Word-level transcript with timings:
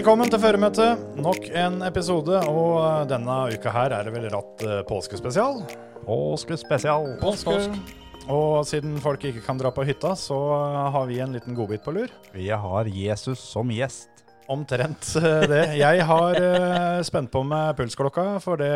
Velkommen 0.00 0.30
til 0.32 0.40
føremøtet. 0.40 1.00
Nok 1.20 1.50
en 1.60 1.74
episode, 1.84 2.38
og 2.48 2.78
eh, 2.80 3.02
denne 3.10 3.34
uka 3.52 3.68
her 3.74 3.92
er 3.92 4.06
det 4.08 4.14
vel 4.14 4.30
ratt 4.32 4.62
påskespesial 4.88 5.58
påskespesial. 6.06 7.18
Påskespesial. 7.20 7.74
Påske. 7.76 8.30
Og 8.32 8.64
siden 8.64 8.94
folk 9.04 9.26
ikke 9.28 9.42
kan 9.44 9.60
dra 9.60 9.68
på 9.76 9.84
hytta, 9.84 10.14
så 10.16 10.38
eh, 10.56 10.78
har 10.94 11.04
vi 11.04 11.18
en 11.20 11.36
liten 11.36 11.52
godbit 11.52 11.84
på 11.84 11.92
lur. 11.92 12.14
Vi 12.32 12.48
har 12.48 12.88
Jesus 12.88 13.44
som 13.44 13.68
gjest. 13.76 14.24
Omtrent 14.48 15.10
eh, 15.20 15.44
det. 15.52 15.60
Jeg 15.82 16.08
har 16.08 16.40
eh, 16.48 17.04
spent 17.04 17.28
på 17.36 17.44
meg 17.44 17.76
pulsklokka, 17.76 18.24
for 18.40 18.64
det, 18.64 18.72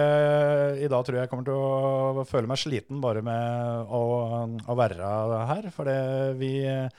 i 0.84 0.92
dag 0.92 1.08
tror 1.08 1.22
jeg 1.22 1.24
jeg 1.24 1.32
kommer 1.32 1.48
til 1.48 1.56
å 2.20 2.28
føle 2.28 2.52
meg 2.52 2.60
sliten 2.60 3.00
bare 3.00 3.24
med 3.24 3.88
å, 3.88 4.04
å 4.60 4.76
være 4.76 5.16
her. 5.54 5.72
For 5.72 5.88
det, 5.88 5.98
vi 6.36 6.58
eh, 6.68 6.92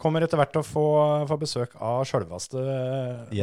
kommer 0.00 0.24
etter 0.24 0.38
hvert 0.40 0.52
til 0.54 0.62
å 0.62 0.66
få, 0.66 0.86
få 1.30 1.38
besøk 1.40 1.74
av 1.78 2.02
sjølveste 2.08 2.62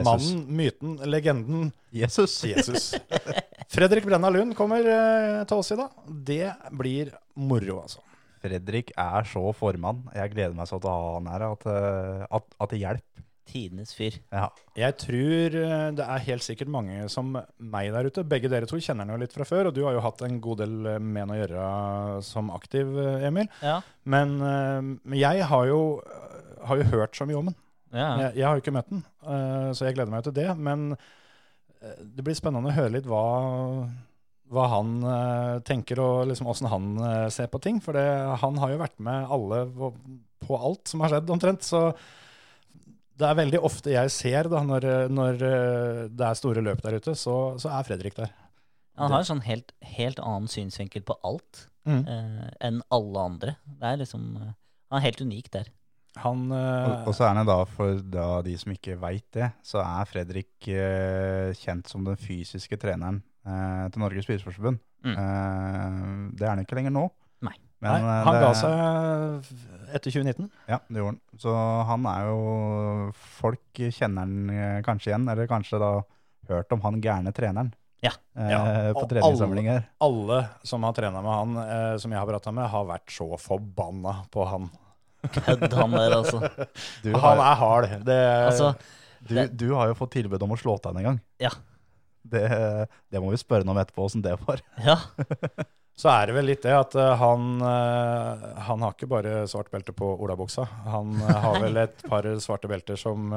mannen, 0.04 0.44
myten, 0.52 0.98
legenden 1.10 1.72
Jesus. 1.96 2.38
Jesus. 2.48 2.92
Fredrik 3.74 4.06
Brenna 4.08 4.32
Lund 4.34 4.56
kommer 4.58 4.84
eh, 4.84 5.42
til 5.48 5.62
oss 5.64 5.72
i 5.74 5.80
dag. 5.80 5.96
Det 6.32 6.54
blir 6.76 7.14
moro, 7.40 7.82
altså. 7.86 8.04
Fredrik 8.42 8.92
er 9.00 9.28
så 9.30 9.44
formann. 9.54 10.02
Jeg 10.18 10.34
gleder 10.34 10.56
meg 10.58 10.70
så 10.70 10.80
til 10.82 10.90
å 10.90 10.96
ha 10.98 11.12
han 11.20 11.30
her, 11.32 11.46
at, 11.54 11.68
eh, 11.70 12.24
at, 12.40 12.48
at 12.58 12.74
det 12.74 12.82
hjelper. 12.82 13.28
Tidenes 13.52 13.92
fyr. 13.98 14.16
Ja. 14.32 14.46
Jeg 14.80 14.96
tror 15.02 15.56
eh, 15.60 15.88
det 15.98 16.06
er 16.06 16.26
helt 16.30 16.46
sikkert 16.46 16.72
mange 16.72 17.04
som 17.12 17.34
meg 17.36 17.90
der 17.92 18.08
ute. 18.08 18.24
Begge 18.28 18.52
dere 18.52 18.70
to 18.70 18.80
kjenner 18.80 19.04
han 19.04 19.12
jo 19.16 19.22
litt 19.26 19.36
fra 19.36 19.48
før, 19.48 19.70
og 19.70 19.76
du 19.76 19.82
har 19.84 19.98
jo 19.98 20.04
hatt 20.06 20.24
en 20.24 20.38
god 20.44 20.62
del 20.64 20.78
eh, 20.94 21.00
med 21.04 21.26
han 21.26 21.34
å 21.36 21.40
gjøre 21.40 21.64
som 22.28 22.52
aktiv, 22.56 22.94
eh, 23.02 23.26
Emil. 23.28 23.50
Ja. 23.64 23.82
Men 24.04 24.38
men 24.42 25.18
jeg 25.18 25.44
har 25.46 25.66
jo, 25.68 25.82
har 26.66 26.80
jo 26.80 26.88
hørt 26.94 27.18
så 27.18 27.28
mye 27.28 27.40
om 27.40 27.52
han. 27.52 27.58
ja. 27.94 28.08
Jeg, 28.22 28.38
jeg 28.40 28.48
har 28.48 28.56
jo 28.56 28.64
ikke 28.64 28.74
møtt 28.74 28.94
han, 28.94 29.04
så 29.76 29.86
jeg 29.86 29.98
gleder 29.98 30.14
meg 30.14 30.24
til 30.26 30.36
det. 30.38 30.48
Men 30.58 30.96
det 31.82 32.24
blir 32.26 32.38
spennende 32.38 32.72
å 32.72 32.76
høre 32.76 32.94
litt 32.96 33.10
hva, 33.10 33.22
hva 34.54 34.66
han 34.72 34.96
tenker, 35.68 36.02
og 36.02 36.32
liksom 36.32 36.50
åssen 36.50 36.72
han 36.72 36.90
ser 37.34 37.52
på 37.52 37.62
ting. 37.62 37.82
For 37.84 37.98
det, 37.98 38.08
han 38.42 38.58
har 38.64 38.74
jo 38.74 38.82
vært 38.82 38.98
med 39.04 39.30
alle 39.38 39.62
på, 39.76 39.92
på 40.48 40.60
alt 40.72 40.92
som 40.94 41.04
har 41.06 41.14
skjedd, 41.14 41.30
omtrent. 41.36 41.68
Så 41.68 41.84
det 43.22 43.28
er 43.30 43.38
veldig 43.38 43.60
ofte 43.68 43.94
jeg 43.94 44.12
ser, 44.14 44.50
da, 44.52 44.62
når, 44.66 44.88
når 45.14 45.44
eh, 45.48 46.00
det 46.12 46.26
er 46.28 46.38
store 46.40 46.64
løp 46.66 46.82
der 46.84 46.98
ute, 47.00 47.14
så, 47.18 47.36
så 47.62 47.72
er 47.78 47.86
Fredrik 47.88 48.18
der. 48.18 48.32
Han 49.00 49.14
har 49.14 49.24
en 49.24 49.30
sånn 49.30 49.46
helt, 49.46 49.72
helt 49.96 50.20
annen 50.22 50.50
synsvinkel 50.52 51.06
på 51.08 51.18
alt 51.28 51.68
Mm. 51.82 52.04
eh, 52.06 52.50
enn 52.68 52.76
alle 52.94 53.22
andre. 53.26 53.52
Det 53.66 53.88
er 53.90 53.96
liksom 54.04 54.26
eh, 54.38 54.50
Han 54.92 55.00
er 55.00 55.06
helt 55.08 55.22
unik 55.26 55.48
der. 55.56 55.70
Han 56.22 56.44
eh, 56.54 56.84
Og, 56.92 57.08
og 57.10 57.16
så 57.18 57.24
er 57.26 57.40
han 57.40 57.48
da, 57.50 57.56
for 57.66 57.98
da 58.06 58.26
de 58.46 58.54
som 58.62 58.70
ikke 58.76 59.00
veit 59.02 59.26
det, 59.34 59.48
så 59.66 59.82
er 59.82 60.06
Fredrik 60.12 60.68
eh, 60.70 61.50
kjent 61.58 61.90
som 61.90 62.06
den 62.06 62.20
fysiske 62.22 62.78
treneren 62.78 63.24
eh, 63.48 63.88
til 63.90 64.04
Norges 64.04 64.28
Spydsportsforbund. 64.30 64.78
Mm. 65.08 65.16
Eh, 65.24 65.98
det 66.38 66.46
er 66.46 66.54
han 66.54 66.62
ikke 66.62 66.78
lenger 66.78 66.94
nå. 67.00 67.08
Nei. 67.82 67.98
nei, 68.02 68.16
eh, 68.20 68.24
han 68.28 68.34
det- 68.36 68.42
ga 68.42 68.54
seg 68.54 69.94
etter 69.98 70.12
2019. 70.14 70.50
Ja, 70.70 70.78
det 70.88 71.02
gjorde 71.02 71.16
han. 71.16 71.20
Så 71.42 71.54
han 71.90 72.06
er 72.06 72.28
jo 72.30 73.12
Folk 73.42 73.82
kjenner 73.98 74.22
han 74.26 74.50
eh, 74.54 74.82
kanskje 74.86 75.12
igjen, 75.12 75.26
eller 75.32 75.48
kanskje 75.50 75.80
da 75.82 75.92
hørt 76.52 76.72
om 76.76 76.82
han 76.86 77.02
gærne 77.02 77.34
treneren. 77.34 77.74
Ja. 78.02 78.12
Eh, 78.38 78.50
Ja, 78.50 78.62
på 78.94 79.04
og 79.04 79.10
treningssamlinger. 79.12 79.84
Alle 80.02 80.40
som 80.64 80.84
har 80.84 80.94
trena 80.98 81.22
med 81.22 81.32
han, 81.32 81.58
eh, 81.66 81.98
som 82.02 82.12
jeg 82.12 82.20
har 82.20 82.28
prata 82.30 82.52
med, 82.54 82.70
har 82.70 82.86
vært 82.86 83.10
så 83.14 83.28
forbanna 83.40 84.16
på 84.34 84.46
han. 84.48 84.70
Kødd 85.22 85.74
han 85.78 85.92
der, 85.94 86.16
altså. 86.18 86.40
Du, 87.04 87.12
Han 87.14 87.38
er 87.38 87.56
hard. 87.60 87.90
Det, 88.06 88.18
altså 88.48 88.72
du, 89.28 89.36
du 89.54 89.68
har 89.78 89.92
jo 89.92 89.94
fått 90.00 90.16
tilbud 90.18 90.42
om 90.42 90.56
å 90.56 90.58
slå 90.58 90.80
til 90.82 90.90
han 90.94 90.98
en 90.98 91.10
gang. 91.12 91.20
Ja. 91.44 91.52
Det, 92.26 92.42
det 93.12 93.22
må 93.22 93.30
vi 93.34 93.38
spørre 93.38 93.62
ham 93.66 93.76
om 93.76 93.78
etterpå, 93.82 94.06
åssen 94.08 94.22
det 94.26 94.34
var. 94.46 94.62
Ja. 94.82 94.98
så 96.02 96.10
er 96.10 96.30
det 96.30 96.34
vel 96.34 96.48
litt 96.50 96.64
det 96.66 96.74
at 96.74 96.96
eh, 96.98 97.12
han, 97.20 97.60
eh, 97.62 98.46
han 98.66 98.82
har 98.82 98.96
ikke 98.96 99.10
bare 99.12 99.44
svart 99.50 99.70
belte 99.74 99.94
på 99.94 100.08
olabuksa. 100.24 100.66
Han 100.90 101.14
eh, 101.20 101.38
har 101.46 101.60
vel 101.62 101.78
et 101.84 102.02
par 102.10 102.26
svarte 102.42 102.70
belter 102.72 102.98
som, 102.98 103.30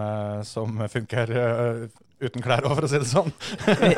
som 0.48 0.80
funker 0.88 1.34
uten 2.24 2.40
klær, 2.40 2.64
for 2.64 2.86
å 2.86 2.88
si 2.88 3.00
det 3.02 3.10
sånn. 3.10 3.28
Vi, 3.66 3.90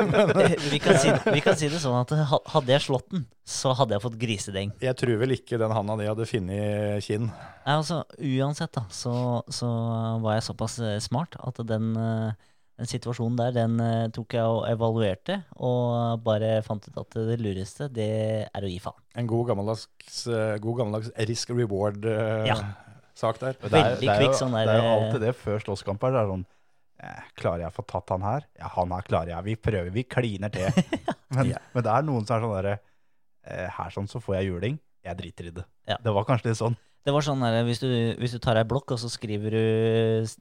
vi, 0.72 0.80
kan 0.82 0.98
si, 0.98 1.12
vi 1.28 1.44
kan 1.44 1.54
si 1.58 1.70
det 1.70 1.78
sånn 1.78 2.00
at 2.00 2.14
hadde 2.26 2.74
jeg 2.74 2.82
slått 2.88 3.06
den, 3.14 3.28
så 3.46 3.76
hadde 3.78 3.94
jeg 3.94 4.02
fått 4.02 4.18
grisedeng. 4.18 4.74
Jeg 4.82 4.98
tror 4.98 5.22
vel 5.22 5.36
ikke 5.36 5.60
den 5.62 5.76
handa 5.76 5.98
di 6.00 6.10
hadde 6.10 6.26
funnet 6.26 7.06
kinn. 7.06 7.30
Nei, 7.30 7.76
altså, 7.76 8.02
uansett, 8.18 8.74
da, 8.74 8.86
så, 8.90 9.14
så 9.46 9.70
var 10.24 10.40
jeg 10.40 10.48
såpass 10.48 10.80
smart 11.06 11.38
at 11.38 11.62
den, 11.70 11.92
den 12.76 12.88
situasjonen 12.90 13.38
der, 13.40 13.52
den 13.56 13.78
eh, 13.80 14.08
tok 14.12 14.34
jeg 14.36 14.44
og 14.44 14.66
evaluerte, 14.68 15.38
og 15.64 16.20
bare 16.26 16.58
fant 16.66 16.84
ut 16.90 16.98
at 17.00 17.16
det 17.30 17.38
lureste, 17.40 17.86
det 17.88 18.08
er 18.50 18.66
å 18.66 18.68
gi 18.68 18.76
faen. 18.84 18.98
En 19.16 19.28
god 19.30 19.46
gammeldags, 19.48 19.86
eh, 20.28 20.58
god 20.60 20.82
gammeldags 20.82 21.08
risk 21.30 21.54
reward-sak 21.56 23.40
der. 23.40 23.56
Det 23.62 23.70
er, 23.72 23.94
Veldig 23.96 24.00
det 24.04 24.12
er 24.16 24.26
jo, 24.26 24.32
sånn 24.36 24.52
der, 24.58 24.68
Det 24.68 24.74
er 24.74 24.82
jo 24.82 24.90
eh, 24.90 24.96
alltid 24.98 25.24
det 25.24 25.32
før 25.40 25.62
slåsskamper. 25.64 26.12
Det 26.12 26.20
er 26.20 26.30
sånn 26.34 26.44
eh, 27.00 27.22
Klarer 27.40 27.64
jeg 27.64 27.72
å 27.72 27.76
få 27.78 27.86
tatt 27.94 28.12
han 28.12 28.26
her? 28.28 28.48
Ja, 28.60 28.70
han 28.76 28.92
her 28.96 29.06
klarer 29.08 29.32
jeg. 29.34 29.46
Vi 29.48 29.56
prøver, 29.68 29.90
vi 29.94 30.04
kliner 30.04 30.52
til. 30.52 30.82
Men, 31.36 31.54
Ja. 31.54 31.58
men 31.74 31.82
det 31.84 31.90
er 31.92 32.04
noen 32.06 32.24
som 32.28 32.36
er 32.36 32.44
sånn 32.44 32.54
derre 32.54 32.74
eh, 32.76 33.66
Her 33.78 33.90
sånn 33.94 34.06
så 34.08 34.20
får 34.22 34.38
jeg 34.38 34.50
juling. 34.52 34.76
Jeg 35.06 35.18
driter 35.18 35.48
i 35.48 35.54
det. 35.56 35.64
Ja. 35.88 35.96
Det 36.02 36.12
var 36.14 36.24
kanskje 36.28 36.50
litt 36.52 36.58
sånn. 36.60 36.76
Det 37.06 37.12
var 37.14 37.22
sånn 37.22 37.42
der, 37.44 37.60
hvis 37.68 37.78
du, 37.78 37.86
hvis 38.18 38.32
du 38.34 38.40
tar 38.42 38.58
ei 38.58 38.64
blokk, 38.66 38.90
og 38.96 38.98
så 38.98 39.06
skriver 39.12 39.54
du 39.54 39.60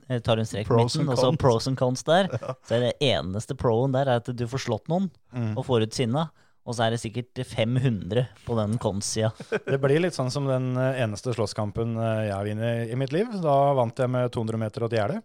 eh, 0.10 0.20
tar 0.26 0.40
du 0.40 0.42
en 0.42 0.50
strek 0.50 0.66
på 0.66 0.74
Pros 0.80 0.96
midten, 0.98 1.12
og 1.14 1.20
så 1.22 1.30
pros 1.38 1.68
and 1.70 1.78
cons 1.78 2.02
der, 2.08 2.26
så 2.66 2.80
er 2.80 2.88
det 2.88 2.96
eneste 3.06 3.54
proen 3.60 3.94
der 3.94 4.10
er 4.10 4.24
at 4.24 4.32
du 4.34 4.48
får 4.50 4.66
slått 4.66 4.90
noen 4.92 5.12
Mm. 5.36 5.52
og 5.60 5.66
får 5.68 5.84
ut 5.86 5.94
sinna. 5.94 6.30
Og 6.66 6.74
så 6.74 6.86
er 6.88 6.96
det 6.96 6.98
sikkert 7.04 7.38
500 7.46 8.24
på 8.48 8.56
den 8.58 8.78
cons-sida. 8.82 9.30
Det 9.70 9.78
blir 9.84 10.00
litt 10.02 10.16
sånn 10.18 10.32
som 10.34 10.48
den 10.50 10.72
eh, 10.82 10.98
eneste 11.04 11.30
slåsskampen 11.36 11.92
eh, 12.02 12.22
jeg 12.26 12.34
har 12.34 12.48
vunnet 12.48 12.90
i 12.90 12.98
mitt 12.98 13.14
liv. 13.14 13.28
Da 13.44 13.54
vant 13.78 14.00
jeg 14.02 14.10
med 14.10 14.32
200 14.34 14.58
meter 14.64 14.88
og 14.88 14.90
et 14.90 14.98
gjerde. 14.98 15.22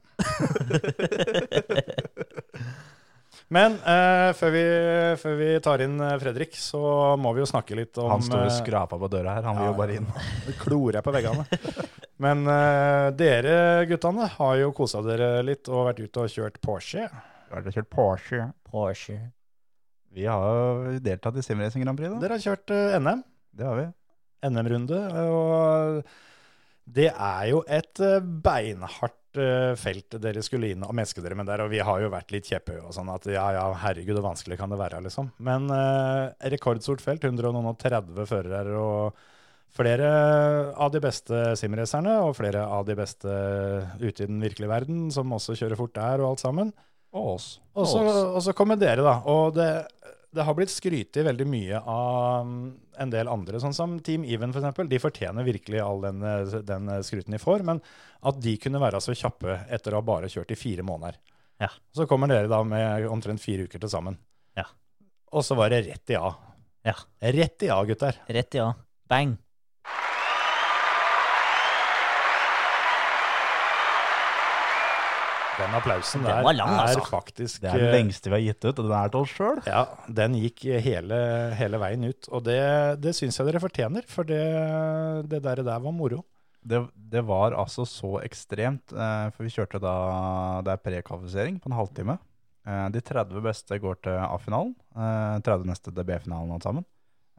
Men 3.51 3.75
eh, 3.83 4.29
før, 4.39 4.53
vi, 4.55 4.65
før 5.19 5.35
vi 5.41 5.49
tar 5.65 5.83
inn 5.83 5.97
eh, 6.07 6.19
Fredrik, 6.23 6.55
så 6.55 6.81
må 7.19 7.33
vi 7.35 7.43
jo 7.43 7.49
snakke 7.51 7.79
litt 7.79 7.99
om 7.99 8.13
Han 8.13 8.23
står 8.23 8.45
og 8.45 8.55
skraper 8.55 9.01
på 9.03 9.11
døra 9.11 9.35
her. 9.39 9.49
Han 9.49 9.59
vil 9.59 9.67
ja, 9.67 9.73
jo 9.73 9.81
bare 9.81 9.97
inn. 9.99 10.07
Det 10.47 10.55
klorer 10.61 11.01
jeg 11.01 11.07
på 11.09 11.15
veggene. 11.17 11.47
Men 12.23 12.47
eh, 12.53 13.09
dere 13.19 13.59
guttene 13.91 14.31
har 14.37 14.55
jo 14.61 14.71
kosa 14.77 15.03
dere 15.03 15.33
litt 15.47 15.71
og 15.73 15.89
vært 15.91 16.05
ute 16.05 16.25
og 16.25 16.33
kjørt 16.33 16.63
Porsche. 16.63 17.09
Du 17.51 17.57
har 17.59 17.71
kjørt 17.75 17.91
Porsche. 17.91 18.49
Porsche. 18.71 19.19
Vi 20.15 20.27
har 20.27 20.43
jo 20.47 20.99
deltatt 21.03 21.39
i 21.39 21.45
Simracing 21.47 21.85
Grand 21.85 21.99
Prix, 21.99 22.11
da. 22.11 22.23
Dere 22.23 22.39
har 22.39 22.45
kjørt 22.45 22.75
eh, 22.75 22.99
NM. 23.03 23.23
Det 23.51 23.67
har 23.67 23.79
vi. 23.79 23.87
NM-runde. 24.47 25.01
Og 25.27 26.03
det 26.91 27.11
er 27.11 27.45
jo 27.51 27.63
et 27.71 28.03
eh, 28.03 28.23
beinhardt 28.47 29.15
eh, 29.15 29.20
felt 29.81 30.17
dere 30.23 30.43
skulle 30.43 30.73
inn 30.73 30.85
og 30.87 30.95
meske 30.97 31.23
dere 31.23 31.37
med 31.39 31.49
der. 31.51 31.65
Og 31.65 31.73
vi 31.73 31.83
har 31.85 32.03
jo 32.03 32.13
vært 32.13 32.33
litt 32.35 32.49
kjepphøye 32.51 32.83
og 32.83 32.95
sånn 32.97 33.11
at 33.13 33.29
ja, 33.31 33.45
ja, 33.57 33.67
herregud, 33.85 34.17
hvor 34.19 34.31
vanskelig 34.31 34.59
kan 34.61 34.73
det 34.73 34.81
være, 34.81 35.03
liksom. 35.07 35.31
Men 35.47 35.69
eh, 35.75 36.51
rekordstort 36.55 37.05
felt, 37.05 37.27
130 37.27 38.27
førere 38.31 38.79
og 38.81 39.21
flere 39.71 40.11
av 40.75 40.91
de 40.91 41.03
beste 41.03 41.43
simracerne 41.59 42.17
og 42.25 42.35
flere 42.39 42.65
av 42.67 42.87
de 42.89 42.97
beste 42.99 43.35
ute 44.01 44.25
i 44.25 44.27
den 44.27 44.41
virkelige 44.43 44.71
verden 44.71 45.11
som 45.15 45.31
også 45.37 45.55
kjører 45.59 45.79
fort 45.79 45.95
der 45.99 46.23
og 46.23 46.33
alt 46.33 46.43
sammen. 46.43 46.73
Og 47.15 47.35
oss. 47.37 47.47
Og 47.75 47.89
så, 47.91 48.03
og 48.07 48.41
så 48.45 48.55
kommer 48.55 48.79
dere, 48.79 49.03
da. 49.03 49.17
Og 49.31 49.55
det, 49.57 49.71
det 50.31 50.45
har 50.47 50.55
blitt 50.55 50.71
skrytet 50.71 51.27
veldig 51.27 51.47
mye 51.51 51.81
av 51.81 52.47
mm, 52.47 52.67
en 53.03 53.13
del 53.13 53.31
andre, 53.31 53.61
sånn 53.63 53.75
som 53.75 53.97
Team 54.07 54.25
Even 54.29 54.55
f.eks. 54.55 54.79
De 54.91 55.01
fortjener 55.03 55.47
virkelig 55.47 55.81
all 55.83 56.05
den, 56.05 56.23
eh, 56.23 56.61
den 56.67 56.91
skryten 57.07 57.35
de 57.35 57.43
får. 57.43 57.65
Men 57.67 57.83
at 58.27 58.39
de 58.43 58.55
kunne 58.63 58.83
være 58.83 59.03
så 59.03 59.17
kjappe 59.17 59.59
etter 59.73 59.95
å 59.95 60.01
ha 60.01 60.07
bare 60.07 60.31
kjørt 60.31 60.55
i 60.55 60.59
fire 60.59 60.87
måneder. 60.87 61.19
Ja. 61.61 61.71
Så 61.97 62.07
kommer 62.09 62.31
dere 62.31 62.51
da 62.51 62.63
med 62.65 63.09
omtrent 63.11 63.43
fire 63.43 63.67
uker 63.67 63.83
til 63.83 63.93
sammen. 63.93 64.17
Ja. 64.57 64.69
Og 65.35 65.45
så 65.47 65.59
var 65.59 65.75
det 65.75 65.83
rett 65.89 66.15
i 66.15 66.19
A. 66.21 66.31
Ja. 66.87 66.97
Rett 67.21 67.67
i 67.67 67.73
A, 67.73 67.83
gutter. 67.89 68.23
Rett 68.31 68.57
i 68.57 68.63
A. 68.63 68.71
Bang. 69.11 69.35
Den 75.61 75.77
applausen 75.77 76.25
Den 76.25 76.31
der 76.31 76.47
var 76.47 76.57
lang, 76.57 76.73
er 76.73 76.83
altså. 76.87 77.05
faktisk 77.11 77.61
Det 77.63 77.71
er 77.71 77.83
den 77.83 77.91
eh, 77.91 77.97
lengste 77.99 78.31
vi 78.33 78.37
har 78.39 78.45
gitt 78.47 78.65
ut, 78.65 78.79
og 78.81 78.85
den 78.87 78.97
er 78.97 79.13
til 79.13 79.21
oss 79.27 79.35
sjøl. 79.37 79.63
Ja, 79.69 79.83
den 80.21 80.37
gikk 80.41 80.65
hele, 80.87 81.21
hele 81.59 81.81
veien 81.83 82.09
ut. 82.09 82.31
Og 82.33 82.45
det, 82.49 82.61
det 83.05 83.15
syns 83.19 83.39
jeg 83.41 83.51
dere 83.51 83.63
fortjener, 83.63 84.07
for 84.09 84.29
det, 84.29 84.43
det 85.31 85.43
der, 85.45 85.63
der 85.67 85.85
var 85.85 85.97
moro. 85.97 86.23
Det, 86.61 86.81
det 86.93 87.23
var 87.25 87.57
altså 87.57 87.87
så 87.89 88.19
ekstremt, 88.25 88.93
eh, 88.93 89.29
for 89.33 89.47
vi 89.47 89.53
kjørte 89.55 89.81
da 89.81 89.95
Det 90.65 90.75
er 90.75 90.83
prekvalifisering 90.85 91.61
på 91.61 91.71
en 91.71 91.79
halvtime. 91.79 92.19
Eh, 92.69 92.87
de 92.93 93.01
30 93.01 93.45
beste 93.45 93.79
går 93.81 94.01
til 94.05 94.19
A-finalen. 94.21 94.75
Eh, 94.97 95.37
30 95.47 95.69
neste 95.71 95.93
til 95.93 96.05
B-finalen 96.07 96.53
alt 96.57 96.67
sammen. 96.67 96.87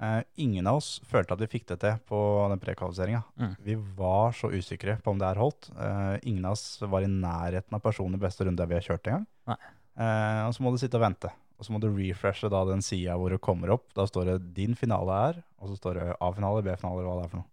Eh, 0.02 0.22
ingen 0.42 0.66
av 0.66 0.80
oss 0.80 0.96
følte 1.06 1.36
at 1.36 1.44
vi 1.44 1.50
fikk 1.52 1.68
det 1.70 1.78
til 1.84 2.00
på 2.10 2.20
den 2.50 2.62
prekvalifiseringa. 2.64 3.22
Mm. 3.38 3.52
Vi 3.68 3.76
var 4.00 4.34
så 4.34 4.50
usikre 4.50 4.98
på 5.04 5.14
om 5.14 5.22
det 5.22 5.28
er 5.30 5.42
holdt. 5.42 5.70
Eh, 5.76 6.16
ingen 6.32 6.48
av 6.50 6.58
oss 6.58 6.82
var 6.82 7.06
i 7.06 7.12
nærheten 7.12 7.78
av 7.78 7.84
personen 7.84 8.18
i 8.18 8.24
beste 8.24 8.48
runde 8.48 8.66
vi 8.66 8.80
har 8.80 8.88
kjørt 8.88 9.12
engang. 9.12 9.28
Eh, 9.52 10.42
og 10.48 10.56
så 10.58 10.66
må 10.66 10.74
du 10.74 10.80
sitte 10.82 10.98
og 10.98 11.06
vente. 11.06 11.30
Og 11.62 11.68
så 11.68 11.76
må 11.76 11.78
du 11.78 11.92
refreshe 11.94 12.50
da 12.50 12.64
den 12.66 12.82
sida 12.82 13.14
hvor 13.22 13.30
det 13.30 13.44
kommer 13.46 13.76
opp. 13.76 13.92
Da 13.94 14.08
står 14.10 14.32
det 14.32 14.54
'din 14.56 14.74
finale 14.74 15.14
er', 15.30 15.44
og 15.62 15.70
så 15.70 15.78
står 15.78 15.94
det 16.00 16.16
A-finale, 16.18 16.64
B-finale, 16.66 17.06
hva 17.06 17.20
det 17.20 17.26
er 17.26 17.34
for 17.36 17.44
noe. 17.44 17.50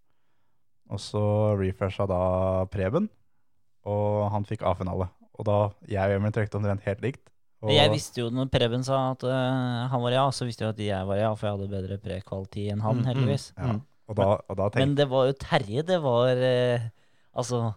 Og 0.88 0.98
så 1.04 1.24
refresha 1.60 2.06
da 2.08 2.64
Preben, 2.72 3.10
og 3.84 4.30
han 4.32 4.48
fikk 4.48 4.64
A-finale. 4.64 5.10
Og 5.36 5.44
da 5.44 5.58
jeg 5.86 6.08
og 6.08 6.16
Emil 6.16 6.32
trykte 6.32 6.56
omtrent 6.56 6.86
helt 6.88 7.04
likt. 7.04 7.28
Og, 7.58 7.72
Jeg 7.74 7.90
visste 7.90 8.20
jo 8.22 8.28
når 8.30 8.50
Preben 8.54 8.84
sa 8.86 8.98
at 9.16 9.24
uh, 9.26 9.88
han 9.90 10.02
var 10.04 10.14
ja, 10.14 10.24
så 10.30 10.46
visste 10.46 10.62
jeg 10.62 10.76
at 10.76 10.82
jeg 10.84 11.06
var 11.08 11.18
ja, 11.18 11.30
for 11.34 11.48
jeg 11.48 11.56
hadde 11.56 11.72
bedre 11.72 11.96
prekvalitet 11.98 12.72
enn 12.74 12.84
han, 12.84 13.00
Mm, 13.02 13.24
mm. 13.24 13.32
ja, 13.58 13.72
og, 14.08 14.14
da, 14.16 14.28
og 14.46 14.56
da 14.60 14.68
tenk... 14.70 14.78
Men 14.84 14.94
det 15.00 15.08
var 15.10 15.26
jo 15.26 15.34
Terje, 15.42 15.82
det 15.82 15.98
var 16.04 16.38
uh, 16.38 16.86
Altså, 17.38 17.72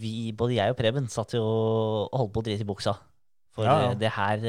vi, 0.00 0.32
både 0.36 0.56
jeg 0.56 0.72
og 0.72 0.76
Preben, 0.80 1.08
satt 1.12 1.34
jo 1.36 1.42
og 1.44 2.16
holdt 2.18 2.32
på 2.34 2.40
å 2.42 2.46
drite 2.48 2.64
i 2.64 2.68
buksa. 2.68 2.96
For 3.52 3.64
Ja, 3.68 3.76
ja. 3.80 3.90
eh, 3.92 3.98
det 4.00 4.10
her, 4.16 4.42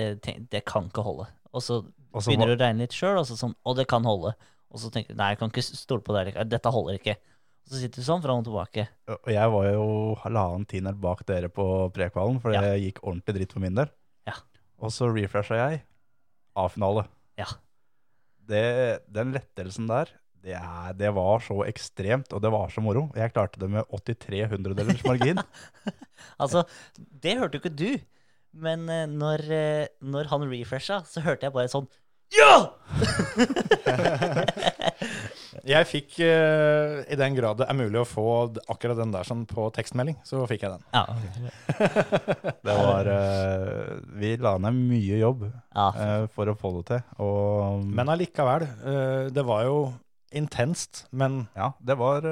det 0.52 0.64
kan 0.68 0.88
ikke 0.90 1.04
holde. 1.04 1.28
Og 1.54 1.64
så 1.64 1.78
begynner 2.16 2.52
du 2.52 2.56
du 2.56 2.58
å 2.58 2.64
regne 2.66 2.84
litt 2.84 2.96
sjøl, 2.96 3.20
og 3.22 3.28
så 3.28 3.38
sånn 3.40 3.54
Og 3.68 3.78
det 3.78 3.86
kan 3.92 4.04
holde. 4.08 4.34
Og 4.74 4.80
så 4.82 4.90
tenker 4.92 5.14
du 5.14 5.20
nei, 5.20 5.30
jeg 5.34 5.40
kan 5.40 5.52
ikke 5.52 5.64
stole 5.64 6.04
på 6.04 6.16
det. 6.16 6.34
her, 6.34 6.48
Dette 6.50 6.72
holder 6.72 7.00
ikke. 7.00 7.16
Og 7.64 7.72
så 7.72 7.80
sitter 7.80 8.02
du 8.04 8.08
sånn 8.08 8.24
fram 8.24 8.42
og 8.42 8.48
tilbake. 8.48 8.88
Og 9.12 9.32
jeg 9.32 9.52
var 9.56 9.68
jo 9.70 9.84
halvannen 10.24 10.66
tiendedel 10.68 11.00
bak 11.04 11.24
dere 11.30 11.50
på 11.54 11.68
prekvalen, 11.96 12.42
for 12.44 12.52
Ja. 12.56 12.62
det 12.66 12.82
gikk 12.84 13.04
ordentlig 13.04 13.36
dritt 13.38 13.54
for 13.56 13.64
min 13.64 13.76
del. 13.80 13.92
Og 14.84 14.92
så 14.92 15.08
refresha 15.14 15.60
jeg 15.60 15.84
A-finale. 16.60 17.06
Ja. 17.40 17.48
Det, 18.44 18.66
den 19.08 19.32
lettelsen 19.36 19.88
der, 19.88 20.12
det, 20.44 20.58
er, 20.60 20.92
det 21.00 21.14
var 21.16 21.40
så 21.46 21.62
ekstremt, 21.66 22.34
og 22.36 22.42
det 22.44 22.52
var 22.52 22.74
så 22.74 22.84
moro. 22.84 23.06
Jeg 23.16 23.32
klarte 23.32 23.62
det 23.62 23.70
med 23.72 23.88
83 23.88 24.50
hundredelers 24.56 25.06
margin. 25.08 25.40
Altså, 26.40 26.62
det 26.96 27.34
hørte 27.36 27.58
jo 27.58 27.62
ikke 27.62 27.76
du. 27.76 28.00
Men 28.54 28.90
eh, 28.90 29.08
når, 29.10 29.42
eh, 29.52 29.88
når 30.00 30.30
han 30.32 30.46
refresha, 30.48 31.02
så 31.10 31.20
hørte 31.26 31.48
jeg 31.48 31.56
bare 31.56 31.72
sånn 31.72 31.88
Ja! 32.38 32.54
Jeg 35.64 35.88
fikk, 35.88 36.18
uh, 36.20 37.02
i 37.08 37.18
den 37.20 37.38
grad 37.38 37.62
det 37.62 37.68
er 37.72 37.78
mulig 37.78 38.02
å 38.02 38.08
få 38.08 38.26
akkurat 38.68 39.00
den 39.00 39.14
der 39.14 39.28
sånn 39.28 39.46
på 39.48 39.70
tekstmelding, 39.76 40.18
så 40.28 40.42
fikk 40.50 40.66
jeg 40.66 40.74
den. 40.76 40.84
Ja. 40.92 41.06
Det 42.68 42.76
var 42.78 43.08
uh, 43.08 43.94
Vi 44.20 44.34
la 44.44 44.58
ned 44.62 44.76
mye 44.76 45.20
jobb 45.22 45.46
ja. 45.48 45.88
uh, 45.96 46.26
for 46.36 46.52
å 46.52 46.58
få 46.60 46.74
det 46.78 46.84
til. 46.92 47.06
Og 47.24 47.86
Men 47.88 48.12
allikevel, 48.12 48.68
det 49.34 49.46
var 49.48 49.64
jo 49.68 49.78
intenst, 50.36 51.06
men 51.16 51.46
ja, 51.56 51.72
det 51.80 51.96
var 52.00 52.26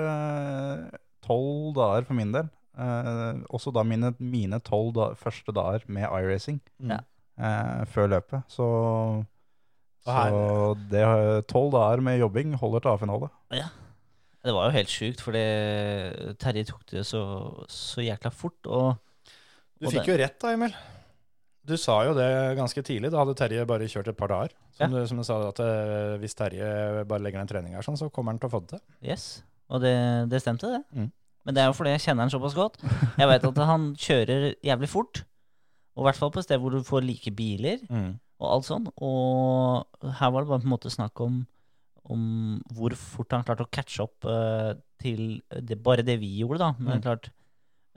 tolv 1.23 1.75
dager 1.77 2.07
for 2.07 2.17
min 2.17 2.33
del. 2.35 2.49
Eh, 2.79 3.41
også 3.51 3.71
da 3.75 3.83
mine, 3.83 4.59
tolv 4.63 4.93
da, 4.95 5.09
første 5.19 5.51
dager 5.55 5.83
med 5.91 6.07
iRacing 6.07 6.61
Ja. 6.79 6.99
eh, 7.37 7.83
før 7.85 8.07
løpet. 8.15 8.43
Så, 8.47 9.25
så 10.05 10.73
det 10.91 11.03
tolv 11.51 11.71
dager 11.75 12.01
med 12.05 12.19
jobbing 12.21 12.55
holder 12.59 12.83
til 12.85 12.93
A-finale. 12.95 13.29
Det 14.41 14.53
var 14.55 14.65
jo 14.69 14.73
helt 14.73 14.89
sjukt, 14.89 15.21
for 15.21 15.35
Terje 16.41 16.63
tok 16.65 16.81
det 16.89 17.03
så, 17.05 17.21
så 17.69 18.01
jækla 18.01 18.31
fort. 18.33 18.57
Og, 18.65 18.95
du 19.77 19.89
fikk 19.89 20.05
det- 20.05 20.09
jo 20.15 20.17
rett 20.23 20.39
da, 20.41 20.55
Emil. 20.55 20.73
Du 21.61 21.75
sa 21.77 21.99
jo 22.07 22.15
det 22.17 22.57
ganske 22.57 22.81
tidlig. 22.81 23.11
Da 23.13 23.19
hadde 23.21 23.35
Terje 23.37 23.67
bare 23.69 23.85
kjørt 23.85 24.07
et 24.09 24.17
par 24.17 24.31
dager. 24.33 24.55
Som, 24.73 24.89
du, 24.95 25.05
som 25.05 25.19
du 25.19 25.23
sa, 25.27 25.37
at 25.51 25.59
eh, 25.61 26.17
hvis 26.17 26.33
Terje 26.33 27.05
bare 27.05 27.21
legger 27.21 27.37
ned 27.43 27.51
trening 27.51 27.75
her, 27.77 27.85
sånn, 27.85 27.99
så 27.99 28.09
kommer 28.09 28.33
han 28.33 28.39
til 28.41 28.49
å 28.49 28.53
få 28.55 28.63
det 28.63 28.71
til. 28.79 28.81
Yes, 29.05 29.43
og 29.69 29.83
det, 29.85 29.93
det 30.31 30.41
stemte, 30.41 30.71
det. 30.73 30.81
Mm. 30.97 31.11
Men 31.45 31.55
det 31.57 31.61
er 31.61 31.69
jo 31.69 31.75
fordi 31.77 31.93
jeg 31.93 32.01
kjenner 32.07 32.25
han 32.25 32.33
såpass 32.33 32.57
godt. 32.57 32.81
Jeg 33.17 33.29
vet 33.29 33.45
at 33.45 33.61
han 33.69 33.85
kjører 33.97 34.47
jævlig 34.65 34.89
fort. 34.89 35.21
Og 35.93 36.03
i 36.03 36.07
hvert 36.09 36.17
fall 36.17 36.33
på 36.33 36.41
et 36.41 36.47
sted 36.47 36.61
hvor 36.61 36.73
du 36.73 36.81
får 36.87 37.05
like 37.05 37.33
biler 37.37 37.81
og 38.41 38.47
alt 38.55 38.65
sånn. 38.67 38.87
Og 38.97 40.11
her 40.17 40.31
var 40.33 40.41
det 40.43 40.49
bare 40.51 40.63
på 40.63 40.67
en 40.67 40.73
måte 40.73 40.91
snakk 40.93 41.21
om, 41.23 41.43
om 42.11 42.23
hvor 42.73 42.95
fort 42.97 43.35
han 43.37 43.45
klarte 43.45 43.67
å 43.67 43.69
catche 43.71 44.01
opp 44.03 44.25
uh, 44.25 44.73
til 45.01 45.41
det, 45.53 45.77
bare 45.85 46.03
det 46.05 46.17
vi 46.21 46.31
gjorde, 46.41 46.59
da. 46.63 46.71
Men 46.79 46.95
det 46.95 46.97
er 46.99 47.05
klart, 47.05 47.29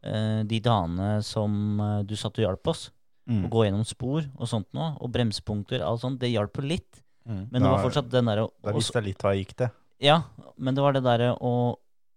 uh, 0.05 0.43
de 0.49 0.61
dagene 0.65 1.09
som 1.25 1.57
uh, 1.81 2.03
du 2.05 2.15
satt 2.21 2.39
og 2.39 2.47
hjalp 2.49 2.71
oss, 2.75 2.91
Mm. 3.25 3.47
å 3.47 3.49
gå 3.49 3.63
gjennom 3.65 3.87
spor 3.89 4.27
og 4.37 4.49
sånt 4.51 4.67
nå, 4.77 4.99
og 5.01 5.09
bremsepunkter, 5.15 5.81
alt 5.81 6.03
sånt, 6.03 6.19
det 6.21 6.29
hjalp 6.29 6.59
jo 6.61 6.65
litt. 6.69 6.99
Men 7.25 7.55
det 7.55 7.71
var 7.73 7.81
fortsatt 7.81 8.11
den 8.13 8.27
derre 8.29 8.43
Da 8.61 8.75
visste 8.77 8.99
jeg 9.01 9.07
litt 9.07 9.23
hva 9.25 9.31
gikk 9.33 9.55
til. 9.57 9.71
ja, 10.05 10.19
men 10.61 10.77
det 10.77 10.83
var 10.85 10.93
det 10.93 11.01
derre 11.07 11.31
å, 11.41 11.53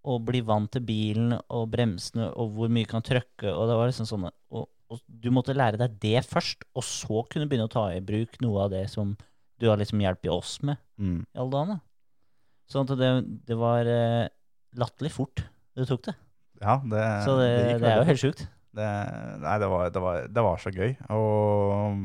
å 0.04 0.18
bli 0.20 0.42
vant 0.44 0.68
til 0.76 0.84
bilen 0.84 1.38
og 1.48 1.70
bremsene 1.72 2.28
og 2.36 2.52
hvor 2.58 2.68
mye 2.68 2.90
kan 2.92 3.00
trykke, 3.08 3.54
og 3.54 3.70
det 3.72 3.78
var 3.80 3.88
liksom 3.88 4.10
sånn 4.10 4.28
og, 4.28 4.68
og 4.90 5.02
Du 5.08 5.30
måtte 5.36 5.56
lære 5.58 5.80
deg 5.82 5.98
det 6.00 6.22
først, 6.28 6.64
og 6.78 6.84
så 6.86 7.24
kunne 7.32 7.48
begynne 7.50 7.68
å 7.68 7.74
ta 7.74 7.88
i 7.92 8.00
bruk 8.04 8.38
noe 8.44 8.66
av 8.68 8.72
det 8.72 8.86
som 8.92 9.16
du 9.60 9.66
har 9.68 9.80
liksom 9.82 10.00
hjulpet 10.04 10.32
oss 10.32 10.60
med 10.64 10.78
Mm. 10.98 11.20
i 11.28 11.38
alle 11.38 11.52
dagene. 11.54 11.80
Sånn 12.72 12.88
at 12.90 12.98
det, 13.00 13.10
det 13.48 13.58
var 13.58 13.86
eh, 13.86 14.28
latterlig 14.78 15.12
fort 15.14 15.44
du 15.78 15.84
tok 15.86 16.08
det. 16.08 16.16
Ja, 16.62 16.80
det, 16.82 17.04
Så 17.26 17.36
det, 17.38 17.50
gikk 17.54 17.82
det, 17.84 17.92
er 17.92 18.00
jo 18.02 18.08
helt 18.10 18.22
sjukt. 18.24 18.48
Det, 18.78 18.88
nei, 19.44 19.56
det 19.62 19.70
var, 19.70 19.90
det, 19.94 20.02
var, 20.02 20.28
det 20.28 20.44
var 20.48 20.58
så 20.62 20.72
gøy. 20.74 20.96
Og 21.14 22.02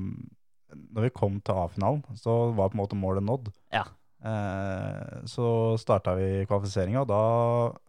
når 0.93 1.07
vi 1.07 1.11
kom 1.17 1.39
til 1.45 1.57
A-finalen, 1.63 2.03
så 2.21 2.53
var 2.57 2.71
på 2.73 2.77
en 2.77 2.83
måte 2.83 2.99
målet 3.01 3.25
nådd. 3.25 3.49
Ja. 3.73 3.85
Eh, 4.23 5.23
så 5.29 5.47
starta 5.81 6.15
vi 6.19 6.45
kvalifiseringa, 6.49 7.03
og 7.03 7.09
da 7.11 7.23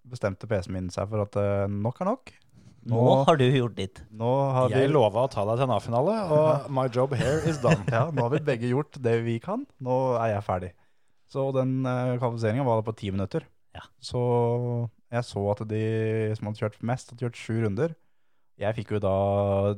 bestemte 0.10 0.50
PC-en 0.50 0.74
min 0.78 0.89
seg 0.94 1.12
for 1.12 1.24
at 1.28 1.38
eh, 1.39 1.68
nok 1.72 2.01
er 2.01 2.10
nok. 2.13 2.34
Nå 2.86 3.00
Nå- 3.00 3.24
har 3.28 3.38
du 3.40 3.46
gjort 3.48 3.76
ditt. 3.78 4.02
Nå 4.12 4.30
har 4.56 4.70
Jeg 4.74 4.88
vi, 4.90 4.94
lova 4.94 5.24
å 5.24 5.30
ta 5.32 5.46
deg 5.48 5.56
til 5.62 5.64
en 5.70 5.76
A-finale, 5.78 6.16
og 6.36 6.70
my 6.74 6.88
job 6.92 7.13
here 7.16 7.40
is 7.48 7.58
done. 7.63 7.80
ja, 7.96 8.10
nå 8.12 8.25
har 8.25 8.34
vi 8.34 8.42
begge 8.44 8.68
gjort 8.74 8.98
det 9.02 9.18
vi 9.24 9.38
kan. 9.40 9.63
Nå 9.80 10.00
er 10.20 10.34
jeg 10.36 10.44
ferdig. 10.44 10.72
Så 11.32 11.48
den 11.56 11.80
uh, 11.88 12.18
kvalifiseringa 12.20 12.66
var 12.68 12.84
på 12.84 12.94
ti 13.00 13.10
minutter. 13.16 13.46
Ja. 13.74 13.86
Så 14.04 14.20
jeg 15.13 15.24
så 15.25 15.44
at 15.54 15.63
de 15.70 15.84
som 16.38 16.50
hadde 16.50 16.60
kjørt 16.60 16.75
mest, 16.86 17.10
hadde 17.13 17.24
kjørt 17.25 17.40
sju 17.40 17.56
runder. 17.63 17.96
Jeg 18.62 18.75
fikk 18.78 18.92
jo 18.94 19.00
da 19.02 19.13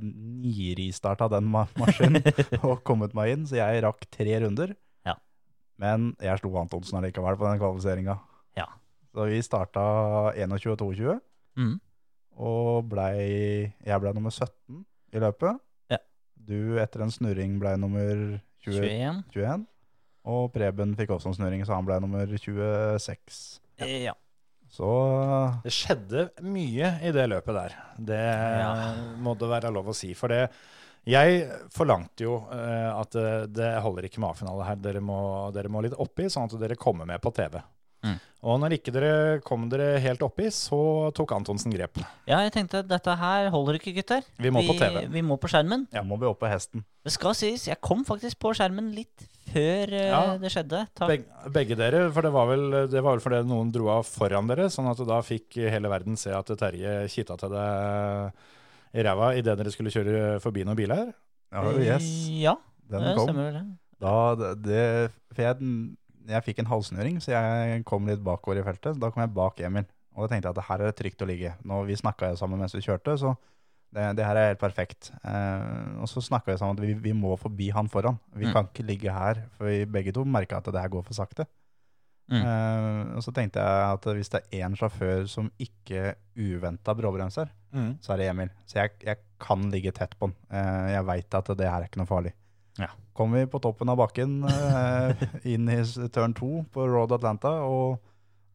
niristarta 0.02 1.30
den 1.32 1.46
ma 1.48 1.66
maskinen 1.80 2.26
og 2.68 2.82
kommet 2.88 3.14
meg 3.16 3.32
inn, 3.36 3.46
så 3.48 3.60
jeg 3.62 3.84
rakk 3.86 4.04
tre 4.12 4.40
runder. 4.44 4.74
Ja. 5.08 5.16
Men 5.82 6.14
jeg 6.24 6.42
slo 6.42 6.52
Antonsen 6.60 7.00
allikevel 7.00 7.38
på 7.40 7.48
den 7.48 7.62
kvalifiseringa. 7.62 8.18
Ja. 8.60 8.68
Så 9.16 9.30
vi 9.32 9.40
starta 9.46 9.86
21 10.36 10.76
og 10.76 10.84
22, 10.96 11.22
Mm. 11.56 11.78
Og 12.38 12.88
blei 12.92 13.72
Jeg 13.86 14.02
blei 14.02 14.12
nummer 14.14 14.32
17 14.34 14.82
i 15.16 15.22
løpet. 15.24 15.60
Ja. 15.92 15.98
Du 16.36 16.78
etter 16.82 17.02
en 17.06 17.12
snurring 17.14 17.58
blei 17.62 17.76
nummer 17.80 18.40
20, 18.66 18.82
21. 18.82 19.24
21. 19.36 19.66
Og 20.26 20.48
Preben 20.56 20.96
fikk 20.98 21.12
også 21.14 21.30
en 21.32 21.38
snurring, 21.38 21.62
så 21.68 21.76
han 21.78 21.86
blei 21.86 22.00
nummer 22.02 22.26
26. 22.26 23.60
Ja. 23.80 24.14
Så 24.76 24.88
Det 25.64 25.72
skjedde 25.72 26.24
mye 26.44 26.90
i 27.06 27.12
det 27.16 27.28
løpet 27.32 27.54
der. 27.56 27.76
Det 27.98 28.20
Ja. 28.20 28.72
må 29.22 29.36
det 29.38 29.48
være 29.50 29.72
lov 29.72 29.88
å 29.88 29.96
si. 29.96 30.14
For 30.14 30.28
det 30.28 30.50
Jeg 31.06 31.46
forlangte 31.70 32.24
jo 32.26 32.48
eh, 32.52 32.90
at 33.00 33.14
eh, 33.16 33.46
det 33.46 33.68
holder 33.84 34.08
ikke 34.08 34.18
med 34.20 34.32
A-finale 34.32 34.66
her. 34.66 34.76
Dere 34.82 35.00
må, 35.06 35.52
dere 35.54 35.70
må 35.70 35.84
litt 35.86 35.94
oppi, 35.94 36.26
sånn 36.34 36.50
at 36.50 36.60
dere 36.60 36.76
kommer 36.76 37.06
med 37.06 37.22
på 37.22 37.30
TV. 37.32 37.60
Mm. 38.06 38.16
Og 38.46 38.60
når 38.62 38.76
ikke 38.78 38.92
dere 38.94 39.14
kom 39.42 39.64
dere 39.72 39.96
helt 40.04 40.22
oppi, 40.22 40.52
så 40.54 40.78
tok 41.18 41.32
Antonsen 41.34 41.74
grep. 41.74 41.98
ja, 42.30 42.44
jeg 42.46 42.52
tenkte 42.54 42.84
dette 42.86 43.16
her 43.18 43.48
holder 43.50 43.80
ikke, 43.80 43.94
gutter. 43.98 44.22
Vi 44.38 44.52
må 44.54 44.62
på 44.68 44.76
TV. 44.78 45.08
Vi 45.10 45.24
må 45.26 45.38
på 45.42 45.50
skjermen. 45.50 45.88
ja. 45.96 46.04
må 46.06 46.20
vi 46.22 46.28
opp 46.30 46.40
på 46.44 46.50
hesten. 46.52 46.84
Det 47.04 47.12
skal 47.16 47.34
sies, 47.34 47.66
jeg 47.72 47.80
kom 47.82 48.04
faktisk 48.06 48.38
på 48.40 48.54
skjermen 48.54 48.92
litt 48.94 49.26
før 49.50 49.90
eh, 49.98 50.12
Ja. 50.12 50.38
det 50.38 50.52
skjedde. 50.54 50.84
Takk. 50.94 51.10
Beg, 51.10 51.26
begge 51.58 51.76
dere, 51.80 52.04
for 52.14 52.22
det 52.22 52.32
var, 52.38 52.46
vel, 52.54 52.68
det 52.92 53.02
var 53.02 53.16
vel 53.18 53.24
fordi 53.26 53.42
noen 53.50 53.72
dro 53.74 53.90
av 53.98 54.06
foran 54.06 54.46
dere, 54.54 54.70
sånn 54.70 54.92
at 54.94 55.02
da 55.10 55.20
fikk 55.26 55.58
hele 55.74 55.90
verden 55.90 56.16
se 56.18 56.30
at 56.38 56.46
Terje 56.62 56.96
kitta 57.10 57.38
til 57.42 57.50
deg 57.50 58.32
i 58.96 59.04
ræva 59.10 59.34
idet 59.36 59.58
dere 59.60 59.74
skulle 59.74 59.92
kjøre 59.92 60.38
forbi 60.44 60.64
noen 60.68 60.78
biler. 60.78 61.10
Ja, 61.52 61.66
yes. 61.82 62.06
Ja, 62.30 62.56
Den 62.90 63.02
det 63.10 63.16
kom. 63.18 63.26
stemmer 63.30 63.50
vel 63.50 63.58
det. 63.58 63.66
Da, 64.06 64.16
det- 64.36 64.56
det, 64.70 65.12
for 65.34 65.42
jeg, 65.42 65.58
jeg 66.28 66.44
fikk 66.44 66.60
en 66.60 66.66
halvsnøring, 66.72 67.20
så 67.22 67.32
jeg 67.36 67.84
kom 67.86 68.06
litt 68.08 68.24
bakover 68.24 68.60
i 68.60 68.64
feltet. 68.66 69.00
Da 69.00 69.10
kom 69.12 69.22
jeg 69.26 69.34
bak 69.36 69.60
Emil. 69.62 69.86
Og 70.16 70.24
da 70.26 70.32
tenkte 70.36 70.48
jeg 70.50 70.58
at 70.58 70.66
her 70.70 70.80
er 70.82 70.92
det 70.92 70.96
trygt 71.00 71.22
å 71.22 71.28
ligge. 71.28 71.54
Når 71.68 71.86
vi 71.90 71.96
snakka 72.00 72.36
sammen 72.40 72.60
mens 72.60 72.74
vi 72.76 72.82
kjørte, 72.86 73.18
så 73.20 73.36
Det, 73.96 74.04
det 74.18 74.26
her 74.26 74.36
er 74.36 74.48
helt 74.50 74.60
perfekt. 74.60 75.12
Eh, 75.24 76.00
og 76.04 76.08
så 76.12 76.20
snakka 76.20 76.52
vi 76.52 76.58
sammen 76.60 76.76
at 76.76 76.82
vi, 76.84 76.94
vi 77.00 77.14
må 77.16 77.38
forbi 77.40 77.70
han 77.72 77.88
foran. 77.88 78.18
Vi 78.36 78.46
Mm. 78.46 78.52
kan 78.54 78.66
ikke 78.68 78.84
ligge 78.86 79.14
her, 79.14 79.36
for 79.56 79.66
vi 79.70 79.86
begge 79.86 80.12
to 80.12 80.26
merka 80.26 80.58
at 80.58 80.66
det 80.66 80.82
her 80.82 80.90
går 80.90 81.04
for 81.06 81.14
sakte. 81.14 81.46
Mm. 82.30 82.42
Eh, 82.42 83.16
og 83.16 83.22
så 83.24 83.32
tenkte 83.32 83.62
jeg 83.62 83.94
at 83.94 84.04
hvis 84.18 84.30
det 84.34 84.42
er 84.52 84.66
én 84.68 84.76
sjåfør 84.76 85.28
som 85.30 85.48
ikke 85.62 86.16
uventa 86.36 86.94
bråbremser, 86.98 87.48
Mm. 87.74 87.98
så 88.02 88.14
er 88.14 88.18
det 88.18 88.28
Emil. 88.34 88.50
Så 88.68 88.74
jeg, 88.82 88.92
jeg 89.06 89.18
kan 89.40 89.70
ligge 89.72 89.94
tett 89.94 90.18
på 90.20 90.28
han. 90.28 90.36
Eh, 90.52 90.92
jeg 90.98 91.06
veit 91.06 91.34
at 91.40 91.46
det 91.56 91.70
her 91.70 91.80
er 91.82 91.88
ikke 91.88 91.98
noe 92.04 92.08
farlig. 92.12 92.34
Ja. 92.78 92.88
Kom 93.16 93.32
vi 93.32 93.46
på 93.48 93.62
toppen 93.64 93.88
av 93.92 94.00
bakken, 94.02 94.42
eh, 94.44 95.28
inn 95.54 95.70
i 95.72 95.78
turn 96.12 96.34
2 96.36 96.66
på 96.74 96.88
Road 96.90 97.14
Atlanta, 97.16 97.54
og 97.64 98.02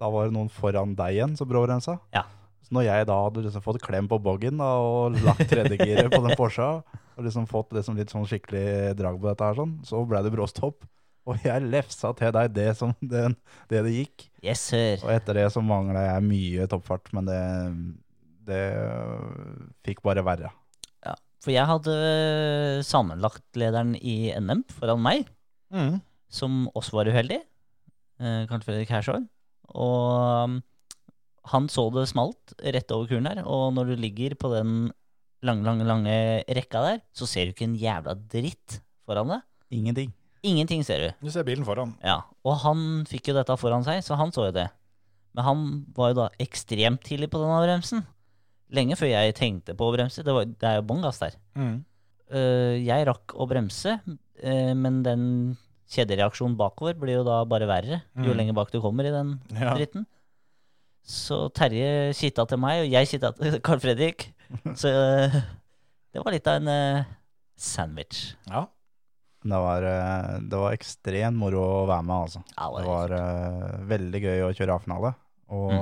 da 0.01 0.11
var 0.13 0.29
det 0.29 0.37
noen 0.37 0.51
foran 0.53 0.93
deg 0.99 1.17
igjen 1.17 1.37
som 1.39 1.49
brårensa. 1.49 1.97
Ja. 2.13 2.27
Så 2.61 2.77
når 2.77 2.85
jeg 2.87 3.09
da 3.09 3.17
hadde 3.25 3.45
liksom 3.47 3.65
fått 3.65 3.81
klem 3.81 4.09
på 4.11 4.21
boggen 4.21 4.61
da, 4.61 4.69
og 4.85 5.17
lagt 5.25 5.47
tredjegiret 5.49 6.13
på 6.13 6.21
den 6.27 6.37
Porscha, 6.37 6.69
og 7.17 7.25
liksom 7.25 7.49
fått 7.49 7.73
liksom 7.77 7.97
litt 7.97 8.13
sånn 8.13 8.29
skikkelig 8.29 8.93
drag 9.01 9.17
på 9.21 9.31
dette 9.31 9.49
her, 9.49 9.57
sånn, 9.57 9.75
så 9.89 10.05
ble 10.09 10.21
det 10.27 10.35
bråstopp. 10.37 10.85
Og 11.29 11.41
jeg 11.45 11.65
lefsa 11.69 12.13
til 12.17 12.33
deg 12.37 12.53
det 12.57 12.71
som 12.77 12.93
det, 13.13 13.27
det, 13.73 13.81
det 13.87 13.97
gikk. 13.97 14.29
Yes, 14.45 14.69
sir. 14.73 15.01
Og 15.05 15.13
etter 15.15 15.41
det 15.41 15.49
så 15.57 15.65
mangla 15.65 16.05
jeg 16.05 16.29
mye 16.29 16.69
toppfart, 16.69 17.13
men 17.17 17.29
det, 17.29 17.43
det 18.49 18.65
fikk 19.89 20.05
bare 20.05 20.25
verre. 20.27 20.53
For 21.41 21.55
jeg 21.55 21.65
hadde 21.69 21.95
sammenlagtlederen 22.87 23.95
i 23.97 24.33
NM 24.39 24.65
foran 24.77 25.01
meg, 25.05 25.29
Mm. 25.73 26.01
som 26.29 26.65
også 26.75 26.97
var 26.99 27.07
uheldig. 27.07 27.39
Eh, 28.21 28.47
Karl 28.51 28.61
Fredrik 28.67 28.91
Hershaug. 28.91 29.29
Og 29.71 30.45
um, 30.45 30.57
han 31.53 31.69
så 31.71 31.85
det 31.95 32.09
smalt 32.11 32.55
rett 32.61 32.91
over 32.91 33.07
kuren 33.07 33.29
der, 33.29 33.45
og 33.47 33.73
når 33.77 33.93
du 33.93 34.01
ligger 34.03 34.35
på 34.35 34.51
den 34.53 34.91
lange, 35.47 35.63
lange, 35.65 35.87
lange 35.87 36.17
rekka 36.51 36.83
der, 36.85 36.99
så 37.15 37.27
ser 37.31 37.47
du 37.47 37.55
ikke 37.55 37.69
en 37.69 37.79
jævla 37.79 38.17
dritt 38.29 38.81
foran 39.07 39.31
deg. 39.31 39.47
Ingenting. 39.71 40.11
Ingenting 40.43 40.83
ser 40.85 40.99
du. 41.07 41.27
Du 41.29 41.31
ser 41.31 41.47
bilen 41.47 41.65
foran. 41.65 41.95
Ja, 42.03 42.19
og 42.45 42.59
han 42.65 43.07
fikk 43.09 43.31
jo 43.31 43.37
dette 43.39 43.57
foran 43.61 43.87
seg, 43.87 44.03
så 44.05 44.19
han 44.19 44.33
så 44.35 44.49
jo 44.51 44.57
det. 44.59 44.67
Men 45.39 45.45
han 45.47 45.65
var 45.95 46.11
jo 46.11 46.19
da 46.25 46.29
ekstremt 46.43 47.05
tidlig 47.07 47.31
på 47.31 47.39
denne 47.39 47.63
bremsen. 47.63 48.03
Lenge 48.73 48.97
før 48.99 49.09
jeg 49.11 49.35
tenkte 49.35 49.75
på 49.75 49.89
å 49.89 49.95
bremse. 49.97 50.23
Det, 50.23 50.33
var, 50.35 50.45
det 50.47 50.69
er 50.69 50.77
jo 50.79 50.87
bånn 50.87 51.03
gass 51.03 51.19
der. 51.19 51.35
Mm. 51.59 51.85
Eh, 52.31 52.77
jeg 52.87 53.07
rakk 53.09 53.35
å 53.35 53.47
bremse, 53.51 53.97
eh, 54.43 54.73
men 54.79 55.03
den 55.03 55.25
kjedereaksjonen 55.91 56.55
bakover 56.59 56.95
blir 56.95 57.17
jo 57.19 57.25
da 57.27 57.41
bare 57.51 57.67
verre 57.67 58.03
jo 58.15 58.31
Mm. 58.31 58.37
lenger 58.39 58.55
bak 58.55 58.71
du 58.71 58.81
kommer 58.81 59.05
i 59.09 59.11
den 59.11 59.41
Ja. 59.59 59.75
dritten. 59.75 60.07
Så 61.03 61.49
Terje 61.53 62.13
kitta 62.15 62.45
til 62.47 62.59
meg, 62.63 62.85
og 62.85 62.91
jeg 62.93 63.09
kitta 63.09 63.33
til 63.35 63.59
Carl 63.67 63.81
Fredrik. 63.83 64.29
Så 64.79 64.87
eh, 64.93 65.41
det 66.13 66.23
var 66.23 66.33
litt 66.33 66.47
av 66.47 66.61
en 66.63 67.05
sandwich. 67.57 68.35
Ja. 68.49 68.67
Det 69.43 69.57
var, 69.57 69.81
det 70.45 70.53
var 70.61 70.75
ekstremt 70.77 71.39
moro 71.41 71.63
å 71.65 71.87
være 71.89 72.05
med, 72.05 72.17
altså. 72.29 72.43
Ja, 72.59 72.67
Det 72.77 72.87
var 72.87 73.15
eh, 73.17 73.77
veldig 73.89 74.21
gøy 74.21 74.43
å 74.45 74.55
kjøre 74.55 74.75
A-finale. 74.77 75.15
Og 75.51 75.71
Mm. 75.73 75.79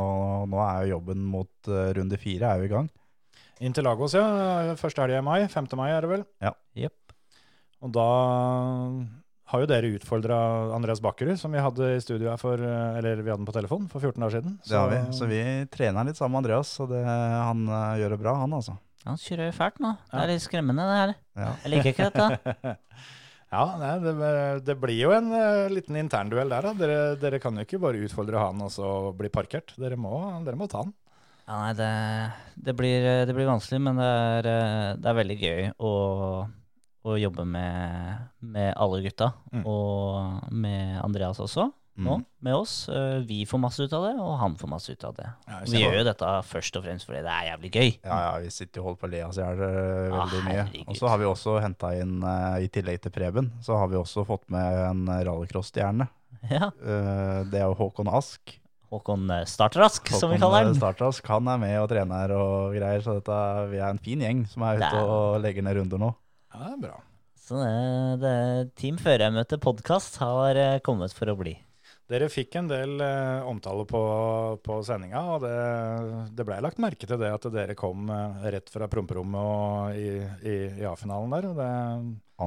Nå 0.46 0.60
er 0.62 0.86
jo 0.86 0.96
jobben 0.96 1.24
mot 1.26 1.70
eh, 1.70 1.92
runde 1.98 2.18
fire 2.20 2.52
er 2.52 2.62
jo 2.62 2.68
i 2.68 2.72
gang. 2.72 2.90
Interlagos, 3.64 4.14
ja. 4.14 4.74
Første 4.78 5.02
helg 5.02 5.18
i 5.18 5.24
mai. 5.24 5.40
5. 5.50 5.70
mai 5.78 5.90
er 5.90 6.04
det 6.04 6.12
vel. 6.12 6.26
Ja. 6.44 6.52
Yep. 6.78 7.16
Og 7.82 7.94
da 7.94 8.10
har 9.48 9.62
jo 9.62 9.68
dere 9.70 9.90
utfordra 9.96 10.38
Andreas 10.76 11.00
Bakkerud, 11.00 11.38
som 11.40 11.54
vi 11.54 11.62
hadde 11.62 11.92
i 11.94 12.00
studio 12.04 12.28
her 12.28 12.40
for 12.40 12.60
eh, 12.60 12.98
Eller 13.00 13.22
vi 13.22 13.30
hadde 13.30 13.40
den 13.40 13.48
på 13.48 13.54
telefon 13.56 13.86
for 13.90 14.04
14 14.04 14.20
dager 14.20 14.38
siden. 14.38 14.58
Det 14.66 14.76
har 14.76 14.90
vi. 14.92 15.00
Så 15.16 15.28
vi 15.30 15.40
trener 15.72 16.08
litt 16.08 16.20
sammen 16.20 16.36
med 16.36 16.44
Andreas, 16.44 16.74
og 16.84 16.92
det, 16.92 17.00
han 17.06 17.64
eh, 17.66 17.96
gjør 18.02 18.14
det 18.14 18.20
bra, 18.24 18.36
han 18.42 18.58
altså. 18.58 18.76
Han 19.08 19.20
kjører 19.22 19.54
fælt 19.56 19.78
nå. 19.80 19.94
Det 20.10 20.20
er 20.20 20.32
litt 20.34 20.44
skremmende, 20.44 20.84
det 20.84 20.98
her. 21.00 21.14
Ja. 21.38 21.52
Jeg 21.64 21.72
liker 21.72 21.94
ikke 21.94 22.10
dette. 22.12 22.74
Ja, 23.48 23.64
nei, 23.80 23.94
det, 24.04 24.12
det 24.66 24.74
blir 24.76 24.98
jo 24.98 25.12
en 25.16 25.30
uh, 25.32 25.70
liten 25.72 25.96
internduell 25.96 26.50
der, 26.52 26.68
da. 26.68 26.74
Dere, 26.76 26.98
dere 27.20 27.40
kan 27.40 27.56
jo 27.56 27.64
ikke 27.64 27.80
bare 27.80 28.02
utfordre 28.04 28.42
han 28.42 28.60
og 28.64 28.72
så 28.74 28.88
bli 29.16 29.30
parkert. 29.32 29.72
Dere 29.80 29.96
må, 30.00 30.20
dere 30.44 30.58
må 30.60 30.68
ta 30.68 30.82
han. 30.84 30.92
Ja, 31.48 31.62
nei, 31.62 31.72
det, 31.78 31.90
det, 32.66 32.74
blir, 32.76 33.06
det 33.24 33.32
blir 33.32 33.48
vanskelig, 33.48 33.80
men 33.80 33.96
det 33.96 34.08
er, 34.08 34.48
eh, 34.52 34.88
det 35.00 35.08
er 35.08 35.16
veldig 35.16 35.36
gøy 35.40 35.70
å, 35.80 35.92
å 37.08 37.14
jobbe 37.16 37.46
med, 37.48 38.26
med 38.44 38.74
alle 38.76 39.00
gutta. 39.06 39.30
Mm. 39.54 39.62
Og 39.64 40.52
med 40.52 40.98
Andreas 41.00 41.40
også, 41.40 41.70
nå, 41.98 42.14
Mm. 42.18 42.24
med 42.46 42.54
oss. 42.54 42.88
Eh, 42.88 43.20
Vi 43.26 43.44
får 43.44 43.58
masse 43.60 43.80
ut 43.82 43.92
av 43.92 44.04
det, 44.06 44.14
og 44.20 44.38
han 44.38 44.54
får 44.56 44.68
masse 44.70 44.90
ut 44.92 45.04
av 45.04 45.14
det. 45.16 45.26
Ja, 45.48 45.58
Vi 45.66 45.82
gjør 45.82 45.96
jo 45.98 46.04
dette 46.04 46.26
først 46.46 46.76
og 46.78 46.84
fremst 46.84 47.06
fordi 47.06 47.22
det 47.22 47.32
er 47.34 47.48
jævlig 47.56 47.70
gøy. 47.72 47.98
Ja, 48.04 48.18
ja, 48.24 48.38
vi 48.38 48.48
sitter 48.50 48.80
jo 48.80 48.84
og 48.86 48.86
holder 48.88 49.00
på 49.02 49.08
å 49.08 49.10
le 49.10 49.22
oss 49.28 49.38
i 49.38 49.40
hjel 49.42 49.56
veldig 49.58 50.12
Ah, 50.12 50.26
veldig 50.26 50.44
mye. 50.46 50.84
Og 50.88 50.96
så 50.96 51.08
har 51.08 51.18
vi 51.18 51.24
også 51.24 51.60
henta 51.60 51.90
inn, 52.00 52.22
eh, 52.22 52.64
i 52.64 52.68
tillegg 52.68 53.00
til 53.02 53.10
Preben, 53.10 53.50
så 53.60 53.76
har 53.78 53.88
vi 53.88 53.96
også 53.96 54.24
fått 54.26 54.48
med 54.48 54.72
en 54.90 55.06
rallycross-stjerne. 55.06 56.08
Ja. 56.50 56.68
Eh, 56.70 57.44
det 57.50 57.54
er 57.58 57.66
jo 57.66 57.74
Håkon 57.74 58.06
Ask. 58.14 58.58
Håkon 58.92 59.26
Startrask, 59.44 60.06
Håkon 60.08 60.20
som 60.20 60.30
vi 60.30 60.36
Håkon, 60.36 60.40
kaller 60.40 60.60
eh, 60.62 60.72
den. 60.72 60.74
Startrask, 60.80 61.26
han 61.26 61.48
er 61.48 61.58
med 61.58 61.74
og 61.82 61.88
trener 61.90 62.30
og 62.32 62.72
greier, 62.76 63.02
så 63.04 63.18
dette, 63.18 63.70
vi 63.72 63.76
er 63.82 63.90
en 63.90 63.98
fin 63.98 64.20
gjeng 64.20 64.46
som 64.48 64.62
er 64.62 64.76
ute 64.78 64.86
er- 64.94 65.10
og 65.12 65.42
legger 65.42 65.62
ned 65.66 65.76
runder 65.76 65.98
nå. 65.98 66.14
Ja, 66.54 66.58
det 66.64 66.72
er 66.72 66.82
bra. 66.86 67.00
Så 67.48 67.58
det, 67.58 68.20
det 68.20 68.74
Team 68.76 68.96
Førermøte 69.00 69.58
podkast 69.60 70.16
har 70.18 70.56
eh, 70.56 70.78
kommet 70.80 71.12
for 71.12 71.26
å 71.26 71.36
bli. 71.36 71.56
Dere 72.08 72.30
fikk 72.32 72.54
en 72.56 72.68
del 72.70 72.94
eh, 73.04 73.44
omtale 73.44 73.84
på, 73.88 73.98
på 74.64 74.78
sendinga, 74.86 75.20
og 75.34 75.42
det, 75.44 75.56
det 76.38 76.46
ble 76.48 76.56
lagt 76.64 76.80
merke 76.80 77.04
til 77.04 77.18
det 77.20 77.28
at 77.34 77.44
dere 77.52 77.74
kom 77.76 78.08
eh, 78.08 78.46
rett 78.54 78.70
fra 78.72 78.88
promperommet 78.88 79.36
og 79.36 79.98
i, 79.98 80.14
i, 80.40 80.54
i 80.80 80.86
A-finalen 80.88 81.34
der. 81.36 81.48
Og 81.50 81.58
det, 81.60 81.68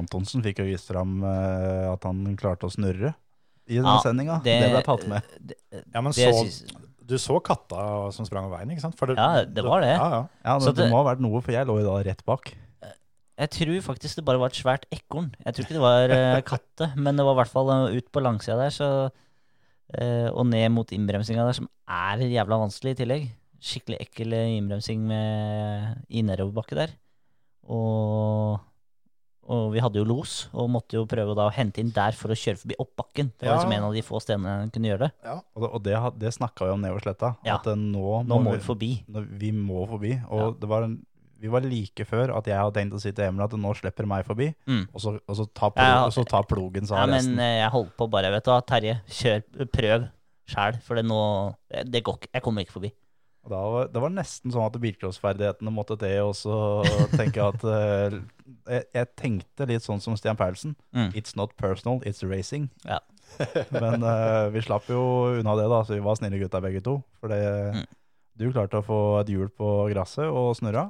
Antonsen 0.00 0.42
fikk 0.42 0.64
jo 0.64 0.66
vist 0.66 0.90
fram 0.90 1.20
eh, 1.22 1.86
at 1.92 2.08
han 2.08 2.24
klarte 2.40 2.66
å 2.66 2.74
snurre 2.74 3.12
i 3.70 3.78
denne 3.78 3.94
Ja, 4.00 4.02
sendinga. 4.02 4.40
Det, 4.42 4.56
ble 4.72 4.82
tatt 4.88 5.06
med. 5.12 5.30
Det, 5.38 5.60
ja, 5.70 6.02
men 6.02 6.10
så, 6.16 6.26
synes... 6.40 6.58
du 6.98 7.14
så 7.22 7.38
katta 7.46 7.86
som 8.18 8.26
sprang 8.26 8.50
av 8.50 8.56
veien, 8.56 8.74
ikke 8.74 8.82
sant? 8.88 8.98
For 8.98 9.14
Ja, 9.14 9.44
det 9.46 9.62
var 9.62 9.86
det. 9.86 9.94
Ja, 9.94 10.10
ja. 10.16 10.22
Ja, 10.42 10.58
Så 10.58 10.72
det, 10.72 10.80
det 10.80 10.88
det- 10.88 10.90
må 10.96 11.04
ha 11.04 11.06
vært 11.12 11.22
noe, 11.22 11.38
for 11.38 11.54
jeg 11.54 11.70
lå 11.70 11.78
jo 11.78 11.86
da 11.86 12.00
rett 12.10 12.26
bak. 12.26 12.50
Jeg 13.42 13.50
tror 13.54 13.78
faktisk 13.94 14.18
det 14.18 14.26
bare 14.26 14.38
var 14.42 14.50
et 14.52 14.58
svært 14.58 14.90
ekorn. 14.92 15.30
Jeg 15.46 15.54
tror 15.54 15.64
ikke 15.64 15.78
det 15.78 15.86
var 15.86 16.12
uh, 16.12 16.42
katte, 16.46 16.90
men 16.98 17.16
det 17.16 17.24
var 17.26 17.38
i 17.38 17.40
hvert 17.40 17.54
fall 17.54 17.70
eh, 17.74 17.94
ut 17.98 18.10
på 18.12 18.22
langsida 18.22 18.58
der, 18.60 18.74
så 18.74 18.88
eh, 19.06 19.21
Og 20.32 20.46
ned 20.48 20.70
mot 20.72 20.88
innbremsinga 20.92 21.44
der, 21.44 21.52
som 21.58 21.68
er 21.88 22.22
jævla 22.24 22.58
vanskelig 22.64 22.94
i 22.94 23.00
tillegg. 23.02 23.30
Skikkelig 23.62 23.98
ekkel 24.00 24.32
eh, 24.34 24.56
innbremsing 24.58 25.02
med, 25.06 26.04
i 26.10 26.22
nedoverbakke 26.26 26.74
der. 26.74 26.94
Og, 27.70 28.58
og 29.52 29.68
vi 29.74 29.82
hadde 29.82 30.00
jo 30.00 30.06
los, 30.08 30.48
og 30.54 30.70
måtte 30.72 30.96
jo 30.98 31.04
prøve 31.10 31.34
da 31.38 31.46
å 31.48 31.54
hente 31.54 31.82
inn 31.82 31.92
der 31.94 32.16
for 32.18 32.32
å 32.32 32.38
kjøre 32.38 32.58
forbi 32.62 32.78
opp 32.82 32.92
bakken. 32.98 33.30
Det 33.38 33.46
var 33.46 33.54
Ja. 33.54 33.60
liksom 33.60 33.76
en 33.76 33.86
av 33.88 33.94
de 33.94 34.02
få 34.02 34.20
stedene 34.22 34.56
en 34.64 34.70
kunne 34.74 34.90
gjøre 34.90 35.06
det. 35.06 35.12
Og 35.54 35.62
det, 35.62 35.70
og 35.70 35.82
det, 35.86 35.94
det 36.24 36.34
snakka 36.34 36.66
vi 36.66 36.74
om 36.74 36.82
nedover 36.82 37.04
sletta. 37.06 37.36
Ja. 37.46 37.58
At 37.60 37.66
eh, 37.70 37.76
nå, 37.78 38.24
Nå 38.26 38.40
må 38.42 38.56
vi 38.56 38.64
forbi. 38.66 38.92
vi 39.08 39.52
må 39.52 39.86
forbi. 39.88 40.16
Og 40.30 40.40
Ja. 40.40 40.50
det 40.60 40.68
var 40.68 40.82
en, 40.88 40.98
vi 41.42 41.50
var 41.50 41.64
like 41.66 42.04
før 42.06 42.30
at 42.38 42.46
jeg 42.46 42.54
hadde 42.56 42.76
tenkt 42.78 42.94
å 42.94 43.00
si 43.02 43.10
til 43.12 43.26
Emil 43.26 43.42
at 43.44 43.54
nå 43.58 43.74
slipper 43.74 44.06
meg 44.06 44.24
forbi, 44.28 44.52
Mm. 44.70 44.84
og, 44.94 45.00
så, 45.02 45.16
og 45.26 45.36
så, 45.40 45.46
ta 45.52 45.68
plo, 45.74 45.82
Ja, 45.82 46.00
og 46.06 46.12
så 46.14 46.22
ta 46.30 46.40
plogen, 46.46 46.86
sa 46.86 47.00
Ja, 47.02 47.06
resten. 47.10 47.34
Men 47.36 47.58
jeg 47.58 47.70
holdt 47.74 47.96
på 47.98 48.06
bare, 48.12 48.30
vet 48.30 48.44
du 48.46 48.50
hva, 48.54 48.60
Terje, 48.66 49.00
kjør, 49.10 49.42
prøv 49.74 50.08
sjæl, 50.52 50.78
for 50.86 50.98
det 50.98 51.04
nå 51.08 51.20
det, 51.90 52.02
går 52.06 52.18
ikke. 52.20 52.28
Jeg 52.34 52.42
kommer 52.46 52.62
ikke 52.66 52.76
forbi. 52.78 52.92
Og 53.42 53.50
da 53.50 53.58
var, 53.74 53.88
det 53.90 54.00
var 54.04 54.12
nesten 54.14 54.52
sånn 54.54 54.68
at 54.68 54.76
bilcrossferdighetene 54.82 55.72
måtte 55.74 55.96
til, 55.98 56.28
og 56.28 56.34
så 56.38 56.56
tenke 57.18 57.42
at 57.42 57.64
eh, 57.66 58.18
jeg, 58.70 58.84
jeg 58.94 59.08
tenkte 59.18 59.66
litt 59.66 59.82
sånn 59.82 59.98
som 60.04 60.14
Stian 60.18 60.38
Paulsen. 60.38 60.76
Mm. 60.94 61.10
It's 61.18 61.34
not 61.34 61.56
personal, 61.58 61.98
it's 62.06 62.22
racing. 62.22 62.68
Ja. 62.86 63.00
Men 63.74 64.04
uh, 64.04 64.46
vi 64.52 64.60
slapp 64.62 64.86
jo 64.92 65.00
unna 65.40 65.56
det, 65.58 65.66
da, 65.72 65.80
så 65.88 65.96
vi 65.96 66.04
var 66.04 66.18
snille 66.20 66.38
gutta 66.38 66.60
begge 66.62 66.84
to. 66.86 67.00
For 67.18 67.32
det, 67.32 67.42
Mm. 67.74 67.86
du 68.38 68.46
klarte 68.52 68.78
å 68.78 68.84
få 68.86 68.98
et 69.20 69.28
hjul 69.32 69.48
på 69.58 69.72
gresset 69.90 70.28
og 70.30 70.52
snurra. 70.58 70.86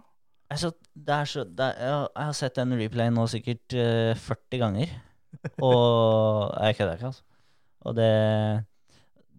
Altså, 0.52 0.70
det 0.94 1.14
er 1.16 1.28
så, 1.30 1.44
det 1.48 1.66
er, 1.66 1.78
jeg, 1.86 2.26
har- 2.26 2.36
sett 2.36 2.58
den 2.60 2.74
replayen 2.78 3.14
nå 3.16 3.24
sikkert 3.32 3.74
eh, 3.78 4.12
40 4.18 4.60
ganger. 4.60 4.92
Og 5.66 6.52
Jeg 6.66 6.76
kødder 6.78 6.98
ikke, 6.98 7.10
altså. 7.12 7.22
Og 7.82 7.96
det, 7.98 8.08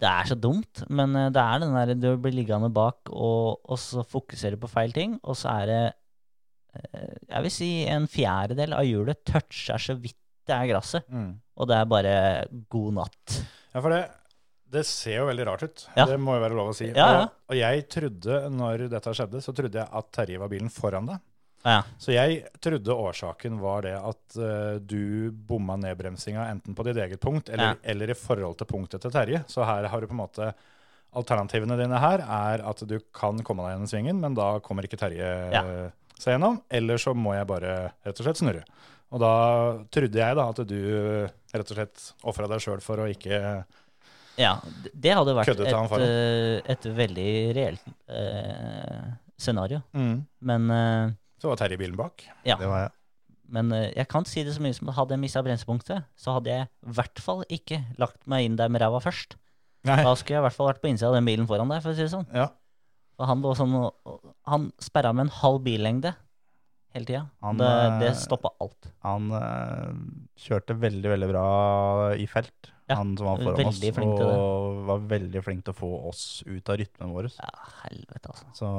det 0.02 0.10
er 0.10 0.28
så 0.28 0.36
dumt, 0.36 0.82
men 0.92 1.16
eh, 1.16 1.30
det 1.36 1.44
er 1.44 1.62
den 1.64 1.76
der 1.78 1.94
du 1.96 2.10
blir 2.22 2.34
liggende 2.36 2.72
bak 2.76 3.12
og, 3.14 3.62
og 3.72 3.80
så 3.80 4.04
fokuserer 4.04 4.58
på 4.60 4.68
feil 4.72 4.92
ting, 4.96 5.20
og 5.24 5.38
så 5.40 5.54
er 5.62 5.70
det 5.70 5.82
eh, 6.82 7.14
Jeg 7.30 7.46
vil 7.46 7.54
si 7.56 7.70
en 7.88 8.08
fjerdedel 8.12 8.74
av 8.76 8.84
hjulet 8.90 9.22
toucher 9.30 9.80
så 9.80 9.96
vidt 10.00 10.18
det 10.44 10.52
er 10.58 10.68
gresset, 10.74 11.06
Mm. 11.08 11.38
og 11.56 11.68
det 11.70 11.76
er 11.78 11.86
bare 11.88 12.14
god 12.74 12.90
natt. 12.98 13.36
Ja, 13.72 13.80
for 13.80 13.94
det, 13.94 14.02
det 14.74 14.84
ser 14.90 15.20
jo 15.22 15.28
veldig 15.30 15.46
rart 15.48 15.66
ut. 15.68 15.86
Ja. 15.98 16.08
Det 16.10 16.18
må 16.22 16.38
jo 16.38 16.44
være 16.44 16.58
lov 16.58 16.72
å 16.72 16.78
si. 16.78 16.90
Ja, 16.90 17.06
ja. 17.18 17.22
Og, 17.28 17.54
og 17.54 17.60
jeg 17.60 17.86
trodde, 17.92 18.40
når 18.54 18.88
dette 18.92 19.14
skjedde, 19.16 19.44
så 19.46 19.54
trodde 19.56 19.80
jeg 19.82 19.90
at 20.02 20.10
Terje 20.16 20.42
var 20.42 20.52
bilen 20.52 20.74
foran 20.74 21.10
deg. 21.12 21.22
Ja, 21.64 21.80
Så 21.98 22.12
jeg 22.12 22.42
trodde 22.60 22.92
årsaken 22.92 23.56
var 23.64 23.86
det 23.86 23.94
at 23.96 24.36
uh, 24.36 24.76
du 24.84 25.32
bomma 25.32 25.78
nedbremsinga 25.80 26.50
enten 26.52 26.76
på 26.76 26.84
ditt 26.84 27.00
eget 27.00 27.22
punkt 27.24 27.48
eller, 27.48 27.78
eller 27.88 28.12
i 28.12 28.18
forhold 28.20 28.58
til 28.60 28.68
punktet 28.68 29.00
til 29.04 29.14
Terje. 29.14 29.46
Så 29.48 29.64
her 29.64 29.88
har 29.88 30.02
du 30.02 30.10
på 30.10 30.16
en 30.18 30.24
måte 30.26 30.54
Alternativene 31.14 31.76
dine 31.78 32.00
her 32.02 32.24
er 32.26 32.64
at 32.66 32.80
du 32.90 32.96
kan 33.14 33.38
komme 33.46 33.62
deg 33.62 33.76
gjennom 33.76 33.90
svingen, 33.92 34.18
men 34.18 34.34
da 34.34 34.48
kommer 34.66 34.88
ikke 34.88 34.98
Terje 34.98 35.28
seg 36.18 36.34
gjennom, 36.34 36.58
eller 36.74 36.98
så 36.98 37.14
må 37.14 37.36
jeg 37.36 37.46
bare 37.52 37.76
rett 38.02 38.18
og 38.18 38.26
slett 38.26 38.42
snurre. 38.42 38.64
Og 39.14 39.22
da 39.22 39.34
trodde 39.94 40.18
jeg 40.24 40.38
da 40.40 40.48
at 40.50 40.62
du 40.66 40.80
rett 41.54 41.70
og 41.70 41.78
slett 41.78 42.08
ofra 42.26 42.50
deg 42.50 42.64
sjøl 42.66 42.82
for 42.82 43.04
å 43.04 43.06
ikke 43.14 43.38
Ja, 44.40 44.56
det 44.94 45.14
hadde 45.14 45.36
vært 45.38 45.52
et, 45.54 46.02
eh, 46.02 46.62
et 46.74 46.88
veldig 46.98 47.28
reelt 47.58 47.84
eh, 48.10 49.12
scenario. 49.38 49.82
Men, 49.94 50.72
eh, 50.72 51.12
Så 51.42 51.52
var 51.52 51.60
Terje 51.62 51.78
bilen 51.78 51.96
bak. 52.00 52.24
ja. 52.46 52.56
Det 52.58 52.68
var 52.68 52.86
jeg. 52.88 52.92
Men 53.54 53.72
eh, 53.76 53.92
jeg 53.94 54.08
kan 54.10 54.26
si 54.26 54.42
det 54.44 54.56
så 54.56 54.62
mye 54.64 54.74
som 54.74 54.90
at 54.90 54.96
hadde 54.98 55.14
jeg 55.14 55.20
mista 55.22 55.44
bremsepunktet, 55.46 56.06
så 56.18 56.34
hadde 56.40 56.50
jeg 56.50 56.66
i 56.66 56.94
hvert 56.98 57.20
fall 57.22 57.44
ikke 57.54 57.84
lagt 58.02 58.26
meg 58.26 58.46
inn 58.48 58.56
der 58.58 58.72
med 58.74 58.82
ræva 58.82 59.02
først. 59.04 59.36
Nei. 59.86 60.00
Da 60.02 60.16
skulle 60.16 60.38
jeg 60.40 60.42
i 60.42 60.46
hvert 60.48 60.56
fall 60.56 60.70
vært 60.72 60.82
på 60.82 60.90
innsida 60.90 61.10
av 61.12 61.18
den 61.20 61.28
bilen 61.28 61.46
foran 61.46 61.70
deg, 61.70 61.84
for 61.84 61.92
å 61.92 61.96
si 61.98 62.02
det 62.06 62.14
sånn. 62.14 62.26
Ja. 62.34 62.48
Og 63.20 63.28
han, 63.30 63.42
var 63.44 63.54
sånn, 63.60 63.76
han 64.50 64.72
sperra 64.82 65.12
med 65.14 65.28
en 65.28 65.36
halv 65.44 65.60
billengde 65.68 66.16
hele 66.94 67.06
tida. 67.10 67.24
Han, 67.42 67.58
Det, 67.58 67.70
eh, 67.70 68.00
det 68.04 68.12
stoppa 68.22 68.52
alt. 68.62 68.92
Han 69.06 69.32
eh, 69.32 69.94
kjørte 70.46 70.76
veldig, 70.80 71.10
veldig 71.16 71.30
bra 71.32 71.48
i 72.16 72.26
felt, 72.30 72.72
Ja, 72.90 72.98
han 73.00 73.14
som 73.18 73.28
var 73.30 73.38
foran 73.44 73.70
oss. 73.70 73.80
Og 73.82 74.82
var 74.90 75.00
veldig 75.14 75.44
flink 75.46 75.64
til 75.66 75.74
å 75.74 75.78
få 75.78 75.92
oss 76.10 76.24
ut 76.46 76.70
av 76.70 76.78
rytmen 76.82 77.14
vår. 77.16 77.30
Ja, 77.40 77.52
helvete, 77.86 78.34
altså. 78.34 78.50
Så 78.60 78.72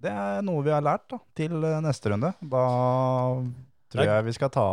det 0.00 0.12
er 0.12 0.42
noe 0.46 0.62
vi 0.62 0.70
har 0.70 0.84
lært 0.84 1.08
da, 1.10 1.18
til 1.34 1.56
eh, 1.64 1.80
neste 1.82 2.12
runde. 2.12 2.34
Da 2.42 2.64
tror 3.88 4.04
jeg 4.04 4.24
vi 4.26 4.32
skal 4.36 4.50
ta 4.52 4.66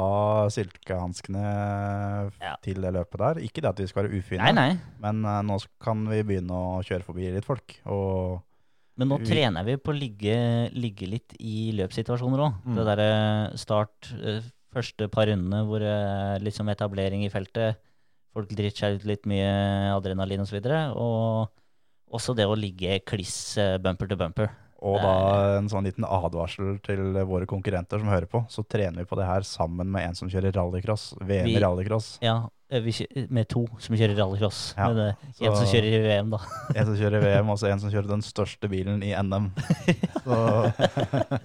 silkehanskene 0.52 1.46
Ja. 2.42 2.56
til 2.62 2.82
det 2.84 2.92
løpet 2.94 3.18
der. 3.22 3.40
Ikke 3.48 3.62
det 3.64 3.70
at 3.72 3.80
vi 3.80 3.88
skal 3.88 4.04
være 4.04 4.20
ufine, 4.20 4.44
Nei, 4.44 4.52
nei. 4.52 4.80
men 5.00 5.22
nå 5.48 5.58
kan 5.82 6.04
vi 6.12 6.22
begynne 6.24 6.52
å 6.52 6.84
kjøre 6.84 7.08
forbi 7.08 7.32
litt 7.34 7.46
folk. 7.48 7.80
Og 7.88 8.42
Men 8.96 9.12
nå 9.12 9.20
trener 9.28 9.66
vi 9.68 9.75
på 9.75 9.92
å 9.92 9.98
ligge, 9.98 10.36
ligge 10.72 11.08
litt 11.10 11.36
i 11.44 11.72
løpssituasjoner 11.75 12.44
òg. 12.46 12.62
Mm. 12.64 12.78
Det 12.78 12.86
derre 12.88 13.10
start, 13.60 14.12
eh, 14.22 14.46
første 14.75 15.10
par 15.12 15.28
rundene 15.28 15.66
hvor 15.68 15.84
eh, 15.84 16.38
liksom 16.44 16.72
etablering 16.72 17.25
i 17.25 17.32
feltet, 17.34 17.82
folk 18.36 18.52
driter 18.52 18.86
seg 18.86 19.00
ut 19.00 19.08
litt 19.08 19.28
mye 19.28 19.52
adrenalin 19.96 20.44
osv. 20.44 20.60
Og, 20.60 20.64
så 20.64 20.96
og 20.96 22.20
også 22.20 22.36
det 22.38 22.48
å 22.48 22.56
ligge 22.56 23.02
kliss 23.08 23.58
eh, 23.60 23.75
bumper 23.84 24.12
til 24.12 24.20
bumper. 24.22 24.54
Og 24.86 25.00
da 25.01 25.13
en 25.58 25.70
sånn 25.72 25.88
liten 25.88 26.06
advarsel 26.06 26.75
til 26.86 27.00
våre 27.25 27.48
konkurrenter 27.50 27.98
som 28.01 28.12
hører 28.12 28.27
på. 28.30 28.44
Så 28.54 28.62
trener 28.70 29.01
vi 29.01 29.08
på 29.10 29.18
det 29.18 29.25
her 29.25 29.42
sammen 29.48 29.89
med 29.89 30.12
en 30.12 30.18
som 30.20 30.30
kjører 30.30 30.54
rallycross. 30.54 31.15
VM 31.25 31.50
i 31.50 31.56
rallycross. 31.63 32.12
Ja, 32.22 32.36
eh, 32.70 32.84
vi, 32.86 32.94
kjø- 32.94 33.25
med 33.34 33.50
to 33.50 33.63
som 33.82 33.98
kjører 33.98 34.13
rallycross. 34.20 34.60
Ja, 34.77 34.92
men 34.92 35.00
det, 35.01 35.08
så- 35.39 35.48
en 35.50 35.56
som 35.58 35.65
kjører 35.74 35.89
i 35.89 36.01
VM, 36.06 36.30
da. 36.36 36.39
En 36.75 36.86
som 36.92 36.96
kjører 37.01 37.25
VM, 37.25 37.50
og 37.50 37.58
så 37.63 37.72
en 37.72 37.82
som 37.82 37.89
kjører 37.96 38.12
den 38.13 38.22
største 38.22 38.70
bilen 38.70 39.01
i 39.01 39.15
NM. 39.18 39.50
Så 40.25 40.38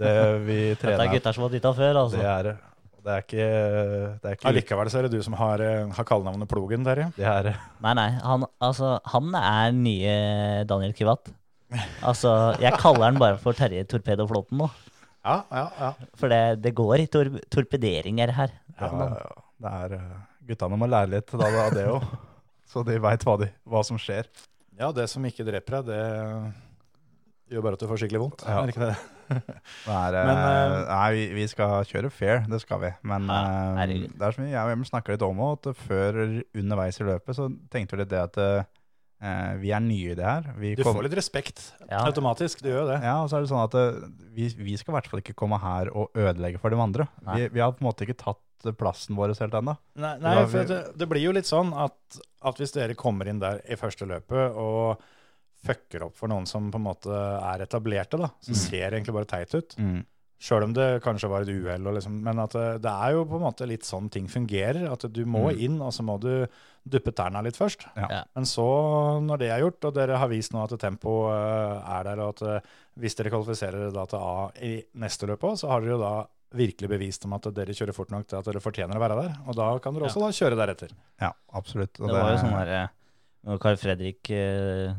det 0.00 0.12
vi 0.46 0.58
trener 0.80 0.96
Dette 0.96 1.06
er 1.06 1.14
gutter 1.14 1.36
som 1.36 1.44
har 1.46 1.50
dytta 1.52 1.72
før, 1.76 1.98
altså. 2.04 2.20
det 2.20 2.28
er 2.34 2.50
det 3.00 3.12
er 3.14 3.22
ikke, 3.24 3.44
det 4.20 4.28
er 4.28 4.34
ikke 4.36 4.48
Allikevel 4.50 4.90
så 4.92 4.98
er 5.00 5.06
det 5.06 5.10
du 5.16 5.22
som 5.24 5.32
har, 5.40 5.62
eh, 5.64 5.86
har 5.96 6.04
kallenavnet 6.04 6.48
Plogen, 6.50 6.82
Terje. 6.84 7.06
det 7.16 7.24
er, 7.24 7.54
Nei, 7.80 7.94
nei. 7.96 8.08
Han, 8.20 8.44
altså, 8.60 8.98
han 9.08 9.30
er 9.40 9.70
nye 9.72 10.16
Daniel 10.68 10.92
Kivat. 10.92 11.30
Altså, 12.02 12.30
jeg 12.62 12.72
kaller 12.80 13.10
den 13.12 13.20
bare 13.22 13.38
for 13.42 13.54
Terje 13.56 13.84
Torpedoflåten 13.90 14.58
nå. 14.58 14.66
Ja, 15.20 15.36
ja, 15.52 15.64
ja. 15.78 15.90
For 16.18 16.32
det, 16.32 16.40
det 16.64 16.72
går 16.78 17.02
i 17.02 17.06
tor 17.12 17.28
torpederinger 17.52 18.32
her. 18.34 18.54
ja, 18.80 18.88
ja, 18.88 19.34
det 19.60 19.72
er 19.84 19.94
eh, 19.98 20.18
Guttene 20.50 20.78
må 20.80 20.88
lære 20.88 21.12
litt 21.12 21.30
da, 21.36 21.50
av 21.66 21.74
det 21.76 21.84
òg, 21.92 22.06
så 22.66 22.82
de 22.86 22.96
veit 23.04 23.22
hva, 23.28 23.36
hva 23.70 23.82
som 23.86 24.00
skjer. 24.00 24.26
Ja, 24.80 24.88
det 24.96 25.04
som 25.12 25.22
ikke 25.28 25.44
dreper 25.46 25.76
deg, 25.76 25.90
det 25.92 27.54
gjør 27.54 27.66
bare 27.66 27.76
at 27.78 27.82
du 27.84 27.86
får 27.90 28.00
skikkelig 28.02 28.22
vondt. 28.24 28.42
Ja. 28.48 28.62
Er 28.64 28.72
ikke 28.72 28.82
det? 28.88 28.96
Er, 29.30 30.16
eh, 30.16 30.26
Men, 30.26 30.40
uh, 30.40 30.74
nei, 30.88 31.06
vi, 31.14 31.24
vi 31.36 31.46
skal 31.52 31.84
kjøre 31.86 32.10
fair, 32.10 32.42
det 32.50 32.62
skal 32.64 32.80
vi. 32.82 32.90
Men 33.06 33.28
Ja, 33.30 33.84
eh, 33.84 34.08
det 34.08 34.26
er 34.26 34.34
som 34.34 34.48
jeg 34.48 34.58
og 34.64 34.72
Emil 34.74 34.88
snakka 34.88 35.14
litt 35.14 35.26
om 35.28 35.44
òg, 35.46 35.60
at 35.70 35.84
før 35.84 36.18
underveis 36.56 36.98
i 36.98 37.06
løpet 37.12 37.38
så 37.38 37.46
tenkte 37.70 37.94
vi 37.94 38.02
litt 38.02 38.10
det 38.16 38.24
at 38.24 38.40
eh, 39.22 39.54
vi 39.60 39.70
er 39.76 39.80
nye 39.84 40.12
i 40.12 40.14
det 40.18 40.24
her. 40.24 40.52
Vi 40.58 40.74
Du 40.74 40.82
kom- 40.82 40.96
får 40.96 41.02
litt 41.08 41.16
respekt 41.18 41.72
Ja. 41.90 42.04
automatisk, 42.06 42.62
du 42.62 42.68
gjør 42.70 42.80
jo 42.82 42.86
det. 42.92 43.02
Ja, 43.02 43.22
og 43.22 43.28
så 43.30 43.36
er 43.36 43.40
det 43.42 43.50
sånn 43.50 43.64
at 43.64 43.74
eh, 43.74 44.08
vi, 44.34 44.48
vi 44.56 44.76
skal 44.76 44.94
i 44.94 44.96
hvert 44.98 45.10
fall 45.10 45.20
ikke 45.20 45.34
komme 45.36 45.58
her 45.60 45.90
og 45.94 46.12
ødelegge 46.14 46.58
for 46.60 46.70
de 46.70 46.76
andre. 46.76 47.08
Vi, 47.34 47.48
vi 47.48 47.60
har 47.60 47.72
på 47.72 47.82
en 47.84 47.88
måte 47.92 48.06
ikke 48.06 48.16
tatt 48.16 48.38
plassen 48.76 49.16
vår 49.16 49.32
helt 49.38 49.54
ennå. 49.56 49.76
Nei, 49.96 50.18
nei 50.20 50.34
vi, 50.44 50.50
for 50.52 50.64
det, 50.68 50.80
det 50.98 51.08
blir 51.08 51.22
jo 51.22 51.32
litt 51.32 51.46
sånn 51.48 51.72
at, 51.72 51.96
at 52.44 52.56
hvis 52.60 52.72
dere 52.76 52.94
kommer 52.94 53.26
inn 53.26 53.38
der 53.40 53.62
i 53.68 53.74
første 53.80 54.04
løpet 54.06 54.54
og 54.54 55.00
fucker 55.64 56.02
opp 56.06 56.16
for 56.16 56.28
noen 56.28 56.46
som 56.48 56.70
på 56.72 56.76
en 56.80 56.84
måte 56.84 57.08
er 57.12 57.64
etablerte, 57.66 58.18
da, 58.20 58.28
så 58.40 58.52
Mm. 58.52 58.56
ser 58.56 58.90
det 58.90 58.98
egentlig 59.02 59.14
bare 59.14 59.28
teit 59.28 59.54
ut. 59.54 59.76
Sjøl 60.40 60.64
om 60.64 60.72
det 60.72 61.02
kanskje 61.04 61.28
var 61.28 61.44
et 61.44 61.50
uhell. 61.52 61.84
Liksom, 61.92 62.14
men 62.24 62.38
at 62.40 62.54
det, 62.56 62.66
det 62.86 62.88
er 62.90 63.12
jo 63.12 63.26
på 63.28 63.36
en 63.36 63.42
måte 63.44 63.66
litt 63.68 63.84
sånn 63.84 64.06
ting 64.12 64.24
fungerer. 64.32 64.86
At 64.88 65.04
du 65.12 65.22
må 65.28 65.50
Mm. 65.50 65.58
inn, 65.66 65.74
og 65.84 65.92
så 65.92 66.00
må 66.06 66.14
du 66.22 66.46
duppe 66.88 67.12
tærne 67.12 67.42
litt 67.44 67.58
først. 67.60 67.84
Ja. 67.94 68.06
Ja. 68.08 68.20
Men 68.34 68.46
så, 68.48 68.64
når 69.20 69.38
det 69.42 69.50
er 69.52 69.60
gjort, 69.66 69.84
og 69.84 69.94
dere 69.98 70.16
har 70.16 70.30
vist 70.32 70.54
nå 70.56 70.62
at 70.64 70.72
tempoet 70.80 71.84
er 71.84 72.08
der, 72.08 72.22
og 72.24 72.32
at 72.40 72.42
eh, 72.48 72.70
hvis 73.04 73.18
dere 73.18 73.30
kvalifiserer 73.34 73.92
da 73.92 74.06
til 74.08 74.18
A 74.24 74.48
i 74.64 74.72
neste 75.04 75.28
løp 75.28 75.44
òg, 75.44 75.58
så 75.60 75.68
har 75.68 75.84
dere 75.84 75.92
jo 75.98 76.00
da 76.00 76.14
virkelig 76.56 76.88
bevist 76.90 77.24
om 77.28 77.36
at 77.36 77.46
dere 77.54 77.76
kjører 77.76 77.94
fort 77.94 78.10
nok 78.10 78.24
til 78.26 78.40
at 78.40 78.48
dere 78.48 78.64
fortjener 78.64 78.96
å 78.96 79.04
være 79.04 79.20
der. 79.20 79.36
Og 79.46 79.54
da 79.60 79.68
kan 79.78 79.94
dere 79.94 80.08
også 80.08 80.24
da 80.24 80.32
kjøre 80.34 80.56
deretter. 80.58 80.96
Ja, 81.20 81.34
absolutt. 81.54 82.00
Og 82.00 82.08
Det 82.08 82.16
var 82.16 82.32
jo 82.32 82.40
sånn 82.42 82.56
eh, 82.64 82.88
når 83.44 83.60
Carl 83.62 83.76
Fredrik 83.76 84.30
eh, 84.34 84.96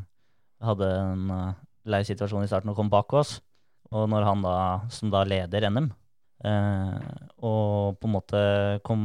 hadde 0.62 0.88
en 1.02 1.26
eh, 1.34 1.54
lei 1.92 2.04
situasjon 2.06 2.46
i 2.46 2.50
starten 2.52 2.70
og 2.72 2.78
kom 2.78 2.94
bak 2.94 3.12
oss, 3.18 3.40
og 3.92 4.08
når 4.12 4.26
han 4.28 4.44
da, 4.46 4.56
som 4.94 5.12
da 5.14 5.24
leder 5.28 5.68
NM, 5.70 5.90
eh, 6.48 7.14
og 7.44 7.98
på 8.00 8.08
en 8.10 8.14
måte 8.16 8.42
kom 8.88 9.04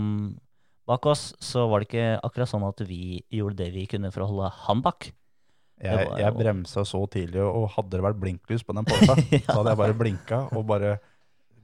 bak 0.87 1.07
oss, 1.11 1.33
så 1.43 1.65
var 1.67 1.83
det 1.83 1.89
ikke 1.91 2.09
akkurat 2.23 2.51
sånn 2.51 2.67
at 2.69 2.83
vi 2.87 3.19
gjorde 3.35 3.59
det 3.65 3.73
vi 3.75 3.87
kunne 3.91 4.13
for 4.15 4.23
å 4.25 4.29
holde 4.31 4.51
han 4.69 4.83
bak. 4.85 5.09
Jeg, 5.83 6.07
jeg 6.23 6.33
bremsa 6.39 6.87
så 6.89 7.03
tidlig, 7.13 7.43
og 7.45 7.67
hadde 7.75 7.99
det 7.99 8.05
vært 8.07 8.21
blinklys 8.23 8.63
på 8.65 8.77
den 8.77 8.87
Porscha, 8.89 9.17
Ja. 9.35 9.43
så 9.45 9.59
hadde 9.59 9.75
jeg 9.75 9.81
bare 9.83 9.99
blinka 9.99 10.39
og 10.57 10.65
bare, 10.71 10.95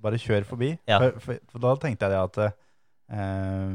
bare 0.03 0.21
kjør 0.21 0.45
forbi. 0.51 0.75
Ja. 0.91 0.99
For, 1.01 1.23
for, 1.23 1.41
for 1.55 1.65
da 1.65 1.77
tenkte 1.81 2.11
jeg 2.11 2.13
det 2.13 2.25
at 2.27 2.43
eh, 2.43 3.71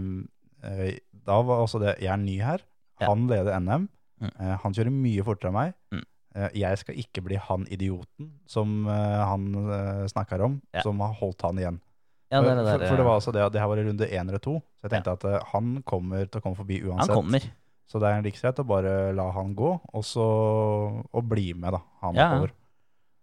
eh, 0.68 0.92
Da 1.28 1.40
var 1.48 1.64
også 1.64 1.80
det 1.82 1.96
Jeg 2.04 2.12
er 2.14 2.22
ny 2.22 2.38
her. 2.44 2.62
Han 3.02 3.26
leder 3.32 3.58
NM. 3.64 3.88
Mm. 4.22 4.30
Eh, 4.34 4.54
han 4.62 4.76
kjører 4.76 4.94
mye 4.94 5.26
fortere 5.26 5.50
enn 5.52 5.58
meg. 5.58 5.74
Mm. 5.96 6.06
Eh, 6.38 6.52
jeg 6.62 6.78
skal 6.84 6.98
ikke 7.02 7.24
bli 7.26 7.38
han 7.42 7.64
idioten 7.74 8.28
som 8.46 8.86
eh, 8.88 9.22
han 9.26 9.48
uh, 9.58 10.06
snakker 10.12 10.44
om, 10.46 10.60
Ja. 10.76 10.84
som 10.86 11.00
har 11.02 11.16
holdt 11.18 11.42
han 11.48 11.58
igjen. 11.58 11.80
Ja, 12.30 12.42
det 12.44 12.58
det, 12.58 12.66
det 12.66 12.74
for, 12.76 12.88
for 12.92 12.96
det 13.00 13.04
eh, 13.06 13.08
var 13.08 13.16
altså 13.18 13.32
det 13.34 13.42
at 13.46 13.54
det 13.56 13.62
her 13.64 13.70
var 13.72 13.80
i 13.82 13.86
runde 13.88 14.08
én 14.12 14.28
eller 14.28 14.42
to, 14.44 14.58
så 14.78 14.86
jeg 14.86 14.92
tenkte 14.92 15.14
at 15.16 15.24
eh, 15.26 15.46
han 15.54 15.82
kommer 15.88 16.28
til 16.28 16.42
å 16.42 16.44
komme 16.44 16.60
forbi 16.60 16.82
uansett. 16.84 17.10
Han 17.10 17.22
kommer. 17.24 17.48
Så 17.88 18.02
det 18.04 18.10
er 18.12 18.22
like 18.26 18.42
greit 18.42 18.60
å 18.60 18.66
bare 18.68 18.94
la 19.16 19.30
han 19.32 19.54
gå, 19.56 19.70
og 19.96 20.04
så 20.04 20.26
og 21.08 21.24
bli 21.32 21.54
med, 21.56 21.72
da. 21.72 21.80
Han 22.04 22.16
Ja, 22.20 22.30
ja. 22.36 22.48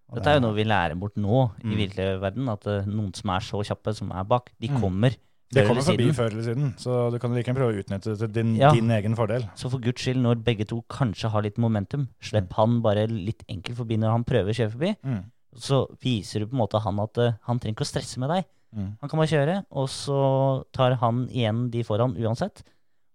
Og 0.09 0.19
Dette 0.19 0.31
er 0.33 0.39
jo 0.39 0.45
noe 0.47 0.57
vi 0.57 0.65
lærer 0.69 0.97
bort 1.01 1.15
nå 1.17 1.51
i 1.65 1.69
Mm. 1.87 2.21
verden, 2.21 2.49
at 2.49 2.67
eh, 2.67 2.85
noen 2.89 3.13
som 3.17 3.31
er 3.31 3.41
så 3.41 3.61
kjappe, 3.65 3.95
som 3.95 4.11
er 4.13 4.25
bak, 4.25 4.51
de 4.61 4.69
Mm. 4.69 4.81
kommer. 4.81 5.17
Det 5.53 5.67
kommer 5.69 5.83
forbi 5.83 6.09
siden. 6.09 6.15
før 6.17 6.31
eller 6.33 6.43
siden, 6.43 6.71
så 6.81 7.11
du 7.13 7.19
kan 7.19 7.35
like 7.35 7.47
gjerne 7.47 7.59
prøve 7.61 7.75
å 7.75 7.83
utnytte 7.83 8.11
det 8.11 8.19
til 8.19 8.33
din, 8.33 8.57
Ja. 8.57 8.73
din 8.73 8.91
egen 8.91 9.15
fordel. 9.15 9.45
Så 9.55 9.71
for 9.71 9.79
guds 9.79 10.03
skyld, 10.03 10.21
når 10.23 10.43
begge 10.43 10.67
to 10.67 10.83
kanskje 10.89 11.31
har 11.31 11.43
litt 11.43 11.59
momentum, 11.59 12.09
slipp 12.21 12.53
han 12.55 12.81
bare 12.83 13.07
litt 13.07 13.45
enkelt 13.49 13.77
forbi 13.77 13.97
når 13.97 14.11
han 14.11 14.25
prøver 14.25 14.51
å 14.51 14.57
kjøre 14.57 14.73
forbi. 14.73 14.97
Mm. 15.05 15.25
Så 15.57 15.87
viser 16.03 16.41
du 16.41 16.47
på 16.47 16.55
en 16.57 16.67
måte 16.67 16.81
han 16.83 16.99
at 16.99 17.19
uh, 17.19 17.33
han 17.47 17.61
trenger 17.61 17.77
ikke 17.77 17.87
å 17.87 17.93
stresse 17.93 18.19
med 18.19 18.31
deg. 18.31 18.45
Mm. 18.75 18.97
Han 19.01 19.09
kan 19.09 19.19
bare 19.19 19.31
kjøre, 19.31 19.67
og 19.71 19.89
så 19.89 20.65
tar 20.73 20.97
han 20.99 21.29
igjen 21.29 21.71
de 21.71 21.85
foran 21.85 22.17
uansett. 22.19 22.65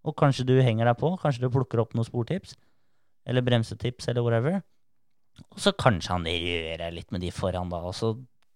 Og 0.06 0.16
kanskje 0.16 0.46
du 0.46 0.62
henger 0.62 0.86
deg 0.86 0.98
på, 0.98 1.18
kanskje 1.20 1.42
du 1.42 1.50
plukker 1.50 1.82
opp 1.84 1.94
noen 1.94 2.08
sportips, 2.08 2.56
eller 3.28 3.44
bremsetips, 3.44 4.08
eller 4.08 4.24
whatever. 4.24 4.62
Og 5.52 5.60
så 5.60 5.74
kanskje 5.76 6.16
han 6.16 6.24
rører 6.24 6.94
litt 6.96 7.12
med 7.12 7.22
de 7.22 7.32
foran, 7.32 7.70
da, 7.70 7.84
og 7.84 7.94
så 7.94 8.14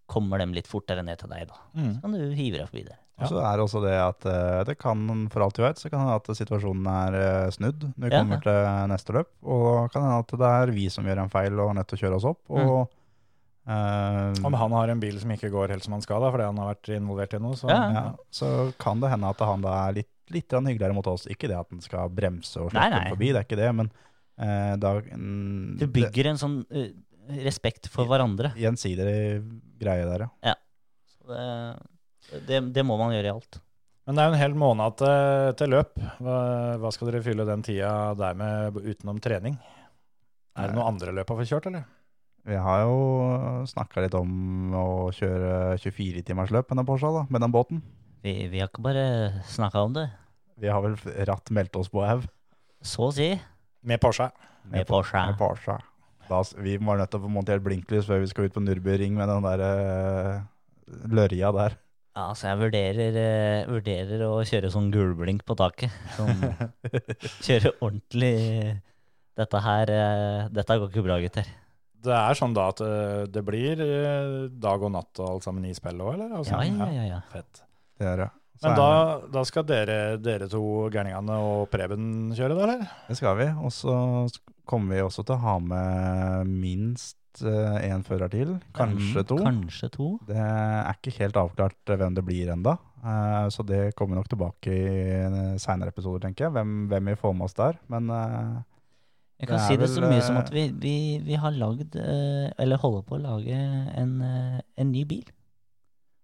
kommer 0.07 0.39
de 0.39 0.47
litt 0.55 0.67
fortere 0.67 1.03
ned 1.03 1.19
til 1.19 1.31
deg, 1.31 1.47
da. 1.51 1.59
Mm. 1.75 1.93
Så 1.95 2.01
kan 2.01 2.15
du 2.15 2.35
hive 2.37 2.61
deg 2.61 2.69
forbi 2.69 2.85
der. 2.87 2.99
Og 3.23 3.29
så 3.31 3.39
er 3.43 3.53
det 3.57 3.63
også 3.65 3.81
det 3.83 3.93
at 3.99 4.25
eh, 4.29 4.63
det 4.69 4.75
kan, 4.79 5.03
for 5.33 5.45
alt 5.45 5.57
vi 5.59 5.63
vet, 5.65 5.77
så 5.81 5.89
kan 5.89 5.99
det 5.99 6.07
hende 6.07 6.19
at 6.21 6.37
situasjonen 6.39 6.87
er 6.93 7.17
eh, 7.19 7.49
snudd 7.55 7.85
når 7.95 8.09
vi 8.09 8.11
Ja, 8.13 8.19
kommer 8.23 8.41
til 8.43 8.89
neste 8.93 9.15
løp. 9.17 9.31
Og 9.43 9.91
kan 9.93 10.03
hende 10.05 10.19
at 10.23 10.35
det 10.43 10.51
er 10.51 10.73
vi 10.75 10.89
som 10.93 11.05
gjør 11.07 11.23
en 11.23 11.31
feil 11.33 11.57
og 11.59 11.69
er 11.71 11.79
nødt 11.79 11.87
til 11.93 11.97
å 11.99 12.03
kjøre 12.03 12.19
oss 12.19 12.27
opp. 12.31 12.41
Og 12.53 12.89
eh, 13.67 14.43
Om 14.49 14.53
han 14.59 14.71
har 14.77 14.93
en 14.93 14.99
bil 15.03 15.19
som 15.21 15.31
ikke 15.35 15.51
går 15.53 15.71
helt 15.75 15.83
som 15.85 15.93
han 15.97 16.03
skal, 16.05 16.21
da, 16.23 16.31
fordi 16.33 16.47
han 16.49 16.57
har 16.63 16.73
vært 16.73 16.91
involvert 16.97 17.33
i 17.37 17.41
noe, 17.43 17.55
så 17.59 17.69
Ja. 17.71 17.81
ja, 17.97 18.05
så 18.31 18.49
kan 18.81 18.99
det 19.03 19.09
hende 19.13 19.29
at 19.29 19.39
han 19.47 19.61
da 19.63 19.75
er 19.87 19.93
litt, 20.01 20.11
litt 20.33 20.51
hyggeligere 20.51 20.93
mot 20.95 21.07
oss. 21.07 21.25
Ikke 21.31 21.47
det 21.51 21.57
at 21.59 21.69
han 21.71 21.81
skal 21.83 22.09
bremse 22.09 22.59
og 22.59 22.71
slippe 22.71 23.09
forbi, 23.15 23.31
det 23.31 23.41
er 23.41 23.47
ikke 23.47 23.59
det, 23.61 23.71
men 23.75 23.89
uh, 24.39 24.75
da 24.81 24.97
mm, 25.01 25.77
Du 25.79 25.87
bygger 25.87 26.31
en 26.33 26.39
sånn 26.41 26.59
uh, 26.73 26.87
respekt 27.43 27.87
for 27.91 28.05
hverandre. 28.09 28.51
det- 28.53 28.63
Gjensidig 28.65 29.07
greie 29.79 30.05
der, 30.07 30.27
ja. 30.43 30.55
Så 31.07 31.27
det, 31.31 31.47
det, 32.47 32.59
det 32.75 32.83
må 32.87 32.97
man 32.99 33.13
gjøre 33.15 33.29
i 33.29 33.33
alt. 33.33 33.59
Men 34.03 34.17
det 34.17 34.23
er 34.23 34.27
jo 34.27 34.35
en 34.35 34.41
hel 34.41 34.55
måned 34.59 34.95
til, 34.99 35.53
til 35.59 35.71
løp. 35.71 35.93
Hva, 36.19 36.37
hva 36.81 36.91
skal 36.91 37.09
dere 37.09 37.23
fylle 37.23 37.47
den 37.47 37.63
tida 37.63 37.91
der 38.19 38.35
med 38.39 38.79
utenom 38.83 39.21
trening? 39.23 39.55
Er 40.59 40.69
det 40.69 40.75
noen 40.75 40.93
andre 40.93 41.13
løp 41.15 41.31
å 41.33 41.37
få 41.39 41.45
kjørt, 41.47 41.69
eller? 41.71 41.85
Vi 42.43 42.57
har 42.59 42.81
jo 42.83 42.97
snakka 43.71 44.03
litt 44.03 44.15
om 44.19 44.73
å 44.75 44.87
kjøre 45.15 45.77
24-timersløp 45.79 46.67
med 46.67 46.81
den 46.81 46.89
Porscha, 46.89 47.13
da, 47.15 47.23
med 47.31 47.45
den 47.45 47.53
båten. 47.55 47.79
Vi, 48.23 48.33
vi 48.51 48.59
har 48.59 48.67
ikke 48.67 48.83
bare 48.83 49.05
snakka 49.47 49.85
om 49.87 49.95
det. 49.95 50.09
Vi 50.59 50.69
har 50.69 50.83
vel 50.83 50.97
ratt 51.29 51.49
meldt 51.55 51.79
oss 51.79 51.89
på 51.91 52.03
haug. 52.03 52.27
Så 52.83 53.07
å 53.07 53.13
si. 53.15 53.29
Med 53.87 54.03
Porsche. 54.03 54.27
Med 54.67 54.87
Porsche. 54.87 55.23
Med 55.31 55.39
Porsche. 55.39 55.77
Da, 56.27 56.41
vi 56.59 56.75
var 56.79 56.99
nødt 56.99 57.11
til 57.11 57.19
å 57.19 57.25
få 57.25 57.31
montert 57.31 57.63
blinklys 57.63 58.07
før 58.07 58.21
vi 58.23 58.29
skal 58.31 58.47
ut 58.47 58.55
på 58.55 58.63
Nürburgring 58.63 59.15
med 59.15 59.31
den 59.31 59.47
der 59.47 59.63
uh, 59.63 60.43
lørja 61.11 61.51
der. 61.55 61.79
Ja, 62.13 62.27
så 62.37 62.51
jeg 62.51 62.59
vurderer, 62.61 63.15
eh, 63.17 63.65
vurderer 63.71 64.21
å 64.27 64.35
kjøre 64.45 64.69
sånn 64.69 64.91
gulblink 64.93 65.41
på 65.49 65.55
taket. 65.57 65.89
Sånn, 66.13 66.43
kjøre 67.47 67.71
ordentlig 67.81 68.35
Dette 69.33 69.61
her 69.65 69.89
eh, 69.89 70.43
Dette 70.53 70.75
går 70.77 70.91
ikke 70.91 71.05
bra, 71.07 71.15
gutter. 71.23 71.47
Det 72.03 72.13
er 72.13 72.35
sånn 72.37 72.53
da 72.53 72.67
at 72.69 72.81
eh, 72.85 73.23
det 73.33 73.41
blir 73.47 73.79
eh, 73.81 74.35
dag 74.61 74.83
og 74.85 74.91
natt 74.93 75.21
og 75.23 75.29
alt 75.37 75.47
sammen 75.47 75.65
i 75.65 75.73
spillet 75.73 76.03
òg, 76.05 76.13
eller? 76.19 76.35
Altså, 76.37 76.59
Ja, 76.59 76.85
ja, 76.85 76.89
ja. 76.99 77.05
ja. 77.15 77.19
Fett. 77.33 77.63
Det 77.97 78.09
er 78.11 78.21
det. 78.25 78.29
Så 78.61 78.67
Men 78.69 78.75
er 78.75 78.77
da, 78.77 79.27
da 79.33 79.41
skal 79.49 79.65
dere, 79.65 79.97
dere 80.21 80.45
to 80.51 80.61
gærningene 80.93 81.39
og 81.41 81.65
Preben 81.73 82.05
kjøre, 82.37 82.53
da, 82.59 82.67
eller? 82.67 82.85
Det 83.09 83.17
skal 83.17 83.39
vi. 83.41 83.47
Og 83.65 83.73
så 83.73 83.95
sk- 84.29 84.53
kommer 84.69 84.93
vi 84.99 85.01
også 85.07 85.25
til 85.25 85.33
å 85.39 85.41
ha 85.47 85.55
med 85.63 86.51
minst 86.61 87.17
én 87.41 88.03
fører 88.05 88.29
til. 88.29 88.59
Kanskje 88.77 89.23
Mm, 89.23 89.27
to. 89.27 89.37
Kanskje 89.41 89.89
to. 89.89 90.19
Det 90.27 90.37
er 90.37 90.93
ikke 90.93 91.17
helt 91.17 91.39
avklart 91.39 91.89
eh, 91.89 91.97
hvem 91.97 92.15
det 92.15 92.25
blir 92.25 92.51
enda, 92.53 92.77
Uh, 93.03 93.49
så 93.51 93.65
det 93.67 93.95
kommer 93.99 94.15
nok 94.15 94.29
tilbake 94.31 94.71
i 94.71 95.57
seinere 95.59 95.91
episoder, 95.91 96.21
tenker 96.23 96.45
jeg. 96.45 96.53
Hvem, 96.55 96.85
hvem 96.87 97.09
vi 97.11 97.15
får 97.19 97.33
med 97.35 97.49
oss 97.49 97.57
der. 97.57 97.75
Men 97.91 98.07
uh, 98.07 98.61
Jeg 99.43 99.49
kan 99.49 99.59
Det 99.59 99.65
si 99.67 99.75
det 99.75 99.89
så 99.91 100.01
mye 100.07 100.21
som 100.23 100.37
eh, 100.37 100.43
at 100.45 100.51
vi, 100.53 100.61
vi, 100.71 100.95
vi 101.19 101.35
har 101.35 101.51
lagd, 101.51 101.97
eh, 101.99 102.47
eller 102.63 102.79
holder 102.79 103.01
på 103.03 103.17
å 103.17 103.23
lage, 103.25 103.57
en, 103.99 104.13
eh, 104.23 104.61
en 104.79 104.91
ny 104.93 105.03
bil. 105.09 105.25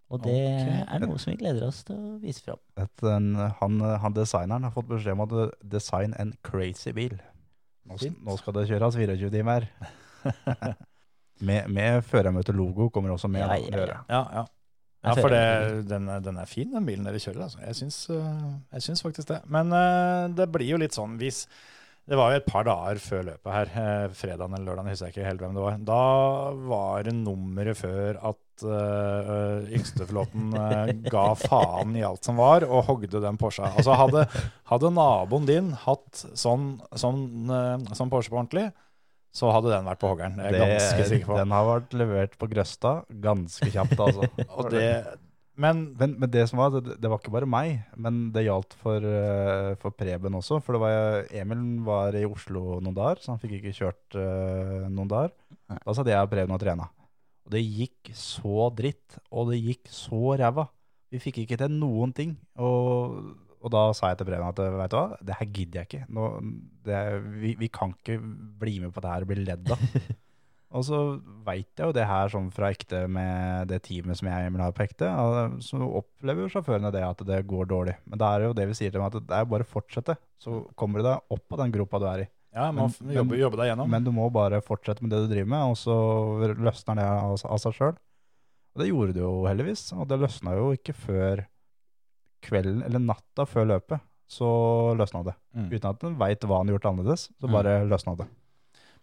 Og 0.08 0.24
det 0.24 0.38
okay. 0.40 0.78
er 0.88 1.04
noe 1.04 1.20
som 1.20 1.34
vi 1.34 1.38
gleder 1.42 1.68
oss 1.68 1.84
til 1.84 1.98
å 2.00 2.14
vise 2.24 2.42
fram. 2.46 2.62
et, 2.80 3.04
en, 3.04 3.36
han, 3.60 3.82
han 4.06 4.16
designeren 4.16 4.64
har 4.64 4.72
fått 4.74 4.88
beskjed 4.90 5.18
om 5.18 5.26
å 5.26 5.50
designe 5.60 6.16
en 6.18 6.32
crazy 6.48 6.96
bil. 6.96 7.20
Nå, 7.90 8.00
nå 8.24 8.38
skal 8.40 8.56
det 8.56 8.70
kjøres 8.72 8.96
24 8.96 9.34
timer. 9.36 9.68
med 11.42 11.68
med 11.70 12.02
førermøtelogo 12.04 12.90
kommer 12.90 13.12
også 13.16 13.28
med. 13.32 13.42
Ja, 13.42 13.56
ja, 13.58 13.86
ja. 13.88 14.00
Ja, 14.10 14.24
ja. 14.40 14.46
Ja, 15.00 15.14
for 15.16 15.30
det, 15.32 15.88
den, 15.88 16.10
er- 16.12 16.20
den 16.20 16.38
er 16.38 16.46
fin, 16.46 16.74
den 16.76 16.86
bilen 16.86 17.06
dere 17.08 17.20
kjører. 17.24 17.46
Altså. 17.46 17.60
Jeg, 17.64 17.76
syns, 17.76 18.00
øh, 18.12 18.24
jeg 18.74 18.82
syns 18.84 19.02
faktisk 19.06 19.30
det. 19.30 19.38
Men 19.48 19.72
øh, 19.72 20.26
det 20.36 20.50
blir 20.52 20.68
jo 20.74 20.80
litt 20.82 20.92
sånn 20.98 21.16
hvis 21.22 21.46
Det 22.10 22.18
var 22.18 22.32
jo 22.34 22.40
et 22.42 22.46
par 22.50 22.64
dager 22.66 22.98
før 22.98 23.24
løpet 23.28 23.54
her, 23.54 23.70
eh, 23.78 24.10
fredagen 24.18 24.54
eller 24.58 24.66
lørdagen, 24.66 24.88
jeg 24.90 24.96
husker 24.98 25.12
ikke 25.14 25.28
helt 25.30 25.40
hvem 25.44 25.54
det 25.54 25.62
var. 25.62 25.76
Da 25.86 26.00
var 26.72 27.04
det 27.06 27.14
nummeret 27.14 27.78
før 27.78 28.18
at 28.32 28.64
uh, 28.66 29.62
yngsteflåten 29.70 30.50
ga 31.14 31.26
faen 31.38 31.94
i 32.00 32.04
alt 32.08 32.26
som 32.26 32.40
var, 32.42 32.66
og 32.66 32.84
hogde 32.90 33.22
den 33.22 33.38
Porscha. 33.38 33.70
Altså 33.78 33.94
hadde, 34.00 34.26
hadde 34.72 34.92
naboen 34.96 35.46
din 35.46 35.70
hatt 35.86 36.24
sånn, 36.34 36.80
sånn, 36.98 37.22
øh, 37.54 37.86
sånn 37.94 38.10
Porsche 38.12 38.34
på 38.34 38.42
ordentlig, 38.42 38.72
så 39.36 39.50
hadde 39.54 39.72
den 39.72 39.88
vært 39.88 40.02
på 40.02 40.10
hoggeren. 40.10 40.38
Det 40.40 40.50
er 40.50 40.58
jeg 40.58 40.76
ganske 40.76 41.08
sikker 41.12 41.30
på. 41.30 41.40
Den 41.40 41.54
har 41.54 41.66
vært 41.68 41.98
levert 41.98 42.38
på 42.42 42.48
Grøstad 42.50 43.10
ganske 43.24 43.70
kjapt, 43.74 44.00
altså. 44.02 44.30
Og 44.58 44.70
det, 44.74 44.86
men 45.60 45.82
Men, 46.00 46.16
men 46.22 46.32
det 46.32 46.46
som 46.50 46.62
var, 46.62 46.72
det, 46.72 46.96
det 47.02 47.10
var 47.12 47.20
ikke 47.20 47.34
bare 47.36 47.50
meg, 47.50 47.82
men 48.00 48.30
det 48.36 48.46
gjaldt 48.46 48.76
for, 48.80 49.04
eh, 49.04 49.74
for 49.82 49.92
Preben 49.92 50.38
også. 50.40 50.62
For 50.64 50.78
det 50.78 50.82
var, 50.82 51.28
Emil 51.36 51.66
var 51.86 52.16
i 52.16 52.24
Oslo 52.28 52.80
noen 52.80 52.96
dager, 52.96 53.20
så 53.22 53.34
han 53.34 53.42
fikk 53.42 53.58
ikke 53.60 53.76
kjørt 53.76 54.18
uh, 54.18 54.88
noen 54.88 55.12
dager. 55.12 55.36
Da 55.84 55.96
satt 55.98 56.10
jeg 56.10 56.24
og 56.24 56.32
Preben 56.32 56.56
og 56.56 56.62
trena. 56.64 56.88
Og 57.46 57.54
det 57.54 57.64
gikk 57.66 58.14
så 58.16 58.70
dritt, 58.78 59.20
og 59.30 59.52
det 59.52 59.60
gikk 59.60 59.92
så 59.92 60.38
ræva. 60.40 60.70
Vi 61.12 61.20
fikk 61.22 61.44
ikke 61.44 61.58
til 61.60 61.76
noen 61.76 62.16
ting. 62.16 62.36
Og, 62.62 63.20
og 63.60 63.74
da 63.74 63.84
sa 63.98 64.12
jeg 64.14 64.22
til 64.22 64.30
Preben 64.30 64.48
at 64.48 64.60
vet 64.62 64.94
du 64.94 64.98
hva, 64.98 65.06
det 65.26 65.36
her 65.40 65.50
gidder 65.52 65.82
jeg 65.82 65.90
ikke. 65.90 66.06
Nå, 66.16 66.30
det, 66.88 67.00
vi, 67.42 67.54
vi 67.60 67.68
kan 67.74 67.92
ikke 67.98 68.18
bli 68.62 68.80
med 68.86 68.94
på 68.96 69.04
det 69.04 69.12
her 69.12 69.26
og 69.26 69.32
bli 69.34 69.44
ledd 69.44 69.72
av. 69.76 69.84
Og 70.70 70.84
så 70.86 70.98
veit 71.48 71.80
jeg 71.82 71.88
jo 71.90 71.94
det 71.98 72.04
her 72.06 72.30
sånn 72.30 72.52
fra 72.54 72.68
ekte 72.70 73.08
med 73.10 73.72
det 73.72 73.80
teamet 73.88 74.20
som 74.20 74.28
jeg 74.30 74.52
vil 74.54 74.62
ha 74.62 74.68
på 74.76 74.84
ekte, 74.86 75.08
så 75.66 75.80
opplever 75.82 76.46
jo 76.46 76.52
sjåførene 76.54 76.92
det 76.94 77.02
at 77.08 77.24
det 77.26 77.40
går 77.50 77.72
dårlig. 77.72 77.96
Men 78.06 78.22
det 78.22 78.28
er 78.28 78.46
jo 78.46 78.52
det 78.60 78.68
vi 78.70 78.76
sier 78.78 78.92
til 78.94 79.00
dem, 79.00 79.08
at 79.08 79.18
det 79.18 79.40
er 79.40 79.48
bare 79.50 79.66
å 79.66 79.72
fortsette, 79.72 80.14
så 80.38 80.60
kommer 80.78 81.02
du 81.02 81.08
deg 81.08 81.34
opp 81.34 81.56
av 81.58 81.64
den 81.64 81.74
gropa 81.74 81.98
du 82.02 82.06
er 82.12 82.26
i. 82.28 82.28
ja, 82.54 82.68
Men- 82.72 82.94
jobbe, 83.18 83.40
jobbe 83.42 83.58
deg 83.58 83.72
gjennom. 83.72 83.90
Men 83.90 84.06
du 84.06 84.12
må 84.14 84.30
bare 84.34 84.62
fortsette 84.62 85.02
med 85.02 85.10
det 85.10 85.24
du 85.26 85.34
driver 85.34 85.50
med, 85.56 85.74
og 85.74 85.78
så 85.82 85.98
løsner 86.54 87.02
det 87.02 87.08
av, 87.18 87.34
av 87.50 87.64
seg 87.66 87.74
sjøl. 87.80 87.98
Og 88.76 88.84
det 88.84 88.92
gjorde 88.92 89.18
det 89.18 89.26
jo 89.26 89.34
heldigvis, 89.50 89.88
og 89.98 90.06
det 90.08 90.22
løsna 90.22 90.54
jo 90.54 90.70
ikke 90.78 90.94
før 90.94 91.48
kvelden, 92.46 92.84
eller 92.86 93.00
natta 93.04 93.46
før 93.50 93.68
løpet, 93.74 94.02
så 94.30 94.48
løsna 95.00 95.24
det. 95.26 95.34
Mm. 95.58 95.70
Uten 95.74 95.90
at 95.90 96.04
en 96.06 96.18
veit 96.20 96.44
hva 96.46 96.60
han 96.62 96.70
har 96.70 96.78
gjort 96.78 96.90
annerledes, 96.92 97.28
så 97.42 97.48
Mm. 97.50 97.54
bare 97.56 97.74
løsna 97.90 98.16
det. 98.18 98.28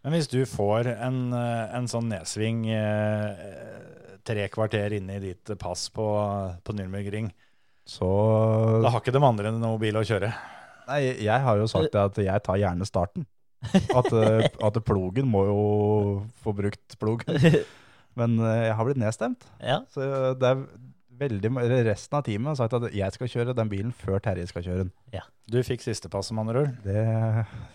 Men 0.05 0.13
hvis 0.15 0.29
du 0.31 0.45
får 0.47 0.87
en, 1.03 1.33
eh, 1.35 1.75
en 1.77 1.87
sånn 1.91 2.09
nedsving 2.09 2.67
eh, 2.71 4.21
tre 4.25 4.49
kvarter 4.49 4.93
inne 5.01 5.17
i 5.17 5.23
ditt 5.33 5.51
pass 5.59 5.89
på, 5.91 6.07
på 6.63 6.73
Nürnbergring, 6.77 7.33
Så 7.87 8.07
da 8.83 8.91
har 8.91 9.01
ikke 9.01 9.13
de 9.15 9.23
andre 9.23 9.53
noe 9.55 9.79
bil 9.79 9.95
å 9.95 10.03
kjøre. 10.03 10.33
Nei, 10.89 11.01
jeg 11.23 11.41
har 11.43 11.57
jo 11.59 11.67
sagt 11.71 11.95
at 11.95 12.17
jeg 12.19 12.43
tar 12.43 12.59
gjerne 12.59 12.87
starten. 12.87 13.27
At, 13.95 14.09
eh, 14.13 14.47
at 14.63 14.75
plogen 14.87 15.27
må 15.31 15.45
jo 15.47 16.27
få 16.43 16.55
brukt 16.55 16.97
plogen. 16.99 17.39
Men 18.19 18.39
jeg 18.39 18.75
har 18.75 18.85
blitt 18.89 18.99
nedstemt. 18.99 19.43
Ja, 19.63 19.81
Så 19.91 20.35
det 20.39 20.51
er 20.51 20.67
veldig, 21.21 21.51
resten 21.87 22.19
av 22.19 22.25
teamet 22.27 22.53
har 22.53 22.59
sagt 22.61 22.77
at 22.79 22.87
jeg 22.95 23.15
skal 23.15 23.31
kjøre 23.33 23.55
den 23.57 23.71
bilen 23.73 23.93
før 23.97 24.23
Terje 24.23 24.47
skal 24.51 24.65
kjøre 24.67 24.85
den. 24.85 24.93
Du 25.47 25.61
fikk 25.63 25.85
sistepass, 25.85 26.33
med 26.35 26.43
andre 26.43 26.63
ord. 26.65 26.71
Det, 26.83 27.03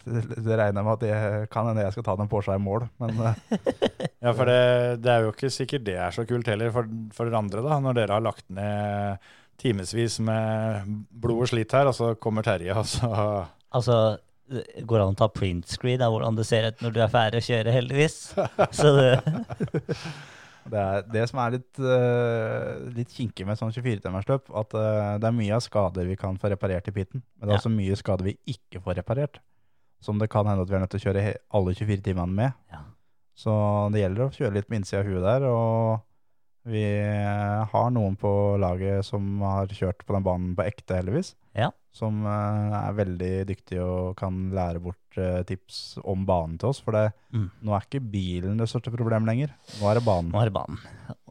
det, 0.04 0.24
det 0.44 0.58
regner 0.60 0.82
jeg 0.82 0.88
med 0.88 0.94
at 0.98 1.06
jeg 1.08 1.52
kan 1.54 1.70
hende 1.70 1.86
jeg 1.86 1.96
skal 1.96 2.08
ta 2.08 2.16
den 2.20 2.32
Porscha 2.32 2.58
i 2.58 2.64
mål. 2.64 2.88
Men 3.00 3.22
eh, 3.30 3.38
Ja, 4.26 4.34
for 4.36 4.50
det, 4.50 4.58
det 5.02 5.14
er 5.14 5.24
jo 5.26 5.32
ikke 5.32 5.52
sikkert 5.54 5.86
det 5.88 5.96
er 5.98 6.16
så 6.16 6.26
kult 6.30 6.50
heller 6.52 6.74
for, 6.76 6.90
for 7.16 7.30
dere 7.30 7.40
andre, 7.40 7.64
da, 7.66 7.80
når 7.82 7.98
dere 7.98 8.18
har 8.18 8.26
lagt 8.26 8.46
ned 8.52 9.32
timevis 9.62 10.18
med 10.26 10.92
blod 11.24 11.46
og 11.46 11.52
slit 11.52 11.74
her, 11.78 11.88
og 11.90 11.96
så 11.96 12.12
kommer 12.20 12.46
Terje, 12.46 12.76
og 12.76 12.86
så 12.90 13.10
altså 13.78 14.02
det 14.52 14.84
går 14.84 15.00
an 15.00 15.16
å 15.16 15.20
ta 15.20 15.30
print 15.32 15.70
screen 15.72 16.02
av 16.04 16.12
hvordan 16.12 16.36
det 16.36 16.46
ser 16.48 16.68
ut 16.68 16.82
når 16.84 16.96
du 16.96 17.00
er 17.06 17.12
ferdig 17.14 17.40
å 17.40 17.46
kjøre, 17.46 17.76
heldigvis. 17.76 18.16
Så 18.78 18.90
det, 18.98 19.12
det 20.70 20.82
er 20.82 21.06
det 21.10 21.24
som 21.30 21.40
er 21.42 21.56
litt, 21.56 21.80
uh, 21.82 22.90
litt 22.94 23.14
kinkig 23.16 23.48
med 23.48 23.58
sånn 23.60 23.74
24-timersløp, 23.74 24.52
at 24.62 24.76
uh, 24.78 25.16
det 25.22 25.30
er 25.30 25.38
mye 25.38 25.56
av 25.58 25.64
skader 25.66 26.10
vi 26.10 26.18
kan 26.20 26.38
få 26.42 26.52
reparert 26.54 26.90
i 26.92 26.94
pitten, 26.96 27.24
men 27.24 27.48
det 27.48 27.56
er 27.56 27.62
også 27.62 27.74
mye 27.74 27.98
skader 28.00 28.30
vi 28.30 28.38
ikke 28.54 28.84
får 28.86 29.00
reparert. 29.02 29.42
Som 30.02 30.22
det 30.22 30.32
kan 30.34 30.48
hende 30.50 30.66
at 30.66 30.70
vi 30.70 30.78
er 30.78 30.84
nødt 30.84 30.94
til 30.94 31.02
å 31.02 31.06
kjøre 31.08 31.26
alle 31.58 31.76
24 31.78 32.06
timene 32.06 32.38
med. 32.38 32.56
Ja. 32.74 32.86
Så 33.38 33.52
det 33.94 34.02
gjelder 34.02 34.26
å 34.26 34.34
kjøre 34.34 34.56
litt 34.58 34.72
med 34.72 34.82
innsida 34.82 35.02
av 35.04 35.10
huet 35.10 35.26
der, 35.26 35.46
og 35.50 36.72
vi 36.72 36.82
eh, 36.86 37.62
har 37.72 37.94
noen 37.94 38.18
på 38.22 38.32
laget 38.62 39.06
som 39.06 39.40
har 39.46 39.70
kjørt 39.74 40.04
på 40.06 40.14
den 40.14 40.26
banen 40.26 40.56
på 40.58 40.66
ekte, 40.66 41.00
heldigvis. 41.00 41.34
Ja. 41.58 41.72
Som 41.94 42.22
er 42.30 42.98
veldig 42.98 43.32
dyktige 43.50 43.86
og 43.86 44.18
kan 44.20 44.44
lære 44.56 44.82
bort 44.84 45.01
tips 45.16 45.98
om 46.04 46.26
banen 46.26 46.58
til 46.62 46.70
oss. 46.70 46.80
For 46.84 46.92
det, 46.96 47.12
Mm. 47.32 47.50
nå 47.64 47.72
er 47.76 47.86
ikke 47.88 48.02
bilen 48.12 48.58
det 48.60 48.68
største 48.68 48.92
problemet 48.92 49.26
lenger. 49.30 49.52
Nå 49.80 49.88
er 49.90 49.96
det 50.00 50.04
banen. 50.06 50.32
nå 50.32 50.42
er 50.42 50.50
det 50.50 50.54
banen. 50.54 50.80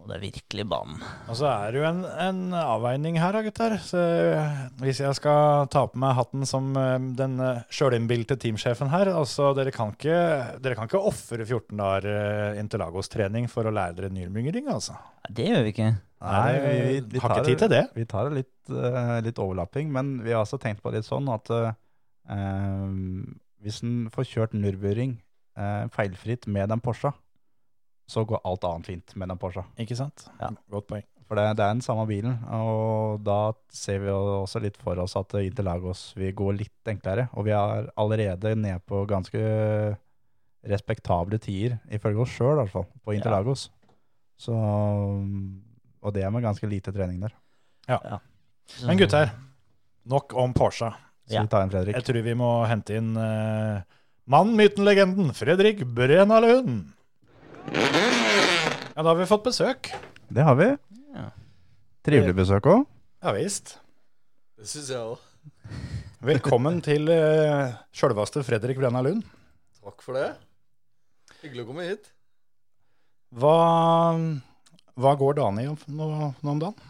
Og 0.00 0.06
det 0.08 0.14
er 0.16 0.22
virkelig 0.32 0.64
banen. 0.64 1.02
Og 1.28 1.36
så 1.36 1.44
er 1.50 1.72
det 1.74 1.80
jo 1.82 1.84
en, 1.84 1.98
en 2.08 2.38
avveining 2.56 3.18
her, 3.20 3.32
da, 3.36 3.42
gutter. 3.44 3.74
Så 3.84 4.00
hvis 4.80 5.00
jeg 5.02 5.12
skal 5.18 5.66
ta 5.68 5.82
på 5.92 6.00
meg 6.00 6.14
hatten 6.16 6.46
som 6.48 6.70
eh, 6.80 6.96
den 7.18 7.34
eh, 7.44 7.60
sjølinnbilte 7.68 8.38
teamsjefen 8.40 8.88
her 8.88 9.10
altså 9.12 9.50
Dere 9.58 9.70
kan 9.76 9.92
ikke, 9.92 10.16
dere 10.64 10.74
kan 10.78 10.88
ikke 10.88 11.02
ofre 11.04 11.44
14 11.44 11.76
dager 11.76 12.08
eh, 12.14 12.60
Interlagos-trening 12.62 13.50
for 13.52 13.68
å 13.68 13.74
lære 13.76 13.98
dere 14.00 14.10
Nürnbergring, 14.16 14.72
altså. 14.72 14.96
Det 15.28 15.50
gjør 15.50 15.66
vi 15.68 15.74
ikke. 15.76 15.90
Nei, 16.20 16.48
vi, 16.56 16.72
vi, 16.88 16.96
vi 17.12 17.20
har 17.20 17.36
ikke 17.36 17.44
tid 17.52 17.58
til 17.66 17.70
det. 17.76 17.84
Vi 18.00 18.08
tar 18.08 18.32
litt, 18.32 18.56
eh, 18.72 19.14
litt 19.28 19.38
overlapping, 19.44 19.92
men 19.92 20.16
vi 20.24 20.32
har 20.32 20.42
også 20.46 20.58
tenkt 20.64 20.80
på 20.82 20.92
litt 20.96 21.04
sånn 21.04 21.28
at 21.32 21.52
eh, 21.52 21.70
eh, 22.32 22.88
hvis 23.64 23.82
en 23.84 24.08
får 24.12 24.28
kjørt 24.30 24.56
Nürburgring 24.56 25.18
eh, 25.58 25.86
feilfritt 25.94 26.48
med 26.50 26.70
den 26.72 26.82
Porscha, 26.82 27.12
så 28.10 28.24
går 28.26 28.42
alt 28.48 28.66
annet 28.66 28.90
fint 28.90 29.16
med 29.20 29.30
den 29.30 29.40
Porscha. 29.40 29.64
Ikke 29.80 29.98
sant? 29.98 30.26
Ja. 30.40 30.50
Godt 30.72 30.88
poeng. 30.90 31.06
For 31.30 31.38
det, 31.38 31.44
det 31.60 31.62
er 31.62 31.76
den 31.76 31.84
samme 31.84 32.08
bilen, 32.10 32.40
og 32.50 33.20
da 33.22 33.52
ser 33.70 34.00
vi 34.02 34.10
også 34.10 34.58
litt 34.64 34.80
for 34.82 34.98
oss 34.98 35.12
at 35.14 35.36
Interlagos 35.38 36.08
vil 36.18 36.32
gå 36.34 36.48
litt 36.56 36.90
enklere. 36.90 37.28
Og 37.38 37.46
vi 37.46 37.52
er 37.54 37.86
allerede 37.94 38.56
nede 38.58 38.80
på 38.82 39.04
ganske 39.06 39.38
respektable 40.66 41.38
tider, 41.40 41.78
ifølge 41.94 42.24
oss 42.24 42.34
sjøl 42.34 42.56
i 42.56 42.64
hvert 42.64 42.72
fall, 42.72 42.88
på 43.06 43.14
Interlagos. 43.14 43.68
Så, 44.40 44.56
og 44.56 46.16
det 46.16 46.24
er 46.26 46.34
med 46.34 46.42
ganske 46.42 46.66
lite 46.66 46.90
trening 46.96 47.22
der. 47.22 47.36
Ja. 47.86 48.18
Men 48.88 48.98
gutter, 48.98 49.30
nok 50.10 50.34
om 50.34 50.50
Porsche. 50.56 50.90
Så 51.30 51.36
Ja. 51.38 51.42
vi 51.46 51.48
tar 51.52 51.62
inn 51.62 51.70
Fredrik. 51.70 51.94
Jeg 51.94 52.04
tror 52.08 52.22
vi 52.26 52.34
må 52.34 52.48
hente 52.66 52.96
inn 52.98 53.12
uh, 53.14 53.82
mannen, 54.26 54.56
myten, 54.58 54.82
legenden, 54.84 55.30
Fredrik 55.36 55.84
Brenna 55.86 56.40
Lund. 56.42 56.88
Ja, 57.70 59.02
da 59.04 59.08
har 59.12 59.18
vi 59.20 59.28
fått 59.30 59.44
besøk. 59.46 59.92
Det 60.26 60.42
har 60.42 60.56
vi. 60.58 60.66
Ja. 61.14 61.28
Trivelig 62.06 62.34
besøk 62.34 62.66
òg. 62.66 62.82
Ja 63.22 63.34
visst. 63.36 63.76
Det 64.58 64.66
syns 64.66 64.90
jeg 64.90 64.98
òg. 64.98 65.22
Velkommen 66.26 66.82
til 66.84 67.06
uh, 67.14 67.78
sjølveste 67.94 68.42
Fredrik 68.44 68.80
Brenna 68.82 69.00
Lund. 69.06 69.22
Takk 69.80 70.02
for 70.04 70.18
det. 70.18 70.32
Hyggelig 71.44 71.62
å 71.62 71.68
komme 71.70 71.86
hit. 71.86 72.10
Hva, 73.38 73.54
hva 74.98 75.12
går 75.16 75.38
dagene 75.38 75.62
i 75.62 75.70
nå, 75.94 76.08
nå 76.42 76.50
om 76.56 76.60
dagen? 76.66 76.89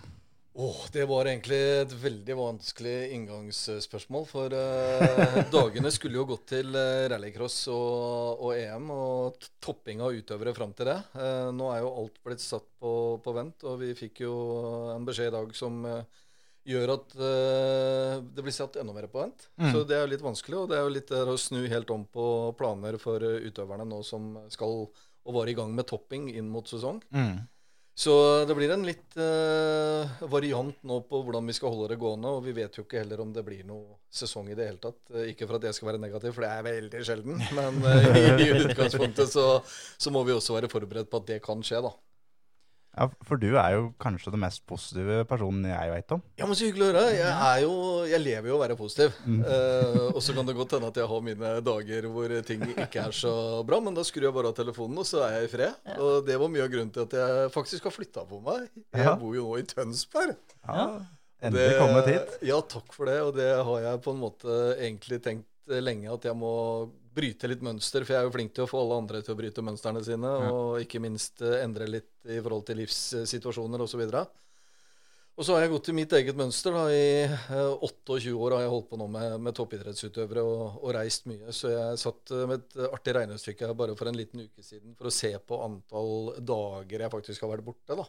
Åh, 0.52 0.78
det 0.92 1.04
var 1.06 1.28
egentlig 1.30 1.56
et 1.56 1.92
veldig 2.02 2.34
vanskelig 2.34 2.94
inngangsspørsmål. 3.14 4.24
For 4.26 4.54
eh, 4.56 5.36
dagene 5.54 5.92
skulle 5.94 6.18
jo 6.18 6.24
gått 6.32 6.48
til 6.50 6.74
eh, 6.74 7.06
rallycross 7.12 7.58
og, 7.70 8.42
og 8.42 8.56
EM 8.58 8.88
og 8.94 9.46
topping 9.62 10.02
av 10.02 10.16
utøvere 10.16 10.54
fram 10.56 10.72
til 10.74 10.90
det. 10.90 10.96
Eh, 11.14 11.50
nå 11.54 11.68
er 11.70 11.84
jo 11.84 11.92
alt 12.02 12.18
blitt 12.26 12.42
satt 12.42 12.66
på, 12.82 12.94
på 13.22 13.36
vent, 13.36 13.62
og 13.70 13.78
vi 13.84 13.92
fikk 13.98 14.24
jo 14.26 14.34
en 14.96 15.06
beskjed 15.06 15.30
i 15.30 15.36
dag 15.36 15.54
som 15.56 15.78
eh, 15.86 16.18
gjør 16.70 16.94
at 16.96 17.14
eh, 17.14 18.16
det 18.34 18.44
blir 18.44 18.56
satt 18.56 18.80
enda 18.82 18.96
mer 18.96 19.06
på 19.12 19.22
vent. 19.22 19.46
Så 19.70 19.84
det 19.86 19.96
er 19.96 20.02
jo 20.02 20.10
litt 20.16 20.26
vanskelig, 20.26 20.58
og 20.64 20.72
det 20.72 20.80
er 20.80 20.82
jo 20.88 20.96
litt 20.96 21.14
der 21.14 21.30
å 21.30 21.38
snu 21.40 21.62
helt 21.70 21.94
om 21.94 22.02
på 22.10 22.26
planer 22.58 22.98
for 23.00 23.22
eh, 23.22 23.46
utøverne 23.46 23.86
nå 23.86 24.02
som 24.06 24.34
skal 24.50 24.90
og 25.20 25.34
var 25.36 25.50
i 25.52 25.54
gang 25.54 25.70
med 25.76 25.84
topping 25.86 26.30
inn 26.32 26.46
mot 26.50 26.66
sesong. 26.66 27.02
Så 28.00 28.12
det 28.48 28.54
blir 28.56 28.70
en 28.72 28.84
litt 28.86 29.16
eh, 29.20 30.20
variant 30.32 30.76
nå 30.88 31.00
på 31.04 31.18
hvordan 31.26 31.44
vi 31.50 31.52
skal 31.52 31.74
holde 31.74 31.90
det 31.92 31.98
gående. 32.00 32.30
Og 32.32 32.46
vi 32.46 32.54
vet 32.56 32.78
jo 32.78 32.84
ikke 32.86 33.02
heller 33.02 33.20
om 33.20 33.34
det 33.34 33.44
blir 33.44 33.66
noe 33.68 33.98
sesong 34.08 34.48
i 34.48 34.56
det 34.56 34.70
hele 34.70 34.80
tatt. 34.80 35.00
Eh, 35.12 35.26
Ikke 35.34 35.44
for 35.50 35.58
at 35.58 35.66
jeg 35.68 35.76
skal 35.76 35.90
være 35.90 36.00
negativ, 36.00 36.32
for 36.32 36.46
det 36.46 36.52
er 36.54 36.64
veldig 36.64 37.02
sjelden. 37.04 37.42
Men 37.58 37.82
eh, 37.90 38.08
i, 38.22 38.22
i 38.46 38.48
utgangspunktet 38.64 39.28
så, 39.34 39.44
så 40.00 40.14
må 40.14 40.24
vi 40.24 40.32
også 40.32 40.56
være 40.56 40.72
forberedt 40.72 41.12
på 41.12 41.20
at 41.20 41.28
det 41.34 41.42
kan 41.44 41.60
skje, 41.66 41.82
da. 41.84 41.92
Ja, 42.90 43.06
for 43.22 43.38
du 43.38 43.46
er 43.54 43.76
jo 43.76 43.82
kanskje 44.02 44.32
den 44.34 44.40
mest 44.42 44.64
positive 44.66 45.20
personen 45.30 45.62
jeg 45.70 45.90
veit 45.92 46.10
om. 46.16 46.22
Ja, 46.40 46.46
men 46.48 46.56
Så 46.58 46.66
hyggelig 46.66 46.88
å 46.88 46.90
høre. 46.90 47.04
Jeg, 47.14 47.30
er 47.30 47.60
jo, 47.62 47.74
jeg 48.10 48.20
lever 48.24 48.50
jo 48.50 48.56
å 48.56 48.60
være 48.64 48.76
positiv. 48.76 49.14
Eh, 49.30 50.00
og 50.10 50.18
så 50.26 50.34
kan 50.34 50.48
det 50.48 50.56
godt 50.58 50.74
hende 50.74 50.90
at 50.90 50.98
jeg 50.98 51.06
har 51.12 51.22
mine 51.22 51.52
dager 51.64 52.08
hvor 52.10 52.34
ting 52.48 52.64
ikke 52.74 53.04
er 53.06 53.14
så 53.14 53.32
bra, 53.68 53.78
men 53.84 53.94
da 53.94 54.02
skrur 54.04 54.26
jeg 54.26 54.34
bare 54.34 54.50
av 54.50 54.58
telefonen, 54.58 54.98
og 54.98 55.06
så 55.06 55.22
er 55.28 55.36
jeg 55.38 55.48
i 55.48 55.52
fred. 55.54 55.78
Og 56.02 56.26
det 56.26 56.40
var 56.42 56.50
mye 56.50 56.66
av 56.66 56.72
grunnen 56.74 56.90
til 56.96 57.06
at 57.06 57.16
jeg 57.20 57.54
faktisk 57.54 57.86
har 57.88 57.94
flytta 57.94 58.26
på 58.26 58.42
meg. 58.50 58.66
Jeg 58.90 59.06
Ja. 59.06 59.14
bor 59.22 59.34
jo 59.38 59.46
nå 59.52 59.58
i 59.62 59.68
Tønsberg. 59.70 60.34
Ja, 60.66 60.88
Endelig 61.40 61.78
kommet 61.78 62.10
hit. 62.10 62.34
Ja, 62.44 62.58
takk 62.60 62.90
for 62.92 63.06
det. 63.08 63.20
Og 63.24 63.32
det 63.38 63.52
har 63.64 63.80
jeg 63.86 64.02
på 64.04 64.12
en 64.12 64.20
måte 64.20 64.58
egentlig 64.76 65.22
tenkt 65.24 65.46
lenge 65.70 66.10
at 66.12 66.26
jeg 66.26 66.34
må 66.36 66.50
bryte 67.14 67.48
litt 67.50 67.64
mønster. 67.64 68.04
For 68.04 68.14
jeg 68.14 68.22
er 68.22 68.28
jo 68.28 68.34
flink 68.34 68.54
til 68.56 68.66
å 68.66 68.70
få 68.70 68.82
alle 68.82 69.00
andre 69.02 69.22
til 69.24 69.34
å 69.34 69.38
bryte 69.38 69.64
mønstrene 69.64 70.02
sine, 70.06 70.34
og 70.50 70.84
ikke 70.84 71.02
minst 71.02 71.42
eh, 71.44 71.62
endre 71.64 71.88
litt 71.90 72.30
i 72.30 72.38
forhold 72.40 72.68
til 72.68 72.80
livssituasjoner 72.82 73.84
osv. 73.84 74.04
Og 75.40 75.46
så 75.46 75.54
har 75.54 75.62
jeg 75.64 75.70
gått 75.72 75.86
til 75.88 75.96
mitt 75.96 76.12
eget 76.12 76.36
mønster. 76.36 76.74
da, 76.76 76.86
I 76.92 77.04
eh, 77.24 77.84
28 77.86 78.34
år 78.36 78.56
har 78.56 78.64
jeg 78.66 78.72
holdt 78.74 78.88
på 78.90 78.98
nå 79.00 79.06
med, 79.12 79.36
med 79.40 79.56
toppidrettsutøvere 79.56 80.44
og, 80.44 80.80
og 80.82 80.96
reist 80.96 81.28
mye. 81.30 81.54
Så 81.56 81.72
jeg 81.72 82.00
satt 82.02 82.34
eh, 82.36 82.46
med 82.50 82.64
et 82.64 82.80
artig 82.90 83.16
regnestykke 83.16 83.70
her 83.70 83.78
bare 83.78 83.96
for 83.98 84.10
en 84.10 84.18
liten 84.20 84.44
uke 84.44 84.64
siden 84.66 84.96
for 84.98 85.08
å 85.08 85.14
se 85.14 85.32
på 85.38 85.62
antall 85.64 86.34
dager 86.44 87.06
jeg 87.06 87.14
faktisk 87.14 87.46
har 87.46 87.54
vært 87.54 87.68
borte. 87.70 87.96
da. 87.96 88.08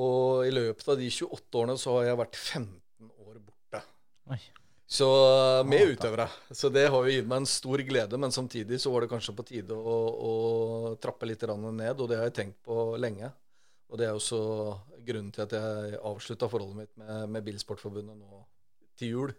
Og 0.00 0.46
i 0.46 0.52
løpet 0.54 0.90
av 0.90 0.98
de 0.98 1.10
28 1.10 1.62
årene 1.62 1.78
så 1.78 1.98
har 1.98 2.10
jeg 2.10 2.22
vært 2.24 2.38
15 2.38 3.14
år 3.26 3.38
borte. 3.42 3.84
Oi. 4.30 4.42
Så 4.90 5.06
vi 5.62 5.70
med 5.70 5.92
utøvere. 5.94 6.26
Så 6.50 6.68
det 6.74 6.88
har 6.90 7.04
jo 7.06 7.12
gitt 7.12 7.28
meg 7.30 7.44
en 7.44 7.48
stor 7.48 7.82
glede, 7.86 8.18
men 8.18 8.34
samtidig 8.34 8.80
så 8.82 8.90
var 8.90 9.04
det 9.04 9.12
kanskje 9.12 9.36
på 9.38 9.46
tide 9.46 9.76
å, 9.76 9.98
å 10.30 10.32
trappe 11.02 11.28
litt 11.30 11.44
ned, 11.46 12.00
og 12.00 12.08
det 12.10 12.18
har 12.18 12.26
jeg 12.26 12.38
tenkt 12.40 12.58
på 12.66 12.96
lenge. 12.98 13.30
Og 13.90 13.98
det 13.98 14.08
er 14.08 14.18
også 14.18 14.40
grunnen 15.06 15.30
til 15.34 15.46
at 15.46 15.54
jeg 15.54 16.00
avslutta 16.10 16.50
forholdet 16.50 16.82
mitt 16.82 16.98
med, 16.98 17.30
med 17.36 17.46
Bilsportforbundet 17.46 18.18
nå 18.18 18.42
til 18.98 19.14
jul. 19.14 19.32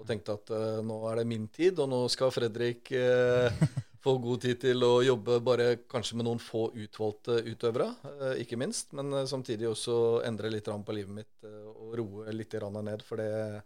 Og 0.00 0.08
tenkte 0.08 0.36
at 0.38 0.50
uh, 0.54 0.80
nå 0.84 0.96
er 1.10 1.20
det 1.20 1.28
min 1.28 1.46
tid, 1.52 1.78
og 1.82 1.88
nå 1.90 2.00
skal 2.12 2.32
Fredrik 2.32 2.92
uh, 2.96 3.52
få 4.04 4.16
god 4.22 4.44
tid 4.44 4.60
til 4.62 4.84
å 4.84 4.92
jobbe 5.04 5.40
bare 5.44 5.68
kanskje 5.90 6.16
med 6.18 6.26
noen 6.28 6.40
få 6.40 6.68
utvalgte 6.72 7.40
utøvere, 7.50 7.90
uh, 8.06 8.34
ikke 8.40 8.58
minst. 8.60 8.94
Men 8.96 9.12
eh, 9.12 9.28
samtidig 9.28 9.68
også 9.68 9.96
endre 10.28 10.52
litt 10.52 10.70
på 10.70 10.96
livet 10.96 11.16
mitt 11.20 11.48
eh, 11.48 11.68
og 11.68 11.96
roe 12.00 12.34
litt 12.36 12.56
ned. 12.56 13.04
For 13.06 13.20
det, 13.20 13.62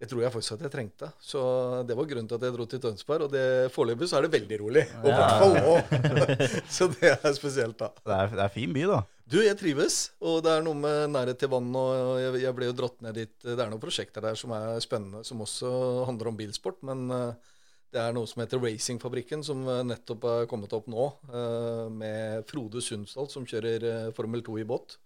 det 0.00 0.08
tror 0.08 0.22
jeg 0.24 0.32
faktisk 0.32 0.54
at 0.54 0.62
jeg 0.64 0.72
trengte. 0.72 1.10
Så 1.20 1.40
det 1.84 1.92
var 1.96 2.06
grunnen 2.08 2.28
til 2.28 2.38
at 2.38 2.44
jeg 2.46 2.54
dro 2.54 2.64
til 2.64 2.80
Tønsberg. 2.80 3.26
Og 3.26 3.32
det 3.34 3.68
foreløpig 3.74 4.06
så 4.08 4.16
er 4.16 4.24
det 4.24 4.30
veldig 4.32 4.58
rolig. 4.62 4.84
Og 5.02 5.10
i 5.10 5.16
hvert 5.18 5.42
fall 5.42 5.56
nå. 5.60 5.74
så 6.76 6.88
det 6.94 7.10
er 7.18 7.34
spesielt, 7.36 7.76
da. 7.82 7.90
Det 8.00 8.14
er, 8.16 8.30
det 8.32 8.46
er 8.46 8.54
fin 8.54 8.72
by, 8.72 8.86
da. 8.88 9.02
Du, 9.30 9.36
jeg 9.44 9.58
trives, 9.60 9.98
og 10.24 10.40
det 10.42 10.54
er 10.56 10.64
noe 10.64 10.74
med 10.74 11.12
nærhet 11.12 11.38
til 11.38 11.52
vann, 11.52 11.68
og 11.76 12.16
jeg, 12.18 12.40
jeg 12.42 12.56
ble 12.56 12.70
jo 12.70 12.78
dratt 12.80 12.96
ned 13.04 13.20
dit. 13.20 13.34
Det 13.44 13.54
er 13.54 13.68
noen 13.70 13.82
prosjekter 13.82 14.24
der 14.24 14.40
som 14.40 14.56
er 14.56 14.80
spennende, 14.82 15.20
som 15.28 15.44
også 15.44 15.68
handler 16.08 16.32
om 16.32 16.40
bilsport, 16.40 16.80
men 16.88 17.04
eh, 17.14 17.52
det 17.94 18.00
er 18.00 18.16
noe 18.16 18.26
som 18.26 18.40
heter 18.42 18.58
Racingfabrikken, 18.64 19.44
som 19.46 19.62
eh, 19.68 19.84
nettopp 19.86 20.26
er 20.32 20.48
kommet 20.50 20.74
opp 20.74 20.88
nå, 20.90 21.06
eh, 21.28 21.84
med 21.92 22.48
Frode 22.50 22.82
Sundsdal, 22.82 23.30
som 23.30 23.46
kjører 23.46 24.10
Formel 24.16 24.42
2 24.48 24.58
i 24.64 24.66
båt. 24.72 24.96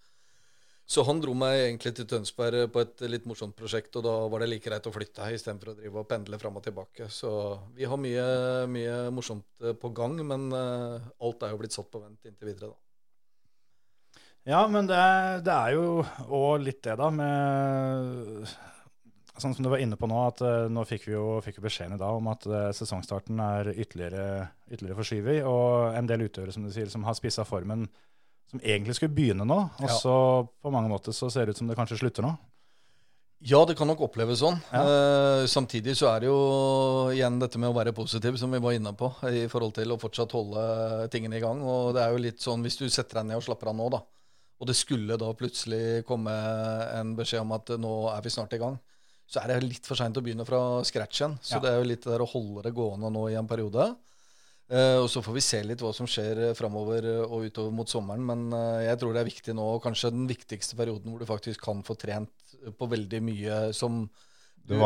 Så 0.87 1.03
han 1.09 1.21
dro 1.23 1.33
meg 1.33 1.57
egentlig 1.63 1.95
til 1.97 2.07
Tønsberg 2.09 2.67
på 2.73 2.83
et 2.85 3.05
litt 3.09 3.25
morsomt 3.29 3.57
prosjekt, 3.57 3.95
og 3.97 4.05
da 4.05 4.13
var 4.29 4.45
det 4.45 4.51
like 4.51 4.69
greit 4.69 4.85
å 4.85 4.93
flytte 4.93 5.31
istedenfor 5.33 5.73
å 5.73 5.77
drive 5.79 6.03
og 6.03 6.09
pendle 6.11 6.39
fram 6.41 6.59
og 6.61 6.67
tilbake. 6.67 7.09
Så 7.09 7.31
vi 7.77 7.89
har 7.89 8.01
mye, 8.01 8.27
mye 8.69 8.99
morsomt 9.15 9.65
eh, 9.65 9.73
på 9.81 9.91
gang, 9.97 10.19
men 10.29 10.51
eh, 10.53 11.07
alt 11.25 11.47
er 11.47 11.55
jo 11.55 11.63
blitt 11.63 11.77
satt 11.77 11.89
på 11.93 12.03
vent 12.05 12.29
inntil 12.29 12.53
videre, 12.53 12.75
da. 12.75 12.81
Ja, 14.45 14.61
men 14.69 14.85
det, 14.85 15.01
det 15.47 15.57
er 15.57 15.73
jo 15.73 16.05
òg 16.29 16.67
litt 16.67 16.83
det, 16.85 16.99
da, 17.01 17.09
med 17.09 18.45
Sånn 19.35 19.51
som 19.51 19.67
du 19.67 19.71
var 19.73 19.81
inne 19.83 19.97
på 19.99 20.07
nå, 20.07 20.19
at 20.29 20.45
eh, 20.47 20.69
nå 20.71 20.85
fikk 20.87 21.09
vi 21.09 21.17
jo 21.17 21.41
fikk 21.43 21.57
beskjeden 21.65 21.97
i 21.97 21.99
dag 21.99 22.21
om 22.21 22.29
at 22.31 22.45
eh, 22.47 22.69
sesongstarten 22.77 23.41
er 23.43 23.73
ytterligere, 23.73 24.45
ytterligere 24.69 24.99
forskyvet. 25.01 25.41
Og 25.51 25.97
en 25.99 26.11
del 26.11 26.29
utøvere 26.29 26.55
som 26.55 26.63
du 26.63 26.71
sier, 26.71 26.87
som 26.93 27.03
har 27.09 27.17
spissa 27.19 27.43
formen, 27.49 27.89
som 28.55 28.63
egentlig 28.63 28.95
skulle 28.99 29.15
begynne 29.15 29.47
nå. 29.47 29.61
Og 29.83 29.89
Ja. 29.89 29.95
så 29.99 30.49
på 30.63 30.71
mange 30.73 30.89
måter 30.93 31.13
så 31.13 31.31
ser 31.31 31.47
det 31.47 31.55
ut 31.55 31.59
som 31.63 31.67
det 31.71 31.77
kanskje 31.77 31.99
slutter 31.99 32.23
nå. 32.23 32.37
Ja, 33.45 33.65
det 33.67 33.77
kan 33.77 33.87
nok 33.91 34.01
oppleves 34.01 34.41
sånn. 34.41 34.57
Ja. 34.73 34.81
Eh, 34.81 35.47
samtidig 35.51 35.93
så 35.99 36.09
er 36.15 36.21
det 36.21 36.29
jo 36.31 37.11
igjen 37.13 37.39
dette 37.43 37.59
med 37.61 37.69
å 37.69 37.75
være 37.77 37.93
positiv, 37.93 38.39
som 38.39 38.51
vi 38.51 38.59
var 38.63 38.73
inne 38.73 38.95
på, 38.97 39.11
i 39.29 39.47
forhold 39.53 39.75
til 39.75 39.91
å 39.93 39.99
fortsatt 40.01 40.33
holde 40.33 41.11
tingene 41.13 41.37
i 41.37 41.41
gang. 41.43 41.61
Og 41.63 41.93
det 41.93 42.03
er 42.07 42.13
jo 42.15 42.23
litt 42.25 42.41
sånn, 42.41 42.63
hvis 42.65 42.79
du 42.79 42.89
setter 42.89 43.21
deg 43.21 43.27
ned 43.27 43.37
og 43.37 43.43
slapper 43.45 43.69
av 43.69 43.77
nå, 43.77 43.91
da, 43.91 44.01
og 44.61 44.67
det 44.67 44.77
skulle 44.79 45.19
da 45.19 45.33
plutselig 45.35 46.07
komme 46.07 46.31
en 46.95 47.15
beskjed 47.19 47.41
om 47.43 47.53
at 47.53 47.67
nå 47.77 47.93
er 48.17 48.23
vi 48.23 48.31
snart 48.33 48.55
i 48.55 48.59
gang, 48.63 48.79
så 49.29 49.43
er 49.43 49.49
det 49.61 49.69
litt 49.69 49.85
for 49.85 49.97
seint 49.97 50.17
å 50.17 50.23
begynne 50.25 50.47
fra 50.47 50.81
scratch 50.85 51.21
igjen. 51.21 51.39
Så 51.43 51.57
Ja. 51.57 51.61
det 51.61 51.71
er 51.71 51.83
jo 51.83 51.89
litt 51.91 52.03
det 52.05 52.13
der 52.13 52.25
å 52.25 52.31
holde 52.31 52.63
det 52.63 52.75
gående 52.75 53.11
nå 53.13 53.29
i 53.31 53.35
en 53.37 53.49
periode. 53.49 53.97
Eh, 54.73 54.97
og 54.97 55.11
så 55.13 55.21
får 55.21 55.35
vi 55.37 55.43
se 55.45 55.59
litt 55.67 55.83
hva 55.85 55.91
som 55.93 56.07
skjer 56.09 56.39
eh, 56.47 56.55
framover 56.57 57.05
eh, 57.05 57.25
og 57.27 57.45
utover 57.51 57.73
mot 57.75 57.91
sommeren. 57.91 58.25
Men 58.25 58.47
jeg 58.85 59.01
tror 59.01 59.13
det 59.15 59.25
er 59.25 59.29
viktig 59.29 59.57
nå, 59.57 59.67
kanskje 59.85 60.13
den 60.15 60.29
viktigste 60.31 60.79
perioden 60.79 61.13
hvor 61.13 61.21
du 61.21 61.29
faktisk 61.29 61.67
kan 61.67 61.83
få 61.85 61.99
trent 62.01 62.57
på 62.79 62.89
veldig 62.89 63.21
mye 63.25 63.59
som 63.77 64.07
Du 64.65 64.79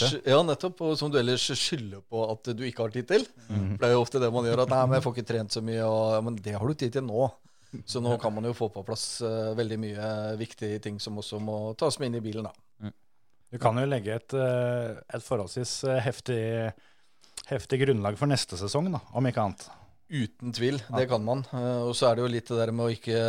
til. 0.00 0.14
Ja, 0.32 0.40
nettopp. 0.40 0.78
Og 0.86 0.94
som 0.96 1.10
du 1.12 1.18
ellers 1.20 1.44
skylder 1.44 2.00
på 2.08 2.22
at 2.32 2.48
du 2.56 2.62
ikke 2.64 2.86
har 2.86 2.94
tid 2.94 3.10
til. 3.10 3.26
For 3.44 3.82
det 3.82 3.90
er 3.90 3.96
jo 3.98 4.04
ofte 4.06 4.22
det 4.22 4.30
man 4.32 4.48
gjør. 4.48 4.62
At 4.64 4.72
'nei, 4.72 4.84
men 4.88 4.96
jeg 4.96 5.04
får 5.04 5.16
ikke 5.16 5.28
trent 5.28 5.52
så 5.52 5.60
mye', 5.60 5.84
og, 5.84 6.04
ja, 6.14 6.20
men 6.24 6.38
det 6.40 6.54
har 6.56 6.64
du 6.64 6.74
tid 6.74 6.96
til 6.96 7.04
nå. 7.04 7.26
Så 7.90 8.00
nå 8.00 8.14
kan 8.22 8.32
man 8.32 8.46
jo 8.48 8.54
få 8.56 8.70
på 8.72 8.84
plass 8.86 9.18
veldig 9.58 9.78
mye 9.82 10.08
viktige 10.40 10.78
ting 10.80 10.96
som 11.02 11.18
også 11.18 11.40
må 11.42 11.74
tas 11.76 11.98
med 11.98 12.12
inn 12.12 12.20
i 12.22 12.24
bilen. 12.24 12.48
da. 12.48 12.92
Du 13.52 13.58
kan 13.60 13.76
jo 13.76 13.84
legge 13.84 14.14
et, 14.14 14.32
et 14.32 15.26
forholdsvis 15.26 15.82
heftig, 16.06 16.72
heftig 17.50 17.80
grunnlag 17.84 18.18
for 18.20 18.30
neste 18.30 18.58
sesong, 18.60 18.92
da, 18.94 19.00
om 19.12 19.26
ikke 19.28 19.42
annet. 19.42 19.66
Uten 20.14 20.52
tvil, 20.52 20.76
det 20.92 21.06
kan 21.08 21.24
man. 21.24 21.40
Eh, 21.52 21.82
og 21.88 21.94
så 21.96 22.10
er 22.10 22.16
det 22.16 22.22
jo 22.22 22.32
litt 22.34 22.50
det 22.50 22.58
der 22.58 22.72
med 22.76 22.86
å 22.86 22.92
ikke, 22.92 23.20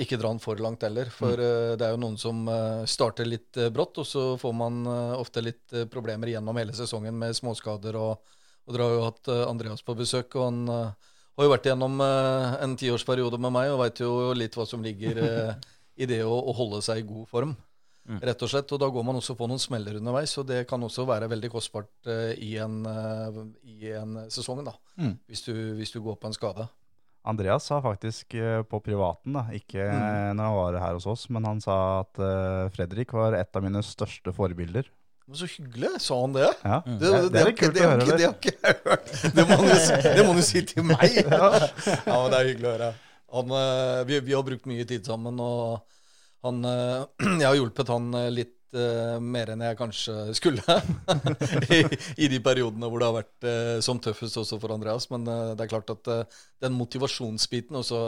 ikke 0.00 0.16
dra 0.16 0.30
den 0.32 0.40
for 0.42 0.62
langt 0.64 0.86
heller. 0.86 1.10
For 1.12 1.36
mm. 1.36 1.76
det 1.76 1.86
er 1.86 1.92
jo 1.92 2.00
noen 2.00 2.16
som 2.20 2.40
eh, 2.48 2.86
starter 2.88 3.28
litt 3.28 3.58
eh, 3.60 3.68
brått, 3.74 4.00
og 4.00 4.08
så 4.08 4.24
får 4.40 4.54
man 4.56 4.80
eh, 4.88 5.12
ofte 5.20 5.44
litt 5.44 5.76
eh, 5.76 5.84
problemer 5.92 6.32
gjennom 6.32 6.56
hele 6.56 6.74
sesongen 6.76 7.14
med 7.20 7.36
småskader. 7.36 8.00
Og, 8.00 8.38
og 8.64 8.74
dere 8.74 8.88
har 8.88 8.96
jo 8.96 9.04
hatt 9.10 9.30
eh, 9.34 9.44
Andreas 9.44 9.84
på 9.84 9.94
besøk, 9.98 10.38
og 10.40 10.48
han 10.48 10.64
eh, 10.72 11.12
har 11.36 11.46
jo 11.46 11.52
vært 11.52 11.68
gjennom 11.68 12.00
eh, 12.00 12.56
en 12.64 12.76
tiårsperiode 12.80 13.40
med 13.42 13.54
meg 13.58 13.74
og 13.74 13.82
veit 13.84 14.00
jo 14.00 14.12
litt 14.36 14.56
hva 14.56 14.64
som 14.68 14.84
ligger 14.84 15.20
eh, 15.20 15.54
i 16.02 16.08
det 16.08 16.22
å, 16.24 16.32
å 16.32 16.56
holde 16.56 16.80
seg 16.84 17.04
i 17.04 17.08
god 17.08 17.28
form. 17.28 17.56
Rett 18.06 18.42
og 18.42 18.48
slett, 18.52 18.70
og 18.72 18.78
Da 18.80 18.88
går 18.94 19.04
man 19.04 19.16
også 19.18 19.34
på 19.36 19.48
noen 19.50 19.58
smeller 19.58 19.96
underveis, 19.98 20.36
og 20.38 20.46
det 20.46 20.60
kan 20.70 20.80
også 20.86 21.06
være 21.08 21.28
veldig 21.28 21.50
kostbart 21.50 21.88
uh, 22.06 22.32
i, 22.38 22.52
en, 22.62 22.76
uh, 22.86 23.40
i 23.66 23.90
en 23.98 24.16
sesong. 24.30 24.64
da, 24.64 24.72
Mm. 24.96 25.18
hvis, 25.28 25.42
du, 25.44 25.52
hvis 25.76 25.90
du 25.92 26.00
går 26.00 26.16
på 26.22 26.26
en 26.30 26.32
skade. 26.36 26.68
Andreas 27.26 27.64
sa 27.66 27.80
faktisk 27.82 28.34
eh, 28.38 28.62
på 28.62 28.78
privaten, 28.80 29.32
da, 29.34 29.42
ikke 29.52 29.82
Mm. 29.82 30.36
når 30.38 30.44
han 30.46 30.54
var 30.54 30.78
her 30.80 30.94
hos 30.94 31.06
oss, 31.10 31.28
men 31.28 31.44
han 31.44 31.60
sa 31.60 32.00
at 32.04 32.14
Fredrik 32.76 33.12
var 33.12 33.34
et 33.34 33.50
av 33.58 33.62
mine 33.66 33.82
største 33.82 34.32
forbilder. 34.32 34.86
Men 35.26 35.34
så 35.40 35.48
hyggelig. 35.50 35.90
Sa 36.00 36.20
han 36.20 36.32
det? 36.36 36.52
Ja. 36.62 36.78
Det, 36.86 37.00
Det, 37.00 37.32
det 37.34 37.40
er 37.42 37.52
kult 37.58 37.74
det, 37.74 37.82
å 37.82 37.88
har 37.90 37.98
høre. 37.98 38.16
det 38.16 38.26
har 38.28 38.36
ikke 38.38 38.54
jeg 38.62 38.76
hørt. 38.84 39.10
Det 39.34 39.44
må 39.48 39.56
han 39.58 40.38
jo 40.38 40.42
si, 40.46 40.60
det 40.60 40.68
til 40.70 40.84
meg. 40.86 41.16
Ja, 42.06 42.14
men 42.22 42.30
Det 42.30 42.38
er 42.38 42.46
hyggelig 42.52 42.68
å 42.70 42.74
høre. 42.76 42.90
Han, 43.34 43.50
vi, 44.06 44.20
vi 44.22 44.32
har 44.38 44.44
brukt 44.46 44.66
mye 44.70 44.86
tid 44.86 45.04
sammen, 45.04 45.40
og 45.42 45.82
han, 46.46 46.62
eh, 46.64 47.06
jeg 47.40 47.48
har 47.48 47.58
hjulpet 47.58 47.90
han 47.92 48.12
eh, 48.18 48.30
litt 48.32 48.76
eh, 48.76 49.16
mer 49.22 49.52
enn 49.52 49.64
jeg 49.66 49.78
kanskje 49.78 50.14
skulle. 50.38 50.78
I, 51.76 51.82
I 52.26 52.30
de 52.32 52.40
periodene 52.44 52.90
hvor 52.90 53.02
det 53.02 53.10
har 53.10 53.18
vært 53.18 53.82
som 53.84 54.00
tøffest 54.02 54.40
også 54.42 54.60
for 54.62 54.74
Andreas. 54.74 55.08
Men 55.12 55.26
det 55.26 55.66
er 55.66 55.70
klart 55.70 55.92
at 55.94 56.10
den 56.62 56.76
motivasjonsbiten 56.78 57.78
også 57.82 58.06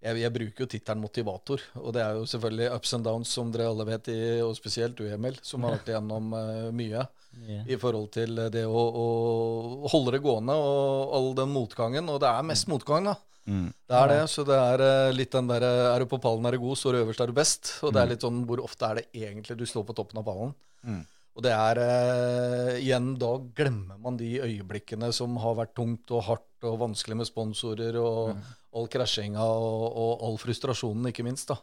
jeg, 0.00 0.16
jeg 0.22 0.32
bruker 0.32 0.64
jo 0.64 0.68
tittelen 0.72 1.02
motivator, 1.02 1.60
og 1.76 1.92
det 1.92 2.00
er 2.00 2.14
jo 2.16 2.22
selvfølgelig 2.24 2.68
ups 2.72 2.94
and 2.96 3.04
downs, 3.04 3.32
som 3.36 3.50
dere 3.52 3.66
alle 3.68 3.84
vet, 3.84 4.06
i, 4.08 4.20
og 4.40 4.54
spesielt 4.56 4.94
du, 4.96 5.02
Emil, 5.12 5.36
som 5.44 5.66
har 5.66 5.74
vært 5.74 5.88
igjennom 5.92 6.30
mye 6.72 7.02
yeah. 7.02 7.66
i 7.68 7.76
forhold 7.76 8.08
til 8.14 8.40
det 8.48 8.62
å, 8.64 8.80
å 8.80 9.90
holde 9.92 10.14
det 10.16 10.22
gående 10.24 10.56
og 10.56 11.12
all 11.18 11.28
den 11.42 11.52
motgangen. 11.52 12.08
Og 12.08 12.16
det 12.24 12.32
er 12.32 12.48
mest 12.48 12.70
motgang, 12.72 13.10
da. 13.10 13.18
Mm. 13.48 13.70
Det 13.88 14.00
er 14.00 14.12
det. 14.12 14.18
Så 14.30 14.44
det 14.46 14.58
er 14.58 14.84
eh, 14.84 15.12
litt 15.16 15.32
den 15.32 15.48
derre 15.50 15.70
Er 15.94 16.02
du 16.02 16.10
på 16.10 16.20
pallen, 16.22 16.44
er 16.46 16.56
du 16.56 16.62
god, 16.62 16.78
står 16.78 16.96
du 16.96 17.00
øverst, 17.04 17.22
er 17.24 17.32
du 17.32 17.38
best. 17.38 17.72
Og 17.86 17.94
det 17.94 18.02
er 18.02 18.12
litt 18.12 18.26
sånn 18.26 18.44
hvor 18.48 18.62
ofte 18.64 18.90
er 18.90 19.00
det 19.00 19.24
egentlig 19.24 19.56
du 19.58 19.66
står 19.68 19.86
på 19.88 19.96
toppen 19.96 20.20
av 20.20 20.28
pallen. 20.28 20.54
Mm. 20.86 21.02
Og 21.38 21.44
det 21.46 21.56
er 21.56 21.80
eh, 21.86 22.76
Igjen, 22.82 23.14
da 23.20 23.34
glemmer 23.56 23.98
man 24.02 24.18
de 24.20 24.36
øyeblikkene 24.44 25.12
som 25.16 25.38
har 25.42 25.58
vært 25.58 25.76
tungt 25.78 26.10
og 26.14 26.26
hardt 26.28 26.68
og 26.68 26.80
vanskelig 26.82 27.16
med 27.22 27.28
sponsorer 27.28 27.96
og 27.96 28.34
all 28.76 28.88
krasjinga 28.92 29.42
og, 29.42 29.84
og 29.88 30.24
all 30.28 30.40
frustrasjonen, 30.40 31.08
ikke 31.10 31.24
minst. 31.26 31.48
da. 31.50 31.58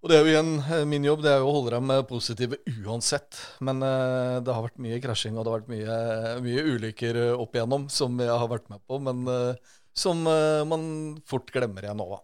Og 0.00 0.08
det 0.08 0.16
er 0.16 0.24
jo 0.24 0.30
igjen 0.32 0.52
eh, 0.64 0.86
min 0.88 1.04
jobb, 1.04 1.20
det 1.24 1.32
er 1.34 1.42
jo 1.42 1.50
å 1.50 1.56
holde 1.58 1.74
dem 1.74 1.90
eh, 1.92 2.04
positive 2.08 2.58
uansett. 2.86 3.36
Men 3.66 3.82
eh, 3.84 4.38
det 4.44 4.54
har 4.56 4.64
vært 4.64 4.80
mye 4.80 5.00
krasjing, 5.04 5.36
og 5.36 5.44
det 5.44 5.52
har 5.52 5.60
vært 5.60 5.72
mye, 5.74 5.98
mye 6.46 6.64
ulykker 6.74 7.18
eh, 7.20 7.34
opp 7.36 7.56
igjennom 7.56 7.84
som 7.92 8.16
jeg 8.20 8.32
har 8.32 8.48
vært 8.48 8.70
med 8.72 8.80
på, 8.88 9.00
men 9.04 9.20
eh, 9.28 9.76
som 9.96 10.22
uh, 10.28 10.62
man 10.68 10.82
fort 11.28 11.50
glemmer 11.54 11.86
igjen 11.86 11.98
nå. 11.98 12.06
da. 12.12 12.20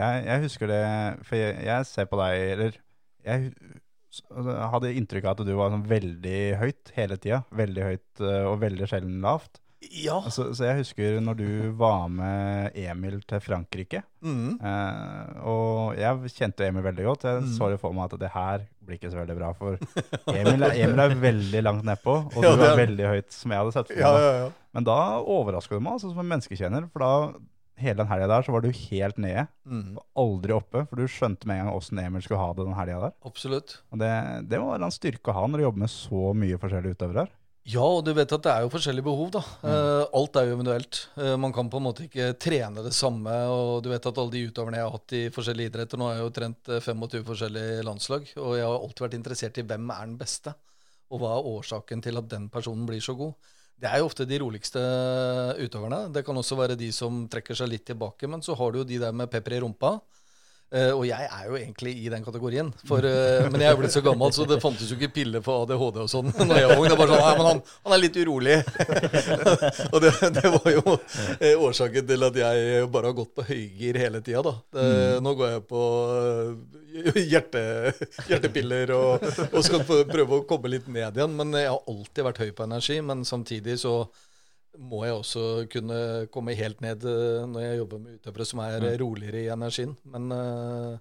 Jeg, 0.00 0.26
jeg 0.28 0.44
husker 0.46 0.70
det, 0.70 0.82
for 1.26 1.38
jeg, 1.40 1.56
jeg 1.66 1.86
ser 1.88 2.06
på 2.10 2.18
deg, 2.20 2.44
eller 2.54 2.76
jeg 3.26 3.48
altså, 3.50 4.54
hadde 4.74 4.92
inntrykk 5.00 5.26
av 5.26 5.34
at 5.34 5.48
du 5.48 5.54
var 5.58 5.72
sånn 5.74 5.88
veldig 5.90 6.38
høyt 6.60 6.92
hele 6.96 7.18
tida. 7.20 7.42
Veldig 7.58 7.88
høyt 7.88 8.22
eh, 8.22 8.44
og 8.46 8.60
veldig 8.62 8.88
sjelden 8.90 9.18
lavt. 9.24 9.60
Ja. 9.80 10.18
Altså, 10.20 10.50
så 10.54 10.66
jeg 10.68 10.82
husker 10.82 11.20
når 11.24 11.36
du 11.38 11.46
var 11.78 12.08
med 12.12 12.74
Emil 12.76 13.20
til 13.28 13.40
Frankrike. 13.40 14.02
Mm. 14.20 14.58
Eh, 14.60 15.38
og 15.48 15.96
jeg 15.96 16.32
kjente 16.36 16.66
Emil 16.68 16.84
veldig 16.84 17.06
godt. 17.06 17.24
Jeg 17.24 17.42
Mm. 17.46 17.54
så 17.56 17.70
det 17.72 17.80
for 17.80 17.92
meg 17.96 18.12
at 18.12 18.18
det 18.20 18.30
her 18.34 18.66
blir 18.84 18.98
ikke 18.98 19.10
så 19.10 19.24
veldig 19.24 19.36
bra. 19.38 19.52
For 19.56 19.78
Emil, 20.34 20.62
er- 20.68 20.76
Emil 20.84 21.00
er 21.00 21.14
veldig 21.16 21.62
langt 21.64 21.84
nedpå, 21.88 22.18
og 22.36 22.42
Ja, 22.44 22.54
du 22.56 22.62
er 22.62 22.76
veldig 22.76 23.06
høyt, 23.08 23.32
som 23.32 23.50
jeg 23.50 23.58
hadde 23.62 23.72
sett 23.72 23.88
for 23.88 23.94
meg. 23.96 24.04
Ja, 24.04 24.18
ja, 24.18 24.32
ja. 24.44 24.50
Men 24.74 24.84
da 24.84 24.98
overraska 25.24 25.70
du 25.70 25.80
meg 25.80 25.94
altså, 25.96 26.12
som 26.12 26.20
en 26.20 26.28
menneskekjenner. 26.38 26.90
For 26.92 26.98
da, 27.00 27.38
hele 27.80 27.96
den 27.96 28.06
helga 28.12 28.28
der, 28.28 28.42
så 28.44 28.52
var 28.52 28.60
du 28.60 28.68
helt 28.70 29.16
nede. 29.16 29.48
Mm. 29.66 29.96
Aldri 30.14 30.52
oppe. 30.52 30.86
For 30.90 30.96
du 31.00 31.06
skjønte 31.08 31.46
med 31.48 31.56
en 31.58 31.66
gang 31.70 31.74
åssen 31.80 31.98
Emil 32.04 32.20
skulle 32.20 32.38
ha 32.44 32.52
det 32.52 32.66
den 32.68 32.76
helga 32.76 33.00
der. 33.08 33.12
Absolutt. 33.24 33.78
Og 33.90 33.98
det, 33.98 34.12
det 34.50 34.60
være 34.60 34.84
en 34.84 34.92
styrke 34.92 35.32
å 35.32 35.38
ha 35.40 35.46
når 35.48 35.56
du 35.56 35.64
jobber 35.64 35.78
med 35.86 35.88
så 35.96 36.34
mye 36.36 36.60
forskjellige 36.60 36.98
utøvere. 37.00 37.28
Ja, 37.68 37.82
og 37.84 38.06
du 38.06 38.14
vet 38.16 38.30
at 38.32 38.44
det 38.44 38.52
er 38.52 38.64
jo 38.64 38.70
forskjellige 38.72 39.04
behov, 39.04 39.28
da. 39.34 39.42
Eh, 39.68 40.04
alt 40.16 40.36
er 40.40 40.48
jo 40.48 40.54
individuelt. 40.56 41.02
Eh, 41.20 41.34
man 41.36 41.52
kan 41.52 41.68
på 41.68 41.76
en 41.76 41.84
måte 41.84 42.06
ikke 42.06 42.30
trene 42.40 42.84
det 42.86 42.94
samme. 42.96 43.34
Og 43.52 43.82
du 43.84 43.90
vet 43.92 44.06
at 44.08 44.20
alle 44.22 44.32
de 44.32 44.46
utøverne 44.48 44.80
jeg 44.80 44.86
har 44.86 44.94
hatt 44.96 45.14
i 45.18 45.22
forskjellige 45.34 45.72
idretter 45.72 46.00
Nå 46.00 46.08
har 46.08 46.16
jeg 46.16 46.24
jo 46.24 46.32
trent 46.38 46.70
eh, 46.72 46.80
25 46.80 47.26
forskjellige 47.28 47.84
landslag, 47.84 48.32
og 48.40 48.56
jeg 48.56 48.64
har 48.64 48.78
alltid 48.78 49.04
vært 49.04 49.18
interessert 49.18 49.60
i 49.60 49.66
hvem 49.68 49.92
er 49.92 50.08
den 50.08 50.16
beste, 50.20 50.54
og 51.12 51.20
hva 51.20 51.34
er 51.36 51.50
årsaken 51.52 52.04
til 52.06 52.22
at 52.22 52.30
den 52.32 52.48
personen 52.52 52.88
blir 52.88 53.04
så 53.04 53.14
god. 53.18 53.36
Det 53.80 53.88
er 53.88 54.00
jo 54.00 54.08
ofte 54.08 54.26
de 54.28 54.40
roligste 54.40 54.80
utøverne. 55.60 56.06
Det 56.12 56.24
kan 56.24 56.36
også 56.36 56.56
være 56.56 56.80
de 56.80 56.88
som 56.92 57.26
trekker 57.32 57.56
seg 57.56 57.70
litt 57.74 57.86
tilbake, 57.88 58.28
men 58.28 58.44
så 58.44 58.56
har 58.56 58.72
du 58.72 58.80
jo 58.80 58.88
de 58.88 58.98
der 59.04 59.12
med 59.16 59.30
pepper 59.32 59.56
i 59.56 59.60
rumpa. 59.60 59.98
Eh, 60.70 60.92
og 60.94 61.02
jeg 61.02 61.26
er 61.26 61.46
jo 61.48 61.56
egentlig 61.58 61.92
i 61.98 62.10
den 62.12 62.22
kategorien. 62.22 62.68
For, 62.86 63.02
uh, 63.02 63.48
men 63.50 63.64
jeg 63.64 63.72
er 63.72 63.78
blitt 63.80 63.94
så 63.94 64.02
gammel, 64.06 64.30
så 64.30 64.44
det 64.46 64.60
fantes 64.62 64.86
jo 64.86 64.98
ikke 64.98 65.10
piller 65.16 65.42
for 65.42 65.64
ADHD 65.64 65.98
og 66.04 66.10
sånn. 66.12 66.30
Når 66.46 66.60
jeg 66.60 66.68
var 66.70 66.76
ung, 66.76 66.86
det 66.86 66.94
var 66.94 67.00
bare 67.00 67.16
sånn, 67.16 67.24
«Nei, 67.24 67.32
men 67.40 67.48
han, 67.48 67.62
han 67.88 67.94
er 67.96 68.02
litt 68.04 68.18
urolig. 68.22 68.56
og 69.92 69.98
det, 70.04 70.12
det 70.36 70.52
var 70.54 70.70
jo 70.76 70.84
uh, 70.94 71.64
årsaken 71.66 72.06
til 72.12 72.28
at 72.28 72.38
jeg 72.44 72.86
bare 72.94 73.10
har 73.10 73.18
gått 73.18 73.34
på 73.34 73.46
høygir 73.50 73.98
hele 74.04 74.22
tida. 74.22 74.44
da. 74.46 74.54
Det, 74.78 74.86
Nå 75.26 75.34
går 75.40 75.56
jeg 75.56 75.66
på 75.74 75.84
hjerte, 77.18 77.64
hjertepiller 78.30 78.94
og, 78.94 79.26
og 79.50 79.62
skal 79.66 79.82
prøve 79.86 80.38
å 80.38 80.46
komme 80.46 80.70
litt 80.70 80.86
ned 80.86 81.18
igjen. 81.18 81.34
Men 81.34 81.58
jeg 81.58 81.66
har 81.72 81.82
alltid 81.90 82.26
vært 82.30 82.42
høy 82.44 82.50
på 82.54 82.70
energi. 82.70 83.02
Men 83.10 83.26
samtidig 83.26 83.80
så 83.82 84.04
må 84.78 85.04
jeg 85.06 85.16
også 85.16 85.44
kunne 85.70 86.00
komme 86.32 86.54
helt 86.58 86.82
ned 86.84 87.04
eh, 87.08 87.46
når 87.48 87.64
jeg 87.64 87.78
jobber 87.80 88.02
med 88.02 88.18
utøvere 88.20 88.46
som 88.46 88.62
er 88.64 88.84
mm. 88.84 88.90
roligere 89.02 89.42
i 89.42 89.50
energien. 89.52 89.94
Men 90.12 90.30
uh, 90.34 90.98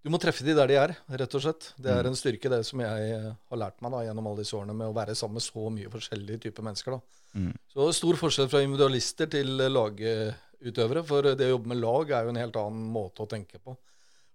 du 0.00 0.12
må 0.12 0.20
treffe 0.22 0.46
de 0.46 0.54
der 0.56 0.70
de 0.70 0.78
er, 0.80 0.94
rett 1.20 1.34
og 1.36 1.42
slett. 1.44 1.72
Det 1.80 1.92
er 1.92 2.08
en 2.08 2.16
styrke, 2.16 2.52
det 2.52 2.62
som 2.68 2.80
jeg 2.80 3.08
eh, 3.16 3.26
har 3.34 3.60
lært 3.60 3.82
meg 3.84 3.92
da, 3.92 4.04
gjennom 4.06 4.30
alle 4.30 4.44
disse 4.44 4.56
årene 4.56 4.76
med 4.76 4.92
å 4.92 4.96
være 4.96 5.16
sammen 5.18 5.40
med 5.40 5.44
så 5.44 5.66
mye 5.74 5.92
forskjellige 5.92 6.46
typer 6.46 6.66
mennesker. 6.70 6.96
Mm. 7.36 7.52
Så 7.74 7.90
stor 7.98 8.20
forskjell 8.20 8.48
fra 8.52 8.62
individualister 8.64 9.28
til 9.34 9.60
lagutøvere. 9.68 11.04
For 11.06 11.32
det 11.34 11.50
å 11.50 11.56
jobbe 11.56 11.74
med 11.74 11.82
lag 11.82 12.14
er 12.16 12.24
jo 12.24 12.32
en 12.32 12.40
helt 12.40 12.58
annen 12.62 12.88
måte 12.94 13.26
å 13.26 13.30
tenke 13.30 13.60
på. 13.60 13.76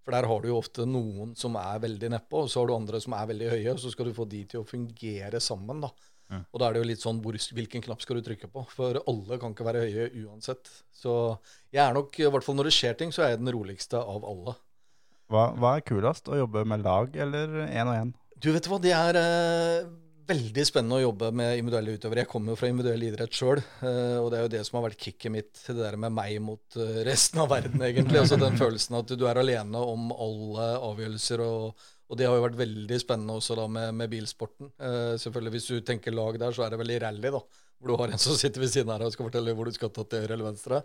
For 0.05 0.13
der 0.13 0.27
har 0.29 0.43
du 0.43 0.51
jo 0.51 0.59
ofte 0.59 0.85
noen 0.85 1.33
som 1.39 1.57
er 1.57 1.81
veldig 1.81 2.11
nedpå, 2.13 2.43
og 2.45 2.51
så 2.51 2.61
har 2.61 2.69
du 2.69 2.75
andre 2.75 2.99
som 3.01 3.15
er 3.17 3.31
veldig 3.31 3.47
høye. 3.55 3.71
og 3.73 3.81
Så 3.81 3.89
skal 3.95 4.11
du 4.11 4.13
få 4.13 4.27
de 4.29 4.43
til 4.51 4.61
å 4.61 4.67
fungere 4.69 5.41
sammen. 5.41 5.81
da. 5.81 5.89
Og 6.33 6.59
da 6.59 6.67
er 6.67 6.75
det 6.75 6.81
jo 6.81 6.89
litt 6.89 7.03
sånn 7.03 7.19
hvor, 7.23 7.37
hvilken 7.57 7.83
knapp 7.85 8.01
skal 8.03 8.19
du 8.19 8.25
trykke 8.25 8.49
på? 8.51 8.65
For 8.73 8.97
alle 9.05 9.39
kan 9.41 9.53
ikke 9.53 9.67
være 9.67 9.83
høye 9.85 10.07
uansett. 10.25 10.71
Så 10.95 11.13
jeg 11.73 11.83
er 11.85 11.93
nok, 11.97 12.15
i 12.19 12.25
hvert 12.25 12.45
fall 12.45 12.57
når 12.57 12.71
det 12.71 12.77
skjer 12.77 12.97
ting, 12.99 13.13
så 13.13 13.25
er 13.25 13.35
jeg 13.35 13.43
den 13.43 13.53
roligste 13.55 14.01
av 14.01 14.25
alle. 14.25 14.55
Hva, 15.31 15.49
hva 15.57 15.75
er 15.77 15.85
kulest, 15.85 16.29
å 16.29 16.37
jobbe 16.37 16.65
med 16.69 16.85
lag 16.85 17.13
eller 17.17 17.61
én 17.67 17.89
og 17.89 17.99
én? 17.99 18.15
Du 18.41 18.51
vet 18.53 18.67
hva, 18.69 18.77
det 18.81 18.91
er 18.93 19.17
eh, 19.17 19.87
veldig 20.29 20.65
spennende 20.67 20.99
å 20.99 21.05
jobbe 21.05 21.31
med 21.37 21.59
individuelle 21.59 21.95
utøvere. 21.95 22.23
Jeg 22.23 22.31
kommer 22.31 22.53
jo 22.53 22.59
fra 22.59 22.69
individuell 22.69 23.05
idrett 23.07 23.37
sjøl, 23.37 23.61
eh, 23.61 24.17
og 24.19 24.29
det 24.31 24.37
er 24.37 24.45
jo 24.45 24.51
det 24.55 24.61
som 24.67 24.79
har 24.79 24.85
vært 24.89 25.01
kicket 25.01 25.33
mitt. 25.33 25.53
Det 25.65 25.77
der 25.77 25.97
med 26.01 26.13
meg 26.13 26.37
mot 26.43 26.77
eh, 26.77 27.01
resten 27.07 27.41
av 27.41 27.49
verden, 27.53 27.81
egentlig. 27.85 28.21
Altså 28.21 28.39
den 28.41 28.57
følelsen 28.59 28.99
at 28.99 29.13
du 29.13 29.25
er 29.29 29.41
alene 29.41 29.81
om 29.81 30.11
alle 30.13 30.69
avgjørelser. 30.91 31.45
og 31.45 31.85
og 32.05 32.17
det 32.19 32.27
har 32.29 32.37
jo 32.37 32.43
vært 32.43 32.57
veldig 32.59 32.97
spennende 33.01 33.35
også 33.39 33.55
da 33.57 33.65
med, 33.71 33.93
med 33.97 34.11
bilsporten. 34.11 34.69
Eh, 34.77 35.13
selvfølgelig 35.21 35.53
Hvis 35.55 35.69
du 35.71 35.79
tenker 35.85 36.13
lag 36.13 36.37
der, 36.41 36.53
så 36.53 36.65
er 36.65 36.73
det 36.73 36.81
veldig 36.83 36.99
rally, 37.01 37.31
da. 37.33 37.41
Hvor 37.75 37.91
du 37.91 37.95
har 37.99 38.13
en 38.13 38.21
som 38.21 38.37
sitter 38.39 38.61
ved 38.61 38.71
siden 38.71 38.91
av 38.93 39.01
deg 39.01 39.09
og 39.09 39.15
skal 39.15 39.27
fortelle 39.27 39.55
hvor 39.57 39.67
du 39.67 39.75
skal 39.75 39.91
ta 39.93 40.05
til 40.07 40.21
høyre 40.23 40.37
eller 40.37 40.47
venstre. 40.47 40.83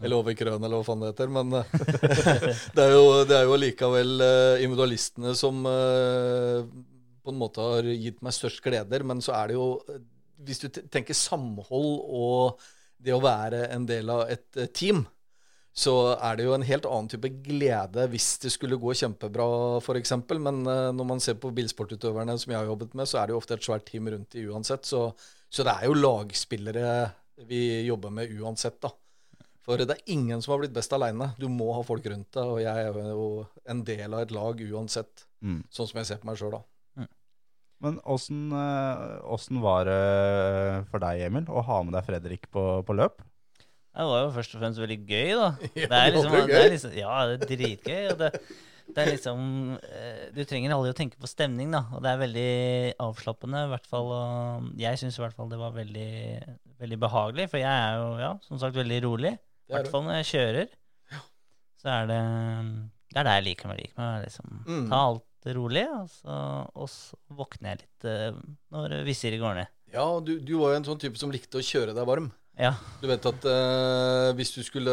Eller 0.00 0.16
over 0.16 0.36
krøen, 0.38 0.62
eller 0.62 0.78
hva 0.80 0.86
faen 0.86 1.02
det 1.02 1.10
heter. 1.10 1.32
Men 1.34 1.58
eh, 1.58 1.74
det 2.76 2.86
er 2.86 2.94
jo, 2.94 3.04
det 3.28 3.36
er 3.36 3.50
jo 3.50 3.58
likevel 3.60 4.24
eh, 4.24 4.62
individualistene 4.64 5.34
som 5.38 5.60
eh, 5.68 6.62
på 7.20 7.34
en 7.34 7.40
måte 7.42 7.66
har 7.66 7.90
gitt 7.90 8.22
meg 8.24 8.36
størst 8.36 8.62
gleder. 8.64 9.04
Men 9.06 9.20
så 9.24 9.34
er 9.40 9.50
det 9.50 9.58
jo 9.58 9.68
eh, 9.90 10.02
Hvis 10.46 10.62
du 10.62 10.68
tenker 10.70 11.18
samhold 11.18 11.90
og 12.06 12.62
det 13.00 13.12
å 13.16 13.20
være 13.20 13.66
en 13.74 13.84
del 13.88 14.08
av 14.12 14.28
et 14.32 14.62
team, 14.76 15.02
så 15.72 15.94
er 16.18 16.36
det 16.36 16.46
jo 16.48 16.54
en 16.56 16.66
helt 16.66 16.86
annen 16.88 17.08
type 17.12 17.30
glede 17.44 18.06
hvis 18.10 18.32
det 18.42 18.50
skulle 18.52 18.78
gå 18.80 18.94
kjempebra, 18.98 19.46
f.eks. 19.78 20.14
Men 20.32 20.64
eh, 20.66 20.88
når 20.96 21.06
man 21.12 21.22
ser 21.22 21.38
på 21.40 21.52
bilsportutøverne 21.54 22.34
som 22.40 22.52
jeg 22.52 22.58
har 22.58 22.70
jobbet 22.70 22.96
med, 22.98 23.08
så 23.08 23.20
er 23.20 23.28
det 23.28 23.36
jo 23.36 23.42
ofte 23.42 23.54
et 23.56 23.68
svært 23.68 23.86
team 23.88 24.10
rundt 24.10 24.34
de 24.34 24.48
uansett. 24.50 24.88
Så, 24.88 25.06
så 25.48 25.66
det 25.66 25.76
er 25.76 25.86
jo 25.86 25.98
lagspillere 25.98 26.88
vi 27.48 27.86
jobber 27.86 28.12
med 28.12 28.34
uansett, 28.36 28.80
da. 28.82 28.90
For 29.64 29.80
det 29.80 29.94
er 29.94 30.12
ingen 30.12 30.42
som 30.42 30.54
har 30.54 30.64
blitt 30.64 30.74
best 30.74 30.92
aleine. 30.96 31.30
Du 31.38 31.46
må 31.52 31.70
ha 31.76 31.84
folk 31.86 32.04
rundt 32.10 32.32
deg, 32.34 32.50
og 32.50 32.60
jeg 32.64 32.90
er 32.90 32.98
jo 33.12 33.30
en 33.70 33.84
del 33.86 34.16
av 34.16 34.24
et 34.24 34.34
lag 34.34 34.60
uansett. 34.72 35.26
Mm. 35.44 35.62
Sånn 35.72 35.88
som 35.88 36.00
jeg 36.00 36.10
ser 36.10 36.20
på 36.20 36.28
meg 36.28 36.40
sjøl, 36.40 36.58
da. 36.58 36.64
Men 37.80 37.96
eh, 37.96 39.16
åssen 39.24 39.60
var 39.64 39.88
det 39.88 40.00
for 40.90 41.00
deg, 41.00 41.22
Emil, 41.30 41.48
å 41.48 41.62
ha 41.64 41.80
med 41.84 41.96
deg 41.96 42.04
Fredrik 42.08 42.50
på, 42.52 42.64
på 42.84 42.96
løp? 42.96 43.22
Det 43.90 44.06
var 44.06 44.20
jo 44.24 44.32
først 44.36 44.52
og 44.54 44.60
fremst 44.62 44.80
veldig 44.82 44.98
gøy, 45.08 45.30
da. 45.34 45.48
Ja, 45.80 45.86
Det 45.90 46.00
er 46.00 46.10
liksom, 46.14 46.34
det 46.50 46.58
er 46.60 46.68
liksom 46.74 46.92
Ja, 46.98 47.14
det 47.26 47.36
er 47.38 47.48
dritgøy. 47.50 48.02
Og 48.12 48.18
det, 48.20 48.30
det 48.90 49.02
er 49.04 49.10
liksom 49.12 49.40
eh, 49.82 50.20
Du 50.36 50.40
trenger 50.46 50.74
aldri 50.76 50.92
å 50.94 50.98
tenke 51.00 51.18
på 51.20 51.30
stemning, 51.30 51.72
da. 51.74 51.82
Og 51.96 52.02
det 52.04 52.12
er 52.12 52.20
veldig 52.22 52.50
avslappende, 53.02 53.64
i 53.66 53.72
hvert 53.72 53.88
fall. 53.90 54.12
Og 54.14 54.68
jeg 54.80 55.00
syns 55.02 55.18
i 55.18 55.24
hvert 55.24 55.34
fall 55.36 55.50
det 55.50 55.58
var 55.60 55.74
veldig, 55.74 56.08
veldig 56.82 57.00
behagelig, 57.02 57.48
for 57.52 57.62
jeg 57.62 57.70
er 57.70 57.98
jo, 57.98 58.12
ja, 58.22 58.30
som 58.46 58.62
sagt, 58.62 58.78
veldig 58.78 59.00
rolig. 59.08 59.34
I 59.70 59.74
er 59.74 59.80
hvert 59.80 59.90
fall 59.92 60.06
når 60.06 60.20
jeg 60.20 60.30
kjører. 60.34 60.70
Så 61.80 61.88
er 61.88 62.08
det 62.10 62.20
Det 63.10 63.18
er 63.20 63.26
det 63.26 63.34
jeg 63.38 63.44
liker 63.50 63.70
med 63.72 63.78
Likme. 63.82 64.08
Liksom, 64.26 64.58
Mm. 64.70 64.86
Ta 64.90 64.98
alt 65.08 65.26
rolig, 65.56 65.86
og 65.88 66.08
så, 66.12 66.34
og 66.76 66.88
så 66.92 67.16
våkner 67.32 67.72
jeg 67.72 67.78
litt 67.80 68.04
eh, 68.10 68.40
når 68.74 68.98
visiret 69.06 69.40
går 69.40 69.54
ned. 69.56 69.70
Ja, 69.90 70.04
du, 70.22 70.34
du 70.38 70.52
var 70.60 70.74
jo 70.74 70.80
en 70.82 70.86
sånn 70.86 71.00
type 71.00 71.18
som 71.18 71.32
likte 71.32 71.58
å 71.58 71.64
kjøre 71.64 71.94
deg 71.96 72.06
varm. 72.06 72.28
Ja. 72.58 72.74
Du 73.00 73.06
vet 73.08 73.24
at 73.30 73.44
eh, 73.48 74.30
hvis 74.36 74.50
du 74.56 74.62
skulle 74.66 74.92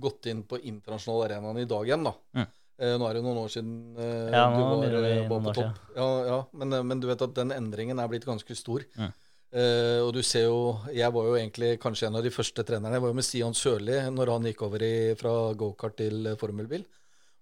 gått 0.00 0.28
inn 0.30 0.44
på 0.46 0.60
internasjonale 0.60 1.30
arenaen 1.30 1.62
i 1.62 1.70
dag 1.70 1.88
igjen, 1.88 2.04
da, 2.06 2.14
Mm. 2.34 2.46
Eh, 2.74 2.96
nå 2.98 3.06
er 3.06 3.14
det 3.14 3.20
noen 3.22 3.38
år 3.38 3.50
siden 3.54 3.74
eh, 4.02 4.32
Ja, 4.34 4.48
du 4.50 4.58
var, 4.58 4.94
eh, 5.06 5.28
var 5.30 5.42
på 5.44 5.52
topp. 5.54 5.76
Ja, 5.94 6.06
ja, 6.26 6.38
men, 6.58 6.72
eh, 6.74 6.82
men 6.82 6.98
du 6.98 7.06
vet 7.06 7.22
at 7.22 7.34
den 7.36 7.52
endringen 7.54 8.00
er 8.02 8.08
blitt 8.10 8.26
ganske 8.26 8.56
stor. 8.58 8.82
Mm. 8.98 9.12
Eh, 9.54 10.00
og 10.02 10.10
du 10.16 10.18
ser 10.26 10.48
jo 10.48 10.80
Jeg 10.90 11.12
var 11.14 11.28
jo 11.28 11.36
egentlig 11.38 11.78
kanskje 11.78 12.08
en 12.08 12.16
av 12.18 12.24
de 12.26 12.32
første 12.34 12.64
trenerne. 12.66 12.96
Jeg 12.98 13.04
var 13.04 13.12
jo 13.12 13.18
med 13.20 13.26
Stian 13.28 13.54
Sørli 13.54 14.00
når 14.10 14.32
han 14.32 14.48
gikk 14.50 14.64
over 14.66 14.82
i, 14.82 15.14
fra 15.14 15.54
gokart 15.54 15.96
til 16.02 16.34
formelbil. 16.40 16.82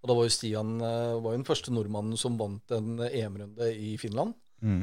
Og 0.02 0.10
da 0.10 0.18
var 0.18 0.28
jo 0.28 0.34
Stian 0.36 0.76
var 0.82 1.30
jo 1.30 1.38
den 1.38 1.48
første 1.48 1.72
nordmannen 1.72 2.18
som 2.20 2.36
vant 2.36 2.76
en 2.76 3.00
EM-runde 3.08 3.72
i 3.72 3.96
Finland. 3.96 4.34
Mm. 4.60 4.82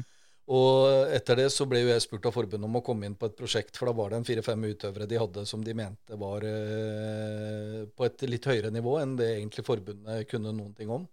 Og 0.49 1.11
etter 1.13 1.43
det 1.43 1.49
så 1.53 1.67
ble 1.69 1.83
jo 1.83 1.91
jeg 1.91 2.01
spurt 2.01 2.25
av 2.25 2.33
forbundet 2.33 2.65
om 2.65 2.77
å 2.79 2.81
komme 2.85 3.05
inn 3.05 3.17
på 3.19 3.27
et 3.29 3.35
prosjekt, 3.37 3.75
for 3.77 3.89
da 3.89 3.93
var 3.93 4.09
det 4.09 4.17
en 4.17 4.25
fire-fem 4.25 4.63
utøvere 4.71 5.05
de 5.09 5.19
hadde 5.21 5.43
som 5.45 5.61
de 5.61 5.75
mente 5.77 6.17
var 6.17 6.45
eh, 6.47 7.83
på 7.93 8.07
et 8.07 8.25
litt 8.25 8.47
høyere 8.49 8.71
nivå 8.73 8.95
enn 8.97 9.13
det 9.19 9.29
egentlig 9.35 9.67
forbundet 9.67 10.25
kunne 10.31 10.55
noen 10.55 10.73
ting 10.77 10.89
om. 10.89 11.05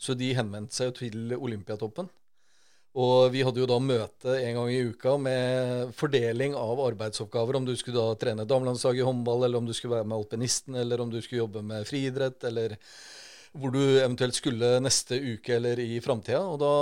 Så 0.00 0.16
de 0.16 0.30
henvendte 0.38 0.78
seg 0.78 0.94
til 0.96 1.36
Olympiatoppen. 1.36 2.08
Og 2.98 3.28
vi 3.34 3.44
hadde 3.44 3.60
jo 3.60 3.68
da 3.68 3.76
møte 3.82 4.38
en 4.40 4.56
gang 4.56 4.70
i 4.72 4.80
uka 4.88 5.18
med 5.20 5.92
fordeling 5.94 6.56
av 6.56 6.80
arbeidsoppgaver. 6.82 7.58
Om 7.58 7.68
du 7.68 7.74
skulle 7.76 8.00
da 8.00 8.16
trene 8.18 8.48
damelandslaget 8.48 9.04
i 9.04 9.06
håndball, 9.06 9.44
eller 9.44 9.60
om 9.60 9.68
du 9.68 9.74
skulle 9.76 9.98
være 9.98 10.08
med 10.08 10.16
alpinisten, 10.16 10.78
eller 10.80 11.04
om 11.04 11.12
du 11.12 11.20
skulle 11.20 11.44
jobbe 11.44 11.62
med 11.66 11.86
friidrett, 11.86 12.40
eller 12.48 12.78
hvor 13.56 13.72
du 13.72 13.80
eventuelt 13.80 14.36
skulle 14.36 14.76
neste 14.82 15.16
uke 15.16 15.54
eller 15.56 15.80
i 15.80 15.98
framtida. 16.04 16.40
Og 16.44 16.58
da 16.60 16.72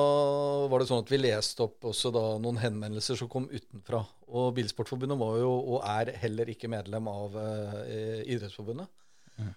var 0.70 0.82
det 0.82 0.88
sånn 0.90 1.04
at 1.04 1.12
vi 1.12 1.20
leste 1.20 1.66
opp 1.66 1.86
også 1.92 2.12
da 2.14 2.24
noen 2.42 2.60
henvendelser 2.62 3.18
som 3.20 3.30
kom 3.32 3.48
utenfra. 3.52 4.02
Og 4.26 4.52
Bilsportforbundet 4.56 5.20
var 5.20 5.38
jo, 5.40 5.52
og 5.76 5.84
er 5.86 6.14
heller 6.22 6.50
ikke 6.50 6.70
medlem 6.72 7.10
av 7.10 7.36
eh, 7.40 8.22
Idrettsforbundet. 8.34 8.90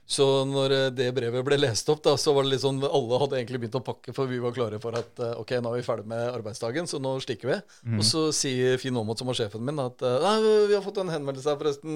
Så 0.09 0.25
når 0.49 0.73
eh, 0.75 0.87
det 0.91 1.11
brevet 1.15 1.45
ble 1.45 1.57
lest 1.59 1.89
opp, 1.91 2.01
da, 2.03 2.17
så 2.19 2.33
var 2.35 2.43
det 2.43 2.49
litt 2.51 2.61
sånn 2.63 2.83
Alle 2.83 3.19
hadde 3.21 3.37
egentlig 3.39 3.59
begynt 3.63 3.77
å 3.79 3.81
pakke, 3.85 4.13
for 4.15 4.25
vi 4.27 4.39
var 4.43 4.51
klare 4.55 4.79
for 4.83 4.91
at 4.99 5.19
eh, 5.23 5.39
ok, 5.39 5.51
nå 5.63 5.69
er 5.71 5.77
vi 5.79 5.85
ferdig 5.85 6.07
med 6.11 6.23
arbeidsdagen, 6.33 6.85
så 6.89 6.97
nå 7.01 7.11
stikker 7.23 7.47
vi. 7.51 7.57
Og 7.95 8.03
så 8.05 8.21
sier 8.35 8.77
Finn 8.81 8.97
Aamodt, 8.99 9.19
som 9.21 9.27
var 9.29 9.37
sjefen 9.39 9.65
min, 9.65 9.79
at 9.79 10.01
eh, 10.03 10.25
nei, 10.25 10.37
vi 10.71 10.75
har 10.75 10.83
fått 10.83 10.99
en 11.03 11.13
henvendelse 11.13 11.49
her, 11.51 11.59
forresten. 11.61 11.91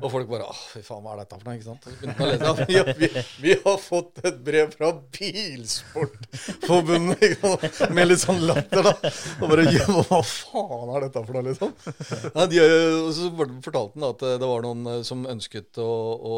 Og 0.00 0.08
folk 0.12 0.26
bare 0.30 0.44
åh, 0.46 0.62
fy 0.74 0.80
faen, 0.86 1.02
hva 1.04 1.10
er 1.16 1.20
dette 1.24 1.36
for 1.40 1.46
noe? 1.48 1.54
ikke 1.58 1.70
sant? 1.70 1.82
Så 1.82 1.86
begynte 1.98 2.22
å 2.22 2.24
lese, 2.30 2.48
ja, 2.76 2.82
vi, 3.00 3.08
vi, 3.42 3.52
har 3.64 3.78
fått 3.82 4.14
et 4.30 4.38
brev 4.46 4.66
fra 4.76 4.88
Bilsportforbundet, 5.18 7.18
ikke 7.26 7.40
sant? 7.42 7.62
Med 7.96 8.04
litt 8.10 8.22
sånn 8.22 8.40
latter, 8.46 8.82
da. 8.86 8.92
Og 9.40 9.46
bare 9.50 9.62
ja, 9.66 9.86
Hva 9.90 10.20
faen 10.26 10.88
er 10.94 11.00
dette 11.08 11.20
for 11.24 11.32
noe, 11.34 11.44
liksom? 11.50 11.70
Ja, 12.30 12.42
de, 12.50 12.56
og 13.00 13.12
så 13.16 13.22
fortalte 13.64 13.94
han 13.96 14.10
at 14.12 14.20
det 14.22 14.46
var 14.46 14.60
noen 14.64 14.82
som 15.06 15.18
ønsket 15.30 15.78
å, 15.82 15.90
å 16.20 16.34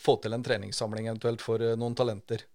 få 0.00 0.16
til 0.22 0.36
en 0.36 0.44
treningssamling 0.46 1.10
eventuelt 1.10 1.44
for 1.44 1.62
eh, 1.64 1.76
noen 1.78 1.96
talenter. 1.98 2.46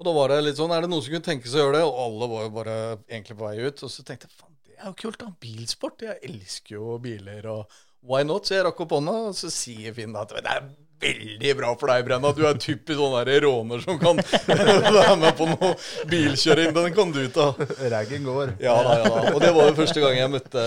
Og 0.00 0.08
da 0.08 0.14
var 0.16 0.32
det 0.32 0.40
litt 0.42 0.58
sånn, 0.58 0.72
er 0.74 0.84
det 0.84 0.90
noen 0.90 1.04
som 1.04 1.14
kunne 1.14 1.28
tenke 1.28 1.46
seg 1.48 1.60
å 1.60 1.66
gjøre 1.66 1.78
det? 1.78 1.86
Og 1.86 1.98
alle 2.06 2.28
var 2.32 2.44
jo 2.44 2.52
bare 2.56 2.76
egentlig 3.06 3.36
på 3.38 3.46
vei 3.46 3.56
ut. 3.62 3.82
Og 3.86 3.92
så 3.92 4.04
tenkte 4.06 4.26
jeg 4.28 4.34
faen, 4.34 4.56
det 4.66 4.78
er 4.78 4.88
jo 4.88 4.96
kult, 4.98 5.20
da. 5.20 5.28
Bilsport. 5.44 6.06
Jeg 6.08 6.18
elsker 6.26 6.74
jo 6.74 6.96
biler. 7.02 7.46
og 7.52 7.76
Why 8.02 8.26
not? 8.26 8.48
Så 8.48 8.56
jeg 8.56 8.66
rakk 8.66 8.82
opp 8.82 8.96
hånda, 8.96 9.14
og 9.28 9.36
så 9.38 9.50
sier 9.54 9.94
Finn 9.94 10.16
at 10.18 10.34
det 10.34 10.42
er 10.42 10.66
veldig 11.02 11.54
bra 11.58 11.72
for 11.78 11.92
deg, 11.92 12.04
Brenna. 12.06 12.32
Du 12.36 12.42
er 12.48 12.60
typisk 12.60 12.98
sånn 12.98 13.16
der 13.18 13.44
råner 13.44 13.82
som 13.84 13.98
kan 14.00 14.20
være 14.48 15.16
med 15.20 15.36
på 15.38 15.48
noe 15.50 15.72
bilkjøring. 16.10 16.74
Den 16.76 16.92
kan 16.96 17.14
du 17.14 17.22
ta. 17.34 17.50
Raggen 17.92 18.28
går. 18.28 18.54
Ja 18.62 18.76
da, 18.86 18.98
ja 19.02 19.08
da. 19.08 19.24
Og 19.34 19.40
det 19.42 19.52
var 19.56 19.70
jo 19.70 19.78
første 19.82 20.04
gang 20.04 20.18
jeg 20.20 20.32
møtte 20.32 20.66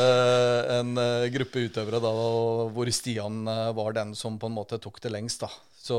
en 0.79 0.95
eh, 1.01 1.29
gruppe 1.35 1.67
utøvere 1.69 2.01
da, 2.03 2.13
hvor 2.75 2.91
Stian 2.93 3.45
eh, 3.51 3.71
var 3.77 3.95
den 3.97 4.13
som 4.17 4.39
på 4.41 4.51
en 4.51 4.57
måte 4.57 4.81
tok 4.83 5.01
det 5.03 5.13
lengst. 5.15 5.45
da. 5.45 5.51
Så 5.85 5.97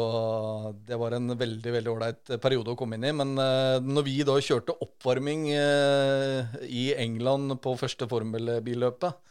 det 0.89 0.97
var 0.99 1.15
en 1.15 1.31
veldig 1.39 1.73
veldig 1.77 1.91
ålreit 1.93 2.33
periode 2.43 2.73
å 2.73 2.79
komme 2.79 2.99
inn 2.99 3.07
i. 3.07 3.15
Men 3.15 3.37
eh, 3.39 3.77
når 3.85 4.07
vi 4.09 4.17
da 4.27 4.35
kjørte 4.43 4.75
oppvarming 4.83 5.47
eh, 5.55 6.57
i 6.67 6.89
England 6.99 7.59
på 7.63 7.77
første 7.79 8.09
formelbilløpet, 8.11 9.23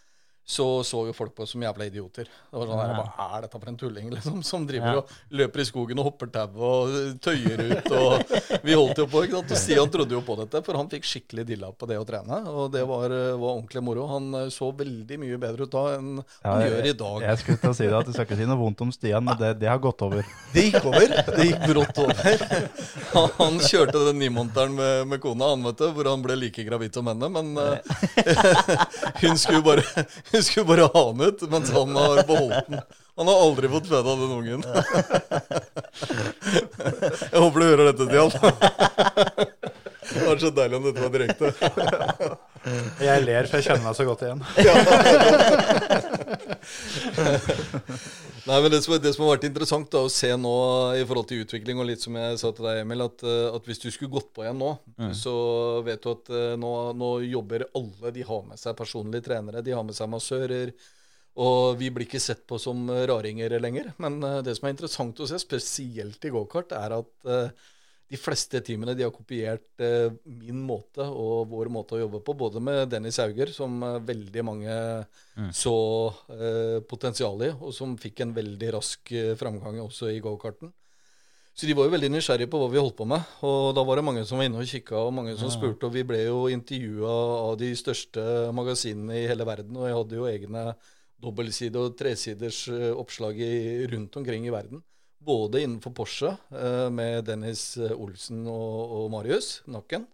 så 0.45 0.83
så 0.85 0.99
jo 1.07 1.13
folk 1.17 1.33
på 1.35 1.45
som 1.49 1.63
jævla 1.65 1.87
idioter. 1.89 2.27
Det 2.29 2.59
var 2.59 2.67
sånn 2.69 2.81
her, 2.83 2.91
Ja. 2.95 3.05
Hva 3.17 3.25
er 3.37 3.45
dette 3.47 3.59
for 3.59 3.69
en 3.71 3.77
tulling, 3.81 4.09
liksom? 4.15 4.43
Som 4.45 4.67
driver 4.69 4.91
Ja. 4.91 4.97
og 5.01 5.09
løper 5.33 5.63
i 5.63 5.65
skogen 5.65 5.99
og 5.99 6.05
hopper 6.11 6.29
tau 6.29 6.59
og 6.61 6.93
tøyer 7.25 7.63
ut. 7.71 7.89
Og 7.97 8.61
vi 8.61 8.75
holdt 8.77 9.01
jo 9.01 9.07
på. 9.09 9.23
ikke 9.25 9.39
sant? 9.39 9.51
Og 9.55 9.57
Stian 9.57 9.89
trodde 9.89 10.13
jo 10.13 10.21
på 10.21 10.37
dette, 10.43 10.61
for 10.67 10.77
han 10.77 10.89
fikk 10.91 11.07
skikkelig 11.09 11.47
dilla 11.49 11.71
på 11.73 11.89
det 11.89 11.97
å 11.97 12.05
trene. 12.05 12.43
Og 12.51 12.69
det 12.73 12.83
var, 12.85 13.09
var 13.09 13.55
ordentlig 13.55 13.81
moro. 13.83 14.05
Han 14.13 14.29
eh, 14.43 14.49
så 14.53 14.69
veldig 14.75 15.17
mye 15.23 15.39
bedre 15.41 15.65
ut 15.65 15.73
da 15.73 15.85
enn 15.97 16.11
han 16.45 16.61
gjør 16.67 16.89
i 16.91 16.93
dag. 17.01 17.25
jeg 17.25 17.41
skulle 17.41 17.61
til 17.65 17.73
å 17.73 17.77
si 17.79 17.87
det, 17.89 17.97
at 17.97 18.05
du 18.05 18.13
skal 18.13 18.27
ikke 18.29 18.37
si 18.39 18.45
noe 18.49 18.59
vondt 18.61 18.85
om 18.85 18.93
Stian, 18.93 19.25
men 19.25 19.37
det, 19.41 19.51
det 19.63 19.69
har 19.71 19.81
gått 19.81 20.05
over. 20.05 20.21
Det 20.53 20.67
gikk 20.69 20.85
over. 20.85 21.15
Det 21.35 21.49
gikk 21.49 21.65
brått 21.73 22.03
over. 22.05 22.69
Han, 23.39 23.59
kjørte 23.65 24.05
den 24.11 24.19
nimonteren 24.21 24.75
med, 24.77 25.07
med 25.09 25.21
kona, 25.23 25.49
han 25.55 25.65
vet 25.65 25.81
du, 25.81 25.87
hvor 25.95 26.09
han 26.11 26.21
ble 26.23 26.37
like 26.37 26.63
gravid 26.67 26.93
som 26.95 27.07
henne. 27.09 27.29
Men 27.33 27.51
uh, 27.57 27.77
hun, 29.21 29.37
skulle 29.39 29.61
bare, 29.65 29.83
hun 30.39 30.43
skulle 30.43 30.67
bare 30.69 30.89
ha 30.91 31.01
han 31.07 31.21
ut, 31.21 31.41
mens 31.51 31.71
han 31.75 31.95
har 31.95 32.23
beholdt 32.27 32.69
den. 32.69 32.79
Han 33.15 33.27
har 33.31 33.37
aldri 33.45 33.69
fått 33.71 33.87
føda 33.87 34.15
den 34.19 34.31
ungen. 34.35 34.63
Jeg 37.31 37.39
håper 37.39 37.59
du 37.59 37.65
hører 37.65 37.85
dette, 37.91 38.03
Stian. 38.09 38.31
Det 40.15 40.21
var 40.21 40.37
så 40.37 40.49
deilig 40.53 40.77
om 40.77 40.83
dette 40.85 41.01
var 41.01 41.09
direkte. 41.11 41.49
Jeg 43.03 43.23
ler, 43.25 43.47
for 43.49 43.57
jeg 43.57 43.65
kjenner 43.65 43.83
meg 43.87 43.95
så 43.97 44.05
godt 44.05 44.21
igjen. 44.23 44.41
Nei, 48.45 48.57
men 48.61 48.69
det 48.69 48.81
som, 48.85 48.93
det 49.01 49.11
som 49.15 49.23
har 49.25 49.35
vært 49.35 49.47
interessant 49.47 49.89
da, 49.93 50.03
å 50.05 50.11
se 50.11 50.29
nå 50.37 50.53
i 50.99 51.05
forhold 51.07 51.29
til 51.29 51.45
utvikling, 51.45 51.79
og 51.81 51.87
litt 51.89 52.03
som 52.03 52.17
jeg 52.19 52.39
sa 52.41 52.51
til 52.53 52.67
deg, 52.67 52.81
Emil, 52.83 53.05
at, 53.05 53.23
eh, 53.25 53.47
at 53.49 53.69
hvis 53.69 53.81
du 53.81 53.87
skulle 53.89 54.13
gått 54.13 54.31
på 54.35 54.45
igjen 54.45 54.59
nå, 54.61 54.71
så 55.17 55.35
vet 55.85 56.03
du 56.03 56.11
at 56.13 56.33
eh, 56.33 56.53
nå, 56.61 56.73
nå 56.97 57.09
jobber 57.25 57.67
alle. 57.77 58.13
De 58.15 58.25
har 58.27 58.43
med 58.45 58.61
seg 58.61 58.77
personlige 58.77 59.27
trenere, 59.29 59.65
de 59.65 59.75
har 59.75 59.85
med 59.87 59.97
seg 59.97 60.11
massører. 60.13 60.75
Og 61.41 61.75
vi 61.79 61.89
blir 61.91 62.07
ikke 62.07 62.23
sett 62.23 62.45
på 62.47 62.59
som 62.61 62.85
raringer 62.87 63.57
lenger. 63.59 63.91
Men 64.03 64.21
eh, 64.23 64.41
det 64.45 64.57
som 64.57 64.69
er 64.69 64.75
interessant 64.75 65.19
å 65.19 65.29
se, 65.29 65.41
spesielt 65.41 66.25
i 66.25 66.35
gokart, 66.35 66.75
er 66.77 66.99
at 67.01 67.13
de 68.05 68.17
fleste 68.21 68.61
teamene 68.61 68.93
de 68.93 69.03
har 69.05 69.13
kopiert 69.13 69.81
eh, 69.81 70.13
min 70.29 70.61
måte 70.67 71.05
og 71.09 71.49
vår 71.49 71.71
måte 71.73 71.97
å 71.97 72.03
jobbe 72.03 72.21
på. 72.25 72.35
Både 72.37 72.61
med 72.61 72.85
Dennis 72.91 73.17
Hauger, 73.21 73.49
som 73.53 73.81
eh, 73.81 73.99
veldig 74.05 74.43
mange 74.45 74.75
så 75.55 75.75
eh, 76.29 76.79
potensial 76.85 77.41
i, 77.47 77.51
og 77.55 77.73
som 77.73 77.97
fikk 77.97 78.21
en 78.21 78.35
veldig 78.35 78.73
rask 78.77 79.15
eh, 79.15 79.33
framgang 79.39 79.81
også 79.83 80.13
i 80.13 80.21
gokarten. 80.23 80.71
Så 81.55 81.69
de 81.69 81.73
var 81.77 81.87
jo 81.87 81.93
veldig 81.93 82.09
nysgjerrige 82.11 82.51
på 82.51 82.59
hva 82.59 82.67
vi 82.67 82.81
holdt 82.81 82.97
på 82.99 83.05
med. 83.07 83.29
Og 83.47 83.69
da 83.77 83.83
var 83.87 83.95
det 83.95 84.03
mange 84.03 84.25
som 84.27 84.41
var 84.41 84.49
inne 84.49 84.59
og 84.59 84.67
kikka, 84.67 84.97
og 84.99 85.13
mange 85.15 85.37
som 85.39 85.47
spurte. 85.53 85.87
Og 85.87 85.93
vi 85.95 86.03
ble 86.03 86.25
jo 86.25 86.49
intervjua 86.51 87.13
av 87.45 87.53
de 87.61 87.69
største 87.79 88.25
magasinene 88.55 89.21
i 89.21 89.29
hele 89.31 89.47
verden. 89.47 89.77
Og 89.79 89.87
jeg 89.87 89.95
hadde 89.95 90.19
jo 90.19 90.27
egne 90.27 90.65
dobbeltside- 91.23 91.79
og 91.79 91.95
tresiders 91.95 92.65
eh, 92.67 92.91
oppslag 92.91 93.39
i, 93.39 93.87
rundt 93.87 94.19
omkring 94.19 94.43
i 94.45 94.51
verden. 94.51 94.83
Både 95.25 95.61
innenfor 95.63 95.93
Porsche, 95.97 96.35
eh, 96.53 96.89
med 96.93 97.25
Dennis 97.25 97.77
eh, 97.77 97.93
Olsen 97.97 98.43
og, 98.45 98.95
og 98.99 99.05
Marius 99.13 99.63
Nakken. 99.65 100.05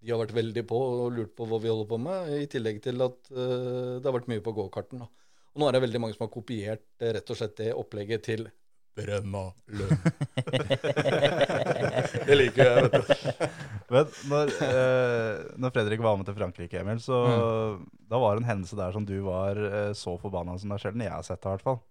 De 0.00 0.10
har 0.10 0.20
vært 0.22 0.34
veldig 0.34 0.64
på 0.66 0.78
og 0.80 1.10
lurt 1.14 1.34
på 1.36 1.46
hva 1.46 1.58
vi 1.60 1.70
holder 1.70 1.88
på 1.90 1.98
med, 2.00 2.32
i 2.40 2.48
tillegg 2.50 2.80
til 2.82 3.04
at 3.04 3.30
eh, 3.30 3.98
det 4.00 4.08
har 4.08 4.16
vært 4.16 4.30
mye 4.32 4.42
på 4.42 4.54
gokarten. 4.56 5.04
Og 5.04 5.60
nå 5.60 5.68
er 5.68 5.76
det 5.76 5.84
veldig 5.84 6.00
mange 6.02 6.16
som 6.16 6.24
har 6.24 6.32
kopiert 6.32 6.86
rett 6.98 7.30
og 7.30 7.38
slett 7.38 7.56
det 7.60 7.70
opplegget 7.76 8.26
til 8.26 8.48
Brønna 8.98 9.44
Lund. 9.78 10.08
det 12.26 12.38
liker 12.40 12.64
jeg, 12.64 12.88
vet 12.88 12.96
du. 12.96 13.02
Men 13.90 14.12
når, 14.32 14.52
eh, 14.66 15.46
når 15.62 15.74
Fredrik 15.76 16.02
var 16.02 16.18
med 16.18 16.26
til 16.26 16.38
Frankrike, 16.38 16.82
Emil, 16.82 16.98
så 17.02 17.22
da 18.10 18.18
var 18.18 18.34
det 18.34 18.44
en 18.44 18.50
hendelse 18.50 18.78
der 18.78 18.94
som 18.96 19.06
du 19.06 19.16
var 19.26 19.58
eh, 19.70 19.92
så 19.94 20.16
forbanna 20.18 20.58
som 20.58 20.72
det 20.72 20.80
er 20.80 20.86
sjelden 20.88 21.06
jeg 21.06 21.14
har 21.14 21.26
sett 21.26 21.38
det, 21.42 21.46
i 21.46 21.54
hvert 21.54 21.66
fall. 21.70 21.82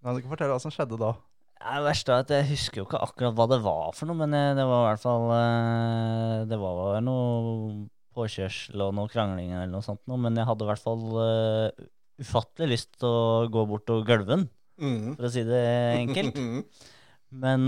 Kan 0.00 0.16
du 0.16 0.22
ikke 0.22 0.32
fortelle 0.32 0.56
hva 0.56 0.62
som 0.62 0.72
skjedde 0.72 1.00
da? 1.00 1.16
Det 1.56 1.82
verste 1.86 2.12
er 2.12 2.24
at 2.24 2.32
jeg 2.34 2.48
husker 2.50 2.82
jo 2.82 2.86
ikke 2.86 3.00
akkurat 3.02 3.36
hva 3.36 3.46
det 3.50 3.58
var 3.64 3.94
for 3.96 4.08
noe, 4.08 4.18
men 4.20 4.34
eh, 4.36 4.54
det 4.58 4.64
var 4.68 4.82
i 4.82 4.88
hvert 4.90 5.02
fall 5.02 5.30
eh, 5.34 6.40
Det 6.50 6.58
var 6.60 6.98
noe 7.04 7.86
påkjørsel 8.16 8.82
og 8.84 8.92
noe 8.96 9.10
krangling 9.12 9.52
eller 9.52 9.70
noe 9.72 9.84
sånt 9.84 10.02
noe, 10.08 10.20
men 10.20 10.36
jeg 10.38 10.48
hadde 10.48 10.64
i 10.64 10.68
hvert 10.70 10.84
fall 10.84 11.06
eh, 11.22 11.86
ufattelig 12.22 12.70
lyst 12.74 12.92
til 13.00 13.08
å 13.08 13.48
gå 13.52 13.64
bort 13.68 13.92
og 13.92 14.06
gølve 14.08 14.28
den, 14.30 14.44
mm. 14.80 15.16
for 15.18 15.28
å 15.28 15.32
si 15.32 15.46
det 15.48 15.64
enkelt. 16.02 16.42
Mhm. 16.46 16.92
Men 17.36 17.66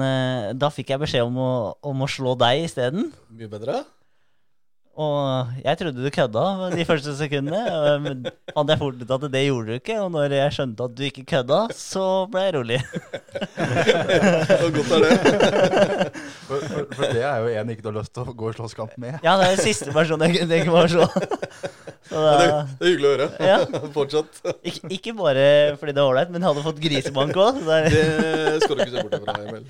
da 0.55 0.68
fikk 0.70 0.93
jeg 0.93 1.01
beskjed 1.03 1.26
om 1.26 1.34
å, 1.43 1.53
om 1.91 2.05
å 2.05 2.07
slå 2.09 2.36
deg 2.39 2.62
isteden. 2.62 3.09
Mye 3.34 3.51
bedre? 3.51 3.80
Og 4.99 5.51
jeg 5.62 5.78
trodde 5.78 6.03
du 6.03 6.11
kødda 6.11 6.44
de 6.74 6.84
første 6.88 7.12
sekundene. 7.14 7.61
Men 8.03 8.24
fant 8.51 8.72
jeg 8.72 8.80
fort 8.80 8.99
ut 8.99 9.12
at 9.14 9.26
det 9.30 9.44
gjorde 9.44 9.68
du 9.68 9.76
ikke. 9.78 9.99
Og 10.03 10.11
når 10.14 10.34
jeg 10.34 10.57
skjønte 10.57 10.88
at 10.88 10.96
du 10.99 11.05
ikke 11.07 11.24
kødda, 11.36 11.61
så 11.78 12.07
ble 12.32 12.42
jeg 12.49 12.57
rolig. 12.59 12.80
Så 14.59 14.68
godt 14.74 14.92
er 14.96 15.05
det. 15.05 15.14
For, 16.49 16.59
for, 16.64 16.84
for 16.96 17.14
det 17.14 17.22
er 17.22 17.44
jo 17.44 17.51
en 17.61 17.70
ikke 17.72 17.84
du 17.84 17.90
har 17.92 17.99
lyst 18.01 18.14
til 18.16 18.26
å 18.26 18.34
gå 18.42 18.51
i 18.51 18.57
slåsskamp 18.57 18.94
med. 18.99 19.18
Ja, 19.22 19.36
det 19.38 19.53
er 19.53 19.62
siste 19.62 19.94
person 19.94 20.22
jeg 20.24 20.34
kunne 20.34 20.51
tenke 20.51 20.74
meg 20.74 20.88
å 20.88 20.92
slå. 20.96 21.07
Det, 22.09 22.18
det 22.18 22.46
er 22.49 22.86
hyggelig 22.88 23.09
å 23.09 23.12
høre. 23.12 23.28
Ja. 23.44 23.59
Fortsatt. 23.99 24.40
ikke, 24.66 24.90
ikke 24.99 25.14
bare 25.18 25.44
fordi 25.78 25.94
det 25.94 26.03
er 26.03 26.09
ålreit, 26.09 26.32
men 26.32 26.42
jeg 26.42 26.51
hadde 26.51 26.64
fått 26.66 26.80
grisebank 26.82 27.38
òg. 27.38 27.61
Det 27.68 28.64
skal 28.64 28.74
du 28.74 28.82
ikke 28.82 28.94
se 28.96 29.05
bort 29.05 29.28
fra, 29.28 29.36
Emil. 29.44 29.68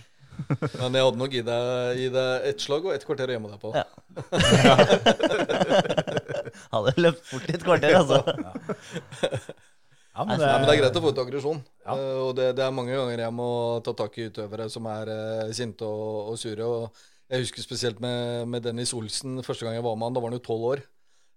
Men 0.79 0.97
jeg 0.97 1.05
hadde 1.07 1.21
nok 1.21 1.33
gitt 1.35 1.49
deg, 1.49 2.03
deg 2.15 2.29
ett 2.51 2.61
slag 2.65 2.83
og 2.87 2.95
ett 2.95 3.07
kvarter 3.07 3.31
å 3.31 3.35
gjemme 3.37 3.53
deg 3.53 3.61
på. 3.63 3.71
Ja. 3.77 3.85
Hadde 6.75 6.93
løpt 6.99 7.25
fort 7.29 7.49
i 7.49 7.57
et 7.57 7.65
kvarter, 7.65 7.93
altså. 7.99 8.19
Ja, 10.19 10.25
men 10.27 10.35
Nei, 10.35 10.43
det, 10.43 10.47
men 10.51 10.65
det 10.67 10.73
er 10.73 10.81
greit 10.81 10.97
å 10.99 11.01
få 11.05 11.11
ut 11.15 11.19
aggresjon. 11.23 11.61
Ja. 11.85 11.95
Uh, 11.95 12.21
og 12.27 12.31
det, 12.35 12.49
det 12.59 12.65
er 12.65 12.75
mange 12.75 12.97
ganger 12.97 13.21
jeg 13.23 13.35
må 13.39 13.51
ta 13.87 13.93
tak 14.01 14.17
i 14.19 14.27
utøvere 14.27 14.67
som 14.73 14.89
er 14.91 15.07
uh, 15.15 15.53
sinte 15.55 15.87
og, 15.87 16.33
og 16.33 16.37
sure. 16.41 16.65
Og 16.67 17.03
jeg 17.31 17.45
husker 17.45 17.63
spesielt 17.63 17.99
med, 18.03 18.43
med 18.51 18.65
Dennis 18.67 18.95
Olsen 18.99 19.39
første 19.47 19.67
gang 19.67 19.75
jeg 19.79 19.87
var 19.87 19.95
med 19.95 20.09
han. 20.09 20.17
Da 20.17 20.23
var 20.25 20.31
han 20.33 20.39
jo 20.41 20.47
tolv 20.49 20.63
år. 20.73 20.83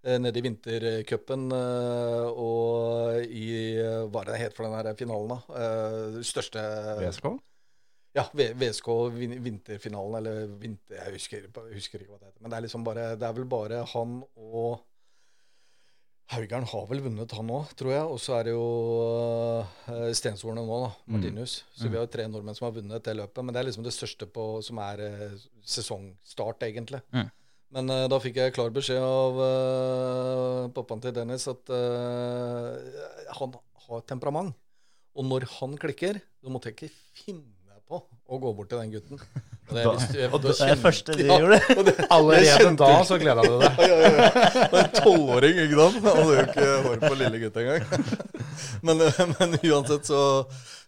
Uh, 0.01 0.17
Nede 0.17 0.41
i 0.41 0.45
vintercupen 0.47 1.43
og 1.53 3.21
i 3.21 3.45
Hva 3.77 4.23
er 4.23 4.31
det 4.31 4.33
det 4.33 4.41
het 4.47 4.57
for 4.57 4.65
den 4.65 4.77
her 4.79 4.97
finalen, 4.97 5.35
da? 5.35 5.61
Eh, 5.61 6.17
Største 6.25 6.65
VSK? 7.03 7.29
Ja, 8.17 8.25
VSK 8.35 8.87
vinterfinalen, 9.15 10.17
eller 10.19 10.55
vinter... 10.59 10.97
Jeg 10.97 11.15
husker, 11.15 11.45
husker 11.71 12.01
ikke 12.01 12.11
hva 12.11 12.19
det 12.19 12.31
heter. 12.31 12.41
Men 12.43 12.51
det 12.51 12.57
er 12.57 12.65
liksom 12.65 12.83
bare 12.83 13.05
Det 13.15 13.27
er 13.27 13.35
vel 13.37 13.45
bare 13.51 13.85
han 13.93 14.17
og 14.35 14.81
Haugern 16.31 16.63
har 16.63 16.85
vel 16.87 17.01
vunnet, 17.03 17.33
han 17.35 17.49
òg, 17.51 17.73
tror 17.75 17.91
jeg. 17.91 18.03
Og 18.07 18.19
så 18.23 18.37
er 18.37 18.47
det 18.47 18.53
jo 18.53 18.67
uh, 19.59 20.53
nå, 20.55 20.77
da. 20.85 20.91
Martinus. 21.11 21.57
Så 21.75 21.89
vi 21.89 21.99
har 21.99 22.05
jo 22.05 22.11
tre 22.13 22.27
nordmenn 22.31 22.55
som 22.55 22.69
har 22.69 22.75
vunnet 22.77 23.03
det 23.03 23.17
løpet. 23.19 23.43
Men 23.43 23.51
det 23.51 23.59
er 23.59 23.67
liksom 23.67 23.83
det 23.83 23.91
største 23.95 24.29
på, 24.31 24.45
som 24.63 24.79
er 24.79 25.03
eh, 25.03 25.35
sesongstart, 25.59 26.63
egentlig. 26.69 27.01
Mm. 27.11 27.27
Men 27.75 27.91
uh, 27.91 28.05
da 28.11 28.19
fikk 28.23 28.39
jeg 28.39 28.55
klar 28.55 28.71
beskjed 28.71 29.03
av 29.03 29.41
uh, 29.43 30.71
pappaen 30.75 31.03
til 31.03 31.15
Dennis 31.19 31.49
at 31.51 31.75
han 33.35 33.57
har 33.87 34.07
temperament. 34.07 34.55
Og 35.19 35.27
når 35.27 35.49
han 35.57 35.75
klikker, 35.75 36.21
så 36.39 36.51
måtte 36.53 36.71
jeg 36.71 36.79
ikke 36.79 36.93
finne 37.25 37.60
på 37.91 37.99
å 38.31 38.39
gå 38.41 38.51
bort 38.57 38.69
til 38.71 38.79
den 38.81 38.93
gutten. 38.95 39.19
Og 39.71 39.75
det, 39.77 39.83
Da- 39.85 40.07
du, 40.11 40.19
og 40.35 40.41
da 40.43 40.51
det 40.51 40.67
er 40.73 40.79
første 40.81 41.13
du 41.15 41.21
Ja, 41.27 41.37
gjorde. 41.39 41.59
det- 41.87 42.07
allerede 42.11 42.71
da 42.81 42.89
så 43.07 43.17
gleda 43.21 43.43
du 43.45 43.53
deg. 43.61 43.77
ja, 43.79 43.99
ja, 44.01 44.09
ja. 44.15 44.31
Det 44.71 44.79
er 44.79 44.87
En 44.87 44.97
tolvåring, 44.97 45.61
ikke 45.65 45.77
sant? 45.79 45.99
Han 46.07 46.17
hadde 46.17 46.33
jo 46.35 46.43
ikke 46.47 46.67
hår 46.87 46.97
på 47.05 47.13
lille 47.21 47.41
gutt 47.45 47.61
engang. 47.61 47.85
Men, 48.85 48.97
men 48.97 49.53
uansett 49.61 50.07
så, 50.09 50.19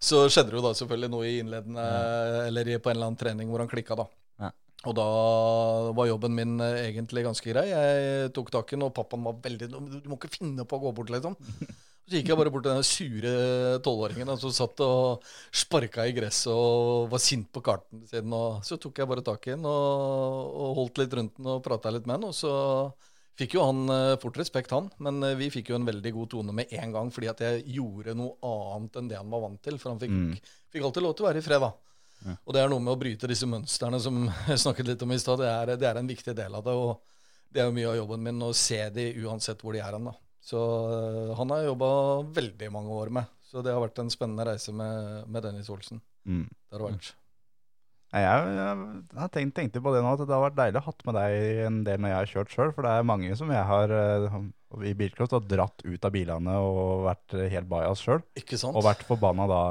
så 0.01 0.23
skjedde 0.31 0.49
det 0.51 0.57
jo 0.57 0.63
da 0.65 0.71
selvfølgelig 0.77 1.09
noe 1.13 1.27
i 1.29 1.35
innledende 1.43 1.83
Eller 2.47 2.71
på 2.81 2.89
en 2.89 2.95
eller 2.97 3.07
annen 3.11 3.19
trening 3.21 3.51
hvor 3.53 3.61
han 3.63 3.69
klikka, 3.71 3.95
da. 3.99 4.07
Og 4.83 4.95
da 4.97 5.05
var 5.95 6.09
jobben 6.09 6.33
min 6.35 6.57
eh, 6.59 6.89
egentlig 6.89 7.23
ganske 7.23 7.53
grei. 7.53 7.69
Jeg 7.69 8.31
tok 8.35 8.49
tak 8.51 8.73
i 8.73 8.75
den, 8.75 8.83
og 8.83 8.91
pappaen 8.97 9.23
var 9.23 9.37
veldig 9.45 9.69
Du 9.71 9.77
må 10.11 10.17
ikke 10.17 10.33
finne 10.33 10.65
på 10.67 10.75
å 10.75 10.81
gå 10.83 10.91
bort, 10.97 11.13
liksom. 11.13 11.37
Så 12.03 12.17
gikk 12.19 12.27
jeg 12.33 12.35
bare 12.37 12.51
bort 12.51 12.65
til 12.65 12.73
den 12.75 12.83
sure 12.83 13.33
tolvåringen 13.85 14.35
som 14.41 14.51
satt 14.51 14.81
og 14.83 15.23
sparka 15.55 16.03
i 16.09 16.11
gresset 16.17 16.51
og 16.51 17.07
var 17.13 17.21
sint 17.23 17.47
på 17.55 17.61
karten 17.63 18.01
sin. 18.09 18.33
Og 18.35 18.59
så 18.67 18.75
tok 18.81 18.99
jeg 18.99 19.07
bare 19.07 19.23
tak 19.23 19.47
i 19.47 19.53
den 19.55 19.63
og, 19.63 20.49
og 20.51 20.73
holdt 20.81 20.99
litt 20.99 21.15
rundt 21.15 21.37
den 21.39 21.47
og 21.53 21.61
prata 21.63 21.93
litt 21.95 22.05
med 22.09 22.19
den. 22.19 22.27
Og 22.27 22.35
så 22.35 22.51
fikk 23.39 23.55
jo 23.55 23.63
han 23.65 23.79
eh, 23.89 24.17
fort 24.21 24.35
respekt, 24.37 24.75
han. 24.75 24.91
Men 24.99 25.23
eh, 25.23 25.37
vi 25.39 25.47
fikk 25.53 25.71
jo 25.71 25.79
en 25.79 25.87
veldig 25.87 26.11
god 26.19 26.29
tone 26.35 26.53
med 26.59 26.75
en 26.75 26.91
gang 26.93 27.13
fordi 27.15 27.31
at 27.31 27.39
jeg 27.47 27.63
gjorde 27.79 28.17
noe 28.19 28.35
annet 28.51 28.99
enn 28.99 29.07
det 29.13 29.17
han 29.21 29.31
var 29.31 29.45
vant 29.47 29.63
til. 29.63 29.79
For 29.81 29.93
han 29.95 30.03
fikk, 30.03 30.11
Mm. 30.13 30.35
fikk 30.75 30.83
alltid 30.89 31.07
lov 31.07 31.15
til 31.15 31.25
å 31.25 31.29
være 31.31 31.39
i 31.39 31.45
fred, 31.47 31.63
da. 31.63 31.71
Og 32.47 32.53
det 32.55 32.61
er 32.63 32.69
noe 32.71 32.79
med 32.83 32.93
å 32.93 32.99
bryte 32.99 33.27
disse 33.31 33.47
mønstrene 33.49 33.97
som 34.03 34.19
jeg 34.47 34.59
snakket 34.61 34.91
litt 34.91 35.01
om 35.07 35.11
i 35.15 35.17
stad. 35.23 35.39
Det, 35.41 35.79
det 35.81 35.87
er 35.89 35.97
en 36.03 36.07
viktig 36.11 36.35
del 36.37 36.55
av 36.59 36.67
det. 36.67 36.75
Og 36.75 36.99
det 37.51 37.63
er 37.63 37.71
jo 37.71 37.75
mye 37.79 37.89
av 37.89 37.97
jobben 38.03 38.23
min 38.27 38.43
å 38.43 38.51
se 38.55 38.79
de 38.95 39.07
uansett 39.23 39.59
hvor 39.63 39.75
de 39.75 39.81
er 39.83 39.95
hen. 39.95 40.11
da. 40.11 40.13
Så 40.43 40.59
øh, 40.59 41.33
han 41.37 41.51
har 41.53 41.63
jeg 41.63 41.71
jobba 41.71 41.89
veldig 42.35 42.71
mange 42.75 42.95
år 42.99 43.11
med. 43.15 43.31
Så 43.47 43.61
det 43.63 43.71
har 43.71 43.83
vært 43.83 44.01
en 44.01 44.11
spennende 44.11 44.45
reise 44.47 44.73
med, 44.75 45.27
med 45.31 45.45
Dennis 45.45 45.69
Olsen. 45.71 46.01
Mm. 46.27 46.47
Det 46.49 46.79
har 46.79 46.87
vært. 46.89 47.13
Jeg, 48.13 48.25
jeg, 48.29 48.81
jeg 49.09 49.31
tenkte, 49.33 49.55
tenkte 49.57 49.81
på 49.81 49.93
det 49.93 50.03
nå, 50.05 50.11
at 50.13 50.21
det 50.21 50.35
har 50.35 50.43
vært 50.43 50.57
deilig 50.59 50.81
å 50.83 50.85
ha 50.85 50.91
med 51.07 51.15
deg 51.17 51.61
en 51.65 51.79
del 51.87 52.03
når 52.03 52.11
jeg 52.11 52.19
har 52.19 52.31
kjørt 52.33 52.53
sjøl. 52.53 52.73
For 52.75 52.85
det 52.85 52.91
er 52.93 53.07
mange 53.09 53.37
som 53.39 53.53
jeg 53.53 53.65
har 53.71 53.93
eh, 53.97 54.35
i 54.89 54.93
bilcross 54.97 55.33
har 55.33 55.47
dratt 55.47 55.81
ut 55.85 56.05
av 56.05 56.13
bilene 56.13 56.57
og 56.61 57.07
vært 57.07 57.37
helt 57.55 57.69
bajas 57.71 58.03
sjøl. 58.03 58.21
Og 58.73 58.85
vært 58.85 59.05
forbanna 59.07 59.47
da. 59.49 59.61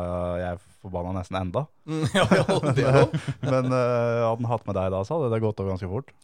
Jeg 0.40 0.48
er 0.56 0.64
forbanna 0.82 1.14
nesten 1.20 1.38
enda. 1.38 1.66
Mm, 1.86 2.02
ja, 2.18 2.26
ja, 2.38 2.46
det 2.74 2.86
men, 2.88 3.50
Men 3.50 3.70
uh, 3.70 4.26
hadde 4.26 4.36
han 4.40 4.50
hatt 4.50 4.66
med 4.66 4.78
deg 4.78 4.90
da, 4.94 5.04
så 5.06 5.18
hadde 5.18 5.30
det 5.34 5.42
gått 5.44 5.62
over 5.62 5.74
ganske 5.74 5.90
fort. 5.90 6.14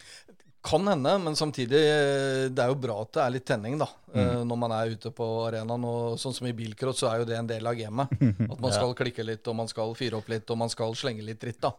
Kan 0.69 0.89
hende, 0.91 1.15
men 1.25 1.37
samtidig 1.39 1.81
eh, 1.81 2.47
det 2.53 2.65
er 2.65 2.73
jo 2.73 2.81
bra 2.81 2.99
at 3.03 3.13
det 3.17 3.23
er 3.25 3.35
litt 3.39 3.47
tenning 3.49 3.79
da, 3.81 3.89
mm. 4.13 4.43
når 4.49 4.59
man 4.61 4.75
er 4.77 4.95
ute 4.95 5.13
på 5.17 5.29
arenaen. 5.47 5.87
og 5.89 6.19
Sånn 6.21 6.37
som 6.37 6.49
i 6.51 6.57
bilcross, 6.57 7.01
så 7.01 7.09
er 7.13 7.23
jo 7.23 7.29
det 7.31 7.39
en 7.39 7.49
del 7.49 7.67
av 7.67 7.79
gamet. 7.79 8.19
At 8.53 8.59
man 8.61 8.75
skal 8.75 8.97
klikke 8.99 9.25
litt, 9.25 9.49
og 9.49 9.57
man 9.63 9.71
skal 9.71 9.97
fyre 9.97 10.21
opp 10.21 10.29
litt, 10.29 10.51
og 10.53 10.61
man 10.61 10.73
skal 10.73 10.97
slenge 10.99 11.25
litt 11.25 11.41
dritt. 11.41 11.63
da. 11.65 11.73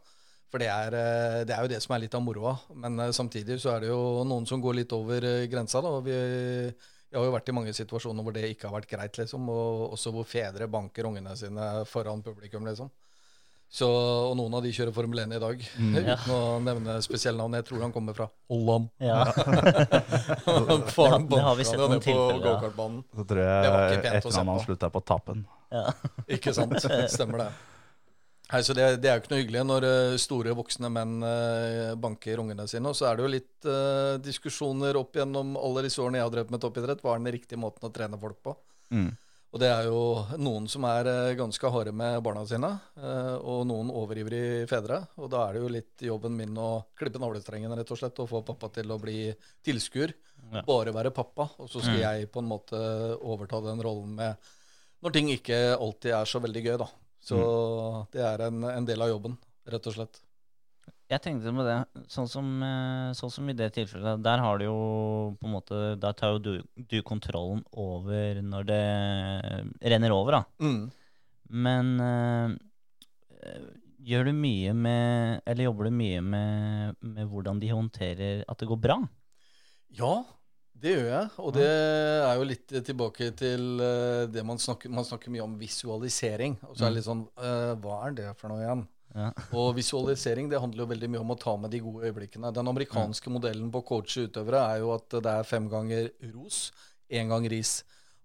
For 0.50 0.62
det 0.62 0.70
er, 0.70 0.96
eh, 0.98 1.42
det 1.46 1.54
er 1.54 1.66
jo 1.66 1.72
det 1.72 1.82
som 1.84 1.94
er 1.94 2.04
litt 2.04 2.16
av 2.18 2.24
moroa. 2.26 2.56
Men 2.74 2.98
eh, 3.00 3.14
samtidig 3.16 3.60
så 3.62 3.76
er 3.76 3.86
det 3.86 3.92
jo 3.92 4.24
noen 4.28 4.48
som 4.50 4.62
går 4.62 4.82
litt 4.82 4.96
over 4.98 5.26
eh, 5.26 5.46
grensa. 5.52 5.82
da, 5.86 5.92
og 6.00 6.08
vi, 6.08 6.16
Jeg 7.10 7.18
har 7.18 7.26
jo 7.26 7.36
vært 7.36 7.50
i 7.50 7.56
mange 7.58 7.74
situasjoner 7.74 8.26
hvor 8.26 8.34
det 8.34 8.50
ikke 8.50 8.70
har 8.70 8.80
vært 8.80 8.90
greit, 8.90 9.20
liksom. 9.22 9.50
Og 9.54 9.94
også 9.94 10.14
hvor 10.14 10.26
fedre 10.30 10.68
banker 10.70 11.10
ungene 11.10 11.36
sine 11.38 11.70
foran 11.90 12.26
publikum, 12.26 12.66
liksom. 12.66 12.90
Så, 13.70 13.86
og 13.86 14.34
noen 14.34 14.56
av 14.58 14.64
de 14.66 14.72
kjører 14.74 14.94
Formel 14.96 15.20
1 15.22 15.36
i 15.38 15.40
dag, 15.44 15.60
uten 15.78 16.32
å 16.34 16.40
nevne 16.66 16.96
spesielle 17.06 17.38
navn. 17.38 17.54
Jeg 17.60 17.68
tror 17.68 17.84
han 17.86 17.94
kommer 17.94 18.18
fra 18.18 18.26
Holland. 18.50 18.90
Ja. 18.98 19.20
Faren 20.96 21.28
Det 21.30 21.42
har 21.46 21.60
vi 21.60 21.68
sett 21.70 21.78
noen 21.78 22.02
tilfeller 22.02 22.50
av. 22.66 22.96
Så 23.14 23.28
tror 23.30 23.44
jeg 23.44 23.52
et 23.52 23.68
eller 23.70 23.84
annet 23.84 24.08
etternavnet 24.16 24.66
slutta 24.66 24.90
på 24.94 25.04
tappen. 25.06 25.46
ja. 25.70 25.86
Ikke 26.40 26.56
sant? 26.58 26.74
Stemmer 26.82 27.46
det. 27.46 27.52
Nei, 28.50 28.64
så 28.66 28.74
det, 28.74 28.86
det 29.04 29.10
er 29.12 29.20
jo 29.20 29.22
ikke 29.22 29.30
noe 29.36 29.42
hyggelig 29.44 29.62
når 29.70 29.86
eh, 29.86 30.16
store 30.18 30.54
voksne 30.58 30.90
menn 30.90 31.20
eh, 31.22 31.92
banker 32.02 32.42
ungene 32.42 32.66
sine. 32.70 32.90
Og 32.90 32.98
så 32.98 33.06
er 33.06 33.20
det 33.20 33.26
jo 33.28 33.34
litt 33.36 33.68
uh, 33.70 34.18
diskusjoner 34.26 34.98
opp 34.98 35.20
gjennom 35.20 35.54
alle 35.60 35.86
disse 35.86 36.02
årene 36.02 36.18
jeg 36.18 36.26
har 36.26 36.34
drevet 36.34 36.56
med 36.56 36.64
toppidrett. 36.64 37.04
Hva 37.06 37.14
er 37.14 37.22
den 37.22 37.36
riktige 37.38 37.62
måten 37.62 37.86
å 37.86 37.94
trene 37.94 38.18
folk 38.18 38.40
på? 38.42 38.56
Mm. 38.90 39.12
Og 39.50 39.62
det 39.62 39.70
er 39.74 39.88
jo 39.88 40.02
noen 40.38 40.68
som 40.70 40.86
er 40.86 41.08
eh, 41.10 41.36
ganske 41.38 41.72
harde 41.74 41.94
med 41.96 42.20
barna 42.26 42.44
sine, 42.46 42.70
eh, 43.02 43.36
og 43.40 43.64
noen 43.70 43.90
overivrige 43.90 44.68
fedre. 44.70 45.00
Og 45.18 45.32
da 45.34 45.48
er 45.48 45.58
det 45.58 45.64
jo 45.64 45.72
litt 45.74 46.06
jobben 46.06 46.36
min 46.38 46.54
å 46.62 46.70
klippe 47.00 47.22
navlestrengen, 47.22 47.74
rett 47.80 47.94
og 47.96 47.98
slett, 47.98 48.22
og 48.22 48.30
få 48.30 48.44
pappa 48.46 48.70
til 48.78 48.94
å 48.94 49.00
bli 49.02 49.32
tilskuer. 49.66 50.14
Ja. 50.54 50.62
Bare 50.68 50.94
være 50.94 51.14
pappa. 51.16 51.50
Og 51.58 51.70
så 51.72 51.82
skal 51.82 51.98
jeg 52.04 52.30
på 52.34 52.44
en 52.44 52.50
måte 52.52 52.78
overta 53.18 53.62
den 53.66 53.82
rollen 53.86 54.14
med 54.22 54.50
når 55.00 55.14
ting 55.16 55.30
ikke 55.32 55.58
alltid 55.80 56.12
er 56.12 56.28
så 56.28 56.42
veldig 56.44 56.64
gøy, 56.66 56.74
da. 56.82 56.88
Så 57.24 57.38
det 58.14 58.24
er 58.26 58.46
en, 58.50 58.66
en 58.68 58.88
del 58.88 59.02
av 59.02 59.12
jobben, 59.14 59.38
rett 59.72 59.88
og 59.88 59.96
slett. 59.96 60.20
Jeg 61.10 61.24
tenkte 61.26 61.50
på 61.58 61.64
det, 61.66 61.76
sånn 62.14 62.28
som, 62.30 62.50
eh, 62.62 63.10
sånn 63.18 63.32
som 63.34 63.48
i 63.50 63.56
det 63.58 63.72
tilfellet, 63.74 64.22
der 64.22 64.44
har 64.44 64.60
du 64.60 64.68
jo 64.68 64.80
på 65.40 65.48
en 65.50 65.56
måte, 65.56 65.80
der 65.98 66.14
tar 66.14 66.36
jo 66.36 66.42
du, 66.46 66.52
du 66.78 67.00
kontrollen 67.02 67.64
over 67.74 68.42
når 68.46 68.68
det 68.70 68.84
renner 69.90 70.14
over, 70.14 70.38
da. 70.38 70.44
Mm. 70.62 70.84
Men 71.50 71.94
eh, 72.06 73.56
gjør 74.06 74.30
du 74.30 74.34
mye 74.38 74.76
med, 74.78 75.42
eller 75.50 75.66
jobber 75.66 75.90
du 75.90 75.98
mye 75.98 76.22
med, 76.22 77.00
med 77.02 77.32
hvordan 77.32 77.62
de 77.62 77.72
håndterer 77.74 78.44
at 78.46 78.62
det 78.62 78.70
går 78.70 78.82
bra? 78.84 79.00
Ja, 79.98 80.14
det 80.80 80.94
gjør 80.94 81.10
jeg. 81.10 81.32
Og 81.42 81.56
det 81.58 81.68
er 81.68 82.38
jo 82.38 82.48
litt 82.48 82.78
tilbake 82.86 83.32
til 83.40 83.82
eh, 83.84 84.28
det 84.32 84.46
man 84.46 84.62
snakker, 84.62 84.94
man 84.94 85.08
snakker 85.08 85.34
mye 85.34 85.46
om 85.48 85.58
visualisering. 85.60 86.60
Og 86.70 86.78
så 86.78 86.86
er 86.86 86.94
det 86.94 87.00
litt 87.00 87.10
sånn 87.10 87.26
øh, 87.26 87.74
Hva 87.82 88.00
er 88.08 88.18
det 88.22 88.30
for 88.40 88.54
noe 88.54 88.62
igjen? 88.64 88.86
Og 89.58 89.72
visualisering 89.78 90.50
det 90.52 90.60
handler 90.62 90.84
jo 90.84 90.90
veldig 90.92 91.10
mye 91.10 91.22
om 91.24 91.34
å 91.34 91.40
ta 91.40 91.56
med 91.58 91.74
de 91.74 91.82
gode 91.82 92.06
øyeblikkene. 92.06 92.52
Den 92.54 92.70
amerikanske 92.70 93.32
modellen 93.34 93.72
på 93.74 93.82
coache 93.88 94.28
utøvere 94.28 94.62
er 94.76 94.84
jo 94.84 94.92
at 94.94 95.18
det 95.18 95.34
er 95.34 95.48
fem 95.48 95.70
ganger 95.72 96.12
ros, 96.34 96.70
én 97.10 97.32
gang 97.32 97.48
ris. 97.50 97.80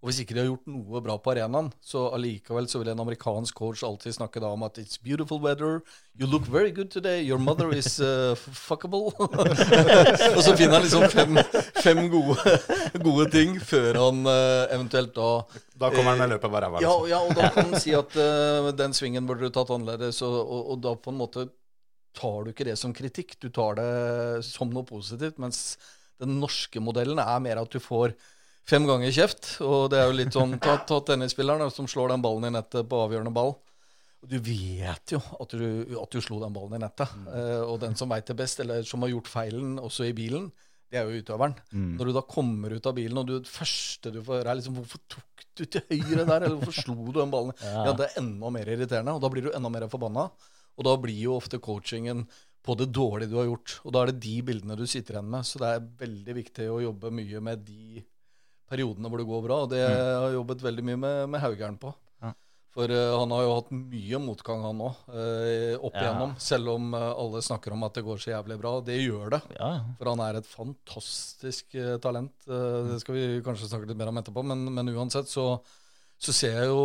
Og 0.05 0.11
hvis 0.11 0.19
ikke 0.21 0.35
de 0.37 0.43
har 0.43 0.49
gjort 0.51 0.67
noe 0.69 1.01
bra 1.01 1.15
på 1.17 1.31
arenaen, 1.33 1.71
så 1.81 2.11
allikevel 2.13 2.67
så 2.69 2.83
vil 2.83 2.91
en 2.93 2.99
amerikansk 3.01 3.57
coach 3.57 3.81
alltid 3.89 4.13
snakke 4.13 4.43
da 4.43 4.51
om 4.53 4.67
at 4.67 4.77
it's 4.83 4.99
beautiful 5.01 5.39
weather, 5.41 5.79
you 6.21 6.29
look 6.29 6.45
very 6.45 6.75
good 6.77 6.91
today, 6.93 7.23
your 7.25 7.39
mother 7.41 7.73
is 7.73 7.97
uh, 8.05 8.37
fuckable. 8.37 9.15
og 10.37 10.43
så 10.45 10.53
finner 10.59 10.77
han 10.77 10.85
liksom 10.85 11.07
fem, 11.09 11.41
fem 11.81 12.03
gode, 12.13 12.37
gode 13.01 13.31
ting 13.33 13.57
før 13.65 13.97
han 14.03 14.21
uh, 14.29 14.67
eventuelt 14.77 15.17
da 15.17 15.31
Da 15.73 15.89
kommer 15.89 16.13
han 16.13 16.21
med 16.21 16.35
løpet 16.35 16.53
på 16.53 16.63
ræva. 16.67 16.85
ja, 16.85 16.93
liksom. 16.93 17.09
ja, 17.09 17.23
og 17.25 17.41
da 17.41 17.49
kan 17.57 17.67
han 17.73 17.81
si 17.87 17.97
at 17.97 18.21
uh, 18.21 18.69
den 18.77 18.93
svingen 19.01 19.25
burde 19.25 19.49
du 19.49 19.57
tatt 19.57 19.73
annerledes, 19.73 20.21
og, 20.29 20.37
og, 20.37 20.71
og 20.75 20.85
da 20.85 20.95
på 21.01 21.17
en 21.17 21.21
måte 21.25 21.49
tar 22.13 22.45
du 22.45 22.53
ikke 22.53 22.69
det 22.69 22.77
som 22.77 22.93
kritikk, 22.93 23.39
du 23.41 23.49
tar 23.49 23.81
det 23.81 23.91
som 24.53 24.69
noe 24.69 24.85
positivt, 24.85 25.41
mens 25.41 25.79
den 26.21 26.37
norske 26.45 26.77
modellen 26.77 27.25
er 27.25 27.41
mer 27.41 27.65
at 27.65 27.73
du 27.73 27.81
får 27.81 28.13
fem 28.69 28.87
ganger 28.89 29.13
kjeft, 29.13 29.57
og 29.65 29.91
det 29.93 30.01
er 30.01 30.09
jo 30.09 30.17
litt 30.17 30.35
sånn, 30.35 30.57
ta, 30.63 30.79
ta 30.89 31.01
tennisspilleren 31.05 31.73
som 31.75 31.89
slår 31.91 32.15
den 32.15 32.25
ballen 32.25 32.49
i 32.49 32.55
nettet 32.57 32.89
på 32.89 33.03
avgjørende 33.05 33.35
ball, 33.35 33.55
du 34.25 34.39
vet 34.41 35.13
jo 35.13 35.19
at 35.41 35.53
du, 35.53 35.65
at 36.01 36.15
du 36.15 36.21
slo 36.25 36.39
den 36.41 36.55
ballen 36.55 36.79
i 36.79 36.85
nettet, 36.85 37.11
Eh, 37.29 37.61
og 37.61 37.81
den 37.83 37.97
som 37.99 38.09
vet 38.09 38.27
det 38.31 38.37
best, 38.39 38.61
eller 38.65 38.87
som 38.89 39.05
har 39.05 39.13
gjort 39.13 39.29
feilen 39.29 39.77
også 39.83 40.07
i 40.09 40.15
bilen, 40.17 40.47
det 40.91 41.01
er 41.01 41.09
jo 41.11 41.21
utøveren. 41.25 41.57
Når 41.99 42.07
du 42.07 42.13
da 42.15 42.23
kommer 42.23 42.71
ut 42.73 42.87
av 42.87 42.95
bilen, 42.95 43.19
og 43.19 43.27
du, 43.27 43.35
det 43.43 43.51
første 43.51 44.13
du 44.15 44.21
får 44.23 44.39
høre 44.41 44.53
er 44.53 44.59
liksom 44.61 44.77
Hvorfor 44.79 45.01
tok 45.11 45.45
du 45.59 45.65
til 45.65 45.83
høyre 45.91 46.25
der? 46.29 46.45
Eller 46.47 46.55
hvorfor 46.55 46.77
slo 46.77 46.95
du 47.09 47.19
den 47.19 47.33
ballen? 47.33 47.53
Ja. 47.61 47.93
Det 47.99 48.07
er 48.07 48.21
enda 48.23 48.51
mer 48.55 48.71
irriterende, 48.71 49.17
og 49.17 49.23
da 49.25 49.31
blir 49.33 49.49
du 49.49 49.51
enda 49.53 49.73
mer 49.75 49.89
forbanna. 49.91 50.29
Og 50.79 50.87
da 50.87 50.95
blir 51.03 51.19
jo 51.19 51.35
ofte 51.35 51.59
coachingen 51.63 52.25
på 52.65 52.77
det 52.79 52.89
dårlige 52.95 53.33
du 53.33 53.37
har 53.41 53.49
gjort. 53.51 53.81
Og 53.83 53.95
da 53.95 54.05
er 54.05 54.13
det 54.13 54.23
de 54.23 54.37
bildene 54.47 54.79
du 54.79 54.87
sitter 54.87 55.19
igjen 55.19 55.33
med. 55.35 55.49
Så 55.49 55.61
det 55.63 55.73
er 55.73 55.89
veldig 56.05 56.37
viktig 56.39 56.69
å 56.71 56.81
jobbe 56.85 57.11
mye 57.15 57.43
med 57.51 57.67
de 57.67 58.05
periodene 58.71 59.11
hvor 59.11 59.21
det 59.21 59.29
går 59.29 59.45
bra. 59.47 59.59
Og 59.67 59.71
det 59.75 59.83
har 59.85 60.29
jeg 60.29 60.39
jobbet 60.39 60.65
veldig 60.65 60.85
mye 60.91 61.01
med, 61.05 61.21
med 61.35 61.43
Haugern 61.45 61.77
på. 61.83 61.93
Ja. 62.25 62.33
For 62.75 62.91
uh, 62.91 63.15
han 63.21 63.31
har 63.37 63.45
jo 63.45 63.53
hatt 63.55 63.69
mye 63.71 64.19
motgang, 64.25 64.65
han 64.67 64.81
òg, 64.83 64.97
opp 65.79 65.95
Ja. 65.95 66.01
igjennom. 66.03 66.33
Selv 66.43 66.73
om 66.73 66.89
uh, 66.97 67.13
alle 67.13 67.43
snakker 67.47 67.77
om 67.77 67.85
at 67.87 67.95
det 67.95 68.03
går 68.09 68.19
så 68.25 68.33
jævlig 68.33 68.57
bra. 68.59 68.73
Det 68.83 68.97
gjør 68.99 69.37
det. 69.37 69.43
Ja. 69.61 69.71
For 70.01 70.11
han 70.11 70.25
er 70.27 70.41
et 70.41 70.49
fantastisk 70.51 71.75
eh, 71.79 71.97
talent. 72.03 72.35
Eh, 72.49 72.81
det 72.91 72.99
skal 73.05 73.15
vi 73.15 73.25
kanskje 73.47 73.69
snakke 73.71 73.87
litt 73.91 73.99
mer 74.01 74.11
om 74.11 74.19
etterpå, 74.21 74.43
men, 74.47 74.65
men 74.75 74.91
uansett 74.95 75.31
så, 75.31 75.47
så 76.19 76.35
ser 76.35 76.57
jeg 76.65 76.71
jo 76.73 76.81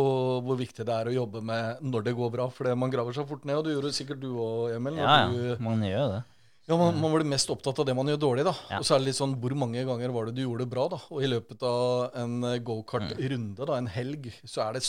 hvor 0.46 0.58
viktig 0.60 0.86
det 0.86 0.94
er 0.94 1.10
å 1.10 1.16
jobbe 1.16 1.42
med 1.42 1.82
når 1.82 2.06
det 2.06 2.14
går 2.18 2.30
bra. 2.38 2.46
For 2.54 2.70
man 2.78 2.92
graver 2.94 3.16
seg 3.16 3.26
fort 3.30 3.44
ned, 3.48 3.58
og 3.58 3.66
det 3.66 3.74
gjorde 3.74 3.92
sikkert 3.96 4.22
du 4.22 4.30
òg, 4.36 4.76
Emil. 4.76 5.00
ja, 5.02 5.16
ja. 5.24 5.30
Du, 5.56 5.64
Man 5.66 5.82
gjør 5.86 6.14
det. 6.18 6.22
Ja, 6.70 6.76
man, 6.78 6.96
man 7.02 7.12
blir 7.16 7.26
mest 7.28 7.50
opptatt 7.52 7.82
av 7.82 7.86
det 7.90 7.94
man 7.98 8.08
gjør 8.12 8.20
dårlig, 8.22 8.46
da. 8.46 8.54
Ja. 8.70 8.78
Og 8.80 8.86
så 8.86 8.94
er 8.96 9.02
det 9.02 9.10
litt 9.10 9.18
sånn 9.18 9.34
hvor 9.42 9.54
mange 9.58 9.82
ganger 9.88 10.14
var 10.14 10.30
det 10.30 10.36
du 10.38 10.42
gjorde 10.46 10.64
det 10.64 10.70
bra, 10.72 10.86
da. 10.94 11.00
Og 11.10 11.22
i 11.26 11.30
løpet 11.32 11.62
av 11.66 12.16
en 12.22 12.38
eh, 12.54 12.58
gokart-runde, 12.70 13.66
da, 13.66 13.76
en 13.80 13.90
helg, 13.90 14.30
så 14.46 14.62
er 14.68 14.78
det 14.78 14.84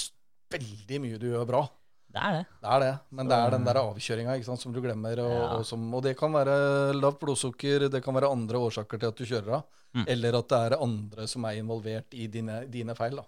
veldig 0.54 1.00
mye 1.08 1.20
du 1.22 1.30
gjør 1.34 1.48
bra. 1.50 1.64
Det 2.12 2.20
er 2.20 2.34
det. 2.36 2.46
Det 2.60 2.72
er 2.76 2.82
det, 2.84 2.94
men 3.16 3.30
det 3.32 3.36
er 3.40 3.54
den 3.54 3.64
der 3.70 3.78
avkjøringa 3.80 4.34
ikke 4.36 4.48
sant, 4.50 4.60
som 4.60 4.74
du 4.76 4.82
glemmer. 4.84 5.20
Og, 5.24 5.32
Ja. 5.32 5.46
og, 5.58 5.62
som, 5.66 5.86
og 5.96 6.02
det 6.04 6.12
kan 6.20 6.34
være 6.36 6.56
lavt 6.98 7.22
blodsukker, 7.22 7.86
det 7.90 8.02
kan 8.04 8.14
være 8.18 8.28
andre 8.36 8.60
årsaker 8.68 9.00
til 9.00 9.08
at 9.14 9.16
du 9.22 9.24
kjører 9.30 9.54
av. 9.62 9.64
Mm. 9.96 10.04
Eller 10.12 10.36
at 10.42 10.50
det 10.52 10.60
er 10.68 10.76
andre 10.84 11.28
som 11.32 11.46
er 11.48 11.62
involvert 11.62 12.14
i 12.20 12.28
dine, 12.28 12.66
dine 12.72 12.96
feil. 13.00 13.16
da. 13.22 13.24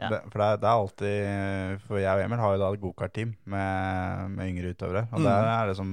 Ja. 0.00 0.08
Det, 0.12 0.22
for 0.32 0.40
det 0.40 0.46
er, 0.46 0.56
det 0.60 0.68
er 0.68 0.80
alltid 0.80 1.84
For 1.86 1.96
jeg 2.02 2.18
og 2.18 2.24
Emil 2.24 2.40
har 2.42 2.52
jo 2.52 2.58
da 2.60 2.66
et 2.74 2.80
gokart-team 2.82 3.30
med, 3.48 4.26
med 4.34 4.50
yngre 4.50 4.72
utøvere. 4.74 5.06
Og 5.12 5.20
Mm. 5.20 5.24
der 5.28 5.48
er 5.52 5.66
det 5.70 5.76
som 5.78 5.92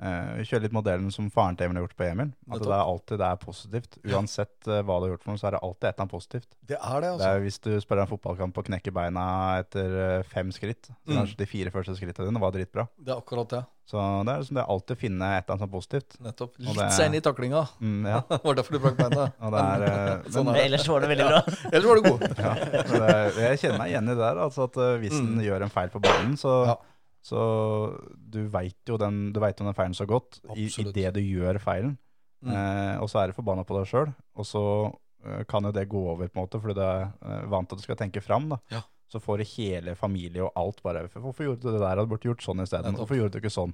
eh, 0.00 0.34
Vi 0.38 0.44
kjører 0.48 0.62
litt 0.66 0.72
modellen 0.76 1.10
som 1.14 1.30
faren 1.30 1.56
til 1.56 1.66
Emil 1.66 1.80
har 1.80 1.86
gjort 1.88 1.96
på 1.98 2.06
Emil. 2.08 2.32
At 2.50 2.60
det 2.62 2.68
er 2.72 2.84
alltid 2.84 3.18
det 3.18 3.26
er 3.30 3.36
positivt. 3.42 3.98
Uansett 4.06 4.68
uh, 4.68 4.82
hva 4.82 4.98
du 5.00 5.06
har 5.08 5.14
gjort 5.16 5.24
for 5.24 5.32
noe, 5.32 5.38
så 5.40 5.48
er 5.48 5.56
det 5.56 5.62
alltid 5.62 5.88
et 5.88 5.94
eller 5.94 6.04
annet 6.06 6.14
positivt. 6.16 6.48
Det 6.68 6.78
er 6.78 7.00
det, 7.00 7.08
altså. 7.14 7.24
Det 7.24 7.30
er 7.32 7.36
er 7.38 7.46
Hvis 7.46 7.58
du 7.64 7.70
spiller 7.80 8.02
en 8.04 8.12
fotballkamp 8.12 8.58
og 8.62 8.64
knekker 8.70 8.94
beina 8.94 9.24
etter 9.62 9.98
uh, 10.20 10.22
fem 10.28 10.52
skritt, 10.52 10.90
så 10.92 10.94
Mm. 11.08 11.16
kanskje 11.22 11.36
de 11.42 11.46
fire 11.46 11.70
første 11.72 11.96
skrittene 11.96 12.28
dine 12.28 12.40
var 12.40 12.52
dritbra. 12.52 12.86
Det 12.98 13.12
er 13.14 13.18
akkurat 13.18 13.48
det. 13.48 13.64
Så 13.88 13.96
det 13.96 14.28
er 14.34 14.40
liksom 14.42 14.56
det 14.58 14.60
er 14.60 14.68
alltid 14.74 14.96
å 14.96 15.00
finne 15.00 15.28
et 15.32 15.44
eller 15.46 15.54
annet 15.54 15.62
sånt 15.64 15.72
positivt. 15.72 16.16
Nettopp. 16.20 16.58
Litt 16.60 16.76
det- 16.76 16.92
sein 16.92 17.14
i 17.16 17.20
taklinga. 17.24 17.62
Mm, 17.80 18.02
ja. 18.04 18.18
Det 18.28 18.40
var 18.44 18.54
derfor 18.58 18.72
du 18.76 18.78
brakk 18.84 18.98
beina. 19.00 19.24
Og 19.40 19.54
det 19.54 19.62
er, 19.64 19.84
eh, 19.88 20.28
Sånn 20.34 20.44
men- 20.44 20.54
er. 20.60 20.66
Ellers 20.68 20.84
var 20.92 21.00
det 21.00 21.08
veldig 21.14 21.28
bra. 21.30 21.40
Ellers 21.72 21.86
var 21.88 21.96
du 21.96 22.02
god. 22.10 22.26
Ja, 22.36 22.52
det, 22.60 23.00
er- 23.08 23.40
jeg 23.48 23.58
kjenner 23.62 23.78
meg 23.80 23.88
igjen 23.94 24.04
i 24.04 24.12
det 24.12 24.20
der. 24.20 24.42
Altså 24.44 24.66
at 24.68 24.76
eh, 24.76 24.98
Hvis 25.00 25.16
en 25.16 25.30
Mm. 25.38 25.40
gjør 25.48 25.62
en 25.64 25.72
feil 25.72 25.88
på 25.96 26.02
banen, 26.04 26.36
så, 26.36 26.52
Ja. 26.68 26.76
Så 27.28 27.40
du 28.16 28.42
veit 28.52 28.78
jo 28.88 28.98
den, 29.00 29.28
du 29.34 29.40
vet 29.42 29.60
om 29.60 29.68
den 29.68 29.76
feilen 29.76 29.96
så 29.96 30.06
godt 30.08 30.40
i, 30.56 30.68
i 30.68 30.86
det 30.94 31.10
du 31.16 31.20
gjør 31.20 31.60
feilen. 31.62 31.96
Mm. 32.44 32.54
Eh, 32.54 32.94
og 33.02 33.10
så 33.10 33.22
er 33.22 33.30
du 33.30 33.36
forbanna 33.36 33.64
på 33.66 33.76
deg 33.76 33.88
sjøl, 33.90 34.12
og 34.38 34.46
så 34.46 34.62
eh, 35.26 35.42
kan 35.50 35.66
jo 35.66 35.74
det 35.74 35.88
gå 35.90 36.00
over, 36.14 36.30
på 36.30 36.38
en 36.38 36.44
måte, 36.44 36.60
fordi 36.62 36.78
du 36.78 36.84
er 36.86 37.08
eh, 37.08 37.48
vant 37.50 37.68
til 37.68 37.76
at 37.76 37.82
du 37.82 37.86
skal 37.88 37.98
tenke 38.00 38.22
fram. 38.24 38.48
da. 38.54 38.60
Ja. 38.72 38.84
Så 39.08 39.20
får 39.24 39.40
du 39.40 39.50
hele 39.56 39.94
familie 39.96 40.42
og 40.44 40.52
alt 40.60 40.82
bare 40.84 41.06
Hvorfor 41.08 41.46
gjorde 41.46 41.62
du 41.62 41.70
det 41.70 41.78
der? 41.80 41.94
Hadde 41.94 42.10
burde 42.10 42.28
gjort 42.28 42.44
sånn 42.44 42.60
isteden. 42.60 42.98
Hvorfor 42.98 43.16
gjorde 43.16 43.38
du 43.38 43.40
ikke 43.40 43.54
sånn? 43.54 43.72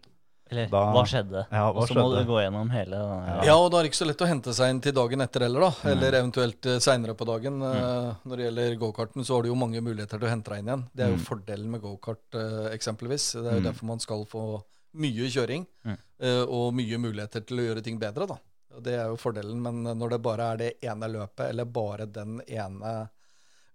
Eller 0.50 0.66
Da- 0.68 0.92
hva 0.92 1.02
skjedde? 1.08 1.46
Ja, 1.50 1.72
hva 1.72 1.80
Og 1.82 1.88
så 1.88 1.94
må 1.96 2.10
du 2.12 2.24
gå 2.28 2.36
gjennom 2.42 2.68
hele 2.70 2.98
Ja, 3.46 3.54
og 3.56 3.70
da 3.72 3.78
er 3.78 3.82
det 3.82 3.90
ikke 3.92 4.02
så 4.04 4.06
lett 4.06 4.20
å 4.20 4.28
hente 4.28 4.52
seg 4.52 4.70
inn 4.70 4.80
til 4.84 4.92
dagen 4.92 5.20
etter 5.24 5.40
heller, 5.46 5.60
da. 5.60 5.70
Mm. 5.70 5.90
Eller 5.92 6.12
eventuelt 6.20 6.66
uh, 6.66 6.78
seinere 6.84 7.14
på 7.16 7.24
dagen. 7.26 7.58
Mm. 7.60 8.16
når 8.26 8.36
det 8.36 8.44
gjelder 8.52 8.76
gokarten, 8.78 9.24
så 9.24 9.34
har 9.36 9.42
du 9.42 9.48
jo 9.48 9.54
mange 9.56 9.80
muligheter 9.80 10.18
til 10.20 10.28
å 10.28 10.30
hente 10.30 10.50
deg 10.52 10.58
inn 10.58 10.68
igjen. 10.68 10.84
Det 10.94 11.04
er 11.06 11.10
jo 11.14 11.16
Mm. 11.16 11.24
fordelen 11.26 11.70
med 11.70 11.80
gokart, 11.82 12.34
eh, 12.34 12.76
eksempelvis. 12.76 13.32
Det 13.32 13.46
er 13.46 13.54
jo 13.56 13.60
Mm. 13.60 13.68
derfor 13.72 13.84
man 13.86 14.00
skal 14.00 14.24
få 14.26 14.62
mye 14.94 15.26
kjøring, 15.32 15.66
Mm. 15.86 15.98
eh, 16.20 16.42
og 16.44 16.74
mye 16.74 16.98
muligheter 16.98 17.40
til 17.46 17.56
å 17.58 17.74
gjøre 17.74 17.82
ting 17.82 17.98
bedre, 17.98 18.26
da. 18.28 18.36
Det 18.80 18.92
er 19.00 19.06
jo 19.08 19.16
fordelen, 19.16 19.60
men 19.62 19.82
når 19.98 20.10
det 20.10 20.22
bare 20.22 20.52
er 20.52 20.56
det 20.58 20.80
ene 20.82 21.08
løpet, 21.08 21.48
eller 21.48 21.64
bare 21.64 22.06
den 22.06 22.40
ene 22.48 23.08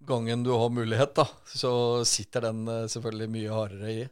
gangen 0.06 0.44
du 0.44 0.52
har 0.52 0.70
mulighet, 0.70 1.14
da, 1.16 1.26
så 1.46 2.06
sitter 2.06 2.42
den 2.42 2.68
eh, 2.68 2.86
selvfølgelig 2.88 3.30
mye 3.30 3.50
hardere 3.50 3.90
i. 4.04 4.10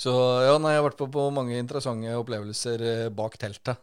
Så 0.00 0.12
ja, 0.46 0.56
nei, 0.56 0.72
jeg 0.72 0.80
har 0.80 0.88
vært 0.88 1.00
på, 1.00 1.10
på 1.12 1.28
mange 1.34 1.58
interessante 1.60 2.16
opplevelser 2.16 2.84
eh, 2.88 3.06
bak 3.12 3.36
teltet. 3.40 3.82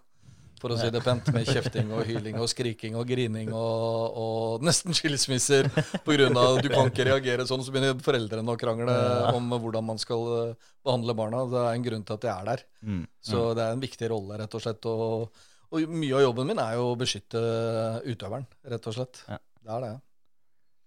For 0.57 0.73
å 0.73 0.77
si 0.79 0.87
det 0.89 1.03
pent, 1.05 1.27
med 1.35 1.45
kjefting 1.45 1.91
og 1.93 2.07
hyling 2.09 2.39
og 2.41 2.47
skriking 2.49 2.95
og 2.97 3.03
grining 3.05 3.51
og, 3.53 4.15
og 4.17 4.63
nesten 4.65 4.95
skilsmisser 4.97 5.69
pga. 6.01 6.31
du 6.57 6.69
kan 6.71 6.89
ikke 6.89 7.05
reagere 7.05 7.45
sånn. 7.45 7.61
Så 7.61 7.73
begynner 7.75 8.01
foreldrene 8.01 8.55
å 8.55 8.57
krangle 8.57 8.95
om 9.37 9.53
hvordan 9.53 9.85
man 9.85 10.01
skal 10.01 10.25
eh, 10.39 10.71
behandle 10.81 11.17
barna. 11.19 11.45
Det 11.51 11.61
er 11.61 11.77
en 11.77 11.87
grunn 11.91 12.07
til 12.07 12.17
at 12.17 12.25
de 12.25 12.33
er 12.33 12.49
der. 12.49 12.65
Mm. 12.81 13.05
Så 13.29 13.45
det 13.53 13.67
er 13.67 13.77
en 13.77 13.85
viktig 13.85 14.09
rolle, 14.09 14.41
rett 14.41 14.57
og 14.57 14.65
slett. 14.65 14.89
Og, 14.89 15.45
og 15.69 15.93
mye 15.93 16.17
av 16.17 16.25
jobben 16.25 16.49
min 16.49 16.65
er 16.65 16.79
jo 16.79 16.89
å 16.89 16.99
beskytte 16.99 17.47
utøveren, 18.09 18.49
rett 18.73 18.89
og 18.89 18.97
slett. 18.97 19.25
Det 19.29 19.77
er 19.77 19.85
det. 19.85 19.95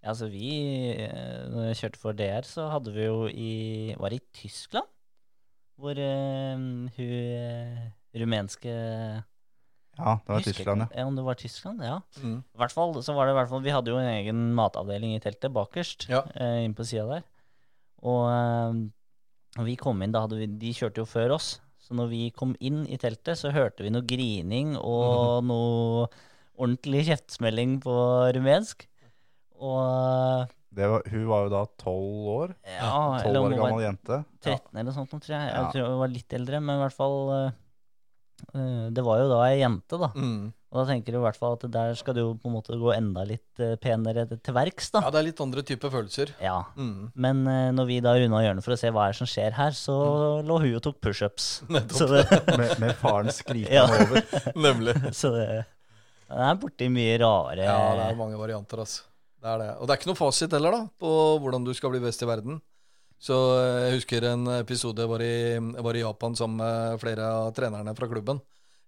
Ja, 0.01 0.15
altså 0.15 0.31
vi, 0.33 0.51
eh, 0.97 1.43
når 1.53 1.71
vi 1.71 1.81
kjørte 1.85 2.01
for 2.01 2.17
DR, 2.17 2.47
så 2.49 2.73
hadde 2.73 2.95
vi 2.97 3.05
jo 3.05 3.29
i 3.29 3.53
Var 4.01 4.11
det 4.11 4.19
i 4.19 4.41
Tyskland? 4.43 4.89
Hvor 5.81 5.97
eh, 5.99 6.55
hun 6.57 6.93
eh, 7.01 7.91
rumenske 8.21 8.71
Ja, 10.01 10.13
det 10.21 10.31
var 10.31 10.39
Husker 10.41 10.53
Tyskland, 10.55 10.87
ja. 10.95 11.05
om 11.09 11.17
det 11.19 11.25
var 11.27 11.37
Tyskland, 11.41 11.83
ja. 11.85 11.99
Mm. 12.23 12.39
I 12.55 12.61
hvert 12.63 12.73
fall, 12.73 12.95
så 13.05 13.15
var 13.17 13.27
det 13.29 13.35
i 13.35 13.39
hvert 13.41 13.51
fall, 13.51 13.63
Vi 13.65 13.73
hadde 13.75 13.93
jo 13.93 13.99
en 14.01 14.09
egen 14.15 14.43
matavdeling 14.57 15.15
i 15.17 15.21
teltet 15.21 15.53
bakerst, 15.53 16.07
Ja. 16.09 16.23
eh, 16.35 16.65
inn 16.65 16.75
på 16.77 16.85
sida 16.89 17.07
der. 17.11 17.25
Og 18.03 18.23
eh, 18.33 19.65
vi 19.67 19.75
kom 19.77 20.01
inn, 20.03 20.13
da 20.15 20.23
hadde 20.25 20.39
vi 20.41 20.47
De 20.47 20.73
kjørte 20.77 21.03
jo 21.03 21.09
før 21.11 21.35
oss. 21.37 21.59
Så 21.81 21.97
når 21.99 22.09
vi 22.13 22.23
kom 22.31 22.55
inn 22.61 22.85
i 22.87 22.97
teltet, 23.01 23.37
så 23.41 23.51
hørte 23.53 23.83
vi 23.83 23.91
noe 23.91 24.05
grining 24.07 24.77
og 24.77 25.41
og 25.41 25.45
noe 25.49 26.07
ordentlig 26.61 27.07
kjeftsmelling 27.09 27.79
på 27.83 27.95
rumensk. 28.37 28.87
Og 29.61 30.47
var, 30.77 31.03
hun 31.11 31.25
var 31.27 31.43
jo 31.47 31.51
da 31.57 31.65
tolv 31.83 32.29
år. 32.35 32.55
ja, 32.65 32.93
Tolv 33.23 33.27
eller 33.27 33.41
om 33.41 33.47
år 33.47 33.51
hun 33.51 33.59
var 33.59 33.71
gammel 33.71 33.85
jente. 33.89 34.21
13 34.45 34.79
eller 34.85 34.93
sånt, 34.95 35.11
tror 35.11 35.35
jeg. 35.35 35.49
Jeg 35.51 35.57
Ja. 35.59 35.71
tror 35.75 35.89
hun 35.91 35.99
var 36.05 36.09
litt 36.15 36.33
eldre, 36.39 36.61
men 36.63 36.77
i 36.79 36.83
hvert 36.85 36.95
fall 36.97 37.19
eh, 37.35 37.51
eh, 38.55 38.87
Det 38.95 39.03
var 39.05 39.19
jo 39.21 39.29
da 39.33 39.41
ei 39.49 39.59
jente, 39.61 39.99
da. 39.99 40.09
Mm. 40.15 40.53
Og 40.71 40.79
da 40.79 40.93
tenker 40.93 41.11
du 41.11 41.19
i 41.19 41.23
hvert 41.25 41.35
fall 41.37 41.57
at 41.57 41.65
der 41.75 41.97
skal 41.99 42.15
du 42.15 42.21
på 42.39 42.47
en 42.47 42.55
måte 42.55 42.77
gå 42.79 42.93
enda 42.95 43.25
litt 43.27 43.59
eh, 43.59 43.73
penere 43.83 44.23
til 44.39 44.55
verks, 44.55 44.93
da. 44.95 45.01
Ja, 45.03 45.11
det 45.11 45.19
er 45.19 45.27
litt 45.27 45.41
andre 45.43 45.65
typer 45.67 45.91
følelser. 45.91 46.31
Ja. 46.41 46.61
Mm. 46.79 47.11
Men 47.19 47.41
uh, 47.49 47.73
når 47.75 47.89
vi 47.91 47.97
da 48.07 48.15
runda 48.15 48.39
hjørnet 48.47 48.63
for 48.63 48.77
å 48.77 48.79
se 48.79 48.93
hva 48.95 49.09
er 49.09 49.11
det 49.17 49.19
som 49.19 49.27
skjer 49.27 49.59
her, 49.59 49.75
så 49.75 49.97
lå 50.47 50.61
hun 50.63 50.77
og 50.79 50.83
tok 50.87 51.01
pushups. 51.03 51.51
Med, 51.75 51.91
med 52.79 52.95
faren 53.03 53.35
skrikende 53.35 53.75
Ja. 53.75 53.89
over. 53.91 54.23
Nemlig. 54.69 54.95
så 55.21 55.35
det, 55.35 55.49
det 56.31 56.39
er 56.47 56.55
borti 56.63 56.87
mye 56.95 57.19
rare 57.19 57.67
Ja, 57.67 57.79
det 57.99 58.07
er 58.13 58.19
mange 58.23 58.39
varianter, 58.39 58.87
altså. 58.87 59.10
Det 59.41 59.49
er 59.49 59.63
det. 59.63 59.71
Og 59.81 59.87
det 59.87 59.95
er 59.95 60.01
ikke 60.01 60.11
noe 60.11 60.21
fasit 60.21 60.53
heller, 60.53 60.75
da, 60.77 60.87
på 61.01 61.11
hvordan 61.41 61.65
du 61.65 61.73
skal 61.77 61.93
bli 61.95 62.03
best 62.03 62.23
i 62.25 62.29
verden. 62.29 62.61
Så 63.21 63.37
eh, 63.57 63.83
jeg 63.87 63.99
husker 63.99 64.27
en 64.31 64.49
episode 64.59 65.05
jeg 65.05 65.11
var 65.11 65.25
i, 65.25 65.35
jeg 65.57 65.85
var 65.85 65.97
i 65.97 66.03
Japan 66.03 66.37
sammen 66.37 66.61
med 66.63 67.01
flere 67.03 67.29
av 67.41 67.53
trenerne 67.57 67.95
fra 67.97 68.09
klubben. 68.09 68.41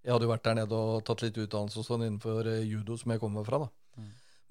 Jeg 0.02 0.14
hadde 0.14 0.26
jo 0.26 0.32
vært 0.32 0.44
der 0.48 0.58
nede 0.58 0.76
og 0.76 1.04
tatt 1.06 1.22
litt 1.22 1.38
utdannelse 1.38 1.80
og 1.80 1.86
sånn 1.86 2.04
innenfor 2.06 2.48
eh, 2.50 2.64
judo, 2.68 2.96
som 3.00 3.14
jeg 3.14 3.22
kommer 3.22 3.46
fra. 3.48 3.64
da. 3.64 3.70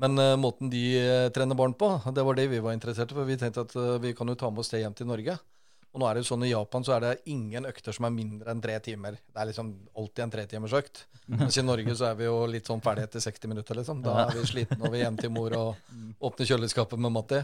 Men 0.02 0.18
uh, 0.18 0.34
måten 0.39 0.72
de 0.72 0.82
trener 1.30 1.54
barn 1.54 1.76
på, 1.78 1.91
det 2.16 2.24
var 2.26 2.34
det 2.34 2.47
vi 2.49 2.62
var 2.66 2.74
interessert 2.74 3.12
i. 3.14 3.18
For 3.20 3.28
vi 3.28 3.36
tenkte 3.38 3.68
at 3.68 3.76
uh, 3.78 3.99
vi 4.02 4.16
kan 4.18 4.32
jo 4.32 4.34
ta 4.39 4.49
med 4.49 4.64
oss 4.64 4.72
det 4.74 4.80
hjem 4.82 4.95
til 4.97 5.06
Norge. 5.12 5.36
Og 5.92 6.00
nå 6.00 6.08
er 6.08 6.16
det 6.16 6.22
jo 6.24 6.30
sånn 6.30 6.44
I 6.48 6.54
Japan 6.54 6.86
så 6.88 6.94
er 6.96 7.02
det 7.04 7.16
ingen 7.28 7.66
økter 7.68 7.92
som 7.96 8.06
er 8.08 8.14
mindre 8.16 8.54
enn 8.54 8.62
tre 8.64 8.78
timer. 8.84 9.18
Det 9.28 9.42
er 9.42 9.50
liksom 9.50 9.72
alltid 10.00 10.24
en 10.24 10.32
tretimersøkt. 10.32 11.02
Mens 11.32 11.58
i 11.60 11.64
Norge 11.64 11.96
så 12.00 12.06
er 12.08 12.16
vi 12.20 12.28
jo 12.30 12.36
litt 12.48 12.68
sånn 12.68 12.80
ferdig 12.84 13.04
etter 13.10 13.24
60 13.24 13.52
minutter. 13.52 13.76
liksom. 13.76 14.00
Da 14.04 14.14
er 14.24 14.38
vi 14.38 14.44
slitne 14.48 14.80
og 14.80 14.94
vil 14.94 15.04
hjem 15.04 15.18
til 15.20 15.34
mor 15.36 15.56
og 15.58 16.22
åpner 16.30 16.48
kjøleskapet 16.48 17.02
med 17.04 17.12
Matti. 17.16 17.42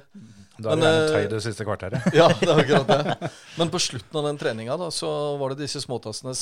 Da 0.57 0.71
har 0.71 0.79
det 0.79 0.83
vi 0.83 0.87
gjerne 0.87 1.01
eh, 1.01 1.15
tøyd 1.17 1.35
det 1.35 1.41
siste 1.43 1.67
kvarteret. 1.67 2.07
Ja, 2.17 2.27
det 2.39 2.47
er 2.47 2.61
akkurat 2.63 2.91
det. 2.93 3.31
Men 3.59 3.71
på 3.73 3.81
slutten 3.83 4.19
av 4.21 4.29
den 4.29 4.39
treninga 4.39 4.77
da, 4.79 4.87
så 4.95 5.09
var 5.41 5.51
det 5.53 5.65
disse 5.65 5.81
småtassene 5.83 6.35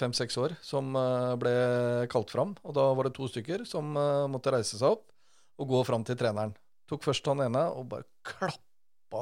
fem-seks 0.00 0.40
år 0.42 0.56
som 0.66 0.90
eh, 0.98 1.36
ble 1.40 1.54
kalt 2.10 2.34
fram. 2.34 2.56
Og 2.66 2.74
da 2.74 2.88
var 2.98 3.06
det 3.06 3.14
to 3.18 3.30
stykker 3.30 3.62
som 3.70 3.94
eh, 3.94 4.26
måtte 4.34 4.54
reise 4.54 4.74
seg 4.80 4.98
opp 4.98 5.06
og 5.60 5.70
gå 5.76 5.84
fram 5.86 6.02
til 6.08 6.18
treneren. 6.18 6.56
Tok 6.90 7.06
først 7.06 7.30
han 7.30 7.44
ene 7.46 7.68
og 7.70 7.86
bare 7.92 8.08
klappa 8.26 8.69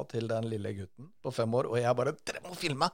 til 0.08 0.28
den 0.28 0.44
lille 0.50 0.74
gutten 0.76 1.08
på 1.22 1.30
fem 1.32 1.54
år. 1.54 1.66
Og 1.72 1.78
jeg 1.80 1.96
bare 1.96 2.12
'Dere 2.12 2.40
må 2.46 2.54
filme! 2.54 2.88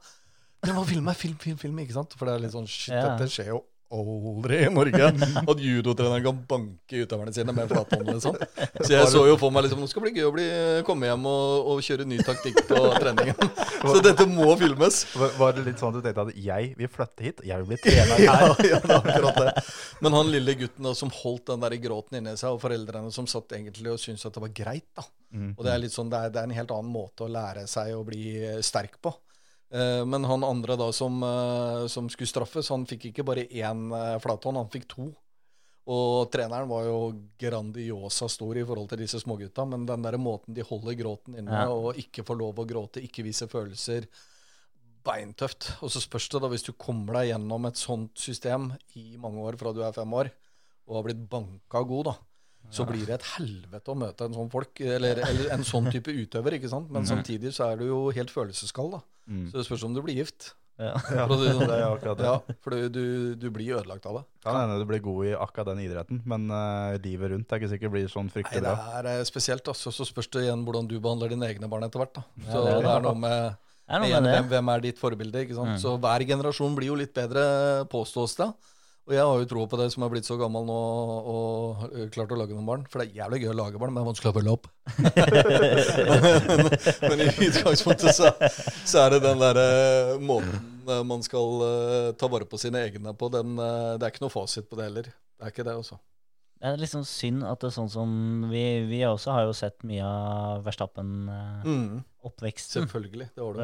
Dere 0.64 0.74
må 0.74 0.84
filme! 0.84 1.14
Film, 1.14 1.38
film, 1.38 1.58
film!' 1.58 1.78
ikke 1.78 1.92
sant? 1.92 2.14
For 2.16 2.26
det 2.26 2.34
er 2.34 2.38
litt 2.46 2.52
sånn 2.52 2.66
Shit, 2.68 2.94
Ja. 2.94 3.16
dette 3.16 3.28
skjer 3.28 3.48
jo 3.52 3.64
aldri 3.94 4.58
i 4.64 4.70
Norge. 4.72 5.10
At 5.50 5.62
judotreneren 5.62 6.24
kan 6.24 6.40
banke 6.48 7.02
utøverne 7.04 7.34
sine 7.34 7.54
med 7.56 7.70
flathånd, 7.70 8.10
liksom. 8.10 8.36
Så 8.80 8.90
jeg 8.92 9.08
så 9.12 9.24
jo 9.28 9.36
for 9.40 9.54
meg 9.54 9.66
liksom 9.66 9.82
Nå 9.82 9.88
skal 9.90 10.02
det 10.04 10.10
bli 10.10 10.20
gøy 10.22 10.28
å 10.28 10.34
bli, 10.34 10.46
komme 10.86 11.08
hjem 11.08 11.26
og, 11.30 11.70
og 11.72 11.82
kjøre 11.84 12.06
ny 12.08 12.20
taktikk 12.24 12.60
på 12.68 12.80
treningen. 13.02 13.50
Så 13.84 13.98
dette 14.04 14.26
må 14.30 14.50
filmes. 14.60 15.02
Var, 15.14 15.56
det 15.56 15.66
litt 15.68 15.82
sånn 15.82 15.92
at 15.92 16.00
du 16.00 16.06
tenkte 16.06 16.26
at 16.28 16.38
jeg 16.46 16.72
vil 16.78 16.90
flytte 16.92 17.26
hit, 17.26 17.42
jeg 17.46 17.62
vil 17.62 17.72
bli 17.72 17.80
trener 17.84 18.14
her? 18.14 18.24
ja, 18.28 18.80
det 18.84 18.94
er 18.94 18.96
akkurat 19.00 19.42
det. 19.42 19.66
Men 20.04 20.18
han 20.20 20.32
lille 20.32 20.56
gutten 20.64 20.88
da, 20.88 20.94
som 20.98 21.12
holdt 21.22 21.52
den 21.52 21.66
der 21.66 21.76
gråten 21.82 22.20
inni 22.20 22.36
seg, 22.40 22.56
og 22.56 22.62
foreldrene 22.64 23.12
som 23.14 23.28
satt 23.30 23.56
egentlig 23.58 23.92
og 23.94 24.00
syntes 24.02 24.26
at 24.28 24.36
det 24.36 24.44
var 24.44 24.56
greit. 24.56 24.88
da. 24.96 25.06
Mm. 25.34 25.52
Og 25.56 25.64
det 25.66 25.72
er 25.72 25.82
litt 25.82 25.94
sånn, 25.94 26.10
det 26.12 26.20
er, 26.20 26.34
det 26.34 26.42
er 26.42 26.48
en 26.48 26.58
helt 26.60 26.74
annen 26.74 26.94
måte 26.94 27.26
å 27.26 27.30
lære 27.30 27.66
seg 27.70 27.94
å 27.96 28.04
bli 28.06 28.24
sterk 28.64 29.00
på. 29.02 29.14
Eh, 29.74 30.04
men 30.06 30.24
han 30.28 30.44
andre 30.46 30.76
da 30.78 30.86
som, 30.94 31.16
eh, 31.26 31.86
som 31.90 32.08
skulle 32.12 32.30
straffes, 32.30 32.68
han 32.70 32.86
fikk 32.86 33.08
ikke 33.10 33.24
bare 33.26 33.46
én 33.50 33.88
eh, 33.90 34.18
flathånd, 34.22 34.60
han 34.60 34.70
fikk 34.70 34.86
to. 34.92 35.08
Og 35.90 36.30
treneren 36.32 36.68
var 36.70 36.86
jo 36.86 37.00
grandiosa 37.36 38.28
stor 38.32 38.56
i 38.56 38.62
forhold 38.64 38.88
til 38.88 39.02
disse 39.02 39.18
smågutta, 39.20 39.66
men 39.68 39.84
den 39.84 40.04
der 40.06 40.16
måten 40.16 40.54
de 40.56 40.64
holder 40.64 40.94
gråten 40.96 41.36
inne, 41.36 41.50
Ja. 41.50 41.66
og 41.68 41.98
ikke 42.00 42.24
får 42.24 42.38
lov 42.40 42.62
å 42.62 42.66
gråte, 42.66 43.02
ikke 43.04 43.24
vise 43.26 43.48
følelser 43.50 44.06
Beintøft. 45.04 45.66
Og 45.84 45.90
så 45.92 46.00
spørs 46.00 46.30
det, 46.32 46.40
da, 46.40 46.48
hvis 46.48 46.64
du 46.64 46.72
kommer 46.72 47.18
deg 47.18 47.34
gjennom 47.34 47.66
et 47.68 47.76
sånt 47.76 48.16
system 48.16 48.70
i 48.96 49.18
mange 49.20 49.42
år 49.44 49.58
fra 49.60 49.74
du 49.76 49.82
er 49.84 49.92
fem 49.92 50.08
år, 50.16 50.30
og 50.88 50.96
har 50.96 51.04
blitt 51.04 51.28
banka 51.28 51.82
god, 51.84 52.08
da, 52.08 52.14
så 52.72 52.86
blir 52.88 53.04
det 53.04 53.18
et 53.18 53.26
helvete 53.34 53.92
å 53.92 53.98
møte 54.00 54.24
en 54.24 54.32
sånn 54.38 54.48
folk, 54.50 54.80
eller, 54.80 55.20
eller 55.20 55.50
en 55.52 55.64
sånn 55.68 55.90
type 55.92 56.08
utøver, 56.08 56.56
ikke 56.56 56.70
sant? 56.72 56.88
Men 56.90 57.04
samtidig 57.04 57.52
så 57.52 57.68
er 57.68 57.76
du 57.82 57.84
jo 57.90 57.98
helt 58.16 58.32
følelseskald, 58.32 58.96
da. 58.96 59.02
Mm. 59.30 59.48
Så 59.50 59.58
det 59.58 59.64
spørs 59.68 59.84
om 59.86 59.96
du 59.96 60.02
blir 60.04 60.18
gift. 60.20 60.52
Ja. 60.76 60.90
Ja, 61.14 61.24
For 61.28 61.36
å 61.36 61.38
si 61.38 61.46
det 61.46 61.54
sånn. 61.54 61.68
det 61.70 61.76
er 61.76 61.84
akkurat 61.86 62.18
det. 62.18 62.26
Ja, 62.26 62.56
for 62.64 62.74
du, 62.74 62.86
du, 62.90 63.04
du 63.38 63.46
blir 63.54 63.76
ødelagt 63.78 64.06
av 64.10 64.18
det. 64.18 64.24
Kan 64.42 64.58
hende 64.58 64.78
du 64.80 64.86
blir 64.88 65.02
god 65.04 65.28
i 65.28 65.34
akkurat 65.38 65.70
den 65.70 65.84
idretten, 65.84 66.22
men 66.28 66.48
uh, 66.50 66.96
livet 67.04 67.30
rundt 67.34 67.54
er 67.54 67.62
ikke 67.62 67.70
sikkert 67.76 67.94
blir 67.94 68.10
sånn 68.10 68.26
Nei, 68.26 68.34
fryktelig 68.38 68.64
det 68.66 68.74
er 68.98 69.10
eh, 69.12 69.22
spesielt. 69.28 69.70
Altså, 69.70 69.94
så 69.94 70.06
spørs 70.08 70.30
det 70.34 70.48
igjen 70.48 70.64
hvordan 70.66 70.90
du 70.90 70.96
behandler 70.98 71.30
dine 71.34 71.46
egne 71.52 71.70
barn 71.70 71.86
etter 71.86 72.02
hvert. 72.02 72.18
da. 72.18 72.26
Så 72.50 72.64
det 72.66 72.74
er 72.74 72.82
det 72.82 72.92
er 72.96 73.06
noe 73.06 73.20
med, 73.22 73.56
er 73.86 74.02
noe 74.02 74.10
med 74.18 74.30
hvem, 74.32 74.50
hvem 74.50 74.72
er 74.74 74.86
ditt 74.88 75.00
forbilde? 75.00 75.46
ikke 75.46 75.58
sant? 75.60 75.76
Mm. 75.76 75.82
Så 75.84 75.94
hver 76.02 76.26
generasjon 76.34 76.78
blir 76.78 76.90
jo 76.90 76.98
litt 76.98 77.14
bedre, 77.14 77.44
påstås 77.92 78.38
det. 78.42 78.50
Og 79.04 79.12
jeg 79.12 79.20
har 79.20 79.36
jo 79.36 79.44
tro 79.48 79.66
på 79.68 79.76
det 79.76 79.90
som 79.92 80.00
er 80.06 80.10
blitt 80.14 80.24
så 80.24 80.38
gammel 80.40 80.64
nå 80.64 80.74
og 81.28 81.82
klart 82.14 82.30
å 82.32 82.38
lage 82.40 82.54
noen 82.56 82.68
barn. 82.68 82.84
For 82.88 83.02
det 83.02 83.10
er 83.10 83.18
jævlig 83.20 83.40
gøy 83.42 83.50
å 83.52 83.56
lage 83.58 83.80
barn, 83.80 83.92
men 83.92 84.00
det 84.00 84.04
er 84.04 84.08
vanskelig 84.08 84.30
å 84.30 84.36
følge 84.38 84.54
opp. 84.54 84.64
men, 86.48 86.68
men 87.10 87.18
i 87.20 87.26
utgangspunktet 87.50 88.12
så, 88.16 88.26
så 88.88 88.96
er 89.02 89.08
det 89.12 89.20
den 89.26 89.42
derre 89.44 89.68
måten 90.24 90.56
eh, 90.88 91.02
man 91.04 91.20
skal 91.26 91.48
eh, 91.68 92.16
ta 92.16 92.26
vare 92.32 92.48
på 92.48 92.56
sine 92.62 92.80
egne 92.88 93.12
på, 93.12 93.28
den, 93.34 93.48
eh, 93.60 93.92
det 94.00 94.04
er 94.08 94.12
ikke 94.14 94.24
noe 94.24 94.32
fasit 94.32 94.64
på 94.70 94.76
det 94.80 94.88
heller. 94.88 95.06
Det 95.12 95.42
er 95.44 95.52
ikke 95.52 95.68
det, 95.68 95.76
altså. 95.84 95.96
Det 96.54 96.64
er 96.70 96.80
liksom 96.80 97.04
synd 97.04 97.44
at 97.44 97.60
det 97.60 97.68
er 97.68 97.76
sånn 97.76 97.92
som 97.92 98.08
Vi, 98.48 98.88
vi 98.88 99.04
også 99.04 99.36
har 99.36 99.44
jo 99.44 99.52
sett 99.58 99.84
mye 99.84 100.00
av 100.00 100.64
Verstappen-oppveksten. 100.64 102.80
Mm, 102.80 102.88
selvfølgelig. 102.88 103.28
Det 103.36 103.44
har 103.44 103.52
du. 103.52 103.60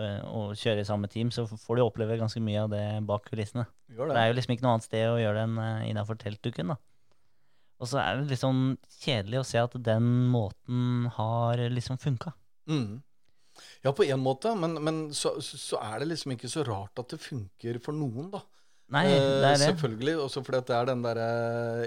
Eh, 0.00 0.20
og 0.32 0.54
kjøre 0.58 0.84
i 0.84 0.88
samme 0.88 1.10
team, 1.12 1.32
så 1.34 1.46
får 1.50 1.76
du 1.76 1.84
oppleve 1.84 2.18
ganske 2.20 2.40
mye 2.44 2.62
av 2.64 2.70
det 2.72 2.84
bak 3.08 3.26
kulissene. 3.28 3.66
Det 3.90 3.98
det. 4.00 4.16
er 4.16 4.30
jo 4.30 4.38
liksom 4.38 4.54
ikke 4.54 4.66
noe 4.66 4.76
annet 4.76 4.88
sted 4.88 5.04
å 5.10 5.18
gjøre 5.20 5.36
det 5.40 5.44
enn 5.48 5.60
uh, 5.60 5.84
innafor 5.88 6.18
teltduken. 6.20 6.72
da. 6.74 6.78
Og 7.80 7.88
så 7.88 8.00
er 8.02 8.20
det 8.20 8.34
liksom 8.34 8.64
kjedelig 9.00 9.40
å 9.40 9.46
se 9.48 9.60
at 9.60 9.76
den 9.84 10.08
måten 10.32 11.08
har 11.16 11.62
liksom 11.72 12.00
funka. 12.00 12.34
Mm. 12.68 13.00
Ja, 13.84 13.92
på 13.96 14.04
en 14.04 14.20
måte, 14.22 14.52
men, 14.56 14.76
men 14.84 15.02
så, 15.16 15.34
så 15.40 15.80
er 15.82 16.02
det 16.02 16.10
liksom 16.12 16.34
ikke 16.36 16.50
så 16.52 16.64
rart 16.64 17.00
at 17.00 17.12
det 17.12 17.20
funker 17.22 17.80
for 17.84 17.96
noen, 17.96 18.30
da. 18.32 18.42
Nei, 18.90 19.04
det 19.06 19.16
Eh, 19.16 19.46
er 19.46 19.54
det. 19.54 19.66
Selvfølgelig, 19.70 20.16
også 20.24 20.42
fordi 20.44 20.58
at 20.60 20.70
det 20.70 20.76
er 20.76 20.88
den 20.88 21.02
derre 21.04 21.26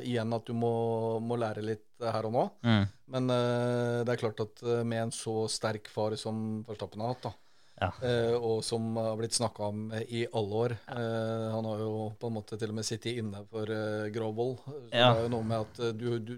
igjen 0.08 0.36
at 0.38 0.46
du 0.48 0.54
må, 0.56 0.74
må 1.20 1.38
lære 1.40 1.64
litt 1.66 1.88
her 2.00 2.30
og 2.30 2.36
nå. 2.36 2.44
Mm. 2.64 2.86
Men 3.16 3.34
eh, 3.36 4.00
det 4.08 4.14
er 4.14 4.22
klart 4.22 4.40
at 4.44 4.64
eh, 4.64 4.84
med 4.88 5.08
en 5.08 5.14
så 5.16 5.44
sterk 5.52 5.92
far 5.92 6.16
som 6.20 6.64
Verstappen 6.68 7.04
har 7.04 7.14
hatt, 7.14 7.28
da, 7.28 7.34
Ja. 7.82 7.90
eh, 8.06 8.36
og 8.38 8.62
som 8.64 8.96
har 8.96 9.16
blitt 9.18 9.34
snakka 9.34 9.66
om 9.72 9.88
i 10.08 10.28
alle 10.30 10.54
år 10.64 10.72
eh, 10.94 11.52
Han 11.56 11.66
har 11.66 11.80
jo 11.82 12.14
på 12.22 12.30
en 12.30 12.36
måte 12.38 12.58
til 12.62 12.70
og 12.70 12.76
med 12.78 12.86
sittet 12.86 13.18
inne 13.18 13.42
for 13.50 13.66
uh, 13.68 14.08
grov 14.14 14.36
vold. 14.38 14.58
Det 14.92 15.00
er 15.18 15.24
jo 15.26 15.32
noe 15.34 15.44
med 15.44 15.60
at 15.66 15.80
eh, 15.88 15.92
du, 15.98 16.20
du 16.20 16.36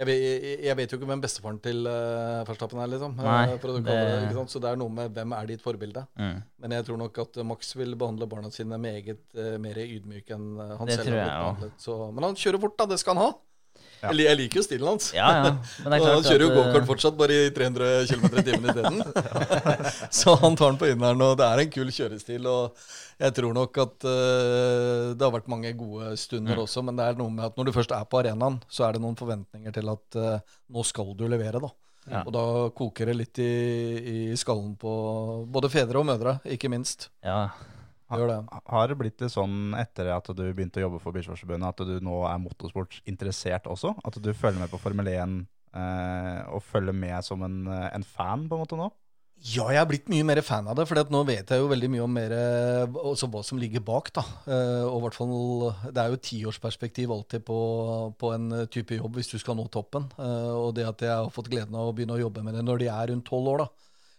jeg 0.00 0.06
vet, 0.08 0.44
jeg- 0.64 0.76
vet 0.78 0.92
jo 0.92 0.96
ikke 0.96 1.08
hvem 1.10 1.20
bestefaren 1.20 1.58
til 1.60 1.82
uh, 1.84 2.40
Verstappen 2.48 2.78
er, 2.80 2.86
liksom. 2.88 3.18
eh, 3.18 3.26
Nei, 3.26 3.56
det- 3.84 4.30
det? 4.30 4.46
Så 4.48 4.60
det 4.62 4.70
er 4.70 4.76
noe 4.80 4.88
med 4.88 5.12
hvem 5.12 5.34
er 5.36 5.46
ditt 5.50 5.60
forbilde. 5.60 6.06
Mm. 6.16 6.38
Men 6.62 6.70
jeg 6.78 6.86
tror 6.86 6.96
nok 7.02 7.18
at 7.18 7.36
eh, 7.36 7.44
Max 7.44 7.74
vil 7.76 7.92
behandle 8.00 8.26
barna 8.30 8.48
sine 8.50 8.78
meget 8.80 9.20
eh, 9.36 9.58
mer 9.60 9.74
ydmyk 9.76 10.30
enn 10.32 10.46
eh, 10.56 10.76
han 10.78 10.86
Det 10.88 10.96
selv 10.96 11.10
har 11.10 11.18
blitt 11.18 11.36
behandlet. 11.44 11.72
Så, 11.84 11.98
men 12.14 12.24
han 12.30 12.34
kjører 12.34 12.60
fort, 12.64 12.78
da. 12.78 12.86
Det 12.94 12.98
skal 13.02 13.16
han 13.18 13.24
ha. 13.26 13.32
Ja. 14.00 14.12
Jeg, 14.16 14.36
liker 14.40 14.60
jo 14.60 14.64
stilen 14.64 14.88
hans. 14.88 15.10
Ja, 15.12 15.28
ja. 15.36 15.50
Men 15.84 15.92
det 15.92 15.98
er 15.98 16.02
klart 16.04 16.16
han 16.16 16.24
kjører 16.24 16.44
jo 16.44 16.48
at, 16.50 16.56
eh, 16.56 16.62
gokart 16.70 16.88
fortsatt, 16.88 17.18
bare 17.20 17.36
i 17.36 17.50
300 17.56 17.90
km 18.08 18.24
i 18.30 18.44
timen 18.46 18.70
isteden. 18.72 19.02
så 20.20 20.34
han 20.40 20.56
tar 20.56 20.72
den 20.72 20.80
på 20.80 20.88
inneren, 20.92 21.24
og 21.26 21.36
det 21.40 21.48
er 21.48 21.62
en 21.64 21.72
kul 21.74 21.92
kjørestil. 21.92 22.48
Og 22.48 22.86
jeg 23.20 23.34
tror 23.36 23.52
nok 23.56 23.80
at 23.84 24.06
uh, 24.08 25.10
det 25.12 25.26
har 25.26 25.34
vært 25.34 25.50
mange 25.52 25.74
gode 25.76 26.14
stunder 26.16 26.56
Mm. 26.56 26.62
også, 26.64 26.82
men 26.86 26.96
det 26.96 27.04
er 27.10 27.18
noe 27.20 27.30
med 27.30 27.44
at 27.50 27.58
når 27.60 27.68
du 27.68 27.72
først 27.76 27.92
er 27.92 28.06
på 28.08 28.18
arenaen, 28.22 28.56
så 28.72 28.86
er 28.86 28.96
det 28.96 29.02
noen 29.04 29.18
forventninger 29.18 29.74
til 29.76 29.90
at 29.92 30.16
uh, 30.16 30.56
nå 30.72 30.84
skal 30.88 31.12
du 31.18 31.26
levere, 31.28 31.60
da. 31.60 31.68
Ja. 32.10 32.22
Og 32.24 32.32
da 32.32 32.44
koker 32.74 33.10
det 33.10 33.14
litt 33.18 33.38
i, 33.44 33.50
i 34.00 34.36
skallen 34.40 34.72
på 34.80 34.92
både 35.52 35.68
fedre 35.70 36.00
og 36.00 36.08
mødre, 36.08 36.38
ikke 36.48 36.70
minst. 36.72 37.10
Ja, 37.22 37.50
Gjør 38.10 38.32
det. 38.32 38.38
Har 38.72 38.90
det 38.90 38.98
blitt 38.98 39.22
litt 39.22 39.32
sånn 39.32 39.74
etter 39.78 40.10
at 40.14 40.30
du 40.34 40.42
begynte 40.48 40.80
å 40.80 40.88
jobbe 40.88 41.02
for 41.02 41.14
Bilsportsforbundet, 41.14 41.68
at 41.70 41.86
du 41.86 42.04
nå 42.04 42.22
er 42.26 42.40
motorsportsinteressert 42.42 43.70
også? 43.70 43.94
At 44.06 44.18
du 44.18 44.32
følger 44.34 44.62
med 44.62 44.72
på 44.72 44.80
Formel 44.82 45.12
1 45.12 45.36
eh, 45.78 46.40
og 46.50 46.64
følger 46.66 46.96
med 46.96 47.22
som 47.26 47.44
en, 47.46 47.62
eh, 47.70 47.86
en 47.94 48.06
fan 48.06 48.48
på 48.50 48.58
en 48.58 48.64
måte 48.64 48.80
nå? 48.80 48.90
Ja, 49.40 49.70
jeg 49.72 49.80
er 49.80 49.86
blitt 49.88 50.08
mye 50.12 50.24
mer 50.28 50.42
fan 50.44 50.66
av 50.68 50.76
det, 50.76 50.84
for 50.84 51.00
nå 51.08 51.20
vet 51.24 51.48
jeg 51.48 51.62
jo 51.62 51.68
veldig 51.70 51.88
mye 51.94 52.02
om 52.04 52.12
mer, 52.12 52.32
også 52.92 53.24
hva 53.32 53.40
som 53.46 53.56
ligger 53.56 53.80
bak. 53.80 54.10
da. 54.12 54.24
Eh, 54.44 54.84
og 54.84 55.00
hvert 55.06 55.16
fall, 55.16 55.32
Det 55.88 56.02
er 56.02 56.10
jo 56.10 56.20
tiårsperspektiv 56.20 57.10
alltid 57.10 57.46
på, 57.46 57.60
på 58.20 58.34
en 58.34 58.66
type 58.68 58.98
jobb 58.98 59.16
hvis 59.16 59.32
du 59.32 59.38
skal 59.38 59.56
nå 59.56 59.64
toppen. 59.72 60.10
Eh, 60.18 60.52
og 60.52 60.74
det 60.76 60.84
at 60.84 61.00
jeg 61.00 61.14
har 61.14 61.32
fått 61.32 61.48
gleden 61.48 61.74
av 61.74 61.88
å 61.88 61.94
begynne 61.96 62.18
å 62.18 62.20
jobbe 62.20 62.44
med 62.44 62.54
det 62.54 62.66
når 62.66 62.82
de 62.82 62.90
er 62.92 63.06
rundt 63.14 63.24
tolv 63.24 63.48
år, 63.54 63.64
da, 63.64 63.68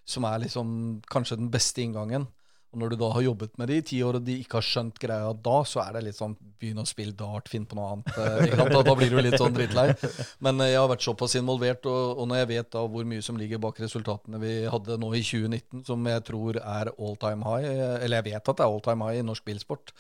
som 0.10 0.26
er 0.26 0.42
liksom 0.48 1.02
kanskje 1.06 1.38
den 1.38 1.52
beste 1.54 1.86
inngangen. 1.86 2.26
Og 2.72 2.80
når 2.80 2.94
du 2.94 2.96
da 3.02 3.10
har 3.12 3.24
jobbet 3.26 3.58
med 3.60 3.68
de 3.68 3.78
i 3.82 3.84
ti 3.84 3.98
år, 4.06 4.16
og 4.20 4.24
de 4.28 4.38
ikke 4.40 4.60
har 4.60 4.64
skjønt 4.64 5.00
greia 5.02 5.32
da, 5.36 5.58
så 5.68 5.82
er 5.84 5.98
det 5.98 6.04
litt 6.06 6.16
sånn 6.16 6.38
begynn 6.62 6.80
å 6.80 6.86
spille 6.88 7.12
dart, 7.18 7.50
finn 7.52 7.66
på 7.68 7.76
noe 7.76 7.90
annet. 7.98 8.12
eh. 8.16 8.54
Da, 8.72 8.80
da 8.88 8.94
blir 8.96 9.12
du 9.12 9.18
litt 9.20 9.36
sånn 9.42 9.56
drittlei. 9.56 9.90
Men 10.46 10.62
eh, 10.64 10.72
jeg 10.72 10.80
har 10.80 10.88
vært 10.92 11.04
såpass 11.04 11.36
involvert, 11.40 11.88
og, 11.92 12.22
og 12.22 12.30
når 12.32 12.42
jeg 12.44 12.50
vet 12.54 12.70
da 12.78 12.84
hvor 12.94 13.08
mye 13.12 13.26
som 13.26 13.40
ligger 13.40 13.60
bak 13.64 13.82
resultatene 13.84 14.40
vi 14.40 14.54
hadde 14.72 14.98
nå 15.02 15.10
i 15.18 15.24
2019, 15.26 15.84
som 15.90 16.08
jeg 16.14 16.24
tror 16.30 16.62
er 16.62 16.94
all 16.94 17.18
time 17.20 17.48
high, 17.50 17.68
eh, 17.68 17.98
eller 18.06 18.22
jeg 18.22 18.30
vet 18.32 18.54
at 18.54 18.62
det 18.62 18.68
er 18.68 18.72
all 18.78 18.86
time 18.86 19.10
high 19.10 19.20
i 19.20 19.26
norsk 19.28 19.48
bilsport, 19.52 19.92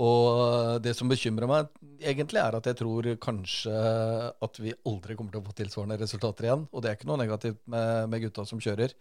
og 0.00 0.82
det 0.84 0.92
som 0.96 1.08
bekymrer 1.10 1.48
meg 1.50 1.70
egentlig 2.04 2.40
er 2.42 2.56
at 2.56 2.68
jeg 2.68 2.78
tror 2.78 3.08
kanskje 3.20 3.72
at 4.44 4.60
vi 4.62 4.74
aldri 4.88 5.16
kommer 5.18 5.34
til 5.34 5.42
å 5.42 5.48
få 5.48 5.56
tilsvarende 5.58 5.98
resultater 6.00 6.46
igjen. 6.46 6.68
Og 6.70 6.82
det 6.84 6.90
er 6.92 6.98
ikke 6.98 7.08
noe 7.10 7.20
negativt 7.20 7.60
med, 7.70 8.06
med 8.12 8.22
gutta 8.26 8.44
som 8.48 8.60
kjører. 8.62 8.94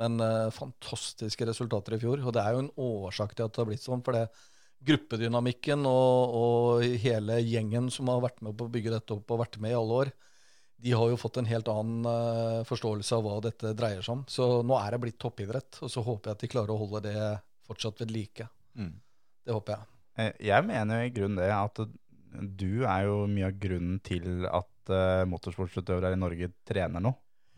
Men 0.00 0.18
uh, 0.22 0.50
fantastiske 0.54 1.46
resultater 1.46 1.96
i 1.96 2.00
fjor. 2.02 2.22
Og 2.24 2.34
det 2.34 2.42
er 2.42 2.56
jo 2.56 2.64
en 2.64 2.74
årsak 2.82 3.36
til 3.36 3.46
at 3.46 3.54
det 3.54 3.62
har 3.62 3.70
blitt 3.70 3.84
sånn. 3.84 4.02
For 4.06 4.16
det 4.16 4.26
gruppedynamikken 4.84 5.86
og, 5.88 6.34
og 6.36 6.98
hele 7.00 7.38
gjengen 7.40 7.88
som 7.92 8.10
har 8.12 8.22
vært 8.24 8.42
med 8.44 8.56
på 8.58 8.66
å 8.66 8.72
bygge 8.72 8.92
dette 8.92 9.16
opp 9.16 9.32
og 9.32 9.40
vært 9.40 9.58
med 9.62 9.72
i 9.72 9.78
alle 9.78 10.00
år, 10.04 10.12
de 10.84 10.92
har 10.92 11.08
jo 11.08 11.16
fått 11.16 11.38
en 11.40 11.48
helt 11.48 11.70
annen 11.72 12.04
uh, 12.04 12.66
forståelse 12.68 13.16
av 13.16 13.24
hva 13.24 13.38
dette 13.46 13.72
dreier 13.78 14.04
seg 14.04 14.18
om. 14.18 14.24
Så 14.28 14.48
nå 14.66 14.76
er 14.76 14.92
det 14.92 15.00
blitt 15.06 15.20
toppidrett, 15.22 15.80
og 15.80 15.92
så 15.92 16.04
håper 16.04 16.30
jeg 16.30 16.36
at 16.36 16.44
de 16.44 16.50
klarer 16.52 16.74
å 16.74 16.80
holde 16.82 17.04
det 17.06 17.18
fortsatt 17.64 18.02
ved 18.02 18.12
like. 18.12 18.48
Mm. 18.76 18.92
Det 19.46 19.56
håper 19.56 19.76
jeg. 19.76 19.90
Eh, 20.20 20.32
Jeg 20.50 20.66
mener 20.68 21.00
jo 21.00 21.08
i 21.08 21.14
grunnen 21.14 21.40
det 21.40 21.50
at 21.54 21.80
du 22.34 22.82
er 22.82 23.06
jo 23.06 23.18
mye 23.30 23.48
av 23.48 23.58
grunnen 23.62 24.00
til 24.04 24.44
at 24.50 24.92
uh, 24.92 25.24
motorsportsutøvere 25.30 26.12
i 26.12 26.20
Norge 26.20 26.50
trener 26.66 27.00
nå. 27.00 27.14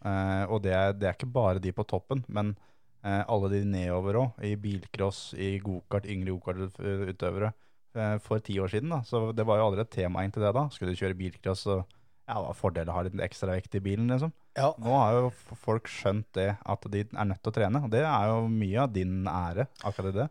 Eh, 0.06 0.44
og 0.52 0.62
det 0.64 0.74
er, 0.76 0.94
det 0.96 1.10
er 1.10 1.16
ikke 1.16 1.32
bare 1.34 1.62
de 1.62 1.72
på 1.74 1.86
toppen, 1.88 2.22
men 2.28 2.54
eh, 3.02 3.22
alle 3.22 3.50
de 3.52 3.62
nedover 3.66 4.20
òg. 4.22 4.42
I 4.46 4.54
bilcross, 4.60 5.28
i 5.34 5.56
gokart, 5.62 6.08
yngre 6.10 6.36
gokartutøvere. 6.36 7.54
Uh, 7.96 8.18
for 8.20 8.42
ti 8.44 8.58
år 8.60 8.68
siden, 8.68 8.90
da. 8.92 8.98
Så 9.08 9.30
det 9.32 9.46
var 9.48 9.56
jo 9.56 9.70
aldri 9.70 9.80
et 9.80 9.94
tema 9.94 10.20
inntil 10.26 10.42
det 10.44 10.50
da. 10.52 10.66
Skulle 10.68 10.92
du 10.92 10.98
kjøre 11.00 11.16
bilcross, 11.16 11.62
så 11.64 11.78
ja, 12.26 12.34
hva 12.42 12.50
fordelen 12.52 12.90
av 12.90 12.92
å 12.92 12.98
ha 12.98 13.04
litt 13.06 13.22
ekstra 13.24 13.54
vekt 13.54 13.78
i 13.78 13.80
bilen, 13.80 14.10
liksom. 14.12 14.34
Ja. 14.58 14.72
Nå 14.82 14.92
har 14.98 15.16
jo 15.16 15.30
folk 15.62 15.88
skjønt 15.88 16.26
det, 16.36 16.50
at 16.60 16.88
de 16.92 17.04
er 17.06 17.28
nødt 17.30 17.40
til 17.40 17.52
å 17.52 17.56
trene. 17.56 17.80
Og 17.86 17.92
det 17.94 18.02
er 18.04 18.28
jo 18.28 18.50
mye 18.52 18.82
av 18.82 18.92
din 18.92 19.22
ære, 19.30 19.68
akkurat 19.86 20.18
det. 20.18 20.26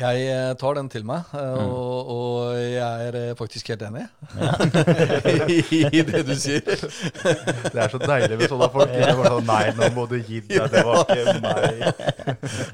Jeg 0.00 0.20
eh, 0.32 0.50
tar 0.56 0.76
den 0.78 0.88
til 0.88 1.04
meg, 1.08 1.28
eh, 1.36 1.58
og, 1.60 2.10
og 2.14 2.54
jeg 2.56 3.08
er 3.08 3.18
eh, 3.18 3.32
faktisk 3.36 3.68
helt 3.72 3.82
enig 3.84 4.06
i 5.98 6.00
det 6.08 6.22
du 6.24 6.32
sier. 6.40 6.64
Det 6.64 7.82
er 7.82 7.92
så 7.92 8.00
deilig 8.00 8.38
med 8.40 8.48
sånne 8.48 8.70
folk. 8.72 8.94
Det 8.94 9.10
var 9.10 9.20
bare 9.20 9.34
sånn, 9.34 9.50
Nei, 9.50 9.60
nå 9.76 9.90
må 9.98 10.06
du 10.08 10.16
gi 10.16 10.40
deg. 10.46 10.64
Det 10.72 10.84
var 10.86 11.04
ikke 11.04 11.36
meg. 11.44 11.82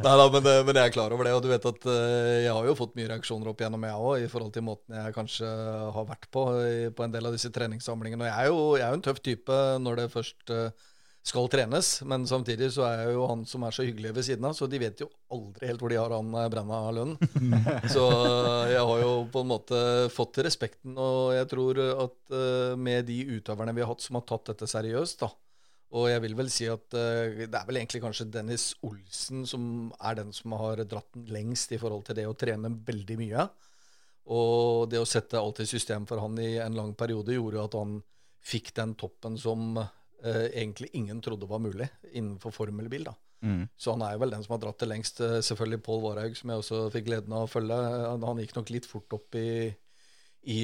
Nei 0.07 0.14
da, 0.20 0.29
men, 0.37 0.49
men 0.68 0.79
jeg 0.79 0.85
er 0.85 0.95
klar 0.95 1.14
over 1.16 1.27
det. 1.27 1.35
Og 1.35 1.43
du 1.43 1.51
vet 1.51 1.70
at 1.72 1.89
jeg 1.91 2.53
har 2.53 2.70
jo 2.70 2.79
fått 2.79 2.95
mye 2.99 3.11
reaksjoner 3.14 3.51
opp 3.51 3.62
igjennom, 3.62 3.87
jeg 3.91 4.03
òg, 4.11 4.16
i 4.22 4.31
forhold 4.31 4.55
til 4.55 4.66
måten 4.68 4.99
jeg 5.01 5.16
kanskje 5.16 5.55
har 5.97 6.11
vært 6.11 6.31
på 6.31 6.47
på 6.97 7.05
en 7.07 7.14
del 7.14 7.27
av 7.27 7.35
disse 7.35 7.51
treningssamlingene. 7.55 8.22
Og 8.22 8.31
jeg 8.31 8.37
er 8.37 8.53
jo, 8.53 8.61
jeg 8.79 8.87
er 8.87 8.95
jo 8.95 9.01
en 9.01 9.09
tøff 9.09 9.24
type 9.24 9.62
når 9.83 10.03
det 10.03 10.12
først 10.14 10.55
skal 11.27 11.49
trenes, 11.51 11.89
men 12.07 12.22
samtidig 12.29 12.68
så 12.77 12.85
er 12.87 13.09
jo 13.11 13.24
han 13.27 13.41
som 13.49 13.64
er 13.66 13.74
så 13.74 13.83
hyggelig 13.87 14.12
ved 14.14 14.27
siden 14.29 14.47
av, 14.47 14.53
så 14.55 14.68
de 14.70 14.79
vet 14.79 15.01
jo 15.03 15.09
aldri 15.35 15.66
helt 15.66 15.81
hvor 15.83 15.91
de 15.91 15.99
har 15.99 16.12
han 16.14 16.29
eh, 16.39 16.51
Brenna 16.53 16.83
lønnen. 16.95 17.16
Så 17.95 18.05
eh, 18.12 18.74
jeg 18.77 18.85
har 18.91 19.01
jo 19.03 19.11
på 19.35 19.43
en 19.43 19.51
måte 19.51 19.81
fått 20.14 20.39
respekten, 20.47 20.95
og 20.95 21.35
jeg 21.35 21.49
tror 21.51 21.81
at 21.89 22.37
eh, 22.39 22.77
med 22.79 23.11
de 23.11 23.18
utøverne 23.41 23.74
vi 23.74 23.83
har 23.83 23.91
hatt 23.91 24.07
som 24.07 24.20
har 24.20 24.27
tatt 24.29 24.53
dette 24.53 24.70
seriøst, 24.70 25.24
da, 25.24 25.33
Og 25.99 26.07
jeg 26.12 26.22
vil 26.22 26.39
vel 26.39 26.53
si 26.53 26.70
at 26.70 26.87
det 26.95 27.51
er 27.51 27.66
vel 27.66 27.81
egentlig 27.83 28.05
kanskje 28.07 28.29
Dennis 28.31 28.68
Olsen 28.87 29.43
som 29.51 29.91
er 29.99 30.20
den 30.20 30.33
som 30.37 30.55
har 30.61 30.85
dratt 30.87 31.11
den 31.14 31.27
lengst 31.35 31.74
i 31.74 31.83
forhold 31.83 32.07
til 32.07 32.20
det 32.20 32.29
å 32.31 32.39
trene 32.39 32.70
veldig 32.87 33.18
mye. 33.18 33.49
Og 34.31 34.87
det 34.91 35.03
å 35.03 35.07
sette 35.07 35.43
alt 35.43 35.62
i 35.62 35.66
system 35.66 36.07
for 36.07 36.22
han 36.22 36.39
i 36.43 36.57
en 36.62 36.79
lang 36.79 36.95
periode 36.99 37.35
gjorde 37.35 37.66
at 37.66 37.79
han 37.79 38.01
fikk 38.47 38.74
den 38.79 38.95
toppen 38.99 39.39
som 39.39 39.79
eh, 40.24 40.46
egentlig 40.62 40.90
ingen 40.96 41.20
trodde 41.24 41.48
var 41.48 41.62
mulig 41.62 41.88
innenfor 42.12 42.54
formelbil. 42.54 43.04
da. 43.10 43.14
Mm. 43.42 43.68
Så 43.76 43.92
han 43.92 44.02
er 44.02 44.14
jo 44.14 44.22
vel 44.24 44.32
den 44.32 44.44
som 44.46 44.54
har 44.56 44.62
dratt 44.64 44.80
det 44.80 44.88
lengst. 44.88 45.20
Eh, 45.20 45.40
Selvfølgelig 45.44 45.82
Pål 45.84 46.02
Varhaug, 46.02 46.36
som 46.38 46.50
jeg 46.50 46.62
også 46.62 46.82
fikk 46.94 47.08
gleden 47.10 47.32
av 47.36 47.46
å 47.46 47.50
følge. 47.50 47.76
Han, 48.06 48.22
han 48.26 48.40
gikk 48.42 48.56
nok 48.56 48.72
litt 48.74 48.88
fort 48.88 49.12
opp 49.18 49.36
i, 49.38 49.68
i 50.46 50.58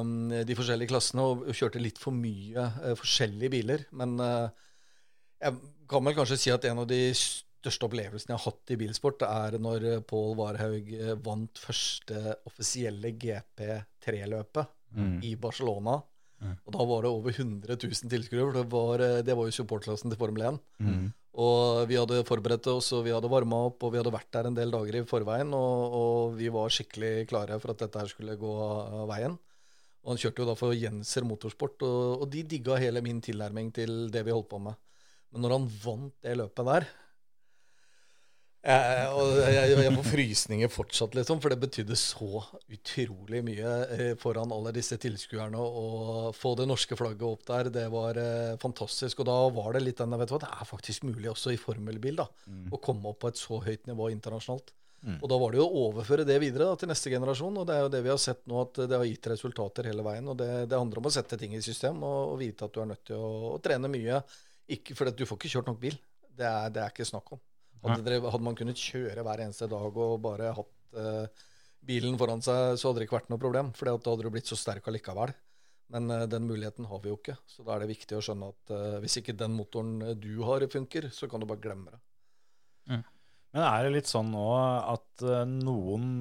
um, 0.00 0.28
de 0.30 0.58
forskjellige 0.58 0.90
klassene 0.90 1.24
og 1.24 1.48
kjørte 1.54 1.82
litt 1.82 1.98
for 2.02 2.16
mye 2.16 2.68
uh, 2.82 2.94
forskjellige 2.98 3.52
biler. 3.54 3.86
Men 3.96 4.16
uh, 4.20 4.48
jeg 5.42 5.58
kan 5.88 6.06
vel 6.08 6.16
kanskje 6.16 6.40
si 6.40 6.50
at 6.54 6.64
en 6.66 6.82
av 6.82 6.88
de 6.90 7.00
største 7.14 7.86
opplevelsene 7.86 8.32
jeg 8.34 8.38
har 8.40 8.50
hatt 8.50 8.72
i 8.72 8.78
bilsport, 8.80 9.22
er 9.26 9.56
når 9.58 9.86
Pål 10.06 10.36
Varhaug 10.38 10.90
eh, 10.94 11.14
vant 11.22 11.58
første 11.58 12.36
offisielle 12.46 13.14
GP3-løpet 13.18 14.72
Mm. 14.96 15.18
i 15.26 15.34
Barcelona. 15.36 15.98
Mm. 16.42 16.56
Og 16.66 16.74
da 16.74 16.86
var 16.90 17.04
det 17.04 17.12
over 17.12 17.32
100 17.32 17.76
000 17.82 18.10
tilskuere. 18.12 18.52
Det, 18.58 18.64
var, 18.72 19.04
eh, 19.04 19.22
det 19.24 19.36
var 19.36 19.48
jo 19.48 19.56
supportklassen 19.56 20.12
til 20.12 20.20
Formel 20.20 20.44
1. 20.50 20.60
Mm. 20.84 21.06
Og 21.46 21.82
vi 21.90 21.98
hadde 22.00 22.22
forberedt 22.28 22.68
oss, 22.72 22.90
og 22.96 23.04
vi 23.04 23.12
hadde 23.12 23.30
varma 23.32 23.66
opp, 23.68 23.82
og 23.84 23.92
vi 23.92 24.00
hadde 24.00 24.12
vært 24.14 24.30
der 24.32 24.48
en 24.48 24.56
del 24.56 24.72
dager 24.72 25.00
i 25.00 25.04
forveien. 25.08 25.52
Og, 25.56 25.96
og 26.00 26.36
vi 26.38 26.48
var 26.52 26.72
skikkelig 26.72 27.26
klare 27.32 27.58
for 27.62 27.74
at 27.74 27.84
dette 27.84 28.00
her 28.00 28.12
skulle 28.12 28.38
gå 28.40 28.52
av 28.64 29.04
veien. 29.12 29.36
Og 30.04 30.12
han 30.12 30.20
kjørte 30.22 30.44
jo 30.44 30.48
da 30.48 30.56
for 30.58 30.76
Jenser 30.76 31.26
Motorsport, 31.26 31.82
og, 31.82 32.22
og 32.22 32.28
de 32.32 32.44
digga 32.46 32.78
hele 32.80 33.02
min 33.04 33.18
tilnærming 33.24 33.72
til 33.74 34.06
det 34.14 34.22
vi 34.26 34.34
holdt 34.34 34.52
på 34.52 34.62
med. 34.62 34.78
Men 35.34 35.44
når 35.44 35.56
han 35.56 35.68
vant 35.82 36.14
det 36.24 36.36
løpet 36.38 36.68
der 36.70 36.86
jeg, 38.66 39.10
og 39.14 39.36
jeg, 39.40 39.74
jeg 39.78 39.92
får 39.94 40.06
frysninger 40.08 40.70
fortsatt, 40.72 41.14
liksom, 41.18 41.40
for 41.42 41.52
det 41.52 41.58
betydde 41.62 41.98
så 41.98 42.42
utrolig 42.72 43.42
mye 43.46 43.74
eh, 43.94 44.12
foran 44.20 44.54
alle 44.54 44.72
disse 44.74 44.98
tilskuerne. 45.02 45.60
Å 45.60 46.32
få 46.36 46.54
det 46.58 46.66
norske 46.68 46.98
flagget 46.98 47.26
opp 47.28 47.44
der, 47.48 47.70
det 47.74 47.86
var 47.92 48.18
eh, 48.20 48.56
fantastisk. 48.62 49.22
Og 49.22 49.28
da 49.30 49.36
var 49.54 49.76
det 49.76 49.84
litt 49.84 50.02
den 50.02 50.16
vet 50.16 50.32
du 50.32 50.34
hva, 50.36 50.42
Det 50.42 50.50
er 50.50 50.68
faktisk 50.68 51.06
mulig 51.06 51.30
også 51.32 51.54
i 51.54 51.60
formelbil 51.60 52.18
da, 52.24 52.26
å 52.70 52.82
komme 52.82 53.12
opp 53.12 53.22
på 53.24 53.30
et 53.30 53.40
så 53.40 53.60
høyt 53.62 53.86
nivå 53.90 54.10
internasjonalt. 54.14 54.74
Mm. 55.06 55.20
Og 55.20 55.28
da 55.30 55.38
var 55.38 55.52
det 55.54 55.60
jo 55.60 55.66
å 55.68 55.82
overføre 55.86 56.24
det 56.26 56.38
videre 56.42 56.66
da, 56.66 56.78
til 56.80 56.90
neste 56.90 57.12
generasjon. 57.12 57.60
Og 57.62 57.68
det 57.68 57.76
er 57.76 57.84
jo 57.84 57.92
det 57.94 58.02
vi 58.02 58.10
har 58.10 58.18
sett 58.20 58.42
nå, 58.50 58.64
at 58.66 58.82
det 58.90 58.98
har 58.98 59.06
gitt 59.06 59.30
resultater 59.30 59.90
hele 59.92 60.04
veien. 60.06 60.26
Og 60.32 60.38
det, 60.40 60.50
det 60.66 60.80
handler 60.80 61.02
om 61.02 61.06
å 61.06 61.14
sette 61.14 61.38
ting 61.38 61.54
i 61.54 61.62
system 61.62 62.02
og, 62.02 62.32
og 62.32 62.40
vite 62.42 62.66
at 62.66 62.74
du 62.74 62.82
er 62.82 62.90
nødt 62.90 63.04
til 63.12 63.22
å, 63.22 63.52
å 63.54 63.60
trene 63.62 63.92
mye. 63.92 64.22
Ikke, 64.74 64.98
for 64.98 65.14
du 65.14 65.22
får 65.28 65.38
ikke 65.38 65.52
kjørt 65.54 65.70
nok 65.70 65.78
bil. 65.84 66.00
Det 66.36 66.48
er, 66.48 66.72
det 66.74 66.82
er 66.82 66.90
ikke 66.90 67.06
snakk 67.06 67.36
om. 67.36 67.45
Hadde, 67.84 68.20
hadde 68.24 68.44
man 68.46 68.56
kunnet 68.58 68.80
kjøre 68.80 69.24
hver 69.26 69.42
eneste 69.44 69.68
dag 69.70 69.98
og 70.02 70.16
bare 70.24 70.54
hatt 70.56 70.96
uh, 70.96 71.44
bilen 71.86 72.16
foran 72.18 72.42
seg, 72.44 72.78
så 72.78 72.88
hadde 72.88 73.02
det 73.02 73.08
ikke 73.08 73.18
vært 73.18 73.28
noe 73.32 73.42
problem. 73.42 73.72
For 73.76 73.88
da 73.88 73.96
hadde 73.96 74.26
du 74.26 74.32
blitt 74.34 74.50
så 74.50 74.58
sterk 74.58 74.88
allikevel. 74.90 75.34
Men 75.94 76.10
uh, 76.10 76.24
den 76.30 76.48
muligheten 76.48 76.88
har 76.90 77.02
vi 77.04 77.12
jo 77.12 77.20
ikke. 77.20 77.36
Så 77.50 77.66
da 77.66 77.76
er 77.76 77.84
det 77.84 77.92
viktig 77.92 78.18
å 78.18 78.24
skjønne 78.24 78.50
at 78.54 78.74
uh, 78.74 78.98
hvis 79.04 79.20
ikke 79.20 79.36
den 79.38 79.54
motoren 79.58 80.00
du 80.18 80.32
har 80.48 80.66
funker, 80.72 81.10
så 81.14 81.30
kan 81.30 81.42
du 81.42 81.48
bare 81.50 81.62
glemme 81.62 81.94
det. 81.94 82.02
Men 83.56 83.64
er 83.64 83.86
det 83.86 83.94
litt 83.94 84.10
sånn 84.10 84.28
nå 84.34 84.48
at 84.56 85.22
noen, 85.48 86.18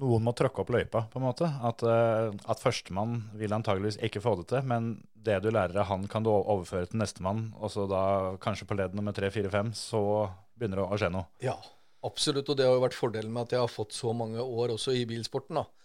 noen 0.00 0.24
må 0.26 0.34
tråkke 0.36 0.62
opp 0.62 0.72
løypa, 0.74 1.04
på 1.10 1.20
en 1.20 1.26
måte? 1.26 1.48
At, 1.64 1.84
uh, 1.86 2.34
at 2.50 2.62
førstemann 2.62 3.20
vil 3.38 3.54
antageligvis 3.56 4.00
ikke 4.04 4.22
få 4.24 4.36
det 4.40 4.48
til, 4.52 4.66
men 4.70 4.96
det 5.24 5.38
du 5.44 5.50
lærer 5.54 5.80
av 5.82 5.88
han, 5.92 6.08
kan 6.10 6.24
du 6.24 6.32
overføre 6.32 6.90
til 6.90 7.00
nestemann, 7.00 7.46
og 7.58 7.72
så 7.72 7.86
da 7.90 8.02
kanskje 8.42 8.68
på 8.68 8.76
ledd 8.78 8.96
nummer 8.96 9.16
tre, 9.16 9.30
fire, 9.34 9.52
fem, 9.52 9.72
så 9.76 10.02
begynner 10.58 10.82
det 10.82 10.88
å 10.88 11.00
skje 11.00 11.12
noe. 11.14 11.28
Ja, 11.44 11.56
absolutt. 12.06 12.50
Og 12.50 12.58
det 12.58 12.68
har 12.68 12.76
jo 12.76 12.84
vært 12.84 12.98
fordelen 12.98 13.32
med 13.34 13.46
at 13.46 13.56
jeg 13.56 13.64
har 13.64 13.72
fått 13.72 13.96
så 13.96 14.12
mange 14.16 14.42
år 14.42 14.74
også 14.76 14.94
i 14.96 15.06
bilsporten. 15.08 15.62
da. 15.62 15.83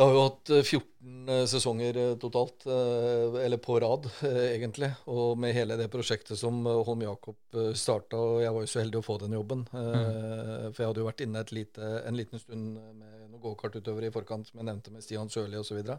Jeg 0.00 0.08
har 0.08 0.14
jo 0.16 0.20
hatt 0.24 0.50
eh, 0.56 0.62
14 0.64 1.28
eh, 1.28 1.42
sesonger 1.50 1.96
eh, 2.00 2.12
totalt, 2.20 2.64
eh, 2.64 3.34
eller 3.44 3.60
på 3.60 3.74
rad 3.84 4.06
eh, 4.24 4.54
egentlig. 4.54 4.88
Og 5.12 5.34
med 5.36 5.52
hele 5.52 5.76
det 5.76 5.90
prosjektet 5.92 6.40
som 6.40 6.62
eh, 6.64 6.78
Holm 6.86 7.02
Jakob 7.04 7.58
starta, 7.76 8.16
og 8.16 8.40
jeg 8.40 8.54
var 8.54 8.64
jo 8.64 8.70
så 8.72 8.80
heldig 8.80 9.02
å 9.02 9.04
få 9.04 9.18
den 9.20 9.36
jobben. 9.36 9.66
Mm. 9.68 10.70
For 10.72 10.80
jeg 10.80 10.88
hadde 10.88 11.02
jo 11.02 11.08
vært 11.10 11.20
inne 11.26 11.42
et 11.44 11.52
lite, 11.52 11.90
en 12.08 12.16
liten 12.16 12.40
stund 12.40 12.78
med 12.78 13.26
noen 13.26 13.42
gokartutøvere 13.44 14.08
i 14.08 14.14
forkant, 14.14 14.48
som 14.48 14.62
jeg 14.62 14.70
nevnte 14.70 14.94
med 14.94 15.04
Stian 15.04 15.28
Sørli 15.32 15.60
osv. 15.60 15.68
Så, 15.68 15.76
videre. 15.82 15.98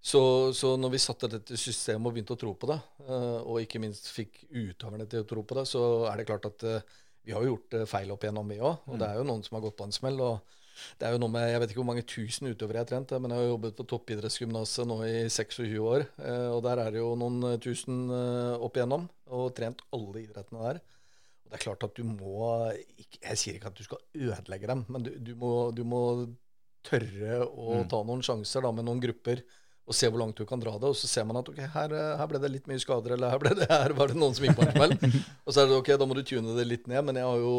så 0.00 0.22
Så 0.56 0.72
når 0.80 0.94
vi 0.96 1.02
satte 1.04 1.30
dette 1.34 1.60
systemet 1.60 2.08
og 2.08 2.16
begynte 2.16 2.38
å 2.38 2.40
tro 2.40 2.54
på 2.56 2.72
det, 2.72 2.80
eh, 3.10 3.38
og 3.44 3.60
ikke 3.60 3.82
minst 3.84 4.08
fikk 4.14 4.46
utøverne 4.48 5.04
til 5.04 5.26
å 5.26 5.28
tro 5.28 5.44
på 5.44 5.60
det, 5.60 5.68
så 5.68 5.84
er 6.08 6.16
det 6.16 6.28
klart 6.32 6.48
at 6.48 6.64
eh, 6.64 6.96
vi 7.28 7.36
har 7.36 7.44
jo 7.44 7.58
gjort 7.58 7.76
eh, 7.76 7.86
feil 7.92 8.16
opp 8.16 8.24
igjennom, 8.24 8.48
vi 8.48 8.62
òg. 8.64 8.88
Og 8.88 8.96
det 8.96 9.10
er 9.10 9.20
jo 9.20 9.28
noen 9.28 9.44
som 9.44 9.60
har 9.60 9.68
gått 9.68 9.76
på 9.82 9.90
en 9.90 10.00
smell. 10.00 10.24
og 10.24 10.61
det 10.98 11.06
er 11.08 11.12
jo 11.16 11.20
noe 11.22 11.32
med, 11.34 11.48
Jeg 11.52 11.60
vet 11.62 11.70
ikke 11.74 11.80
hvor 11.82 11.88
mange 11.90 12.04
tusen 12.08 12.48
utøvere 12.52 12.80
jeg 12.80 12.84
har 12.86 12.90
trent, 12.92 13.14
men 13.20 13.30
jeg 13.34 13.42
har 13.42 13.50
jobbet 13.52 13.76
på 13.78 13.86
toppidrettsgymnaset 13.92 14.88
nå 14.88 14.96
i 15.08 15.14
26 15.28 15.78
år. 15.82 16.06
eh, 16.22 16.48
Og 16.54 16.62
der 16.64 16.82
er 16.84 16.90
det 16.94 17.02
jo 17.02 17.12
noen 17.18 17.42
eh, 17.52 17.58
tusen 17.62 18.06
eh, 18.10 18.56
opp 18.62 18.76
igjennom, 18.80 19.08
og 19.32 19.54
trent 19.56 19.82
alle 19.92 20.22
idrettene 20.26 20.62
der. 20.68 20.80
Og 21.44 21.50
det 21.52 21.58
er 21.58 21.64
klart 21.66 21.84
at 21.84 21.94
du 21.98 22.04
må 22.08 22.46
Jeg 22.72 23.36
sier 23.36 23.58
ikke 23.58 23.68
at 23.72 23.76
du 23.76 23.84
skal 23.84 23.98
ødelegge 24.14 24.66
dem, 24.70 24.84
men 24.88 25.02
du, 25.04 25.10
du, 25.20 25.34
må, 25.36 25.52
du 25.76 25.82
må 25.84 26.02
tørre 26.82 27.42
å 27.46 27.82
Mm. 27.82 27.88
ta 27.90 28.00
noen 28.02 28.22
sjanser 28.24 28.62
da 28.64 28.72
med 28.74 28.84
noen 28.88 29.00
grupper. 29.02 29.42
Og 29.86 29.94
se 29.98 30.06
hvor 30.08 30.20
langt 30.22 30.38
du 30.38 30.44
kan 30.46 30.60
dra 30.62 30.76
det. 30.78 30.88
Og 30.92 30.94
så 30.96 31.08
ser 31.10 31.24
man 31.26 31.36
at 31.40 31.48
ok, 31.50 31.58
her, 31.74 31.90
her 32.18 32.26
ble 32.30 32.38
det 32.42 32.50
litt 32.52 32.66
mye 32.70 32.78
skader, 32.78 33.16
eller 33.16 33.30
her, 33.34 33.38
ble 33.42 33.50
det, 33.58 33.66
her 33.70 33.92
var 33.98 34.08
det 34.12 34.16
noen 34.18 34.34
som 34.34 34.46
gikk 34.46 34.56
på 34.58 34.62
en 34.66 34.72
smell. 34.76 34.94
og 35.46 35.50
så 35.54 35.62
er 35.64 35.70
det 35.70 35.78
ok, 35.80 35.90
da 35.98 36.06
må 36.06 36.14
du 36.18 36.22
tune 36.22 36.54
det 36.56 36.66
litt 36.70 36.86
ned. 36.90 37.02
Men 37.08 37.18
jeg 37.18 37.26
har 37.26 37.38
jo, 37.42 37.54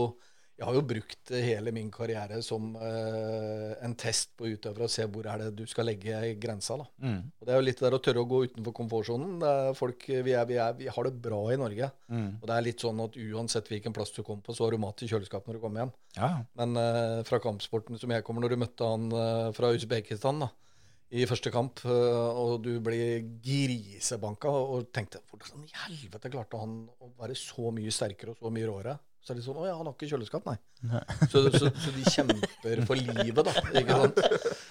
jeg 0.53 0.67
har 0.67 0.75
jo 0.77 0.83
brukt 0.85 1.31
hele 1.33 1.71
min 1.73 1.89
karriere 1.91 2.37
som 2.45 2.75
eh, 2.77 3.71
en 3.83 3.95
test 3.97 4.35
på 4.37 4.51
utøvere 4.51 4.85
og 4.85 4.91
se 4.93 5.05
hvor 5.09 5.25
er 5.31 5.41
det 5.41 5.47
du 5.57 5.63
skal 5.69 5.87
legge 5.89 6.19
grensa. 6.41 6.77
da. 6.77 6.85
Mm. 7.01 7.21
Og 7.39 7.47
Det 7.47 7.53
er 7.53 7.57
jo 7.57 7.65
litt 7.65 7.81
der 7.81 7.95
å 7.97 8.01
tørre 8.05 8.21
å 8.21 8.29
gå 8.29 8.43
utenfor 8.45 8.75
komfortsonen. 8.77 9.45
Folk, 9.77 10.05
vi, 10.05 10.35
er, 10.37 10.45
vi, 10.49 10.59
er, 10.61 10.75
vi 10.77 10.89
har 10.93 11.07
det 11.09 11.15
bra 11.25 11.41
i 11.49 11.57
Norge. 11.57 11.89
Mm. 12.05 12.27
Og 12.37 12.45
det 12.45 12.55
er 12.55 12.67
litt 12.67 12.85
sånn 12.85 13.01
at 13.01 13.17
uansett 13.17 13.71
hvilken 13.71 13.95
plass 13.97 14.13
du 14.13 14.21
kommer 14.21 14.45
på, 14.45 14.53
så 14.53 14.67
har 14.67 14.75
du 14.75 14.83
mat 14.83 15.01
i 15.01 15.09
kjøleskapet 15.09 15.49
når 15.49 15.57
du 15.57 15.63
kommer 15.63 15.83
hjem. 15.83 15.93
Ja, 16.19 16.29
Men 16.61 16.77
eh, 16.77 17.21
fra 17.25 17.39
kampsporten 17.41 17.97
som 18.01 18.13
jeg 18.13 18.25
kommer, 18.27 18.45
når 18.45 18.53
du 18.53 18.61
møtte 18.61 18.91
han 18.91 19.07
eh, 19.09 19.47
fra 19.57 19.71
Usbekistan 19.73 20.43
da, 20.45 20.51
i 21.13 21.25
første 21.29 21.51
kamp, 21.53 21.83
og 21.85 22.55
du 22.65 22.71
ble 22.81 22.95
grisebanka 23.45 24.49
og 24.49 24.87
tenkte 24.95 25.19
hvordan 25.29 25.61
i 25.67 25.75
helvete 25.83 26.31
klarte 26.33 26.57
han 26.57 26.71
å 26.89 27.11
være 27.19 27.35
så 27.37 27.69
mye 27.75 27.93
sterkere 27.93 28.33
og 28.33 28.39
så 28.39 28.49
mye 28.53 28.69
råere? 28.69 28.95
Så 29.23 29.31
er 29.31 29.39
det 29.39 29.45
sånn 29.45 29.59
Å 29.61 29.67
ja, 29.69 29.73
han 29.79 29.87
har 29.87 29.93
ikke 29.95 30.09
kjøleskap, 30.11 30.47
nei. 30.49 30.57
Så, 31.31 31.45
så, 31.53 31.69
så 31.71 31.91
de 31.95 32.01
kjemper 32.11 32.81
for 32.87 32.99
livet, 32.99 33.39
da. 33.39 33.53
Ikke 33.79 33.99
sant? 34.01 34.17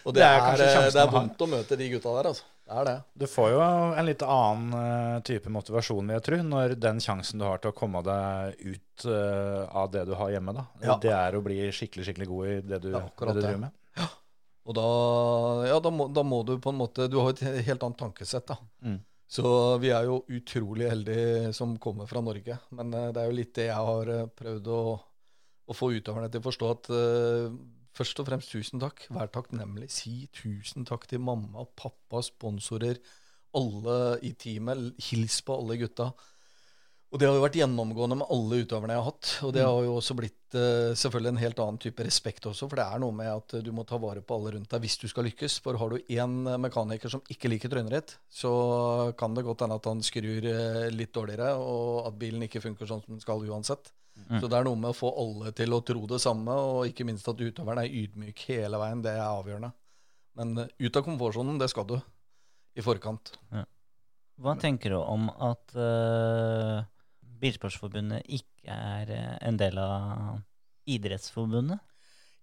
Og 0.05 0.13
det, 0.13 0.21
Det 0.21 0.27
er 0.27 0.43
er, 0.43 0.65
eh, 0.67 0.89
det 0.93 1.01
er 1.01 1.13
vondt 1.13 1.41
å 1.41 1.49
møte 1.49 1.79
de 1.81 1.87
gutta 1.95 2.13
der, 2.19 2.29
altså. 2.35 2.49
Det 2.63 2.75
er 2.79 2.89
det. 2.89 2.95
Du 3.23 3.25
får 3.33 3.49
jo 3.55 3.63
en 3.65 4.07
litt 4.07 4.25
annen 4.27 4.75
eh, 4.77 5.21
type 5.27 5.53
motivasjon, 5.53 6.05
vil 6.05 6.19
jeg 6.19 6.25
tro, 6.29 6.41
når 6.51 6.75
den 6.81 7.01
sjansen 7.03 7.41
du 7.41 7.47
har 7.49 7.63
til 7.63 7.73
å 7.73 7.77
komme 7.77 8.03
deg 8.05 8.61
ut 8.61 9.07
uh, 9.09 9.65
av 9.83 9.89
det 9.95 10.05
du 10.11 10.13
har 10.21 10.35
hjemme, 10.35 10.55
da. 10.57 10.67
Ja. 10.85 10.99
Det 11.01 11.15
er 11.17 11.39
å 11.39 11.43
bli 11.45 11.59
skikkelig, 11.73 12.11
skikkelig 12.11 12.29
god 12.29 12.51
i 12.51 12.59
det 12.75 12.83
du, 12.85 12.91
er 12.93 13.09
det 13.09 13.35
du 13.39 13.41
driver 13.41 13.63
med. 13.65 13.79
Og 14.63 14.77
da, 14.79 14.89
ja, 15.67 15.81
da, 15.83 15.91
må, 15.91 16.07
da 16.13 16.23
må 16.23 16.43
du 16.47 16.53
på 16.63 16.71
en 16.71 16.77
måte 16.79 17.09
Du 17.11 17.17
har 17.19 17.33
et 17.33 17.41
helt 17.67 17.83
annet 17.83 17.99
tankesett, 17.99 18.47
da. 18.47 18.61
Mm. 18.85 19.01
Så 19.33 19.45
vi 19.81 19.89
er 19.95 20.05
jo 20.05 20.19
utrolig 20.29 20.91
heldige 20.91 21.53
som 21.57 21.79
kommer 21.81 22.09
fra 22.11 22.21
Norge. 22.25 22.59
Men 22.77 22.93
eh, 22.93 23.09
det 23.15 23.23
er 23.23 23.31
jo 23.31 23.39
litt 23.39 23.55
det 23.57 23.69
jeg 23.71 23.87
har 23.89 24.11
eh, 24.13 24.29
prøvd 24.41 24.69
å, 24.69 24.83
å 25.73 25.77
få 25.77 25.93
utøverne 25.97 26.29
til 26.29 26.43
å 26.43 26.47
forstå 26.49 26.69
at 26.69 26.91
uh, 26.93 27.55
først 27.97 28.21
og 28.21 28.29
fremst 28.29 28.53
tusen 28.53 28.83
takk. 28.83 29.07
Vær 29.15 29.33
takknemlig. 29.33 29.89
Si 29.95 30.27
tusen 30.37 30.85
takk 30.89 31.07
til 31.09 31.23
mamma, 31.25 31.65
pappa, 31.79 32.21
sponsorer, 32.27 33.01
alle 33.57 33.99
i 34.25 34.35
teamet. 34.37 35.01
Hils 35.09 35.41
på 35.47 35.57
alle 35.57 35.79
gutta. 35.81 36.11
Og 37.13 37.21
det 37.21 37.27
har 37.29 37.37
jo 37.37 37.43
vært 37.43 37.57
gjennomgående 37.61 38.17
med 38.23 38.31
alle 38.33 38.63
utøverne 38.65 38.95
jeg 38.95 39.03
har 39.03 39.11
hatt. 39.11 39.31
Og 39.45 39.51
det 39.53 39.65
har 39.67 39.85
jo 39.85 39.97
også 39.99 40.15
blitt 40.17 40.57
uh, 40.57 40.95
selvfølgelig 40.97 41.33
en 41.35 41.41
helt 41.43 41.59
annen 41.61 41.81
type 41.85 42.07
respekt 42.07 42.47
også, 42.49 42.71
for 42.71 42.81
det 42.81 42.87
er 42.89 43.03
noe 43.03 43.13
med 43.17 43.29
at 43.29 43.57
du 43.61 43.69
må 43.77 43.85
ta 43.89 43.99
vare 44.01 44.23
på 44.25 44.39
alle 44.39 44.55
rundt 44.55 44.73
deg 44.73 44.81
hvis 44.81 44.97
du 45.03 45.05
skal 45.13 45.29
lykkes. 45.29 45.59
For 45.65 45.77
har 45.77 45.93
du 45.93 46.15
én 46.17 46.39
mekaniker 46.65 47.13
som 47.13 47.21
ikke 47.33 47.51
liker 47.53 47.73
trynet 47.73 47.93
ditt, 47.93 48.15
så 48.33 48.53
kan 49.21 49.37
det 49.37 49.45
godt 49.45 49.67
hende 49.67 49.77
at 49.77 49.89
han 49.91 50.01
skrur 50.07 50.49
eh, 50.49 50.87
litt 50.95 51.13
dårligere, 51.13 51.53
og 51.61 52.09
at 52.09 52.17
bilen 52.23 52.47
ikke 52.49 52.65
funker 52.65 52.89
sånn 52.89 53.05
som 53.05 53.19
den 53.19 53.25
skal 53.25 53.45
uansett. 53.45 53.93
Så 54.41 54.49
det 54.49 54.57
er 54.57 54.65
noe 54.65 54.79
med 54.79 54.93
å 54.93 54.97
få 54.97 55.11
alle 55.21 55.53
til 55.57 55.73
å 55.75 55.83
tro 55.85 56.07
det 56.09 56.21
samme, 56.23 56.55
og 56.55 56.89
ikke 56.89 57.05
minst 57.09 57.29
at 57.29 57.41
utøveren 57.41 57.83
er 57.83 57.93
ydmyk 57.93 58.45
hele 58.49 58.81
veien. 58.81 59.05
Det 59.05 59.13
er 59.13 59.25
avgjørende. 59.27 59.73
Men 60.41 60.65
eh, 60.65 60.73
ut 60.87 60.97
av 60.97 61.05
komfortsonen, 61.05 61.61
det 61.61 61.69
skal 61.73 61.89
du. 61.89 61.99
I 62.73 62.85
forkant. 62.85 63.35
Hva 64.41 64.55
tenker 64.57 64.95
du 64.95 64.97
om 64.97 65.27
at 65.45 65.75
uh, 65.77 66.81
Bilsportsforbundet 67.43 68.29
ikke 68.39 68.71
er 68.73 69.11
eh, 69.13 69.39
en 69.49 69.59
del 69.61 69.79
av 69.83 70.39
Idrettsforbundet? 70.91 71.81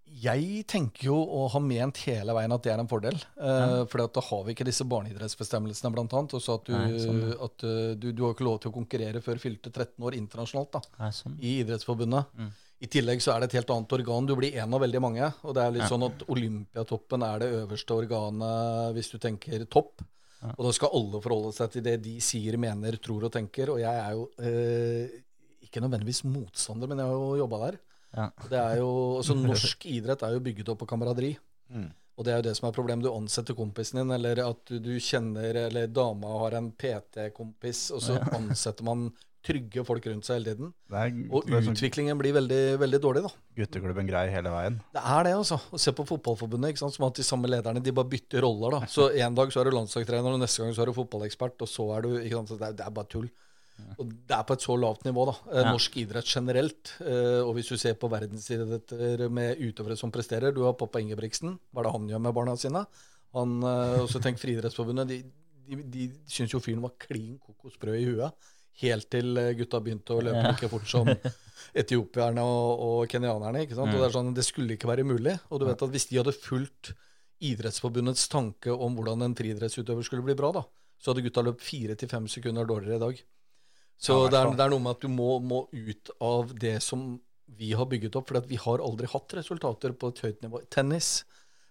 Jeg 0.09 0.63
tenker 0.65 1.05
jo 1.11 1.17
og 1.21 1.51
har 1.53 1.61
ment 1.61 1.99
hele 2.07 2.33
veien 2.33 2.53
at 2.55 2.63
det 2.65 2.71
er 2.73 2.81
en 2.81 2.87
fordel. 2.89 3.17
Uh, 3.37 3.83
For 3.91 4.01
da 4.01 4.23
har 4.25 4.39
vi 4.47 4.55
ikke 4.55 4.65
disse 4.65 4.85
barneidrettsbestemmelsene, 4.89 5.91
blant 5.93 6.15
annet. 6.17 6.33
Og 6.33 6.41
så 6.41 6.55
at, 6.57 6.65
du, 6.65 6.73
Nei, 6.73 6.97
sånn, 7.03 7.19
at 7.37 7.65
uh, 7.67 7.91
du, 7.93 8.07
du 8.17 8.23
har 8.25 8.33
ikke 8.33 8.47
lov 8.47 8.57
til 8.63 8.71
å 8.71 8.75
konkurrere 8.79 9.21
før 9.21 9.37
fylte 9.43 9.69
13 9.69 10.07
år 10.09 10.17
internasjonalt 10.17 10.71
da, 10.79 10.81
Nei, 11.03 11.11
sånn. 11.13 11.37
i 11.45 11.59
Idrettsforbundet. 11.61 12.33
Mm. 12.39 12.49
I 12.79 12.89
tillegg 12.89 13.21
så 13.21 13.35
er 13.35 13.43
det 13.43 13.51
et 13.51 13.59
helt 13.59 13.75
annet 13.75 13.95
organ. 13.99 14.25
Du 14.25 14.33
blir 14.39 14.57
en 14.63 14.73
av 14.73 14.81
veldig 14.81 15.01
mange. 15.03 15.29
Og 15.43 15.53
det 15.53 15.65
er 15.67 15.77
litt 15.77 15.85
Ja. 15.85 15.91
sånn 15.93 16.07
at 16.09 16.25
Olympiatoppen 16.31 17.25
er 17.29 17.43
det 17.43 17.51
øverste 17.59 17.97
organet 18.01 18.95
hvis 18.97 19.11
du 19.13 19.19
tenker 19.21 19.67
topp. 19.69 20.01
Ja. 20.39 20.53
Og 20.55 20.69
da 20.69 20.71
skal 20.75 20.93
alle 20.95 21.19
forholde 21.23 21.51
seg 21.55 21.73
til 21.73 21.85
det 21.85 21.97
de 22.05 22.15
sier, 22.23 22.55
mener, 22.61 22.97
tror 23.03 23.27
og 23.27 23.33
tenker. 23.33 23.73
Og 23.73 23.81
jeg 23.81 23.91
er 23.91 24.15
jo 24.15 24.25
eh, 24.39 25.21
ikke 25.67 25.83
nødvendigvis 25.83 26.23
motstander, 26.27 26.89
men 26.89 27.01
jeg 27.01 27.11
har 27.11 27.17
jo 27.19 27.39
jobba 27.41 27.61
der. 27.65 27.79
Ja. 28.15 28.27
Det 28.49 28.59
er 28.59 28.77
jo, 28.79 28.91
altså 29.19 29.35
Norsk 29.37 29.85
idrett 29.91 30.23
er 30.25 30.35
jo 30.35 30.43
bygget 30.45 30.71
opp 30.71 30.81
på 30.81 30.89
kameraderi. 30.89 31.33
Mm. 31.69 31.89
Og 32.19 32.25
det 32.25 32.33
er 32.33 32.39
jo 32.41 32.47
det 32.49 32.55
som 32.57 32.67
er 32.67 32.75
problemet. 32.75 33.05
Du 33.05 33.13
ansetter 33.13 33.55
kompisen 33.55 34.01
din, 34.01 34.11
eller 34.15 34.41
at 34.43 34.63
du, 34.67 34.79
du 34.83 34.91
kjenner 34.99 35.55
Eller 35.67 35.87
dama 35.87 36.33
har 36.41 36.57
en 36.57 36.71
PT-kompis, 36.75 37.85
og 37.95 38.03
så 38.03 38.17
ansetter 38.35 38.87
man 38.87 39.07
trygge 39.45 39.83
folk 39.87 40.05
rundt 40.09 40.25
seg 40.27 40.39
hele 40.39 40.53
tiden. 40.53 40.71
Er, 40.91 41.11
Og 41.31 41.45
sånn 41.47 41.71
utviklingen 41.73 42.17
blir 42.19 42.33
veldig, 42.35 42.61
veldig 42.81 42.99
dårlig, 43.01 43.21
da. 43.23 43.31
gutteklubben-grei 43.55 44.25
hele 44.33 44.51
veien. 44.51 44.79
Det 44.93 44.99
er 45.03 45.23
det, 45.29 45.33
altså. 45.39 45.59
Å 45.71 45.79
se 45.79 45.93
på 45.95 46.05
Fotballforbundet, 46.09 46.73
ikke 46.73 46.83
sant? 46.83 46.93
som 46.97 47.05
at 47.07 47.15
de 47.15 47.23
samme 47.23 47.47
lederne 47.47 47.81
de 47.83 47.91
bare 47.95 48.09
bytter 48.11 48.41
roller. 48.43 48.79
da. 48.79 48.85
Så 48.91 49.09
En 49.15 49.35
dag 49.35 49.51
så 49.51 49.61
er 49.61 49.69
du 49.69 49.75
landslagstrener, 49.77 50.33
og 50.33 50.39
neste 50.41 50.63
gang 50.63 50.73
så 50.75 50.81
er 50.83 50.91
du 50.91 50.93
fotballekspert, 50.93 51.55
og 51.61 51.67
så 51.71 51.85
er 51.97 52.01
du 52.01 52.09
ikke 52.19 52.35
sant? 52.41 52.49
Så 52.49 52.57
Det, 52.59 52.67
er, 52.67 52.73
det 52.73 52.85
er 52.85 52.91
bare 52.91 53.07
tull. 53.07 53.29
Og 53.97 54.09
Det 54.27 54.35
er 54.35 54.43
på 54.43 54.53
et 54.57 54.59
så 54.67 54.75
lavt 54.75 55.05
nivå. 55.07 55.23
da. 55.31 55.63
Norsk 55.71 55.95
Ja. 55.95 56.01
Idrett 56.03 56.27
generelt. 56.27 56.91
Eh, 56.99 57.39
og 57.39 57.53
hvis 57.55 57.69
du 57.71 57.77
ser 57.79 57.93
på 57.95 58.09
verdensidretter 58.11 59.29
med 59.31 59.57
utøvere 59.63 59.95
som 59.97 60.11
presterer 60.11 60.51
Du 60.53 60.63
har 60.65 60.73
pappa 60.73 60.99
Ingebrigtsen. 60.99 61.57
Hva 61.73 61.79
er 61.79 61.83
det 61.87 61.93
han 61.95 62.07
gjør 62.09 62.21
med 62.21 62.33
barna 62.35 62.57
sine? 62.57 62.85
Han, 63.33 63.61
eh, 63.63 64.01
og 64.03 64.09
så 64.11 64.19
tenk 64.19 64.37
Friidrettsforbundet. 64.41 65.07
De, 65.07 65.23
de, 65.69 65.83
de 65.83 66.07
syns 66.27 66.51
jo 66.51 66.59
fyren 66.59 66.81
var 66.81 66.91
klin 66.99 67.37
kokosbrød 67.39 67.95
i 68.01 68.05
huet. 68.09 68.33
Helt 68.79 69.09
til 69.11 69.37
eh, 69.41 69.53
gutta 69.59 69.79
begynte 69.83 70.15
å 70.15 70.21
løpe 70.23 70.39
Ja. 70.43 70.51
like 70.53 70.69
fort 70.71 70.87
som 70.87 71.09
etiopierne 71.81 72.41
og, 72.45 72.83
og 72.85 72.99
kenyanerne. 73.11 73.65
ikke 73.65 73.75
sant? 73.77 73.93
Og 73.93 73.99
Det 73.99 74.07
er 74.09 74.15
sånn, 74.15 74.33
det 74.37 74.45
skulle 74.47 74.75
ikke 74.77 74.89
være 74.89 75.05
mulig. 75.07 75.35
Og 75.51 75.59
du 75.61 75.65
vet 75.69 75.81
at 75.85 75.93
hvis 75.93 76.07
de 76.11 76.19
hadde 76.21 76.35
fulgt 76.37 76.93
Idrettsforbundets 77.39 78.25
tanke 78.27 78.73
om 78.73 78.97
hvordan 78.97 79.21
en 79.23 79.35
friidrettsutøver 79.37 80.03
skulle 80.03 80.25
bli 80.25 80.33
bra, 80.35 80.49
da, 80.57 80.63
så 80.99 81.13
hadde 81.13 81.23
gutta 81.23 81.43
løpt 81.47 81.63
fire 81.63 81.95
til 81.95 82.09
fem 82.11 82.25
sekunder 82.27 82.67
dårligere 82.67 82.97
i 82.99 83.03
dag. 83.05 83.21
Så 83.99 84.17
Ja, 84.25 84.29
det, 84.31 84.39
er, 84.41 84.51
det 84.59 84.65
er 84.65 84.73
noe 84.73 84.83
med 84.83 84.97
at 84.97 85.05
du 85.05 85.07
må, 85.11 85.29
må 85.43 85.61
ut 85.71 86.11
av 86.23 86.51
det 86.59 86.77
som 86.83 87.13
vi 87.59 87.71
har 87.79 87.87
bygget 87.91 88.15
opp. 88.19 88.27
For 88.27 88.43
vi 88.47 88.59
har 88.59 88.83
aldri 88.83 89.07
hatt 89.11 89.35
resultater 89.39 89.95
på 89.95 90.11
et 90.11 90.19
høyt 90.25 90.43
nivå. 90.43 90.61
Tennis 90.71 91.23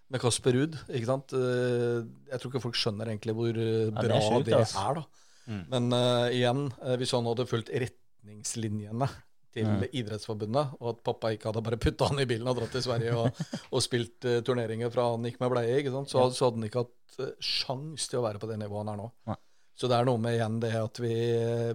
med 0.09 0.21
Kasper 0.23 0.57
Ruud. 0.57 0.77
ikke 0.89 1.05
sant? 1.09 1.33
Eh, 1.37 2.01
Jeg 2.33 2.41
tror 2.41 2.49
ikke 2.51 2.63
folk 2.65 2.77
skjønner 2.81 3.13
egentlig 3.13 3.37
hvor 3.37 3.49
eh, 3.53 3.89
det 3.93 4.09
er 4.09 4.09
bra 4.09 4.41
det 4.45 4.57
er. 4.57 4.99
da. 4.99 5.05
Mm. 5.49 5.63
Men 5.71 5.89
uh, 5.95 6.27
igjen, 6.29 6.67
eh, 6.85 6.95
hvis 7.01 7.15
han 7.17 7.27
hadde 7.29 7.49
fulgt 7.49 7.73
retningslinjene 7.73 9.09
til 9.49 9.65
Mm. 9.65 9.81
Idrettsforbundet, 9.97 10.75
og 10.77 10.91
at 10.91 10.99
pappa 11.01 11.31
ikke 11.33 11.49
hadde 11.49 11.63
bare 11.65 11.79
putta 11.81 12.05
han 12.11 12.21
i 12.21 12.27
bilen 12.29 12.47
og 12.51 12.59
dratt 12.59 12.69
til 12.75 12.83
Sverige 12.85 13.15
og, 13.17 13.39
og 13.73 13.81
spilt 13.81 14.27
uh, 14.29 14.39
turneringer 14.45 14.91
fra 14.93 15.07
han 15.09 15.25
gikk 15.25 15.39
med 15.41 15.55
bleie? 15.55 15.81
Så, 16.05 16.27
så 16.29 16.45
hadde 16.45 16.59
han 16.59 16.67
ikke 16.67 16.83
hatt 16.83 17.17
uh, 17.17 17.31
sjans 17.41 18.05
til 18.11 18.21
å 18.21 18.25
være 18.27 18.41
på 18.41 18.49
det 18.51 18.59
nivået 18.61 18.85
han 18.85 18.93
er 18.93 18.99
nå. 19.01 19.07
Nei. 19.31 19.39
Så 19.79 19.87
det 19.87 19.95
er 19.95 20.07
noe 20.09 20.19
med 20.19 20.35
igjen 20.35 20.57
det 20.59 20.73
at 20.75 20.99
vi, 20.99 21.15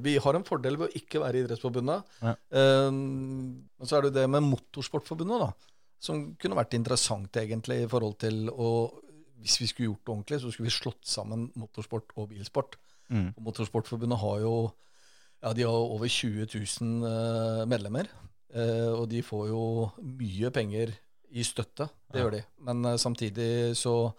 vi 0.04 0.14
har 0.20 0.36
en 0.36 0.44
fordel 0.44 0.76
ved 0.76 0.90
å 0.90 0.98
ikke 1.00 1.22
være 1.22 1.38
i 1.38 1.44
Idrettsforbundet. 1.44 2.16
Ja. 2.20 2.34
Um, 2.86 3.64
og 3.80 3.88
så 3.88 3.96
er 3.96 4.04
det 4.04 4.10
jo 4.10 4.16
det 4.18 4.24
med 4.28 4.44
Motorsportforbundet, 4.44 5.40
da. 5.40 5.70
Som 6.04 6.26
kunne 6.40 6.58
vært 6.58 6.76
interessant, 6.76 7.32
egentlig, 7.40 7.80
i 7.80 7.88
forhold 7.88 8.18
til 8.26 8.50
å 8.52 8.68
Hvis 9.44 9.56
vi 9.60 9.66
skulle 9.68 9.90
gjort 9.90 10.04
det 10.04 10.12
ordentlig, 10.12 10.40
så 10.40 10.50
skulle 10.52 10.68
vi 10.70 10.76
slått 10.76 11.08
sammen 11.08 11.48
motorsport 11.60 12.12
og 12.16 12.30
bilsport. 12.30 12.78
Mm. 13.12 13.32
Motorsportforbundet 13.44 14.18
har 14.20 14.40
jo 14.44 14.54
ja, 15.44 15.52
de 15.52 15.66
har 15.66 15.72
over 15.76 16.08
20 16.08 16.46
000 16.80 17.04
eh, 17.08 17.64
medlemmer. 17.68 18.08
eh, 18.54 18.92
og 18.92 19.10
de 19.10 19.22
får 19.22 19.48
jo 19.50 19.90
mye 20.00 20.50
penger 20.50 20.94
i 21.34 21.42
støtte. 21.44 21.88
Det 22.12 22.22
gjør 22.22 22.36
de. 22.38 22.42
Men 22.64 22.84
eh, 22.84 22.96
samtidig 22.96 23.76
så 23.76 24.12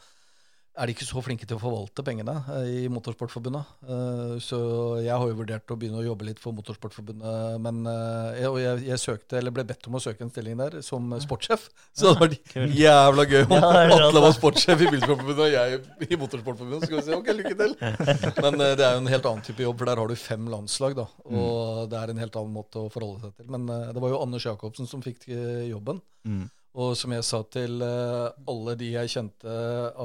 er 0.75 0.89
de 0.89 0.93
ikke 0.95 1.07
så 1.07 1.21
flinke 1.23 1.47
til 1.47 1.55
å 1.55 1.61
forvalte 1.61 2.03
pengene 2.05 2.33
eh, 2.51 2.69
i 2.83 2.89
Motorsportforbundet. 2.91 3.69
Eh, 3.87 4.33
så 4.43 4.59
jeg 5.03 5.13
har 5.13 5.29
jo 5.29 5.37
vurdert 5.39 5.71
å 5.71 5.77
begynne 5.79 6.01
å 6.01 6.05
jobbe 6.05 6.27
litt 6.27 6.41
for 6.43 6.55
Motorsportforbundet. 6.57 7.61
Men 7.63 7.79
eh, 7.87 8.41
jeg, 8.41 8.49
og 8.51 8.59
jeg, 8.59 8.81
jeg 8.89 9.01
søkte, 9.01 9.39
eller 9.39 9.55
ble 9.55 9.65
bedt 9.67 9.87
om 9.89 9.95
å 9.95 10.01
søke 10.03 10.25
en 10.25 10.31
stilling 10.33 10.59
der 10.59 10.79
som 10.85 11.15
sportssjef. 11.23 11.69
Så 11.95 12.11
det 12.11 12.19
var 12.19 12.67
jævla 12.75 13.27
gøy 13.31 13.45
om 13.45 13.55
Atle 13.59 14.25
var 14.25 14.35
sportssjef 14.35 14.83
i 14.83 14.89
Bilsportforbundet 14.91 15.45
og 15.45 15.55
jeg 15.55 16.09
i 16.09 16.19
Motorsportforbundet. 16.19 16.83
Så 16.83 16.91
skal 16.91 16.99
vi 16.99 17.05
si 17.07 17.17
ok, 17.21 17.31
lykke 17.39 17.55
til. 17.61 17.77
Men 18.43 18.59
det 18.65 18.83
er 18.89 18.97
jo 18.97 19.05
en 19.05 19.13
helt 19.15 19.31
annen 19.31 19.47
type 19.47 19.65
jobb, 19.67 19.79
for 19.79 19.91
der 19.91 20.03
har 20.03 20.11
du 20.11 20.19
fem 20.19 20.51
landslag. 20.51 20.99
da, 20.99 21.07
Og 21.31 21.87
det 21.91 22.01
er 22.01 22.11
en 22.11 22.21
helt 22.25 22.35
annen 22.41 22.55
måte 22.59 22.83
å 22.83 22.91
forholde 22.91 23.23
seg 23.23 23.39
til. 23.39 23.49
Men 23.55 23.69
det 23.69 24.03
var 24.03 24.11
jo 24.11 24.21
Anders 24.25 24.47
Jacobsen 24.49 24.91
som 24.91 25.03
fikk 25.05 25.29
jobben. 25.69 26.03
Mm. 26.25 26.47
Og 26.75 26.95
som 26.99 27.13
jeg 27.15 27.23
sa 27.23 27.39
til 27.47 27.79
eh, 27.85 28.47
alle 28.51 28.75
de 28.79 28.89
jeg 28.97 29.11
kjente, 29.13 29.53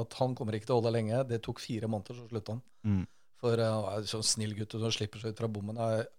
at 0.01 0.15
han 0.21 0.35
kommer 0.37 0.55
ikke 0.55 0.69
til 0.69 0.77
å 0.77 0.79
holde 0.79 0.93
lenge. 0.95 1.23
Det 1.27 1.41
tok 1.43 1.59
fire 1.59 1.89
måneder, 1.91 2.15
så 2.15 2.29
slutta 2.29 2.55
han. 2.55 2.63
Mm. 2.87 3.03
For 3.41 3.59
uh, 3.59 3.67
han 3.73 3.87
er 3.89 4.03
en 4.03 4.11
sånn 4.11 4.25
snill 4.25 4.53
gutt 4.55 4.77
som 4.77 4.93
slipper 4.93 5.21
seg 5.21 5.33
ut 5.33 5.41
fra 5.41 5.49
bommen. 5.51 5.79
Jeg 5.81 6.03
har 6.03 6.09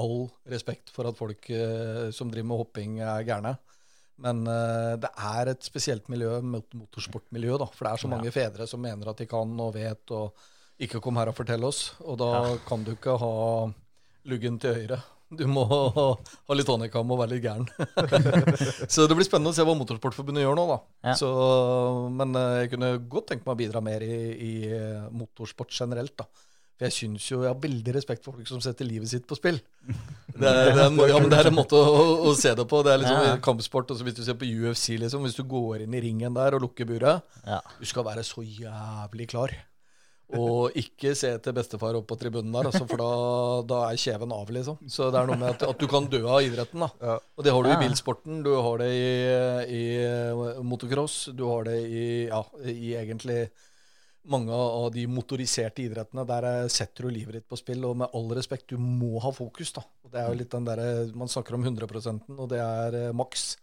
all 0.00 0.26
respekt 0.48 0.90
for 0.92 1.08
at 1.08 1.18
folk 1.18 1.50
eh, 1.52 2.08
som 2.14 2.30
driver 2.32 2.48
med 2.48 2.62
hopping, 2.62 2.98
er 3.04 3.26
gærne. 3.28 3.54
Men 4.22 4.42
eh, 4.48 4.94
det 5.02 5.10
er 5.12 5.52
et 5.52 5.66
spesielt 5.66 6.08
miljø, 6.12 6.38
motorsportmiljø, 6.44 7.58
da. 7.60 7.68
For 7.72 7.86
det 7.86 7.92
er 7.92 8.02
så 8.04 8.10
mange 8.12 8.34
fedre 8.34 8.68
som 8.70 8.82
mener 8.82 9.12
at 9.12 9.20
de 9.20 9.28
kan 9.30 9.52
og 9.64 9.74
vet, 9.76 10.14
og 10.16 10.82
ikke 10.82 11.02
kom 11.04 11.20
her 11.20 11.32
og 11.32 11.38
fortell 11.38 11.64
oss. 11.68 11.84
Og 12.06 12.18
da 12.22 12.32
kan 12.68 12.86
du 12.86 12.94
ikke 12.94 13.18
ha 13.20 13.34
luggen 14.30 14.58
til 14.62 14.80
høyre. 14.80 15.02
Du 15.32 15.46
må 15.48 15.64
ha 15.72 16.54
litt 16.58 16.68
honeycam 16.68 17.10
og 17.14 17.22
være 17.22 17.34
litt 17.36 17.44
gæren. 17.46 17.66
så 18.92 19.06
det 19.08 19.16
blir 19.18 19.26
spennende 19.28 19.52
å 19.52 19.56
se 19.56 19.64
hva 19.66 19.74
Motorsportforbundet 19.78 20.44
gjør 20.44 20.58
nå, 20.58 20.64
da. 20.68 20.78
Ja. 21.10 21.14
Så, 21.18 21.30
men 22.12 22.36
eh, 22.38 22.56
jeg 22.64 22.72
kunne 22.74 22.94
godt 23.12 23.30
tenke 23.32 23.46
meg 23.48 23.54
å 23.56 23.60
bidra 23.64 23.82
mer 23.84 24.04
i, 24.04 24.16
i 24.36 24.52
eh, 24.76 25.06
motorsport 25.16 25.72
generelt, 25.72 26.14
da. 26.20 26.28
For 26.72 26.88
jeg 26.88 26.94
syns 26.96 27.24
jo 27.30 27.42
jeg 27.44 27.52
har 27.52 27.58
veldig 27.62 27.92
respekt 27.94 28.24
for 28.24 28.34
folk 28.38 28.48
som 28.48 28.60
setter 28.64 28.88
livet 28.88 29.10
sitt 29.10 29.26
på 29.28 29.36
spill. 29.38 29.60
Det 30.32 30.48
er, 30.48 30.70
det 30.72 30.80
er, 30.80 30.94
ja, 31.10 31.18
men 31.20 31.28
det 31.28 31.36
er 31.42 31.48
en 31.50 31.54
måte 31.58 31.76
å, 31.76 32.04
å 32.24 32.30
se 32.34 32.54
det 32.56 32.64
på. 32.70 32.78
Det 32.86 32.94
er 32.94 33.02
liksom 33.02 33.18
Ja. 33.26 33.34
kampsport. 33.44 33.90
Også 33.92 34.06
hvis 34.06 34.14
du 34.16 34.22
ser 34.24 34.38
på 34.40 34.46
UFC, 34.48 34.94
liksom, 34.98 35.26
hvis 35.26 35.36
du 35.36 35.42
går 35.44 35.84
inn 35.84 35.92
i 35.94 36.00
ringen 36.00 36.32
der 36.34 36.56
og 36.56 36.64
lukker 36.64 36.88
buret, 36.88 37.20
Ja. 37.44 37.58
du 37.76 37.84
skal 37.86 38.06
være 38.06 38.24
så 38.24 38.40
jævlig 38.40 39.26
klar. 39.34 39.52
Og 40.38 40.76
ikke 40.78 41.14
se 41.18 41.32
til 41.44 41.56
bestefar 41.56 41.98
opp 41.98 42.06
på 42.10 42.16
tribunen 42.20 42.52
der, 42.54 42.70
altså, 42.70 42.86
for 42.88 43.00
da, 43.00 43.10
da 43.68 43.80
er 43.88 44.00
kjeven 44.00 44.32
av, 44.34 44.52
liksom. 44.54 44.78
Så 44.90 45.10
det 45.12 45.20
er 45.20 45.28
noe 45.28 45.40
med 45.40 45.50
at, 45.54 45.66
at 45.68 45.82
du 45.82 45.88
kan 45.90 46.06
dø 46.12 46.22
av 46.24 46.40
idretten. 46.46 46.86
da. 46.86 47.18
Og 47.36 47.44
det 47.44 47.52
har 47.52 47.66
du 47.66 47.72
i 47.72 47.80
bilsporten, 47.82 48.40
du 48.46 48.52
har 48.54 48.80
det 48.82 48.88
i, 48.96 49.10
i 49.76 49.82
eh, 50.06 50.62
motocross, 50.64 51.18
du 51.36 51.44
har 51.50 51.68
det 51.68 51.76
i, 51.84 52.06
ja, 52.30 52.40
i 52.64 52.94
egentlig 53.00 53.44
mange 54.30 54.54
av 54.54 54.90
de 54.94 55.06
motoriserte 55.10 55.82
idrettene. 55.84 56.24
Der 56.28 56.46
eh, 56.48 56.70
setter 56.72 57.06
du 57.06 57.14
livet 57.14 57.38
ditt 57.38 57.48
på 57.50 57.58
spill, 57.58 57.84
og 57.88 57.98
med 58.02 58.14
all 58.16 58.30
respekt, 58.38 58.70
du 58.70 58.78
må 58.80 59.20
ha 59.22 59.32
fokus. 59.34 59.74
da. 59.76 59.84
Det 60.12 60.20
er 60.20 60.30
jo 60.30 60.38
litt 60.38 60.52
den 60.54 60.68
der, 60.68 60.82
Man 61.18 61.30
snakker 61.30 61.56
om 61.58 61.66
100% 61.66 62.28
og 62.36 62.48
det 62.52 62.60
er 62.62 62.98
eh, 63.08 63.14
maks. 63.16 63.56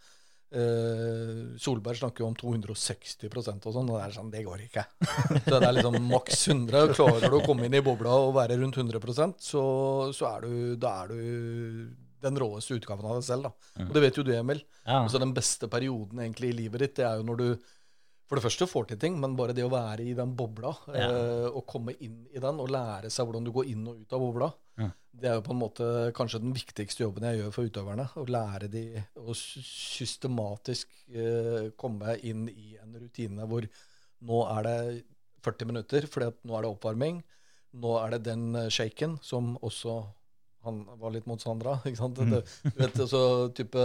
Eh, 0.49 1.57
Solberg 1.61 1.99
snakker 1.99 2.23
jo 2.23 2.29
om 2.31 2.35
260% 2.37 3.67
og 3.69 3.75
sånn, 3.75 3.89
og 3.91 3.99
det 3.99 4.03
er 4.07 4.15
sånn, 4.15 4.31
det 4.33 4.43
går 4.47 4.65
ikke. 4.65 4.85
Så 5.45 5.55
det 5.55 5.63
er 5.67 5.75
liksom 5.77 5.97
maks 6.09 6.43
100. 6.49 6.93
Klarer 6.97 7.29
du 7.29 7.39
å 7.39 7.45
komme 7.45 7.67
inn 7.69 7.77
i 7.77 7.83
bobla 7.85 8.15
og 8.25 8.35
være 8.39 8.57
rundt 8.61 8.79
100% 8.81 9.37
så, 9.45 9.63
så 10.15 10.29
er 10.33 10.47
du, 10.47 10.53
da 10.81 10.95
er 11.03 11.13
du 11.13 11.19
den 12.19 12.39
råeste 12.41 12.75
utgaven 12.75 13.07
av 13.07 13.19
deg 13.19 13.27
selv. 13.29 13.49
da. 13.49 13.83
Og 13.85 13.93
det 13.95 14.03
vet 14.03 14.17
jo 14.19 14.25
du, 14.27 14.33
Emil. 14.35 14.63
Ja. 14.83 15.03
Altså 15.03 15.21
Den 15.21 15.35
beste 15.37 15.69
perioden 15.71 16.19
egentlig 16.23 16.51
i 16.51 16.57
livet 16.63 16.83
ditt, 16.83 16.97
det 16.99 17.05
er 17.07 17.21
jo 17.21 17.27
når 17.29 17.39
du 17.39 17.69
for 18.29 18.37
det 18.37 18.43
første 18.45 18.67
får 18.69 18.87
til 18.91 18.99
ting, 19.01 19.15
men 19.19 19.33
bare 19.35 19.55
det 19.57 19.63
å 19.65 19.71
være 19.73 20.05
i 20.05 20.13
den 20.13 20.35
bobla, 20.37 20.69
Ja. 20.93 21.07
eh, 21.09 21.47
og 21.49 21.65
komme 21.65 21.95
inn 21.99 22.27
i 22.29 22.37
den, 22.39 22.59
og 22.61 22.69
lære 22.69 23.09
seg 23.09 23.25
hvordan 23.25 23.43
du 23.47 23.51
går 23.55 23.65
inn 23.71 23.87
og 23.89 23.99
ut 24.03 24.13
av 24.13 24.19
bobla, 24.21 24.49
Ja. 24.77 24.89
det 25.19 25.29
er 25.31 25.33
jo 25.39 25.41
på 25.47 25.51
en 25.55 25.59
måte 25.63 25.87
kanskje 26.13 26.39
den 26.43 26.53
viktigste 26.53 27.01
jobben 27.03 27.23
jeg 27.25 27.39
gjør 27.41 27.51
for 27.55 27.65
utøverne. 27.67 28.05
Å 28.15 28.25
lære 28.29 28.69
de 28.69 28.83
å 29.17 29.33
systematisk 29.33 30.87
eh, 31.11 31.71
komme 31.75 32.15
inn 32.23 32.47
i 32.49 32.75
en 32.81 32.93
rutine 33.01 33.47
hvor 33.49 33.65
nå 34.21 34.39
er 34.57 34.63
det 34.67 35.03
40 35.43 35.65
minutter, 35.71 36.07
for 36.07 36.21
nå 36.45 36.57
er 36.57 36.61
det 36.65 36.71
oppvarming. 36.73 37.21
Nå 37.79 37.97
er 38.03 38.11
det 38.15 38.23
den 38.29 38.55
eh, 38.55 38.69
shaken 38.69 39.17
som 39.23 39.57
også 39.63 39.99
han 40.67 40.79
var 40.99 41.13
litt 41.13 41.27
mot 41.29 41.41
Sandra. 41.41 41.77
ikke 41.87 42.01
sant? 42.01 42.19
Det, 42.19 42.41
du 42.65 42.81
vet, 42.81 43.01
så 43.11 43.21
type, 43.55 43.83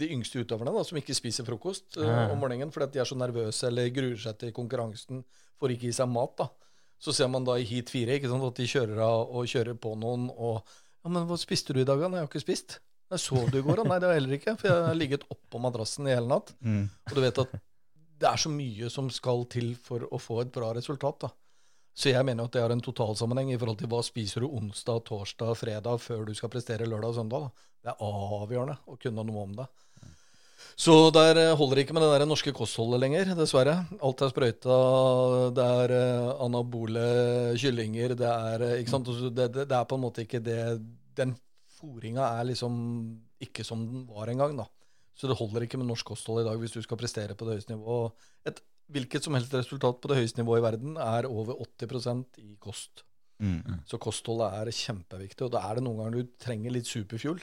de 0.00 0.10
yngste 0.14 0.42
utøverne 0.42 0.74
da, 0.74 0.82
som 0.86 0.98
ikke 1.00 1.16
spiser 1.16 1.46
frokost 1.46 2.00
uh, 2.00 2.32
om 2.32 2.40
morgenen 2.42 2.72
fordi 2.74 2.88
at 2.88 2.96
de 2.96 3.02
er 3.04 3.10
så 3.10 3.18
nervøse 3.18 3.68
eller 3.68 3.92
gruer 3.94 4.18
seg 4.22 4.40
til 4.40 4.54
konkurransen 4.56 5.22
for 5.58 5.74
ikke 5.74 5.88
gi 5.88 5.94
seg 6.00 6.10
mat. 6.10 6.34
da. 6.40 6.48
Så 6.98 7.14
ser 7.14 7.30
man 7.30 7.46
da 7.46 7.54
i 7.58 7.66
heat 7.68 7.92
4 7.94 8.18
ikke 8.18 8.30
sant, 8.30 8.46
at 8.46 8.58
de 8.58 8.66
kjører 8.66 9.00
av 9.06 9.30
og 9.38 9.46
kjører 9.50 9.78
på 9.78 9.94
noen 9.98 10.28
og 10.34 10.60
ja, 11.04 11.10
men 11.14 11.28
'Hva 11.28 11.38
spiste 11.38 11.72
du 11.72 11.80
i 11.80 11.86
dag, 11.86 12.00
da?' 12.00 12.10
'Jeg 12.10 12.24
har 12.24 12.28
ikke 12.28 12.42
spist'. 12.42 12.78
Jeg 13.08 13.20
sov 13.22 13.50
du 13.50 13.58
i 13.58 13.64
går? 13.64 13.80
da? 13.80 13.84
Nei, 13.88 13.98
det 13.98 14.08
har 14.08 14.12
jeg 14.12 14.20
heller 14.20 14.36
ikke. 14.36 14.56
For 14.60 14.68
jeg 14.68 14.84
har 14.84 14.96
ligget 14.98 15.24
oppå 15.32 15.60
madrassen 15.62 16.08
i 16.08 16.12
hele 16.12 16.28
natt. 16.28 16.52
Mm. 16.60 16.90
Og 17.08 17.14
du 17.16 17.20
vet 17.24 17.38
at 17.40 17.54
det 18.18 18.28
er 18.28 18.40
så 18.42 18.50
mye 18.52 18.90
som 18.92 19.08
skal 19.14 19.46
til 19.48 19.70
for 19.80 20.04
å 20.10 20.18
få 20.20 20.42
et 20.42 20.50
bra 20.52 20.74
resultat. 20.76 21.24
da. 21.24 21.30
Så 21.98 22.12
jeg 22.12 22.22
mener 22.22 22.46
at 22.46 22.54
det 22.54 22.62
har 22.62 22.70
en 22.70 22.84
totalsammenheng 22.84 23.50
i 23.50 23.58
forhold 23.58 23.80
til 23.80 23.90
hva 23.90 24.04
spiser 24.06 24.44
du 24.44 24.52
onsdag, 24.54 25.02
torsdag, 25.08 25.56
fredag 25.58 25.98
før 25.98 26.28
du 26.28 26.34
skal 26.38 26.52
prestere 26.52 26.86
lørdag 26.86 27.10
og 27.10 27.18
søndag. 27.18 27.48
da. 27.48 27.68
Det 27.82 27.90
er 27.90 28.02
avgjørende 28.06 28.76
å 28.86 28.98
kunne 29.02 29.24
noe 29.26 29.42
om 29.48 29.56
det. 29.58 29.66
Så 30.78 30.94
der 31.14 31.38
eh, 31.42 31.56
holder 31.58 31.78
det 31.78 31.84
ikke 31.86 31.96
med 31.96 32.04
det 32.04 32.12
der 32.12 32.26
norske 32.28 32.52
kostholdet 32.54 33.02
lenger, 33.02 33.32
dessverre. 33.38 33.74
Alt 34.04 34.22
er 34.22 34.30
sprøyta, 34.30 34.78
det 35.54 35.66
er 35.82 35.94
eh, 35.96 36.30
anabole 36.44 37.04
kyllinger, 37.58 38.14
det 38.18 38.30
er 38.30 38.66
eh, 38.66 38.78
ikke 38.82 38.94
sant? 38.94 39.10
Det, 39.10 39.48
det, 39.54 39.66
det 39.66 39.78
er 39.78 39.90
på 39.90 39.98
en 39.98 40.04
måte 40.06 40.22
ikke 40.26 40.42
det 40.44 40.60
Den 41.18 41.34
fòringa 41.80 42.30
er 42.38 42.50
liksom 42.52 42.78
ikke 43.42 43.66
som 43.66 43.82
den 43.86 44.06
var 44.10 44.30
en 44.30 44.42
gang, 44.44 44.58
da. 44.62 44.68
Så 45.18 45.26
det 45.26 45.38
holder 45.38 45.66
ikke 45.66 45.80
med 45.82 45.90
norsk 45.90 46.14
kosthold 46.14 46.44
i 46.44 46.46
dag 46.46 46.58
hvis 46.62 46.78
du 46.78 46.82
skal 46.82 46.98
prestere 47.00 47.34
på 47.34 47.46
det 47.46 47.58
høyeste 47.58 47.74
nivået. 47.74 48.14
Et 48.46 48.62
hvilket 48.92 49.24
som 49.24 49.36
helst 49.36 49.54
resultat 49.54 50.00
på 50.00 50.10
det 50.10 50.18
høyeste 50.20 50.40
nivået 50.40 50.62
i 50.62 50.66
verden 50.66 50.96
er 51.02 51.28
over 51.28 51.60
80% 51.64 52.40
i 52.44 52.56
kost. 52.60 53.04
Mm. 53.38 53.84
Så 53.86 54.00
kostholdet 54.02 54.56
er 54.58 54.74
kjempeviktig. 54.74 55.46
Og 55.46 55.52
da 55.54 55.62
er 55.68 55.78
det 55.78 55.84
noen 55.86 56.00
ganger 56.02 56.18
du 56.18 56.34
trenger 56.40 56.74
litt 56.74 56.90
superfuel. 56.90 57.40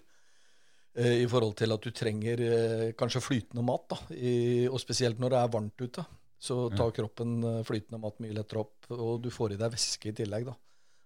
Eh, 0.96 1.22
I 1.24 1.30
forhold 1.32 1.56
til 1.60 1.76
at 1.76 1.86
du 1.86 1.92
trenger 1.96 2.44
eh, 2.44 2.92
kanskje 2.98 3.24
flytende 3.24 3.64
mat. 3.68 3.88
da, 3.92 4.00
i, 4.16 4.68
Og 4.68 4.80
spesielt 4.82 5.20
når 5.20 5.34
det 5.34 5.42
er 5.42 5.56
varmt 5.56 5.82
ute. 5.86 6.06
Så 6.46 6.70
tar 6.76 6.94
kroppen 6.94 7.40
eh, 7.44 7.64
flytende 7.66 8.02
mat 8.02 8.20
mye 8.22 8.36
lettere 8.36 8.66
opp, 8.66 8.90
og 8.92 9.22
du 9.24 9.32
får 9.34 9.56
i 9.56 9.60
deg 9.62 9.72
væske 9.74 10.12
i 10.12 10.16
tillegg. 10.16 10.46
da. 10.50 10.56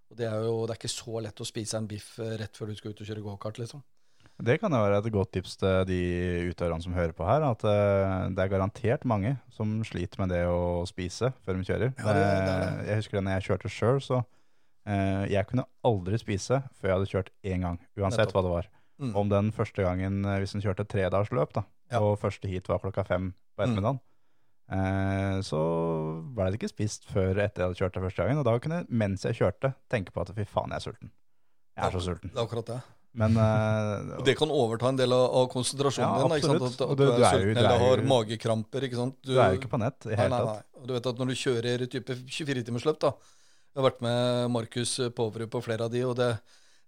Og 0.09 0.17
Det 0.17 0.25
er 0.25 0.43
jo 0.45 0.65
det 0.65 0.73
er 0.73 0.79
ikke 0.81 0.93
så 0.95 1.21
lett 1.21 1.41
å 1.41 1.47
spise 1.47 1.77
en 1.77 1.87
biff 1.87 2.15
rett 2.17 2.57
før 2.57 2.71
du 2.71 2.79
skal 2.79 2.95
ut 2.95 3.01
og 3.01 3.09
kjøre 3.11 3.25
gokart. 3.25 3.61
Liksom. 3.61 3.83
Det 4.39 4.55
kan 4.61 4.71
jo 4.71 4.79
være 4.79 4.99
et 5.03 5.11
godt 5.11 5.31
tips 5.35 5.57
til 5.59 5.81
de 5.89 5.97
utøverne 6.53 6.81
som 6.85 6.93
hører 6.95 7.11
på 7.11 7.25
her, 7.27 7.43
at 7.43 7.63
eh, 7.67 8.29
det 8.31 8.39
er 8.45 8.51
garantert 8.53 9.03
mange 9.09 9.33
som 9.51 9.81
sliter 9.83 10.21
med 10.21 10.29
det 10.31 10.45
å 10.47 10.85
spise 10.87 11.33
før 11.43 11.57
de 11.59 11.65
kjører. 11.67 11.93
Ja, 11.99 12.13
det- 12.13 12.23
det 12.23 12.45
det. 12.47 12.57
Eh, 12.79 12.85
Jeg 12.87 12.95
husker 13.01 13.17
det 13.19 13.23
når 13.25 13.35
jeg 13.35 13.47
kjørte 13.49 13.69
sjøl, 13.75 13.99
så 13.99 14.21
eh, 14.87 15.25
jeg 15.33 15.45
kunne 15.47 15.65
aldri 15.83 16.17
spise 16.17 16.61
før 16.79 16.87
jeg 16.87 16.95
hadde 16.97 17.11
kjørt 17.11 17.29
én 17.43 17.61
gang, 17.67 17.79
uansett 17.99 18.31
hva 18.31 18.41
det 18.45 18.51
var. 18.55 18.69
Mm. 18.99 19.15
Om 19.15 19.29
den 19.29 19.51
første 19.51 19.83
gangen, 19.83 20.23
hvis 20.23 20.55
en 20.55 20.61
kjørte 20.61 20.87
tredagersløp, 20.87 21.53
da, 21.53 21.63
Ja. 21.91 21.99
og 21.99 22.19
første 22.19 22.47
heat 22.47 22.67
var 22.67 22.79
klokka 22.79 23.03
fem 23.05 23.33
på 23.57 23.63
ettermiddagen, 23.63 23.99
mm. 24.71 25.41
så 25.43 25.59
ble 26.35 26.51
det 26.51 26.59
ikke 26.59 26.71
spist 26.71 27.05
før 27.11 27.37
etter 27.43 27.63
jeg 27.63 27.67
hadde 27.69 27.79
kjørt 27.79 27.93
det 27.95 28.03
første 28.03 28.23
gangen. 28.23 28.39
Og 28.39 28.45
da 28.47 28.57
kunne 28.59 28.79
jeg, 28.83 28.87
mens 28.89 29.23
jeg 29.23 29.35
kjørte, 29.39 29.73
tenke 29.89 30.11
på 30.15 30.21
at 30.21 30.31
fy 30.35 30.43
faen, 30.47 30.69
jeg 30.71 30.79
er 30.79 30.85
sulten. 30.87 31.11
Jeg 31.77 31.85
er 31.87 31.91
så 31.95 32.01
sulten. 32.07 32.31
Det 32.33 32.37
er 32.39 32.45
akkurat 32.47 32.65
det. 32.71 32.79
Men 33.17 33.33
uh, 33.41 34.17
Og 34.19 34.25
det 34.27 34.35
kan 34.37 34.51
overta 34.53 34.91
en 34.91 34.99
del 34.99 35.13
av, 35.15 35.25
av 35.39 35.47
konsentrasjonen 35.49 36.05
Ja, 36.05 36.27
din. 36.27 36.35
Ikke 36.37 36.51
sant? 36.51 36.67
At, 36.67 36.83
at 36.85 36.99
du- 36.99 37.03
du, 37.03 37.09
er 37.09 37.25
er 37.25 37.33
sulten 37.33 37.57
er 37.57 37.63
eller 37.63 37.83
har 37.83 38.03
jo- 38.03 38.09
magekramper. 38.11 38.85
ikke 38.85 38.99
sant? 39.01 39.17
du 39.25 39.33
er 39.39 39.55
jo 39.55 39.59
ikke 39.61 39.71
på 39.73 39.81
nett 39.81 40.05
i 40.09 40.15
hele 40.19 40.39
tatt. 40.45 40.69
Og 40.79 40.87
du 40.87 40.93
vet 40.95 41.09
at 41.11 41.19
når 41.19 41.33
du 41.33 41.35
kjører 41.41 41.85
type 41.89 42.15
24-timersløp, 42.29 42.99
da 43.01 43.13
Jeg 43.69 43.81
har 43.83 43.91
vært 43.91 44.01
med 44.01 44.49
Markus 44.51 44.95
Poverud 45.15 45.49
på 45.53 45.61
flere 45.61 45.85
av 45.85 45.91
de, 45.93 46.01
og 46.03 46.15
det, 46.17 46.29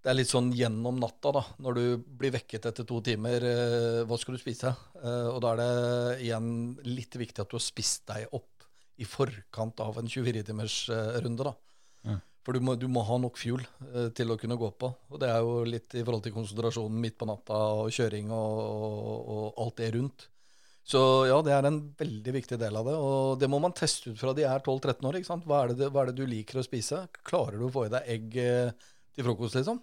det 0.02 0.10
er 0.10 0.16
litt 0.18 0.32
sånn 0.32 0.50
gjennom 0.58 0.98
natta, 1.00 1.30
da. 1.32 1.44
Når 1.62 1.76
du 1.78 1.84
blir 2.20 2.34
vekket 2.34 2.66
etter 2.72 2.88
to 2.90 2.98
timer, 3.06 3.38
uh, 3.46 4.00
hva 4.10 4.18
skal 4.18 4.34
du 4.34 4.42
spise? 4.42 4.72
Uh, 4.98 5.30
og 5.36 5.42
da 5.46 5.52
er 5.54 5.62
det 5.62 6.24
igjen 6.26 6.48
litt 6.90 7.14
viktig 7.22 7.44
at 7.44 7.50
du 7.54 7.58
har 7.60 7.64
spist 7.66 8.08
deg 8.10 8.26
opp 8.34 8.66
i 8.98 9.06
forkant 9.06 9.80
av 9.82 9.98
en 9.98 10.10
24-timers 10.10 10.76
eh, 10.94 11.16
runde, 11.26 11.46
da. 11.48 11.54
For 12.42 12.58
du 12.58 12.66
må, 12.66 12.74
du 12.80 12.88
må 12.90 13.04
ha 13.06 13.18
nok 13.22 13.38
fuel 13.38 13.62
eh, 13.92 14.10
til 14.18 14.34
å 14.34 14.38
kunne 14.42 14.58
gå 14.58 14.72
på. 14.82 14.90
Og 15.14 15.22
det 15.22 15.30
er 15.30 15.46
jo 15.46 15.62
litt 15.68 15.94
i 15.94 16.02
forhold 16.02 16.26
til 16.26 16.34
konsentrasjonen 16.36 17.02
midt 17.04 17.20
på 17.20 17.28
natta 17.30 17.60
og 17.84 17.92
kjøring 17.94 18.32
og, 18.34 18.62
og, 18.62 19.18
og 19.36 19.62
alt 19.66 19.82
det 19.82 19.92
rundt. 19.98 20.28
Så 20.92 21.00
ja, 21.30 21.38
det 21.46 21.54
er 21.54 21.68
en 21.70 21.80
veldig 21.98 22.34
viktig 22.40 22.58
del 22.60 22.80
av 22.80 22.90
det. 22.90 22.96
Og 22.98 23.38
det 23.42 23.50
må 23.52 23.62
man 23.62 23.76
teste 23.78 24.12
ut 24.12 24.20
fra 24.20 24.34
de 24.38 24.48
er 24.50 24.64
12-13 24.66 25.08
år. 25.08 25.20
ikke 25.20 25.30
sant? 25.30 25.46
Hva 25.48 25.64
er, 25.64 25.76
det, 25.78 25.92
hva 25.94 26.04
er 26.04 26.12
det 26.12 26.18
du 26.18 26.26
liker 26.30 26.60
å 26.60 26.66
spise? 26.66 27.06
Klarer 27.28 27.62
du 27.62 27.68
å 27.70 27.74
få 27.74 27.86
i 27.88 27.94
deg 27.94 28.10
egg 28.16 28.38
eh, 28.42 28.92
til 29.14 29.28
frokost, 29.28 29.60
liksom? 29.60 29.80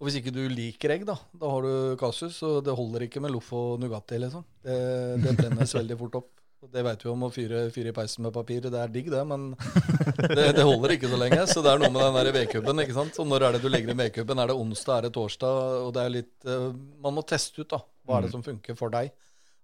Og 0.00 0.08
hvis 0.08 0.18
ikke 0.18 0.32
du 0.34 0.40
liker 0.50 0.96
egg, 0.96 1.04
da, 1.06 1.14
da 1.38 1.50
har 1.52 1.66
du 1.68 1.98
kasus. 2.00 2.40
Og 2.48 2.62
det 2.66 2.74
holder 2.74 3.06
ikke 3.06 3.22
med 3.22 3.36
loff 3.36 3.52
og 3.54 3.76
Nugatti, 3.84 4.18
liksom. 4.18 4.48
Det, 4.64 4.78
det 5.22 5.36
brennes 5.38 5.76
veldig 5.78 6.00
fort 6.00 6.22
opp. 6.24 6.32
Det 6.70 6.82
vet 6.86 7.00
vi 7.02 7.08
om 7.10 7.24
å 7.26 7.28
fyre, 7.32 7.64
fyre 7.74 7.90
i 7.90 7.94
peisen 7.94 8.22
med 8.22 8.34
papir. 8.36 8.62
Det 8.62 8.78
er 8.78 8.90
digg, 8.94 9.08
det, 9.10 9.22
men 9.26 9.48
det, 10.30 10.52
det 10.54 10.62
holder 10.62 10.94
ikke 10.94 11.08
så 11.10 11.18
lenge. 11.18 11.40
Så 11.50 11.62
det 11.64 11.72
er 11.72 11.80
noe 11.82 11.90
med 11.90 12.04
den 12.04 12.18
der 12.20 12.36
vedkubben. 12.36 12.82
ikke 12.84 12.94
sant? 12.94 13.16
Så 13.18 13.26
når 13.26 13.48
er 13.48 13.56
det 13.56 13.62
du 13.64 13.66
legger 13.72 13.90
i 13.90 13.98
vedkubben? 13.98 14.38
Er 14.38 14.52
det 14.52 14.54
onsdag? 14.54 15.00
Er 15.00 15.08
det 15.08 15.16
torsdag? 15.16 15.58
Og 15.88 15.90
det 15.96 16.04
er 16.04 16.14
litt 16.20 16.46
eh, 16.46 16.68
Man 17.02 17.16
må 17.16 17.24
teste 17.26 17.64
ut, 17.64 17.70
da. 17.72 17.80
Hva 18.06 18.20
er 18.20 18.28
det 18.28 18.30
som 18.36 18.46
funker 18.46 18.78
for 18.78 18.94
deg? 18.94 19.10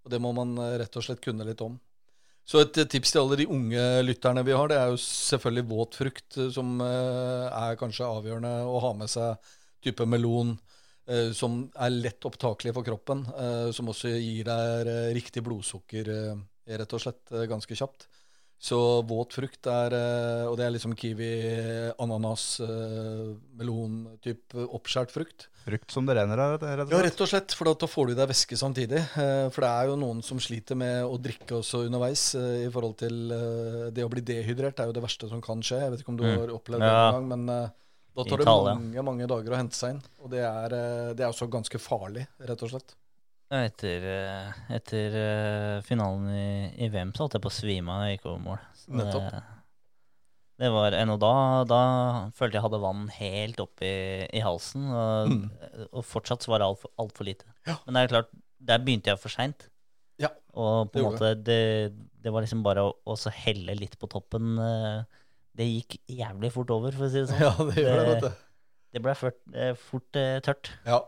Og 0.02 0.10
det 0.10 0.20
må 0.24 0.34
man 0.34 0.58
eh, 0.64 0.74
rett 0.82 0.98
og 0.98 1.06
slett 1.06 1.22
kunne 1.22 1.46
litt 1.46 1.62
om. 1.62 1.78
Så 2.48 2.64
et 2.64 2.82
eh, 2.82 2.90
tips 2.90 3.14
til 3.14 3.22
alle 3.22 3.38
de 3.44 3.48
unge 3.54 3.86
lytterne 4.08 4.42
vi 4.50 4.58
har, 4.58 4.74
det 4.74 4.82
er 4.82 4.90
jo 4.90 5.00
selvfølgelig 5.06 5.66
våt 5.70 6.02
frukt, 6.02 6.42
som 6.58 6.82
er 6.82 7.78
kanskje 7.78 8.10
avgjørende 8.10 8.54
å 8.66 8.82
ha 8.88 8.94
med 8.98 9.14
seg. 9.14 9.54
Type 9.86 10.02
melon, 10.10 10.56
som 11.30 11.60
er 11.78 11.94
lett 11.94 12.26
opptakelig 12.26 12.74
for 12.74 12.84
kroppen, 12.84 13.22
som 13.72 13.88
også 13.92 14.10
gir 14.18 14.48
deg 14.48 14.88
riktig 15.14 15.44
blodsukker, 15.46 16.10
rett 16.76 16.92
og 16.92 17.00
slett, 17.00 17.22
eh, 17.32 17.46
ganske 17.48 17.74
kjapt. 17.74 18.06
Så 18.60 19.06
våt 19.06 19.32
frukt 19.38 19.68
er 19.70 19.92
eh, 19.94 20.46
Og 20.50 20.56
det 20.58 20.64
er 20.66 20.72
liksom 20.74 20.96
kiwi, 20.98 21.28
ananas, 22.02 22.58
eh, 22.60 23.36
melon, 23.56 24.18
type 24.20 24.52
oppskjært 24.74 25.12
frukt. 25.14 25.46
Frukt 25.64 25.90
som 25.94 26.04
det 26.08 26.16
renner 26.18 26.38
av, 26.42 26.56
rett 26.58 26.82
og 26.88 26.90
Ja, 26.90 27.02
rett 27.04 27.20
og 27.22 27.28
slett, 27.30 27.54
for 27.54 27.70
da 27.70 27.86
får 27.86 28.06
du 28.08 28.12
i 28.12 28.18
deg 28.18 28.28
væske 28.32 28.58
samtidig. 28.58 29.04
For 29.54 29.60
det 29.62 29.70
er 29.70 29.86
jo 29.92 29.96
noen 30.00 30.24
som 30.24 30.38
sliter 30.42 30.74
med 30.74 31.04
å 31.06 31.14
drikke 31.22 31.54
også 31.60 31.84
underveis. 31.86 32.34
I 32.34 32.66
forhold 32.72 32.96
til 32.98 33.28
Det 33.94 34.02
å 34.02 34.10
bli 34.10 34.22
dehydrert 34.26 34.74
det 34.74 34.80
er 34.82 34.90
jo 34.90 34.96
det 34.98 35.04
verste 35.06 35.28
som 35.30 35.40
kan 35.44 35.60
skje. 35.62 35.78
Jeg 35.84 35.90
vet 35.92 36.00
ikke 36.02 36.08
om 36.16 36.16
du 36.18 36.24
Mm. 36.24 36.38
har 36.40 36.48
opplevd 36.58 36.80
det 36.80 36.90
Ja. 36.90 37.08
en 37.08 37.14
gang, 37.14 37.28
men 37.28 37.46
da 37.46 38.24
tar 38.24 38.38
det 38.38 38.46
mange 38.46 39.04
mange 39.04 39.26
dager 39.28 39.52
å 39.54 39.56
hente 39.60 39.74
seg 39.78 39.90
inn. 39.94 40.02
Og 40.24 40.30
det 40.30 40.40
er, 40.42 40.68
det 41.14 41.20
er 41.20 41.30
også 41.30 41.46
ganske 41.48 41.78
farlig, 41.78 42.26
rett 42.40 42.62
og 42.62 42.70
slett. 42.70 42.94
Etter, 43.48 44.02
eh, 44.04 44.56
etter 44.76 45.14
eh, 45.16 45.76
finalen 45.86 46.26
i, 46.28 46.48
i 46.84 46.88
VM 46.92 47.14
så 47.16 47.24
holdt 47.24 47.38
jeg 47.38 47.44
på 47.46 47.48
å 47.48 47.54
svime 47.56 47.94
av 47.94 48.02
jeg 48.04 48.18
gikk 48.18 48.26
over 48.28 48.42
mål. 48.44 48.58
Det, 48.98 49.40
det 50.58 50.68
var 50.74 50.96
en, 50.98 51.12
og 51.14 51.20
da, 51.22 51.30
da 51.70 51.78
følte 52.36 52.58
jeg 52.58 52.64
hadde 52.66 52.80
vann 52.82 53.06
helt 53.14 53.60
opp 53.62 53.80
i, 53.86 53.94
i 54.36 54.42
halsen, 54.44 54.88
og, 54.90 55.32
Mm. 55.32 55.46
og 55.92 56.04
fortsatt 56.04 56.44
så 56.44 56.52
var 56.52 56.60
det 56.60 56.68
altfor 56.68 56.92
alt 57.00 57.14
for 57.16 57.28
lite. 57.28 57.46
Ja. 57.68 57.78
Men 57.86 57.94
det 57.96 58.02
er 58.02 58.12
klart, 58.12 58.30
der 58.68 58.82
begynte 58.84 59.12
jeg 59.12 59.20
for 59.22 59.32
seint. 59.32 59.68
Ja, 60.18 60.32
Og 60.52 60.90
på 60.92 60.98
en 60.98 61.06
måte, 61.06 61.32
det, 61.46 61.58
det 62.20 62.32
var 62.34 62.42
liksom 62.42 62.64
bare 62.66 62.82
å 62.90 62.92
å 63.14 63.32
helle 63.44 63.76
litt 63.78 63.94
på 64.00 64.08
toppen. 64.10 64.58
eh, 64.58 65.04
Det 65.56 65.66
gikk 65.70 65.98
jævlig 66.10 66.50
fort 66.52 66.70
over, 66.74 66.92
for 66.92 67.06
å 67.06 67.10
si 67.12 67.22
det 67.22 67.30
sånn. 67.30 67.40
Ja, 67.46 67.54
det 67.70 67.84
gjør 67.84 67.96
det, 68.02 68.08
vet 68.12 68.26
du. 68.26 68.44
Det 68.92 69.02
ble 69.04 69.14
fort, 69.20 69.40
fort 69.88 70.18
tørt. 70.44 70.72
Ja. 70.88 71.00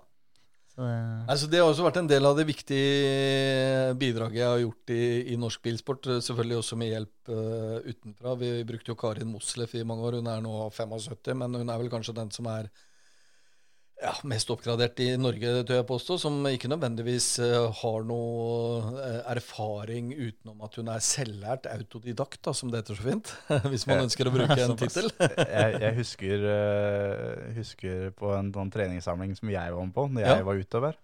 Det, 0.80 0.90
Altså, 1.30 1.48
det 1.50 1.60
har 1.60 1.68
også 1.68 1.84
vært 1.84 1.98
en 2.00 2.10
del 2.10 2.26
av 2.26 2.36
det 2.38 2.46
viktige 2.48 3.94
bidraget 4.00 4.40
jeg 4.40 4.48
har 4.48 4.62
gjort 4.62 4.92
i, 4.94 5.02
i 5.34 5.38
norsk 5.40 5.62
bilsport. 5.66 6.08
eh, 6.08 6.20
Selvfølgelig 6.24 6.60
også 6.60 6.78
med 6.80 6.92
hjelp 6.94 7.32
uh, 7.32 7.78
utenfra. 7.84 8.36
Vi 8.40 8.52
brukte 8.68 8.92
jo 8.94 8.98
Karin 9.00 9.30
Mosleff 9.30 9.74
i 9.76 9.84
mange 9.86 10.06
år. 10.08 10.18
Hun 10.20 10.30
er 10.32 10.40
nå 10.44 10.54
75, 10.72 11.36
men 11.42 11.60
hun 11.60 11.68
er 11.68 11.82
vel 11.82 11.92
kanskje 11.92 12.16
den 12.16 12.32
som 12.34 12.48
er 12.50 12.70
ja, 14.02 14.12
mest 14.28 14.50
oppgradert 14.52 15.00
i 15.04 15.08
Norge, 15.20 15.50
tør 15.68 15.78
jeg 15.80 15.86
påstå. 15.88 16.16
Som 16.22 16.38
ikke 16.48 16.70
nødvendigvis 16.72 17.26
eh, 17.44 17.66
har 17.80 18.06
noe 18.08 18.94
eh, 19.02 19.18
erfaring 19.34 20.10
utenom 20.16 20.62
at 20.66 20.78
hun 20.80 20.88
er 20.94 21.02
selvlært 21.04 21.68
autodidakt, 21.70 22.40
da, 22.46 22.54
som 22.56 22.72
det 22.72 22.82
heter 22.82 22.98
så 22.98 23.06
fint. 23.06 23.32
Hvis 23.72 23.86
man 23.90 24.04
ønsker 24.06 24.30
å 24.30 24.34
bruke 24.34 24.56
en 24.64 24.76
tittel. 24.80 25.10
jeg, 25.20 25.80
jeg 25.84 25.96
husker, 26.00 26.46
eh, 26.54 27.50
husker 27.58 28.08
på 28.16 28.32
en 28.36 28.52
sånn 28.56 28.72
treningssamling 28.74 29.34
som 29.38 29.52
jeg 29.52 29.74
var 29.76 29.84
med 29.88 29.96
på 29.96 30.06
når 30.10 30.24
jeg 30.26 30.38
Ja. 30.40 30.46
var 30.48 30.62
utover. 30.64 31.00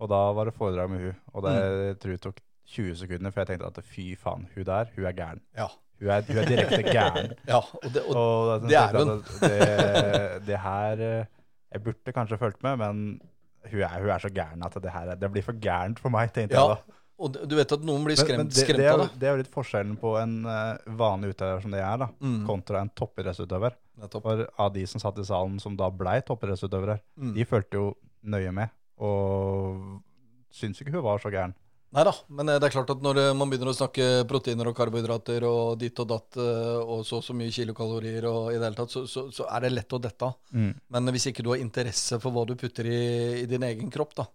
Og 0.00 0.08
da 0.08 0.20
var 0.32 0.48
det 0.48 0.56
foredrag 0.56 0.88
med 0.94 1.02
hun. 1.04 1.18
Og 1.34 1.44
det 1.44 1.52
jeg 1.60 1.98
tror 2.00 2.12
jeg 2.16 2.22
tok 2.24 2.38
20 2.70 2.94
sekunder, 3.02 3.32
for 3.34 3.42
jeg 3.42 3.48
tenkte 3.50 3.68
at 3.68 3.84
fy 3.84 4.04
faen, 4.16 4.46
hun 4.54 4.64
der, 4.64 4.88
hun 4.96 5.04
er 5.10 5.16
gæren. 5.18 5.40
Ja. 5.58 5.66
Hun 6.00 6.08
er, 6.14 6.22
hun 6.24 6.38
er 6.40 6.46
direkte 6.48 6.84
gæren. 6.86 7.34
ja 7.50 7.58
og 7.60 7.90
det, 7.92 8.02
og, 8.08 8.16
Og 8.16 8.48
da 8.48 8.70
det 8.70 8.78
er 8.80 8.96
hun. 8.96 9.10
Det, 9.42 10.46
det 10.46 10.60
her 10.64 11.02
Jeg 11.72 11.82
burde 11.84 12.12
kanskje 12.16 12.38
fulgt 12.38 12.62
med, 12.66 12.78
men 12.78 13.20
hun 13.70 13.82
er, 13.84 13.98
hun 14.00 14.10
er 14.10 14.18
så 14.22 14.30
gæren 14.32 14.64
at 14.66 14.74
det 14.82 14.90
her 14.92 15.10
er- 15.12 15.16
det 15.20 15.30
blir 15.32 15.42
for 15.44 15.52
gærent 15.52 15.98
for 16.00 16.10
meg, 16.10 16.32
tenkte 16.32 16.56
jeg 16.56 16.76
da. 16.76 16.96
og 17.20 17.32
du 17.46 17.54
vet 17.54 17.72
at 17.72 17.80
noen 17.84 18.02
blir 18.06 18.16
skremt, 18.16 18.38
men 18.38 18.48
det, 18.48 18.56
skremt 18.56 18.78
det, 18.80 18.86
er, 18.86 18.92
av 18.94 18.98
det. 19.04 19.18
det 19.20 19.28
er 19.28 19.32
jo 19.36 19.42
litt 19.42 19.52
forskjellen 19.52 19.96
på 20.00 20.14
en 20.22 20.46
uh, 20.46 20.78
vanlig 20.96 21.34
utøver 21.34 21.60
som 21.62 21.70
det 21.70 21.80
er, 21.84 21.96
da, 21.98 22.08
Mm. 22.20 22.46
kontra 22.46 22.80
en 22.80 22.88
toppidrettsutøver. 22.96 23.74
For 24.10 24.46
av 24.58 24.72
de 24.72 24.86
som 24.86 24.98
satt 25.02 25.18
i 25.20 25.24
salen 25.28 25.60
som 25.60 25.76
da 25.76 25.90
blei 25.90 26.20
toppidrettsutøvere, 26.22 26.98
Mm. 27.18 27.34
de 27.34 27.44
fulgte 27.44 27.72
jo 27.76 27.94
nøye 28.24 28.52
med, 28.52 28.70
og 28.98 30.00
syns 30.50 30.80
ikke 30.80 30.92
hun 30.96 31.04
var 31.04 31.18
så 31.18 31.30
gæren. 31.30 31.54
Nei 31.90 32.04
da, 32.06 32.12
men 32.38 32.52
eh, 32.52 32.58
det 32.62 32.68
er 32.68 32.74
klart 32.76 32.90
at 32.92 33.00
når 33.02 33.18
eh, 33.18 33.32
man 33.34 33.50
begynner 33.50 33.72
å 33.72 33.74
snakke 33.74 34.04
proteiner 34.30 34.68
og 34.70 34.76
karbohydrater 34.78 35.42
og 35.48 35.80
ditt 35.80 35.98
og 35.98 36.06
datt 36.12 36.38
eh, 36.38 36.76
og 36.78 37.02
så 37.06 37.18
og 37.18 37.24
så 37.26 37.34
mye 37.34 37.50
kilokalorier 37.54 38.28
og 38.30 38.52
i 38.52 38.60
det 38.60 38.68
hele 38.68 38.78
tatt, 38.78 38.94
så, 38.94 39.02
så, 39.10 39.24
så 39.34 39.48
er 39.50 39.66
det 39.66 39.72
lett 39.74 39.96
å 39.96 39.98
dette 40.02 40.28
av. 40.28 40.36
Men 40.94 41.14
hvis 41.16 41.26
ikke 41.32 41.42
du 41.42 41.50
har 41.50 41.62
interesse 41.62 42.20
for 42.22 42.34
hva 42.36 42.46
du 42.46 42.54
putter 42.60 42.86
i, 42.86 43.00
i 43.42 43.48
din 43.50 43.66
egen 43.66 43.90
kropp, 43.90 44.14
da, 44.22 44.28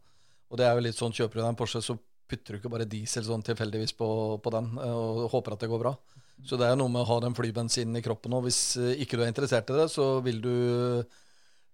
og 0.51 0.59
det 0.59 0.67
er 0.67 0.75
jo 0.75 0.83
litt 0.83 0.99
sånn, 0.99 1.15
kjøper 1.15 1.39
du 1.39 1.43
deg 1.45 1.53
en 1.53 1.61
Porsche, 1.63 1.79
så 1.85 1.95
putter 2.27 2.55
du 2.55 2.59
ikke 2.59 2.73
bare 2.73 2.89
diesel 2.91 3.23
sånn 3.23 3.45
tilfeldigvis 3.45 3.95
på, 3.95 4.09
på 4.43 4.51
den 4.51 4.73
og 4.81 5.25
håper 5.31 5.55
at 5.55 5.63
det 5.63 5.71
går 5.71 5.83
bra. 5.85 5.95
Så 6.43 6.59
det 6.59 6.67
er 6.67 6.75
noe 6.75 6.91
med 6.91 7.05
å 7.05 7.07
ha 7.07 7.21
den 7.23 7.37
flybensinen 7.37 7.95
i 7.95 8.03
kroppen 8.03 8.35
òg. 8.35 8.49
Hvis 8.49 8.75
ikke 8.99 9.15
du 9.15 9.23
er 9.23 9.31
interessert 9.31 9.69
i 9.71 9.77
det, 9.77 9.87
så 9.93 10.17
vil 10.25 10.41
du 10.43 10.55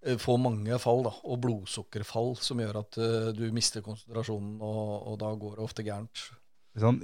eh, 0.06 0.20
få 0.22 0.38
mange 0.42 0.78
fall, 0.82 1.04
da, 1.08 1.14
og 1.24 1.42
blodsukkerfall, 1.44 2.36
som 2.42 2.62
gjør 2.62 2.82
at 2.84 3.00
uh, 3.02 3.32
du 3.36 3.46
mister 3.56 3.84
konsentrasjonen, 3.86 4.58
og, 4.60 4.94
og 5.12 5.20
da 5.22 5.32
går 5.40 5.58
det 5.58 5.66
ofte 5.66 5.86
gærent. 5.88 6.28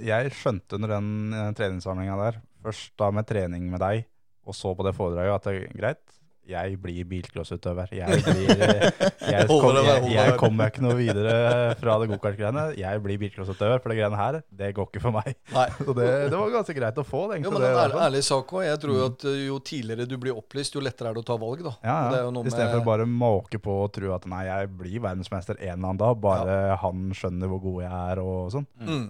Jeg 0.00 0.32
skjønte 0.32 0.78
under 0.78 0.94
den 0.96 1.34
eh, 1.36 1.50
treningssamlinga 1.56 2.16
der, 2.22 2.40
først 2.64 2.94
da 3.00 3.10
med 3.12 3.28
trening 3.28 3.68
med 3.72 3.82
deg, 3.84 4.06
og 4.48 4.56
så 4.56 4.72
på 4.74 4.86
det 4.86 4.94
foredraget, 4.96 5.34
at 5.36 5.48
det 5.48 5.56
er 5.58 5.76
greit. 5.76 6.17
Jeg 6.48 6.78
blir 6.80 7.04
bilcrossutøver. 7.10 7.90
Jeg, 7.92 8.22
blir, 8.24 8.50
eh, 8.56 8.84
jeg, 9.34 9.46
kom, 9.50 9.76
jeg, 9.84 10.04
jeg 10.14 10.34
kommer 10.40 10.70
ikke 10.72 10.84
noe 10.86 10.94
videre 10.96 11.34
fra 11.80 11.96
det 12.00 12.08
gokartgreiene. 12.14 12.62
Jeg 12.80 13.02
blir 13.04 13.18
bilcrossutøver, 13.20 13.82
for 13.84 13.92
det 13.92 13.98
greiene 13.98 14.16
her, 14.20 14.38
det 14.60 14.70
går 14.78 14.88
ikke 14.88 15.02
for 15.04 15.12
meg. 15.18 15.34
Så 15.84 15.92
det, 15.98 16.06
det 16.32 16.38
var 16.40 16.54
ganske 16.56 16.76
greit 16.78 17.00
å 17.00 17.04
få 17.04 17.26
det. 17.28 17.42
Jo, 17.42 17.50
egentlig, 17.50 17.52
men 17.58 17.66
det 17.66 17.72
ærlig, 17.82 17.98
ærlig 18.06 18.22
sak 18.30 18.54
også. 18.56 18.64
Jeg 18.64 18.80
tror 18.84 18.96
jo 18.96 19.08
at 19.10 19.26
eh, 19.28 19.38
jo 19.48 19.58
tidligere 19.72 20.08
du 20.08 20.16
blir 20.24 20.38
opplyst, 20.40 20.78
jo 20.78 20.84
lettere 20.84 21.12
er 21.12 21.18
det 21.18 21.24
å 21.24 21.28
ta 21.28 21.36
valg, 21.42 21.64
da. 21.66 21.74
Ja, 21.84 21.98
ja. 22.16 22.24
Istedenfor 22.48 22.80
med- 22.80 22.88
bare 22.88 23.08
måke 23.12 23.60
på 23.62 23.76
og 23.84 23.92
tro 23.94 24.14
at 24.16 24.24
nei, 24.30 24.44
jeg 24.48 24.70
blir 24.80 25.02
verdensmester 25.04 25.58
en 25.60 25.66
eller 25.74 25.76
annen 25.92 26.00
dag, 26.00 26.16
bare 26.24 26.56
han 26.80 27.10
skjønner 27.16 27.50
hvor 27.52 27.60
god 27.66 27.82
jeg 27.84 27.92
er 28.14 28.22
og 28.24 28.48
sånn. 28.56 28.66
Mm. 28.80 29.04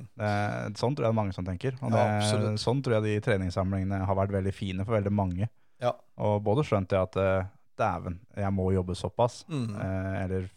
Sånn 0.78 0.96
tror 0.98 1.06
jeg 1.06 1.08
det 1.08 1.12
er 1.14 1.18
mange 1.22 1.36
som 1.36 1.46
tenker. 1.46 1.78
Og 1.82 1.94
det, 1.94 2.02
Ja, 2.02 2.50
sånn 2.60 2.82
tror 2.82 2.98
jeg 2.98 3.06
de 3.06 3.24
treningssamlingene 3.28 4.02
har 4.08 4.18
vært 4.18 4.34
veldig 4.34 4.54
fine 4.56 4.84
for 4.86 4.98
veldig 4.98 5.14
mange. 5.14 5.48
Ja. 5.82 5.94
Og 6.24 6.40
både 6.46 6.64
skjønte 6.66 6.96
jeg 6.96 7.08
at 7.08 7.18
eh, 7.22 7.50
dæven, 7.78 8.18
jeg 8.36 8.54
må 8.54 8.70
jobbe 8.74 8.96
såpass. 8.98 9.44
Mm. 9.50 9.70
Eh, 9.76 10.16
eller 10.24 10.50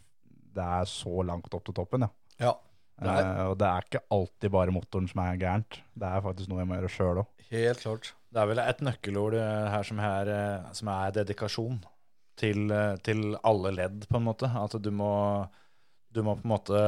det 0.52 0.66
er 0.80 0.90
så 0.90 1.22
langt 1.26 1.54
opp 1.54 1.64
til 1.68 1.76
toppen, 1.76 2.06
ja. 2.06 2.12
Ja. 2.42 2.56
Eh, 3.02 3.44
og 3.50 3.56
det 3.58 3.68
er 3.68 3.86
ikke 3.86 4.04
alltid 4.14 4.52
bare 4.54 4.74
motoren 4.74 5.08
som 5.10 5.22
er 5.24 5.40
gærent. 5.40 5.80
Det 5.94 6.10
er 6.10 6.26
faktisk 6.26 6.50
noe 6.50 6.62
jeg 6.62 6.70
må 6.70 6.78
gjøre 6.78 6.92
sjøl 6.96 7.22
òg. 7.22 7.46
Helt 7.52 7.86
klart. 7.86 8.12
Det 8.32 8.40
er 8.40 8.48
vel 8.48 8.62
et 8.62 8.84
nøkkelord 8.84 9.34
her 9.36 9.84
som 9.84 9.98
er, 10.00 10.28
som 10.72 10.88
er 10.88 11.16
dedikasjon 11.18 11.82
til, 12.40 12.70
til 13.04 13.34
alle 13.44 13.74
ledd, 13.76 14.06
på 14.08 14.16
en 14.16 14.24
måte. 14.24 14.48
At 14.48 14.78
du 14.80 14.88
må, 14.94 15.10
du 16.08 16.22
må 16.24 16.38
på 16.38 16.46
en 16.48 16.54
måte 16.54 16.78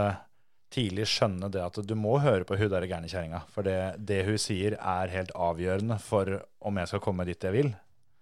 tidlig 0.74 1.06
skjønne 1.10 1.50
det 1.52 1.62
at 1.62 1.78
du 1.86 1.94
må 1.98 2.16
høre 2.22 2.46
på 2.48 2.56
hun 2.58 2.70
der 2.72 2.86
gærne 2.90 3.10
kjerringa. 3.10 3.44
For 3.54 3.66
det, 3.66 3.78
det 3.98 4.22
hun 4.26 4.40
sier, 4.40 4.76
er 4.78 5.12
helt 5.12 5.34
avgjørende 5.36 5.98
for 6.02 6.40
om 6.64 6.80
jeg 6.80 6.90
skal 6.90 7.02
komme 7.04 7.26
dit 7.28 7.46
jeg 7.46 7.54
vil. 7.54 7.70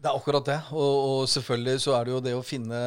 Det 0.02 0.10
er 0.10 0.18
akkurat 0.18 0.46
det. 0.48 0.56
Og, 0.74 0.94
og 1.06 1.28
selvfølgelig 1.30 1.82
så 1.84 1.92
er 1.94 2.06
det 2.06 2.14
jo 2.16 2.22
det 2.24 2.32
å 2.34 2.42
finne 2.42 2.78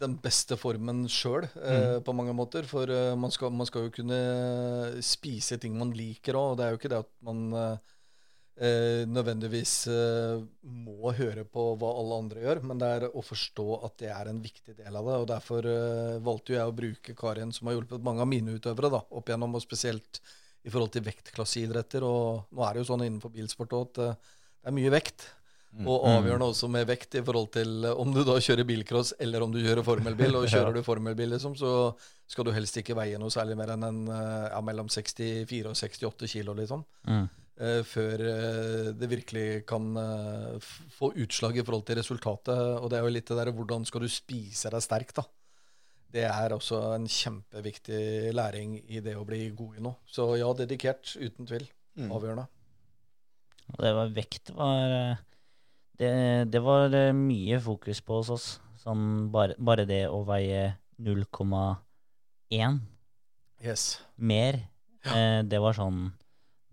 den 0.00 0.14
beste 0.24 0.56
formen 0.56 1.02
sjøl, 1.12 1.44
eh, 1.60 1.98
på 2.04 2.14
mange 2.16 2.32
måter. 2.36 2.64
For 2.68 2.88
eh, 2.88 3.10
man, 3.20 3.32
skal, 3.34 3.52
man 3.52 3.68
skal 3.68 3.86
jo 3.86 3.92
kunne 3.92 4.20
spise 5.04 5.58
ting 5.60 5.76
man 5.76 5.92
liker 5.96 6.38
òg. 6.40 6.54
Og 6.54 6.56
det 6.56 6.64
er 6.64 6.72
jo 6.72 6.80
ikke 6.80 6.92
det 6.94 7.02
at 7.04 7.10
man 7.28 7.42
eh, 7.60 7.92
eh, 8.56 9.02
nødvendigvis 9.10 9.74
eh, 9.92 10.40
må 10.64 11.12
høre 11.18 11.44
på 11.44 11.66
hva 11.80 11.92
alle 12.00 12.22
andre 12.24 12.46
gjør, 12.46 12.62
men 12.70 12.80
det 12.80 12.90
er 12.94 13.06
å 13.10 13.26
forstå 13.28 13.68
at 13.84 13.98
det 14.00 14.10
er 14.16 14.32
en 14.32 14.40
viktig 14.48 14.78
del 14.80 14.96
av 14.96 15.12
det. 15.12 15.20
Og 15.20 15.28
derfor 15.34 15.70
eh, 15.74 16.16
valgte 16.24 16.54
jo 16.56 16.60
jeg 16.60 16.72
å 16.72 16.78
bruke 16.80 17.18
Karin, 17.20 17.52
som 17.52 17.68
har 17.68 17.76
hjulpet 17.78 18.04
mange 18.08 18.24
av 18.24 18.32
mine 18.32 18.56
utøvere 18.56 18.94
da, 18.96 19.04
opp 19.04 19.28
igjennom, 19.28 19.60
og 19.60 19.66
spesielt 19.68 20.24
i 20.64 20.72
forhold 20.72 20.96
til 20.96 21.04
vektklasseidretter. 21.04 22.08
Og 22.08 22.48
nå 22.48 22.64
er 22.64 22.72
det 22.72 22.84
jo 22.84 22.92
sånn 22.94 23.04
innenfor 23.10 23.34
bilsport 23.34 23.76
òg 23.76 23.88
at 23.90 24.06
eh, 24.08 24.36
det 24.64 24.72
er 24.72 24.80
mye 24.80 24.96
vekt. 25.02 25.28
Og 25.82 26.04
avgjørende 26.06 26.46
også 26.52 26.68
med 26.70 26.86
vekt 26.86 27.16
i 27.18 27.22
forhold 27.24 27.48
til 27.56 27.86
eh, 27.88 28.00
om 28.00 28.12
du 28.14 28.20
da 28.26 28.36
kjører 28.42 28.66
bilcross 28.68 29.14
eller 29.22 29.42
om 29.42 29.54
du 29.54 29.58
kjører 29.58 29.82
formelbil. 29.86 30.38
Og 30.38 30.46
kjører 30.52 30.76
du 30.76 30.84
formelbil, 30.86 31.32
liksom, 31.34 31.56
så 31.58 31.72
skal 32.30 32.46
du 32.46 32.52
helst 32.54 32.78
ikke 32.78 32.96
veie 32.98 33.18
noe 33.20 33.32
særlig 33.34 33.56
mer 33.58 33.74
enn 33.74 33.86
en, 33.88 34.02
eh, 34.14 34.50
ja, 34.52 34.60
mellom 34.64 34.90
64 34.92 35.72
og 35.72 35.74
68 35.74 36.30
kilo, 36.36 36.54
liksom. 36.58 36.84
Mm. 37.10 37.26
Uh, 37.54 37.84
før 37.86 38.18
det 38.98 39.06
virkelig 39.06 39.60
kan 39.70 39.84
uh, 39.94 40.56
få 40.90 41.12
utslag 41.22 41.60
i 41.60 41.62
forhold 41.62 41.84
til 41.86 42.00
resultatet. 42.00 42.62
Og 42.80 42.88
det 42.90 42.98
er 42.98 43.06
jo 43.06 43.12
litt 43.14 43.30
det 43.30 43.36
der 43.38 43.52
hvordan 43.54 43.86
skal 43.86 44.02
du 44.02 44.10
spise 44.10 44.72
deg 44.74 44.82
sterk, 44.82 45.14
da. 45.14 45.22
Det 46.14 46.24
er 46.26 46.54
også 46.54 46.80
en 46.96 47.06
kjempeviktig 47.10 48.32
læring 48.34 48.74
i 48.90 49.02
det 49.02 49.14
å 49.18 49.22
bli 49.26 49.48
god 49.54 49.78
i 49.78 49.86
noe. 49.86 50.02
Så 50.06 50.32
ja, 50.38 50.50
dedikert, 50.58 51.14
uten 51.14 51.46
tvil. 51.46 51.66
Avgjørende. 51.94 52.48
Og 53.72 53.78
det 53.86 53.94
var 53.96 54.12
vekt 54.18 54.50
var 54.54 54.98
det, 56.00 56.10
det 56.52 56.60
var 56.64 56.92
eh, 56.94 57.12
mye 57.16 57.60
fokus 57.62 58.00
på 58.04 58.20
hos 58.20 58.30
oss. 58.34 58.46
Sånn 58.84 59.30
bare, 59.32 59.56
bare 59.58 59.86
det 59.88 60.02
å 60.12 60.22
veie 60.28 60.74
0,1 61.00 62.80
Yes. 63.64 64.00
mer, 64.20 64.58
eh, 65.08 65.40
det 65.42 65.60
var 65.62 65.72
sånn 65.72 66.10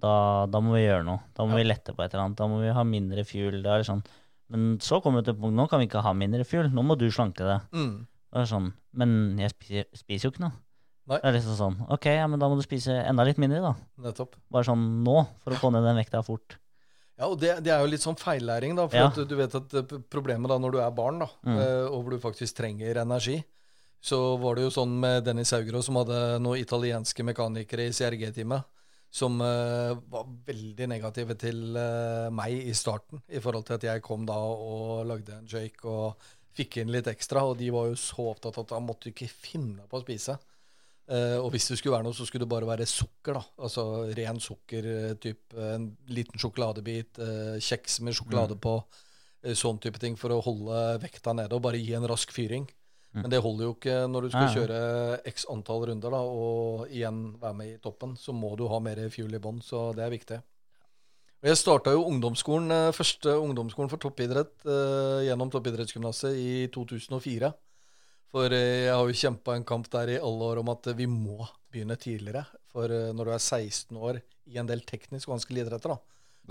da, 0.01 0.47
da 0.49 0.59
må 0.59 0.73
vi 0.75 0.81
gjøre 0.87 1.05
noe. 1.05 1.21
Da 1.37 1.45
må 1.45 1.59
vi 1.59 1.63
lette 1.67 1.93
på 1.93 2.01
et 2.03 2.11
eller 2.13 2.25
annet. 2.25 2.39
Da 2.39 2.47
må 2.49 2.57
vi 2.63 2.71
ha 2.73 2.83
mindre 2.83 3.21
fuel. 3.27 3.59
Det 3.61 3.69
er 3.69 3.85
sånn. 3.85 4.01
Men 4.51 4.79
så 4.81 4.97
kommer 4.99 5.21
vi 5.21 5.29
til 5.29 5.37
punkt 5.39 5.55
nå 5.55 5.67
kan 5.69 5.79
vi 5.79 5.85
ikke 5.87 6.01
ha 6.03 6.11
mindre 6.17 6.43
fuel. 6.47 6.71
Nå 6.73 6.81
må 6.83 6.97
du 6.99 7.05
slanke 7.13 7.45
deg. 7.45 7.67
Mm. 7.71 7.93
Det 8.31 8.41
er 8.41 8.49
sånn, 8.49 8.71
Men 8.97 9.13
jeg 9.39 9.53
spiser, 9.53 9.85
spiser 9.95 10.27
jo 10.27 10.31
ikke 10.33 10.43
noe. 10.47 10.55
Nei. 11.11 11.17
Det 11.19 11.27
er 11.29 11.33
liksom 11.35 11.55
sånn 11.57 11.77
Ok, 11.91 12.05
ja, 12.13 12.25
men 12.29 12.39
da 12.39 12.47
må 12.49 12.55
du 12.59 12.63
spise 12.65 12.93
enda 13.05 13.23
litt 13.27 13.39
mindre, 13.41 13.61
da. 13.63 13.71
Nettopp. 14.05 14.35
Bare 14.53 14.67
sånn 14.67 14.83
nå, 15.05 15.15
for 15.43 15.53
å 15.53 15.59
få 15.61 15.71
ned 15.73 15.85
den 15.85 15.97
vekta 16.01 16.21
fort. 16.25 16.57
Ja, 17.21 17.27
og 17.29 17.37
det, 17.39 17.51
det 17.61 17.69
er 17.69 17.83
jo 17.83 17.89
litt 17.91 18.01
sånn 18.01 18.17
feillæring, 18.17 18.73
da. 18.79 18.87
For 18.89 18.97
Ja. 18.97 19.07
at 19.11 19.19
du 19.29 19.35
vet 19.37 19.53
at 19.59 19.73
eh, 19.77 19.97
problemet 20.09 20.49
da 20.49 20.57
når 20.57 20.71
du 20.73 20.79
er 20.81 20.91
barn, 20.97 21.19
da, 21.21 21.27
Mm. 21.45 21.57
eh, 21.61 21.85
og 21.91 22.03
hvor 22.03 22.15
du 22.15 22.19
faktisk 22.23 22.55
trenger 22.57 22.97
energi, 23.03 23.43
så 24.01 24.39
var 24.41 24.55
det 24.57 24.63
jo 24.65 24.73
sånn 24.73 24.95
med 24.99 25.23
Dennis 25.27 25.51
Haugro, 25.53 25.83
som 25.85 25.99
hadde 26.01 26.39
noen 26.41 26.57
italienske 26.63 27.21
mekanikere 27.23 27.85
i 27.85 27.93
CRG-teamet, 27.93 28.63
som 29.13 29.35
uh, 29.43 29.93
var 30.09 30.23
veldig 30.47 30.87
negative 30.87 31.35
til 31.37 31.75
uh, 31.75 32.29
meg 32.31 32.53
i 32.65 32.71
starten, 32.73 33.21
i 33.29 33.41
forhold 33.43 33.65
til 33.67 33.75
at 33.75 33.83
jeg 33.83 34.01
kom 34.01 34.25
da 34.25 34.37
og 34.39 35.05
lagde 35.05 35.35
en 35.35 35.45
joik 35.51 35.83
og 35.85 36.15
fikk 36.55 36.77
inn 36.81 36.89
litt 36.95 37.05
ekstra, 37.11 37.43
og 37.43 37.57
de 37.59 37.69
var 37.75 37.89
jo 37.91 37.97
så 37.99 38.29
opptatt 38.31 38.57
av 38.57 38.63
at 38.63 38.71
han 38.77 38.87
måtte 38.87 39.11
ikke 39.11 39.27
finne 39.29 39.83
på 39.91 39.99
å 39.99 40.01
spise. 40.05 40.37
Eh, 41.09 41.37
og 41.41 41.49
hvis 41.51 41.67
det 41.71 41.77
skulle 41.79 41.97
være 41.97 42.05
noe, 42.05 42.15
så 42.15 42.25
skulle 42.27 42.45
det 42.45 42.51
bare 42.51 42.67
være 42.69 42.87
sukker. 42.87 43.33
da, 43.33 43.43
Altså 43.65 43.83
ren 44.17 44.39
sukker, 44.39 44.85
eh, 44.85 45.13
typ 45.15 45.53
eh, 45.57 45.73
en 45.75 45.97
liten 46.07 46.39
sjokoladebit, 46.39 47.19
uh, 47.19 47.57
kjeks 47.59 47.99
med 48.01 48.15
sjokolade 48.15 48.55
på, 48.61 48.83
eh, 49.43 49.53
sånn 49.53 49.81
type 49.81 49.99
ting, 49.99 50.15
for 50.15 50.29
å 50.29 50.43
holde 50.43 50.99
vekta 51.01 51.33
nede 51.35 51.53
og 51.53 51.63
bare 51.63 51.81
gi 51.81 51.93
en 51.93 52.07
rask 52.07 52.31
fyring. 52.31 52.69
Men 53.13 53.27
det 53.27 53.41
holder 53.43 53.65
jo 53.65 53.73
ikke 53.75 54.07
når 54.07 54.21
du 54.21 54.29
skal 54.29 54.41
Ja, 54.41 54.47
ja. 54.47 54.55
kjøre 54.55 55.25
x 55.27 55.45
antall 55.51 55.81
runder 55.83 56.11
da, 56.11 56.21
og 56.21 56.87
igjen 56.87 57.37
være 57.41 57.55
med 57.57 57.67
i 57.73 57.77
toppen. 57.77 58.15
Så 58.15 58.31
må 58.31 58.55
du 58.55 58.69
ha 58.69 58.79
mer 58.79 58.95
fuel 59.09 59.35
i 59.35 59.37
bånn, 59.37 59.59
så 59.61 59.93
det 59.93 60.05
er 60.05 60.13
viktig. 60.15 60.37
Og 61.43 61.49
Jeg 61.49 61.57
starta 61.57 61.91
jo 61.91 62.05
ungdomsskolen, 62.07 62.93
første 62.93 63.35
ungdomsskolen 63.35 63.89
for 63.89 63.97
toppidrett 63.97 64.63
gjennom 65.27 65.51
toppidrettsgymnaset 65.51 66.37
i 66.39 66.67
2004. 66.71 67.51
For 68.31 68.53
eh, 68.55 68.85
jeg 68.87 68.93
har 68.95 69.09
jo 69.09 69.19
kjempa 69.23 69.57
en 69.57 69.67
kamp 69.67 69.89
der 69.91 70.15
i 70.15 70.21
alle 70.21 70.53
år 70.53 70.61
om 70.61 70.71
at 70.71 70.87
vi 70.95 71.07
må 71.09 71.41
begynne 71.71 71.97
tidligere. 71.99 72.45
For 72.71 72.91
eh, 72.91 73.11
når 73.15 73.27
du 73.27 73.33
er 73.35 73.43
16 73.43 73.99
år 73.99 74.21
i 74.51 74.59
en 74.61 74.69
del 74.69 74.83
teknisk 74.87 75.31
vanskelige 75.31 75.67
idretter, 75.67 75.93
da, 75.95 75.99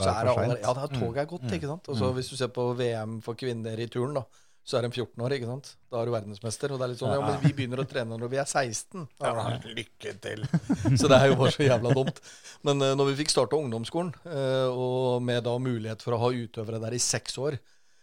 så 0.00 0.12
er 0.12 0.28
det 0.28 0.34
allerede, 0.34 0.60
ja, 0.62 0.74
det 0.76 1.00
toget 1.00 1.22
er 1.24 1.32
gått, 1.32 1.48
ikke 1.56 1.72
sant? 1.72 1.88
Og 1.90 1.98
så 1.98 2.12
Hvis 2.16 2.30
du 2.30 2.36
ser 2.38 2.52
på 2.54 2.70
VM 2.78 3.18
for 3.24 3.38
kvinner 3.38 3.80
i 3.80 3.88
turn, 3.90 4.14
da, 4.16 4.24
så 4.70 4.78
er 4.78 4.86
de 4.86 4.90
14 4.92 5.24
år, 5.24 5.34
ikke 5.34 5.48
sant? 5.48 5.72
Da 5.90 6.00
er 6.00 6.08
du 6.08 6.14
verdensmester. 6.14 6.72
Og 6.72 6.78
det 6.80 6.86
er 6.86 6.92
litt 6.92 7.00
sånn, 7.00 7.14
ja, 7.16 7.24
men 7.24 7.40
vi 7.42 7.52
begynner 7.56 7.82
å 7.82 7.88
trene 7.88 8.18
når 8.20 8.32
vi 8.32 8.40
er 8.42 8.46
16. 8.46 9.08
Ja, 9.24 9.56
lykke 9.64 10.14
til! 10.22 10.46
Så 11.00 11.10
det 11.10 11.16
er 11.16 11.32
jo 11.32 11.40
bare 11.40 11.54
så 11.56 11.66
jævla 11.66 11.94
dumt. 11.96 12.20
Men 12.68 12.84
uh, 12.84 12.92
når 12.98 13.10
vi 13.10 13.18
fikk 13.22 13.32
starta 13.32 13.58
ungdomsskolen, 13.58 14.12
uh, 14.28 14.68
og 14.70 15.24
med 15.24 15.42
da 15.48 15.56
mulighet 15.60 16.04
for 16.04 16.16
å 16.16 16.22
ha 16.26 16.32
utøvere 16.36 16.82
der 16.84 16.96
i 16.96 17.02
seks 17.02 17.40
år, 17.40 17.56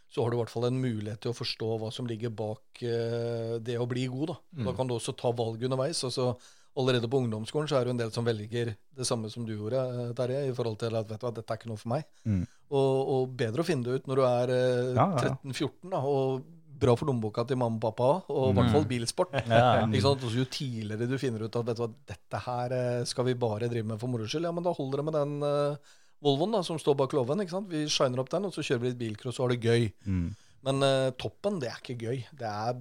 så 0.07 0.23
har 0.23 0.31
du 0.31 0.37
i 0.37 0.41
hvert 0.41 0.53
fall 0.53 0.69
en 0.69 0.79
mulighet 0.79 1.19
til 1.23 1.33
å 1.33 1.37
forstå 1.37 1.71
hva 1.81 1.89
som 1.93 2.07
ligger 2.07 2.31
bak 2.31 2.83
uh, 2.83 3.57
det 3.63 3.75
å 3.79 3.89
bli 3.89 4.07
god. 4.11 4.37
Da 4.37 4.69
Da 4.69 4.75
kan 4.77 4.87
du 4.87 4.95
også 4.95 5.15
ta 5.17 5.33
valg 5.35 5.63
underveis. 5.67 6.03
Altså, 6.07 6.35
Allerede 6.77 7.09
på 7.09 7.17
ungdomsskolen 7.17 7.65
så 7.69 7.79
er 7.79 7.87
det 7.87 7.95
en 7.95 8.01
del 8.03 8.11
som 8.13 8.25
velger 8.27 8.75
det 8.75 9.05
samme 9.07 9.31
som 9.33 9.45
du 9.47 9.55
gjorde, 9.55 9.79
eh, 9.81 10.11
Terje, 10.17 10.43
i 10.45 10.53
forhold 10.53 10.77
til 10.77 10.93
at 10.93 11.07
vet 11.09 11.23
du 11.23 11.25
hva, 11.25 11.31
dette 11.33 11.53
er 11.53 11.57
ikke 11.57 11.71
noe 11.71 11.81
for 11.81 11.89
meg. 11.89 12.05
Mm. 12.21 12.43
Og, 12.69 13.09
og 13.15 13.31
bedre 13.39 13.63
å 13.63 13.65
finne 13.65 13.87
det 13.87 13.95
ut 13.97 14.09
når 14.09 14.19
du 14.19 14.23
er 14.27 14.53
uh, 14.53 14.91
Ja, 14.93 15.07
ja, 15.15 15.23
ja. 15.25 15.31
13-14, 15.41 15.95
og 15.97 16.45
bra 16.77 16.93
for 16.93 17.09
lommeboka 17.09 17.47
til 17.49 17.57
mamma 17.57 17.79
og 17.79 17.81
pappa, 17.87 18.09
og 18.29 18.51
i 18.51 18.57
hvert 18.59 18.75
fall 18.75 18.85
bilsport. 18.91 19.33
Ja. 19.49 19.87
Jo 19.89 20.45
tidligere 20.45 21.09
du 21.09 21.17
finner 21.17 21.47
ut 21.47 21.57
at 21.57 21.65
vet 21.65 21.79
du 21.79 21.81
hva, 21.81 21.89
dette 22.13 22.43
her 22.45 22.77
skal 23.09 23.25
vi 23.25 23.39
bare 23.41 23.71
drive 23.71 23.95
med 23.95 24.01
for 24.03 24.13
moro 24.13 24.29
skyld, 24.29 24.45
ja, 24.45 24.53
men 24.53 24.67
da 24.67 24.75
holder 24.77 25.01
det 25.01 25.07
med 25.07 25.17
den 25.17 25.47
eh, 25.49 25.95
Volvoen 26.23 26.55
da, 26.55 26.63
som 26.65 26.79
står 26.81 26.97
bak 26.97 27.13
låven. 27.13 27.43
Vi 27.69 27.85
shiner 27.91 28.23
opp 28.23 28.31
den, 28.33 28.47
og 28.49 28.55
så 28.55 28.65
kjører 28.65 28.83
vi 28.83 28.91
litt 28.91 29.01
bilcross 29.01 29.37
og 29.39 29.47
har 29.47 29.55
det 29.55 29.69
gøy. 29.69 29.89
Mm. 30.09 30.29
Men 30.67 30.85
uh, 30.85 31.09
toppen, 31.19 31.59
det 31.61 31.69
er 31.69 31.81
ikke 31.81 31.97
gøy. 32.01 32.23
Det 32.37 32.47
er 32.47 32.79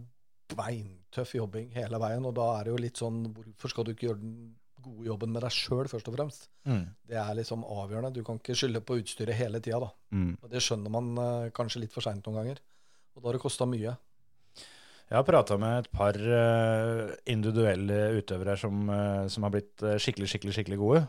beintøff 0.56 1.34
jobbing 1.36 1.72
hele 1.74 2.00
veien, 2.00 2.24
og 2.24 2.36
da 2.36 2.52
er 2.56 2.66
det 2.66 2.72
jo 2.72 2.78
litt 2.84 3.00
sånn 3.00 3.24
Hvorfor 3.34 3.72
skal 3.72 3.86
du 3.86 3.92
ikke 3.92 4.08
gjøre 4.08 4.22
den 4.22 4.36
gode 4.86 5.08
jobben 5.08 5.32
med 5.34 5.42
deg 5.42 5.52
sjøl, 5.52 5.84
først 5.90 6.08
og 6.08 6.16
fremst? 6.16 6.48
Mm. 6.68 6.84
Det 7.10 7.18
er 7.20 7.36
liksom 7.36 7.66
avgjørende. 7.66 8.14
Du 8.14 8.22
kan 8.24 8.40
ikke 8.40 8.56
skylde 8.56 8.84
på 8.86 9.00
utstyret 9.02 9.36
hele 9.36 9.60
tida, 9.60 9.82
da. 9.84 9.92
Mm. 10.16 10.32
Og 10.40 10.50
det 10.52 10.62
skjønner 10.64 10.96
man 10.96 11.12
uh, 11.20 11.52
kanskje 11.54 11.84
litt 11.84 11.94
for 11.94 12.06
seint 12.06 12.24
noen 12.24 12.40
ganger. 12.40 12.62
Og 13.16 13.20
da 13.20 13.28
har 13.28 13.36
det 13.36 13.44
kosta 13.44 13.68
mye. 13.68 13.96
Jeg 15.06 15.14
har 15.14 15.26
prata 15.26 15.54
med 15.60 15.84
et 15.84 15.90
par 15.94 16.16
uh, 16.18 17.12
individuelle 17.30 18.16
utøvere 18.16 18.56
som, 18.58 18.88
som 19.30 19.44
har 19.46 19.52
blitt 19.54 19.84
skikkelig, 20.02 20.30
skikkelig, 20.32 20.54
skikkelig 20.56 20.78
gode 20.80 21.04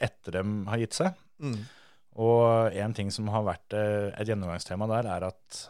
etter 0.00 0.38
dem 0.38 0.62
har 0.70 0.80
gitt 0.80 0.96
seg. 0.96 1.18
Mm. 1.40 1.60
Og 2.20 2.76
en 2.82 2.94
ting 2.96 3.10
som 3.14 3.28
har 3.32 3.46
vært 3.46 3.76
eh, 3.76 4.10
et 4.18 4.30
gjennomgangstema 4.30 4.88
der, 4.90 5.08
er 5.14 5.28
at, 5.30 5.60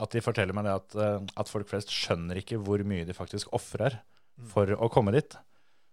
at 0.00 0.14
de 0.14 0.22
forteller 0.24 0.56
meg 0.56 0.66
det 0.66 0.76
at, 0.78 0.96
eh, 0.98 1.18
at 1.40 1.50
folk 1.50 1.68
flest 1.70 1.92
skjønner 1.92 2.40
ikke 2.40 2.60
hvor 2.64 2.82
mye 2.86 3.06
de 3.06 3.16
faktisk 3.16 3.52
ofrer 3.56 4.00
for 4.50 4.72
å 4.74 4.90
komme 4.92 5.14
dit. 5.14 5.36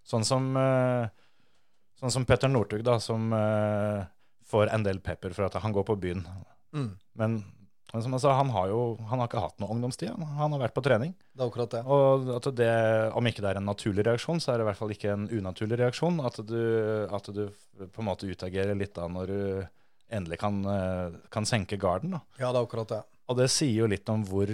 Sånn 0.07 0.25
som, 0.25 0.53
eh, 0.57 1.09
sånn 1.99 2.15
som 2.15 2.25
Petter 2.25 2.49
Northug, 2.49 2.83
da, 2.87 2.97
som 3.03 3.29
får 4.51 4.71
en 4.73 4.83
del 4.87 4.99
pepper 5.03 5.35
for 5.35 5.47
at 5.47 5.59
han 5.63 5.75
går 5.75 5.85
på 5.87 5.99
byen. 6.01 6.23
Mm. 6.75 6.89
Men 7.19 7.37
som 7.99 8.13
jeg 8.15 8.23
sa, 8.23 8.31
han 8.37 8.49
har 8.55 8.69
jo 8.71 8.95
han 9.09 9.19
har 9.19 9.27
ikke 9.27 9.41
hatt 9.43 9.59
noe 9.59 9.73
ungdomstid. 9.75 10.13
Han, 10.15 10.53
har 10.55 10.61
vært 10.61 10.75
på 10.77 10.83
trening. 10.85 11.11
Det 11.35 11.43
er 11.43 11.49
akkurat 11.51 11.73
det. 11.75 11.81
Og 11.83 12.29
at 12.37 12.47
det, 12.55 12.69
om 13.19 13.27
ikke 13.27 13.43
det 13.43 13.49
er 13.51 13.59
en 13.59 13.67
naturlig 13.67 14.05
reaksjon, 14.07 14.39
så 14.39 14.53
er 14.53 14.61
det 14.61 14.63
i 14.63 14.69
hvert 14.69 14.79
fall 14.79 14.93
ikke 14.95 15.11
en 15.11 15.27
unaturlig 15.27 15.79
reaksjon. 15.81 16.21
At 16.23 16.39
du, 16.47 16.61
at 17.11 17.27
du 17.35 17.43
på 17.91 17.99
en 17.99 18.07
måte 18.07 18.29
utagerer 18.31 18.77
litt 18.79 18.95
da 18.95 19.09
når 19.11 19.33
du 19.33 19.41
endelig 20.11 20.39
kan, 20.39 20.63
eh, 20.71 21.19
kan 21.31 21.43
senke 21.47 21.75
garden. 21.79 22.15
da. 22.15 22.21
Ja, 22.39 22.53
det 22.53 22.61
er 22.61 22.65
akkurat 22.65 22.95
det. 22.95 23.03
Og 23.27 23.37
det 23.39 23.51
sier 23.51 23.83
jo 23.83 23.91
litt 23.91 24.07
om 24.11 24.23
hvor, 24.27 24.47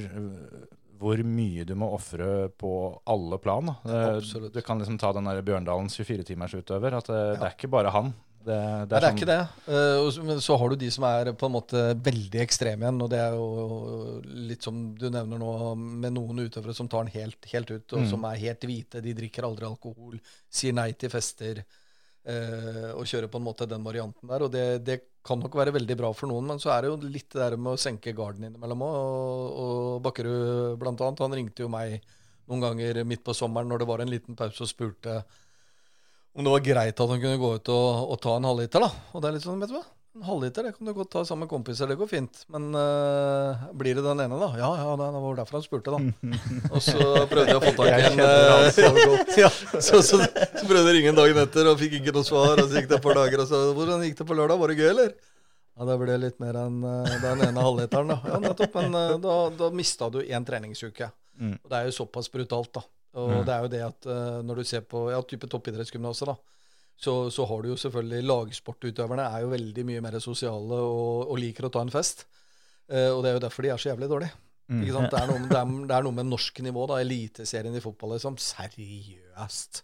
hvor 0.98 1.22
mye 1.26 1.66
du 1.66 1.74
må 1.78 1.90
ofre 1.96 2.50
på 2.58 2.72
alle 3.10 3.38
plan. 3.42 3.70
Da. 3.70 3.76
Ja, 3.86 4.02
Eh, 4.08 4.18
absolutt. 4.18 4.54
Du 4.54 4.62
kan 4.66 4.80
liksom 4.82 4.98
ta 5.02 5.12
den 5.14 5.26
der 5.30 5.42
Bjørndalens 5.46 5.98
24-timersutøver. 5.98 6.98
At 6.98 7.10
det, 7.10 7.22
det 7.40 7.46
er 7.52 7.56
ikke 7.58 7.70
bare 7.74 7.94
han. 7.94 8.14
Det, 8.48 8.58
det 8.58 8.58
Nei, 8.58 8.82
er, 8.82 8.88
det 8.88 8.98
er 8.98 9.06
sånn, 9.08 9.18
ikke 9.18 9.30
det. 9.30 9.40
Uh, 9.68 10.10
så- 10.16 10.24
Men 10.28 10.38
så 10.44 10.58
har 10.62 10.70
du 10.70 10.76
de 10.80 10.90
som 10.96 11.04
er 11.10 11.32
på 11.36 11.48
en 11.50 11.56
måte 11.58 11.82
veldig 12.08 12.42
ekstreme 12.44 12.86
igjen. 12.88 13.02
Og 13.04 13.10
det 13.12 13.20
er 13.20 13.34
jo 13.36 14.22
litt 14.48 14.64
som 14.64 14.78
du 14.96 15.10
nevner 15.10 15.42
nå, 15.42 15.52
med 15.78 16.16
noen 16.16 16.46
utøvere 16.46 16.76
som 16.78 16.88
tar 16.92 17.04
den 17.08 17.14
helt, 17.18 17.50
helt 17.52 17.72
ut, 17.76 17.94
og 17.94 18.00
Mm. 18.06 18.10
som 18.10 18.24
er 18.30 18.40
helt 18.46 18.62
hvite. 18.70 19.02
De 19.04 19.14
drikker 19.18 19.44
aldri 19.48 19.66
alkohol, 19.68 20.20
sier 20.50 20.74
nei 20.74 20.92
til 20.94 21.10
fester. 21.14 21.64
Uh, 22.28 22.92
og 23.00 23.06
kjører 23.08 23.30
på 23.32 23.40
en 23.40 23.46
måte 23.46 23.66
den 23.72 23.84
varianten 23.86 24.28
der. 24.28 24.44
Og 24.44 24.52
det, 24.52 24.84
det 24.84 24.98
kan 25.24 25.40
nok 25.40 25.54
være 25.56 25.72
veldig 25.76 25.96
bra 26.00 26.10
for 26.16 26.28
noen, 26.28 26.46
men 26.48 26.60
så 26.60 26.72
er 26.76 26.82
det 26.84 26.90
jo 26.92 26.98
litt 27.08 27.30
det 27.32 27.40
der 27.40 27.56
med 27.56 27.76
å 27.76 27.80
senke 27.80 28.12
garden 28.16 28.44
innimellom 28.50 28.84
òg. 28.84 28.96
Og, 28.98 29.60
og 29.64 30.02
Bakkerud 30.04 30.84
annet, 30.88 31.20
han 31.24 31.36
ringte 31.40 31.64
jo 31.64 31.70
meg 31.72 32.02
noen 32.48 32.64
ganger 32.64 33.04
midt 33.08 33.24
på 33.28 33.36
sommeren 33.36 33.68
når 33.72 33.80
det 33.84 33.88
var 33.88 34.04
en 34.04 34.12
liten 34.12 34.36
pause 34.40 34.64
og 34.64 34.70
spurte 34.72 35.22
om 36.38 36.46
det 36.46 36.54
var 36.54 36.66
greit 36.66 37.00
at 37.02 37.10
han 37.10 37.22
kunne 37.22 37.42
gå 37.42 37.54
ut 37.58 37.70
og, 37.74 38.10
og 38.14 38.20
ta 38.22 38.36
en 38.38 38.46
halvliter. 38.46 38.84
da. 38.84 38.92
Og 39.14 39.24
det 39.24 39.30
er 39.30 39.38
litt 39.40 39.46
sånn, 39.46 39.62
vet 39.64 39.72
du 39.72 39.80
hva? 39.80 39.86
En 40.18 40.26
halvliter 40.26 40.66
det 40.66 40.72
kan 40.74 40.88
du 40.90 40.94
godt 40.98 41.12
ta 41.14 41.22
sammen 41.26 41.46
med 41.46 41.50
kompiser, 41.52 41.90
det 41.90 41.98
går 41.98 42.10
fint. 42.10 42.40
Men 42.54 42.70
uh, 42.74 43.68
blir 43.78 43.98
det 43.98 44.04
den 44.06 44.22
ene, 44.24 44.38
da? 44.42 44.48
Ja, 44.58 44.70
ja, 44.80 44.94
det 44.98 45.22
var 45.22 45.38
derfor 45.38 45.58
han 45.60 45.66
spurte, 45.66 45.94
da. 45.94 46.32
Og 46.74 46.82
så 46.82 46.98
prøvde 47.30 47.52
jeg 47.52 47.60
å 47.60 47.64
få 47.66 47.74
tak 47.78 47.90
i 47.90 47.96
en 47.96 48.06
kjenner 48.08 48.70
så 48.74 48.88
eh, 48.88 49.34
ja, 49.44 49.52
så, 49.78 50.02
så, 50.02 50.22
så 50.22 50.64
prøvde 50.64 50.84
jeg 50.84 50.90
å 50.90 50.96
ringe 50.98 51.12
en 51.14 51.20
dagen 51.22 51.42
etter 51.44 51.70
og 51.70 51.78
fikk 51.82 52.00
ikke 52.00 52.16
noe 52.18 52.26
svar. 52.26 52.54
Og 52.54 52.66
så 52.66 52.82
gikk 52.82 52.90
det 52.90 52.98
et 52.98 53.06
par 53.06 53.18
dager, 53.18 53.44
og 53.46 53.50
så 53.50 53.62
Hvordan 53.78 54.06
gikk 54.08 54.18
det 54.22 54.30
på 54.30 54.38
lørdag? 54.38 54.62
Var 54.62 54.74
det 54.74 54.80
gøy, 54.80 54.90
eller? 54.96 55.14
Ja, 55.78 55.86
det 55.86 56.00
ble 56.02 56.18
litt 56.18 56.42
mer 56.42 56.58
enn 56.64 56.82
eh, 56.82 57.16
den 57.22 57.46
ene 57.52 57.66
halvliteren, 57.70 58.14
da. 58.14 58.18
Ja, 58.26 58.42
nettopp. 58.42 58.78
Men 58.82 58.98
eh, 58.98 59.16
da, 59.22 59.40
da 59.58 59.70
mista 59.74 60.10
du 60.14 60.24
én 60.26 60.46
treningsuke. 60.46 61.12
Mm. 61.38 61.60
Og 61.62 61.70
det 61.70 61.78
er 61.78 61.92
jo 61.92 61.98
såpass 62.00 62.30
brutalt, 62.34 62.74
da. 62.80 62.86
Og 63.18 63.46
det 63.48 63.54
er 63.56 63.66
jo 63.66 63.72
det 63.74 63.82
at 63.88 64.08
eh, 64.14 64.40
når 64.46 64.62
du 64.62 64.68
ser 64.70 64.84
på 64.86 65.08
ja, 65.14 65.20
type 65.26 65.50
toppidrettsgymnaset, 65.50 66.30
da, 66.30 66.36
så, 66.98 67.14
så 67.34 67.46
har 67.50 67.62
du 67.64 67.72
jo 67.72 67.78
selvfølgelig 67.78 68.26
Lagsportutøverne 68.26 69.26
er 69.30 69.44
jo 69.46 69.52
veldig 69.54 69.84
mye 69.86 70.04
mer 70.06 70.18
sosiale 70.24 70.80
og, 70.82 71.28
og 71.32 71.40
liker 71.42 71.68
å 71.68 71.72
ta 71.74 71.82
en 71.86 71.94
fest. 71.94 72.26
Eh, 72.90 73.10
og 73.14 73.24
det 73.26 73.32
er 73.32 73.38
jo 73.40 73.44
derfor 73.48 73.66
de 73.68 73.74
er 73.74 73.82
så 73.82 73.92
jævlig 73.92 74.10
dårlige. 74.14 74.34
Mm. 74.68 74.82
Det, 74.84 75.20
er 75.22 75.28
noe, 75.30 75.40
med- 75.40 75.52
det, 75.54 75.60
er, 75.60 75.76
det 75.90 75.96
er 75.98 76.08
noe 76.08 76.18
med 76.18 76.28
norsk 76.28 76.58
nivå, 76.66 76.88
da. 76.92 76.98
Eliteserien 77.04 77.76
i 77.78 77.84
fotball, 77.84 78.16
liksom. 78.18 78.36
Seriøst. 78.42 79.84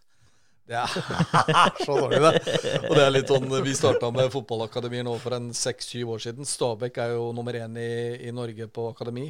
Det 0.68 0.78
er 0.80 0.92
så 1.86 1.96
dårlig, 2.00 2.20
det. 2.24 2.58
Og 2.88 2.94
det 2.96 3.04
er 3.04 3.12
litt 3.12 3.32
sånn, 3.32 3.48
Vi 3.66 3.74
starta 3.76 4.10
med 4.16 4.30
fotballakademier 4.32 5.04
nå 5.08 5.16
for 5.24 5.36
en 5.38 5.50
seks-syv 5.56 6.14
år 6.16 6.22
siden. 6.24 6.48
Stabæk 6.48 7.00
er 7.04 7.16
jo 7.18 7.32
nummer 7.36 7.56
én 7.60 7.76
i, 7.80 7.90
i 8.30 8.32
Norge 8.36 8.68
på 8.72 8.90
akademi. 8.94 9.28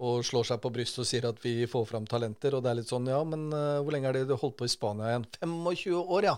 Og 0.00 0.22
slår 0.24 0.46
seg 0.48 0.60
på 0.62 0.70
brystet 0.72 1.02
og 1.02 1.08
sier 1.08 1.26
at 1.28 1.40
vi 1.42 1.66
får 1.68 1.84
fram 1.90 2.06
talenter. 2.08 2.56
Og 2.56 2.64
det 2.64 2.70
er 2.70 2.78
litt 2.80 2.90
sånn, 2.90 3.10
ja, 3.10 3.20
men 3.28 3.50
uh, 3.52 3.82
hvor 3.82 3.92
lenge 3.94 4.08
er 4.08 4.20
det 4.20 4.30
du 4.30 4.36
holdt 4.40 4.56
på 4.60 4.68
i 4.68 4.72
Spania 4.72 5.10
igjen? 5.10 5.26
25 5.42 5.98
år, 6.00 6.28
ja. 6.30 6.36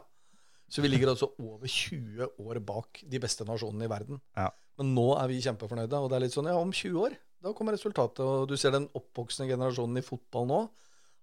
Så 0.69 0.83
vi 0.83 0.91
ligger 0.91 1.13
altså 1.13 1.31
over 1.39 1.71
20 1.71 2.41
år 2.43 2.59
bak 2.67 3.05
de 3.07 3.21
beste 3.23 3.47
nasjonene 3.47 3.87
i 3.87 3.93
verden. 3.93 4.19
Ja. 4.35 4.49
Men 4.81 4.91
nå 4.97 5.07
er 5.21 5.31
vi 5.31 5.43
kjempefornøyde. 5.45 6.01
Og 6.01 6.11
det 6.11 6.19
er 6.19 6.25
litt 6.27 6.35
sånn, 6.35 6.51
ja, 6.51 6.57
om 6.59 6.73
20 6.75 6.99
år, 7.05 7.15
da 7.45 7.53
kommer 7.55 7.77
resultatet. 7.77 8.25
Og 8.25 8.49
du 8.51 8.57
ser 8.59 8.75
den 8.75 8.89
oppvoksende 8.97 9.53
generasjonen 9.53 10.01
i 10.01 10.07
fotball 10.07 10.51
nå 10.51 10.65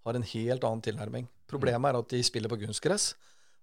har 0.08 0.18
en 0.18 0.26
helt 0.26 0.64
annen 0.66 0.84
tilnærming. 0.86 1.28
Problemet 1.52 1.92
er 1.92 2.00
at 2.00 2.14
de 2.14 2.22
spiller 2.26 2.50
på 2.50 2.62
kunstgress. 2.64 3.12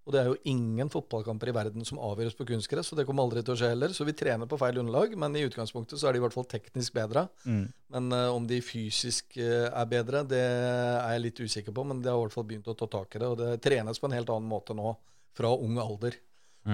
Og 0.09 0.15
det 0.15 0.21
er 0.23 0.29
jo 0.31 0.37
ingen 0.49 0.89
fotballkamper 0.89 1.51
i 1.51 1.53
verden 1.53 1.85
som 1.85 1.99
avgjøres 2.01 2.33
på 2.33 2.47
kunstgress, 2.49 2.89
og 2.89 2.97
det 2.97 3.05
kommer 3.05 3.27
aldri 3.27 3.43
til 3.45 3.53
å 3.53 3.59
skje 3.59 3.67
heller. 3.75 3.93
Så 3.93 4.07
vi 4.07 4.15
trener 4.17 4.49
på 4.49 4.57
feil 4.57 4.79
underlag, 4.81 5.13
men 5.21 5.37
i 5.37 5.43
utgangspunktet 5.45 6.01
så 6.01 6.09
er 6.09 6.17
de 6.17 6.21
i 6.21 6.23
hvert 6.23 6.33
fall 6.33 6.47
teknisk 6.49 6.95
bedre. 6.97 7.27
Mm. 7.45 7.67
Men 7.93 8.09
uh, 8.17 8.23
om 8.33 8.47
de 8.49 8.57
fysisk 8.65 9.37
uh, 9.37 9.69
er 9.69 9.91
bedre, 9.91 10.23
det 10.25 10.41
er 10.41 11.13
jeg 11.13 11.25
litt 11.27 11.43
usikker 11.45 11.77
på. 11.77 11.85
Men 11.85 12.01
de 12.01 12.09
har 12.09 12.17
i 12.17 12.25
hvert 12.25 12.37
fall 12.39 12.49
begynt 12.49 12.73
å 12.73 12.77
ta 12.79 12.89
tak 12.89 13.13
i 13.13 13.21
det, 13.21 13.29
og 13.29 13.37
det 13.37 13.61
trenes 13.61 14.01
på 14.01 14.09
en 14.09 14.17
helt 14.17 14.33
annen 14.33 14.49
måte 14.49 14.73
nå, 14.77 14.95
fra 15.37 15.53
ung 15.53 15.77
alder. 15.77 16.17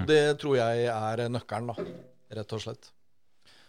Det 0.08 0.24
tror 0.42 0.58
jeg 0.58 0.88
er 0.90 1.28
nøkkelen, 1.32 1.70
da, 1.72 2.00
rett 2.40 2.56
og 2.56 2.64
slett. 2.64 2.90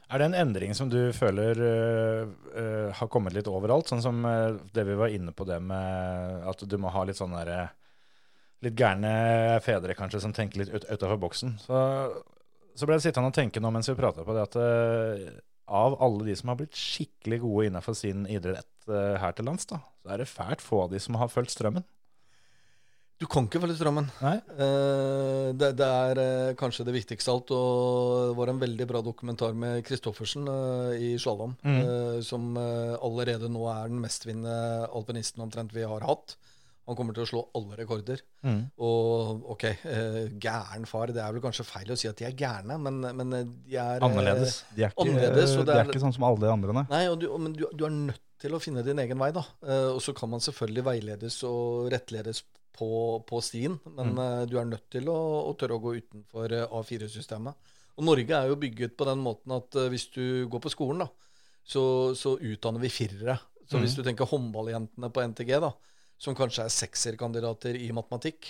Er 0.07 0.23
det 0.23 0.27
en 0.29 0.39
endring 0.39 0.75
som 0.79 0.91
du 0.91 1.11
føler 1.15 1.59
uh, 1.59 2.29
uh, 2.55 2.91
har 2.95 3.11
kommet 3.11 3.35
litt 3.35 3.49
overalt? 3.51 3.91
Sånn 3.91 4.05
som 4.05 4.23
uh, 4.23 4.55
det 4.75 4.85
vi 4.87 4.95
var 4.99 5.11
inne 5.11 5.35
på 5.35 5.47
det 5.49 5.59
med 5.59 6.47
at 6.47 6.63
du 6.63 6.77
må 6.79 6.93
ha 6.95 7.03
litt 7.07 7.19
sånn 7.19 7.35
der, 7.35 7.51
øh, 7.51 7.86
litt 8.67 8.79
gærne 8.79 9.13
fedre 9.65 9.97
kanskje 9.99 10.23
som 10.25 10.35
tenker 10.37 10.63
litt 10.63 10.73
ut, 10.75 10.87
utenfor 10.87 11.21
boksen. 11.23 11.57
Så, 11.65 11.83
så 12.77 12.89
ble 12.89 12.99
jeg 12.99 13.09
sittende 13.09 13.33
og 13.33 13.37
tenke 13.39 13.63
nå 13.63 13.73
mens 13.75 13.91
vi 13.91 13.99
prata 13.99 14.27
på 14.27 14.37
det, 14.37 14.47
at 14.51 14.59
uh, 14.61 15.43
av 15.67 15.99
alle 16.05 16.29
de 16.29 16.37
som 16.39 16.53
har 16.53 16.61
blitt 16.61 16.77
skikkelig 16.79 17.43
gode 17.43 17.71
innenfor 17.71 17.97
sin 17.99 18.27
idrett 18.31 18.71
uh, 18.91 19.17
her 19.23 19.35
til 19.35 19.49
lands, 19.49 19.67
da, 19.71 19.81
så 20.03 20.15
er 20.15 20.23
det 20.23 20.31
fælt 20.31 20.63
få 20.65 20.85
av 20.85 20.93
de 20.95 21.03
som 21.03 21.19
har 21.19 21.33
fulgt 21.33 21.57
strømmen. 21.57 21.87
Du 23.17 23.25
kan 23.33 23.47
ikke 23.47 23.63
følge 23.63 23.79
strømmen. 23.79 24.11
Nei? 24.21 24.35
Eh, 24.61 25.47
det, 25.57 25.71
det 25.79 25.87
er 25.89 26.19
eh, 26.21 26.57
kanskje 26.61 26.85
det 26.85 26.93
viktigste 26.99 27.33
alt. 27.33 27.49
Og 27.57 28.27
det 28.29 28.35
var 28.37 28.51
en 28.53 28.61
veldig 28.61 28.87
bra 28.91 29.01
dokumentar 29.01 29.55
med 29.57 29.81
Christoffersen 29.89 30.45
eh, 30.53 30.91
i 31.01 31.09
slalåm, 31.21 31.55
Mm. 31.65 32.21
som 32.25 32.59
allerede 32.61 33.49
nå 33.53 33.65
er 33.73 33.89
den 33.89 34.03
mestvinnende 34.05 34.91
alpinisten 34.93 35.47
omtrent 35.47 35.73
vi 35.73 35.87
har 35.89 36.05
hatt. 36.05 36.37
Han 36.87 36.95
kommer 36.99 37.15
til 37.17 37.25
å 37.25 37.29
slå 37.31 37.41
alle 37.59 37.77
rekorder. 37.81 38.21
Mm. 38.47 38.61
Og 38.87 39.47
ok, 39.57 39.65
eh, 39.67 40.19
gæren 40.43 40.85
far, 40.87 41.11
det 41.15 41.23
er 41.25 41.33
vel 41.35 41.43
kanskje 41.43 41.65
feil 41.67 41.91
å 41.91 41.97
si 41.99 42.07
at 42.11 42.17
de 42.21 42.29
er 42.29 42.37
gærne, 42.39 42.77
men, 42.79 43.01
men 43.19 43.33
de 43.67 43.75
er 43.79 43.97
eh, 43.99 44.05
Annerledes. 44.07 44.61
De 44.77 44.85
er 44.87 44.93
ikke, 44.95 45.07
Annerledes, 45.09 45.57
de 45.57 45.65
er- 45.67 45.81
er 45.83 45.91
ikke 45.91 46.03
sånn 46.05 46.15
som 46.15 46.27
alle 46.29 46.45
de 46.45 46.53
andre, 46.53 46.77
nei. 46.79 46.85
Nei, 46.93 47.03
og 47.11 47.19
du, 47.23 47.27
men 47.43 47.57
du, 47.59 47.65
du 47.75 47.85
er 47.89 47.95
nødt 47.97 48.23
til 48.39 48.55
å 48.55 48.61
finne 48.63 48.85
din 48.87 49.01
egen 49.03 49.19
vei, 49.19 49.33
da. 49.35 49.43
Eh, 49.67 49.89
og 49.97 49.99
så 50.05 50.15
kan 50.15 50.31
man 50.31 50.45
selvfølgelig 50.45 50.85
veiledes 50.87 51.41
og 51.49 51.89
rettledes 51.95 52.45
på, 52.77 52.89
på 53.27 53.41
stien, 53.43 53.79
men 53.97 54.15
eh, 54.21 54.45
du 54.47 54.59
er 54.61 54.69
nødt 54.69 54.87
til 54.93 55.09
å, 55.11 55.17
å 55.49 55.55
tørre 55.59 55.79
å 55.79 55.83
gå 55.83 55.95
utenfor 55.99 56.53
eh, 56.55 56.67
A4-systemet. 56.71 57.73
Og 57.97 58.05
Norge 58.05 58.37
er 58.37 58.51
jo 58.53 58.59
bygget 58.61 58.93
på 59.01 59.07
den 59.09 59.23
måten 59.25 59.55
at 59.57 59.73
hvis 59.89 60.07
du 60.13 60.45
går 60.53 60.61
på 60.67 60.71
skolen, 60.75 61.01
da, 61.07 61.09
så, 61.67 61.83
så 62.15 62.35
utdanner 62.39 62.83
vi 62.85 62.91
firere. 62.93 63.39
Så 63.67 63.81
hvis 63.83 63.97
du 63.99 64.03
tenker 64.07 64.29
håndballjentene 64.31 65.09
på 65.11 65.25
NTG, 65.33 65.57
da, 65.65 65.73
som 66.19 66.37
kanskje 66.37 66.65
er 66.65 66.73
sekserkandidater 66.73 67.77
i 67.77 67.91
matematikk 67.95 68.49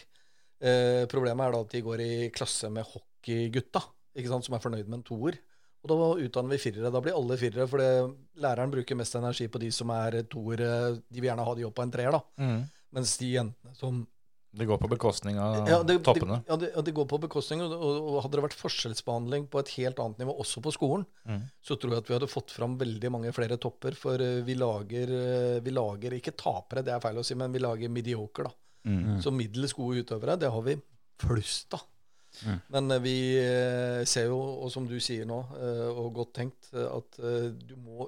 eh, 0.62 1.04
Problemet 1.10 1.48
er 1.48 1.56
da 1.56 1.62
at 1.64 1.74
de 1.74 1.82
går 1.84 2.02
i 2.04 2.14
klasse 2.34 2.70
med 2.72 2.86
hockeygutta, 2.86 3.82
ikke 4.16 4.30
sant, 4.30 4.46
som 4.46 4.56
er 4.56 4.62
fornøyd 4.62 4.88
med 4.88 5.00
en 5.00 5.06
toer. 5.06 5.38
Og 5.86 5.90
da 5.90 6.26
utdanner 6.26 6.56
vi 6.56 6.58
firere. 6.58 6.90
Da 6.90 7.02
blir 7.02 7.14
alle 7.14 7.36
firere, 7.38 7.66
for 7.70 7.82
læreren 8.42 8.72
bruker 8.72 8.98
mest 8.98 9.14
energi 9.18 9.46
på 9.52 9.60
de 9.62 9.68
som 9.74 9.92
er 9.94 10.22
toere. 10.30 10.96
De 10.98 11.20
vil 11.20 11.28
gjerne 11.28 11.44
ha 11.46 11.54
de 11.54 11.66
opp 11.68 11.76
på 11.78 11.84
en 11.84 11.92
treer, 11.94 12.16
da. 12.16 12.22
Mm. 12.42 12.62
Mens 12.96 13.12
de 13.20 13.28
jentene 13.36 13.76
som 13.78 14.00
Det 14.56 14.64
går 14.68 14.78
på 14.80 14.88
bekostning 14.88 15.36
av 15.42 15.68
ja, 15.68 15.78
det, 15.84 15.98
toppene. 16.06 16.38
Det, 16.40 16.48
ja, 16.48 16.56
det, 16.62 16.70
ja, 16.74 16.82
det 16.86 16.92
går 16.96 17.06
på 17.10 17.18
bekostning. 17.26 17.60
Og, 17.66 17.72
og, 17.76 17.96
og 18.08 18.18
hadde 18.24 18.38
det 18.38 18.44
vært 18.46 18.56
forskjellsbehandling 18.56 19.46
på 19.52 19.60
et 19.60 19.72
helt 19.76 20.00
annet 20.00 20.22
nivå, 20.22 20.36
også 20.44 20.62
på 20.64 20.72
skolen, 20.72 21.04
Mm. 21.26 21.40
så 21.60 21.74
tror 21.74 21.92
jeg 21.92 22.04
at 22.04 22.08
vi 22.08 22.14
hadde 22.14 22.28
fått 22.30 22.52
fram 22.54 22.76
veldig 22.78 23.08
mange 23.10 23.32
flere 23.34 23.56
topper. 23.60 23.96
For 23.98 24.22
eh, 24.22 24.40
vi 24.46 24.54
lager, 24.54 25.10
eh, 25.10 25.56
vi 25.66 25.72
lager 25.74 26.14
ikke 26.16 26.36
tapere, 26.38 26.84
det 26.86 26.94
er 26.94 27.02
feil 27.02 27.18
å 27.18 27.24
si, 27.26 27.34
men 27.34 27.52
vi 27.52 27.60
lager 27.64 27.90
mediocre, 27.90 28.46
da. 28.46 28.54
Mm. 28.86 29.16
Så 29.24 29.32
middels 29.34 29.74
gode 29.74 30.04
utøvere, 30.06 30.38
det 30.38 30.52
har 30.54 30.62
vi 30.62 30.76
flust 31.18 31.74
av. 31.74 31.82
Mm. 32.46 32.60
Men 32.76 32.90
eh, 32.94 33.02
vi 33.02 33.16
ser 34.06 34.30
jo, 34.30 34.38
og 34.62 34.70
som 34.72 34.86
du 34.86 34.96
sier 35.02 35.26
nå, 35.26 35.40
eh, 35.58 35.88
og 35.90 36.12
godt 36.20 36.32
tenkt, 36.38 36.70
at 36.72 37.18
du 37.18 37.74
må 37.80 38.06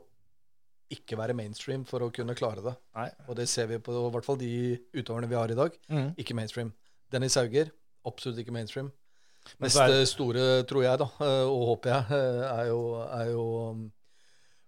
ikke 0.90 1.18
være 1.20 1.34
mainstream 1.36 1.84
for 1.84 2.00
å 2.06 2.12
kunne 2.14 2.34
klare 2.38 2.62
det. 2.64 2.74
Nei. 2.96 3.08
Og 3.28 3.36
det 3.36 3.48
ser 3.48 3.66
vi 3.68 3.78
på 3.78 3.92
i 3.92 4.10
hvert 4.14 4.24
fall 4.24 4.38
de 4.40 4.52
utøverne 4.96 5.28
vi 5.28 5.36
har 5.36 5.50
i 5.52 5.58
dag. 5.58 5.74
Mm. 5.92 6.14
Ikke 6.16 6.36
mainstream. 6.38 6.72
Dennis 7.12 7.36
Hauger, 7.36 7.70
absolutt 8.08 8.38
ikke 8.40 8.52
mainstream. 8.56 8.90
Men 9.58 9.70
Mest 9.72 10.12
store, 10.12 10.62
tror 10.68 10.82
jeg, 10.84 10.98
da, 11.00 11.06
eh, 11.24 11.44
og 11.48 11.62
håper 11.72 11.92
jeg, 11.94 12.18
eh, 12.18 12.42
er 12.50 12.66
jo, 12.68 12.80
er 13.00 13.30
jo 13.32 13.44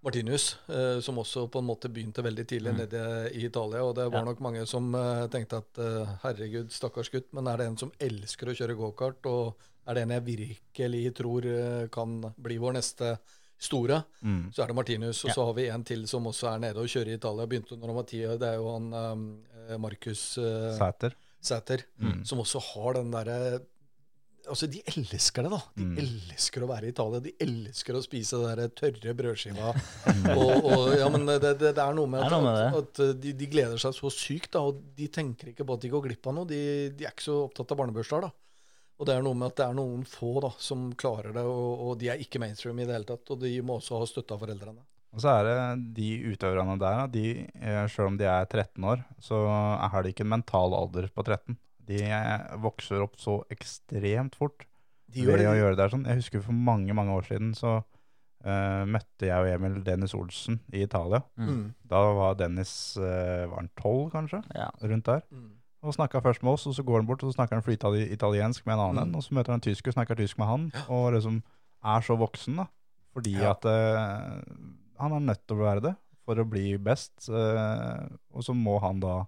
Martinus, 0.02 0.56
eh, 0.72 1.00
som 1.04 1.18
også 1.20 1.42
på 1.52 1.60
en 1.60 1.66
måte 1.68 1.90
begynte 1.92 2.24
veldig 2.24 2.46
tidlig 2.48 2.72
nede 2.78 3.02
i 3.36 3.44
Italia. 3.44 3.82
Og 3.84 3.94
det 3.96 4.06
var 4.10 4.20
Ja. 4.20 4.24
nok 4.24 4.40
mange 4.40 4.66
som 4.66 4.92
tenkte 5.30 5.58
at 5.60 6.20
herregud, 6.22 6.70
stakkars 6.72 7.10
gutt, 7.10 7.32
men 7.32 7.46
er 7.46 7.58
det 7.58 7.66
en 7.66 7.76
som 7.76 7.92
elsker 8.00 8.48
å 8.48 8.56
kjøre 8.56 8.76
gokart, 8.76 9.26
og 9.26 9.54
er 9.86 9.94
det 9.94 10.02
en 10.02 10.10
jeg 10.10 10.24
virkelig 10.24 11.14
tror 11.14 11.88
kan 11.90 12.34
bli 12.40 12.56
vår 12.56 12.72
neste 12.74 13.18
store, 13.60 14.02
Mm. 14.24 14.50
så 14.54 14.62
er 14.64 14.66
det 14.72 14.76
Martinus, 14.76 15.24
Og 15.24 15.28
Ja. 15.30 15.34
så 15.36 15.44
har 15.46 15.54
vi 15.54 15.66
en 15.68 15.84
til 15.84 16.06
som 16.08 16.24
også 16.26 16.54
er 16.54 16.58
nede 16.58 16.76
og 16.80 16.88
kjører 16.88 17.08
i 17.12 17.18
Italia. 17.20 17.46
Begynte 17.46 17.76
når 17.78 17.86
han 17.92 17.96
var 17.96 18.06
ti 18.08 18.22
år. 18.24 18.38
Det 18.40 18.48
er 18.48 18.56
jo 18.56 18.72
han 18.72 18.92
um, 18.94 19.26
Markus 19.80 20.38
uh, 20.38 20.72
Sæter. 20.78 21.12
Sæter, 21.42 21.84
Mm. 22.00 22.24
som 22.24 22.38
også 22.40 22.60
har 22.60 22.94
den 22.94 23.10
derre 23.12 23.60
Altså, 24.48 24.66
de 24.66 24.80
elsker 24.88 25.42
det, 25.44 25.50
da. 25.52 25.58
De 25.76 25.84
Mm. 25.84 25.98
elsker 26.00 26.62
å 26.64 26.66
være 26.66 26.86
i 26.86 26.88
Italia. 26.88 27.20
De 27.20 27.32
elsker 27.44 27.94
å 27.94 28.00
spise 28.02 28.38
det 28.40 28.56
der 28.56 28.68
tørre 28.72 29.12
brødskiva. 29.14 29.68
og, 30.40 30.64
og, 30.64 30.96
ja, 30.98 31.08
men 31.12 31.26
det, 31.26 31.36
det, 31.60 31.74
det 31.76 31.78
er 31.78 31.92
noe 31.94 32.08
med 32.08 32.22
at, 32.24 32.30
noe 32.32 32.42
med 32.42 32.74
at, 32.80 33.00
at 33.00 33.20
de, 33.20 33.32
de 33.36 33.46
gleder 33.46 33.76
seg 33.78 33.92
så 33.94 34.10
sykt, 34.10 34.50
da. 34.56 34.60
Og 34.64 34.80
de 34.96 35.06
tenker 35.12 35.52
ikke 35.52 35.62
på 35.68 35.74
at 35.76 35.82
de 35.84 35.90
går 35.92 36.02
glipp 36.08 36.26
av 36.26 36.34
noe. 36.34 36.48
De, 36.48 36.88
de 36.88 37.04
er 37.04 37.12
ikke 37.12 37.28
så 37.28 37.36
opptatt 37.44 37.70
av 37.70 37.78
barnebursdager, 37.82 38.22
da. 38.22 38.32
Og 39.00 39.08
det 39.08 39.16
er 39.16 39.24
noe 39.24 39.38
med 39.38 39.48
at 39.48 39.56
det 39.56 39.64
er 39.64 39.76
noen 39.78 40.02
få 40.04 40.34
da, 40.44 40.50
som 40.60 40.90
klarer 41.00 41.32
det, 41.32 41.42
og, 41.48 41.84
og 41.88 41.92
de 42.00 42.10
er 42.12 42.20
ikke 42.20 42.40
mainstream 42.42 42.82
i 42.82 42.84
det 42.84 42.98
hele 42.98 43.08
tatt. 43.08 43.32
Og 43.32 43.40
de 43.40 43.54
må 43.64 43.78
også 43.78 43.96
ha 43.96 44.08
støtte 44.08 44.36
av 44.36 44.42
foreldrene. 44.44 44.84
Og 45.10 45.22
så 45.24 45.32
er 45.32 45.46
det 45.48 45.94
de 45.96 46.08
utøverne 46.30 46.76
der, 46.78 47.06
de, 47.10 47.24
eh, 47.58 47.84
selv 47.90 48.12
om 48.12 48.18
de 48.20 48.28
er 48.28 48.44
13 48.44 48.84
år, 48.92 49.00
så 49.24 49.40
har 49.90 50.04
de 50.04 50.12
ikke 50.12 50.26
en 50.26 50.34
mental 50.36 50.76
alder 50.76 51.08
på 51.10 51.24
13. 51.24 51.56
De 51.90 52.02
eh, 52.06 52.50
vokser 52.62 53.02
opp 53.02 53.16
så 53.18 53.40
ekstremt 53.50 54.36
fort 54.38 54.68
De 55.10 55.24
ved 55.26 55.42
gjør 55.42 55.54
å 55.54 55.56
gjøre 55.58 55.74
det 55.74 55.80
der 55.82 55.94
sånn. 55.96 56.06
Jeg 56.06 56.20
husker 56.20 56.44
for 56.44 56.60
mange, 56.68 56.94
mange 56.94 57.16
år 57.16 57.26
siden 57.26 57.54
så 57.58 57.80
uh, 57.80 58.84
møtte 58.86 59.26
jeg 59.26 59.42
og 59.42 59.48
Emil 59.50 59.80
Dennis 59.86 60.14
Olsen 60.14 60.60
i 60.70 60.84
Italia. 60.84 61.24
Mm. 61.40 61.72
Da 61.90 62.04
var 62.20 62.36
Dennis, 62.38 62.74
uh, 63.00 63.48
var 63.50 63.56
han 63.64 63.72
12 63.80 64.12
kanskje, 64.14 64.44
Ja. 64.54 64.68
rundt 64.84 65.08
der. 65.08 65.24
Mm. 65.32 65.50
Og 65.82 65.94
snakka 65.96 66.20
først 66.20 66.42
med 66.44 66.52
oss, 66.52 66.66
og 66.68 66.74
så 66.76 66.82
går 66.84 67.00
han 67.00 67.06
bort 67.08 67.22
og 67.24 67.30
så 67.30 67.36
snakker 67.38 67.56
han 67.56 67.64
flytende 67.64 68.02
italiensk 68.12 68.66
med 68.66 68.74
en 68.76 68.82
annen 68.90 69.08
Mm. 69.10 69.16
og 69.16 69.22
så 69.24 69.32
møter 69.34 69.54
han 69.54 69.60
en 69.62 69.64
tysker 69.64 69.88
og 69.88 69.94
snakker 69.96 70.16
tysk 70.20 70.38
med 70.38 70.46
han, 70.46 70.66
og 70.92 71.12
liksom 71.14 71.42
er 71.84 72.00
så 72.04 72.16
voksen, 72.20 72.56
da. 72.56 72.66
Fordi 73.16 73.32
Ja. 73.40 73.50
at 73.56 73.64
uh, 73.64 74.42
han 75.00 75.12
er 75.16 75.20
nødt 75.20 75.46
til 75.48 75.56
å 75.56 75.64
være 75.64 75.80
det 75.88 75.94
for 76.26 76.34
å 76.36 76.44
bli 76.48 76.76
best, 76.76 77.28
Uh, 77.28 78.08
og 78.34 78.44
så 78.44 78.52
må 78.54 78.78
han 78.80 79.00
da 79.00 79.26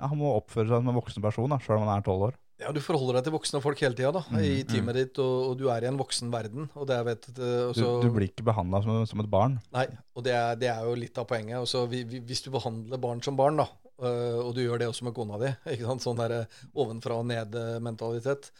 ja, 0.00 0.08
han 0.10 0.18
må 0.18 0.34
oppføre 0.34 0.66
seg 0.66 0.80
som 0.82 0.88
en 0.90 0.98
voksen 0.98 1.22
person, 1.22 1.48
da, 1.48 1.58
sjøl 1.62 1.78
om 1.78 1.86
han 1.86 1.98
er 2.00 2.02
tolv 2.02 2.22
år. 2.30 2.34
Ja, 2.58 2.70
Du 2.72 2.80
forholder 2.80 3.14
deg 3.18 3.24
til 3.24 3.32
voksne 3.34 3.60
folk 3.62 3.78
hele 3.82 3.94
tida 3.94 4.24
Mm, 4.30 4.38
i 4.42 4.62
teamet 4.66 4.94
ditt, 4.94 5.18
og, 5.18 5.50
og 5.50 5.58
du 5.58 5.68
er 5.70 5.82
i 5.84 5.86
en 5.86 5.96
voksen 5.98 6.30
verden. 6.30 6.68
og 6.74 6.86
det 6.86 6.96
er, 6.98 7.04
vet, 7.04 7.26
du, 7.34 7.72
Du, 7.74 8.00
du 8.02 8.10
blir 8.10 8.28
ikke 8.30 8.44
behandla 8.46 8.82
som, 8.82 9.06
som 9.06 9.20
et 9.20 9.30
barn. 9.30 9.60
Nei, 9.72 9.86
og 10.14 10.22
det 10.24 10.32
er, 10.34 10.54
det 10.56 10.68
er 10.70 10.82
jo 10.84 10.94
litt 10.94 11.18
av 11.18 11.26
poenget. 11.26 11.58
Også, 11.62 11.86
vi, 11.90 12.02
vi, 12.04 12.20
hvis 12.20 12.42
du 12.42 12.50
behandler 12.50 12.98
barn 12.98 13.22
som 13.22 13.36
barn, 13.36 13.56
da, 13.58 13.66
og 13.98 14.54
du 14.56 14.62
gjør 14.64 14.78
det 14.82 14.88
også 14.90 15.04
med 15.06 15.14
kona 15.14 15.38
di, 15.38 15.50
ikke 15.74 15.86
sant? 15.86 16.02
sånn 16.02 16.18
der 16.18 16.46
ovenfra 16.74 17.18
og 17.20 17.26
ned-mentalitet, 17.30 18.50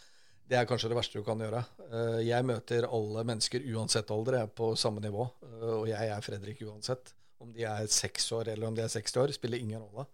det 0.47 0.59
er 0.61 0.66
kanskje 0.69 0.90
det 0.93 0.98
verste 0.98 1.19
du 1.20 1.24
kan 1.27 1.40
gjøre. 1.40 1.62
Eh, 1.89 2.19
Jeg 2.28 2.44
møter 2.44 2.85
alle 2.86 3.24
mennesker 3.24 3.65
uansett 3.74 4.11
alder, 4.12 4.36
jeg 4.39 4.48
er 4.51 4.56
på 4.61 4.74
samme 4.77 5.01
nivå. 5.01 5.24
eh, 5.48 5.70
Og 5.81 5.86
jeg 5.89 6.11
er 6.12 6.20
Fredrik 6.20 6.61
uansett. 6.69 7.15
Om 7.40 7.52
de 7.52 7.65
er 7.65 7.86
seks 7.89 8.31
år 8.32 8.48
eller 8.52 8.69
om 8.69 8.74
de 8.77 8.82
er 8.85 8.89
60 8.93 9.16
år, 9.23 9.32
spiller 9.32 9.59
ingen 9.59 9.81
rolle. 9.81 10.06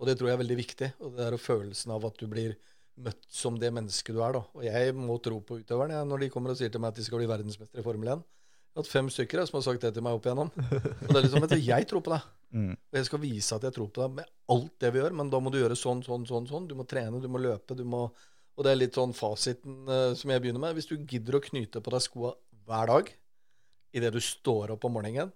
Og 0.00 0.06
det 0.06 0.16
tror 0.18 0.28
jeg 0.30 0.34
er 0.38 0.42
veldig 0.44 0.56
viktig. 0.58 0.88
Og 1.00 1.16
det 1.16 1.26
er 1.26 1.36
følelsen 1.38 1.92
av 1.94 2.06
at 2.06 2.16
du 2.18 2.26
blir 2.30 2.54
møtt 3.02 3.26
som 3.30 3.58
det 3.58 3.72
mennesket 3.74 4.14
du 4.14 4.22
er. 4.22 4.32
da. 4.38 4.42
Og 4.54 4.64
jeg 4.64 4.94
må 4.94 5.18
tro 5.22 5.40
på 5.40 5.60
utøverne 5.62 6.00
når 6.06 6.24
de 6.24 6.30
kommer 6.30 6.50
og 6.54 6.58
sier 6.58 6.70
til 6.70 6.80
meg 6.82 6.90
at 6.94 6.96
de 6.98 7.04
skal 7.06 7.18
bli 7.18 7.28
verdensmester 7.30 7.78
i 7.78 7.84
Formel 7.86 8.08
1. 8.16 8.24
Hatt 8.72 8.88
fem 8.88 9.08
stykker 9.12 9.42
som 9.44 9.58
har 9.58 9.64
sagt 9.66 9.82
det 9.84 9.90
til 9.92 10.04
meg 10.04 10.16
opp 10.16 10.26
igjennom. 10.26 10.48
Og 10.48 11.08
det 11.10 11.18
er 11.18 11.26
liksom, 11.26 11.44
du, 11.50 11.56
Jeg 11.60 11.88
tror 11.90 12.04
på 12.04 12.12
deg. 12.14 12.28
Mm. 12.52 12.70
Og 12.72 12.98
jeg 12.98 13.08
skal 13.08 13.20
vise 13.20 13.56
at 13.56 13.66
jeg 13.68 13.76
tror 13.76 13.90
på 13.92 14.04
deg 14.04 14.14
med 14.20 14.30
alt 14.54 14.72
det 14.80 14.92
vi 14.94 15.00
gjør, 15.00 15.16
men 15.18 15.32
da 15.32 15.40
må 15.40 15.52
du 15.52 15.58
gjøre 15.60 15.76
sånn, 15.76 16.00
sånn, 16.06 16.24
sånn. 16.28 16.48
sånn. 16.48 16.68
Du 16.70 16.76
må 16.78 16.86
trene, 16.88 17.20
du 17.20 17.28
må 17.32 17.40
løpe, 17.42 17.76
du 17.76 17.84
må 17.88 18.06
Og 18.52 18.66
det 18.66 18.72
er 18.72 18.80
litt 18.80 18.96
sånn 18.96 19.14
fasiten 19.16 19.86
uh, 19.88 20.12
som 20.16 20.28
jeg 20.32 20.42
begynner 20.44 20.60
med. 20.60 20.76
Hvis 20.76 20.90
du 20.90 20.98
gidder 20.98 21.38
å 21.38 21.44
knyte 21.44 21.80
på 21.80 21.92
deg 21.94 22.04
skoa 22.04 22.34
hver 22.68 22.90
dag 22.90 23.12
idet 23.96 24.12
du 24.12 24.20
står 24.24 24.74
opp 24.74 24.84
om 24.88 24.94
morgenen 24.96 25.32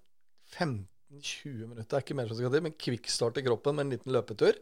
15-20 0.52 1.66
minutter 1.66 1.98
er 1.98 2.04
ikke 2.04 2.16
mer 2.16 2.28
som 2.28 2.38
skal 2.38 2.52
til, 2.52 2.64
men 2.64 2.76
kvikkstart 2.76 3.40
i 3.40 3.44
kroppen 3.46 3.76
med 3.76 3.86
en 3.86 3.94
liten 3.96 4.14
løpetur. 4.14 4.60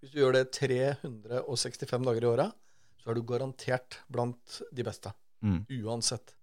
Hvis 0.00 0.12
du 0.12 0.20
gjør 0.20 0.36
det 0.36 0.44
365 0.54 2.06
dager 2.06 2.24
i 2.26 2.30
året, 2.30 2.56
så 3.00 3.10
er 3.10 3.18
du 3.18 3.26
garantert 3.26 4.00
blant 4.12 4.60
de 4.76 4.86
beste. 4.86 5.12
Mm. 5.44 5.64
Uansett. 5.82 6.35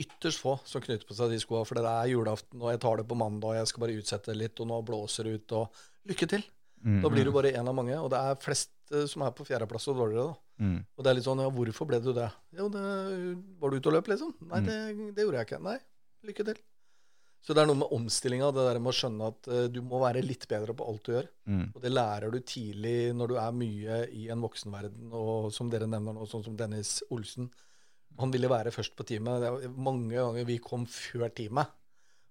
Ytterst 0.00 0.40
få 0.40 0.56
som 0.64 0.80
knytter 0.82 1.04
på 1.06 1.14
seg 1.14 1.30
de 1.34 1.38
skoa, 1.42 1.64
for 1.68 1.76
det 1.78 1.84
er 1.84 2.08
julaften, 2.14 2.60
og 2.62 2.70
jeg 2.72 2.80
tar 2.80 2.96
det 3.02 3.06
på 3.10 3.18
mandag, 3.18 3.50
og 3.52 3.58
jeg 3.60 3.68
skal 3.70 3.84
bare 3.84 3.96
utsette 4.00 4.34
litt, 4.34 4.60
og 4.64 4.70
nå 4.70 4.78
blåser 4.88 5.28
det 5.28 5.34
ut, 5.42 5.52
og 5.60 5.82
lykke 6.08 6.28
til. 6.32 6.44
Mm. 6.82 7.02
Da 7.04 7.10
blir 7.12 7.28
du 7.28 7.32
bare 7.34 7.52
en 7.54 7.68
av 7.70 7.76
mange, 7.78 7.94
og 8.00 8.08
det 8.10 8.18
er 8.18 8.40
flest 8.42 8.72
eh, 8.90 9.04
som 9.06 9.22
er 9.22 9.34
på 9.36 9.44
fjerdeplass 9.46 9.86
og 9.92 10.00
dårligere, 10.00 10.32
da. 10.32 10.38
Mm. 10.62 10.78
Og 10.96 11.04
det 11.04 11.10
er 11.12 11.16
litt 11.18 11.26
sånn, 11.28 11.42
ja, 11.44 11.52
hvorfor 11.54 11.88
ble 11.90 12.00
du 12.02 12.10
det? 12.16 12.28
Jo, 12.58 12.66
det, 12.72 12.82
var 13.60 13.70
du 13.70 13.76
ute 13.78 13.90
og 13.92 13.96
løp, 13.98 14.10
liksom? 14.14 14.32
Nei, 14.48 14.60
Mm. 14.62 14.68
det, 14.70 15.14
det 15.16 15.26
gjorde 15.26 15.38
jeg 15.42 15.46
ikke. 15.50 15.62
Nei, 15.68 15.78
lykke 16.30 16.46
til. 16.50 16.60
Så 17.42 17.54
det 17.54 17.62
er 17.62 17.66
noe 17.66 17.78
med 17.80 17.90
omstillinga, 17.90 18.52
det 18.54 18.64
der 18.68 18.78
med 18.78 18.92
å 18.92 18.94
skjønne 18.94 19.28
at 19.32 19.48
eh, 19.50 19.64
du 19.74 19.80
må 19.82 19.98
være 20.02 20.22
litt 20.22 20.44
bedre 20.50 20.74
på 20.78 20.86
alt 20.86 21.02
du 21.04 21.12
gjør. 21.16 21.28
Mm. 21.50 21.64
Og 21.74 21.82
det 21.82 21.90
lærer 21.92 22.30
du 22.30 22.38
tidlig 22.46 22.96
når 23.18 23.32
du 23.32 23.36
er 23.42 23.56
mye 23.56 23.96
i 24.14 24.28
en 24.30 24.42
voksenverden, 24.44 25.10
og 25.10 25.48
som 25.54 25.70
dere 25.70 25.88
nevner 25.90 26.14
nå, 26.14 26.26
sånn 26.30 26.44
som 26.46 26.56
Dennis 26.58 27.00
Olsen. 27.10 27.50
Han 28.20 28.32
ville 28.34 28.48
være 28.50 28.72
først 28.74 28.94
på 28.98 29.06
teamet. 29.08 29.46
Mange 29.76 30.12
ganger 30.18 30.44
vi 30.48 30.58
kom 30.62 30.84
før 30.86 31.28
teamet. 31.32 31.70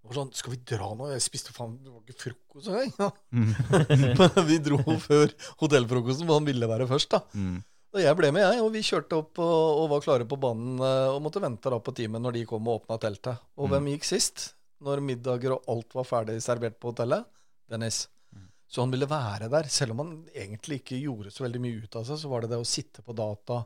Var 0.02 0.16
sånn 0.18 0.32
Skal 0.34 0.56
vi 0.56 0.60
dra 0.66 0.88
nå? 0.98 1.12
Jeg 1.12 1.22
spiste 1.22 1.52
faen 1.54 1.76
Det 1.84 1.92
var 1.94 2.02
ikke 2.02 2.22
frokost 2.24 2.70
engang. 2.72 2.94
Ja. 2.98 3.10
Men 4.38 4.48
vi 4.48 4.58
dro 4.66 4.80
før 5.02 5.34
hotellfrokosten, 5.62 6.26
for 6.30 6.40
han 6.40 6.48
ville 6.48 6.70
være 6.70 6.88
først, 6.90 7.12
da. 7.14 7.20
Mm. 7.38 7.60
Og 7.92 8.00
jeg 8.00 8.16
ble 8.16 8.30
med, 8.32 8.46
jeg, 8.48 8.62
og 8.64 8.70
vi 8.72 8.82
kjørte 8.88 9.18
opp 9.20 9.42
og, 9.44 9.82
og 9.82 9.90
var 9.92 10.04
klare 10.06 10.26
på 10.32 10.38
banen 10.40 10.80
eh, 10.80 11.10
og 11.12 11.20
måtte 11.26 11.42
vente 11.44 11.70
da 11.74 11.78
på 11.84 11.92
teamet 11.98 12.24
når 12.24 12.38
de 12.38 12.46
kom 12.48 12.70
og 12.72 12.80
åpna 12.82 12.98
teltet. 13.04 13.42
Og 13.60 13.68
Mm. 13.68 13.74
hvem 13.76 13.90
gikk 13.92 14.08
sist? 14.08 14.46
Når 14.82 15.04
middager 15.06 15.58
og 15.58 15.68
alt 15.70 15.94
var 16.00 16.08
ferdig 16.08 16.38
servert 16.42 16.80
på 16.82 16.94
hotellet? 16.94 17.28
Dennis. 17.70 18.06
Så 18.72 18.80
han 18.86 18.94
ville 18.96 19.06
være 19.12 19.50
der. 19.52 19.68
Selv 19.68 19.92
om 19.94 20.00
han 20.06 20.14
egentlig 20.32 20.80
ikke 20.80 21.02
gjorde 21.04 21.34
så 21.36 21.44
veldig 21.44 21.60
mye 21.62 21.84
ut 21.84 21.96
av 22.00 22.06
seg, 22.08 22.18
så 22.24 22.30
var 22.32 22.42
det 22.46 22.54
det 22.54 22.62
å 22.64 22.66
sitte 22.66 23.04
på 23.04 23.14
data, 23.14 23.60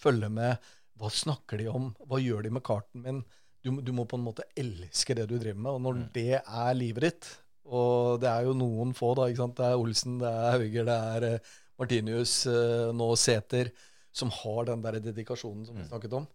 følge 0.00 0.30
med. 0.32 0.56
Hva 0.96 1.10
snakker 1.12 1.60
de 1.60 1.66
om? 1.70 1.90
Hva 2.08 2.20
gjør 2.22 2.46
de 2.46 2.52
med 2.56 2.64
karten 2.66 3.02
min? 3.04 3.24
Du, 3.64 3.72
du 3.82 3.90
må 3.96 4.06
på 4.08 4.18
en 4.18 4.24
måte 4.24 4.46
elske 4.56 5.16
det 5.18 5.26
du 5.28 5.36
driver 5.36 5.58
med. 5.58 5.72
Og 5.74 5.82
når 5.84 6.00
det 6.14 6.38
er 6.38 6.78
livet 6.78 7.08
ditt, 7.08 7.28
og 7.66 8.20
det 8.22 8.30
er 8.30 8.46
jo 8.46 8.54
noen 8.56 8.94
få, 8.96 9.10
da, 9.18 9.26
ikke 9.28 9.42
sant? 9.42 9.58
det 9.58 9.66
er 9.68 9.80
Olsen, 9.80 10.18
det 10.22 10.30
er 10.30 10.52
Hauger, 10.54 10.86
det 10.86 10.96
er 11.16 11.26
eh, 11.32 11.54
Martinius, 11.80 12.34
eh, 12.50 12.92
nå 12.96 13.08
Sæter, 13.18 13.72
som 14.16 14.30
har 14.32 14.68
den 14.70 14.84
der 14.84 15.00
dedikasjonen 15.10 15.66
som 15.66 15.76
vi 15.76 15.88
snakket 15.88 16.14
om. 16.20 16.28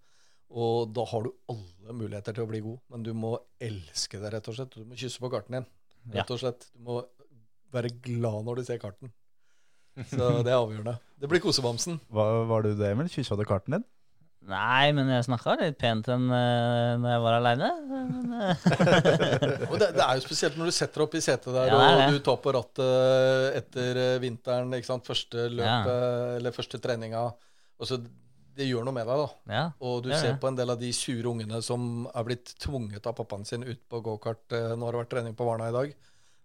Og 0.52 0.92
da 0.92 1.06
har 1.08 1.24
du 1.24 1.32
alle 1.50 1.96
muligheter 1.96 2.36
til 2.36 2.44
å 2.44 2.50
bli 2.52 2.60
god, 2.66 2.82
men 2.92 3.06
du 3.08 3.14
må 3.16 3.38
elske 3.64 4.20
det, 4.20 4.34
rett 4.36 4.52
og 4.52 4.58
slett. 4.58 4.76
Du 4.76 4.84
må 4.86 5.00
kysse 5.00 5.24
på 5.24 5.32
karten 5.32 5.62
din, 5.62 5.70
rett 6.18 6.36
og 6.36 6.42
slett. 6.44 6.68
Du 6.76 6.84
må 6.90 7.00
være 7.72 7.94
glad 8.04 8.44
når 8.46 8.60
du 8.60 8.68
ser 8.68 8.82
karten. 8.84 9.14
Så 10.12 10.44
det 10.44 10.52
er 10.52 10.60
avgjørende. 10.60 10.98
Det 11.20 11.32
blir 11.32 11.42
kosebamsen. 11.44 11.98
Var, 12.12 12.44
var 12.52 12.68
du 12.68 12.74
det, 12.76 12.92
Emil? 12.92 13.10
Kyssa 13.12 13.40
du 13.40 13.48
karten 13.48 13.80
din? 13.80 13.88
Nei, 14.50 14.90
men 14.98 15.10
jeg 15.14 15.28
snakka 15.28 15.54
litt 15.60 15.78
pent 15.78 16.08
enn 16.10 16.24
uh, 16.34 16.98
når 16.98 17.12
jeg 17.12 17.22
var 17.22 17.36
aleine. 17.38 17.68
Det, 19.82 19.90
det 19.96 20.02
er 20.02 20.18
jo 20.18 20.24
spesielt 20.24 20.58
når 20.58 20.72
du 20.72 20.76
setter 20.76 20.98
deg 21.02 21.06
opp 21.06 21.16
i 21.18 21.22
setet 21.24 21.54
der, 21.54 21.70
Ja, 21.70 21.78
og 22.08 22.16
du 22.16 22.18
tar 22.26 22.40
på 22.42 22.54
rattet 22.56 23.60
etter 23.62 24.00
eh, 24.02 24.18
vinteren, 24.22 24.74
ikke 24.78 24.90
sant? 24.90 25.06
første 25.08 25.46
løpet, 25.54 26.02
eller 26.40 26.56
første 26.56 26.82
treninga. 26.82 27.24
Og 27.82 27.90
så 27.90 28.00
det 28.02 28.68
gjør 28.68 28.84
noe 28.86 28.96
med 28.96 29.08
deg, 29.08 29.22
da. 29.22 29.54
Ja. 29.54 29.64
Og 29.88 30.02
du 30.06 30.10
er 30.12 30.20
ser 30.20 30.34
det. 30.36 30.42
på 30.44 30.50
en 30.50 30.58
del 30.60 30.74
av 30.74 30.82
de 30.82 30.90
sure 30.96 31.32
ungene 31.32 31.62
som 31.66 32.08
er 32.12 32.28
blitt 32.28 32.52
tvunget 32.62 33.08
av 33.08 33.16
pappaen 33.18 33.48
sin 33.48 33.64
ut 33.64 33.82
på 33.90 34.02
gokart. 34.06 34.44
Når 34.52 34.76
Nå 34.76 34.90
har 34.90 34.98
det 34.98 35.04
vært 35.06 35.14
trening 35.16 35.38
på 35.38 35.48
Varna 35.48 35.70
i 35.72 35.76
dag. 35.76 35.94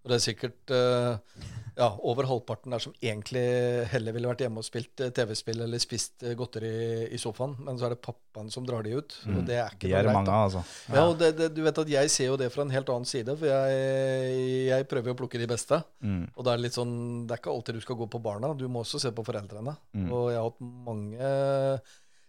Og 0.07 0.13
det 0.13 0.21
er 0.21 0.23
sikkert 0.23 0.71
eh, 0.71 1.47
ja, 1.75 1.89
over 2.07 2.29
halvparten 2.31 2.71
der 2.71 2.83
som 2.85 2.93
egentlig 3.03 3.43
heller 3.91 4.15
ville 4.15 4.29
vært 4.31 4.45
hjemme 4.45 4.63
og 4.63 4.67
spilt 4.69 5.03
eh, 5.03 5.11
TV-spill 5.11 5.65
eller 5.65 5.83
spist 5.83 6.23
eh, 6.23 6.37
godteri 6.39 6.71
i 7.11 7.19
sofaen, 7.19 7.57
men 7.67 7.75
så 7.75 7.89
er 7.89 7.97
det 7.97 8.05
pappaen 8.05 8.53
som 8.55 8.63
drar 8.69 8.87
de 8.87 8.95
ut. 8.95 9.17
Og 9.33 9.43
det 9.49 9.59
er 9.59 9.75
ikke 9.75 9.91
De 9.91 9.97
er 9.99 10.11
mange 10.15 10.31
altså. 10.31 10.63
Ja, 10.95 11.09
og 11.09 11.19
det, 11.19 11.33
det, 11.41 11.51
du 11.57 11.61
vet 11.67 11.83
at 11.83 11.91
Jeg 11.91 12.15
ser 12.15 12.31
jo 12.31 12.39
det 12.39 12.53
fra 12.55 12.63
en 12.63 12.71
helt 12.71 12.95
annen 12.95 13.11
side, 13.11 13.35
for 13.35 13.51
jeg, 13.51 14.47
jeg 14.71 14.89
prøver 14.95 15.11
jo 15.11 15.17
å 15.19 15.21
plukke 15.25 15.43
de 15.43 15.51
beste. 15.57 15.83
Mm. 15.99 16.23
Og 16.31 16.47
Det 16.47 16.55
er 16.55 16.65
litt 16.69 16.79
sånn, 16.79 16.97
det 17.27 17.35
er 17.35 17.43
ikke 17.43 17.59
alltid 17.59 17.81
du 17.81 17.87
skal 17.89 18.01
gå 18.05 18.11
på 18.15 18.23
barna, 18.31 18.55
du 18.55 18.67
må 18.71 18.87
også 18.87 19.03
se 19.03 19.11
på 19.11 19.27
foreldrene. 19.27 19.75
Mm. 19.91 20.09
Og 20.09 20.31
jeg 20.31 20.39
har 20.39 20.51
hatt 20.53 20.67
mange 20.87 21.35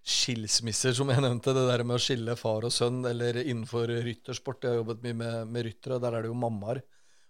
skilsmisser, 0.08 0.98
som 0.98 1.14
jeg 1.14 1.22
nevnte. 1.22 1.54
Det 1.54 1.70
der 1.70 1.86
med 1.86 2.00
å 2.00 2.02
skille 2.02 2.40
far 2.42 2.66
og 2.66 2.74
sønn, 2.74 3.04
eller 3.06 3.38
innenfor 3.46 3.92
ryttersport. 4.02 4.66
Jeg 4.66 4.74
har 4.74 4.82
jobbet 4.82 5.06
mye 5.06 5.22
med, 5.22 5.42
med 5.54 5.70
ryttere, 5.70 6.02
der 6.02 6.18
er 6.18 6.26
det 6.26 6.34
jo 6.34 6.42
mammaer 6.42 6.82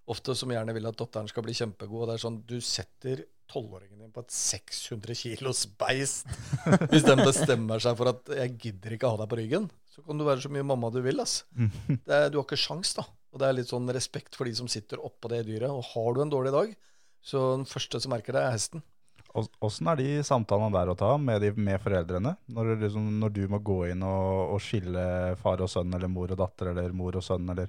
ofte 0.08 0.36
som 0.40 0.52
gjerne 0.54 0.74
vil 0.76 0.88
at 0.90 0.98
datteren 1.00 1.28
skal 1.32 1.44
bli 1.46 1.56
kjempegod. 1.58 2.04
Og 2.06 2.08
det 2.10 2.16
er 2.18 2.24
sånn, 2.24 2.40
du 2.48 2.58
setter 2.64 3.26
tolvåringen 3.52 4.00
din 4.04 4.12
på 4.16 4.24
et 4.26 4.32
600 4.36 5.16
kilos 5.16 5.66
beist. 5.80 6.28
Hvis 6.92 7.06
den 7.08 7.22
bestemmer 7.24 7.80
seg 7.84 7.96
for 8.00 8.12
at 8.12 8.28
'jeg 8.28 8.58
gidder 8.60 8.96
ikke 8.98 9.12
ha 9.14 9.20
deg 9.22 9.30
på 9.32 9.40
ryggen', 9.40 9.70
så 9.92 10.04
kan 10.06 10.18
du 10.20 10.26
være 10.28 10.44
så 10.44 10.52
mye 10.54 10.66
mamma 10.68 10.92
du 10.94 11.00
vil. 11.02 11.20
ass. 11.24 11.44
Det 12.08 12.14
er, 12.14 12.30
du 12.30 12.38
har 12.40 12.46
ikke 12.46 12.60
sjans 12.60 12.94
da. 12.98 13.06
Og 13.34 13.40
det 13.42 13.48
er 13.48 13.58
litt 13.60 13.70
sånn 13.72 13.88
respekt 13.94 14.36
for 14.36 14.46
de 14.48 14.54
som 14.56 14.68
sitter 14.72 14.98
oppå 15.04 15.30
det 15.30 15.46
dyret. 15.48 15.70
Og 15.70 15.84
har 15.94 16.14
du 16.16 16.22
en 16.24 16.30
dårlig 16.32 16.52
dag, 16.56 16.76
så 17.22 17.58
den 17.58 17.66
første 17.68 18.00
som 18.02 18.12
merker 18.16 18.34
det, 18.34 18.42
er 18.44 18.56
hesten. 18.56 18.84
Ås- 19.36 19.52
Åssen 19.62 19.88
er 19.92 19.98
de 20.00 20.24
samtalene 20.24 20.72
der 20.74 20.90
å 20.90 20.96
ta 20.98 21.10
med, 21.20 21.42
de, 21.44 21.52
med 21.52 21.82
foreldrene? 21.84 22.32
Når, 22.50 22.72
liksom, 22.82 23.10
når 23.20 23.34
du 23.36 23.42
må 23.52 23.60
gå 23.60 23.80
inn 23.92 24.02
og, 24.08 24.54
og 24.56 24.62
skille 24.64 25.04
far 25.42 25.62
og 25.62 25.70
sønn, 25.70 25.92
eller 25.94 26.08
mor 26.10 26.32
og 26.32 26.40
datter, 26.40 26.72
eller 26.72 26.96
mor 26.96 27.20
og 27.20 27.26
sønn, 27.28 27.50
eller 27.54 27.68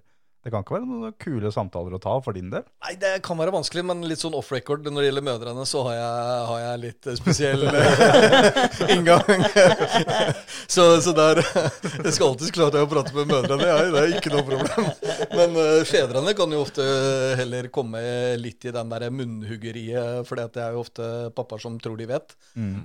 Det 0.49 0.53
kan 0.55 0.63
ikke 0.65 0.79
være 0.79 0.87
noen 0.89 1.17
kule 1.21 1.51
samtaler 1.53 1.93
å 1.93 2.01
ta 2.01 2.15
for 2.25 2.33
din 2.33 2.49
del? 2.49 2.63
Nei, 2.87 2.95
det 2.97 3.11
kan 3.27 3.37
være 3.37 3.53
vanskelig, 3.53 3.83
men 3.85 4.07
litt 4.09 4.23
sånn 4.23 4.37
off 4.39 4.49
record 4.55 4.87
når 4.89 5.03
det 5.05 5.09
gjelder 5.11 5.25
mødrene, 5.27 5.65
så 5.69 5.83
har 5.85 5.97
jeg, 5.99 6.39
har 6.49 6.63
jeg 6.63 6.81
litt 6.87 7.09
eh, 7.11 7.19
spesiell 7.19 7.67
eh, 7.69 8.87
inngang. 8.95 9.45
så, 10.75 10.87
så 11.05 11.13
der 11.13 11.43
Jeg 12.07 12.15
skal 12.17 12.31
alltid 12.31 12.55
klare 12.57 12.87
å 12.87 12.89
prate 12.89 13.13
med 13.13 13.29
mødrene, 13.29 13.67
jeg, 13.69 13.91
det 13.93 14.01
er 14.01 14.15
ikke 14.17 14.33
noe 14.33 14.47
problem. 14.49 14.89
Men 15.35 15.59
uh, 15.59 15.83
fedrene 15.91 16.35
kan 16.39 16.57
jo 16.57 16.63
ofte 16.65 16.89
heller 17.43 17.69
komme 17.75 18.01
litt 18.41 18.65
i 18.65 18.73
den 18.73 18.95
der 18.95 19.05
munnhuggeriet, 19.13 20.25
for 20.31 20.41
det 20.41 20.65
er 20.65 20.79
jo 20.79 20.87
ofte 20.87 21.11
pappaer 21.37 21.61
som 21.67 21.77
tror 21.77 22.01
de 22.01 22.09
vet. 22.09 22.33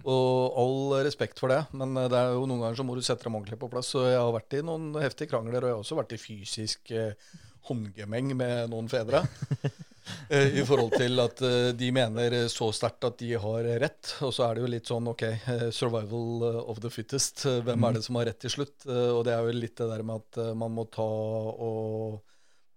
Og 0.03 0.59
all 0.59 1.07
respekt 1.07 1.39
for 1.39 1.53
det, 1.53 1.61
men 1.71 1.95
det 1.95 2.19
er 2.19 2.35
jo 2.35 2.43
noen 2.43 2.65
ganger 2.65 2.81
så 2.81 2.87
må 2.87 2.99
du 2.99 3.05
sette 3.05 3.23
dem 3.23 3.39
ordentlig 3.39 3.61
på 3.63 3.71
plass. 3.71 3.93
Så 3.95 4.03
jeg 4.09 4.19
har 4.19 4.35
vært 4.35 4.59
i 4.59 4.65
noen 4.67 4.91
heftige 4.99 5.31
krangler, 5.31 5.63
og 5.63 5.71
jeg 5.71 5.77
har 5.77 5.87
også 5.87 6.01
vært 6.01 6.17
i 6.17 6.21
fysisk 6.21 6.91
eh, 6.91 7.15
håndgemeng 7.69 8.35
med 8.37 8.71
noen 8.73 8.91
fedre. 8.91 9.25
Eh, 10.27 10.57
I 10.59 10.63
forhold 10.67 10.97
til 10.99 11.15
at 11.23 11.39
eh, 11.47 11.69
de 11.79 11.87
mener 11.95 12.33
så 12.51 12.65
sterkt 12.75 13.05
at 13.07 13.21
de 13.21 13.29
har 13.39 13.67
rett. 13.79 14.09
Og 14.25 14.33
så 14.35 14.43
er 14.43 14.57
det 14.57 14.63
jo 14.65 14.71
litt 14.73 14.89
sånn 14.91 15.07
OK, 15.07 15.23
eh, 15.23 15.63
survival 15.71 16.59
of 16.59 16.81
the 16.83 16.91
fittest. 16.91 17.45
Hvem 17.63 17.87
er 17.87 17.95
det 17.95 18.01
som 18.03 18.19
har 18.19 18.27
rett 18.27 18.41
til 18.43 18.51
slutt? 18.51 18.83
Og 18.83 19.21
det 19.23 19.31
er 19.31 19.47
jo 19.47 19.55
litt 19.55 19.77
det 19.79 19.87
der 19.87 20.03
med 20.03 20.25
at 20.25 20.41
man 20.59 20.75
må 20.75 20.83
ta 20.91 21.07
og 21.07 22.19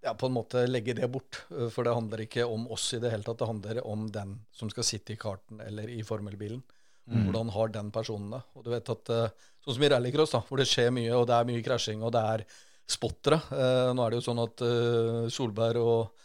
ja, 0.06 0.12
på 0.14 0.30
en 0.30 0.36
måte 0.36 0.62
legge 0.70 0.94
det 1.00 1.10
bort. 1.10 1.42
For 1.50 1.82
det 1.82 1.96
handler 1.96 2.22
ikke 2.28 2.46
om 2.46 2.68
oss 2.70 2.92
i 2.94 3.02
det 3.02 3.10
hele 3.10 3.26
tatt. 3.26 3.40
Det 3.42 3.50
handler 3.50 3.82
om 3.82 4.06
den 4.14 4.38
som 4.54 4.70
skal 4.70 4.86
sitte 4.86 5.16
i 5.16 5.18
karten 5.18 5.58
eller 5.66 5.90
i 5.90 6.06
formelbilen. 6.06 6.62
Hvordan 7.10 7.50
har 7.54 7.74
den 7.74 7.90
personen 7.94 8.36
det? 8.36 8.42
Og 8.54 8.66
du 8.66 8.70
vet 8.70 8.94
at 8.94 9.10
Sånn 9.66 9.80
som 9.80 9.82
i 9.82 9.88
rallycross, 9.90 10.30
da, 10.30 10.38
hvor 10.46 10.60
det 10.60 10.68
skjer 10.70 10.92
mye, 10.94 11.10
og 11.18 11.24
det 11.26 11.34
er 11.34 11.46
mye 11.48 11.62
krasjing, 11.66 12.02
og 12.06 12.12
det 12.14 12.20
er 12.22 12.42
spottere. 12.86 13.40
Eh, 13.50 13.90
nå 13.94 14.04
er 14.04 14.14
det 14.14 14.20
jo 14.20 14.26
sånn 14.28 14.42
at 14.44 14.62
eh, 14.64 15.26
Solberg 15.32 15.82
og 15.82 16.22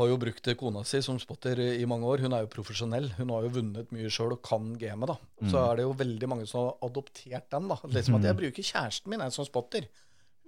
har 0.00 0.08
jo 0.08 0.18
brukt 0.20 0.48
kona 0.58 0.82
si 0.86 1.00
som 1.04 1.18
spotter 1.20 1.60
i 1.60 1.86
mange 1.88 2.08
år. 2.08 2.24
Hun 2.24 2.34
er 2.36 2.44
jo 2.44 2.52
profesjonell. 2.52 3.10
Hun 3.18 3.32
har 3.34 3.46
jo 3.46 3.54
vunnet 3.58 3.94
mye 3.94 4.10
sjøl 4.12 4.34
og 4.36 4.42
kan 4.46 4.72
gamet. 4.80 5.12
da. 5.12 5.48
Så 5.50 5.60
er 5.60 5.80
det 5.80 5.86
jo 5.86 5.96
veldig 5.98 6.30
mange 6.30 6.46
som 6.48 6.68
har 6.68 6.88
adoptert 6.88 7.48
den. 7.52 7.70
da. 7.70 7.78
Liksom 7.84 8.16
at 8.18 8.28
jeg 8.30 8.38
bruker 8.38 8.68
kjæresten 8.70 9.12
min 9.12 9.24
jeg, 9.26 9.34
som 9.36 9.48
spotter. 9.48 9.88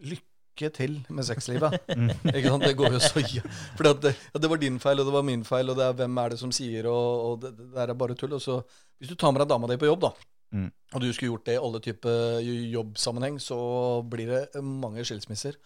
Lykke 0.09 0.72
til 0.78 0.98
med 1.12 1.26
sexlivet. 1.28 1.76
Ikke 2.36 2.48
sant? 2.48 2.64
Det 2.64 2.76
går 2.78 2.97
jo 2.97 3.02
så 3.02 3.24
ja. 3.26 3.44
For 3.76 3.93
det, 3.93 4.14
det 4.14 4.52
var 4.55 4.62
din 4.62 4.80
feil, 4.82 5.02
og 5.02 5.10
det 5.10 5.16
var 5.18 5.26
min 5.26 5.44
feil, 5.48 5.72
og 5.72 5.78
det 5.78 5.89
er 5.89 5.98
hvem 6.01 6.22
er 6.24 6.34
det 6.34 6.40
som 6.40 6.55
sier, 6.55 6.89
og, 6.89 7.26
og 7.26 7.40
det, 7.44 7.52
det 7.59 7.70
der 7.76 7.93
er 7.93 7.98
bare 7.98 8.16
tull. 8.16 8.39
Og 8.39 8.44
så, 8.44 8.62
hvis 8.98 9.12
du 9.12 9.18
tar 9.18 9.34
med 9.34 9.44
deg 9.44 9.52
dama 9.52 9.68
di 9.68 9.76
på 9.80 9.90
jobb, 9.90 10.06
da, 10.06 10.14
Mm. 10.52 10.68
og 10.68 11.00
du 11.00 11.06
skulle 11.12 11.30
gjort 11.30 11.46
det 11.48 11.54
i 11.56 11.60
alle 11.64 11.80
typer 11.80 12.42
jobbsammenheng, 12.44 13.38
så 13.40 13.56
blir 14.04 14.28
det 14.28 14.60
mange 14.60 15.04
skilsmisser. 15.08 15.56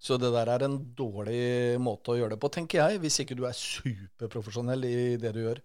Så 0.00 0.16
det 0.16 0.30
der 0.32 0.48
er 0.48 0.64
en 0.64 0.78
dårlig 0.96 1.76
måte 1.82 2.14
å 2.14 2.16
gjøre 2.16 2.32
det 2.34 2.40
på, 2.40 2.48
tenker 2.48 2.80
jeg, 2.80 3.02
hvis 3.02 3.20
ikke 3.20 3.36
du 3.36 3.44
er 3.44 3.56
superprofesjonell 3.56 4.86
i 4.88 5.00
det 5.20 5.34
du 5.36 5.42
gjør. 5.42 5.60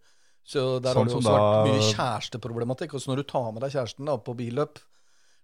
Så 0.45 0.63
der 0.83 0.91
Sånn 0.91 1.05
har 1.05 1.07
det 1.07 1.15
også 1.15 1.21
også 1.21 1.37
vært 1.37 1.69
mye 1.69 1.85
kjæresteproblematikk. 1.93 2.97
Og 2.97 3.01
så 3.01 3.11
når 3.13 3.21
du 3.21 3.29
tar 3.31 3.47
med 3.55 3.63
deg 3.63 3.77
kjæresten 3.77 4.11
da, 4.11 4.17
på 4.21 4.35
billøp, 4.37 4.81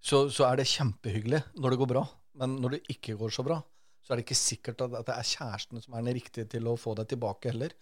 så, 0.02 0.26
så 0.34 0.50
er 0.50 0.60
det 0.60 0.68
kjempehyggelig 0.70 1.40
når 1.56 1.74
det 1.74 1.80
går 1.82 1.92
bra. 1.94 2.04
Men 2.42 2.60
når 2.62 2.76
det 2.76 2.82
ikke 2.94 3.16
går 3.18 3.34
så 3.34 3.46
bra, 3.48 3.62
så 4.04 4.12
er 4.12 4.20
det 4.20 4.28
ikke 4.28 4.38
sikkert 4.42 4.84
at, 4.86 5.00
at 5.00 5.08
det 5.08 5.16
er 5.16 5.32
kjæresten 5.32 5.82
som 5.82 5.96
er 5.96 6.06
den 6.06 6.18
riktige 6.20 6.50
til 6.52 6.70
å 6.70 6.78
få 6.80 6.94
deg 7.00 7.10
tilbake 7.14 7.54
heller. 7.54 7.74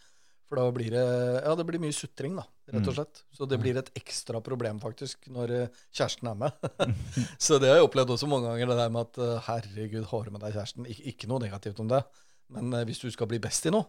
For 0.50 0.58
da 0.58 0.70
blir 0.74 0.90
det, 0.90 1.04
ja, 1.46 1.52
det 1.54 1.64
blir 1.68 1.82
mye 1.82 1.94
sutring, 1.94 2.34
da, 2.40 2.44
rett 2.74 2.88
og 2.90 2.96
slett. 2.96 3.22
Så 3.38 3.46
det 3.46 3.60
blir 3.62 3.78
et 3.78 3.92
ekstra 4.00 4.40
problem, 4.42 4.80
faktisk, 4.82 5.28
når 5.30 5.54
eh, 5.54 5.84
kjæresten 5.94 6.32
er 6.32 6.40
med. 6.42 6.66
så 7.46 7.60
det 7.62 7.70
har 7.70 7.78
jeg 7.78 7.86
opplevd 7.86 8.16
også 8.16 8.30
mange 8.32 8.50
ganger, 8.50 8.72
det 8.72 8.80
der 8.80 8.96
med 8.96 9.06
at 9.06 9.22
eh, 9.22 9.46
herregud, 9.46 10.08
har 10.10 10.26
du 10.26 10.34
med 10.34 10.42
deg 10.42 10.58
kjæresten? 10.58 10.90
Ik 10.90 11.04
ikke 11.14 11.30
noe 11.30 11.46
negativt 11.46 11.84
om 11.86 11.94
det, 11.94 12.02
men 12.58 12.74
eh, 12.74 12.88
hvis 12.90 13.04
du 13.06 13.12
skal 13.14 13.30
bli 13.30 13.42
best 13.44 13.70
i 13.70 13.76
noe, 13.76 13.86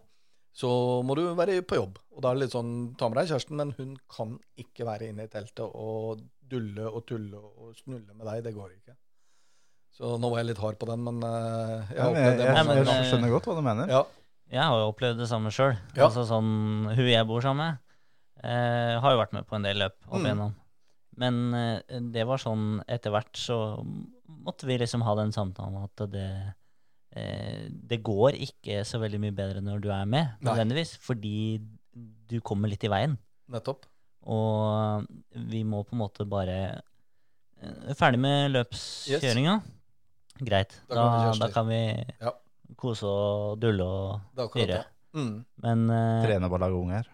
så 0.53 0.69
må 1.07 1.17
du 1.17 1.23
være 1.33 1.63
på 1.65 1.81
jobb. 1.81 1.97
Og 2.13 2.21
da 2.21 2.29
er 2.29 2.37
det 2.37 2.45
litt 2.45 2.53
sånn, 2.53 2.71
ta 2.99 3.09
med 3.09 3.23
deg 3.23 3.33
kjæresten, 3.33 3.57
men 3.57 3.73
hun 3.79 3.97
kan 4.11 4.37
ikke 4.61 4.85
være 4.85 5.09
inne 5.09 5.25
i 5.25 5.33
teltet 5.33 5.65
og 5.65 6.21
dulle 6.51 6.91
og 6.91 7.07
tulle 7.09 7.41
og 7.41 7.73
snulle 7.79 8.13
med 8.13 8.27
deg. 8.27 8.45
Det 8.45 8.53
går 8.53 8.75
ikke. 8.75 8.99
Så 9.97 10.13
nå 10.21 10.29
var 10.29 10.43
jeg 10.43 10.51
litt 10.51 10.61
hard 10.61 10.77
på 10.79 10.87
den, 10.87 11.01
men 11.09 11.23
jeg 11.25 11.97
Ja, 11.97 12.11
men 12.13 12.21
jeg, 12.21 12.37
jeg, 12.45 12.83
jeg, 12.85 13.07
skjønner 13.09 13.33
godt 13.33 13.49
hva 13.49 13.57
du 13.57 13.65
mener. 13.65 13.89
Ja, 13.91 14.05
Jeg 14.51 14.63
har 14.67 14.77
jo 14.81 14.89
opplevd 14.91 15.21
det 15.21 15.29
samme 15.31 15.51
sjøl. 15.53 15.77
Ja. 15.95 16.07
Altså 16.09 16.25
sånn, 16.27 16.49
hun 16.91 17.07
jeg 17.07 17.27
bor 17.29 17.41
sammen 17.43 17.71
med, 17.71 17.77
eh, 18.43 18.97
har 18.99 19.13
jo 19.13 19.19
vært 19.21 19.33
med 19.37 19.47
på 19.47 19.55
en 19.55 19.63
del 19.63 19.77
løp 19.79 19.95
opp 20.09 20.17
Mm. 20.19 20.25
igjennom. 20.25 20.55
Men 21.17 21.53
eh, 21.53 21.99
det 22.11 22.25
var 22.27 22.37
sånn 22.41 22.81
etter 22.87 23.11
hvert 23.11 23.31
så 23.37 23.57
måtte 24.27 24.65
vi 24.67 24.77
liksom 24.79 25.03
ha 25.03 25.15
den 25.15 25.31
samtalen 25.31 25.83
at 25.83 26.03
det 26.11 26.53
eh, 27.15 27.67
Det 27.71 28.01
går 28.03 28.37
ikke 28.39 28.81
så 28.87 28.99
veldig 28.99 29.19
mye 29.19 29.35
bedre 29.35 29.61
når 29.61 29.81
du 29.83 29.89
er 29.91 30.05
med, 30.05 30.35
nødvendigvis. 30.41 30.97
Fordi 30.97 31.59
du 31.93 32.39
kommer 32.41 32.69
litt 32.71 32.83
i 32.83 32.91
veien. 32.91 33.17
nettopp. 33.51 33.85
Og 34.23 35.05
vi 35.35 35.63
må 35.63 35.83
på 35.83 35.93
en 35.95 35.99
måte 35.99 36.25
bare 36.29 36.81
eh, 37.61 37.93
Ferdig 37.99 38.19
med 38.19 38.51
løpskjøringa. 38.53 39.61
Greit. 40.41 40.79
Da 40.89 40.95
Da, 40.95 41.03
kan 41.11 41.33
vi 41.33 41.39
da, 41.39 41.47
kan 41.51 41.67
vi 41.67 41.81
Ja. 42.21 42.31
Kose 42.81 43.07
og 43.07 43.59
dulle 43.61 43.85
og 43.85 44.19
Det 44.37 44.49
styre. 44.51 44.81
Mm, 45.15 45.33
Men 45.63 45.85
eh, 45.93 46.25
Trene 46.25 46.49
på 46.51 46.57
å 46.57 46.61
lage 46.65 46.77
unger. 46.81 47.07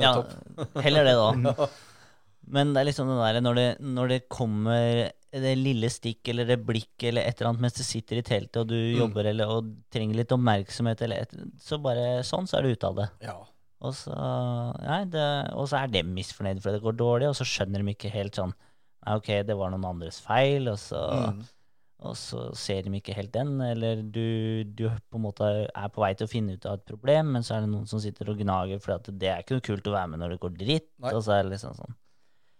ja, 0.00 0.12
heller 0.86 1.04
det, 1.08 1.14
da. 1.18 1.66
Men 2.50 2.72
det 2.74 2.80
er 2.82 2.86
liksom 2.88 3.06
det 3.10 3.16
der 3.20 3.40
når 3.44 3.58
det, 3.58 3.66
når 3.84 4.08
det 4.14 4.20
kommer 4.32 5.10
det 5.30 5.52
lille 5.60 5.86
stikk 5.92 6.26
eller 6.32 6.48
det 6.48 6.56
blikk 6.66 7.04
eller 7.06 7.22
et 7.28 7.38
eller 7.38 7.50
annet 7.52 7.62
mens 7.62 7.76
du 7.78 7.84
sitter 7.86 8.18
i 8.18 8.24
teltet 8.26 8.56
og 8.64 8.70
du 8.72 8.74
Mm. 8.74 8.96
jobber 9.04 9.28
eller, 9.30 9.46
og 9.52 9.68
trenger 9.94 10.16
litt 10.18 10.32
oppmerksomhet, 10.34 11.02
eller 11.06 11.22
et, 11.22 11.34
så 11.62 11.78
bare 11.78 12.24
sånn, 12.26 12.48
så 12.50 12.58
er 12.58 12.66
du 12.66 12.72
ute 12.74 12.88
av 12.88 12.96
det. 12.98 13.06
Ja. 13.28 13.36
Og 13.86 13.94
så, 13.94 14.16
nei, 14.82 15.04
det, 15.12 15.22
og 15.54 15.68
så 15.70 15.78
er 15.84 15.92
de 15.94 16.02
misfornøyd 16.08 16.58
fordi 16.64 16.74
det 16.80 16.82
går 16.88 16.98
dårlig, 16.98 17.28
og 17.30 17.38
så 17.38 17.46
skjønner 17.46 17.84
de 17.84 17.94
ikke 17.94 18.10
helt 18.12 18.34
sånn 18.40 18.52
Nei, 19.06 19.14
ok, 19.16 19.28
det 19.48 19.54
var 19.56 19.70
noen 19.72 19.86
andres 19.88 20.18
feil, 20.20 20.66
og 20.68 20.76
så, 20.82 20.98
Mm. 21.30 21.38
Og 22.00 22.16
så 22.16 22.46
ser 22.56 22.86
de 22.86 22.92
ikke 22.96 23.14
helt 23.16 23.32
den. 23.34 23.58
Eller 23.64 24.02
du, 24.02 24.64
du 24.64 24.86
på 24.88 25.20
en 25.20 25.24
måte 25.26 25.48
er 25.68 25.92
på 25.92 26.04
vei 26.04 26.12
til 26.16 26.28
å 26.28 26.32
finne 26.32 26.56
ut 26.56 26.68
av 26.68 26.78
et 26.78 26.86
problem, 26.88 27.34
men 27.36 27.44
så 27.46 27.56
er 27.56 27.64
det 27.64 27.72
noen 27.72 27.88
som 27.90 28.00
sitter 28.02 28.32
og 28.32 28.40
gnager 28.40 28.80
fordi 28.80 28.96
at 28.96 29.10
det 29.20 29.32
er 29.32 29.44
ikke 29.44 29.58
noe 29.58 29.66
kult 29.68 29.90
å 29.90 29.96
være 29.96 30.12
med 30.14 30.22
når 30.22 30.34
det 30.34 30.42
går 30.44 30.54
dritt. 30.62 30.88
Nei. 31.02 31.12
Og 31.12 31.24
så 31.26 31.36
er 31.36 31.44
det 31.44 31.54
liksom 31.56 31.76
sånn. 31.76 31.99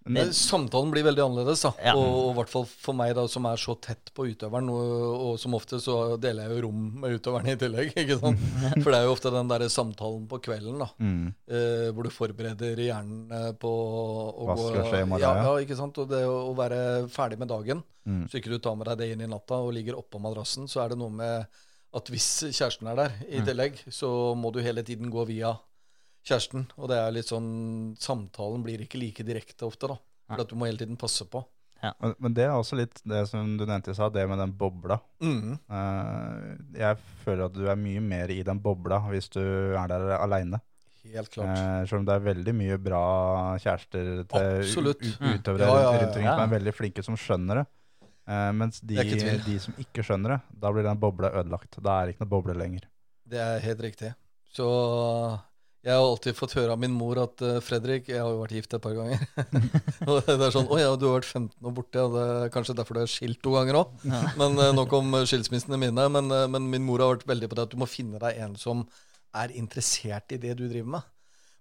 Men 0.09 0.31
Samtalen 0.33 0.91
blir 0.95 1.05
veldig 1.05 1.23
annerledes, 1.27 1.61
da. 1.67 1.71
Ja. 1.85 1.93
Og 1.99 2.31
i 2.31 2.37
hvert 2.39 2.49
fall 2.53 2.65
for 2.71 2.97
meg, 2.97 3.13
da, 3.19 3.27
som 3.29 3.45
er 3.51 3.61
så 3.61 3.75
tett 3.85 4.13
på 4.17 4.25
utøveren, 4.31 4.71
og, 4.73 4.95
og 5.27 5.35
som 5.43 5.55
ofte 5.59 5.81
så 5.83 6.17
deler 6.21 6.47
jeg 6.49 6.57
jo 6.57 6.65
rom 6.69 6.81
med 7.03 7.19
utøveren 7.19 7.51
i 7.53 7.57
tillegg. 7.61 7.93
ikke 8.05 8.17
sant? 8.23 8.41
For 8.83 8.89
det 8.89 8.97
er 9.03 9.07
jo 9.09 9.13
ofte 9.13 9.33
den 9.35 9.53
der 9.53 9.67
samtalen 9.69 10.25
på 10.31 10.41
kvelden, 10.49 10.81
da. 10.81 10.89
Mm. 11.05 11.29
Eh, 11.53 11.87
hvor 11.93 12.09
du 12.09 12.13
forbereder 12.15 12.81
hjernen 12.81 13.55
på 13.61 13.71
å 13.71 14.49
Hva 14.49 14.57
skal 14.57 14.89
skje 14.89 15.03
i 15.05 15.09
morgen, 15.13 15.27
ja, 15.27 15.47
ja. 15.51 15.55
ikke 15.67 15.79
sant? 15.79 16.01
Og 16.01 16.09
det 16.11 16.25
å 16.29 16.39
å 16.51 16.55
være 16.57 16.81
ferdig 17.13 17.41
med 17.43 17.53
dagen, 17.53 17.85
Mm. 18.09 18.23
så 18.33 18.39
ikke 18.39 18.49
du 18.49 18.59
tar 18.59 18.77
med 18.81 18.89
deg 18.89 18.97
det 18.97 19.07
inn 19.13 19.21
i 19.21 19.27
natta 19.29 19.59
og 19.61 19.75
ligger 19.77 19.99
oppå 19.99 20.17
madrassen, 20.25 20.65
så 20.65 20.81
er 20.81 20.89
det 20.95 20.97
noe 20.99 21.13
med 21.13 21.45
at 21.93 22.09
hvis 22.11 22.29
kjæresten 22.49 22.89
er 22.89 22.97
der 22.97 23.17
i 23.29 23.43
tillegg, 23.45 23.77
så 23.93 24.09
må 24.39 24.49
du 24.55 24.63
hele 24.65 24.81
tiden 24.87 25.11
gå 25.13 25.27
via 25.29 25.53
kjæresten. 26.27 26.69
Og 26.79 26.91
det 26.93 26.99
er 27.01 27.15
litt 27.15 27.31
sånn 27.31 27.51
Samtalen 28.01 28.65
blir 28.67 28.83
ikke 28.85 29.01
like 29.01 29.27
direkte 29.27 29.69
ofte, 29.69 29.91
da. 29.91 29.99
For 30.31 30.45
at 30.45 30.53
du 30.53 30.59
må 30.59 30.69
hele 30.69 30.79
tiden 30.79 31.01
passe 31.01 31.27
på. 31.27 31.43
Men, 31.81 32.13
men 32.21 32.35
det 32.37 32.45
er 32.45 32.55
også 32.55 32.77
litt 32.77 33.01
det 33.09 33.23
som 33.31 33.55
du 33.57 33.65
nevnte 33.65 33.95
i 33.95 33.97
stad, 33.97 34.13
det 34.13 34.27
med 34.29 34.41
den 34.43 34.53
bobla. 34.57 34.99
Mm. 35.25 35.55
Uh, 35.65 36.59
jeg 36.77 36.99
føler 37.25 37.47
at 37.47 37.57
du 37.57 37.65
er 37.73 37.79
mye 37.81 38.03
mer 38.05 38.33
i 38.33 38.43
den 38.47 38.61
bobla 38.61 39.01
hvis 39.09 39.31
du 39.33 39.41
er 39.41 39.89
der 39.91 40.13
aleine. 40.21 40.61
Helt 41.11 41.31
klart. 41.33 41.57
Eh, 41.57 41.87
selv 41.89 42.03
om 42.03 42.07
det 42.07 42.15
er 42.15 42.25
veldig 42.27 42.53
mye 42.55 42.77
bra 42.83 43.03
kjærester 43.63 44.09
til 44.29 44.49
Absolutt. 44.61 45.05
Mm. 45.17 45.31
utøvere 45.39 45.67
Ja, 45.67 45.71
ja, 45.73 45.81
ja, 45.81 45.93
rundt 45.95 46.11
omkring 46.11 46.27
ja. 46.27 46.35
som 46.35 46.43
er 46.45 46.53
veldig 46.53 46.75
flinke, 46.77 47.05
som 47.07 47.17
skjønner 47.19 47.63
det. 47.63 47.65
Eh, 48.31 48.51
mens 48.61 48.83
de, 48.85 48.99
Det 49.01 49.39
de 49.47 49.57
som 49.65 49.79
ikke 49.81 50.05
skjønner 50.07 50.37
det, 50.37 50.41
da 50.63 50.73
blir 50.75 50.85
den 50.87 51.01
bobla 51.01 51.33
ødelagt. 51.41 51.81
Da 51.81 51.97
er 51.97 52.07
det 52.07 52.15
ikke 52.15 52.27
noe 52.27 52.35
boble 52.37 52.57
lenger. 52.59 52.85
Det 53.31 53.41
er 53.41 53.65
helt 53.65 53.81
riktig. 53.87 54.13
Så 54.53 54.69
jeg 55.81 55.97
har 55.97 56.05
alltid 56.05 56.37
fått 56.37 56.55
høre 56.59 56.75
av 56.75 56.81
min 56.81 56.93
mor 56.93 57.17
at 57.23 57.41
uh, 57.41 57.57
Fredrik 57.65 58.11
Jeg 58.11 58.21
har 58.21 58.29
jo 58.29 58.43
vært 58.43 58.53
gift 58.53 58.75
et 58.77 58.83
par 58.85 58.93
ganger. 58.99 59.23
og 60.11 60.27
det 60.27 60.35
er 60.37 60.53
sånn 60.53 60.69
Å 60.69 60.77
ja, 60.77 60.91
du 60.93 61.07
har 61.09 61.15
vært 61.17 61.31
15 61.31 61.55
år 61.71 61.77
borte, 61.79 62.03
og 62.05 62.17
det 62.19 62.25
er 62.35 62.53
kanskje 62.53 62.77
derfor 62.77 62.99
du 62.99 63.01
er 63.01 63.09
skilt 63.09 63.41
to 63.41 63.55
ganger 63.55 63.79
òg. 63.81 63.95
Men 64.41 64.61
uh, 64.61 64.67
nok 64.77 64.93
om 64.99 65.17
eh, 65.17 65.25
skilsmissene 65.31 65.79
mine. 65.81 66.05
Men, 66.13 66.29
uh, 66.29 66.45
men 66.53 66.69
min 66.69 66.85
mor 66.85 67.01
har 67.01 67.15
vært 67.15 67.25
veldig 67.31 67.49
på 67.49 67.57
det 67.57 67.65
at 67.65 67.73
du 67.73 67.79
må 67.81 67.89
finne 67.89 68.21
deg 68.21 68.43
en 68.45 68.59
som 68.61 68.85
er 69.41 69.55
interessert 69.57 70.37
i 70.37 70.41
det 70.43 70.53
du 70.59 70.67
driver 70.67 70.99
med. 70.99 71.09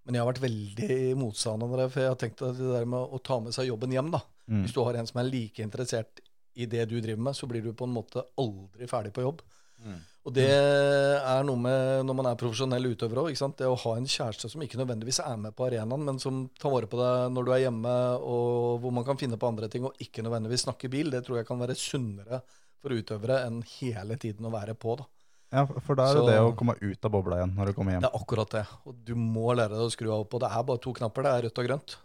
Men 0.04 0.18
jeg 0.18 0.26
har 0.26 0.32
vært 0.34 0.44
veldig 0.44 1.00
motstander 1.22 1.72
av 1.72 1.80
det, 1.84 1.88
for 1.94 2.04
jeg 2.04 2.12
har 2.12 2.20
tenkt 2.20 2.44
at 2.44 2.60
det 2.60 2.74
der 2.74 2.91
med 2.91 3.16
å 3.16 3.22
ta 3.24 3.40
med 3.46 3.56
seg 3.56 3.70
jobben 3.70 3.94
hjem, 3.94 4.12
da. 4.18 4.24
Mm. 4.50 4.64
Hvis 4.66 4.76
du 4.76 4.82
har 4.82 5.00
en 5.00 5.08
som 5.08 5.22
er 5.22 5.30
like 5.30 5.64
interessert 5.64 6.20
i 6.60 6.68
det 6.68 6.90
du 6.91 6.98
driver 6.98 7.24
med, 7.30 7.38
så 7.38 7.48
blir 7.48 7.64
du 7.64 7.72
på 7.78 7.88
en 7.88 7.96
måte 7.96 8.26
aldri 8.41 8.90
ferdig 8.90 9.14
på 9.16 9.24
jobb. 9.24 9.44
Mm. 9.86 10.00
Og 10.30 10.35
det 10.35 10.45
er 10.53 11.45
noe 11.47 11.57
med 11.57 12.03
når 12.06 12.18
man 12.19 12.27
er 12.30 12.38
profesjonell 12.38 12.85
utøver 12.91 13.23
òg. 13.23 13.34
Det 13.57 13.65
å 13.65 13.77
ha 13.81 13.93
en 13.97 14.06
kjæreste 14.06 14.51
som 14.51 14.61
ikke 14.61 14.77
nødvendigvis 14.77 15.23
er 15.23 15.39
med 15.41 15.56
på 15.57 15.65
arenaen, 15.65 16.03
men 16.06 16.19
som 16.22 16.43
tar 16.61 16.73
vare 16.76 16.89
på 16.91 16.99
deg 16.99 17.31
når 17.34 17.47
du 17.47 17.53
er 17.56 17.64
hjemme, 17.64 17.93
og 18.22 18.84
hvor 18.84 18.93
man 18.93 19.07
kan 19.07 19.18
finne 19.18 19.39
på 19.41 19.49
andre 19.49 19.69
ting 19.73 19.88
og 19.89 19.97
ikke 20.06 20.22
nødvendigvis 20.26 20.68
snakke 20.68 20.91
bil, 20.93 21.10
det 21.10 21.23
tror 21.26 21.39
jeg 21.39 21.49
kan 21.49 21.61
være 21.61 21.77
sunnere 21.80 22.43
for 22.80 22.93
utøvere 22.93 23.41
enn 23.47 23.64
hele 23.80 24.19
tiden 24.22 24.45
å 24.45 24.53
være 24.53 24.77
på. 24.77 24.99
da. 25.01 25.10
Ja, 25.49 25.65
for 25.65 25.97
da 25.97 26.11
er 26.11 26.19
det 26.19 26.27
det 26.30 26.38
å 26.45 26.53
komme 26.53 26.77
ut 26.77 27.10
av 27.10 27.14
bobla 27.15 27.39
igjen 27.39 27.57
når 27.57 27.72
du 27.72 27.77
kommer 27.80 27.95
hjem. 27.95 28.06
Det 28.06 28.11
er 28.11 28.22
akkurat 28.22 28.53
det. 28.53 28.64
Og 28.85 29.01
du 29.10 29.15
må 29.18 29.49
lære 29.57 29.73
deg 29.73 29.88
å 29.88 29.95
skru 29.97 30.11
av 30.14 30.27
og 30.27 30.30
på. 30.30 30.43
Det 30.45 30.53
er 30.53 30.69
bare 30.69 30.84
to 30.85 30.93
knapper. 30.99 31.26
Det 31.26 31.31
er 31.34 31.45
rødt 31.47 31.61
og 31.64 31.69
grønt. 31.72 31.97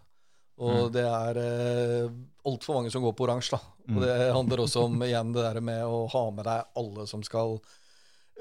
Og 0.65 0.85
det 0.95 1.03
er 1.05 1.37
eh, 1.43 2.13
altfor 2.47 2.79
mange 2.79 2.89
som 2.89 3.05
går 3.05 3.13
på 3.13 3.27
oransje. 3.27 3.53
da. 3.59 3.73
Og 3.91 4.01
det 4.01 4.17
handler 4.33 4.65
også 4.65 4.87
om 4.89 4.97
igjen 5.05 5.33
det 5.35 5.45
der 5.45 5.61
med 5.61 5.83
å 5.85 6.05
ha 6.09 6.23
med 6.33 6.47
deg 6.47 6.79
alle 6.81 7.05
som 7.11 7.21
skal 7.27 7.59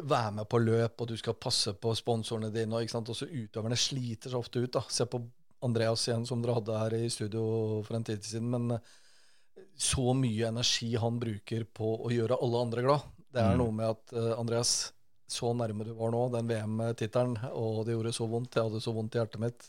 være 0.03 0.33
med 0.41 0.49
på 0.51 0.59
løp, 0.59 1.01
og 1.01 1.09
du 1.09 1.17
skal 1.19 1.37
passe 1.39 1.75
på 1.79 1.95
sponsorene 1.95 2.51
dine. 2.55 2.81
Og? 2.81 3.11
Også 3.15 3.29
utøverne 3.31 3.79
sliter 3.79 4.33
så 4.33 4.41
ofte 4.43 4.65
ut. 4.65 4.73
da. 4.75 4.83
Se 4.91 5.07
på 5.07 5.23
Andreas 5.65 6.09
igjen, 6.09 6.27
som 6.27 6.43
dere 6.43 6.59
hadde 6.59 6.81
her 6.81 6.97
i 6.99 7.13
studio 7.13 7.45
for 7.87 7.99
en 7.99 8.07
tid 8.07 8.25
siden. 8.27 8.51
Men 8.53 8.77
eh, 8.77 8.93
så 9.77 10.15
mye 10.17 10.51
energi 10.51 10.93
han 11.01 11.21
bruker 11.23 11.65
på 11.65 11.97
å 12.05 12.13
gjøre 12.13 12.41
alle 12.43 12.67
andre 12.67 12.85
glad. 12.85 13.09
Det 13.35 13.43
er 13.43 13.57
noe 13.59 13.75
med 13.75 13.91
at 13.91 14.13
uh, 14.15 14.37
Andreas, 14.39 14.93
så 15.27 15.51
nærme 15.59 15.83
du 15.83 15.91
var 15.99 16.13
nå, 16.15 16.29
den 16.31 16.47
VM-tittelen, 16.47 17.33
og 17.51 17.81
det 17.83 17.97
gjorde 17.97 18.13
så 18.15 18.29
vondt. 18.31 18.55
Jeg 18.55 18.69
hadde 18.69 18.83
så 18.85 18.93
vondt 18.95 19.17
i 19.17 19.19
hjertet 19.19 19.43
mitt. 19.43 19.67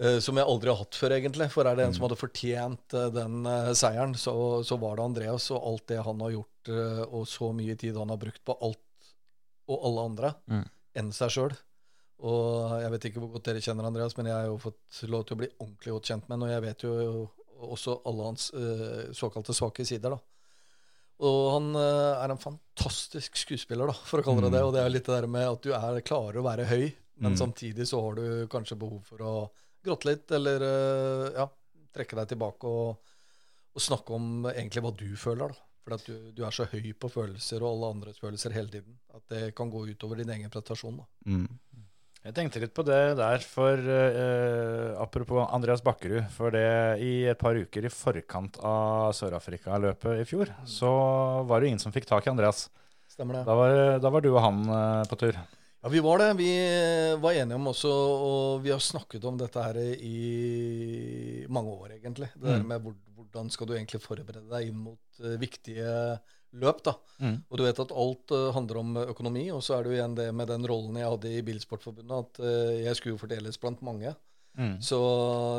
Eh, 0.00 0.16
som 0.24 0.40
jeg 0.40 0.48
aldri 0.48 0.72
har 0.72 0.80
hatt 0.80 0.96
før, 0.96 1.16
egentlig. 1.18 1.50
For 1.52 1.68
er 1.68 1.76
det 1.76 1.84
en 1.84 1.92
som 1.96 2.06
hadde 2.06 2.16
fortjent 2.20 2.96
uh, 2.96 3.10
den 3.12 3.44
seieren, 3.76 4.16
så, 4.16 4.32
så 4.64 4.80
var 4.80 4.96
det 4.96 5.04
Andreas 5.10 5.50
og 5.52 5.68
alt 5.68 5.86
det 5.92 6.00
han 6.08 6.24
har 6.24 6.32
gjort, 6.38 6.72
og 7.06 7.28
så 7.30 7.52
mye 7.54 7.76
tid 7.78 7.94
han 8.00 8.10
har 8.10 8.18
brukt 8.18 8.40
på 8.42 8.56
alt 8.64 8.80
og 9.68 9.84
alle 9.88 10.04
andre, 10.10 10.34
Mm. 10.48 10.64
enn 10.94 11.12
seg 11.12 11.30
sjøl. 11.30 11.56
Og 12.24 12.80
jeg 12.80 12.90
vet 12.94 13.04
ikke 13.10 13.20
hvor 13.20 13.32
godt 13.34 13.44
dere 13.50 13.60
kjenner 13.60 13.84
Andreas, 13.84 14.16
men 14.16 14.26
jeg 14.30 14.34
har 14.34 14.46
jo 14.46 14.56
fått 14.58 15.02
lov 15.10 15.26
til 15.26 15.36
å 15.36 15.40
bli 15.42 15.48
ordentlig 15.60 15.92
godt 15.92 16.08
kjent 16.10 16.28
med 16.28 16.36
ham, 16.38 16.42
og 16.46 16.54
jeg 16.54 16.62
vet 16.64 16.84
jo 16.86 17.30
også 17.76 17.96
alle 18.08 18.24
hans 18.30 18.50
uh, 18.54 19.12
såkalte 19.16 19.52
svake 19.56 19.84
sider, 19.88 20.10
da. 20.16 20.18
Og 21.26 21.52
han 21.54 21.68
uh, 21.76 22.22
er 22.24 22.32
en 22.34 22.40
fantastisk 22.40 23.36
skuespiller, 23.40 23.88
da, 23.88 23.94
for 24.04 24.20
å 24.20 24.24
kalle 24.26 24.42
det 24.46 24.52
det. 24.56 24.62
Og 24.64 24.72
det 24.76 24.82
er 24.84 24.90
litt 24.92 25.06
det 25.08 25.14
der 25.20 25.26
med 25.32 25.46
at 25.48 25.62
du 25.64 25.70
er, 25.76 26.00
klarer 26.04 26.40
å 26.40 26.46
være 26.46 26.66
høy, 26.68 26.86
men 27.18 27.32
Mm. 27.32 27.38
samtidig 27.40 27.86
så 27.88 28.00
har 28.04 28.14
du 28.18 28.46
kanskje 28.52 28.76
behov 28.76 29.00
for 29.08 29.18
å 29.24 29.34
gråte 29.84 30.04
litt, 30.10 30.30
eller 30.36 30.60
uh, 30.60 31.30
ja, 31.32 31.46
trekke 31.96 32.16
deg 32.20 32.28
tilbake 32.34 32.68
og, 32.68 32.98
og 33.76 33.80
snakke 33.80 34.12
om 34.16 34.44
egentlig 34.52 34.82
hva 34.84 34.92
du 34.96 35.08
føler. 35.16 35.48
da. 35.52 35.65
For 35.86 35.94
at 35.94 36.02
du, 36.08 36.14
du 36.34 36.40
er 36.42 36.50
så 36.50 36.64
høy 36.66 36.88
på 36.98 37.06
følelser 37.12 37.62
og 37.62 37.68
alle 37.76 37.92
andres 37.94 38.18
følelser 38.18 38.50
hele 38.56 38.66
tiden 38.72 38.96
at 39.14 39.22
det 39.30 39.52
kan 39.54 39.70
gå 39.70 39.84
utover 39.86 40.18
din 40.18 40.32
egen 40.34 40.50
prestasjon. 40.50 40.96
da. 40.98 41.04
Mm. 41.30 41.46
Jeg 42.26 42.34
tenkte 42.34 42.58
litt 42.58 42.72
på 42.74 42.82
det 42.82 42.96
der, 43.20 43.38
for 43.46 43.78
eh, 43.78 44.96
apropos 44.98 45.46
Andreas 45.54 45.78
Bakkerud. 45.86 46.24
For 46.34 46.50
det 46.50 46.98
i 47.06 47.12
et 47.30 47.38
par 47.38 47.54
uker 47.54 47.86
i 47.86 47.92
forkant 47.94 48.58
av 48.66 49.12
Sør-Afrika-løpet 49.14 50.24
i 50.24 50.26
fjor, 50.26 50.50
så 50.66 50.90
var 51.46 51.60
det 51.62 51.68
jo 51.68 51.70
ingen 51.76 51.84
som 51.84 51.94
fikk 51.94 52.08
tak 52.10 52.26
i 52.26 52.32
Andreas. 52.34 52.64
Stemmer 53.14 53.38
det? 53.38 53.44
Da 53.46 53.54
var, 53.54 53.76
da 54.02 54.10
var 54.10 54.26
du 54.26 54.32
og 54.34 54.42
han 54.42 54.58
eh, 54.66 55.04
på 55.06 55.20
tur. 55.22 55.38
Ja, 55.38 55.92
vi 55.94 56.02
var 56.02 56.18
det. 56.18 56.32
Vi 56.42 56.50
var 57.22 57.38
enige 57.38 57.60
om 57.62 57.70
også, 57.70 57.94
og 57.94 58.64
vi 58.66 58.74
har 58.74 58.82
snakket 58.82 59.22
om 59.30 59.38
dette 59.38 59.62
her 59.62 59.78
i 59.94 61.46
mange 61.46 61.70
år, 61.78 61.94
egentlig. 62.00 62.32
Det 62.34 62.42
der 62.48 62.58
Mm. 62.58 62.66
med 62.74 62.82
hvor, 62.82 62.94
hvordan 63.36 63.52
skal 63.52 63.68
du 63.68 63.76
egentlig 63.76 64.00
forberede 64.00 64.48
deg 64.48 64.70
inn 64.70 64.80
mot 64.80 65.20
eh, 65.20 65.36
viktige 65.40 66.18
løp, 66.56 66.80
da. 66.86 66.94
Mm. 67.20 67.42
Og 67.50 67.58
du 67.58 67.64
vet 67.66 67.80
at 67.82 67.90
alt 67.92 68.32
uh, 68.32 68.52
handler 68.54 68.78
om 68.80 68.94
økonomi, 69.02 69.50
og 69.52 69.60
så 69.60 69.76
er 69.76 69.84
det 69.84 69.90
jo 69.90 69.96
igjen 69.98 70.14
det 70.16 70.30
med 70.32 70.48
den 70.48 70.64
rollen 70.64 70.96
jeg 70.96 71.10
hadde 71.10 71.32
i 71.34 71.42
Bilsportforbundet, 71.44 72.16
at 72.16 72.40
uh, 72.40 72.72
jeg 72.80 72.96
skulle 72.96 73.12
jo 73.12 73.20
fordeles 73.20 73.60
blant 73.60 73.82
mange. 73.84 74.14
Mm. 74.56 74.78
Så 74.80 74.98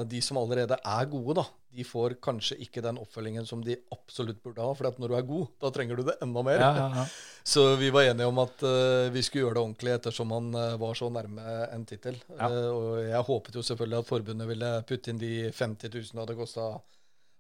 de 0.09 0.21
som 0.25 0.39
allerede 0.41 0.73
er 0.81 1.09
gode, 1.11 1.35
da, 1.37 1.45
de 1.77 1.85
får 1.85 2.15
kanskje 2.23 2.57
ikke 2.65 2.81
den 2.81 2.97
oppfølgingen 2.97 3.45
som 3.45 3.61
de 3.61 3.75
absolutt 3.93 4.39
burde 4.41 4.63
ha. 4.63 4.73
For 4.73 4.89
at 4.89 4.97
når 4.97 5.11
du 5.11 5.17
er 5.19 5.27
god, 5.27 5.45
da 5.61 5.71
trenger 5.73 5.99
du 5.99 6.07
det 6.07 6.17
enda 6.25 6.43
mer. 6.45 6.63
Ja, 6.63 6.71
ja, 6.79 6.87
ja. 7.03 7.05
Så 7.53 7.63
vi 7.79 7.91
var 7.93 8.03
enige 8.03 8.27
om 8.27 8.41
at 8.41 8.63
uh, 8.65 9.07
vi 9.13 9.21
skulle 9.23 9.45
gjøre 9.45 9.55
det 9.55 9.61
ordentlig 9.61 9.93
ettersom 9.93 10.33
han 10.35 10.49
eh, 10.59 10.73
var 10.81 10.97
så 10.99 11.07
nærme 11.07 11.53
en 11.71 11.85
tittel. 11.87 12.17
Eh, 12.35 12.55
og 12.67 12.97
jeg 13.05 13.21
håpet 13.29 13.55
jo 13.55 13.63
selvfølgelig 13.63 14.01
at 14.01 14.09
forbundet 14.09 14.49
ville 14.49 14.71
putte 14.89 15.13
inn 15.13 15.21
de 15.21 15.29
50 15.55 15.93
000 15.93 16.09
det 16.11 16.19
hadde 16.25 16.35
kosta 16.35 16.65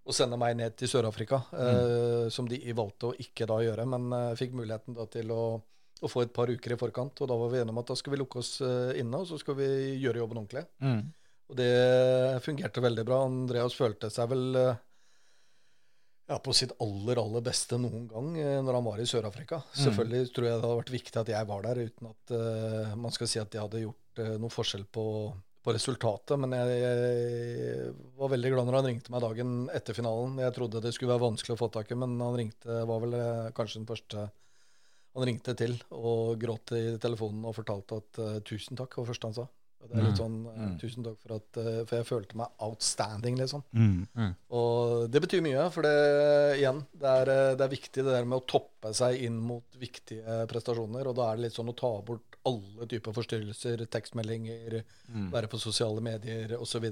å 0.07 0.15
sende 0.15 0.39
meg 0.39 0.55
ned 0.55 0.75
til 0.79 0.89
Sør-Afrika, 0.89 1.41
eh, 1.51 2.27
som 2.33 2.47
de 2.47 2.59
valgte 2.75 3.09
å 3.09 3.17
ikke 3.19 3.47
da 3.49 3.59
gjøre. 3.63 3.85
Men 3.91 4.07
eh, 4.15 4.35
fikk 4.39 4.55
muligheten 4.55 4.95
da 4.95 5.07
til 5.11 5.31
å, 5.35 5.43
å 5.59 6.11
få 6.11 6.23
et 6.23 6.33
par 6.35 6.51
uker 6.51 6.75
i 6.75 6.79
forkant. 6.79 7.23
Og 7.23 7.29
da 7.29 7.37
var 7.39 7.51
vi 7.51 7.61
enige 7.61 7.75
om 7.75 7.81
at 7.83 7.91
da 7.91 7.97
skal 7.99 8.15
vi 8.15 8.21
lukke 8.21 8.41
oss 8.41 8.57
eh, 8.63 8.97
inne, 9.01 9.21
og 9.21 9.27
så 9.29 9.39
skal 9.41 9.59
vi 9.59 9.69
gjøre 9.99 10.23
jobben 10.23 10.41
ordentlig. 10.43 10.63
Mm. 10.83 11.01
Og 11.47 11.59
det 11.59 11.71
fungerte 12.43 12.83
veldig 12.83 13.07
bra. 13.07 13.21
Andreas 13.27 13.75
følte 13.75 14.11
seg 14.11 14.31
vel 14.31 14.47
ja, 16.27 16.39
på 16.43 16.55
sitt 16.55 16.73
aller, 16.83 17.21
aller 17.21 17.43
beste 17.43 17.79
noen 17.79 18.03
gang 18.11 18.33
når 18.35 18.77
han 18.79 18.83
var 18.83 18.99
i 18.99 19.07
Sør-Afrika. 19.07 19.61
Selvfølgelig 19.71 20.33
tror 20.35 20.47
jeg 20.47 20.57
det 20.57 20.65
hadde 20.65 20.79
vært 20.81 20.91
viktig 20.91 21.21
at 21.21 21.31
jeg 21.31 21.47
var 21.47 21.63
der, 21.63 21.79
uten 21.87 22.09
at 22.09 22.33
uh, 22.35 22.97
man 22.99 23.15
skal 23.15 23.31
si 23.31 23.39
at 23.39 23.55
jeg 23.55 23.63
hadde 23.63 23.85
gjort 23.85 24.19
uh, 24.19 24.33
noe 24.43 24.51
forskjell 24.51 24.83
på, 24.91 25.05
på 25.63 25.73
resultatet. 25.75 26.37
Men 26.39 26.55
jeg, 26.55 26.79
jeg 26.81 27.93
var 28.19 28.33
veldig 28.33 28.53
glad 28.53 28.69
når 28.69 28.79
han 28.79 28.89
ringte 28.91 29.13
meg 29.13 29.23
dagen 29.25 29.55
etter 29.75 29.97
finalen. 29.97 30.39
Jeg 30.43 30.55
trodde 30.55 30.83
det 30.83 30.93
skulle 30.95 31.13
være 31.13 31.25
vanskelig 31.27 31.57
å 31.57 31.61
få 31.61 31.71
tak 31.73 31.91
i, 31.91 31.99
men 31.99 32.17
han 32.23 32.39
ringte, 32.39 32.81
var 32.89 33.03
vel 33.03 33.17
eh, 33.17 33.47
kanskje 33.57 33.81
den 33.81 33.89
første 33.89 34.29
han 35.17 35.25
ringte 35.25 35.55
til 35.57 35.73
og 35.97 36.35
gråt 36.37 36.75
i 36.77 36.81
telefonen 37.01 37.47
og 37.49 37.55
fortalte 37.57 38.01
at 38.03 38.19
eh, 38.21 38.35
tusen 38.45 38.77
takk, 38.77 38.93
var 38.95 39.07
det 39.07 39.13
første 39.15 39.31
han 39.31 39.39
sa. 39.39 39.47
Det 39.87 39.93
er 39.93 40.07
litt 40.07 40.19
sånn 40.19 40.37
eh, 40.51 40.71
tusen 40.81 41.05
takk 41.05 41.19
for 41.21 41.35
at 41.35 41.57
For 41.59 41.93
jeg 41.99 42.07
følte 42.07 42.39
meg 42.39 42.63
outstanding, 42.65 43.37
liksom. 43.39 43.61
Mm. 43.77 44.31
Og 44.57 45.05
det 45.13 45.21
betyr 45.23 45.43
mye, 45.45 45.67
for 45.73 45.85
det 45.85 45.97
igjen, 46.57 46.81
det 46.97 47.13
er, 47.21 47.31
det 47.59 47.65
er 47.65 47.75
viktig 47.75 48.05
det 48.05 48.15
der 48.15 48.29
med 48.29 48.39
å 48.39 48.47
toppe 48.49 48.93
seg 48.97 49.21
inn 49.27 49.37
mot 49.41 49.77
viktige 49.79 50.45
prestasjoner. 50.49 51.11
Og 51.11 51.17
da 51.17 51.29
er 51.29 51.37
det 51.37 51.47
litt 51.47 51.59
sånn 51.59 51.71
å 51.71 51.77
ta 51.77 51.93
bort 52.07 52.36
alle 52.47 52.87
typer 52.89 53.15
forstyrrelser, 53.15 53.83
tekstmeldinger, 53.93 54.79
være 55.33 55.49
på 55.51 55.59
sosiale 55.61 56.01
medier 56.05 56.55
osv. 56.57 56.87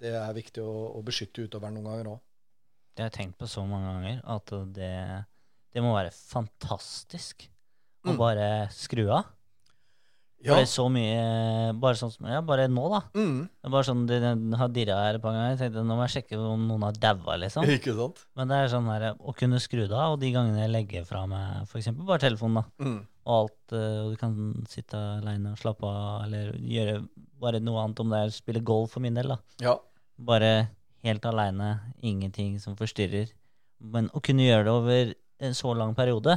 Det 0.00 0.14
er 0.16 0.36
viktig 0.36 0.62
å, 0.64 0.74
å 0.96 1.02
beskytte 1.06 1.44
utøveren 1.48 1.76
noen 1.78 1.90
ganger 1.90 2.12
òg. 2.14 2.20
Det 2.96 3.04
har 3.04 3.10
jeg 3.12 3.18
tenkt 3.20 3.38
på 3.40 3.48
så 3.50 3.62
mange 3.68 3.90
ganger 3.92 4.22
at 4.36 4.54
det, 4.76 4.94
det 5.74 5.82
må 5.84 5.92
være 5.98 6.14
fantastisk 6.14 7.48
å 8.06 8.14
Mm. 8.14 8.16
bare 8.16 8.46
skru 8.72 9.02
av. 9.12 9.26
Ja. 10.40 10.54
Bare 10.54 10.64
så 10.64 10.86
mye 10.88 11.74
Bare 11.76 11.98
sånn 12.00 12.12
som 12.14 12.24
Ja, 12.30 12.38
bare 12.40 12.64
nå, 12.72 12.86
da. 12.88 13.00
Mm. 13.12 13.42
Det 13.60 13.70
bare 13.74 13.84
sånn, 13.84 14.06
det, 14.08 14.20
det 14.24 14.56
har 14.56 14.70
dirra 14.72 14.96
her 15.04 15.18
et 15.18 15.22
par 15.22 15.34
ganger. 15.36 15.50
Jeg 15.52 15.58
tenkte 15.60 15.82
nå 15.84 15.98
må 15.98 16.06
jeg 16.06 16.14
sjekke 16.14 16.38
om 16.40 16.62
noen 16.64 16.86
har 16.86 16.96
daua, 16.96 17.36
liksom. 17.42 17.68
Ikke 17.76 17.92
sant? 17.98 18.22
Men 18.40 18.48
det 18.48 18.56
er 18.62 18.70
sånn 18.72 18.88
her 18.88 19.04
å 19.20 19.34
kunne 19.36 19.60
skru 19.60 19.82
det 19.84 19.92
av, 19.92 20.14
og 20.14 20.22
de 20.22 20.30
gangene 20.32 20.62
jeg 20.64 20.72
legger 20.72 21.04
fra 21.04 21.26
meg 21.28 21.66
f.eks. 21.68 21.90
bare 22.00 22.22
telefonen, 22.24 22.62
da, 22.62 22.86
Mm. 22.88 23.00
Og 23.30 23.36
alt, 23.36 23.74
eh, 23.78 23.98
og 24.02 24.12
du 24.12 24.20
kan 24.20 24.36
sitte 24.70 24.98
aleine 25.20 25.54
og 25.54 25.60
slappe 25.60 25.86
av, 25.86 26.26
eller 26.26 26.52
gjøre 26.58 27.00
bare 27.40 27.62
noe 27.62 27.84
annet, 27.84 28.02
om 28.02 28.12
det 28.12 28.20
er 28.20 28.32
å 28.32 28.36
spille 28.36 28.64
golf 28.66 28.96
for 28.96 29.04
min 29.04 29.16
del, 29.16 29.32
da. 29.32 29.38
Ja. 29.62 29.76
Bare 30.20 30.52
helt 31.06 31.26
aleine, 31.28 31.72
ingenting 32.04 32.58
som 32.60 32.76
forstyrrer. 32.76 33.30
Men 33.80 34.10
å 34.12 34.20
kunne 34.24 34.44
gjøre 34.44 34.66
det 34.66 34.74
over 34.74 35.14
en 35.40 35.56
så 35.56 35.72
lang 35.76 35.94
periode, 35.96 36.36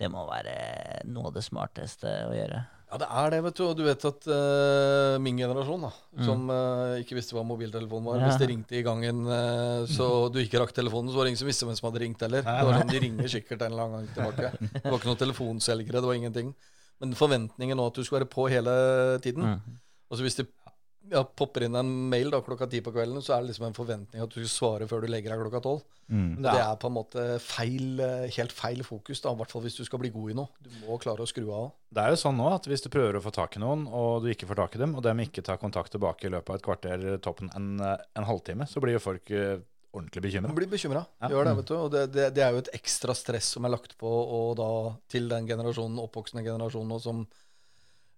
det 0.00 0.08
må 0.12 0.22
være 0.28 1.02
noe 1.10 1.30
av 1.30 1.34
det 1.36 1.44
smarteste 1.44 2.12
å 2.28 2.36
gjøre. 2.36 2.62
Ja, 2.90 2.98
det 2.98 3.06
er 3.06 3.30
det, 3.30 3.38
vet 3.44 3.58
du. 3.60 3.62
Og 3.68 3.76
du 3.78 3.84
vet 3.86 4.04
at 4.08 4.24
uh, 4.26 5.16
min 5.22 5.38
generasjon, 5.38 5.84
da, 5.86 5.90
Mm. 6.10 6.24
som 6.26 6.40
uh, 6.50 6.96
ikke 6.98 7.14
visste 7.14 7.36
hva 7.36 7.44
mobiltelefon 7.46 8.02
var 8.02 8.18
Ja. 8.18 8.26
Hvis 8.26 8.40
det 8.42 8.48
ringte 8.50 8.74
i 8.74 8.82
gangen 8.82 9.20
uh, 9.30 9.86
så 9.86 10.26
du 10.34 10.40
ikke 10.42 10.58
rakk 10.58 10.72
telefonen, 10.74 11.12
så 11.12 11.16
var 11.20 11.24
det 11.24 11.30
ingen 11.32 11.42
som 11.44 11.50
visste 11.50 11.68
hvem 11.68 11.78
som 11.78 11.86
hadde 11.86 12.02
ringt 12.02 12.20
heller. 12.26 12.42
Det 12.42 12.66
var 12.66 12.80
sånn, 12.80 12.90
De 12.90 13.02
ringer 13.06 13.30
sikkert 13.30 13.62
en 13.62 13.70
eller 13.72 13.86
annen 13.86 14.08
gang 14.08 14.14
tilbake. 14.16 14.50
Det 14.74 14.82
var 14.90 14.98
ikke 14.98 15.10
noen 15.12 15.22
telefonselgere, 15.22 16.02
det 16.02 16.10
var 16.10 16.18
ingenting. 16.18 16.50
Men 17.00 17.14
forventningen 17.16 17.78
nå 17.78 17.86
at 17.86 17.94
du 17.94 18.02
skulle 18.02 18.24
være 18.24 18.34
på 18.34 18.48
hele 18.50 18.74
tiden. 19.22 19.54
Mm. 19.54 19.78
Og 20.10 20.18
så 20.18 20.26
hvis 20.26 20.40
det 20.40 20.48
ja, 21.08 21.22
popper 21.24 21.64
inn 21.66 21.78
en 21.78 21.90
mail 22.10 22.30
da 22.32 22.42
klokka 22.44 22.68
ti 22.70 22.82
på 22.84 22.92
kvelden, 22.94 23.22
så 23.24 23.34
er 23.34 23.42
det 23.42 23.50
liksom 23.50 23.68
en 23.70 23.76
forventning 23.76 24.22
at 24.22 24.34
du 24.36 24.44
svarer 24.48 24.90
før 24.90 25.04
du 25.04 25.10
legger 25.10 25.32
deg 25.32 25.42
klokka 25.42 25.62
tolv. 25.64 25.82
Mm. 26.10 26.42
Det 26.42 26.52
er 26.52 26.76
på 26.82 26.90
en 26.90 26.96
måte 26.96 27.24
feil, 27.44 28.00
eh, 28.02 28.26
helt 28.34 28.52
feil 28.54 28.82
fokus, 28.86 29.22
da, 29.22 29.32
i 29.32 29.40
hvert 29.40 29.52
fall 29.52 29.62
hvis 29.64 29.78
du 29.78 29.84
skal 29.86 30.02
bli 30.02 30.12
god 30.14 30.32
i 30.32 30.36
noe. 30.40 30.50
Du 30.62 30.70
må 30.82 30.98
klare 31.02 31.24
å 31.24 31.30
skru 31.30 31.46
av. 31.54 31.70
Det 31.90 32.02
er 32.02 32.14
jo 32.14 32.20
sånn 32.22 32.38
nå 32.38 32.48
at 32.52 32.66
hvis 32.70 32.84
du 32.84 32.90
prøver 32.92 33.18
å 33.18 33.24
få 33.24 33.32
tak 33.34 33.56
i 33.56 33.62
noen, 33.62 33.86
og 33.86 34.24
du 34.24 34.30
ikke 34.32 34.48
får 34.50 34.62
tak 34.64 34.76
i 34.76 34.82
dem, 34.82 34.94
og 34.98 35.04
dem 35.06 35.22
ikke 35.24 35.44
tar 35.46 35.60
kontakt 35.62 35.94
tilbake 35.94 36.28
i 36.28 36.32
løpet 36.34 36.52
av 36.52 36.60
et 36.60 36.66
kvarter, 36.66 37.10
toppen 37.22 37.50
en, 37.56 37.72
en 37.80 38.28
halvtime, 38.28 38.66
så 38.70 38.82
blir 38.82 38.98
jo 38.98 39.04
folk 39.06 39.30
eh, 39.34 39.62
ordentlig 39.94 40.22
bekymra. 40.28 40.54
Blir 40.54 40.70
bekymra. 40.70 41.04
Ja. 41.22 41.30
Gjør 41.32 41.48
det, 41.48 41.54
vet 41.60 41.70
du. 41.70 41.76
Og 41.76 41.92
det, 41.94 42.06
det, 42.14 42.26
det 42.36 42.46
er 42.46 42.54
jo 42.54 42.62
et 42.62 42.72
ekstra 42.78 43.14
stress 43.18 43.54
som 43.56 43.66
er 43.66 43.74
lagt 43.74 43.96
på 44.00 44.10
og 44.10 44.56
da 44.60 44.70
til 45.10 45.30
den 45.30 45.48
generasjonen, 45.50 45.98
oppvoksende 46.02 46.44
generasjonen, 46.46 46.94
og 46.94 47.02
som 47.02 47.24
eh, 47.24 47.46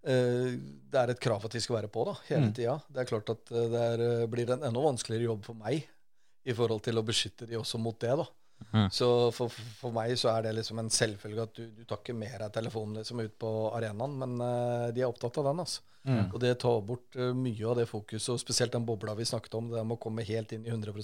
det 0.02 0.98
er 0.98 1.10
et 1.12 1.20
krav 1.22 1.44
at 1.46 1.52
de 1.54 1.60
skal 1.62 1.76
være 1.80 1.90
på 1.92 2.04
da, 2.08 2.14
hele 2.28 2.48
Mm. 2.48 2.54
tida. 2.56 2.76
Det 2.90 3.00
er 3.02 3.08
klart 3.10 3.30
at 3.30 3.52
eh, 3.52 3.68
det 3.70 3.82
er, 3.92 4.00
eh, 4.22 4.26
blir 4.26 4.50
en 4.50 4.62
enda 4.68 4.80
vanskeligere 4.82 5.28
jobb 5.30 5.44
for 5.44 5.54
meg 5.54 5.84
i 6.44 6.52
forhold 6.58 6.82
til 6.82 6.98
å 6.98 7.04
beskytte 7.06 7.46
de 7.46 7.54
også 7.60 7.78
mot 7.78 7.98
det. 8.02 8.16
da. 8.18 8.26
Mm. 8.72 8.88
Så 8.90 9.06
for, 9.34 9.48
for 9.78 9.92
meg 9.94 10.16
så 10.18 10.30
er 10.36 10.42
det 10.42 10.54
liksom 10.56 10.78
en 10.78 10.90
selvfølge 10.90 11.42
at 11.42 11.54
du, 11.54 11.64
du 11.70 11.84
tar 11.84 11.98
ikke 12.02 12.14
med 12.14 12.34
deg 12.38 12.52
telefonen 12.52 12.98
liksom 13.00 13.20
ut 13.22 13.38
på 13.38 13.50
arenaen, 13.74 14.18
men 14.18 14.36
uh, 14.40 14.90
de 14.94 15.02
er 15.02 15.08
opptatt 15.10 15.38
av 15.38 15.48
den. 15.50 15.62
altså. 15.64 15.82
Mm. 16.04 16.32
Og 16.32 16.38
det 16.42 16.58
tar 16.62 16.80
bort 16.82 17.14
uh, 17.18 17.32
mye 17.34 17.66
av 17.66 17.76
det 17.78 17.88
fokuset, 17.90 18.28
og 18.34 18.40
spesielt 18.42 18.72
den 18.74 18.86
bobla 18.86 19.14
vi 19.18 19.26
snakket 19.26 19.54
om. 19.58 19.70
Det 19.70 19.82
med 19.86 19.96
å 19.98 20.02
komme 20.02 20.22
helt 20.26 20.52
inn 20.54 20.66
i 20.66 20.70
100 20.70 20.94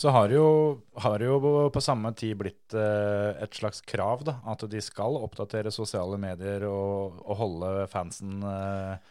Så 0.00 0.08
har 0.08 0.30
det 0.30 0.38
jo, 0.38 0.80
har 0.96 1.20
jo 1.20 1.38
på 1.74 1.80
samme 1.84 2.14
tid 2.16 2.38
blitt 2.40 2.72
eh, 2.72 3.42
et 3.44 3.52
slags 3.52 3.82
krav 3.84 4.22
da, 4.24 4.38
at 4.48 4.64
de 4.72 4.80
skal 4.80 5.18
oppdatere 5.20 5.72
sosiale 5.74 6.16
medier 6.20 6.64
og, 6.70 7.18
og 7.20 7.36
holde 7.36 7.72
fansen 7.92 8.38
eh, 8.40 9.10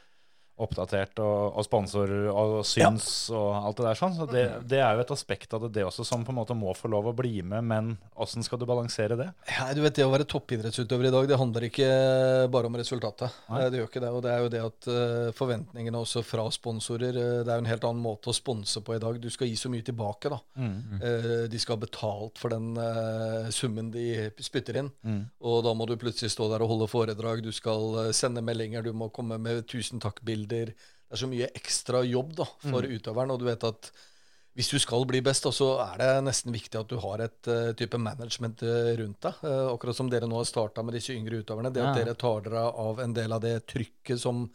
oppdatert 0.60 1.19
og, 1.23 1.56
og 1.57 1.65
sponsor 1.65 2.11
og 2.30 2.60
syns 2.68 3.30
og 3.36 3.49
alt 3.60 3.80
det 3.80 3.88
der 3.88 3.99
sånn. 3.99 4.15
Så 4.18 4.27
det, 4.30 4.45
det 4.69 4.81
er 4.84 4.98
jo 4.98 5.03
et 5.06 5.14
aspekt 5.15 5.53
av 5.56 5.65
det, 5.65 5.73
det 5.80 5.86
også, 5.88 6.06
som 6.07 6.26
på 6.27 6.34
en 6.34 6.40
måte 6.41 6.57
må 6.57 6.73
få 6.77 6.91
lov 6.91 7.10
å 7.11 7.15
bli 7.15 7.40
med, 7.41 7.64
men 7.69 7.94
åssen 8.19 8.44
skal 8.45 8.60
du 8.61 8.68
balansere 8.69 9.18
det? 9.19 9.30
Ja, 9.56 9.69
du 9.76 9.81
vet, 9.84 9.95
Det 9.99 10.06
å 10.06 10.11
være 10.14 10.27
toppidrettsutøver 10.30 11.10
i 11.10 11.14
dag, 11.14 11.27
det 11.30 11.40
handler 11.40 11.65
ikke 11.68 11.88
bare 12.52 12.69
om 12.69 12.77
resultatet. 12.80 13.34
Nei. 13.49 13.64
Eh, 13.64 13.69
Det 13.69 13.80
gjør 13.81 13.90
ikke 13.90 14.03
det. 14.03 14.11
Og 14.15 14.23
det 14.26 14.31
er 14.34 14.44
jo 14.44 14.52
det 14.53 14.64
at 14.65 14.90
eh, 14.94 15.31
forventningene 15.38 16.02
også 16.03 16.23
fra 16.26 16.45
sponsorer 16.53 17.15
eh, 17.15 17.41
Det 17.44 17.52
er 17.52 17.60
jo 17.60 17.65
en 17.65 17.72
helt 17.72 17.88
annen 17.88 18.03
måte 18.03 18.31
å 18.31 18.36
sponse 18.36 18.84
på 18.86 18.95
i 18.95 19.02
dag. 19.02 19.19
Du 19.22 19.30
skal 19.34 19.49
gi 19.49 19.57
så 19.60 19.72
mye 19.72 19.86
tilbake, 19.86 20.31
da. 20.31 20.40
Mm. 20.60 20.99
De 21.52 21.60
skal 21.61 21.77
ha 21.77 21.81
betalt 21.81 22.40
for 22.40 22.52
den 22.52 22.73
summen 23.53 23.90
de 23.94 24.30
spytter 24.44 24.80
inn. 24.81 24.90
Mm. 25.06 25.22
Og 25.48 25.61
da 25.65 25.73
må 25.77 25.88
du 25.88 25.95
plutselig 25.99 26.31
stå 26.34 26.49
der 26.52 26.64
og 26.64 26.72
holde 26.73 26.90
foredrag, 26.91 27.44
du 27.44 27.52
skal 27.56 28.11
sende 28.15 28.44
meldinger, 28.45 28.84
du 28.86 28.91
må 28.95 29.10
komme 29.14 29.38
med 29.41 29.65
tusen 29.69 30.02
takk-bilder. 30.03 30.48
Det 30.49 30.61
er 30.69 31.21
så 31.21 31.30
mye 31.30 31.49
ekstra 31.57 32.03
jobb 32.05 32.35
da, 32.38 32.47
for 32.67 32.85
utøveren. 32.85 33.34
Og 33.34 33.41
du 33.41 33.47
vet 33.49 33.65
at 33.67 33.91
hvis 34.57 34.71
du 34.73 34.80
skal 34.81 35.05
bli 35.07 35.21
best, 35.23 35.45
så 35.55 35.69
er 35.84 35.99
det 36.01 36.07
nesten 36.26 36.51
viktig 36.51 36.80
at 36.81 36.89
du 36.91 36.97
har 36.99 37.21
et 37.23 37.47
uh, 37.47 37.69
type 37.80 37.95
management 38.01 38.63
eh, 38.65 38.89
rundt 38.99 39.21
deg. 39.23 39.43
Uh, 39.45 39.69
akkurat 39.71 39.95
som 39.95 40.09
dere 40.11 40.27
nå 40.27 40.35
har 40.41 40.49
starta 40.49 40.84
med 40.84 40.97
disse 40.97 41.13
yngre 41.15 41.39
utøverne. 41.39 41.71
Det 41.71 41.85
at 41.85 41.95
dere 42.01 42.17
tar 42.19 42.43
dere 42.43 42.65
av 42.67 42.99
en 42.99 43.13
del 43.15 43.35
av 43.35 43.43
det 43.45 43.53
trykket 43.69 44.19
som 44.19 44.47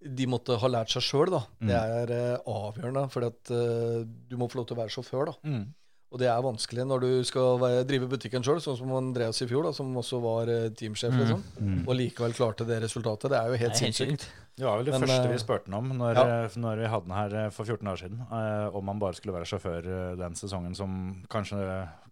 de 0.00 0.26
måtte 0.30 0.54
ha 0.56 0.68
lært 0.70 0.92
seg 0.94 1.04
sjøl, 1.04 1.34
det 1.66 1.76
er 1.76 2.12
uh, 2.14 2.52
avgjørende. 2.52 3.04
For 3.12 3.26
du 3.26 4.36
må 4.38 4.48
få 4.48 4.60
lov 4.60 4.70
til 4.70 4.78
å 4.78 4.82
være 4.84 4.94
sjåfør. 4.94 5.32
da. 5.32 5.36
Mm. 5.50 5.64
Og 6.10 6.18
det 6.18 6.26
er 6.26 6.40
vanskelig 6.42 6.84
når 6.90 7.04
du 7.04 7.10
skal 7.28 7.58
være, 7.62 7.84
drive 7.86 8.08
butikken 8.10 8.42
sjøl, 8.42 8.58
sånn 8.62 8.76
som 8.80 8.90
Andreas 8.98 9.38
i 9.44 9.46
fjor, 9.46 9.68
da, 9.68 9.70
som 9.76 9.92
også 10.00 10.18
var 10.24 10.50
eh, 10.50 10.64
teamsjef, 10.74 11.14
liksom, 11.14 11.44
og 11.86 11.94
likevel 11.94 12.34
klarte 12.34 12.66
det 12.66 12.80
resultatet. 12.82 13.30
Det 13.30 13.38
er 13.38 13.52
jo 13.52 13.60
helt 13.62 13.78
sinnssykt. 13.78 14.26
Det 14.60 14.66
var 14.66 14.76
vel 14.80 14.90
det 14.90 14.92
Men, 14.96 15.06
første 15.06 15.28
eh, 15.28 15.32
vi 15.32 15.38
spurte 15.40 15.70
ham 15.72 15.86
om 15.92 16.00
når, 16.02 16.18
ja. 16.18 16.24
eh, 16.44 16.56
når 16.60 16.82
vi 16.82 16.88
hadde 16.92 17.06
den 17.06 17.14
her 17.16 17.54
for 17.54 17.64
14 17.64 17.92
år 17.92 18.00
siden. 18.02 18.18
eh, 18.26 18.76
om 18.76 18.90
han 18.90 18.98
bare 19.00 19.14
skulle 19.16 19.36
være 19.38 19.48
sjåfør 19.48 19.86
den 20.18 20.34
sesongen 20.36 20.74
som 20.76 20.98
kanskje 21.32 21.62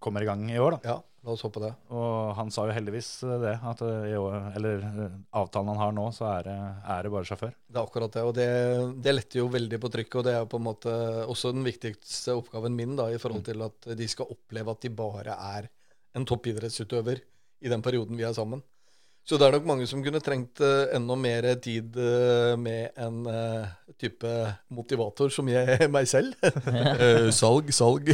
kommer 0.00 0.22
i 0.22 0.30
gang 0.30 0.46
i 0.50 0.62
år. 0.62 0.78
da. 0.78 0.94
Ja, 0.94 0.96
la 1.28 1.34
oss 1.36 1.44
håpe 1.44 1.60
det. 1.62 1.70
Og 1.94 2.32
han 2.38 2.50
sa 2.54 2.64
jo 2.68 2.74
heldigvis 2.74 3.10
eh, 3.26 3.34
det, 3.42 3.54
at 3.70 3.82
eh, 3.84 4.16
år, 4.18 4.36
eller 4.58 4.84
eh, 4.88 5.16
avtalen 5.40 5.72
han 5.74 5.82
har 5.82 5.94
nå, 5.96 6.06
så 6.16 6.28
er 6.32 6.48
det, 6.48 6.56
er 6.94 7.04
det 7.04 7.12
bare 7.14 7.28
sjåfør. 7.28 7.54
Det 7.68 7.78
er 7.78 7.84
akkurat 7.84 8.16
det. 8.16 8.24
Og 8.28 8.34
det, 8.38 8.48
det 9.04 9.14
letter 9.14 9.42
jo 9.42 9.50
veldig 9.52 9.80
på 9.82 9.92
trykket. 9.94 10.18
Og 10.20 10.26
det 10.28 10.36
er 10.38 10.48
på 10.50 10.60
en 10.60 10.66
måte 10.68 10.94
også 11.28 11.52
den 11.56 11.66
viktigste 11.66 12.36
oppgaven 12.38 12.76
min 12.78 12.96
da, 12.98 13.10
i 13.12 13.20
forhold 13.20 13.44
til 13.48 13.66
at 13.68 13.90
de 13.98 14.08
skal 14.10 14.32
oppleve 14.34 14.74
at 14.74 14.86
de 14.86 14.94
bare 15.02 15.36
er 15.36 15.68
en 16.16 16.26
toppidrettsutøver 16.28 17.22
i 17.60 17.70
den 17.70 17.84
perioden 17.84 18.18
vi 18.18 18.26
er 18.26 18.36
sammen. 18.36 18.62
Så 19.28 19.36
det 19.36 19.44
er 19.44 19.58
nok 19.58 19.66
mange 19.68 19.84
som 19.84 20.00
kunne 20.00 20.22
trengt 20.24 20.62
eh, 20.64 20.94
enda 20.96 21.12
mer 21.20 21.44
tid 21.60 21.96
eh, 22.00 22.54
med 22.56 22.96
en 22.96 23.26
eh, 23.28 23.66
type 24.00 24.28
motivator 24.72 25.28
som 25.32 25.48
jeg, 25.52 25.84
meg 25.96 26.06
selv. 26.08 26.32
Salg, 27.36 27.68
salg. 27.76 28.08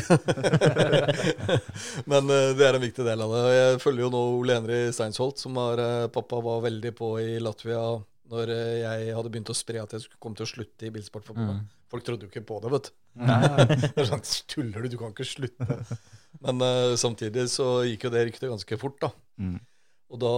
Men 2.10 2.32
det 2.58 2.66
er 2.66 2.74
en 2.74 2.82
viktig 2.82 3.06
del 3.06 3.22
av 3.22 3.34
det. 3.36 3.42
Jeg 3.54 3.76
følger 3.84 4.02
jo 4.02 4.08
nå 4.10 4.22
Ole 4.40 4.56
Henri 4.58 4.78
Steinsholt, 4.96 5.38
som 5.38 5.60
har, 5.60 5.82
pappa 6.14 6.40
var 6.42 6.64
veldig 6.64 6.92
på 6.98 7.12
i 7.22 7.36
Latvia 7.42 7.84
når 8.32 8.50
jeg 8.80 9.14
hadde 9.14 9.30
begynt 9.30 9.52
å 9.52 9.54
spre 9.54 9.84
at 9.84 9.94
jeg 9.94 10.02
skulle 10.02 10.18
komme 10.24 10.38
til 10.38 10.48
å 10.48 10.50
slutte 10.50 10.88
i 10.88 10.90
Bilsportforbundet. 10.90 11.68
Folk 11.92 12.06
trodde 12.08 12.26
jo 12.26 12.32
ikke 12.32 12.42
på 12.48 12.58
det, 12.64 12.72
vet 12.72 12.88
du. 12.88 13.92
Det 13.94 14.08
sånn, 14.08 14.24
Tuller 14.50 14.82
du? 14.82 14.90
Du 14.96 14.98
kan 14.98 15.14
ikke 15.14 15.28
slutte. 15.28 15.78
Men 16.42 16.64
uh, 16.64 16.96
samtidig 16.98 17.44
så 17.52 17.84
gikk 17.86 18.08
jo 18.08 18.12
det 18.16 18.24
ryktet 18.30 18.50
ganske 18.50 18.80
fort, 18.80 18.98
da. 19.04 19.12
Mm. 19.38 19.60
Og 20.14 20.20
da 20.22 20.34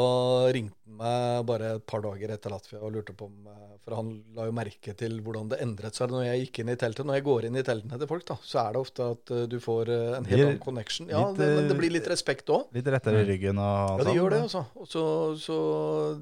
ringte 0.57 0.73
han 0.87 0.97
meg 0.97 1.43
bare 1.49 1.75
et 1.77 1.83
par 1.85 2.01
dager 2.01 2.31
etter 2.33 2.53
Latvia 2.53 2.79
og 2.81 2.95
lurte 2.95 3.13
på 3.17 3.27
om 3.29 3.49
eh, 3.51 3.75
For 3.83 3.97
han 3.99 4.13
la 4.37 4.47
jo 4.49 4.55
merke 4.57 4.95
til 4.97 5.19
hvordan 5.25 5.51
det 5.53 5.59
endret 5.61 5.99
seg 5.99 6.13
når 6.13 6.25
jeg 6.25 6.47
gikk 6.47 6.61
inn 6.63 6.73
i 6.73 6.77
teltet. 6.81 7.05
Når 7.05 7.19
jeg 7.19 7.27
går 7.27 7.49
inn 7.49 7.59
i 7.61 7.65
teltene 7.67 7.99
til 8.01 8.09
folk, 8.09 8.25
da, 8.31 8.39
så 8.41 8.63
er 8.63 8.73
det 8.73 8.81
ofte 8.81 9.11
at 9.13 9.35
eh, 9.37 9.45
du 9.53 9.59
får 9.61 9.93
eh, 9.93 10.15
en 10.17 10.31
helt 10.31 10.47
annen 10.47 10.63
connection. 10.63 11.11
Ja, 11.13 11.27
litt, 11.29 11.43
det, 11.43 11.51
men 11.59 11.69
det 11.69 11.79
blir 11.83 11.93
litt 11.93 12.09
respekt 12.09 12.55
òg. 12.57 12.73
Litt 12.77 12.89
rettere 12.97 13.21
i 13.21 13.29
ryggen 13.29 13.61
og 13.61 13.77
Ja, 13.77 14.01
det 14.01 14.09
sånn, 14.09 14.17
gjør 14.17 14.37
det, 14.37 14.41
altså. 14.49 14.65
Så, 14.95 15.05
så 15.45 15.61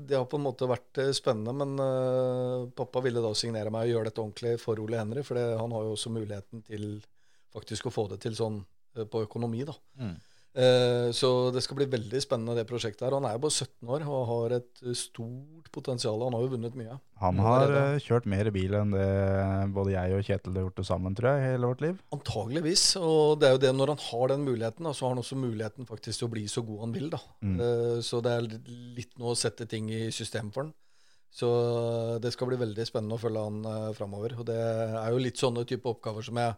det 0.02 0.18
har 0.18 0.26
på 0.34 0.42
en 0.42 0.46
måte 0.48 0.70
vært 0.74 1.04
spennende. 1.14 1.54
Men 1.62 1.78
uh, 1.78 2.66
pappa 2.74 3.04
ville 3.06 3.22
da 3.22 3.30
signere 3.38 3.70
meg 3.70 3.86
og 3.86 3.94
gjøre 3.94 4.10
dette 4.10 4.24
ordentlig 4.24 4.58
for 4.66 4.82
Ole 4.82 4.98
Henry, 4.98 5.22
for 5.26 5.38
det, 5.38 5.46
han 5.62 5.78
har 5.78 5.86
jo 5.86 5.94
også 5.94 6.10
muligheten 6.16 6.66
til 6.66 6.96
faktisk 7.54 7.86
å 7.86 7.94
få 7.94 8.08
det 8.10 8.24
til 8.26 8.34
sånn 8.34 8.64
på 9.10 9.26
økonomi, 9.28 9.62
da. 9.66 9.74
Mm. 10.02 10.16
Eh, 10.54 11.08
så 11.10 11.28
det 11.50 11.64
skal 11.64 11.80
bli 11.80 11.86
veldig 11.90 12.20
spennende, 12.22 12.54
det 12.54 12.68
prosjektet 12.68 13.02
her. 13.02 13.16
Han 13.16 13.26
er 13.26 13.34
jo 13.34 13.42
bare 13.42 13.56
17 13.64 13.88
år 13.90 14.04
og 14.06 14.26
har 14.28 14.52
et 14.60 14.82
eh, 14.84 14.94
stort 14.98 15.70
potensial. 15.74 16.22
Han 16.22 16.36
har 16.36 16.44
jo 16.44 16.52
vunnet 16.52 16.76
mye. 16.78 16.98
Han 17.24 17.40
har 17.42 17.74
eh, 17.80 18.02
kjørt 18.04 18.28
mer 18.30 18.50
bil 18.54 18.76
enn 18.78 18.94
det 18.94 19.08
både 19.74 19.96
jeg 19.96 20.14
og 20.14 20.28
Kjetil 20.28 20.54
har 20.54 20.66
gjort 20.68 20.78
det 20.78 20.86
sammen, 20.86 21.16
tror 21.18 21.32
jeg, 21.32 21.48
hele 21.48 21.72
vårt 21.72 21.82
liv. 21.82 21.98
Antageligvis. 22.14 22.84
Og 23.00 23.40
det 23.42 23.48
er 23.48 23.56
jo 23.56 23.62
det 23.64 23.74
når 23.74 23.94
han 23.96 24.04
har 24.06 24.30
den 24.34 24.46
muligheten, 24.46 24.90
så 24.92 25.08
har 25.08 25.16
han 25.16 25.24
også 25.24 25.40
muligheten 25.42 25.90
faktisk 25.90 26.22
til 26.22 26.28
å 26.28 26.34
bli 26.36 26.46
så 26.50 26.62
god 26.68 26.86
han 26.86 26.94
vil. 26.94 27.10
da. 27.16 27.22
Mm. 27.42 27.58
Så 28.06 28.22
det 28.22 28.36
er 28.38 28.48
litt 29.00 29.18
nå 29.18 29.32
å 29.32 29.38
sette 29.38 29.66
ting 29.70 29.90
i 29.90 30.06
system 30.14 30.54
for 30.54 30.68
han. 30.68 30.72
Så 31.34 31.48
det 32.22 32.30
skal 32.30 32.46
bli 32.46 32.60
veldig 32.60 32.86
spennende 32.86 33.18
å 33.18 33.22
følge 33.22 33.42
han 33.42 33.94
framover. 33.98 34.36
Og 34.38 34.46
det 34.46 34.54
er 34.54 35.10
jo 35.10 35.22
litt 35.22 35.40
sånne 35.40 35.66
type 35.66 35.90
oppgaver 35.90 36.22
som 36.22 36.38
jeg 36.38 36.54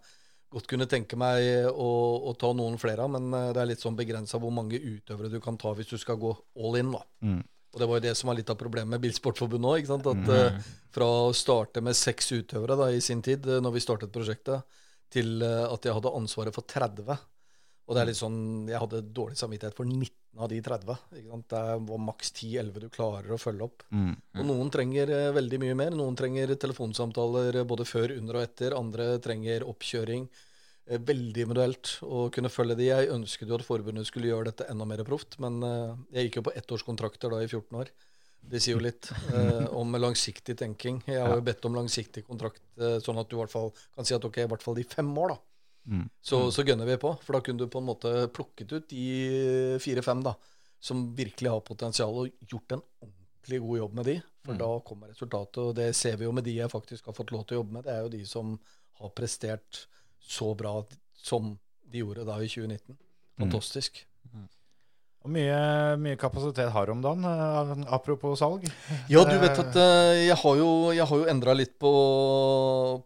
godt 0.53 0.69
kunne 0.71 0.87
tenke 0.91 1.19
meg 1.19 1.67
å, 1.71 1.91
å 2.31 2.33
ta 2.39 2.53
noen 2.57 2.79
flere 2.81 3.05
av, 3.05 3.13
men 3.17 3.29
eh, 3.35 3.51
det 3.55 3.63
er 3.63 3.71
litt 3.73 3.83
sånn 3.83 3.99
begrensa 3.99 4.41
hvor 4.43 4.55
mange 4.55 4.79
utøvere 4.79 5.33
du 5.33 5.41
kan 5.43 5.59
ta 5.61 5.75
hvis 5.77 5.91
du 5.93 5.99
skal 6.01 6.19
gå 6.23 6.33
all 6.63 6.79
in. 6.81 6.95
da. 6.95 7.03
Mm. 7.27 7.45
Og 7.77 7.81
det 7.83 7.89
var 7.91 7.99
jo 7.99 8.07
det 8.07 8.15
som 8.17 8.31
var 8.31 8.39
litt 8.39 8.51
av 8.53 8.57
problemet 8.57 8.95
med 8.95 9.03
Bilsportforbundet 9.05 9.93
òg. 9.93 9.95
At 10.01 10.31
Uh, 10.33 10.75
fra 10.97 11.07
å 11.27 11.33
starte 11.37 11.83
med 11.85 11.93
seks 11.99 12.31
utøvere 12.33 12.79
da, 12.81 12.87
i 12.89 13.03
sin 13.05 13.21
tid, 13.21 13.45
eh, 13.45 13.61
når 13.61 13.75
vi 13.75 13.83
startet 13.85 14.15
prosjektet, 14.15 14.79
til 15.13 15.43
uh, 15.45 15.69
at 15.69 15.85
jeg 15.85 15.93
hadde 15.93 16.15
ansvaret 16.17 16.57
for 16.57 16.65
30. 16.65 17.19
Og 17.87 17.95
det 17.95 18.03
er 18.03 18.09
litt 18.11 18.19
sånn, 18.19 18.39
Jeg 18.69 18.81
hadde 18.83 19.03
dårlig 19.15 19.39
samvittighet 19.39 19.77
for 19.79 19.87
19 19.87 20.43
av 20.43 20.51
de 20.51 20.59
30. 20.61 20.97
Ikke 21.21 21.31
sant? 21.31 21.47
Det 21.53 21.61
var 21.89 22.03
maks 22.03 22.33
10-11 22.35 22.83
du 22.83 22.89
klarer 22.93 23.31
å 23.33 23.39
følge 23.41 23.69
opp. 23.69 23.85
Mm. 23.95 24.17
Og 24.41 24.49
noen 24.51 24.73
trenger 24.75 25.13
eh, 25.15 25.29
veldig 25.37 25.61
mye 25.63 25.77
mer. 25.79 25.95
Noen 25.97 26.19
trenger 26.19 26.53
telefonsamtaler 26.61 27.63
eh, 27.63 27.69
både 27.69 27.87
før, 27.89 28.13
under 28.19 28.41
og 28.41 28.45
etter. 28.49 28.77
Andre 28.77 29.07
trenger 29.23 29.65
oppkjøring. 29.71 30.27
Eh, 30.91 30.99
Veldig 30.99 31.47
individuelt 31.47 31.95
å 32.05 32.27
kunne 32.35 32.53
følge 32.53 32.77
de. 32.83 32.91
Jeg 32.91 33.15
ønsket 33.15 33.49
jo 33.49 33.61
at 33.61 33.67
forbundet 33.67 34.11
skulle 34.11 34.33
gjøre 34.33 34.51
dette 34.51 34.69
enda 34.71 34.87
mer 34.89 35.07
proft, 35.07 35.39
men 35.43 35.63
jeg 36.15 36.29
gikk 36.29 36.41
jo 36.41 36.47
på 36.51 36.57
ettårskontrakter 36.59 37.33
da 37.33 37.41
i 37.43 37.49
14 37.49 37.81
år. 37.81 37.91
Det 38.47 38.61
sier 38.63 38.77
jo 38.77 38.85
litt 38.85 39.09
eh, 39.35 39.65
om 39.75 39.95
langsiktig 39.99 40.55
tenking. 40.59 41.01
Jeg 41.09 41.23
har 41.23 41.39
jo 41.39 41.47
bedt 41.47 41.65
om 41.67 41.75
langsiktig 41.75 42.27
kontrakt, 42.29 42.63
sånn 43.03 43.19
at 43.19 43.31
du 43.31 43.35
i 43.35 43.41
hvert 43.41 43.51
fall 43.51 43.73
kan 43.97 44.07
si 44.07 44.15
at 44.15 44.27
ok, 44.27 44.43
i 44.45 44.51
hvert 44.53 44.63
fall 44.63 44.79
de 44.79 44.85
fem 44.87 45.09
år, 45.19 45.35
da. 45.35 45.56
Mm. 45.87 46.07
Så, 46.21 46.41
så 46.51 46.65
gønner 46.67 46.89
vi 46.89 46.99
på. 47.01 47.13
For 47.23 47.37
da 47.37 47.43
kunne 47.47 47.63
du 47.63 47.71
på 47.73 47.83
en 47.83 47.89
måte 47.89 48.13
plukket 48.35 48.75
ut 48.75 48.89
de 48.91 49.79
fire-fem 49.83 50.23
da, 50.27 50.35
som 50.83 51.09
virkelig 51.17 51.53
har 51.53 51.67
potensial, 51.67 52.23
og 52.23 52.51
gjort 52.51 52.77
en 52.77 52.85
ordentlig 53.05 53.61
god 53.63 53.79
jobb 53.83 54.01
med 54.01 54.11
de. 54.11 54.17
For 54.47 54.61
da 54.61 54.71
kommer 54.87 55.11
resultatet, 55.11 55.63
og 55.63 55.77
det 55.79 55.91
ser 55.99 56.19
vi 56.21 56.27
jo 56.27 56.35
med 56.35 56.47
de 56.47 56.59
jeg 56.59 56.71
faktisk 56.71 57.09
har 57.11 57.17
fått 57.17 57.33
lov 57.35 57.47
til 57.47 57.57
å 57.57 57.63
jobbe 57.63 57.79
med. 57.79 57.87
Det 57.87 57.95
er 57.95 58.05
jo 58.05 58.13
de 58.15 58.23
som 58.29 58.53
har 59.01 59.15
prestert 59.17 59.87
så 60.23 60.53
bra 60.59 60.79
som 61.15 61.55
de 61.87 62.03
gjorde 62.03 62.27
da 62.27 62.39
i 62.43 62.51
2019. 62.51 62.99
Fantastisk. 63.39 64.05
Og 65.27 65.33
mye, 65.35 65.59
mye 65.99 66.19
kapasitet 66.21 66.71
har 66.71 66.87
du 66.87 66.93
om 66.95 67.03
dagen, 67.03 67.27
eh, 67.27 67.85
apropos 67.91 68.39
salg. 68.39 68.63
Ja, 69.11 69.25
du 69.27 69.35
vet 69.43 69.59
at 69.59 69.75
eh, 69.83 70.23
jeg 70.29 70.39
har 70.39 70.59
jo, 70.61 70.69
jeg 70.95 71.07
har 71.11 71.23
jo 71.23 71.27
endra 71.33 71.55
litt 71.59 71.75
på, 71.83 71.91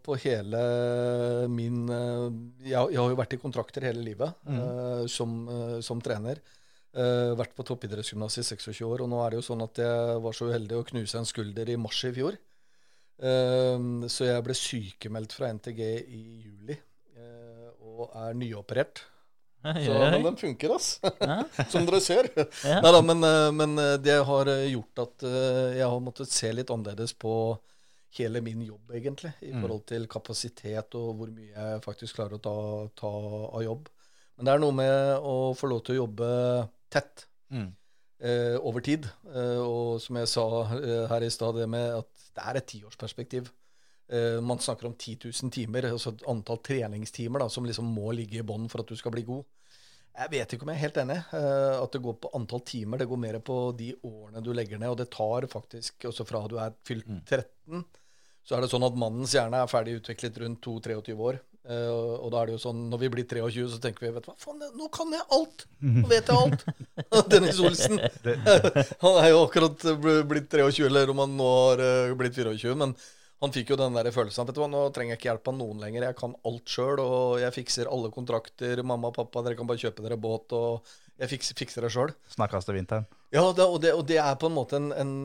på 0.05 0.17
hele 0.21 0.61
min 1.49 1.89
eh, 1.89 2.27
jeg, 2.67 2.77
jeg 2.93 3.01
har 3.01 3.09
jo 3.09 3.17
vært 3.17 3.33
i 3.33 3.41
kontrakter 3.41 3.89
hele 3.89 4.05
livet 4.05 4.37
mm. 4.45 5.09
som, 5.09 5.33
eh, 5.49 5.77
som 5.81 6.03
trener. 6.05 6.43
Eh, 6.91 7.33
vært 7.39 7.55
på 7.57 7.65
toppidrettsgymnas 7.65 8.37
i 8.37 8.45
26 8.45 8.83
år, 8.85 9.01
og 9.01 9.09
nå 9.09 9.21
er 9.23 9.33
det 9.33 9.41
jo 9.41 9.47
sånn 9.49 9.65
at 9.65 9.81
jeg 9.81 10.21
var 10.21 10.35
så 10.37 10.49
uheldig 10.51 10.77
å 10.77 10.87
knuse 10.91 11.17
en 11.17 11.29
skulder 11.29 11.73
i 11.73 11.79
mars 11.79 12.03
i 12.05 12.13
fjor. 12.13 12.37
Eh, 13.17 13.85
så 14.11 14.29
jeg 14.29 14.45
ble 14.45 14.57
sykemeldt 14.61 15.33
fra 15.37 15.49
NTG 15.55 15.81
i 15.89 16.21
juli, 16.45 16.77
eh, 17.17 17.69
og 17.81 18.11
er 18.13 18.37
nyoperert. 18.37 19.07
Så, 19.61 19.93
men 20.11 20.23
den 20.25 20.37
funker, 20.41 20.71
ass. 20.75 20.87
Ja. 21.21 21.35
Som 21.73 21.85
dere 21.85 21.99
ser. 22.01 22.29
Ja. 22.65 22.79
Neida, 22.81 23.01
men, 23.05 23.23
eh, 23.27 23.49
men 23.53 23.75
eh, 23.77 23.97
det 24.01 24.15
har 24.25 24.49
eh, 24.49 24.67
gjort 24.73 25.01
at 25.03 25.25
jeg 25.27 25.85
har 25.85 25.99
måttet 26.01 26.31
se 26.33 26.49
litt 26.55 26.71
annerledes 26.73 27.13
på 27.21 27.33
hele 28.17 28.41
min 28.43 28.63
jobb, 28.65 28.89
egentlig. 28.97 29.31
I 29.45 29.53
forhold 29.53 29.85
til 29.87 30.07
kapasitet 30.11 30.95
og 30.99 31.13
hvor 31.19 31.29
mye 31.31 31.53
jeg 31.53 31.83
faktisk 31.85 32.17
klarer 32.17 32.35
å 32.39 32.41
ta, 32.43 32.55
ta 32.99 33.11
av 33.55 33.61
jobb. 33.63 33.87
Men 34.35 34.47
det 34.49 34.55
er 34.55 34.63
noe 34.63 34.75
med 34.75 35.27
å 35.31 35.35
få 35.55 35.69
lov 35.71 35.83
til 35.85 35.95
å 35.95 36.01
jobbe 36.05 36.31
tett 36.91 37.27
Mm. 37.51 37.69
eh, 38.23 38.57
over 38.63 38.79
tid. 38.79 39.05
Eh, 39.27 39.59
og 39.59 39.97
som 39.99 40.15
jeg 40.15 40.27
sa 40.31 40.43
eh, 40.77 41.05
her 41.11 41.23
i 41.27 41.29
stad, 41.31 41.57
det 41.59 41.65
med 41.69 41.97
at 42.01 42.27
det 42.35 42.43
er 42.47 42.59
et 42.61 42.67
tiårsperspektiv. 42.73 43.49
Eh, 44.11 44.41
man 44.43 44.59
snakker 44.59 44.89
om 44.89 44.93
10 44.93 45.17
000 45.43 45.51
timer, 45.51 45.87
altså 45.91 46.11
et 46.11 46.23
antall 46.27 46.59
treningstimer 46.59 47.39
da, 47.39 47.47
som 47.49 47.65
liksom 47.65 47.87
må 47.95 48.11
ligge 48.11 48.41
i 48.41 48.45
bånn 48.45 48.67
for 48.71 48.83
at 48.83 48.91
du 48.91 48.99
skal 48.99 49.13
bli 49.15 49.23
god. 49.27 49.45
Jeg 50.11 50.31
vet 50.33 50.53
ikke 50.53 50.65
om 50.65 50.71
jeg 50.73 50.79
er 50.81 50.83
helt 50.83 50.97
enig. 51.05 51.17
eh, 51.37 51.75
at 51.79 51.93
det 51.93 52.01
går 52.03 52.17
på 52.19 52.31
antall 52.35 52.63
timer. 52.67 52.99
Det 52.99 53.07
går 53.07 53.21
mer 53.21 53.37
på 53.39 53.59
de 53.77 53.93
årene 54.03 54.43
du 54.43 54.51
legger 54.53 54.81
ned. 54.81 54.91
Og 54.91 54.97
det 54.99 55.07
tar 55.15 55.47
faktisk 55.47 56.09
også 56.09 56.25
fra 56.27 56.43
du 56.51 56.57
er 56.59 56.75
fylt 56.87 57.07
13, 57.07 57.85
så 58.43 58.57
er 58.57 58.65
det 58.65 58.71
sånn 58.73 58.83
at 58.83 58.99
mannens 58.99 59.37
hjerne 59.37 59.61
er 59.61 59.71
ferdig 59.71 60.01
utviklet 60.01 60.41
rundt 60.43 60.67
2-23 60.67 61.15
år. 61.15 61.39
Eh, 61.69 61.87
og, 61.93 62.27
da 62.33 62.41
er 62.41 62.49
det 62.49 62.57
jo 62.57 62.63
sånn, 62.65 62.83
når 62.91 63.03
vi 63.05 63.11
blir 63.13 63.29
23, 63.29 63.63
så 63.71 63.79
tenker 63.79 64.07
vi 64.07 64.11
vet 64.17 64.25
du 64.25 64.31
hva, 64.33 64.35
faen, 64.41 64.59
nå 64.75 64.89
kan 64.91 65.13
jeg 65.13 65.23
alt! 65.37 65.65
Nå 65.79 66.03
vet 66.09 66.27
jeg 66.27 66.35
alt! 66.35 66.67
Dennis 67.31 67.63
Olsen. 67.63 68.01
han 69.05 69.19
er 69.21 69.31
jo 69.31 69.43
akkurat 69.45 69.87
blitt 70.27 70.51
23, 70.51 70.89
eller 70.89 71.15
om 71.15 71.23
han 71.23 71.39
nå 71.39 71.51
har 71.69 72.15
blitt 72.19 72.35
24. 72.41 72.75
Men 72.81 72.97
han 73.41 73.53
fikk 73.53 73.73
jo 73.73 73.77
den 73.79 73.95
der 73.97 74.11
følelsen 74.13 74.45
at 74.45 74.59
nå 74.69 74.81
trenger 74.93 75.15
jeg 75.15 75.19
ikke 75.19 75.29
hjelp 75.31 75.49
av 75.49 75.55
noen 75.57 75.79
lenger. 75.81 76.07
Jeg 76.09 76.17
kan 76.19 76.35
alt 76.45 76.73
sjøl, 76.73 76.99
og 77.01 77.39
jeg 77.41 77.55
fikser 77.55 77.89
alle 77.89 78.11
kontrakter. 78.13 78.83
Mamma 78.85 79.09
og 79.09 79.17
pappa, 79.17 79.41
dere 79.45 79.57
kan 79.57 79.69
bare 79.69 79.81
kjøpe 79.81 80.05
dere 80.05 80.19
båt, 80.21 80.53
og 80.53 80.91
jeg 81.21 81.31
fikser, 81.33 81.57
fikser 81.57 81.85
det 81.85 81.93
sjøl. 81.93 82.13
Snakkes 82.35 82.67
til 82.67 82.77
vinteren. 82.77 83.07
Ja, 83.33 83.47
det, 83.55 83.65
og, 83.65 83.79
det, 83.81 83.95
og 83.97 84.05
det 84.09 84.19
er 84.21 84.37
på 84.37 84.51
en 84.51 84.57
måte 84.59 84.77
en, 84.77 84.91
en 84.93 85.15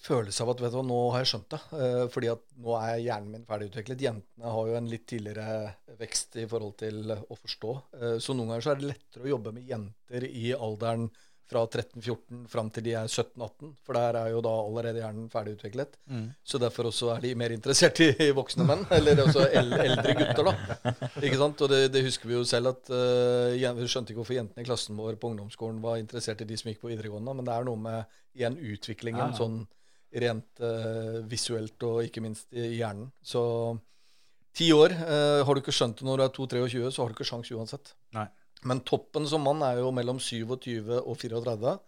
følelse 0.00 0.44
av 0.44 0.54
at 0.54 0.62
vet 0.64 0.72
du 0.72 0.78
hva, 0.78 0.84
nå 0.86 0.98
har 1.12 1.24
jeg 1.24 1.30
skjønt 1.34 1.52
det. 1.52 1.60
Eh, 1.76 2.04
fordi 2.14 2.30
at 2.32 2.44
nå 2.64 2.76
er 2.78 3.02
hjernen 3.04 3.34
min 3.34 3.48
ferdigutviklet. 3.48 4.04
Jentene 4.06 4.54
har 4.56 4.70
jo 4.70 4.78
en 4.78 4.90
litt 4.90 5.06
tidligere 5.10 5.96
vekst 6.00 6.38
i 6.40 6.46
forhold 6.50 6.78
til 6.80 7.12
å 7.12 7.36
forstå. 7.36 7.74
Eh, 7.98 8.16
så 8.22 8.36
noen 8.36 8.54
ganger 8.54 8.66
så 8.66 8.72
er 8.72 8.80
det 8.80 8.92
lettere 8.94 9.26
å 9.28 9.34
jobbe 9.34 9.52
med 9.56 9.68
jenter 9.68 10.26
i 10.30 10.54
alderen 10.56 11.10
fra 11.50 11.64
13-14 11.66 12.44
fram 12.50 12.68
til 12.70 12.86
de 12.86 12.94
er 13.00 13.08
17-18. 13.10 13.72
For 13.86 13.98
der 13.98 14.18
er 14.20 14.30
jo 14.32 14.42
da 14.44 14.52
allerede 14.62 15.02
hjernen 15.02 15.26
ferdigutviklet. 15.32 15.98
Så 16.46 16.60
derfor 16.62 16.90
også 16.90 17.10
er 17.16 17.24
de 17.24 17.32
mer 17.38 17.54
interessert 17.54 18.00
i, 18.04 18.10
i 18.28 18.30
voksne 18.36 18.66
menn. 18.68 18.86
Eller 18.94 19.22
også 19.24 19.48
el, 19.48 19.72
eldre 19.74 20.14
gutter, 20.20 20.50
da. 20.50 20.94
Ikke 21.24 21.40
sant? 21.40 21.64
Og 21.66 21.72
det, 21.72 21.82
det 21.94 22.04
husker 22.06 22.30
vi 22.30 22.38
jo 22.38 22.46
selv 22.48 22.72
at 22.72 22.92
uh, 22.94 23.50
Vi 23.80 23.90
skjønte 23.90 24.14
ikke 24.14 24.22
hvorfor 24.22 24.38
jentene 24.38 24.64
i 24.64 24.68
klassen 24.68 24.98
vår 24.98 25.18
på 25.20 25.32
ungdomsskolen 25.32 25.82
var 25.82 26.00
interessert 26.00 26.42
i 26.44 26.48
de 26.48 26.58
som 26.60 26.70
gikk 26.70 26.82
på 26.84 26.92
videregående, 26.92 27.34
men 27.36 27.46
det 27.46 27.54
er 27.56 27.68
noe 27.68 27.80
med 27.80 28.18
igjen 28.38 28.58
utviklingen 28.72 29.34
sånn 29.36 29.62
rent 30.22 30.62
uh, 30.62 31.20
visuelt 31.30 31.86
og 31.86 32.04
ikke 32.06 32.22
minst 32.24 32.50
i 32.54 32.76
hjernen. 32.80 33.10
Så 33.22 33.42
ti 34.56 34.70
år. 34.74 34.94
uh, 34.94 35.40
har 35.46 35.54
du 35.54 35.62
ikke 35.62 35.74
skjønt 35.74 36.00
det 36.00 36.06
når 36.06 36.20
du 36.20 36.26
er 36.26 36.36
2-23, 36.38 36.84
så 36.90 37.02
har 37.02 37.10
du 37.10 37.18
ikke 37.18 37.28
sjans 37.30 37.50
uansett. 37.54 37.94
Nei. 38.16 38.26
Men 38.68 38.82
toppen 38.84 39.26
som 39.28 39.40
mann 39.46 39.62
er 39.64 39.78
jo 39.80 39.92
mellom 39.94 40.18
27 40.20 40.98
og 41.00 41.14
34. 41.16 41.78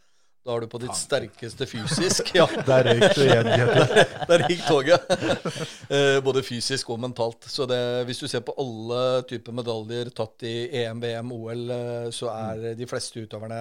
Da 0.43 0.55
er 0.57 0.65
du 0.65 0.67
på 0.73 0.81
ditt 0.83 0.97
sterkeste 0.99 1.67
fysisk. 1.71 2.33
Ja, 2.39 2.47
Der 2.67 2.89
røyk 2.89 3.13
du 3.15 3.21
igjen, 3.23 3.51
Kjetil. 3.61 4.17
der 4.31 4.45
gikk 4.51 4.65
toget. 4.67 5.05
Eh, 5.93 6.17
Både 6.25 6.41
fysisk 6.43 6.89
og 6.95 6.99
mentalt. 7.03 7.45
Så 7.53 7.67
det, 7.69 7.79
hvis 8.09 8.19
du 8.23 8.25
ser 8.31 8.41
på 8.47 8.55
alle 8.59 9.23
typer 9.29 9.53
medaljer 9.55 10.09
tatt 10.17 10.43
i 10.49 10.55
EM, 10.83 11.03
VM, 11.05 11.31
OL, 11.37 11.63
eh, 11.75 12.07
så 12.17 12.31
er 12.33 12.73
de 12.79 12.89
fleste 12.89 13.27
utøverne 13.27 13.59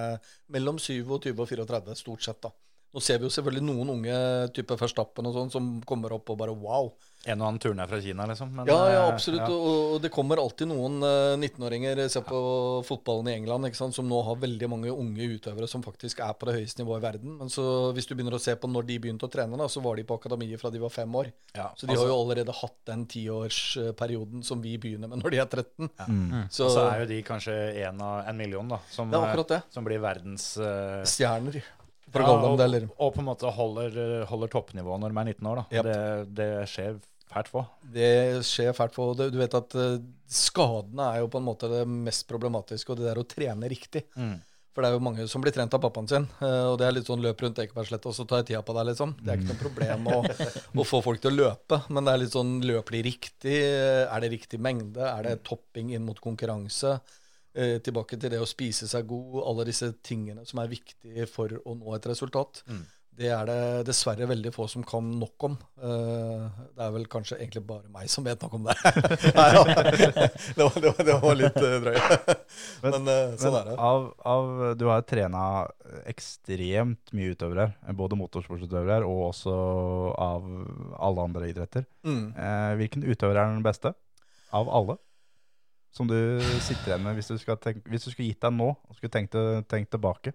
mellom 0.54 0.78
27 0.80 1.12
og 1.12 1.46
34, 1.52 1.94
stort 2.00 2.24
sett. 2.24 2.40
da. 2.46 2.50
Nå 2.92 3.00
ser 3.04 3.20
vi 3.20 3.28
jo 3.28 3.32
selvfølgelig 3.36 3.66
noen 3.68 3.92
unge 3.98 4.16
type 4.56 4.76
Verstappen 4.80 5.28
og 5.28 5.36
sånn 5.36 5.52
som 5.52 5.68
kommer 5.88 6.12
opp 6.16 6.32
og 6.32 6.40
bare 6.40 6.56
wow. 6.56 6.88
En 7.24 7.38
og 7.38 7.46
annen 7.52 7.60
turné 7.62 7.84
fra 7.86 8.00
Kina, 8.02 8.24
liksom. 8.26 8.48
Men, 8.50 8.66
Ja, 8.66 8.78
ja, 8.90 9.02
eh, 9.06 9.12
absolutt. 9.14 9.44
ja. 9.44 9.54
Og, 9.54 9.92
og 9.94 10.00
det 10.02 10.10
kommer 10.10 10.40
alltid 10.42 10.66
noen 10.66 10.96
eh, 11.06 11.36
19-åringer, 11.38 12.00
se 12.10 12.18
på 12.26 12.40
fotballen 12.88 13.28
i 13.30 13.34
England, 13.36 13.68
ikke 13.68 13.78
sant, 13.78 13.94
som 13.94 14.08
nå 14.10 14.18
har 14.26 14.40
veldig 14.42 14.68
mange 14.72 14.90
unge 14.90 15.28
utøvere 15.36 15.68
som 15.70 15.84
faktisk 15.86 16.18
er 16.26 16.32
på 16.34 16.48
det 16.48 16.56
høyeste 16.56 16.82
nivået 16.82 16.98
i 16.98 17.06
verden. 17.06 17.36
Men 17.38 17.48
så 17.52 17.92
hvis 17.94 18.08
du 18.10 18.16
begynner 18.16 18.34
å 18.34 18.42
se 18.42 18.56
på 18.58 18.66
når 18.66 18.88
de 18.88 18.98
begynte 19.04 19.28
å 19.28 19.30
trene, 19.30 19.54
da, 19.56 19.68
så 19.70 19.80
var 19.84 19.96
de 20.00 20.02
på 20.08 20.18
akademiet 20.18 20.58
fra 20.58 20.70
de 20.74 20.82
var 20.82 20.90
fem 20.90 21.14
år. 21.14 21.30
Ja, 21.54 21.68
Så 21.76 21.86
de 21.86 21.92
altså- 21.94 22.08
har 22.08 22.10
jo 22.10 22.18
allerede 22.24 22.56
hatt 22.58 22.76
den 22.90 23.06
tiårsperioden 23.06 24.42
som 24.44 24.60
vi 24.62 24.76
begynner 24.78 25.08
med 25.08 25.22
når 25.22 25.30
de 25.30 25.38
er 25.38 25.46
13. 25.46 25.90
Så, 26.50 26.66
Og 26.66 26.74
så 26.74 26.88
er 26.90 27.04
jo 27.04 27.06
de 27.12 27.20
kanskje 27.22 27.54
en 27.86 28.00
av 28.02 28.26
en 28.28 28.36
million, 28.36 28.68
da, 28.68 28.78
som, 28.90 29.10
Det 29.10 29.18
akkurat 29.18 29.48
det. 29.48 29.60
eh, 29.62 29.70
som 29.70 29.84
blir 29.86 30.00
verdens 30.02 30.56
uh, 30.58 31.02
stjerner, 31.06 31.62
for 32.12 32.20
å 32.20 32.24
ja, 32.24 32.28
kalle 32.28 32.42
dem 32.42 32.52
og, 32.52 32.58
det. 32.58 32.64
Eller. 32.66 32.88
og 32.98 33.14
på 33.14 33.22
en 33.22 33.28
måte 33.30 33.52
holder, 33.56 33.94
eh, 34.02 34.26
holder 34.28 34.48
toppnivået 34.52 35.00
når 35.00 35.14
de 35.14 35.18
er 35.22 35.30
19 35.32 35.46
år. 35.52 35.56
da. 35.62 35.64
Yep. 35.78 35.84
Det, 35.84 36.34
det 36.36 36.50
skjer 36.68 37.00
fælt 37.34 37.50
få. 37.52 37.64
Det 37.94 38.12
skjer 38.46 38.72
fælt 38.76 38.96
det. 39.18 39.28
Du 39.34 39.38
vet 39.40 39.58
at 39.58 39.76
eh, 39.78 40.00
skadene 40.30 41.10
er 41.10 41.22
jo 41.22 41.28
på 41.32 41.42
en 41.42 41.46
måte 41.46 41.70
det 41.70 41.84
mest 41.88 42.26
problematiske, 42.30 42.92
og 42.92 43.00
det 43.00 43.10
der 43.10 43.20
å 43.20 43.28
trene 43.28 43.70
riktig. 43.72 44.06
For 44.72 44.80
det 44.80 44.88
er 44.88 44.96
jo 44.96 45.04
mange 45.04 45.26
som 45.28 45.42
blir 45.44 45.52
trent 45.52 45.74
av 45.76 45.82
pappaen 45.84 46.06
sin, 46.08 46.26
eh, 46.40 46.66
og 46.70 46.78
det 46.80 46.86
er 46.86 46.94
litt 46.96 47.08
sånn 47.08 47.20
løp 47.20 47.42
rundt 47.44 47.58
Ekebergsletta, 47.60 48.08
og 48.08 48.16
så 48.16 48.24
tar 48.24 48.40
jeg 48.40 48.52
tida 48.52 48.62
på 48.64 48.76
deg, 48.78 48.86
liksom. 48.88 49.16
Det 49.20 49.34
er 49.34 49.40
ikke 49.40 49.50
noe 49.50 49.60
problem 49.60 50.06
å, 50.08 50.20
å 50.80 50.86
få 50.88 51.02
folk 51.04 51.20
til 51.20 51.34
å 51.34 51.40
løpe, 51.42 51.82
men 51.92 52.08
det 52.08 52.14
er 52.14 52.22
litt 52.22 52.36
sånn 52.36 52.54
løper 52.64 52.96
de 52.96 53.02
riktig? 53.10 53.58
Er 54.06 54.24
det 54.24 54.32
riktig 54.32 54.62
mengde? 54.64 55.04
Er 55.04 55.28
det 55.28 55.42
topping 55.44 55.92
inn 55.92 56.06
mot 56.08 56.20
konkurranse? 56.24 56.96
Eh, 57.52 57.76
tilbake 57.84 58.16
til 58.16 58.32
det 58.32 58.38
å 58.40 58.48
spise 58.48 58.86
seg 58.88 59.04
god, 59.10 59.42
alle 59.44 59.66
disse 59.68 59.90
tingene 60.00 60.46
som 60.48 60.62
er 60.62 60.70
viktige 60.72 61.26
for 61.28 61.52
å 61.52 61.74
nå 61.76 61.92
et 61.98 62.08
resultat. 62.08 62.62
Det 63.12 63.28
er 63.28 63.44
det 63.44 63.56
dessverre 63.84 64.24
veldig 64.30 64.50
få 64.54 64.64
som 64.72 64.84
kan 64.88 65.04
nok 65.20 65.44
om. 65.44 65.56
Eh, 65.84 66.44
det 66.72 66.84
er 66.86 66.92
vel 66.94 67.04
kanskje 67.12 67.36
egentlig 67.36 67.60
bare 67.68 67.84
meg 67.92 68.08
som 68.08 68.24
vet 68.24 68.40
nok 68.40 68.54
om 68.56 68.68
det. 68.70 68.76
Nei, 69.36 69.48
ja. 69.52 69.64
det, 70.56 70.64
var, 70.64 70.78
det, 70.80 70.92
var, 70.94 71.02
det 71.08 71.16
var 71.20 71.36
litt 71.36 71.58
drøyt. 71.58 71.84
drøy. 71.84 71.98
Men, 72.82 72.96
sånn 72.96 73.04
men 73.04 73.58
er 73.58 73.68
det. 73.68 73.76
Av, 73.76 74.06
av, 74.32 74.48
du 74.80 74.86
har 74.88 75.04
trena 75.08 75.44
ekstremt 76.08 77.12
mye 77.16 77.36
utøvere, 77.36 77.68
både 77.96 78.18
motorsportsutøvere 78.18 79.04
og 79.08 79.28
også 79.28 79.54
av 80.16 80.48
alle 80.96 81.26
andre 81.28 81.50
idretter. 81.52 81.86
Mm. 82.08 82.24
Eh, 82.32 82.70
hvilken 82.80 83.04
utøver 83.04 83.36
er 83.36 83.52
den 83.52 83.64
beste 83.66 83.92
av 84.56 84.72
alle? 84.72 84.96
Som 85.92 86.08
du 86.08 86.16
sitter 86.64 86.94
igjen 86.94 87.04
med 87.04 87.18
hvis 87.20 87.28
du, 87.28 87.36
hvis 87.36 88.08
du 88.08 88.08
skulle 88.08 88.30
gitt 88.30 88.40
deg 88.40 88.56
nå 88.56 88.70
og 88.72 88.96
skulle 88.96 89.12
tenkt, 89.12 89.36
tenkt 89.68 89.92
tilbake? 89.92 90.32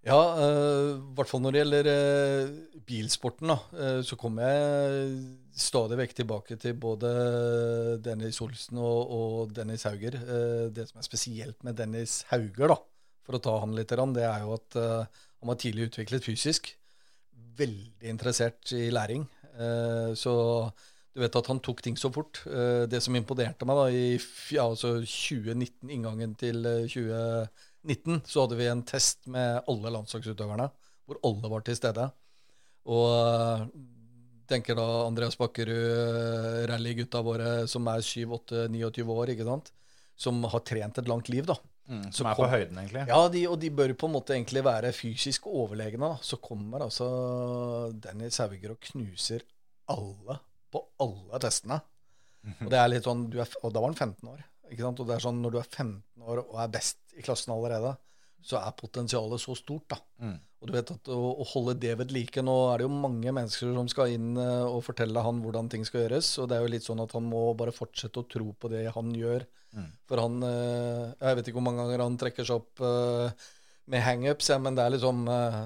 Ja, 0.00 0.16
eh, 0.16 0.40
i 0.40 0.92
øh, 0.96 1.00
hvert 1.12 1.28
fall 1.28 1.42
når 1.44 1.52
det 1.52 1.60
gjelder 1.60 1.88
øh, 1.92 2.52
bilsporten, 2.88 3.52
da, 3.52 3.56
øh, 3.76 4.04
så 4.04 4.16
kommer 4.16 4.48
jeg 4.48 5.10
stadig 5.52 5.98
vekk 6.00 6.14
tilbake 6.16 6.56
til 6.56 6.78
både 6.80 7.10
Dennis 8.04 8.40
Olsen 8.40 8.80
og, 8.80 9.10
og 9.12 9.54
Dennis 9.56 9.84
Hauger. 9.84 10.16
det 10.72 10.88
som 10.88 10.98
er 10.98 11.04
spesielt 11.04 11.64
med 11.64 11.76
Dennis 11.76 12.24
Hauger, 12.30 12.72
da, 12.72 12.78
for 13.26 13.36
å 13.36 13.42
ta 13.44 13.58
han 13.60 13.76
litt, 13.76 13.92
det 13.92 14.24
er 14.24 14.46
jo 14.46 14.54
at 14.56 14.78
han 14.80 15.50
var 15.52 15.60
tidlig 15.60 15.90
utviklet 15.90 16.24
fysisk. 16.24 16.72
Veldig 17.60 18.08
interessert 18.08 18.72
i 18.72 18.88
læring. 18.88 19.28
så 20.16 20.32
du 21.12 21.20
vet 21.20 21.36
at 21.36 21.46
han 21.46 21.60
tok 21.60 21.82
ting 21.82 21.96
så 21.98 22.08
fort. 22.08 22.40
det 22.88 23.02
som 23.02 23.16
imponerte 23.16 23.66
meg 23.66 23.76
da, 23.76 23.90
i 23.90 24.16
ja, 24.54 24.64
altså 24.64 25.02
2019, 25.04 25.90
inngangen 25.90 26.34
til 26.40 26.62
2020 26.88 27.48
19 27.86 28.22
så 28.28 28.44
hadde 28.44 28.58
vi 28.58 28.68
en 28.70 28.82
test 28.86 29.26
med 29.32 29.62
alle 29.70 29.92
landslagsutøverne, 29.94 30.68
hvor 31.08 31.20
alle 31.26 31.50
var 31.52 31.64
til 31.64 31.78
stede. 31.78 32.06
Og 32.90 33.08
eh, 33.14 33.66
tenker 34.50 34.76
da 34.78 34.86
Andreas 35.06 35.38
Bakkerud, 35.40 36.66
rallygutta 36.70 37.22
våre 37.24 37.52
som 37.70 37.86
er 37.92 38.04
7-8-29 38.04 39.04
år, 39.16 39.34
ikke 39.34 39.48
sant? 39.48 39.72
som 40.20 40.42
har 40.52 40.60
trent 40.68 40.98
et 41.00 41.08
langt 41.08 41.30
liv. 41.32 41.46
da. 41.48 41.56
Mm, 41.90 42.10
som 42.12 42.28
er 42.28 42.36
på 42.38 42.46
høyden, 42.46 42.76
egentlig? 42.78 43.06
Ja, 43.08 43.20
de, 43.32 43.40
og 43.48 43.56
de 43.62 43.70
bør 43.74 43.94
på 43.98 44.06
en 44.10 44.14
måte 44.14 44.34
egentlig 44.36 44.62
være 44.66 44.92
fysisk 44.94 45.48
overlegne. 45.50 46.12
Så 46.22 46.38
kommer 46.44 46.84
altså 46.86 47.08
Dennis 48.04 48.38
Hauger 48.42 48.76
og 48.76 48.84
knuser 48.90 49.46
alle 49.90 50.38
på 50.70 50.84
alle 51.02 51.40
testene. 51.42 51.80
Mhm. 52.46 52.66
Og 52.66 52.72
det 52.72 52.78
er 52.78 52.92
litt 52.92 53.08
sånn, 53.08 53.26
er, 53.32 53.56
og 53.64 53.72
da 53.74 53.82
var 53.82 53.92
han 53.92 53.98
15 53.98 54.28
år. 54.28 54.44
ikke 54.70 54.84
sant? 54.86 55.00
Og 55.00 55.08
det 55.08 55.16
er 55.16 55.24
sånn, 55.24 55.40
Når 55.42 55.50
du 55.50 55.58
er 55.58 55.70
15 55.70 56.28
år 56.28 56.44
og 56.44 56.60
er 56.62 56.68
best 56.76 56.99
i 57.18 57.22
klassen 57.26 57.52
allerede, 57.54 57.96
så 58.42 58.56
er 58.60 58.72
potensialet 58.78 59.40
så 59.42 59.52
stort. 59.58 59.88
da. 59.92 59.98
Og 60.60 60.68
du 60.68 60.74
vet 60.76 60.90
at 60.92 61.08
å, 61.12 61.18
å 61.40 61.44
holde 61.54 61.74
det 61.80 61.94
ved 61.96 62.10
like 62.12 62.42
Nå 62.44 62.54
er 62.72 62.80
det 62.80 62.84
jo 62.84 62.92
mange 62.92 63.32
mennesker 63.32 63.70
som 63.76 63.86
skal 63.88 64.12
inn 64.12 64.34
eh, 64.36 64.64
og 64.68 64.82
fortelle 64.84 65.22
han 65.24 65.38
hvordan 65.40 65.70
ting 65.72 65.86
skal 65.88 66.02
gjøres. 66.04 66.28
Og 66.42 66.48
det 66.50 66.56
er 66.58 66.64
jo 66.66 66.72
litt 66.74 66.84
sånn 66.84 67.00
at 67.00 67.14
han 67.16 67.24
må 67.28 67.46
bare 67.56 67.72
fortsette 67.72 68.20
å 68.20 68.28
tro 68.28 68.50
på 68.52 68.68
det 68.72 68.82
han 68.92 69.14
gjør. 69.16 69.46
For 70.10 70.20
han 70.20 70.42
eh, 70.42 71.14
Jeg 71.20 71.38
vet 71.38 71.48
ikke 71.48 71.56
hvor 71.60 71.66
mange 71.68 71.84
ganger 71.84 72.02
han 72.04 72.18
trekker 72.20 72.44
seg 72.48 72.60
opp 72.60 72.82
eh, 72.84 73.46
med 73.90 74.04
hangups, 74.04 74.50
ja, 74.52 74.58
men 74.62 74.76
det 74.76 74.84
er 74.84 74.92
liksom 74.94 75.24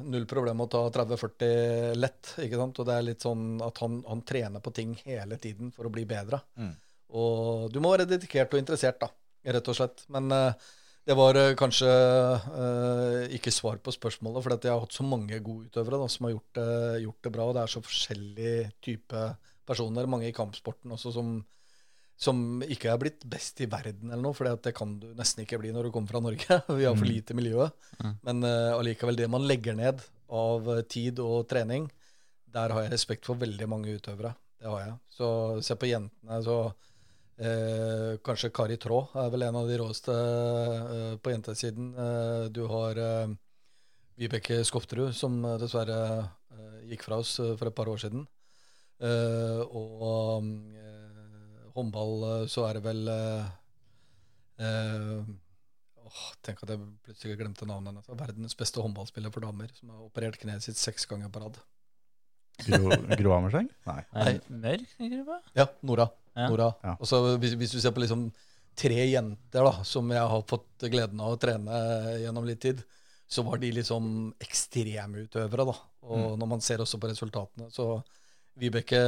null 0.09 0.25
problem 0.31 0.63
å 0.65 0.69
ta 0.73 0.85
30-40 0.95 1.99
lett. 1.99 2.31
ikke 2.47 2.57
sant? 2.61 2.79
Og 2.81 2.87
det 2.89 2.95
er 2.95 3.05
litt 3.11 3.27
sånn 3.27 3.59
at 3.67 3.83
han, 3.83 3.99
han 4.09 4.23
trener 4.25 4.63
på 4.65 4.73
ting 4.79 4.95
hele 5.05 5.37
tiden 5.43 5.75
for 5.75 5.91
å 5.91 5.93
bli 5.93 6.07
bedre. 6.09 6.39
Og 7.19 7.67
du 7.75 7.81
må 7.85 7.91
være 7.93 8.07
dedikert 8.09 8.55
og 8.57 8.63
interessert, 8.63 9.03
da, 9.03 9.11
rett 9.59 9.69
og 9.69 9.77
slett. 9.77 10.07
Men 10.15 10.31
eh, 10.33 10.71
det 11.05 11.17
var 11.19 11.37
eh, 11.37 11.55
kanskje 11.59 11.89
uh, 11.89 13.25
ikke 13.37 13.53
svar 13.53 13.81
på 13.85 13.93
spørsmålet, 13.93 14.45
for 14.45 14.55
jeg 14.57 14.73
har 14.73 14.81
hatt 14.81 14.97
så 14.97 15.05
mange 15.05 15.41
gode 15.45 15.69
utøvere 15.69 16.01
da, 16.01 16.09
som 16.09 16.29
har 16.29 16.37
gjort 16.37 16.61
det, 16.61 16.69
gjort 17.05 17.27
det 17.27 17.35
bra. 17.35 17.49
Og 17.49 17.57
det 17.57 17.65
er 17.65 17.75
så 17.75 17.83
forskjellig 17.85 18.55
type 18.85 19.27
personer. 19.69 20.09
Mange 20.09 20.31
i 20.31 20.37
kampsporten 20.37 20.97
også 20.97 21.13
som 21.15 21.37
som 22.25 22.63
ikke 22.63 22.93
er 22.93 23.01
blitt 23.01 23.25
best 23.27 23.59
i 23.65 23.67
verden 23.71 24.13
eller 24.13 24.23
noe, 24.23 24.37
for 24.37 24.47
det 24.47 24.73
kan 24.77 24.93
du 25.03 25.09
nesten 25.19 25.43
ikke 25.43 25.59
bli 25.61 25.73
når 25.75 25.89
du 25.89 25.95
kommer 25.95 26.15
fra 26.15 26.23
Norge. 26.23 26.61
Vi 26.79 26.87
har 26.87 26.97
for 26.97 27.09
lite 27.09 27.37
miljø. 27.37 27.67
Men 28.23 28.45
uh, 28.47 28.77
allikevel, 28.79 29.19
det 29.19 29.31
man 29.31 29.47
legger 29.49 29.77
ned 29.79 30.03
av 30.35 30.71
eh, 30.73 30.85
tid 30.91 31.21
og 31.23 31.45
trening, 31.51 31.89
der 32.55 32.73
har 32.73 32.87
jeg 32.87 32.95
respekt 32.95 33.27
for 33.27 33.39
veldig 33.39 33.67
mange 33.71 33.93
utøvere. 33.99 34.33
Det 34.63 34.71
har 34.71 34.81
jeg. 34.87 34.95
Så 35.13 35.29
se 35.67 35.77
på 35.77 35.91
jentene, 35.91 36.39
så 36.47 36.59
eh, 37.39 38.15
Kanskje 38.25 38.53
Kari 38.55 38.77
Traa 38.81 39.25
er 39.25 39.33
vel 39.33 39.47
en 39.47 39.59
av 39.61 39.69
de 39.69 39.79
råeste 39.81 40.15
eh, 40.15 41.17
på 41.23 41.33
jentesiden. 41.35 41.91
Eh, 41.95 42.45
du 42.55 42.65
har 42.71 43.01
eh, 43.01 43.35
Vibeke 44.21 44.61
Skofterud, 44.67 45.15
som 45.17 45.41
eh, 45.45 45.59
dessverre 45.63 45.99
eh, 46.55 46.79
gikk 46.93 47.07
fra 47.07 47.19
oss 47.23 47.37
for 47.43 47.67
et 47.71 47.77
par 47.77 47.91
år 47.91 48.03
siden. 48.05 48.27
Eh, 49.03 49.61
og 49.75 50.47
eh, 50.79 51.69
håndball, 51.75 52.47
så 52.51 52.69
er 52.69 52.79
det 52.79 52.85
vel 52.87 53.09
eh, 53.11 53.47
eh, 54.63 55.23
åh, 56.05 56.25
Tenk 56.47 56.63
at 56.63 56.75
jeg 56.75 56.83
plutselig 57.07 57.39
glemte 57.41 57.67
navnet 57.67 57.91
hennes. 57.95 58.11
Verdens 58.21 58.59
beste 58.59 58.83
håndballspiller 58.85 59.35
for 59.35 59.43
damer, 59.47 59.73
som 59.75 59.91
har 59.95 60.05
operert 60.07 60.39
kneet 60.43 60.63
sitt 60.63 60.79
seks 60.79 61.09
ganger 61.11 61.33
på 61.35 61.43
rad. 61.43 61.59
Gro, 62.63 62.93
Gro 63.19 63.33
Amerseng? 63.35 63.67
Nei. 63.89 64.03
Nei, 64.15 64.35
Mørk? 64.47 64.93
Ja, 65.59 65.67
Nora. 65.83 66.07
Nora. 66.35 66.73
Ja. 66.83 66.97
Og 66.99 67.09
så 67.09 67.21
hvis, 67.39 67.55
hvis 67.61 67.75
du 67.75 67.81
ser 67.81 67.95
på 67.95 68.03
liksom 68.03 68.27
tre 68.75 69.07
jenter 69.07 69.67
da, 69.67 69.73
som 69.87 70.11
jeg 70.11 70.33
har 70.35 70.47
fått 70.51 70.87
gleden 70.91 71.21
av 71.23 71.37
å 71.37 71.41
trene 71.41 71.79
gjennom 72.25 72.47
litt 72.49 72.63
tid, 72.65 72.83
så 73.31 73.45
var 73.47 73.61
de 73.63 73.71
liksom 73.77 74.35
ekstremutøvere. 74.43 75.67
da. 75.71 75.77
Og 76.11 76.35
når 76.39 76.51
man 76.51 76.63
ser 76.65 76.83
også 76.83 77.01
på 77.01 77.11
resultatene, 77.11 77.71
så 77.73 77.97
Vibeke 78.55 78.99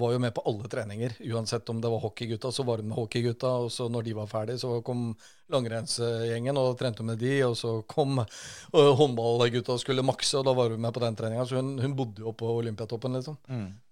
var 0.00 0.12
jo 0.14 0.18
med 0.18 0.32
på 0.32 0.42
alle 0.48 0.68
treninger. 0.68 1.12
Uansett 1.34 1.68
om 1.68 1.80
det 1.80 1.90
var 1.92 2.00
hockeygutta, 2.00 2.52
så 2.52 2.64
var 2.64 2.80
hun 2.80 2.88
med 2.88 2.96
hockeygutta. 2.96 3.50
Og 3.64 3.72
så 3.72 3.88
når 3.92 4.06
de 4.06 4.14
var 4.16 4.30
ferdige, 4.30 4.58
så 4.62 4.78
kom 4.86 5.10
langrennsgjengen 5.52 6.56
og 6.56 6.78
trente 6.80 7.04
med 7.04 7.20
de. 7.20 7.34
Og 7.44 7.56
så 7.60 7.74
kom 7.90 8.22
øh, 8.22 8.92
håndballgutta 8.96 9.76
og 9.76 9.82
skulle 9.82 10.06
makse, 10.06 10.38
og 10.40 10.46
da 10.48 10.54
var 10.56 10.72
hun 10.72 10.80
med 10.80 10.94
på 10.96 11.04
den 11.04 11.18
treninga. 11.20 11.44
Så 11.44 11.60
hun, 11.60 11.74
hun 11.82 11.96
bodde 11.98 12.24
jo 12.24 12.32
på 12.32 12.48
Olympiatoppen, 12.56 13.18
liksom. 13.20 13.36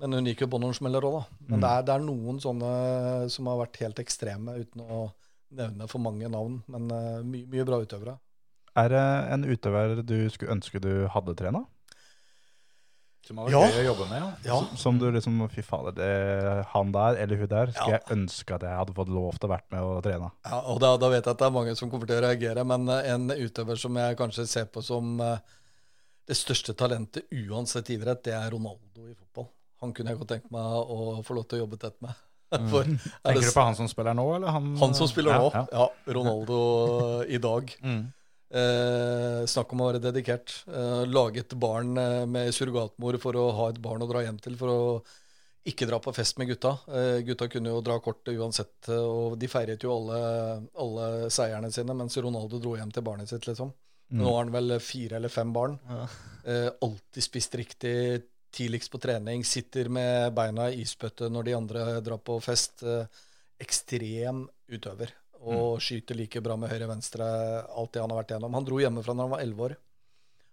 Men 0.01 0.17
hun 0.17 0.33
gikk 0.33 0.47
jo 0.47 0.51
på 0.55 0.63
noen 0.63 0.77
smeller 0.77 1.05
òg, 1.05 1.19
da. 1.21 1.41
Men 1.51 1.61
det, 1.67 1.75
er, 1.75 1.87
det 1.91 1.95
er 1.97 2.07
noen 2.09 2.41
sånne 2.41 2.73
som 3.37 3.53
har 3.53 3.61
vært 3.67 3.83
helt 3.85 4.01
ekstreme, 4.01 4.57
uten 4.65 4.87
å 4.87 5.05
nevne 5.53 5.89
for 5.93 6.01
mange 6.01 6.33
navn. 6.33 6.63
Men 6.73 6.89
uh, 6.89 7.21
my, 7.21 7.45
mye 7.53 7.69
bra 7.69 7.83
utøvere. 7.85 8.17
Er 8.81 8.89
det 8.89 9.05
en 9.35 9.45
utøver 9.45 9.99
du 10.01 10.17
skulle 10.33 10.57
ønske 10.57 10.81
du 10.81 11.05
hadde 11.13 11.37
trena? 11.37 11.67
Som 13.23 13.39
hadde 13.39 13.53
Ja. 13.55 13.61
gøy 13.71 13.81
å 13.85 13.87
jobbe 13.95 14.07
med. 14.11 14.23
Ja. 14.23 14.33
Ja. 14.51 14.77
Som 14.77 14.99
du 14.99 15.05
liksom 15.15 15.37
Fy 15.53 15.63
fader, 15.63 15.93
det, 15.95 16.67
han 16.73 16.91
der 16.93 17.17
eller 17.23 17.37
hun 17.39 17.47
der 17.49 17.71
skulle 17.71 17.93
Ja. 17.95 18.01
jeg 18.01 18.17
ønske 18.19 18.55
at 18.57 18.63
jeg 18.67 18.77
hadde 18.81 18.95
fått 18.97 19.09
lov 19.15 19.39
til 19.39 19.49
å 19.49 19.53
vært 19.53 19.69
med 19.71 19.81
og 19.87 20.03
trene. 20.03 20.31
Ja, 20.45 20.59
og 20.67 20.81
da, 20.83 20.97
da 20.97 21.09
vet 21.09 21.25
jeg 21.25 21.31
at 21.31 21.39
det 21.39 21.47
er 21.47 21.55
mange 21.55 21.77
som 21.79 21.91
kommer 21.91 22.07
til 22.11 22.19
å 22.19 22.25
reagere, 22.27 22.65
men 22.67 22.89
eh, 22.89 23.13
en 23.15 23.29
utøver 23.31 23.79
som 23.79 23.95
jeg 23.97 24.17
kanskje 24.19 24.47
ser 24.51 24.65
på 24.67 24.83
som 24.83 25.21
eh, 25.21 25.39
det 26.27 26.37
største 26.37 26.75
talentet 26.75 27.25
uansett 27.31 27.89
idrett, 27.91 28.23
det 28.25 28.35
er 28.35 28.51
Ronaldo 28.51 29.07
i 29.09 29.15
fotball. 29.15 29.49
Han 29.83 29.93
kunne 29.93 30.11
jeg 30.11 30.19
godt 30.19 30.29
tenkt 30.37 30.51
meg 30.55 30.63
å 30.63 31.23
få 31.27 31.35
lov 31.35 31.47
til 31.51 31.59
å 31.61 31.63
jobbe 31.67 31.79
tett 31.83 31.97
med. 32.03 32.15
For 32.71 32.83
er 32.85 32.91
det 32.93 32.99
Tenker 33.25 33.47
du 33.49 33.53
på 33.55 33.63
han 33.65 33.75
som 33.79 33.89
spiller 33.89 34.15
nå, 34.15 34.27
eller 34.37 34.51
han 34.53 34.67
han 34.77 34.95
som 34.95 35.09
spiller 35.09 35.39
nå? 35.39 35.47
Ja, 35.55 35.63
Ja, 35.73 35.87
Ronaldo 36.13 36.59
i 37.27 37.39
dag. 37.39 37.71
Mm. 37.83 38.13
Eh, 38.53 39.43
snakk 39.49 39.73
om 39.73 39.83
å 39.83 39.89
være 39.91 40.03
dedikert. 40.03 40.55
Eh, 40.69 41.03
lage 41.09 41.41
et 41.41 41.55
barn 41.59 41.97
eh, 41.99 42.23
med 42.29 42.53
surrogatmor 42.55 43.19
for 43.23 43.39
å 43.41 43.49
ha 43.59 43.69
et 43.73 43.81
barn 43.83 44.05
å 44.05 44.09
dra 44.11 44.25
hjem 44.27 44.41
til. 44.43 44.59
For 44.61 44.73
å 44.73 44.81
ikke 45.69 45.87
dra 45.89 46.01
på 46.03 46.13
fest 46.15 46.41
med 46.41 46.51
gutta. 46.51 46.75
Eh, 46.91 47.21
gutta 47.27 47.49
kunne 47.49 47.73
jo 47.73 47.85
dra 47.85 47.97
kortet 48.03 48.35
uansett, 48.37 48.75
eh, 48.89 48.99
og 48.99 49.39
de 49.41 49.49
feiret 49.49 49.87
jo 49.87 49.95
alle, 49.95 50.19
alle 50.85 51.31
seierne 51.33 51.71
sine, 51.73 51.97
mens 51.97 52.19
Ronaldo 52.19 52.61
dro 52.61 52.75
hjem 52.77 52.93
til 52.93 53.07
barnet 53.07 53.31
sitt, 53.31 53.47
liksom. 53.49 53.73
Nå 54.13 54.29
har 54.29 54.43
han 54.43 54.53
vel 54.53 54.77
fire 54.85 55.17
eller 55.17 55.33
fem 55.33 55.55
barn. 55.55 55.79
Ja. 55.89 56.03
alltid 56.85 57.25
spist 57.25 57.55
riktig, 57.57 58.27
tidligst 58.53 58.91
på 58.93 59.01
trening, 59.01 59.45
sitter 59.45 59.89
med 59.89 60.35
beina 60.37 60.69
i 60.71 60.83
isbøtte 60.85 61.31
når 61.33 61.47
de 61.49 61.55
andre 61.57 61.85
drar 62.05 62.21
på 62.21 62.37
fest. 62.45 62.83
Eh, 62.85 63.07
ekstrem 63.63 64.45
utøver. 64.73 65.15
Og 65.43 65.81
skyter 65.83 66.19
like 66.19 66.43
bra 66.45 66.55
med 66.61 66.71
høyre-venstre 66.71 67.27
alt 67.67 67.95
det 67.95 68.03
han 68.03 68.13
har 68.13 68.23
vært 68.23 68.35
igjennom. 68.35 68.55
Han 68.55 68.69
dro 68.69 68.79
hjemmefra 68.83 69.17
når 69.17 69.27
han 69.27 69.35
var 69.35 69.47
11 69.47 69.67
år 69.69 69.79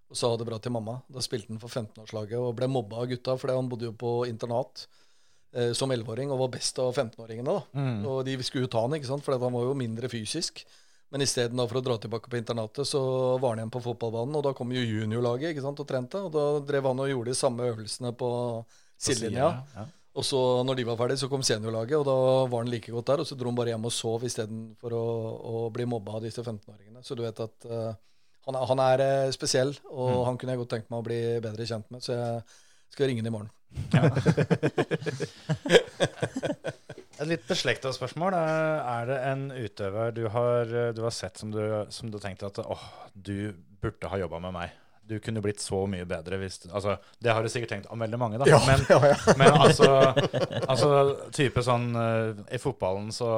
og 0.10 0.18
sa 0.18 0.32
det 0.38 0.48
bra 0.48 0.58
til 0.58 0.74
mamma. 0.74 0.96
Da 1.06 1.22
spilte 1.22 1.54
han 1.54 1.62
for 1.62 1.70
15-årslaget 1.70 2.42
og 2.42 2.56
ble 2.58 2.70
mobba 2.72 3.04
av 3.04 3.10
gutta, 3.12 3.36
fordi 3.38 3.54
han 3.54 3.70
bodde 3.70 3.92
jo 3.92 3.94
på 3.94 4.14
internat 4.26 4.88
eh, 5.54 5.70
som 5.78 5.94
11-åring 5.94 6.34
og 6.34 6.42
var 6.42 6.54
best 6.56 6.82
av 6.82 6.96
15-åringene. 6.98 7.46
da. 7.46 7.84
Og 8.10 8.24
de 8.26 8.38
skulle 8.42 8.66
jo 8.66 8.72
ta 8.74 8.82
han, 8.88 8.96
ikke 8.98 9.12
sant, 9.12 9.26
for 9.26 9.38
han 9.38 9.54
var 9.54 9.68
jo 9.68 9.76
mindre 9.78 10.10
fysisk. 10.10 10.64
Men 11.14 11.26
istedenfor 11.26 11.78
å 11.80 11.86
dra 11.86 11.98
tilbake 12.02 12.30
på 12.30 12.38
internatet, 12.38 12.86
så 12.90 13.02
var 13.42 13.54
han 13.54 13.62
igjen 13.62 13.74
på 13.74 13.82
fotballbanen. 13.86 14.36
Og 14.38 14.46
da 14.46 14.56
kom 14.58 14.74
jo 14.74 14.82
juniorlaget 14.82 15.54
ikke 15.54 15.66
sant, 15.66 15.82
og 15.82 15.90
trente, 15.90 16.22
og 16.26 16.34
da 16.34 16.48
drev 16.66 16.90
han 16.90 17.06
og 17.06 17.14
gjorde 17.14 17.34
de 17.34 17.38
samme 17.38 17.70
øvelsene 17.70 18.12
på 18.18 18.30
sidelinja. 18.98 19.52
Ja. 19.78 19.86
Og 20.20 20.26
så 20.28 20.40
når 20.68 20.76
de 20.76 20.84
var 20.90 20.98
ferdige, 21.00 21.22
så 21.22 21.30
kom 21.32 21.44
seniorlaget, 21.46 21.96
og 21.96 22.06
da 22.08 22.16
var 22.52 22.64
han 22.64 22.72
like 22.72 22.92
godt 22.92 23.08
der. 23.12 23.22
Og 23.24 23.28
så 23.30 23.38
dro 23.40 23.48
han 23.52 23.60
bare 23.60 23.72
hjem 23.72 23.88
og 23.88 23.94
sov 23.96 24.26
istedenfor 24.28 24.96
å, 24.98 25.06
å 25.52 25.62
bli 25.74 25.86
mobba 25.88 26.18
av 26.18 26.26
disse 26.26 26.44
15-åringene. 26.44 27.04
Så 27.06 27.16
du 27.16 27.24
vet 27.24 27.40
at 27.46 27.68
uh, 27.70 27.94
han, 28.50 28.58
er, 28.58 28.66
han 28.72 28.80
er 28.84 29.04
eh, 29.06 29.32
spesiell, 29.36 29.72
og 29.94 30.26
han 30.28 30.38
kunne 30.40 30.56
jeg 30.56 30.62
godt 30.64 30.74
tenkt 30.76 30.92
meg 30.92 31.00
å 31.00 31.08
bli 31.08 31.20
bedre 31.44 31.68
kjent 31.70 31.88
med. 31.94 32.04
Så 32.04 32.18
jeg 32.18 32.44
skal 32.96 33.10
ringe 33.10 33.24
han 33.24 33.32
i 33.32 33.36
morgen. 33.38 33.52
Et 37.20 37.28
litt 37.28 37.46
beslekta 37.48 37.92
spørsmål. 37.94 38.36
Er 38.36 39.10
det 39.10 39.18
en 39.28 39.44
utøver 39.52 40.14
du 40.16 40.24
har, 40.32 40.76
du 40.96 41.02
har 41.04 41.14
sett 41.16 41.40
som 41.40 41.52
du, 41.54 41.60
som 41.94 42.12
du 42.12 42.18
tenkte 42.24 42.48
at 42.48 42.60
åh, 42.64 42.86
du 43.14 43.52
burde 43.84 44.12
ha 44.12 44.20
jobba 44.24 44.40
med 44.48 44.56
meg? 44.56 44.70
Du 45.10 45.16
kunne 45.24 45.42
blitt 45.42 45.62
så 45.64 45.82
mye 45.90 46.06
bedre 46.06 46.38
hvis 46.38 46.60
altså, 46.70 46.98
Det 47.18 47.34
har 47.34 47.42
du 47.42 47.50
sikkert 47.50 47.72
tenkt 47.74 47.90
om 47.90 48.02
veldig 48.04 48.20
mange, 48.22 48.38
da. 48.38 48.60
men, 48.68 48.84
men 49.42 49.56
altså, 49.58 49.90
altså 50.70 50.90
type 51.34 51.64
sånn 51.66 51.90
uh, 51.98 52.44
I 52.54 52.60
fotballen 52.62 53.10
så, 53.16 53.30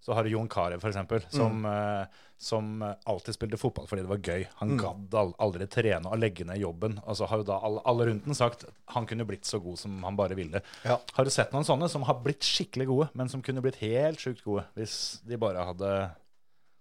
så 0.00 0.16
har 0.16 0.24
du 0.24 0.32
Jon 0.32 0.48
Carew, 0.50 0.80
f.eks., 0.80 1.28
som, 1.34 1.64
eh, 1.68 2.22
som 2.40 2.80
alltid 2.82 3.36
spilte 3.36 3.60
fotball 3.60 3.88
fordi 3.90 4.04
det 4.06 4.10
var 4.10 4.22
gøy. 4.24 4.46
Han 4.62 4.78
gadd 4.80 5.16
aldri 5.42 5.68
trene 5.70 6.08
og 6.08 6.20
legge 6.20 6.46
ned 6.48 6.60
jobben. 6.62 6.96
Og 7.04 7.18
så 7.18 7.28
har 7.28 7.42
jo 7.42 7.46
da 7.50 7.58
alle, 7.66 7.82
alle 7.88 8.08
rundt 8.08 8.26
den 8.28 8.38
sagt 8.38 8.64
han 8.94 9.08
kunne 9.10 9.26
blitt 9.28 9.48
så 9.48 9.60
god 9.62 9.78
som 9.82 10.00
han 10.06 10.16
bare 10.18 10.38
ville. 10.38 10.62
Ja. 10.88 10.96
Har 11.16 11.28
du 11.28 11.32
sett 11.34 11.52
noen 11.54 11.68
sånne 11.68 11.90
som 11.92 12.06
har 12.08 12.22
blitt 12.24 12.46
skikkelig 12.46 12.88
gode, 12.88 13.10
men 13.18 13.30
som 13.32 13.44
kunne 13.44 13.62
blitt 13.64 13.80
helt 13.84 14.22
sjukt 14.22 14.44
gode 14.46 14.64
hvis 14.78 14.94
de 15.28 15.38
bare 15.40 15.68
hadde, 15.68 15.94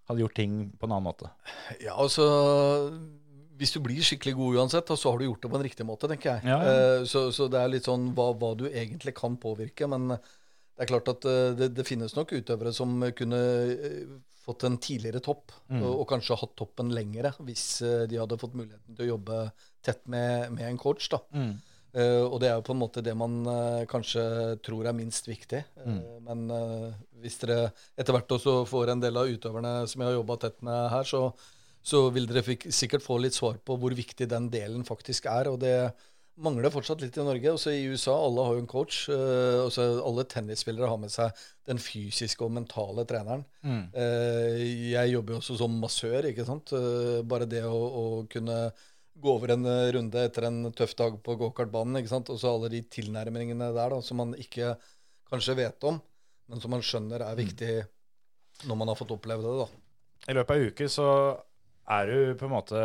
hadde 0.09 0.23
gjort 0.23 0.39
ting 0.39 0.59
på 0.79 0.87
en 0.87 0.95
annen 0.95 1.09
måte? 1.11 1.33
Ja, 1.83 1.97
altså 1.99 2.29
Hvis 3.59 3.73
du 3.75 3.79
blir 3.83 3.99
skikkelig 4.05 4.33
god 4.39 4.55
uansett, 4.63 4.87
så 4.95 5.11
har 5.11 5.19
du 5.19 5.25
gjort 5.27 5.43
det 5.43 5.51
på 5.51 5.59
en 5.59 5.65
riktig 5.67 5.85
måte, 5.87 6.07
tenker 6.07 6.37
jeg. 6.37 6.47
Ja, 6.47 6.57
ja. 6.63 6.73
Eh, 6.99 7.03
Så, 7.11 7.25
så 7.35 7.49
det 7.51 7.59
er 7.59 7.71
litt 7.75 7.85
sånn 7.89 8.09
hva, 8.15 8.31
hva 8.39 8.53
du 8.57 8.65
egentlig 8.71 9.13
kan 9.19 9.35
påvirke. 9.37 9.87
Men 9.91 10.07
det 10.15 10.85
er 10.85 10.91
klart 10.93 11.11
at 11.11 11.25
eh, 11.27 11.51
det, 11.59 11.73
det 11.75 11.85
finnes 11.87 12.15
nok 12.15 12.31
utøvere 12.39 12.71
som 12.73 12.97
kunne 13.19 13.39
eh, 13.75 14.03
fått 14.45 14.63
en 14.65 14.77
tidligere 14.81 15.19
topp, 15.21 15.51
Mm. 15.69 15.83
og, 15.85 15.99
og 16.01 16.05
kanskje 16.09 16.37
hatt 16.41 16.55
toppen 16.57 16.89
lengre 16.95 17.29
hvis 17.45 17.81
eh, 17.85 18.07
de 18.09 18.17
hadde 18.17 18.39
fått 18.41 18.55
muligheten 18.57 18.95
til 18.97 19.05
å 19.05 19.09
jobbe 19.11 19.41
tett 19.85 19.99
med, 20.09 20.55
med 20.55 20.65
en 20.71 20.79
coach. 20.81 21.05
da. 21.13 21.19
Eh, 21.93 22.21
og 22.25 22.39
det 22.41 22.47
er 22.49 22.55
jo 22.57 22.63
på 22.65 22.73
en 22.73 22.79
måte 22.81 23.01
det 23.05 23.13
man 23.17 23.35
uh, 23.49 23.83
kanskje 23.89 24.23
tror 24.65 24.85
er 24.89 24.93
minst 24.97 25.25
viktig. 25.29 25.61
Eh, 25.83 26.01
Men 26.25 26.43
eh, 26.53 26.89
hvis 27.21 27.37
dere 27.43 27.71
etter 27.97 28.13
hvert 28.15 28.33
også 28.39 28.55
får 28.69 28.91
en 28.95 29.01
del 29.03 29.17
av 29.21 29.29
utøverne 29.29 29.75
som 29.89 30.01
jeg 30.01 30.09
har 30.11 30.17
jobba 30.19 30.37
tett 30.47 30.61
med 30.65 30.89
her, 30.93 31.03
så, 31.09 31.21
så 31.85 32.05
vil 32.13 32.27
dere 32.29 32.43
sikkert 32.73 33.05
få 33.05 33.17
litt 33.23 33.37
svar 33.37 33.59
på 33.65 33.77
hvor 33.79 33.95
viktig 33.95 34.27
den 34.29 34.49
delen 34.51 34.85
faktisk 34.87 35.29
er. 35.31 35.49
Og 35.51 35.59
det 35.61 35.75
mangler 36.43 36.71
fortsatt 36.71 37.01
litt 37.03 37.17
i 37.19 37.25
Norge. 37.25 37.53
Også 37.53 37.73
i 37.75 37.87
USA, 37.91 38.15
alle 38.15 38.45
har 38.45 38.57
jo 38.57 38.63
en 38.63 38.69
coach. 38.69 39.01
Uh, 39.11 39.65
også 39.65 39.87
alle 40.05 40.25
tennisspillere 40.29 40.89
har 40.91 40.99
med 41.01 41.13
seg 41.13 41.35
den 41.69 41.81
fysiske 41.81 42.45
og 42.45 42.53
mentale 42.55 43.05
treneren. 43.09 43.43
Eh, 43.93 44.61
jeg 44.89 45.11
jobber 45.11 45.35
jo 45.35 45.41
også 45.41 45.57
som 45.59 45.75
massør, 45.81 46.29
ikke 46.31 46.47
sant. 46.47 46.73
Uh, 46.73 47.19
bare 47.29 47.49
det 47.49 47.61
å, 47.67 47.75
å 47.75 48.05
kunne 48.31 48.61
gå 49.19 49.33
over 49.35 49.51
en 49.53 49.67
runde 49.93 50.21
etter 50.23 50.47
en 50.47 50.69
tøff 50.71 50.95
dag 50.97 51.17
på 51.23 51.35
gokartbanen, 51.41 51.99
ikke 51.99 52.13
sant. 52.13 52.31
Og 52.31 52.39
så 52.41 52.55
alle 52.55 52.71
de 52.71 52.81
tilnærmingene 52.87 53.73
der 53.75 53.93
da, 53.95 53.99
som 54.05 54.21
man 54.23 54.33
ikke 54.39 54.77
kanskje 55.29 55.57
vet 55.59 55.85
om, 55.85 55.99
men 56.49 56.63
som 56.63 56.73
man 56.73 56.83
skjønner 56.85 57.21
er 57.27 57.37
viktig 57.37 57.73
når 58.67 58.79
man 58.79 58.89
har 58.91 58.97
fått 58.99 59.13
oppleve 59.13 59.45
det. 59.45 59.59
da. 59.59 59.67
I 60.31 60.35
løpet 60.35 60.55
av 60.55 60.71
uker 60.71 60.89
så 60.91 61.09
er 61.89 62.09
du 62.09 62.37
på 62.37 62.45
en 62.45 62.53
måte 62.53 62.81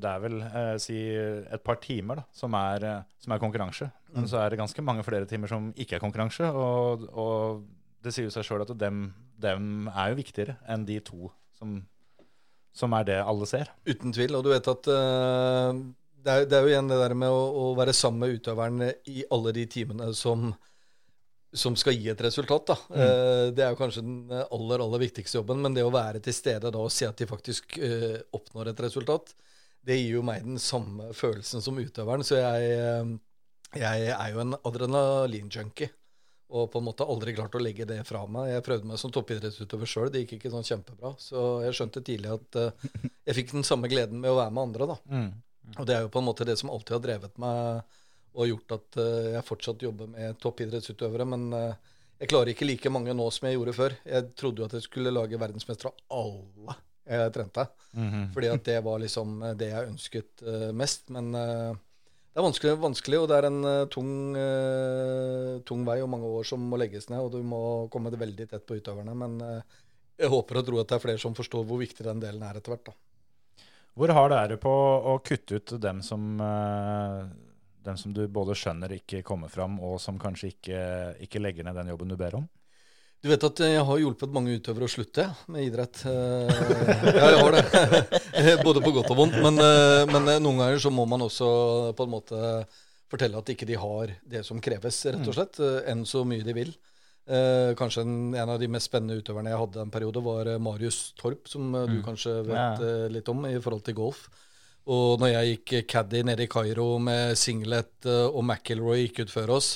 Det 0.00 0.10
er 0.10 0.22
vel 0.24 0.40
eh, 0.42 0.74
si 0.82 0.98
et 1.14 1.62
par 1.64 1.78
timer 1.82 2.20
da, 2.20 2.24
som 2.34 2.54
er, 2.58 2.86
eh, 2.86 3.18
som 3.22 3.34
er 3.34 3.42
konkurranse. 3.42 3.90
Men 4.16 4.26
så 4.30 4.40
er 4.42 4.50
det 4.50 4.60
ganske 4.60 4.82
mange 4.82 5.04
flere 5.06 5.28
timer 5.30 5.50
som 5.50 5.70
ikke 5.78 5.98
er 5.98 6.02
konkurranse. 6.02 6.48
Og, 6.50 7.06
og 7.14 7.62
det 8.02 8.14
sier 8.14 8.26
jo 8.26 8.34
seg 8.34 8.46
sjøl 8.46 8.64
at 8.64 8.74
dem, 8.80 9.10
dem 9.40 9.88
er 9.92 10.10
jo 10.10 10.18
viktigere 10.18 10.58
enn 10.70 10.86
de 10.88 10.98
to 11.04 11.30
som, 11.60 11.78
som 12.74 12.96
er 12.98 13.06
det 13.06 13.20
alle 13.22 13.48
ser. 13.48 13.70
Uten 13.86 14.14
tvil. 14.16 14.34
Og 14.38 14.46
du 14.46 14.50
vet 14.54 14.70
at 14.72 14.90
uh, 14.90 15.70
det, 16.24 16.32
er, 16.32 16.48
det 16.48 16.56
er 16.56 16.64
jo 16.64 16.72
igjen 16.72 16.90
det 16.90 16.98
der 17.02 17.14
med 17.18 17.30
å, 17.30 17.44
å 17.60 17.70
være 17.78 17.94
sammen 17.96 18.24
med 18.24 18.40
utøveren 18.40 18.82
i 19.12 19.22
alle 19.30 19.54
de 19.56 19.66
timene 19.70 20.10
som 20.16 20.50
som 21.52 21.76
skal 21.76 21.96
gi 21.96 22.08
et 22.12 22.20
resultat. 22.22 22.66
da. 22.66 22.76
Mm. 22.88 23.54
det 23.54 23.64
er 23.64 23.72
jo 23.72 23.78
kanskje 23.78 24.02
den 24.06 24.42
aller 24.42 24.82
aller 24.84 25.02
viktigste 25.02 25.40
jobben, 25.40 25.62
men 25.62 25.74
det 25.74 25.84
å 25.86 25.92
være 25.94 26.22
til 26.22 26.34
stede 26.36 26.70
da 26.70 26.82
og 26.82 26.92
se 26.94 27.08
at 27.08 27.18
de 27.18 27.26
faktisk 27.30 27.78
eh, 27.78 28.20
oppnår 28.36 28.70
et 28.70 28.82
resultat, 28.86 29.34
det 29.86 29.96
gir 29.98 30.18
jo 30.18 30.26
meg 30.26 30.44
den 30.44 30.60
samme 30.62 31.10
følelsen 31.16 31.64
som 31.64 31.78
utøveren. 31.80 32.24
Så 32.26 32.38
jeg, 32.38 32.70
eh, 32.76 33.80
jeg 33.80 34.12
er 34.14 34.34
jo 34.34 34.44
en 34.44 34.58
adrenalinjunkie. 34.60 35.90
Og 36.50 36.64
på 36.72 36.80
en 36.80 36.86
måte 36.88 37.06
aldri 37.06 37.30
klart 37.36 37.54
å 37.54 37.60
legge 37.62 37.84
det 37.86 38.00
fra 38.08 38.24
meg. 38.26 38.48
Jeg 38.50 38.64
prøvde 38.66 38.88
meg 38.90 38.98
som 38.98 39.12
toppidrettsutøver 39.14 39.86
sjøl, 39.86 40.08
det 40.10 40.24
gikk 40.24 40.40
ikke 40.40 40.50
sånn 40.50 40.66
kjempebra. 40.66 41.12
Så 41.22 41.60
jeg 41.62 41.76
skjønte 41.78 42.02
tidlig 42.02 42.32
at 42.34 42.58
eh, 42.58 42.88
jeg 43.28 43.38
fikk 43.38 43.54
den 43.54 43.66
samme 43.66 43.90
gleden 43.90 44.18
med 44.22 44.32
å 44.32 44.40
være 44.40 44.54
med 44.56 44.64
andre. 44.68 44.90
da. 44.90 44.98
Mm. 45.14 45.30
Og 45.78 45.86
det 45.86 45.94
er 45.94 46.02
jo 46.02 46.10
på 46.10 46.18
en 46.18 46.26
måte 46.26 46.46
det 46.48 46.56
som 46.58 46.72
alltid 46.74 46.96
har 46.96 47.04
drevet 47.04 47.38
meg 47.38 47.98
og 48.34 48.50
gjort 48.50 48.76
at 48.76 48.98
eh, 49.02 49.32
jeg 49.36 49.46
fortsatt 49.46 49.82
jobber 49.86 50.10
med 50.10 50.38
toppidrettsutøvere. 50.42 51.26
Men 51.32 51.48
eh, 51.56 51.90
jeg 52.22 52.30
klarer 52.30 52.52
ikke 52.52 52.68
like 52.68 52.92
mange 52.92 53.14
nå 53.16 53.26
som 53.34 53.48
jeg 53.48 53.58
gjorde 53.58 53.76
før. 53.76 53.96
Jeg 54.06 54.30
trodde 54.38 54.62
jo 54.62 54.68
at 54.68 54.78
jeg 54.78 54.86
skulle 54.86 55.14
lage 55.14 55.40
verdensmestere 55.40 55.92
av 55.92 56.20
alle 56.20 56.78
jeg 57.10 57.34
trente. 57.34 57.66
Mhm. 57.98 58.26
Fordi 58.36 58.50
at 58.52 58.66
det 58.68 58.80
var 58.86 59.02
liksom 59.02 59.40
eh, 59.42 59.56
det 59.58 59.72
jeg 59.72 59.92
ønsket 59.94 60.44
mest. 60.76 61.08
Men 61.10 61.32
det 61.34 62.38
er 62.38 62.46
vanskelig, 62.46 62.76
vanskelig 62.78 63.18
og 63.18 63.28
det 63.30 63.38
er 63.40 63.48
en 63.48 63.60
tung, 63.90 64.10
tung 65.66 65.82
vei 65.88 65.98
og 66.04 66.10
mange 66.12 66.30
år 66.30 66.46
som 66.46 66.62
må 66.62 66.78
legges 66.78 67.10
ned. 67.10 67.24
Og 67.24 67.34
du 67.34 67.42
må 67.42 67.62
komme 67.90 68.14
veldig 68.14 68.46
tett 68.52 68.66
på 68.68 68.78
utøverne. 68.78 69.16
Men 69.18 69.38
jeg 70.20 70.30
håper 70.30 70.60
og 70.60 70.68
tror 70.68 70.82
at 70.84 70.92
det 70.92 71.00
er 71.00 71.06
flere 71.08 71.22
som 71.22 71.34
forstår 71.34 71.66
hvor 71.66 71.80
viktig 71.80 72.06
den 72.06 72.22
delen 72.22 72.44
er 72.46 72.60
etter 72.60 72.76
hvert. 72.76 72.92
da. 72.92 73.64
Hvor 73.98 74.12
hard 74.14 74.32
er 74.36 74.52
det 74.52 74.60
på 74.62 74.70
å 74.70 75.18
kutte 75.26 75.58
ut 75.58 75.72
dem 75.82 75.98
som, 76.06 76.38
dem 77.84 77.96
som 77.96 78.12
du 78.16 78.26
både 78.28 78.54
skjønner 78.58 78.92
ikke 78.98 79.22
kommer 79.26 79.48
fram, 79.52 79.78
og 79.80 79.98
som 80.02 80.18
kanskje 80.20 80.50
ikke, 80.54 80.80
ikke 81.26 81.40
legger 81.42 81.64
ned 81.66 81.78
den 81.80 81.92
jobben 81.94 82.10
du 82.12 82.16
ber 82.20 82.36
om? 82.40 82.48
Du 83.20 83.28
vet 83.28 83.42
at 83.44 83.58
jeg 83.60 83.82
har 83.84 83.98
hjulpet 84.00 84.32
mange 84.32 84.54
utøvere 84.56 84.86
å 84.86 84.92
slutte 84.92 85.26
med 85.52 85.66
idrett. 85.66 85.98
Ja, 86.08 87.26
jeg 87.34 87.40
har 87.42 87.52
det. 87.56 87.64
Både 88.66 88.80
på 88.80 88.92
godt 88.96 89.10
og 89.12 89.18
vondt. 89.18 89.36
Men, 89.44 89.58
eh, 89.60 90.04
men 90.08 90.28
eh, 90.32 90.38
noen 90.40 90.60
ganger 90.62 90.80
så 90.80 90.92
må 90.94 91.04
man 91.08 91.26
også 91.26 91.50
på 91.98 92.06
en 92.06 92.14
måte 92.14 92.40
fortelle 93.10 93.36
at 93.42 93.52
ikke 93.52 93.66
de 93.68 93.76
har 93.80 94.14
det 94.24 94.40
som 94.46 94.60
kreves, 94.62 95.02
rett 95.12 95.26
og 95.28 95.36
slett. 95.36 95.60
eh, 95.60 95.90
Enn 95.92 96.06
så 96.08 96.24
mye 96.24 96.46
de 96.46 96.56
vil. 96.56 96.72
Kanskje 97.78 98.02
en, 98.02 98.14
en 98.34 98.50
av 98.50 98.56
de 98.58 98.66
mest 98.72 98.88
spennende 98.88 99.20
utøverne 99.20 99.52
jeg 99.52 99.60
hadde 99.60 99.82
en 99.84 99.90
periode, 99.92 100.22
var 100.24 100.48
Marius 100.58 101.12
Torp, 101.20 101.44
som 101.46 101.68
du 101.86 102.00
kanskje 102.02 102.32
vet 102.48 102.80
litt 103.14 103.28
om 103.30 103.44
i 103.46 103.52
forhold 103.62 103.84
til 103.86 103.94
golf. 104.00 104.24
Og 104.88 105.20
når 105.20 105.34
jeg 105.34 105.52
gikk 105.52 105.86
caddy 105.92 106.24
nede 106.24 106.46
i 106.46 106.50
Kairo 106.50 106.94
med 107.02 107.36
singlet 107.38 108.08
eh, 108.08 108.26
og 108.26 108.42
McIlroy 108.46 109.04
gikk 109.04 109.26
ut 109.26 109.32
før 109.34 109.52
oss, 109.58 109.68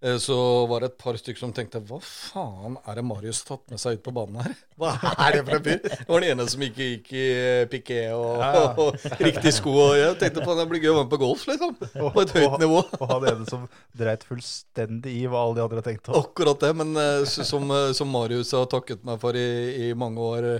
eh, 0.00 0.16
så 0.22 0.36
var 0.70 0.80
det 0.80 0.88
et 0.94 0.96
par 1.02 1.18
stykker 1.20 1.42
som 1.42 1.52
tenkte 1.52 1.82
Hva 1.84 1.98
faen 2.00 2.78
er 2.88 2.96
det 2.96 3.04
Marius 3.04 3.42
har 3.44 3.58
tatt 3.58 3.74
med 3.74 3.82
seg 3.82 3.98
ut 3.98 4.02
på 4.06 4.14
banen 4.16 4.40
her? 4.40 4.56
Hva 4.80 4.94
er 5.12 5.36
det 5.36 5.44
for 5.44 5.58
en 5.58 5.66
fyr? 5.68 5.84
Det 5.84 6.08
var 6.08 6.24
den 6.24 6.32
ene 6.32 6.48
som 6.54 6.64
ikke 6.64 6.88
gikk 6.88 7.12
i 7.12 7.26
eh, 7.36 7.68
piké 7.70 8.00
og, 8.16 8.42
og 8.86 9.06
riktig 9.20 9.54
sko. 9.58 9.76
Og 9.84 9.94
jeg 10.00 10.18
tenkte 10.24 10.48
på 10.48 10.56
det 10.56 10.68
blir 10.72 10.84
gøy 10.86 10.94
å 10.94 10.98
være 11.02 11.08
med 11.10 11.14
på 11.14 11.22
golf, 11.26 11.46
liksom. 11.52 11.76
På 12.00 12.24
et 12.24 12.36
høyt 12.40 12.58
nivå. 12.64 12.82
Og 12.96 13.08
han 13.12 13.30
ene 13.34 13.48
som 13.52 13.68
dreit 13.92 14.24
fullstendig 14.26 15.18
i 15.20 15.26
hva 15.28 15.44
alle 15.44 15.60
de 15.60 15.66
andre 15.68 15.84
tenkte. 15.84 16.16
Akkurat 16.16 16.64
det, 16.64 16.72
men 16.80 16.96
som, 17.28 17.68
som 17.92 18.16
Marius 18.16 18.56
har 18.56 18.70
takket 18.72 19.04
meg 19.04 19.20
for 19.20 19.36
i, 19.36 19.50
i 19.90 19.92
mange 19.92 20.32
år 20.32 20.54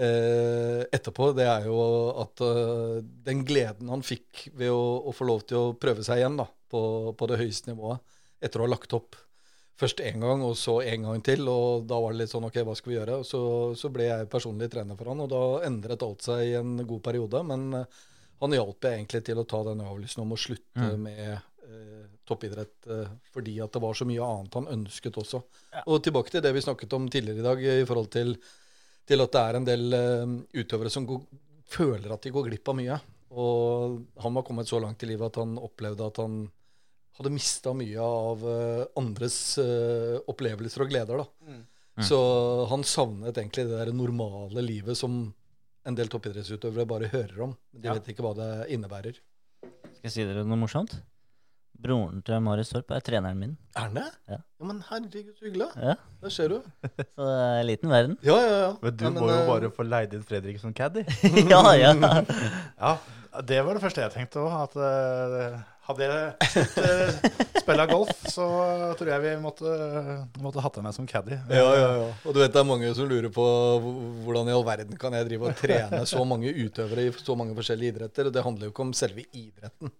eh, 0.00 0.82
etterpå, 0.90 1.30
det 1.36 1.46
er 1.48 1.68
jo 1.68 1.80
at 2.22 2.42
eh, 2.46 3.00
den 3.26 3.44
gleden 3.48 3.92
han 3.92 4.04
fikk 4.06 4.48
ved 4.58 4.72
å, 4.72 4.82
å 5.10 5.14
få 5.16 5.28
lov 5.28 5.44
til 5.48 5.60
å 5.60 5.74
prøve 5.80 6.04
seg 6.06 6.22
igjen 6.22 6.38
da, 6.40 6.48
på, 6.70 6.82
på 7.16 7.30
det 7.30 7.40
høyeste 7.42 7.72
nivået, 7.72 8.00
etter 8.40 8.62
å 8.62 8.68
ha 8.68 8.74
lagt 8.74 8.96
opp 8.96 9.18
først 9.80 10.02
én 10.04 10.20
gang, 10.20 10.42
og 10.44 10.56
så 10.60 10.80
en 10.84 11.06
gang 11.08 11.22
til, 11.24 11.46
og 11.48 11.86
da 11.88 11.98
var 12.02 12.12
det 12.12 12.22
litt 12.22 12.32
sånn 12.32 12.46
OK, 12.48 12.60
hva 12.66 12.76
skal 12.76 12.92
vi 12.92 12.98
gjøre? 12.98 13.20
Og 13.22 13.26
så, 13.28 13.42
så 13.78 13.90
ble 13.92 14.08
jeg 14.08 14.30
personlig 14.32 14.70
trener 14.72 14.98
for 14.98 15.12
han, 15.12 15.22
og 15.24 15.30
da 15.32 15.42
endret 15.68 16.04
alt 16.04 16.26
seg 16.26 16.44
i 16.48 16.56
en 16.58 16.74
god 16.82 17.02
periode. 17.06 17.42
Men 17.48 17.68
eh, 17.78 18.00
han 18.40 18.56
hjalp 18.56 18.88
jeg 18.88 18.98
egentlig 18.98 19.22
til 19.26 19.40
å 19.40 19.46
ta 19.48 19.62
den 19.68 19.84
avlysen 19.84 20.24
om 20.24 20.34
å 20.36 20.40
slutte 20.40 20.90
med 21.00 21.22
eh, 21.32 22.04
toppidrett 22.28 22.88
eh, 22.92 23.12
fordi 23.32 23.58
at 23.64 23.74
det 23.76 23.82
var 23.84 23.96
så 23.96 24.08
mye 24.08 24.26
annet 24.26 24.58
han 24.60 24.70
ønsket 24.76 25.20
også. 25.22 25.42
Og 25.86 26.00
tilbake 26.04 26.34
til 26.34 26.44
det 26.44 26.54
vi 26.56 26.64
snakket 26.64 26.96
om 26.96 27.08
tidligere 27.12 27.42
i 27.42 27.48
dag 27.48 27.64
i 27.80 27.88
forhold 27.88 28.12
til, 28.16 28.36
til 29.10 29.24
at 29.24 29.34
det 29.34 29.40
er 29.42 29.58
en 29.58 29.66
del 29.68 29.96
eh, 29.96 30.36
utøvere 30.62 30.92
som 30.94 31.06
går, 31.08 31.20
føler 31.70 32.14
at 32.14 32.22
de 32.26 32.32
går 32.34 32.46
glipp 32.48 32.70
av 32.72 32.78
mye. 32.78 33.00
Og 33.30 34.00
han 34.22 34.34
var 34.38 34.46
kommet 34.46 34.70
så 34.70 34.80
langt 34.82 35.02
i 35.06 35.10
livet 35.10 35.28
at 35.30 35.38
han 35.42 35.56
opplevde 35.62 36.06
at 36.10 36.18
han 36.22 36.40
hadde 37.18 37.32
mista 37.34 37.74
mye 37.76 38.00
av 38.06 38.46
eh, 38.48 38.84
andres 38.98 39.36
eh, 39.62 40.16
opplevelser 40.30 40.86
og 40.86 40.90
gleder. 40.94 41.20
da. 41.24 41.58
Så 42.00 42.16
han 42.70 42.80
savnet 42.86 43.36
egentlig 43.36 43.66
det 43.68 43.76
der 43.76 43.90
normale 43.92 44.62
livet 44.64 44.96
som 44.96 45.18
en 45.84 45.96
del 45.98 46.08
toppidrettsutøvere 46.12 46.86
bare 46.88 47.10
hører 47.12 47.42
om. 47.44 47.52
De 47.72 47.86
Ja. 47.88 47.94
vet 47.98 48.08
ikke 48.14 48.24
hva 48.24 48.32
det 48.38 48.48
innebærer. 48.72 49.18
Skal 49.60 50.06
jeg 50.08 50.12
si 50.14 50.24
dere 50.24 50.46
noe 50.48 50.56
morsomt? 50.62 50.94
Broren 51.80 52.20
til 52.26 52.42
Marius 52.44 52.72
Torp 52.74 52.90
er 52.92 53.02
treneren 53.04 53.38
min. 53.40 53.56
Er 53.74 53.86
han 53.86 53.96
det? 53.96 54.06
Ja. 54.28 54.38
men 54.68 54.82
herregud, 54.90 55.32
så 55.38 55.46
hyggelig. 55.46 55.68
Ja, 55.80 55.94
Det 56.20 56.32
ser 56.32 56.52
du. 56.52 56.60
Så 57.16 57.24
det 57.24 57.36
er 57.40 57.60
en 57.60 57.66
liten 57.66 57.90
verden. 57.90 58.18
Ja, 58.26 58.36
ja, 58.36 58.58
ja. 58.66 58.70
Men 58.82 58.96
du 58.96 59.04
ja, 59.06 59.10
må 59.16 59.30
jo 59.30 59.38
eh, 59.38 59.48
bare 59.48 59.70
få 59.76 59.86
leid 59.88 60.14
inn 60.16 60.26
Fredrik 60.26 60.60
som 60.60 60.74
caddy. 60.76 61.06
ja, 61.52 61.62
ja. 61.78 61.94
Ja, 62.84 62.96
det 63.46 63.60
var 63.64 63.76
det 63.76 63.82
første 63.84 64.02
jeg 64.02 64.12
tenkte 64.12 64.42
òg. 64.42 64.56
At 64.66 64.76
uh, 64.76 65.60
hadde 65.88 66.08
jeg 66.08 66.50
spilt 66.50 67.56
spilla 67.60 67.86
golf, 67.88 68.10
så 68.28 68.46
tror 68.98 69.10
jeg 69.12 69.22
vi 69.24 69.32
måtte, 69.40 69.72
måtte 70.42 70.64
hatt 70.64 70.76
deg 70.76 70.86
med 70.86 70.96
som 70.96 71.08
caddy. 71.08 71.38
Ja, 71.48 71.64
ja, 71.78 71.88
ja. 72.02 72.10
Og 72.24 72.34
du 72.34 72.42
vet 72.42 72.52
det 72.52 72.60
er 72.60 72.68
mange 72.68 72.92
som 72.96 73.08
lurer 73.08 73.32
på 73.32 73.46
hvordan 74.26 74.50
i 74.50 74.54
all 74.56 74.66
verden 74.66 75.00
kan 75.00 75.16
jeg 75.16 75.28
drive 75.30 75.50
og 75.50 75.58
trene 75.60 76.04
så 76.10 76.24
mange 76.28 76.52
utøvere 76.52 77.08
i 77.08 77.14
så 77.16 77.38
mange 77.38 77.56
forskjellige 77.58 77.96
idretter. 77.96 78.28
Og 78.28 78.36
det 78.36 78.44
handler 78.44 78.68
jo 78.68 78.74
ikke 78.74 78.88
om 78.88 78.94
selve 78.96 79.24
idretten. 79.30 79.94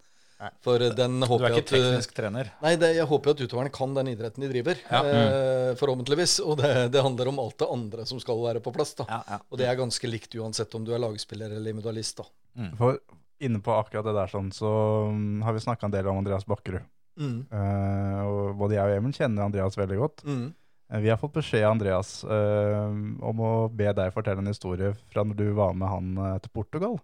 For 0.65 0.83
eh, 0.83 0.93
den 0.97 1.19
Du 1.21 1.29
håper 1.31 1.47
er 1.49 1.57
ikke 1.59 1.65
at 1.67 1.73
eh, 1.77 1.85
teknisk 1.85 2.15
trener. 2.17 2.51
Nei, 2.65 2.75
det, 2.81 2.93
jeg 2.97 3.09
håper 3.11 3.35
at 3.35 3.43
utøverne 3.45 3.73
kan 3.75 3.97
den 3.99 4.13
idretten 4.15 4.45
de 4.47 4.51
driver. 4.53 4.81
Ja. 4.91 5.01
Eh, 5.05 5.71
forhåpentligvis. 5.81 6.39
Og 6.47 6.59
det, 6.63 6.73
det 6.95 7.05
handler 7.05 7.33
om 7.33 7.41
alt 7.43 7.59
det 7.63 7.71
andre 7.71 8.07
som 8.09 8.21
skal 8.23 8.41
være 8.45 8.63
på 8.65 8.73
plass. 8.77 8.95
da. 8.99 9.09
Ja, 9.11 9.23
ja. 9.37 9.41
Og 9.51 9.61
det 9.61 9.69
er 9.69 9.81
ganske 9.81 10.11
likt 10.11 10.35
uansett 10.41 10.75
om 10.79 10.87
du 10.87 10.95
er 10.97 11.03
lagspiller 11.03 11.53
eller 11.53 11.75
individualist. 11.75 12.23
da. 12.25 12.71
For 12.79 12.99
inne 13.41 13.61
på 13.65 13.73
akkurat 13.73 14.05
det 14.05 14.17
der 14.17 14.31
sånn, 14.31 14.51
så 14.53 14.71
mm, 15.11 15.43
har 15.47 15.57
vi 15.57 15.63
snakka 15.65 15.89
en 15.89 15.95
del 15.95 16.09
om 16.13 16.19
Andreas 16.21 16.47
Bakkerud. 16.49 16.85
Mm. 17.21 17.37
Eh, 17.53 18.21
og 18.25 18.57
både 18.61 18.77
jeg 18.79 18.87
og 18.89 18.97
Emil 19.01 19.15
kjenner 19.17 19.47
Andreas 19.47 19.77
veldig 19.79 19.99
godt. 20.01 20.25
Mm. 20.29 20.49
Eh, 20.93 21.01
Vi 21.05 21.11
har 21.13 21.21
fått 21.21 21.37
beskjed 21.37 21.67
Andreas 21.69 22.21
eh, 22.25 22.87
om 23.31 23.43
å 23.45 23.53
be 23.73 23.93
deg 23.97 24.15
fortelle 24.15 24.45
en 24.45 24.51
historie 24.53 24.93
fra 25.13 25.25
når 25.27 25.41
du 25.41 25.47
var 25.57 25.77
med 25.77 25.89
han 25.91 26.41
til 26.45 26.53
Portugal. 26.55 26.99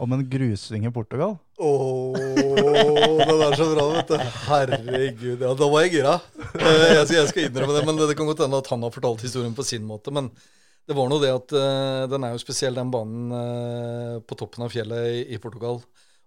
Om 0.00 0.12
en 0.16 0.22
grusving 0.30 0.86
i 0.88 0.90
Portugal. 0.94 1.36
Åh, 1.60 2.16
den 2.16 3.42
er 3.44 3.54
så 3.58 3.66
bra, 3.74 3.84
vet 3.92 4.08
du. 4.08 4.16
Herregud. 4.48 5.44
Ja, 5.44 5.52
da 5.58 5.68
var 5.70 5.84
jeg 5.84 5.92
gira. 5.98 6.14
Eh, 6.56 6.94
Jeg 6.96 7.04
skal, 7.06 7.16
jeg 7.20 7.28
skal 7.30 7.46
innrømme 7.46 7.76
det, 7.76 7.84
men 7.86 8.00
det, 8.00 8.08
det 8.10 8.16
kan 8.18 8.26
godt 8.26 8.42
hende 8.42 8.58
at 8.62 8.70
han 8.72 8.82
har 8.82 8.94
fortalt 8.94 9.22
historien 9.22 9.54
på 9.54 9.66
sin 9.66 9.84
måte. 9.86 10.10
Men 10.14 10.30
det 10.88 10.96
var 10.98 11.10
nå 11.12 11.20
det 11.22 11.30
at 11.36 11.54
eh, 11.54 12.00
den 12.10 12.24
er 12.26 12.34
jo 12.34 12.42
spesiell, 12.42 12.74
den 12.80 12.90
banen 12.90 13.36
eh, 13.36 14.16
på 14.26 14.38
toppen 14.40 14.64
av 14.66 14.72
fjellet 14.74 15.12
i, 15.12 15.22
i 15.36 15.40
Portugal. 15.42 15.78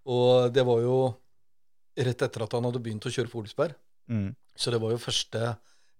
Og 0.05 0.53
det 0.55 0.63
var 0.69 0.85
jo 0.85 0.95
rett 1.97 2.25
etter 2.27 2.45
at 2.45 2.55
han 2.55 2.69
hadde 2.69 2.83
begynt 2.85 3.09
å 3.09 3.11
kjøre 3.11 3.31
Folsberg. 3.33 3.75
Mm. 4.11 4.29
Så 4.55 4.71
det 4.71 4.79
var 4.83 4.93
jo 4.93 5.01
første 5.01 5.55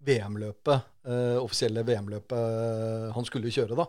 VM-løpet, 0.06 0.84
offisielle 1.42 1.82
VM-løpet 1.88 3.14
han 3.16 3.26
skulle 3.26 3.50
kjøre, 3.52 3.74
da. 3.80 3.86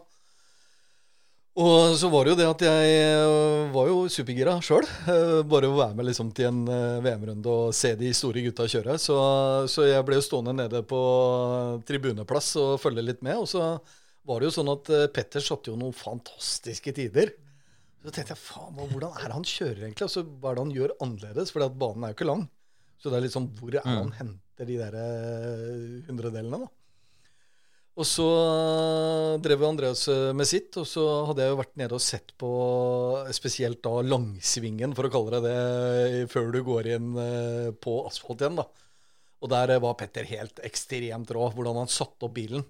Og 1.57 1.95
så 1.97 2.11
var 2.13 2.27
det 2.27 2.35
jo 2.35 2.37
det 2.37 2.47
at 2.51 2.63
jeg 2.67 2.97
eh, 3.01 3.71
var 3.73 3.87
jo 3.89 4.01
supergira 4.13 4.59
sjøl. 4.61 4.85
Eh, 5.09 5.39
bare 5.49 5.71
å 5.71 5.79
være 5.79 5.97
med 5.97 6.05
liksom 6.11 6.29
til 6.37 6.51
en 6.51 6.59
eh, 6.69 6.99
VM-runde 7.01 7.49
og 7.49 7.71
se 7.77 7.95
de 7.97 8.11
store 8.13 8.43
gutta 8.45 8.67
kjøre. 8.69 8.99
Så, 9.01 9.17
så 9.73 9.87
jeg 9.89 10.05
ble 10.05 10.19
jo 10.19 10.27
stående 10.27 10.53
nede 10.59 10.83
på 10.85 11.01
tribuneplass 11.89 12.51
og 12.61 12.75
følge 12.83 13.07
litt 13.07 13.25
med. 13.25 13.41
Og 13.41 13.49
så 13.49 13.71
var 14.29 14.43
det 14.43 14.51
jo 14.51 14.57
sånn 14.59 14.75
at 14.75 14.93
Petter 15.17 15.41
satte 15.41 15.73
jo 15.73 15.81
noen 15.81 15.97
fantastiske 15.97 16.93
tider. 16.99 17.33
Så 18.05 18.13
tenkte 18.13 18.37
jeg 18.37 18.43
faen, 18.43 18.77
hvordan 18.77 19.17
er 19.17 19.25
det 19.25 19.39
han 19.39 19.49
kjører 19.49 19.87
egentlig? 19.87 20.11
Og 20.11 20.13
så 20.13 20.27
hva 20.29 20.53
er 20.53 20.59
det 20.59 20.67
han 20.67 20.77
gjør 20.77 20.97
annerledes? 21.07 21.55
For 21.55 21.73
banen 21.73 22.05
er 22.05 22.13
jo 22.13 22.19
ikke 22.19 22.33
lang. 22.35 22.45
Så 23.01 23.09
det 23.09 23.17
er 23.17 23.25
litt 23.25 23.37
sånn, 23.37 23.49
hvor 23.57 23.73
er 23.73 23.81
det 23.81 23.97
han 23.97 24.13
henter 24.19 24.69
de 24.69 24.77
der 24.77 25.01
hundredelene, 26.11 26.67
da? 26.67 26.69
Og 27.97 28.05
så 28.05 28.27
drev 29.41 29.63
Andreas 29.65 30.03
eh, 30.13 30.33
med 30.37 30.49
sitt, 30.49 30.75
og 30.77 30.85
så 30.89 31.05
hadde 31.31 31.47
jeg 31.47 31.55
jo 31.55 31.61
vært 31.63 31.79
nede 31.81 31.97
og 31.97 32.05
sett 32.05 32.35
på 32.37 32.51
spesielt 33.33 33.81
da 33.87 34.03
langsvingen, 34.05 34.93
for 34.97 35.09
å 35.09 35.13
kalle 35.15 35.41
det 35.41 35.55
det, 35.55 36.27
før 36.33 36.51
du 36.53 36.61
går 36.67 36.91
inn 36.99 37.15
eh, 37.23 37.71
på 37.73 38.03
asfalt 38.05 38.45
igjen, 38.45 38.61
da. 38.61 38.67
Og 39.41 39.53
der 39.53 39.73
eh, 39.73 39.81
var 39.81 39.97
Petter 39.97 40.29
helt 40.29 40.61
ekstremt 40.67 41.33
rå, 41.33 41.49
hvordan 41.57 41.81
han 41.81 41.93
satte 41.93 42.29
opp 42.29 42.37
bilen. 42.37 42.67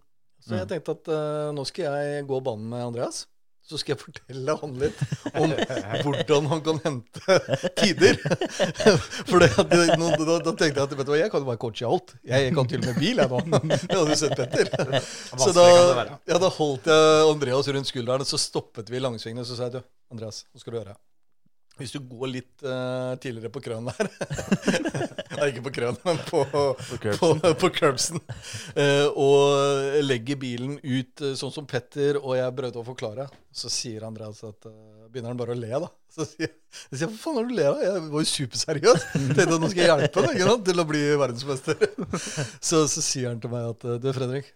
Så 0.47 0.61
jeg 0.61 0.70
tenkte 0.70 0.94
at 0.94 1.11
eh, 1.11 1.48
nå 1.57 1.65
skal 1.66 1.98
jeg 1.98 2.27
gå 2.31 2.39
banen 2.47 2.70
med 2.70 2.86
Andreas. 2.86 3.24
Så 3.66 3.78
skal 3.80 3.97
jeg 3.97 4.02
fortelle 4.02 4.55
han 4.60 4.74
litt 4.78 5.01
om 5.34 5.55
hvordan 6.05 6.47
han 6.52 6.60
kan 6.66 6.78
hente 6.84 7.38
tider. 7.80 8.20
For 9.26 9.43
det, 9.43 9.51
det, 9.72 9.80
nå, 9.98 10.12
da, 10.20 10.38
da 10.44 10.52
tenkte 10.52 10.70
jeg 10.70 10.84
at 10.84 10.94
vet 10.94 11.09
du 11.09 11.12
hva, 11.12 11.18
jeg 11.18 11.32
kan 11.32 11.43
jo 11.43 11.51
bare 11.51 11.60
coache 11.62 11.88
alt. 11.88 12.14
Jeg, 12.22 12.47
jeg 12.47 12.55
kan 12.55 12.70
til 12.70 12.84
og 12.84 12.88
med 12.93 13.01
bil, 13.02 13.24
jeg 13.24 13.32
nå. 13.32 13.62
Det 13.86 13.98
hadde 13.98 14.06
du 14.12 14.20
sett, 14.20 14.38
Petter. 14.38 14.97
Så 15.34 15.51
da, 15.56 15.66
ja, 16.30 16.38
da 16.38 16.52
holdt 16.60 16.88
jeg 16.93 17.26
Andreas 17.32 17.74
rundt 17.74 17.90
skulderen, 17.90 18.22
og 18.26 18.30
så 18.30 18.40
stoppet 18.40 18.93
vi 18.93 19.01
i 19.01 19.02
langsvingene. 19.02 19.47
Så 19.48 19.59
sa 19.59 19.68
jeg 19.68 19.80
du, 19.80 19.93
Andreas, 20.14 20.44
hva 20.52 20.62
skal 20.62 20.74
du 20.74 20.80
gjøre? 20.80 20.97
Hvis 21.77 21.93
du 21.93 21.98
går 22.01 22.31
litt 22.32 22.65
uh, 22.65 23.12
tidligere 23.20 23.53
på 23.53 23.61
krønen 23.61 23.90
der 23.93 24.09
Nei, 25.36 25.51
ikke 25.51 25.66
på 25.66 25.73
krønen, 25.77 25.98
men 26.07 26.20
på, 26.24 26.40
på, 26.48 27.32
på, 27.61 27.70
curbsen. 27.77 28.23
Uh, 28.73 29.12
og 29.12 29.98
legger 30.07 30.40
bilen 30.40 30.78
ut 30.81 31.24
uh, 31.24 31.35
sånn 31.36 31.53
som 31.53 31.69
Petter 31.69 32.16
og 32.23 32.39
jeg 32.39 32.57
prøvde 32.57 32.81
å 32.81 32.86
forklare. 32.86 33.28
Så 33.53 33.73
sier 33.73 34.07
Andreas 34.09 34.40
at 34.47 34.69
Begynner 35.07 35.32
han 35.32 35.39
bare 35.39 35.55
å 35.55 35.59
le, 35.59 35.70
da. 35.85 35.89
Så 36.12 36.24
sier 36.28 36.48
jeg 36.48 37.09
hva 37.09 37.19
faen 37.20 37.39
er 37.39 37.47
det 37.47 37.53
du 37.53 37.57
ler 37.57 37.69
av? 37.70 37.82
Jeg 37.85 38.01
var 38.12 38.24
jo 38.24 38.28
superseriøs. 38.31 39.05
Tenkte 39.15 39.47
at 39.47 39.62
nå 39.62 39.70
skal 39.73 39.82
jeg 39.82 39.90
hjelpe 39.93 40.24
deg 40.27 40.65
til 40.66 40.82
å 40.82 40.86
bli 40.89 41.03
verdensmester. 41.23 41.86
Så, 42.69 42.82
så 42.90 43.05
sier 43.05 43.31
han 43.31 43.40
til 43.40 43.53
meg 43.53 43.70
at 43.70 43.86
du, 44.03 44.09
Fredrik. 44.16 44.51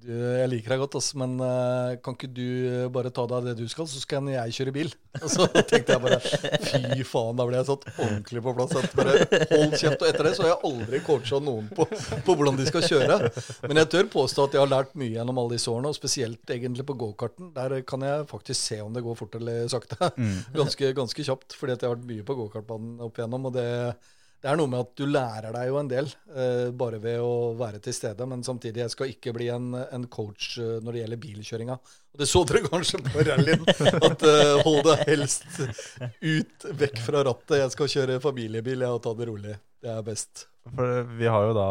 Du, 0.00 0.08
jeg 0.16 0.48
liker 0.48 0.72
deg 0.72 0.80
godt, 0.80 0.94
ass, 0.96 1.10
men 1.18 1.34
uh, 1.42 1.92
kan 2.00 2.14
ikke 2.16 2.30
du 2.32 2.46
eh, 2.70 2.84
bare 2.92 3.10
ta 3.12 3.26
deg 3.28 3.34
av 3.36 3.48
det 3.50 3.52
du 3.58 3.66
skal, 3.68 3.84
så 3.90 4.00
skal 4.00 4.30
jeg 4.32 4.54
kjøre 4.56 4.72
bil? 4.72 4.92
Og 5.20 5.26
så 5.28 5.44
tenkte 5.58 5.92
jeg 5.92 6.00
bare 6.00 6.18
fy 6.24 7.04
faen, 7.04 7.36
da 7.36 7.44
ble 7.44 7.58
jeg 7.58 7.68
satt 7.68 7.84
ordentlig 7.92 8.42
på 8.46 8.54
plass. 8.56 8.94
Bare 8.96 9.16
hold 9.50 9.74
kjeft. 9.76 10.00
Og 10.00 10.06
etter 10.08 10.28
det 10.28 10.32
så 10.38 10.46
har 10.46 10.52
jeg 10.54 10.70
aldri 10.70 11.00
coacha 11.04 11.40
noen 11.44 11.68
på, 11.76 11.84
på 12.24 12.36
hvordan 12.38 12.56
de 12.56 12.68
skal 12.70 12.86
kjøre. 12.86 13.18
Men 13.66 13.82
jeg 13.82 13.90
tør 13.92 14.08
påstå 14.14 14.46
at 14.46 14.56
jeg 14.56 14.64
har 14.64 14.72
lært 14.72 14.96
mye 15.00 15.12
gjennom 15.18 15.42
alle 15.42 15.58
disse 15.58 15.72
årene, 15.72 15.92
og 15.92 15.98
spesielt 15.98 16.54
egentlig 16.56 16.86
på 16.88 16.96
gokarten. 17.02 17.50
Der 17.56 17.76
kan 17.84 18.06
jeg 18.06 18.24
faktisk 18.30 18.60
se 18.60 18.80
om 18.80 18.96
det 18.96 19.04
går 19.04 19.18
fort 19.20 19.36
eller 19.36 19.68
sakte. 19.72 20.12
Ganske, 20.56 20.94
ganske 20.96 21.28
kjapt, 21.28 21.58
fordi 21.58 21.76
jeg 21.76 21.84
har 21.84 21.98
vært 21.98 22.08
mye 22.08 22.24
på 22.24 22.38
gokartbanen 22.40 23.04
opp 23.04 23.20
igjennom. 23.20 23.50
og 23.50 23.58
det 23.58 23.68
det 24.40 24.48
er 24.48 24.56
noe 24.56 24.70
med 24.72 24.80
at 24.80 24.92
du 24.96 25.02
lærer 25.04 25.52
deg 25.52 25.68
jo 25.68 25.78
en 25.80 25.88
del 25.90 26.06
eh, 26.32 26.68
bare 26.72 27.00
ved 27.02 27.20
å 27.20 27.52
være 27.58 27.80
til 27.84 27.92
stede, 27.92 28.24
men 28.28 28.44
samtidig, 28.44 28.80
jeg 28.86 28.92
skal 28.94 29.10
ikke 29.12 29.34
bli 29.36 29.50
en, 29.52 29.74
en 29.76 30.06
coach 30.08 30.54
eh, 30.60 30.78
når 30.80 30.96
det 30.96 31.02
gjelder 31.02 31.20
bilkjøringa. 31.24 31.76
Og 32.10 32.22
det 32.22 32.28
så 32.30 32.42
dere 32.48 32.62
kanskje 32.64 33.02
på 33.04 33.24
rallyen, 33.28 33.66
at 34.08 34.24
eh, 34.30 34.62
hold 34.64 34.80
deg 34.88 35.02
helst 35.10 35.44
ut, 35.60 36.70
vekk 36.80 37.02
fra 37.04 37.24
rattet. 37.28 37.58
Jeg 37.60 37.74
skal 37.76 37.92
kjøre 37.96 38.22
familiebil, 38.24 38.86
jeg, 38.86 38.96
og 38.96 39.04
ta 39.04 39.12
det 39.18 39.28
rolig. 39.28 39.58
Det 39.80 39.92
er 39.92 40.08
best. 40.08 40.46
For 40.70 41.04
vi 41.18 41.28
har 41.28 41.50
jo 41.50 41.52
da, 41.56 41.68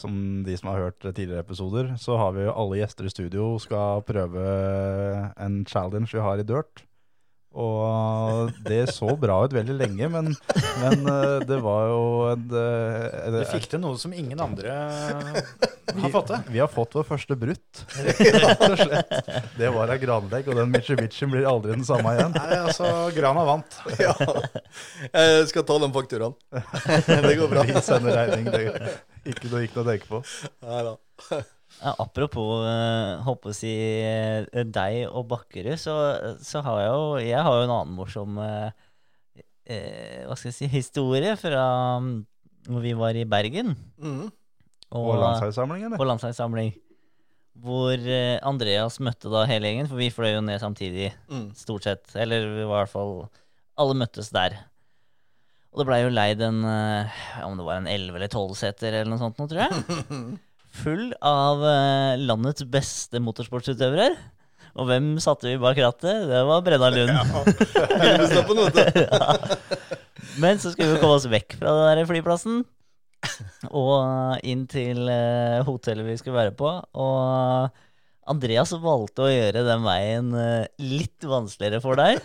som 0.00 0.20
de 0.44 0.60
som 0.60 0.70
har 0.72 0.86
hørt 0.90 1.00
tidligere 1.00 1.44
episoder, 1.44 1.94
så 2.00 2.20
har 2.20 2.36
vi 2.36 2.44
jo 2.44 2.52
alle 2.52 2.82
gjester 2.82 3.08
i 3.08 3.12
studio 3.12 3.50
skal 3.60 4.04
prøve 4.08 4.44
en 5.40 5.60
challenge 5.68 6.12
vi 6.12 6.24
har 6.24 6.40
i 6.40 6.46
Dirt. 6.48 6.84
Og 7.50 8.52
det 8.62 8.84
så 8.94 9.10
bra 9.18 9.40
ut 9.42 9.54
veldig 9.54 9.74
lenge, 9.74 10.06
men, 10.12 10.28
men 10.78 11.00
eh, 11.10 11.40
det 11.48 11.56
var 11.64 11.88
jo 11.90 12.04
en 12.30 12.44
eh, 12.54 13.24
Du 13.34 13.40
fikk 13.50 13.66
til 13.72 13.82
noe 13.82 13.98
som 13.98 14.14
ingen 14.14 14.38
andre 14.38 14.70
har 14.70 16.12
fått 16.14 16.30
til. 16.30 16.44
Vi 16.54 16.62
har 16.62 16.70
fått 16.70 16.94
vår 16.94 17.08
første 17.08 17.34
brutt, 17.40 17.82
rett 18.06 18.64
og 18.68 18.76
slett. 18.78 19.14
Det 19.58 19.72
var 19.74 19.90
ei 19.90 19.98
granlegg, 19.98 20.46
og 20.46 20.60
den 20.60 20.70
Mitsubishien 20.70 21.34
blir 21.34 21.48
aldri 21.50 21.74
den 21.74 21.86
samme 21.86 22.14
igjen. 22.14 22.38
Nei, 22.38 22.60
altså, 22.62 22.90
Grana 23.18 23.46
vant. 23.48 23.80
Ja. 24.00 24.14
Jeg 25.10 25.48
skal 25.50 25.66
ta 25.66 25.76
den 25.82 25.92
fakturaen. 25.92 26.36
Det 27.26 27.34
går 27.36 27.50
bra. 27.50 27.66
Vi 27.66 27.82
sender 27.84 28.14
regning. 28.16 28.46
Det 28.46 28.62
er 28.62 28.92
ikke 29.34 29.50
noe, 29.50 29.64
ikke 29.66 29.80
noe 29.80 29.84
å 29.84 29.88
tenke 29.90 30.08
på. 30.14 30.22
Nei 30.70 30.84
da. 30.86 31.42
Ja, 31.80 31.94
apropos 32.02 32.60
uh, 32.66 33.22
håper 33.24 33.52
å 33.52 33.56
si 33.56 33.70
eh, 34.04 34.44
deg 34.68 35.06
og 35.08 35.24
Bakkerud, 35.30 35.78
så, 35.80 35.94
så 36.44 36.60
har 36.66 36.80
jeg 36.82 36.90
jo 36.92 37.04
Jeg 37.24 37.40
har 37.46 37.56
jo 37.56 37.62
en 37.64 37.72
annen 37.72 37.94
morsom 37.96 38.36
eh, 38.44 38.70
eh, 39.64 40.26
hva 40.28 40.36
skal 40.36 40.50
jeg 40.50 40.58
si, 40.58 40.68
historie 40.74 41.32
fra 41.40 41.62
um, 42.02 42.10
hvor 42.68 42.84
vi 42.84 42.92
var 42.98 43.16
i 43.16 43.24
Bergen. 43.24 43.72
Mm. 43.96 44.26
Og 44.90 45.08
landslagssamling, 45.22 45.86
eller? 45.86 45.96
på 46.00 46.08
landslagssamling. 46.10 46.74
Hvor 47.64 47.94
eh, 47.96 48.36
Andreas 48.46 48.98
møtte 49.02 49.32
da 49.32 49.46
hele 49.48 49.70
gjengen, 49.70 49.88
for 49.88 50.00
vi 50.00 50.10
fløy 50.12 50.34
jo 50.34 50.42
ned 50.44 50.60
samtidig, 50.62 51.14
Mm. 51.32 51.48
stort 51.56 51.86
sett. 51.88 52.12
Eller 52.18 52.44
vi 52.58 52.66
var 52.68 52.82
i 52.82 52.84
hvert 52.84 52.92
fall 52.92 53.14
Alle 53.80 53.96
møttes 53.96 54.28
der. 54.34 54.58
Og 55.70 55.80
det 55.80 55.86
blei 55.88 56.00
jo 56.02 56.10
leid 56.12 56.40
en 56.42 56.60
eh, 56.66 57.18
Om 57.46 57.56
det 57.56 57.64
var 57.66 57.80
en 57.80 57.88
11 57.88 58.16
eller 58.18 58.28
12-seter 58.32 58.92
eller 59.00 59.10
noe 59.14 59.22
sånt 59.22 59.38
nå, 59.40 59.48
tror 59.48 59.64
jeg. 59.64 60.38
Full 60.70 61.10
av 61.26 61.62
eh, 61.66 62.20
landets 62.22 62.62
beste 62.70 63.20
motorsportsutøvere. 63.22 64.12
Og 64.78 64.86
hvem 64.86 65.16
satte 65.22 65.48
vi 65.50 65.56
bak 65.60 65.78
rattet? 65.82 66.28
Det 66.30 66.42
var 66.46 66.62
Brenna 66.62 66.90
Lund. 66.94 67.10
Ja. 69.10 69.34
Men 70.40 70.60
så 70.62 70.70
skulle 70.70 70.94
vi 70.94 71.00
komme 71.02 71.16
oss 71.18 71.26
vekk 71.30 71.56
fra 71.58 71.72
den 71.74 71.98
der 71.98 72.06
flyplassen 72.08 72.60
og 73.76 74.38
inn 74.48 74.62
til 74.70 75.08
eh, 75.10 75.58
hotellet 75.66 76.06
vi 76.06 76.14
skulle 76.20 76.38
være 76.38 76.54
på. 76.56 76.70
Og 77.02 78.30
Andreas 78.30 78.72
valgte 78.80 79.26
å 79.26 79.32
gjøre 79.32 79.66
den 79.66 79.82
veien 79.84 80.30
eh, 80.38 80.70
litt 80.80 81.26
vanskeligere 81.26 81.82
for 81.84 81.98
deg. 82.00 82.22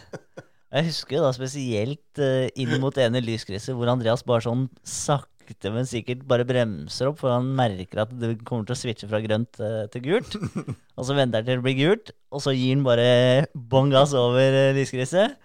Jeg 0.75 0.89
husker 0.91 1.23
da 1.23 1.31
spesielt 1.35 2.19
inn 2.59 2.77
mot 2.83 2.95
ene 2.99 3.21
lyskrysset 3.23 3.75
hvor 3.77 3.89
Andreas 3.91 4.23
bare 4.27 4.43
sånn 4.45 4.67
sakte, 4.85 5.34
men 5.73 5.87
sikkert 5.89 6.23
bare 6.27 6.45
bremser 6.47 7.09
opp, 7.09 7.19
for 7.21 7.33
han 7.33 7.47
merker 7.57 8.03
at 8.03 8.13
det 8.19 8.35
kommer 8.47 8.67
til 8.67 8.75
å 8.75 8.79
switche 8.79 9.09
fra 9.09 9.21
grønt 9.23 9.59
eh, 9.63 9.85
til 9.93 10.03
gult. 10.05 10.37
Og 10.97 11.07
så 11.07 11.17
venter 11.17 11.41
han 11.41 11.47
til 11.47 11.59
det 11.59 11.65
blir 11.65 11.77
gult, 11.79 12.13
og 12.31 12.43
så 12.43 12.53
gir 12.55 12.71
han 12.71 12.85
bare 12.85 13.07
bånn 13.51 13.91
gass 13.91 14.13
over 14.15 14.39
eh, 14.55 14.73
lyskrysset. 14.77 15.35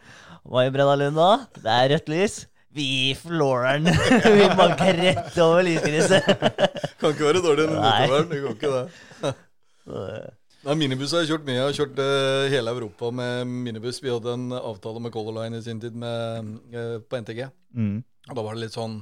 Hva 0.47 0.63
gjør 0.65 0.75
Brenna 0.77 0.97
Lund 1.01 1.19
da? 1.19 1.31
Det 1.59 1.75
er 1.75 1.89
rødt 1.95 2.11
lys. 2.13 2.37
Vi 2.75 3.17
floorer 3.19 3.81
den. 3.83 3.91
Vi 4.39 4.47
banker 4.55 5.01
rett 5.01 5.41
over 5.43 5.67
lyskrysset. 5.67 6.29
Kan 7.01 7.17
ikke 7.17 7.27
være 7.33 7.43
dårlig 7.43 7.67
enn 7.67 7.75
motorvern. 7.75 8.29
Det 8.31 8.45
går 8.45 8.55
ikke 8.59 8.75
det. 8.77 8.85
Nei, 10.61 10.77
Minibuss 10.77 11.15
har 11.17 11.25
jeg 11.25 11.33
kjørt 11.33 11.47
mye. 11.49 11.57
Jeg 11.57 11.67
har 11.67 11.77
kjørt 11.79 12.01
uh, 12.05 12.51
hele 12.53 12.73
Europa 12.77 13.09
med 13.17 13.49
minibuss. 13.49 14.03
Vi 14.05 14.13
hadde 14.13 14.35
en 14.37 14.51
avtale 14.59 15.01
med 15.01 15.13
Color 15.15 15.39
Line 15.39 15.57
i 15.57 15.65
sin 15.65 15.81
tid 15.81 15.97
med, 15.97 16.51
uh, 16.75 16.99
på 17.01 17.21
NTG. 17.25 17.47
Mm. 17.73 17.97
Og 18.29 18.37
da 18.37 18.45
var 18.45 18.59
det 18.59 18.67
litt 18.67 18.77
sånn 18.77 18.99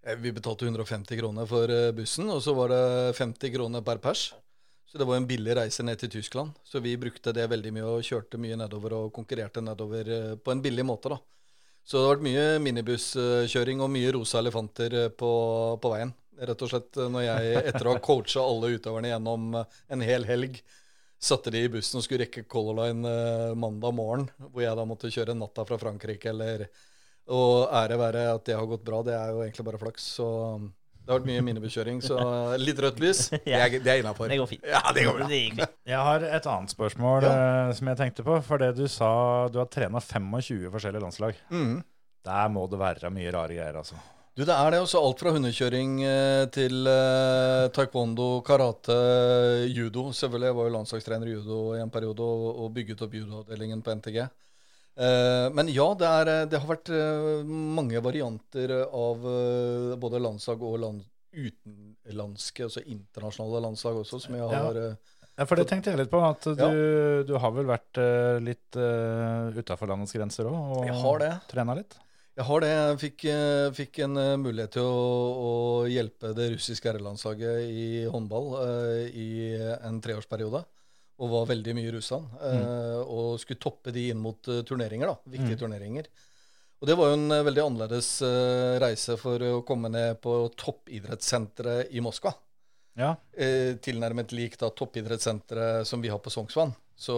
Vi 0.00 0.32
betalte 0.32 0.64
150 0.64 1.18
kroner 1.18 1.48
for 1.48 1.70
eh, 1.70 1.90
bussen, 1.92 2.30
og 2.32 2.40
så 2.44 2.54
var 2.56 2.72
det 2.72 2.84
50 3.18 3.52
kroner 3.52 3.84
per 3.84 4.00
pers. 4.00 4.30
Så 4.90 4.98
det 4.98 5.06
var 5.06 5.20
en 5.20 5.26
billig 5.28 5.54
reise 5.54 5.84
ned 5.86 6.00
til 6.00 6.10
Tyskland. 6.10 6.56
Så 6.64 6.80
vi 6.82 6.96
brukte 6.98 7.34
det 7.36 7.44
veldig 7.52 7.70
mye 7.76 7.90
og 7.98 8.06
kjørte 8.06 8.40
mye 8.42 8.56
nedover 8.58 8.96
og 8.96 9.12
konkurrerte 9.14 9.62
nedover 9.62 10.08
eh, 10.16 10.32
på 10.40 10.54
en 10.54 10.62
billig 10.64 10.86
måte, 10.88 11.12
da. 11.12 11.20
Så 11.84 11.96
det 11.96 12.06
har 12.06 12.16
vært 12.16 12.26
mye 12.26 12.48
minibusskjøring 12.64 13.80
og 13.84 13.92
mye 13.92 14.10
rosa 14.16 14.40
elefanter 14.40 14.96
eh, 15.04 15.12
på, 15.12 15.30
på 15.82 15.92
veien. 15.92 16.16
Rett 16.40 16.62
og 16.64 16.72
slett 16.72 16.96
eh, 16.96 17.08
når 17.12 17.26
jeg, 17.26 17.64
etter 17.70 17.88
å 17.88 17.94
ha 17.94 18.02
coacha 18.04 18.42
alle 18.42 18.74
utøverne 18.76 19.12
gjennom 19.12 19.56
eh, 19.60 19.80
en 19.92 20.04
hel 20.04 20.24
helg, 20.28 20.60
satte 21.20 21.52
de 21.52 21.60
i 21.66 21.72
bussen 21.72 22.00
og 22.00 22.06
skulle 22.06 22.24
rekke 22.24 22.46
Color 22.48 22.78
Line 22.80 23.10
eh, 23.10 23.50
mandag 23.58 23.92
morgen, 23.96 24.30
hvor 24.48 24.64
jeg 24.64 24.78
da 24.78 24.86
måtte 24.88 25.12
kjøre 25.12 25.36
natta 25.36 25.66
fra 25.68 25.78
Frankrike, 25.80 26.32
eller 26.32 26.66
Og 27.30 27.70
ære 27.80 27.98
være 28.00 28.26
at 28.34 28.44
det 28.48 28.58
har 28.58 28.68
gått 28.68 28.84
bra, 28.86 29.00
det 29.06 29.14
er 29.14 29.32
jo 29.34 29.42
egentlig 29.44 29.66
bare 29.68 29.80
flaks. 29.80 30.06
Så 30.18 30.28
det 30.60 31.14
har 31.14 31.20
vært 31.20 31.28
mye 31.30 31.42
minnebekjøring. 31.46 32.00
Så 32.04 32.16
eh, 32.20 32.56
litt 32.66 32.80
rødt 32.82 33.00
lys, 33.02 33.24
det 33.32 33.54
er, 33.56 33.76
det 33.82 33.92
er 33.94 34.02
innafor. 34.02 34.30
Det 34.30 34.40
går 34.40 34.50
fint. 34.50 34.66
Ja, 34.68 34.82
det 34.94 35.06
går 35.08 35.20
bra. 35.20 35.28
Det 35.30 35.40
fint. 35.48 35.76
Jeg 35.90 36.04
har 36.06 36.26
et 36.28 36.48
annet 36.54 36.74
spørsmål 36.74 37.26
ja. 37.26 37.34
som 37.78 37.90
jeg 37.90 38.00
tenkte 38.02 38.26
på. 38.26 38.36
For 38.46 38.62
det 38.62 38.74
du 38.78 38.84
sa, 38.90 39.10
du 39.50 39.60
har 39.62 39.70
trena 39.72 40.02
25 40.02 40.70
forskjellige 40.74 41.02
landslag. 41.06 41.40
Mm. 41.50 41.80
Der 42.26 42.50
må 42.52 42.66
det 42.70 42.80
være 42.80 43.10
mye 43.14 43.32
rare 43.34 43.56
greier, 43.56 43.80
altså. 43.80 43.98
Du, 44.36 44.44
Det 44.46 44.54
er 44.54 44.70
det. 44.70 44.78
også 44.80 45.00
alt 45.02 45.18
fra 45.20 45.32
hundekjøring 45.34 45.96
eh, 46.06 46.44
til 46.54 46.86
eh, 46.86 47.66
taekwondo, 47.74 48.28
karate, 48.46 48.96
judo. 49.68 50.12
Selvfølgelig, 50.14 50.46
Jeg 50.52 50.56
var 50.56 50.68
jo 50.68 50.74
landslagstrener 50.76 51.26
i 51.26 51.34
judo 51.34 51.58
i 51.74 51.82
en 51.82 51.90
periode 51.90 52.22
og, 52.22 52.46
og 52.64 52.70
bygget 52.76 53.02
opp 53.02 53.16
judoavdelingen 53.18 53.82
på 53.82 53.96
NTG. 53.98 54.20
Eh, 54.98 55.46
men 55.54 55.70
ja, 55.72 55.86
det, 55.96 56.08
er, 56.08 56.30
eh, 56.32 56.48
det 56.50 56.58
har 56.60 56.68
vært 56.68 56.90
eh, 56.92 57.46
mange 57.46 58.02
varianter 58.04 58.72
av 58.84 59.22
både 60.02 60.20
landslag 60.20 60.62
og 60.66 60.76
land, 60.82 61.06
utenlandske, 61.30 62.66
altså 62.66 62.82
internasjonale 62.82 63.62
landslag 63.68 64.00
også, 64.02 64.18
som 64.24 64.34
jeg 64.36 64.50
har 64.50 64.80
ja. 64.82 64.90
Ja, 65.38 65.46
for 65.48 65.56
det 65.56 65.68
tenkte 65.70 65.92
jeg 65.92 66.02
litt 66.02 66.10
på. 66.12 66.18
At 66.20 66.44
du, 66.44 66.58
Ja. 66.58 66.68
du 67.24 67.30
har 67.40 67.52
vel 67.54 67.64
vært 67.64 67.96
litt 68.44 68.76
uh, 68.76 69.48
utafor 69.56 69.88
landets 69.88 70.12
grenser 70.12 70.44
òg? 70.50 70.56
Og 70.74 70.82
Jeg 70.84 70.98
har 71.00 71.22
det. 71.22 71.30
trena 71.48 71.76
litt? 71.78 71.94
Jeg 72.36 72.44
har 72.44 72.60
det. 72.60 72.68
Jeg 72.74 72.98
fikk, 73.00 73.24
fikk 73.78 74.00
en 74.04 74.18
mulighet 74.42 74.74
til 74.74 74.84
å, 74.84 74.98
å 75.46 75.54
hjelpe 75.88 76.34
det 76.36 76.50
russiske 76.58 76.90
herrelandslaget 76.90 77.72
i 77.72 77.86
håndball 78.10 78.52
i 79.16 79.30
en 79.80 80.02
treårsperiode. 80.04 80.60
Og 81.20 81.28
var 81.34 81.48
veldig 81.50 81.74
mye 81.76 81.88
i 81.90 81.92
Russland. 81.92 82.26
eh, 82.40 82.98
Og 83.04 83.38
skulle 83.42 83.60
toppe 83.60 83.92
de 83.92 84.08
inn 84.10 84.20
mot 84.20 84.48
eh, 84.48 84.62
turneringer. 84.66 85.06
da, 85.12 85.16
Viktige 85.36 85.58
turneringer. 85.60 86.06
Og 86.80 86.88
det 86.88 86.96
var 86.96 87.10
jo 87.10 87.18
en 87.18 87.30
eh, 87.36 87.42
veldig 87.44 87.64
annerledes 87.66 88.08
reise 88.80 89.18
for 89.20 89.42
å 89.44 89.62
komme 89.68 89.90
ned 89.92 90.20
på 90.24 90.36
toppidrettssenteret 90.56 91.92
i 91.92 92.00
Moskva. 92.00 92.32
Ja. 92.98 93.14
Tilnærmet 93.80 94.32
lik 94.32 94.56
da 94.60 94.68
toppidrettssenteret 94.70 95.86
som 95.86 96.00
vi 96.02 96.08
har 96.12 96.18
på 96.20 96.32
Sognsvann. 96.32 96.72
Så 97.00 97.16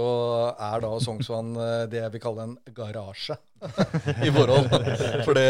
er 0.62 0.82
da 0.84 0.90
Sognsvann 1.02 1.56
eh, 1.58 1.84
det 1.90 1.98
jeg 2.04 2.12
vil 2.14 2.22
kalle 2.22 2.44
en 2.46 2.52
garasje 2.76 3.34
i 4.26 4.30
forhold. 4.30 4.68
For 5.26 5.34
det, 5.34 5.46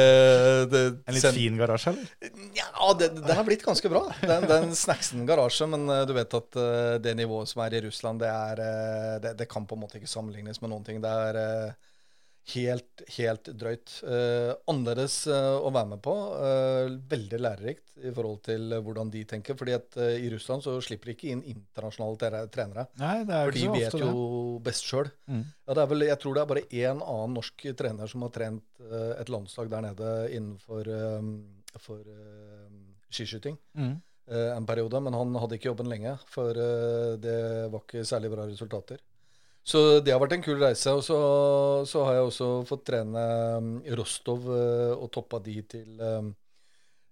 det 0.73 0.81
En 0.89 1.17
litt 1.19 1.37
fin 1.37 1.61
garasje, 1.61 1.93
eller? 1.93 2.39
Ja, 2.57 2.95
det, 2.97 3.11
det 3.19 3.37
har 3.37 3.45
blitt 3.45 3.65
ganske 3.67 3.93
bra. 3.93 4.07
Den, 4.25 4.49
den 4.49 4.73
snacksen 4.79 5.27
garasje, 5.29 5.69
men 5.69 5.85
eh, 5.93 6.07
du 6.09 6.15
vet 6.17 6.39
at 6.41 6.61
eh, 6.65 6.97
det 7.05 7.13
nivået 7.21 7.53
som 7.53 7.61
er 7.67 7.77
i 7.77 7.83
Russland, 7.85 8.25
det, 8.25 8.33
er, 8.33 8.65
det, 9.21 9.35
det 9.43 9.49
kan 9.53 9.69
på 9.69 9.77
en 9.77 9.85
måte 9.85 10.01
ikke 10.01 10.09
sammenlignes 10.09 10.65
med 10.65 10.73
noen 10.73 10.89
ting. 10.89 11.05
Det 11.05 11.13
er 11.13 11.77
helt, 12.51 13.03
helt 13.17 13.49
drøyt. 13.55 13.93
Eh, 14.03 14.51
annerledes 14.69 15.15
eh, 15.31 15.57
å 15.63 15.71
være 15.73 15.89
med 15.93 16.01
på. 16.03 16.15
eh, 16.43 16.89
veldig 17.13 17.39
lærerikt 17.39 17.93
i 18.03 18.11
forhold 18.11 18.41
til 18.49 18.73
eh, 18.75 18.81
hvordan 18.83 19.11
de 19.15 19.23
tenker. 19.31 19.55
fordi 19.55 19.73
at 19.77 19.97
eh, 19.97 20.17
i 20.27 20.31
Russland 20.33 20.63
så 20.65 20.75
slipper 20.83 21.07
de 21.13 21.15
ikke 21.17 21.31
inn 21.31 21.43
internasjonale 21.47 22.49
trenere. 22.51 22.89
Nei, 22.99 23.23
det 23.29 23.37
er 23.39 23.45
For 23.47 23.59
de 23.59 23.67
vet 23.79 23.95
ofte 23.95 24.03
det. 24.03 24.11
jo 24.11 24.59
best 24.67 24.85
sjøl. 24.91 25.11
Mm. 25.31 25.45
Ja, 25.69 25.75
det 25.79 25.83
jeg 26.11 26.19
tror 26.25 26.35
det 26.35 26.43
er 26.43 26.51
bare 26.55 26.67
én 26.71 27.03
annen 27.07 27.37
norsk 27.39 27.67
trener 27.79 28.11
som 28.11 28.23
har 28.27 28.35
trent 28.35 28.83
eh, 28.83 29.13
et 29.23 29.31
landslag 29.31 29.71
der 29.71 29.87
nede 29.87 30.13
innenfor 30.35 30.91
for, 31.81 32.03
skiskyting 33.13 33.57
Mm. 33.79 34.01
en 34.33 34.67
periode. 34.67 35.01
Men 35.01 35.15
han 35.15 35.35
hadde 35.35 35.57
ikke 35.59 35.71
jobben 35.71 35.89
lenge, 35.89 36.19
for 36.27 36.53
det 36.55 37.71
var 37.73 37.81
ikke 37.83 38.05
særlig 38.07 38.31
bra 38.35 38.45
resultater. 38.51 38.99
Så 39.63 40.01
det 40.03 40.11
har 40.11 40.21
vært 40.23 40.37
en 40.37 40.45
kul 40.45 40.59
reise. 40.61 40.93
Og 40.97 41.05
så, 41.07 41.19
så 41.89 42.05
har 42.07 42.19
jeg 42.19 42.29
også 42.29 42.49
fått 42.69 42.87
trene 42.89 43.27
mm, 43.63 43.75
Rostov 43.99 44.49
eh, 44.51 44.95
og 44.97 45.11
toppa 45.15 45.39
de 45.45 45.57
til 45.71 46.03
eh, 46.03 46.33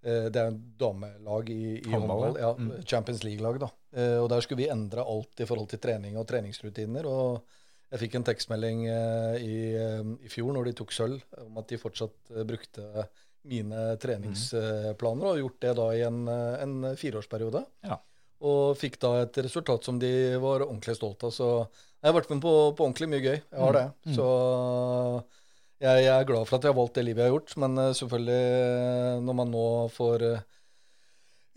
eh, 0.03 0.27
Det 0.33 0.43
er 0.43 0.51
en 0.51 0.59
damelag 0.81 1.53
i, 1.55 1.79
i 1.79 1.95
Håndball, 1.95 2.41
ja. 2.43 2.51
Mm. 2.59 2.75
Champions 2.83 3.23
League-lag, 3.27 3.61
da. 3.63 3.71
Eh, 3.95 4.19
og 4.19 4.29
der 4.33 4.43
skulle 4.43 4.65
vi 4.65 4.71
endre 4.73 5.07
alt 5.07 5.43
i 5.43 5.47
forhold 5.47 5.71
til 5.71 5.83
trening 5.83 6.19
og 6.19 6.27
treningsrutiner. 6.31 7.07
og 7.07 7.57
jeg 7.91 8.05
fikk 8.05 8.13
en 8.21 8.27
tekstmelding 8.29 8.85
i, 8.87 9.55
eh, 9.75 10.11
i 10.23 10.29
fjor 10.31 10.53
når 10.55 10.69
de 10.69 10.77
tok 10.79 10.93
sølv, 10.95 11.25
om 11.43 11.57
at 11.59 11.73
de 11.73 11.79
fortsatt 11.79 12.31
brukte 12.47 13.09
mine 13.51 13.97
treningsplaner, 13.99 15.27
og 15.27 15.41
gjort 15.41 15.63
det 15.65 15.73
da 15.79 15.87
i 15.97 16.05
en, 16.07 16.21
en 16.29 16.75
fireårsperiode. 16.99 17.65
Ja. 17.89 17.97
Og 18.47 18.77
fikk 18.79 18.99
da 19.03 19.15
et 19.25 19.39
resultat 19.43 19.85
som 19.85 19.99
de 20.01 20.11
var 20.41 20.63
ordentlig 20.65 20.95
stolt 20.97 21.25
av. 21.27 21.33
Så 21.35 21.49
jeg 22.01 22.09
har 22.09 22.17
vært 22.17 22.31
med 22.33 22.41
på, 22.41 22.55
på 22.77 22.87
ordentlig 22.87 23.11
mye 23.13 23.25
gøy. 23.25 23.37
Jeg 23.37 23.61
har 23.61 23.77
det. 23.77 23.87
Mm. 24.09 24.15
Så 24.17 24.29
jeg, 25.81 26.05
jeg 26.07 26.15
er 26.15 26.29
glad 26.29 26.49
for 26.49 26.57
at 26.57 26.65
jeg 26.65 26.73
har 26.73 26.79
valgt 26.79 26.97
det 26.97 27.05
livet 27.05 27.23
jeg 27.25 27.29
har 27.29 27.37
gjort. 27.37 27.53
Men 27.61 27.77
eh, 27.83 27.93
selvfølgelig, 27.99 28.41
eh, 28.63 29.19
når 29.27 29.37
man 29.37 29.53
nå 29.53 29.67
får 29.93 30.25
eh, 30.31 30.47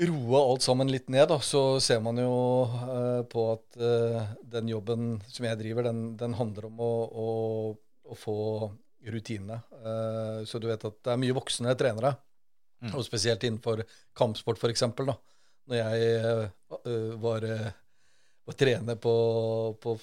roe 0.10 0.42
alt 0.42 0.66
sammen 0.66 0.92
litt 0.92 1.08
ned, 1.14 1.30
da, 1.32 1.38
så 1.44 1.62
ser 1.84 2.02
man 2.04 2.18
jo 2.20 2.34
uh, 2.66 3.22
på 3.30 3.44
at 3.54 3.78
uh, 3.80 4.34
den 4.56 4.72
jobben 4.72 5.20
som 5.30 5.46
jeg 5.48 5.60
driver, 5.60 5.86
den, 5.86 6.16
den 6.20 6.34
handler 6.36 6.66
om 6.68 6.82
å, 6.82 6.92
å, 7.08 7.28
å 8.10 8.18
få 8.18 8.36
rutinene. 9.14 9.62
Uh, 9.86 10.42
så 10.50 10.60
du 10.60 10.66
vet 10.72 10.84
at 10.90 10.98
det 11.06 11.14
er 11.14 11.22
mye 11.24 11.38
voksne 11.40 11.76
trenere, 11.80 12.16
Mm. 12.84 12.98
og 13.00 13.06
spesielt 13.08 13.40
innenfor 13.48 13.80
kampsport 14.12 14.58
f.eks. 14.60 14.82
Når 14.92 15.78
jeg 15.78 16.50
var, 17.24 17.46
var 18.44 18.58
trener 18.60 18.98
på, 19.00 19.14
på 19.80 19.94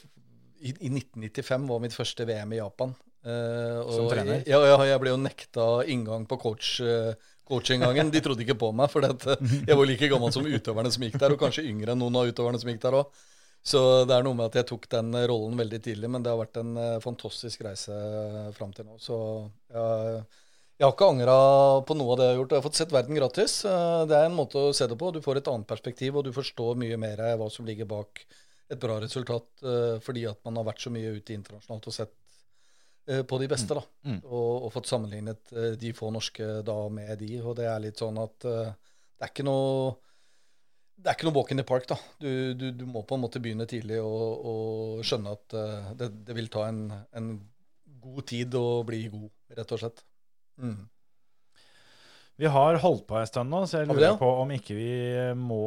i, 0.61 0.74
I 0.87 0.91
1995 0.93 1.66
var 1.70 1.81
mitt 1.82 1.97
første 1.97 2.27
VM 2.28 2.53
i 2.57 2.61
Japan. 2.61 2.95
Uh, 3.24 3.85
Som 3.93 4.09
trener? 4.09 4.43
Ja, 4.49 4.61
ja, 4.65 4.77
jeg 4.89 5.01
ble 5.03 5.12
jo 5.12 5.19
nekta 5.20 5.66
inngang 5.93 6.24
på 6.28 6.39
coach, 6.41 6.78
eh, 6.81 7.11
coachinngangen. 7.49 8.12
De 8.15 8.23
trodde 8.24 8.45
ikke 8.47 8.57
på 8.61 8.70
meg, 8.77 8.89
for 8.93 9.05
jeg 9.05 9.77
var 9.77 9.89
like 9.89 10.09
gammel 10.09 10.32
som 10.32 10.47
utøverne 10.49 10.93
som 10.95 11.05
gikk 11.05 11.19
der, 11.20 11.35
og 11.35 11.43
kanskje 11.43 11.66
yngre 11.69 11.93
enn 11.93 12.01
noen 12.01 12.16
av 12.20 12.31
utøverne 12.31 12.61
som 12.62 12.70
gikk 12.73 12.81
der 12.87 12.97
òg. 13.03 13.20
Så 13.61 13.81
det 14.09 14.15
er 14.16 14.24
noe 14.24 14.37
med 14.39 14.47
at 14.49 14.55
jeg 14.57 14.70
tok 14.70 14.87
den 14.89 15.12
rollen 15.28 15.59
veldig 15.61 15.82
tidlig, 15.85 16.09
men 16.09 16.23
det 16.24 16.31
har 16.32 16.39
vært 16.41 16.61
en 16.62 16.70
eh, 16.81 17.01
fantastisk 17.05 17.65
reise 17.66 17.97
fram 18.57 18.73
til 18.73 18.89
nå. 18.89 18.97
Så 19.05 19.19
jeg, 19.69 20.23
jeg 20.81 20.87
har 20.87 20.95
ikke 20.95 21.11
angra 21.12 21.35
på 21.85 21.97
noe 22.01 22.15
av 22.15 22.20
det 22.23 22.28
jeg 22.28 22.32
har 22.32 22.41
gjort. 22.41 22.55
Jeg 22.55 22.62
har 22.62 22.69
fått 22.70 22.81
sett 22.81 22.95
verden 22.97 23.19
gratis. 23.20 23.59
Eh, 23.69 24.07
Det 24.09 24.16
er 24.16 24.31
en 24.31 24.39
måte 24.39 24.62
å 24.70 24.73
se 24.77 24.89
det 24.89 24.97
på. 24.97 25.12
Du 25.12 25.20
får 25.20 25.43
et 25.43 25.51
annet 25.53 25.69
perspektiv, 25.69 26.16
og 26.16 26.24
du 26.24 26.32
forstår 26.32 26.81
mye 26.81 26.97
mer 27.05 27.20
hva 27.37 27.51
som 27.53 27.69
ligger 27.69 27.91
bak 27.91 28.24
et 28.71 28.81
bra 28.81 28.99
resultat, 29.03 29.49
eh, 29.67 29.97
fordi 30.03 30.27
at 30.31 30.43
man 30.47 30.61
har 30.61 30.69
vært 30.71 30.85
så 30.85 30.93
mye 30.95 31.15
ute 31.17 31.35
internasjonalt 31.35 31.89
og 31.91 31.97
sett 31.97 32.15
eh, 33.09 33.23
på 33.27 33.41
de 33.43 33.49
beste, 33.51 33.77
da. 33.77 33.83
Mm. 34.07 34.21
Og, 34.29 34.67
og 34.67 34.71
fått 34.75 34.91
sammenlignet 34.91 35.53
eh, 35.55 35.73
de 35.81 35.93
få 35.97 36.13
norske 36.15 36.61
da 36.67 36.77
med 36.93 37.17
de. 37.23 37.33
Og 37.43 37.57
det 37.59 37.67
er 37.71 37.83
litt 37.83 38.01
sånn 38.03 38.21
at 38.23 38.39
det 38.47 39.27
er 39.27 39.33
ikke 39.33 39.47
noe 39.49 39.99
det 41.01 41.09
er 41.09 41.17
ikke 41.17 41.31
noe 41.31 41.37
walk 41.39 41.51
in 41.55 41.63
the 41.63 41.65
park. 41.65 41.87
da. 41.89 41.97
Du, 42.21 42.29
du, 42.55 42.67
du 42.77 42.85
må 42.85 43.01
på 43.09 43.17
en 43.17 43.23
måte 43.23 43.41
begynne 43.41 43.65
tidlig 43.69 44.03
og, 44.05 44.47
og 44.51 45.05
skjønne 45.07 45.33
at 45.33 45.55
det, 45.97 46.11
det 46.29 46.37
vil 46.37 46.51
ta 46.53 46.67
en, 46.69 46.83
en 47.17 47.31
god 48.05 48.27
tid 48.29 48.53
å 48.59 48.83
bli 48.85 49.07
god, 49.09 49.31
rett 49.57 49.73
og 49.73 49.81
slett. 49.81 50.03
Mm. 50.61 50.83
Vi 52.41 52.49
har 52.49 52.79
holdt 52.81 53.03
på 53.05 53.19
en 53.21 53.27
stund 53.29 53.53
nå, 53.53 53.59
så 53.69 53.83
jeg 53.83 53.91
lurer 53.91 54.15
på 54.17 54.29
om 54.41 54.53
ikke 54.55 54.73
vi 54.73 54.93
må 55.37 55.65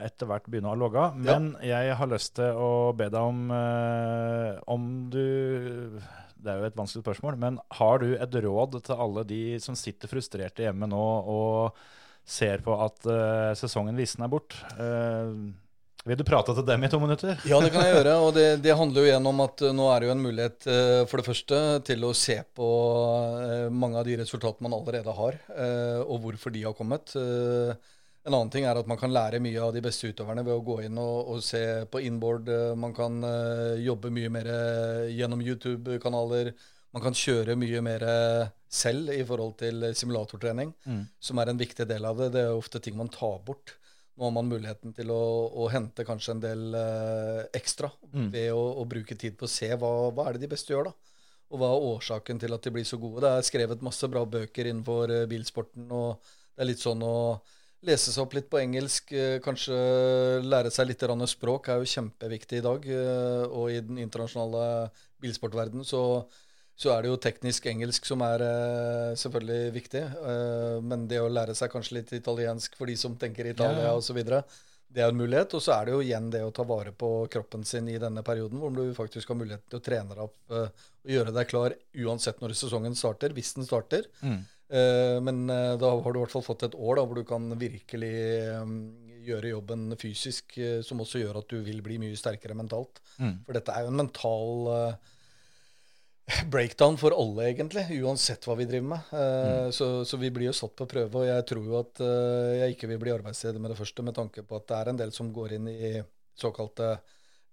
etter 0.00 0.28
hvert 0.30 0.46
begynne 0.48 0.72
å 0.72 0.78
logge. 0.80 1.10
Men 1.20 1.50
jeg 1.60 1.92
har 1.98 2.08
lyst 2.08 2.38
til 2.38 2.56
å 2.56 2.70
be 2.96 3.10
deg 3.12 3.20
om 3.20 3.50
eh, 3.52 4.54
om 4.72 4.86
du 5.12 5.26
Det 6.40 6.52
er 6.52 6.62
jo 6.62 6.70
et 6.70 6.78
vanskelig 6.78 7.04
spørsmål, 7.04 7.36
men 7.42 7.60
har 7.80 8.00
du 8.00 8.14
et 8.14 8.40
råd 8.46 8.78
til 8.86 9.04
alle 9.04 9.26
de 9.28 9.42
som 9.60 9.76
sitter 9.76 10.08
frustrerte 10.08 10.64
hjemme 10.64 10.88
nå 10.88 11.04
og 11.28 11.76
ser 12.26 12.64
på 12.64 12.74
at 12.80 13.06
eh, 13.12 13.52
sesongen 13.58 13.98
visner 14.00 14.32
bort? 14.32 14.56
Eh, 14.80 15.36
vil 16.06 16.18
du 16.20 16.24
prate 16.26 16.54
til 16.54 16.64
dem 16.68 16.84
i 16.86 16.88
to 16.92 17.00
minutter? 17.02 17.34
Ja, 17.48 17.58
det 17.62 17.72
kan 17.74 17.82
jeg 17.86 17.96
gjøre. 17.96 18.14
Og 18.22 18.30
det, 18.36 18.44
det 18.64 18.76
handler 18.78 19.02
jo 19.02 19.08
igjen 19.10 19.26
om 19.30 19.40
at 19.44 19.62
eh, 19.66 19.74
nå 19.74 19.88
er 19.90 20.00
det 20.04 20.08
jo 20.08 20.14
en 20.14 20.22
mulighet 20.22 20.66
eh, 20.70 21.02
for 21.10 21.20
det 21.20 21.26
første 21.26 21.58
til 21.88 22.06
å 22.06 22.12
se 22.16 22.36
på 22.56 22.68
eh, 23.42 23.66
mange 23.74 23.98
av 24.00 24.06
de 24.08 24.16
resultatene 24.22 24.68
man 24.68 24.78
allerede 24.78 25.14
har, 25.18 25.38
og 26.06 26.20
hvorfor 26.22 26.54
de 26.54 26.62
har 26.66 26.74
kommet. 26.78 27.12
En 28.26 28.34
annen 28.34 28.50
ting 28.50 28.64
er 28.66 28.78
at 28.80 28.88
man 28.90 28.98
kan 28.98 29.12
lære 29.14 29.38
mye 29.42 29.60
av 29.62 29.72
de 29.74 29.82
beste 29.84 30.08
utøverne 30.10 30.42
ved 30.46 30.54
å 30.56 30.62
gå 30.66 30.80
inn 30.86 30.98
og, 30.98 31.28
og 31.36 31.42
se 31.46 31.60
på 31.90 32.00
inboard. 32.02 32.48
Man 32.78 32.94
kan 32.96 33.20
jobbe 33.82 34.10
mye 34.14 34.30
mer 34.34 34.48
gjennom 35.14 35.42
YouTube-kanaler. 35.46 36.50
Man 36.96 37.04
kan 37.04 37.14
kjøre 37.18 37.54
mye 37.60 37.82
mer 37.86 38.02
selv 38.72 39.12
i 39.14 39.22
forhold 39.26 39.54
til 39.62 39.84
simulatortrening, 39.94 40.72
Mm. 40.86 41.04
som 41.22 41.38
er 41.38 41.52
en 41.52 41.60
viktig 41.60 41.86
del 41.86 42.04
av 42.08 42.18
det. 42.18 42.32
Det 42.34 42.42
er 42.46 42.56
ofte 42.58 42.80
ting 42.82 42.96
man 42.98 43.12
tar 43.14 43.38
bort. 43.46 43.76
Nå 44.16 44.24
har 44.24 44.32
man 44.32 44.48
muligheten 44.48 44.94
til 44.96 45.10
å, 45.12 45.20
å 45.52 45.66
hente 45.68 46.04
kanskje 46.08 46.32
en 46.36 46.40
del 46.44 46.62
eh, 46.78 47.42
ekstra 47.58 47.90
Mm. 48.16 48.30
ved 48.32 48.52
å, 48.54 48.62
å 48.80 48.84
bruke 48.88 49.14
tid 49.18 49.34
på 49.36 49.44
å 49.44 49.50
se 49.50 49.68
hva, 49.76 49.90
hva 50.14 50.28
er 50.28 50.36
det 50.36 50.46
de 50.46 50.52
beste 50.54 50.72
gjør, 50.72 50.88
da. 50.88 50.92
Og 51.52 51.60
hva 51.60 51.68
er 51.74 51.84
årsaken 51.90 52.40
til 52.40 52.54
at 52.56 52.64
de 52.64 52.72
blir 52.72 52.86
så 52.88 52.96
gode. 52.98 53.20
Det 53.22 53.28
er 53.30 53.44
skrevet 53.46 53.84
masse 53.84 54.08
bra 54.08 54.22
bøker 54.24 54.70
innenfor 54.70 55.12
eh, 55.12 55.26
bilsporten, 55.30 55.84
og 55.92 56.22
det 56.56 56.64
er 56.64 56.70
litt 56.70 56.80
sånn 56.80 57.04
å 57.04 57.16
lese 57.86 58.10
seg 58.10 58.24
opp 58.24 58.34
litt 58.34 58.48
på 58.50 58.58
engelsk, 58.62 59.12
eh, 59.12 59.36
kanskje 59.44 59.76
lære 60.46 60.72
seg 60.72 60.88
litt 60.88 61.04
språk 61.28 61.68
er 61.68 61.82
jo 61.82 61.92
kjempeviktig 61.92 62.58
i 62.58 62.64
dag. 62.64 62.88
eh, 62.88 63.44
Og 63.46 63.70
i 63.70 63.80
den 63.80 63.98
internasjonale 63.98 64.90
bilsportverdenen 65.20 65.84
så, 65.84 66.26
så 66.76 66.92
er 66.92 67.02
det 67.02 67.08
jo 67.08 67.18
teknisk 67.24 67.66
engelsk 67.70 68.04
som 68.04 68.20
er 68.26 68.42
eh, 68.44 69.12
selvfølgelig 69.16 69.72
viktig. 69.72 70.02
eh, 70.04 70.78
Men 70.84 71.06
det 71.08 71.22
å 71.24 71.30
lære 71.32 71.54
seg 71.56 71.72
kanskje 71.72 71.98
litt 71.98 72.12
italiensk 72.12 72.76
for 72.76 72.90
de 72.90 72.96
som 73.00 73.14
tenker 73.16 73.48
Italia 73.48 73.88
Ja, 73.88 73.94
osv., 73.96 74.18
det 74.96 75.02
er 75.02 75.08
en 75.10 75.18
mulighet. 75.18 75.54
Og 75.56 75.64
så 75.64 75.72
er 75.74 75.88
det 75.88 75.94
jo 75.96 76.02
igjen 76.04 76.28
det 76.32 76.42
å 76.44 76.52
ta 76.54 76.66
vare 76.68 76.92
på 76.92 77.08
kroppen 77.32 77.64
sin 77.64 77.88
i 77.88 77.96
denne 78.00 78.22
perioden, 78.24 78.60
hvor 78.60 78.76
du 78.76 78.92
faktisk 78.96 79.32
har 79.32 79.40
mulighet 79.40 79.64
til 79.68 79.80
å 79.80 79.86
trene 79.88 80.12
deg 80.12 80.22
opp 80.28 80.52
eh, 80.52 80.84
og 81.06 81.14
gjøre 81.16 81.34
deg 81.36 81.48
klar 81.50 81.74
uansett 82.04 82.44
når 82.44 82.54
sesongen 82.60 82.96
starter, 82.96 83.32
hvis 83.36 83.54
den 83.56 83.68
starter. 83.68 84.08
Mm. 84.20 84.44
Men 85.22 85.44
da 85.46 85.88
har 86.02 86.10
du 86.10 86.16
i 86.18 86.22
hvert 86.24 86.32
fall 86.32 86.42
fått 86.42 86.64
et 86.66 86.72
år 86.74 86.96
da, 86.98 87.04
hvor 87.06 87.20
du 87.20 87.22
kan 87.22 87.44
virkelig 87.54 88.08
gjøre 89.26 89.52
jobben 89.52 89.84
fysisk, 90.00 90.56
som 90.82 91.02
også 91.04 91.20
gjør 91.22 91.38
at 91.38 91.52
du 91.52 91.60
vil 91.62 91.78
bli 91.86 92.00
mye 92.02 92.18
sterkere 92.18 92.56
mentalt. 92.58 92.98
Mm. 93.22 93.44
For 93.46 93.54
dette 93.54 93.70
er 93.70 93.86
jo 93.86 93.92
en 93.92 94.00
mental 94.00 94.72
eh, 94.72 95.12
breakdown 96.50 96.96
for 96.98 97.14
alle, 97.14 97.44
egentlig, 97.52 97.84
uansett 98.02 98.46
hva 98.48 98.56
vi 98.58 98.64
driver 98.66 98.88
med. 98.96 99.10
Eh, 99.14 99.68
så, 99.70 100.04
så 100.04 100.18
vi 100.18 100.30
blir 100.34 100.48
jo 100.50 100.56
satt 100.58 100.74
på 100.78 100.86
prøve, 100.90 101.20
og 101.20 101.26
jeg 101.28 101.44
tror 101.46 101.66
jo 101.68 101.76
at 101.78 102.00
uh, 102.02 102.54
jeg 102.62 102.74
ikke 102.74 102.88
vil 102.90 102.98
bli 103.02 103.12
arbeidsledig 103.14 103.60
med 103.62 103.70
det 103.70 103.78
første, 103.78 104.02
med 104.02 104.16
tanke 104.16 104.42
på 104.42 104.58
at 104.58 104.66
det 104.66 104.78
er 104.80 104.90
en 104.90 104.98
del 104.98 105.12
som 105.14 105.28
går 105.34 105.54
inn 105.58 105.68
i 105.70 105.92
såkalte 106.36 106.96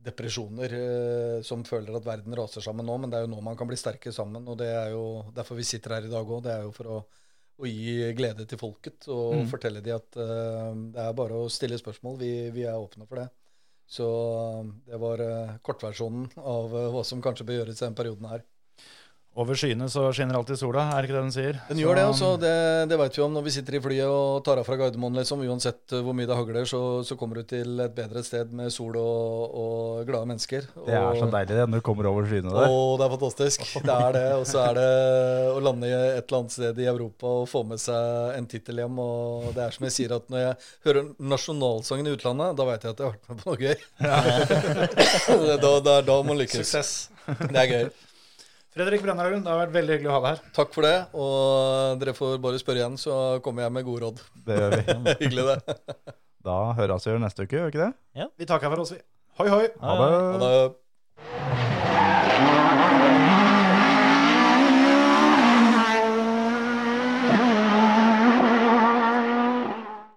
depresjoner, 0.04 0.74
uh, 0.74 1.38
som 1.46 1.62
føler 1.68 1.94
at 2.00 2.08
verden 2.08 2.34
raser 2.40 2.66
sammen 2.66 2.90
nå. 2.90 2.96
Men 3.04 3.14
det 3.14 3.20
er 3.20 3.28
jo 3.28 3.34
nå 3.36 3.44
man 3.46 3.60
kan 3.60 3.70
bli 3.70 3.78
sterke 3.78 4.12
sammen, 4.16 4.48
og 4.50 4.58
det 4.60 4.72
er 4.74 4.96
jo 4.96 5.04
derfor 5.38 5.60
vi 5.60 5.68
sitter 5.70 6.00
her 6.00 6.08
i 6.10 6.12
dag 6.12 6.26
òg. 6.34 6.42
Det 6.48 6.56
er 6.56 6.66
jo 6.66 6.74
for 6.74 6.90
å, 6.96 6.98
å 7.62 7.70
gi 7.70 8.10
glede 8.18 8.48
til 8.50 8.62
folket 8.62 9.06
og 9.14 9.38
Mm. 9.44 9.46
fortelle 9.54 9.84
de 9.86 9.94
at 9.94 10.18
det 10.18 11.02
er 11.06 11.14
bare 11.14 11.38
å 11.46 11.50
stille 11.54 11.78
spørsmål. 11.78 12.18
Vi, 12.20 12.32
vi 12.58 12.66
er 12.66 12.82
åpne 12.82 13.06
for 13.06 13.22
det. 13.22 13.30
Så 13.86 14.08
det 14.88 14.98
var 14.98 15.22
kortversjonen 15.62 16.32
av 16.40 16.74
hva 16.74 17.04
som 17.06 17.22
kanskje 17.22 17.46
bør 17.46 17.60
gjøres 17.62 17.78
i 17.78 17.86
denne 17.86 18.00
perioden 18.00 18.30
her. 18.32 18.44
Over 19.34 19.58
skyene 19.58 19.88
så 19.90 20.12
skinner 20.14 20.38
alltid 20.38 20.60
sola, 20.62 20.84
er 20.94 21.02
det 21.02 21.08
ikke 21.08 21.16
det 21.16 21.22
den 21.24 21.32
sier? 21.34 21.56
Den 21.66 21.80
gjør 21.82 21.96
det, 21.98 22.02
Så- 22.04 22.10
altså. 22.14 22.28
Det, 22.44 22.90
det 22.92 22.98
veit 23.02 23.16
vi 23.18 23.22
om 23.26 23.32
når 23.34 23.44
vi 23.48 23.54
sitter 23.56 23.74
i 23.74 23.80
flyet 23.82 24.06
og 24.06 24.44
tar 24.46 24.60
av 24.62 24.66
fra 24.68 24.76
Gardermoen. 24.78 25.16
liksom. 25.18 25.42
Uansett 25.50 25.90
hvor 25.90 26.14
mye 26.14 26.28
det 26.30 26.36
hagler, 26.38 26.68
så, 26.70 26.82
så 27.04 27.18
kommer 27.18 27.40
du 27.42 27.44
til 27.50 27.80
et 27.82 27.96
bedre 27.98 28.22
sted 28.24 28.54
med 28.54 28.70
sol 28.72 28.94
og, 29.02 29.56
og 29.58 30.06
glade 30.06 30.30
mennesker. 30.30 30.68
Det 30.86 30.94
er 31.00 31.18
så 31.18 31.32
deilig 31.34 31.58
det 31.58 31.66
når 31.66 31.82
du 31.82 31.86
kommer 31.88 32.06
over 32.12 32.30
skyene 32.30 32.54
Å, 32.54 32.62
der. 32.62 32.76
det 33.02 33.08
er 33.08 33.16
fantastisk. 33.16 33.66
Det 33.90 33.96
er 33.98 34.14
det. 34.20 34.24
Og 34.38 34.46
så 34.54 34.62
er 34.68 34.78
det 34.78 34.86
å 35.56 35.60
lande 35.66 35.90
i 35.90 35.98
et 35.98 36.22
eller 36.30 36.40
annet 36.44 36.54
sted 36.60 36.84
i 36.86 36.88
Europa 36.94 37.34
og 37.42 37.50
få 37.50 37.64
med 37.74 37.82
seg 37.82 38.38
en 38.38 38.46
tittel 38.54 38.84
hjem. 38.86 39.02
Og 39.02 39.50
det 39.58 39.66
er 39.66 39.74
som 39.80 39.90
jeg 39.90 39.98
sier, 39.98 40.14
at 40.22 40.30
når 40.30 40.46
jeg 40.46 40.56
hører 40.86 41.10
nasjonalsangen 41.34 42.06
i 42.06 42.14
utlandet, 42.20 42.54
da 42.62 42.70
veit 42.70 42.86
jeg 42.86 42.94
at 42.94 43.02
jeg 43.02 43.10
har 43.10 43.18
vært 43.18 43.34
med 43.34 43.42
på 43.42 43.50
noe 43.50 43.62
gøy. 43.66 43.76
det, 45.42 45.58
er 45.58 45.62
da, 45.66 45.98
er 45.98 46.10
da 46.14 46.22
man 46.22 46.38
lykkes. 46.38 46.62
Suksess. 46.70 46.96
Det 47.50 47.58
er 47.66 47.72
gøy. 47.80 47.86
Fredrik 48.74 49.04
Brennhagen, 49.06 49.44
det 49.46 49.52
har 49.52 49.60
vært 49.60 49.74
veldig 49.76 49.98
hyggelig 49.98 50.10
å 50.10 50.14
ha 50.16 50.22
deg 50.24 50.32
her. 50.32 50.54
Takk 50.56 50.72
for 50.74 50.88
det. 50.88 50.96
Og 51.14 52.00
dere 52.02 52.16
får 52.18 52.40
bare 52.42 52.62
spørre 52.62 52.82
igjen, 52.82 52.96
så 52.98 53.18
kommer 53.46 53.68
jeg 53.68 53.76
med 53.76 53.86
gode 53.86 54.08
råd. 54.08 54.24
Det 54.48 54.58
gjør 54.58 54.74
vi. 54.80 54.98
Hyggelig, 55.22 55.46
det. 55.52 56.16
Da 56.44 56.58
høres 56.80 57.06
vi 57.06 57.14
jo 57.14 57.22
neste 57.22 57.46
uke, 57.46 57.60
gjør 57.60 57.70
vi 57.70 57.76
ikke 57.76 57.84
det? 57.86 57.92
Ja. 58.24 58.28
Vi 58.42 58.50
takker 58.50 58.74
for 58.74 58.86
oss, 58.86 58.96
vi. 58.96 59.04
Hoi, 59.38 59.50
hoi. 59.54 59.70
Ha 59.86 60.00
det. 60.02 60.10
Ha 60.18 60.50
det. 60.50 61.73